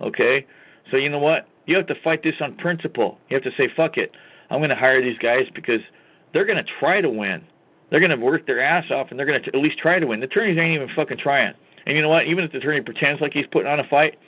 Okay, 0.00 0.46
So 0.90 0.96
you 0.96 1.08
know 1.08 1.18
what? 1.18 1.46
You 1.66 1.76
have 1.76 1.86
to 1.86 1.94
fight 2.02 2.22
this 2.22 2.34
on 2.40 2.56
principle. 2.56 3.18
You 3.28 3.36
have 3.36 3.44
to 3.44 3.52
say, 3.56 3.68
fuck 3.76 3.96
it. 3.96 4.12
I'm 4.50 4.58
going 4.58 4.70
to 4.70 4.76
hire 4.76 5.02
these 5.02 5.18
guys 5.18 5.46
because 5.54 5.80
they're 6.32 6.44
going 6.44 6.62
to 6.62 6.70
try 6.80 7.00
to 7.00 7.08
win. 7.08 7.42
They're 7.90 8.00
going 8.00 8.10
to 8.10 8.16
work 8.16 8.46
their 8.46 8.60
ass 8.60 8.90
off 8.90 9.08
and 9.10 9.18
they're 9.18 9.26
going 9.26 9.42
to 9.42 9.48
at 9.48 9.60
least 9.60 9.78
try 9.78 9.98
to 9.98 10.06
win. 10.06 10.20
The 10.20 10.26
attorneys 10.26 10.58
ain't 10.58 10.74
even 10.74 10.88
fucking 10.94 11.18
trying. 11.18 11.54
And 11.86 11.96
you 11.96 12.02
know 12.02 12.08
what? 12.08 12.26
Even 12.26 12.44
if 12.44 12.52
the 12.52 12.58
attorney 12.58 12.80
pretends 12.80 13.20
like 13.20 13.32
he's 13.32 13.46
putting 13.50 13.70
on 13.70 13.80
a 13.80 13.88
fight, 13.88 14.18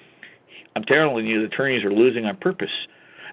I'm 0.75 0.85
telling 0.85 1.27
you, 1.27 1.41
the 1.41 1.47
attorneys 1.47 1.85
are 1.85 1.93
losing 1.93 2.25
on 2.25 2.37
purpose. 2.37 2.71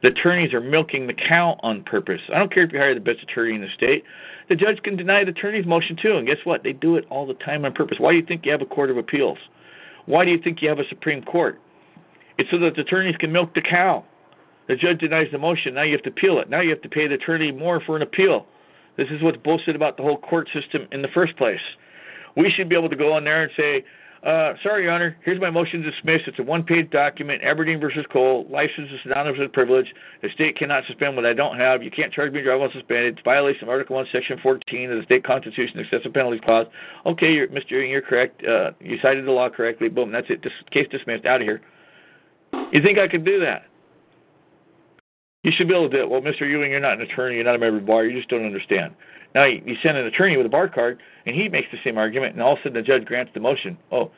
The 0.02 0.10
attorneys 0.10 0.54
are 0.54 0.62
milking 0.62 1.08
the 1.08 1.14
cow 1.14 1.60
on 1.62 1.84
purpose. 1.84 2.22
I 2.34 2.40
don't 2.40 2.54
care 2.54 2.64
if 2.64 2.72
you 2.72 2.80
hire 2.80 2.94
the 2.94 3.02
best 3.02 3.22
attorney 3.22 3.56
in 3.56 3.62
the 3.62 3.70
state. 3.76 4.04
The 4.48 4.56
judge 4.56 4.82
can 4.84 4.96
deny 4.96 5.24
the 5.24 5.32
attorney's 5.32 5.66
motion 5.66 5.98
too. 6.02 6.18
And 6.18 6.28
guess 6.28 6.38
what? 6.44 6.64
They 6.64 6.74
do 6.74 6.96
it 6.96 7.06
all 7.10 7.26
the 7.26 7.34
time 7.36 7.66
on 7.66 7.74
purpose. 7.74 7.98
Why 8.00 8.12
do 8.12 8.18
you 8.18 8.26
think 8.26 8.46
you 8.46 8.52
have 8.52 8.62
a 8.62 8.66
court 8.66 8.90
of 8.90 8.98
appeals? 8.98 9.38
Why 10.06 10.26
do 10.26 10.32
you 10.32 10.40
think 10.40 10.62
you 10.62 10.70
have 10.70 10.80
a 10.80 10.88
Supreme 10.90 11.24
Court? 11.24 11.60
It's 12.40 12.50
so 12.52 12.58
that 12.60 12.76
the 12.76 12.82
attorneys 12.82 13.18
can 13.18 13.34
milk 13.34 13.54
the 13.54 13.62
cow. 13.62 14.06
The 14.70 14.78
judge 14.78 15.00
denies 15.00 15.28
the 15.30 15.38
motion. 15.38 15.74
Now 15.74 15.82
you 15.82 15.92
have 15.92 16.04
to 16.04 16.10
appeal 16.10 16.40
it. 16.40 16.50
Now 16.50 16.62
you 16.62 16.70
have 16.70 16.82
to 16.84 16.90
pay 16.90 17.06
the 17.06 17.16
attorney 17.16 17.52
more 17.52 17.82
for 17.86 17.98
an 17.98 18.02
appeal. 18.02 18.46
This 18.96 19.08
is 19.12 19.22
what's 19.22 19.38
bullshit 19.38 19.76
about 19.76 19.98
the 19.98 20.04
whole 20.04 20.18
court 20.18 20.48
system 20.54 20.88
in 20.94 21.02
the 21.02 21.10
first 21.10 21.36
place. 21.36 21.60
We 22.38 22.50
should 22.50 22.70
be 22.70 22.78
able 22.78 22.90
to 22.90 22.96
go 22.96 23.18
in 23.18 23.26
there 23.26 23.44
and 23.44 23.52
say, 23.58 23.84
uh, 24.24 24.54
sorry, 24.64 24.84
Your 24.84 24.94
Honor, 24.94 25.18
here's 25.26 25.40
my 25.42 25.50
motion 25.50 25.82
to 25.82 25.92
dismiss. 25.92 26.22
It's 26.28 26.40
a 26.40 26.44
one 26.44 26.64
page 26.64 26.90
document, 26.92 27.44
Aberdeen 27.44 27.80
versus 27.80 28.06
Cole. 28.10 28.46
License 28.50 28.90
is 28.92 29.00
with 29.38 29.52
privilege. 29.52 29.94
The 30.22 30.30
state 30.34 30.58
cannot 30.58 30.86
suspend 30.88 31.18
what 31.18 31.26
I 31.26 31.34
don't 31.34 31.58
have. 31.58 31.84
You 31.84 31.92
can't 31.92 32.14
charge 32.14 32.32
me 32.32 32.42
drive 32.42 32.62
while 32.62 32.72
suspended. 32.72 33.18
It's 33.18 33.24
violation 33.26 33.64
of 33.64 33.70
Article 33.70 33.98
1, 33.98 34.08
Section 34.14 34.40
14 34.42 34.92
of 34.92 34.98
the 34.98 35.04
state 35.04 35.26
constitution, 35.26 35.80
excessive 35.80 36.14
penalties 36.14 36.42
clause. 36.46 36.68
Okay, 37.06 37.34
you're, 37.34 37.48
Mr. 37.48 37.72
Ewing, 37.72 37.92
you're 37.92 38.02
correct. 38.02 38.46
Uh, 38.46 38.72
you 38.80 38.98
cited 39.02 39.26
the 39.26 39.32
law 39.32 39.50
correctly. 39.50 39.90
Boom, 39.90 40.12
that's 40.12 40.28
it. 40.30 40.42
Dis- 40.42 40.52
case 40.72 40.88
dismissed. 40.90 41.26
Out 41.26 41.42
of 41.42 41.48
here. 41.48 41.62
You 42.72 42.82
think 42.82 43.00
I 43.00 43.08
could 43.08 43.26
do 43.26 43.40
that? 43.40 43.64
You 45.44 45.52
should 45.56 45.68
be 45.68 45.74
able 45.74 45.90
to 45.90 45.98
do 45.98 46.04
it. 46.04 46.10
Well, 46.10 46.22
Mr. 46.22 46.42
Ewing, 46.42 46.72
you're 46.72 46.80
not 46.80 46.94
an 46.94 47.02
attorney. 47.02 47.36
You're 47.36 47.46
not 47.46 47.56
a 47.56 47.60
member 47.60 47.78
of 47.78 47.84
the 47.84 47.88
bar. 47.88 48.06
You 48.06 48.18
just 48.18 48.30
don't 48.30 48.46
understand. 48.46 48.94
Now, 49.34 49.46
you, 49.46 49.76
send 49.82 49.98
an 49.98 50.06
attorney 50.06 50.38
with 50.38 50.46
a 50.46 50.50
bar 50.50 50.68
card, 50.68 51.00
and 51.26 51.36
he 51.36 51.48
makes 51.48 51.68
the 51.72 51.78
same 51.84 51.98
argument, 51.98 52.34
and 52.34 52.42
all 52.42 52.54
of 52.54 52.60
a 52.60 52.64
sudden 52.64 52.74
the 52.74 52.82
judge 52.82 53.06
grants 53.06 53.32
the 53.34 53.40
motion. 53.40 53.78
Oh, 53.92 54.12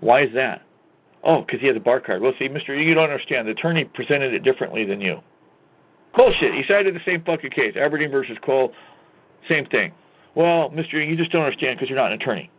why 0.00 0.22
is 0.22 0.30
that? 0.34 0.62
Oh, 1.22 1.42
because 1.42 1.60
he 1.60 1.66
has 1.66 1.76
a 1.76 1.80
bar 1.80 2.00
card. 2.00 2.22
Well, 2.22 2.32
see, 2.38 2.48
Mr. 2.48 2.68
Ewing, 2.68 2.88
you 2.88 2.94
don't 2.94 3.10
understand. 3.10 3.46
The 3.46 3.52
attorney 3.52 3.84
presented 3.84 4.32
it 4.32 4.40
differently 4.40 4.84
than 4.84 5.00
you. 5.00 5.20
Bullshit. 6.16 6.54
He 6.54 6.62
cited 6.66 6.94
the 6.94 7.00
same 7.04 7.22
fucking 7.24 7.50
case, 7.50 7.76
Aberdeen 7.76 8.10
versus 8.10 8.38
Cole, 8.44 8.72
same 9.48 9.66
thing. 9.66 9.92
Well, 10.34 10.70
Mr. 10.70 10.94
Ewing, 10.94 11.10
you 11.10 11.16
just 11.16 11.30
don't 11.30 11.44
understand 11.44 11.76
because 11.76 11.90
you're 11.90 11.98
not 11.98 12.12
an 12.12 12.20
attorney. 12.20 12.50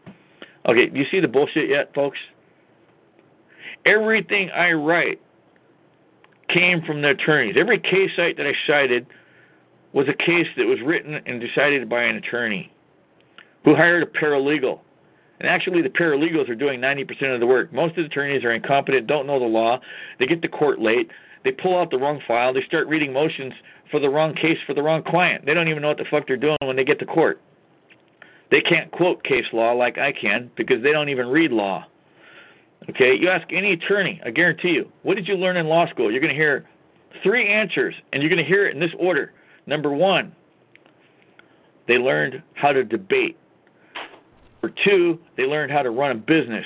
Okay, 0.68 0.88
do 0.88 1.00
you 1.00 1.06
see 1.10 1.20
the 1.20 1.28
bullshit 1.28 1.70
yet, 1.70 1.94
folks? 1.96 2.18
Everything 3.88 4.50
I 4.52 4.74
write 4.74 5.22
came 6.54 6.82
from 6.86 7.02
the 7.02 7.12
attorneys. 7.12 7.56
Every 7.58 7.80
case 7.80 8.12
cite 8.16 8.38
that 8.38 8.46
I 8.46 8.54
cited 8.68 9.08
was 9.94 10.08
a 10.10 10.14
case 10.14 10.48
that 10.58 10.66
was 10.66 10.80
written 10.86 11.16
and 11.26 11.40
decided 11.40 11.90
by 11.90 12.04
an 12.04 12.18
attorney 12.18 12.72
who 13.64 13.76
hired 13.76 14.04
a 14.04 14.06
paralegal. 14.06 14.82
And 15.40 15.48
actually, 15.48 15.82
the 15.82 15.90
paralegals 15.90 16.50
are 16.50 16.56
doing 16.56 16.82
90% 16.82 17.34
of 17.34 17.40
the 17.40 17.46
work. 17.46 17.72
Most 17.72 17.92
of 17.92 17.98
the 17.98 18.06
attorneys 18.06 18.44
are 18.44 18.52
incompetent, 18.52 19.08
don't 19.08 19.28
know 19.28 19.40
the 19.40 19.46
law. 19.46 19.80
They 20.20 20.26
get 20.26 20.42
to 20.42 20.48
court 20.48 20.80
late. 20.80 21.10
They 21.44 21.52
pull 21.52 21.78
out 21.78 21.92
the 21.92 21.98
wrong 21.98 22.20
file. 22.28 22.54
They 22.54 22.64
start 22.68 22.88
reading 22.88 23.14
motions 23.14 23.54
for 23.92 24.00
the 24.00 24.10
wrong 24.10 24.34
case 24.34 24.58
for 24.66 24.74
the 24.74 24.84
wrong 24.84 25.04
client. 25.04 25.46
They 25.46 25.54
don't 25.54 25.68
even 25.68 25.82
know 25.82 25.90
what 25.90 25.98
the 25.98 26.06
fuck 26.10 26.28
they're 26.28 26.36
doing 26.36 26.58
when 26.64 26.76
they 26.76 26.84
get 26.84 27.00
to 27.00 27.06
court. 27.06 27.40
They 28.50 28.62
can't 28.62 28.92
quote 28.92 29.24
case 29.24 29.46
law 29.54 29.72
like 29.74 29.98
I 29.98 30.12
can 30.12 30.50
because 30.58 30.82
they 30.82 30.92
don't 30.92 31.10
even 31.10 31.28
read 31.28 31.52
law. 31.52 31.86
Okay, 32.90 33.16
you 33.20 33.30
ask 33.30 33.48
any 33.52 33.74
attorney, 33.74 34.22
I 34.26 34.30
guarantee 34.30 34.70
you, 34.70 34.90
what 35.04 35.16
did 35.16 35.28
you 35.28 35.36
learn 35.36 35.58
in 35.58 35.68
law 35.68 35.90
school? 35.90 36.12
You're 36.12 36.22
going 36.22 36.34
to 36.34 36.40
hear 36.40 36.66
three 37.22 37.48
answers, 37.48 37.96
and 38.14 38.22
you're 38.22 38.30
going 38.30 38.44
to 38.44 38.48
hear 38.48 38.68
it 38.68 38.74
in 38.74 38.80
this 38.80 38.92
order. 38.98 39.34
Number 39.66 39.92
one, 39.92 40.34
they 41.88 41.98
learned 41.98 42.42
how 42.54 42.72
to 42.72 42.84
debate. 42.84 43.38
Number 44.62 44.76
two, 44.86 45.20
they 45.36 45.44
learned 45.44 45.72
how 45.72 45.82
to 45.82 45.90
run 45.90 46.12
a 46.12 46.16
business. 46.16 46.66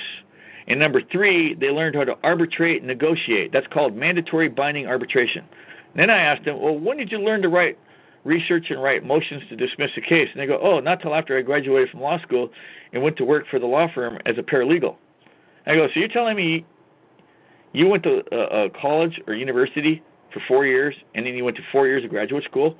And 0.68 0.78
number 0.78 1.02
three, 1.10 1.54
they 1.54 1.70
learned 1.70 1.96
how 1.96 2.04
to 2.04 2.16
arbitrate 2.22 2.78
and 2.78 2.86
negotiate. 2.86 3.52
That's 3.52 3.66
called 3.72 3.96
mandatory 3.96 4.48
binding 4.48 4.86
arbitration. 4.86 5.44
And 5.92 6.00
then 6.00 6.10
I 6.10 6.22
asked 6.22 6.44
them, 6.44 6.60
well, 6.60 6.78
when 6.78 6.96
did 6.96 7.10
you 7.10 7.18
learn 7.18 7.42
to 7.42 7.48
write 7.48 7.78
research 8.24 8.66
and 8.70 8.80
write 8.80 9.04
motions 9.04 9.42
to 9.48 9.56
dismiss 9.56 9.90
a 9.96 10.00
case? 10.00 10.28
And 10.32 10.40
they 10.40 10.46
go, 10.46 10.60
oh, 10.62 10.78
not 10.78 11.02
till 11.02 11.14
after 11.14 11.36
I 11.36 11.42
graduated 11.42 11.90
from 11.90 12.00
law 12.00 12.20
school 12.22 12.50
and 12.92 13.02
went 13.02 13.16
to 13.16 13.24
work 13.24 13.44
for 13.50 13.58
the 13.58 13.66
law 13.66 13.88
firm 13.92 14.18
as 14.24 14.38
a 14.38 14.42
paralegal. 14.42 14.96
I 15.66 15.74
go, 15.74 15.86
so 15.92 16.00
you're 16.00 16.08
telling 16.08 16.36
me 16.36 16.64
you 17.72 17.86
went 17.86 18.02
to 18.04 18.22
a, 18.32 18.66
a 18.66 18.70
college 18.70 19.20
or 19.26 19.34
university 19.34 20.02
for 20.32 20.40
four 20.48 20.66
years, 20.66 20.94
and 21.14 21.24
then 21.26 21.34
you 21.34 21.44
went 21.44 21.56
to 21.56 21.62
four 21.70 21.86
years 21.86 22.04
of 22.04 22.10
graduate 22.10 22.44
school, 22.44 22.76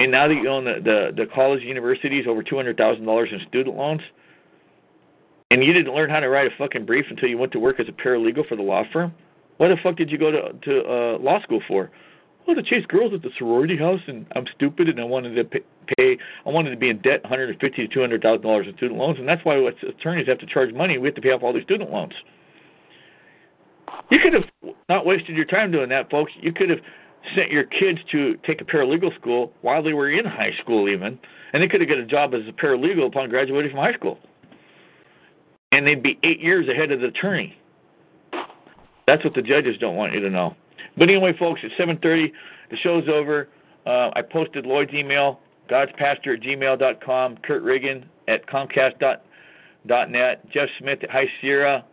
and 0.00 0.10
now 0.10 0.28
that 0.28 0.34
you 0.34 0.48
own 0.48 0.64
the 0.64 0.74
the, 0.82 1.24
the 1.24 1.26
college 1.34 1.62
universities 1.62 2.26
over 2.28 2.42
two 2.42 2.56
hundred 2.56 2.76
thousand 2.76 3.04
dollars 3.06 3.30
in 3.32 3.40
student 3.48 3.76
loans, 3.76 4.02
and 5.50 5.64
you 5.64 5.72
didn't 5.72 5.94
learn 5.94 6.10
how 6.10 6.20
to 6.20 6.28
write 6.28 6.46
a 6.46 6.56
fucking 6.58 6.84
brief 6.84 7.06
until 7.10 7.28
you 7.28 7.38
went 7.38 7.52
to 7.52 7.58
work 7.58 7.80
as 7.80 7.86
a 7.88 7.92
paralegal 7.92 8.46
for 8.48 8.56
the 8.56 8.62
law 8.62 8.82
firm. 8.92 9.14
What 9.56 9.68
the 9.68 9.76
fuck 9.82 9.96
did 9.96 10.10
you 10.10 10.18
go 10.18 10.30
to 10.30 10.52
to 10.52 10.80
uh, 10.84 11.18
law 11.18 11.40
school 11.42 11.62
for? 11.66 11.90
Oh, 12.46 12.52
well, 12.54 12.62
to 12.62 12.68
chase 12.68 12.86
girls 12.86 13.12
at 13.12 13.22
the 13.22 13.30
sorority 13.38 13.76
house, 13.76 14.00
and 14.06 14.24
I'm 14.36 14.44
stupid, 14.54 14.88
and 14.88 15.00
I 15.00 15.04
wanted 15.04 15.34
to 15.34 15.44
pay. 15.44 15.60
pay 15.96 16.18
I 16.44 16.50
wanted 16.50 16.70
to 16.70 16.76
be 16.76 16.88
in 16.88 16.98
debt, 16.98 17.22
150 17.24 17.88
to 17.88 17.92
200 17.92 18.22
thousand 18.22 18.42
dollars 18.42 18.66
in 18.68 18.76
student 18.76 19.00
loans, 19.00 19.18
and 19.18 19.28
that's 19.28 19.44
why 19.44 19.56
attorneys 19.56 20.28
have 20.28 20.38
to 20.38 20.46
charge 20.46 20.72
money. 20.72 20.96
We 20.98 21.08
have 21.08 21.16
to 21.16 21.20
pay 21.20 21.30
off 21.30 21.42
all 21.42 21.52
these 21.52 21.64
student 21.64 21.90
loans. 21.90 22.12
You 24.10 24.20
could 24.20 24.32
have 24.32 24.74
not 24.88 25.06
wasted 25.06 25.34
your 25.34 25.44
time 25.44 25.72
doing 25.72 25.88
that, 25.88 26.08
folks. 26.08 26.30
You 26.40 26.52
could 26.52 26.70
have 26.70 26.78
sent 27.34 27.50
your 27.50 27.64
kids 27.64 27.98
to 28.12 28.36
take 28.46 28.60
a 28.60 28.64
paralegal 28.64 29.14
school 29.16 29.52
while 29.62 29.82
they 29.82 29.92
were 29.92 30.10
in 30.10 30.24
high 30.24 30.52
school, 30.62 30.88
even, 30.88 31.18
and 31.52 31.62
they 31.62 31.66
could 31.66 31.80
have 31.80 31.88
got 31.88 31.98
a 31.98 32.06
job 32.06 32.32
as 32.34 32.42
a 32.48 32.52
paralegal 32.52 33.06
upon 33.06 33.28
graduating 33.28 33.72
from 33.72 33.80
high 33.80 33.94
school, 33.94 34.20
and 35.72 35.84
they'd 35.84 36.02
be 36.02 36.16
eight 36.22 36.40
years 36.40 36.68
ahead 36.68 36.92
of 36.92 37.00
the 37.00 37.08
attorney. 37.08 37.56
That's 39.08 39.24
what 39.24 39.34
the 39.34 39.42
judges 39.42 39.76
don't 39.80 39.96
want 39.96 40.12
you 40.12 40.20
to 40.20 40.30
know. 40.30 40.54
But 40.96 41.08
anyway, 41.08 41.32
folks, 41.38 41.60
it's 41.62 41.74
7:30. 41.74 42.32
The 42.70 42.76
show's 42.78 43.08
over. 43.08 43.48
Uh, 43.84 44.10
I 44.14 44.22
posted 44.22 44.66
Lloyd's 44.66 44.94
email, 44.94 45.40
godspastor 45.68 46.34
at 46.34 46.42
gmail.com, 46.42 47.36
Kurt 47.38 47.62
Riggin 47.62 48.04
at 48.26 48.46
comcast.net, 48.46 50.50
Jeff 50.50 50.68
Smith 50.78 51.04
at 51.04 51.10
High 51.10 51.30
Sierra, 51.40 51.84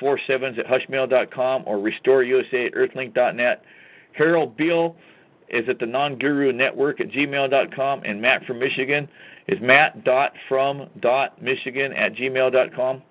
four 0.00 0.18
sevens 0.26 0.58
at 0.58 0.66
hushmail.com, 0.66 1.64
or 1.66 1.76
restoreusa 1.76 2.66
at 2.66 2.72
earthlink.net. 2.72 3.62
Harold 4.12 4.56
Beal 4.56 4.96
is 5.48 5.68
at 5.68 5.78
the 5.78 5.86
Non-Guru 5.86 6.52
Network 6.52 7.00
at 7.00 7.10
gmail.com, 7.10 8.02
and 8.04 8.22
Matt 8.22 8.46
from 8.46 8.58
Michigan 8.58 9.06
is 9.48 9.60
matt.from.michigan 9.60 11.92
at 11.92 12.14
gmail.com. 12.14 13.02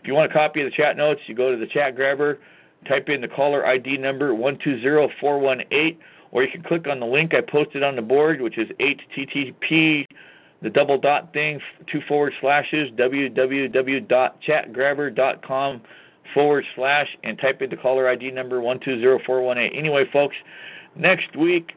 If 0.00 0.06
you 0.06 0.14
want 0.14 0.30
a 0.30 0.34
copy 0.34 0.62
of 0.62 0.70
the 0.70 0.76
chat 0.76 0.96
notes, 0.96 1.20
you 1.26 1.34
go 1.34 1.50
to 1.50 1.58
the 1.58 1.66
chat 1.66 1.94
grabber, 1.94 2.38
type 2.86 3.08
in 3.08 3.20
the 3.20 3.28
caller 3.28 3.66
ID 3.66 3.98
number 3.98 4.34
120418, 4.34 5.98
or 6.30 6.42
you 6.42 6.50
can 6.50 6.62
click 6.62 6.86
on 6.86 7.00
the 7.00 7.06
link 7.06 7.34
I 7.34 7.40
posted 7.40 7.82
on 7.82 7.96
the 7.96 8.02
board, 8.02 8.40
which 8.40 8.58
is 8.58 8.68
http 8.80 10.06
the 10.62 10.70
double 10.70 10.96
dot 10.96 11.32
thing, 11.32 11.60
two 11.90 12.00
forward 12.06 12.32
slashes, 12.40 12.88
www.chatgrabber.com 12.92 15.80
forward 16.32 16.64
slash, 16.76 17.08
and 17.24 17.36
type 17.38 17.60
in 17.62 17.70
the 17.70 17.76
caller 17.76 18.08
ID 18.08 18.30
number 18.30 18.60
120418. 18.60 19.76
Anyway, 19.76 20.04
folks, 20.12 20.36
next 20.94 21.34
week 21.36 21.72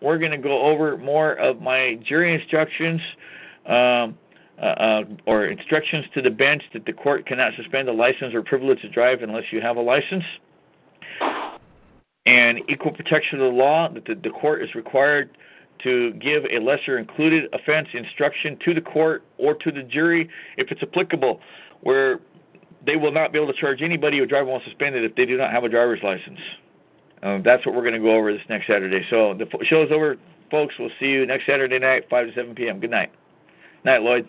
we're 0.00 0.18
going 0.18 0.30
to 0.30 0.38
go 0.38 0.62
over 0.62 0.96
more 0.96 1.32
of 1.34 1.60
my 1.60 1.98
jury 2.06 2.32
instructions. 2.34 3.00
Um, 3.66 4.16
uh, 4.60 4.64
uh, 4.64 5.04
or 5.26 5.46
instructions 5.46 6.04
to 6.14 6.22
the 6.22 6.30
bench 6.30 6.62
that 6.72 6.84
the 6.84 6.92
court 6.92 7.26
cannot 7.26 7.52
suspend 7.56 7.88
a 7.88 7.92
license 7.92 8.34
or 8.34 8.42
privilege 8.42 8.80
to 8.82 8.88
drive 8.88 9.22
unless 9.22 9.44
you 9.50 9.60
have 9.60 9.76
a 9.76 9.80
license. 9.80 10.24
And 12.26 12.60
equal 12.68 12.92
protection 12.92 13.40
of 13.40 13.52
the 13.52 13.58
law, 13.58 13.88
that 13.88 14.04
the, 14.04 14.14
the 14.14 14.30
court 14.30 14.62
is 14.62 14.74
required 14.74 15.36
to 15.82 16.12
give 16.14 16.44
a 16.44 16.60
lesser 16.60 16.98
included 16.98 17.52
offense 17.52 17.88
instruction 17.94 18.56
to 18.64 18.74
the 18.74 18.80
court 18.80 19.24
or 19.38 19.54
to 19.54 19.72
the 19.72 19.82
jury 19.82 20.28
if 20.56 20.70
it's 20.70 20.82
applicable, 20.82 21.40
where 21.80 22.20
they 22.86 22.96
will 22.96 23.12
not 23.12 23.32
be 23.32 23.38
able 23.38 23.52
to 23.52 23.60
charge 23.60 23.82
anybody 23.82 24.18
who 24.18 24.26
drives 24.26 24.46
while 24.46 24.62
suspended 24.64 25.04
if 25.04 25.14
they 25.16 25.26
do 25.26 25.36
not 25.36 25.50
have 25.50 25.64
a 25.64 25.68
driver's 25.68 26.00
license. 26.02 26.38
Um, 27.22 27.42
that's 27.44 27.64
what 27.64 27.74
we're 27.74 27.82
going 27.82 27.94
to 27.94 28.00
go 28.00 28.16
over 28.16 28.32
this 28.32 28.42
next 28.48 28.66
Saturday. 28.66 29.04
So 29.08 29.34
the 29.34 29.46
show's 29.64 29.90
over, 29.92 30.16
folks. 30.50 30.74
We'll 30.78 30.90
see 30.98 31.06
you 31.06 31.24
next 31.26 31.46
Saturday 31.46 31.78
night, 31.78 32.04
5 32.10 32.26
to 32.28 32.34
7 32.34 32.54
p.m. 32.54 32.80
Good 32.80 32.90
night. 32.90 33.12
Night, 33.84 34.02
Lloyd. 34.02 34.28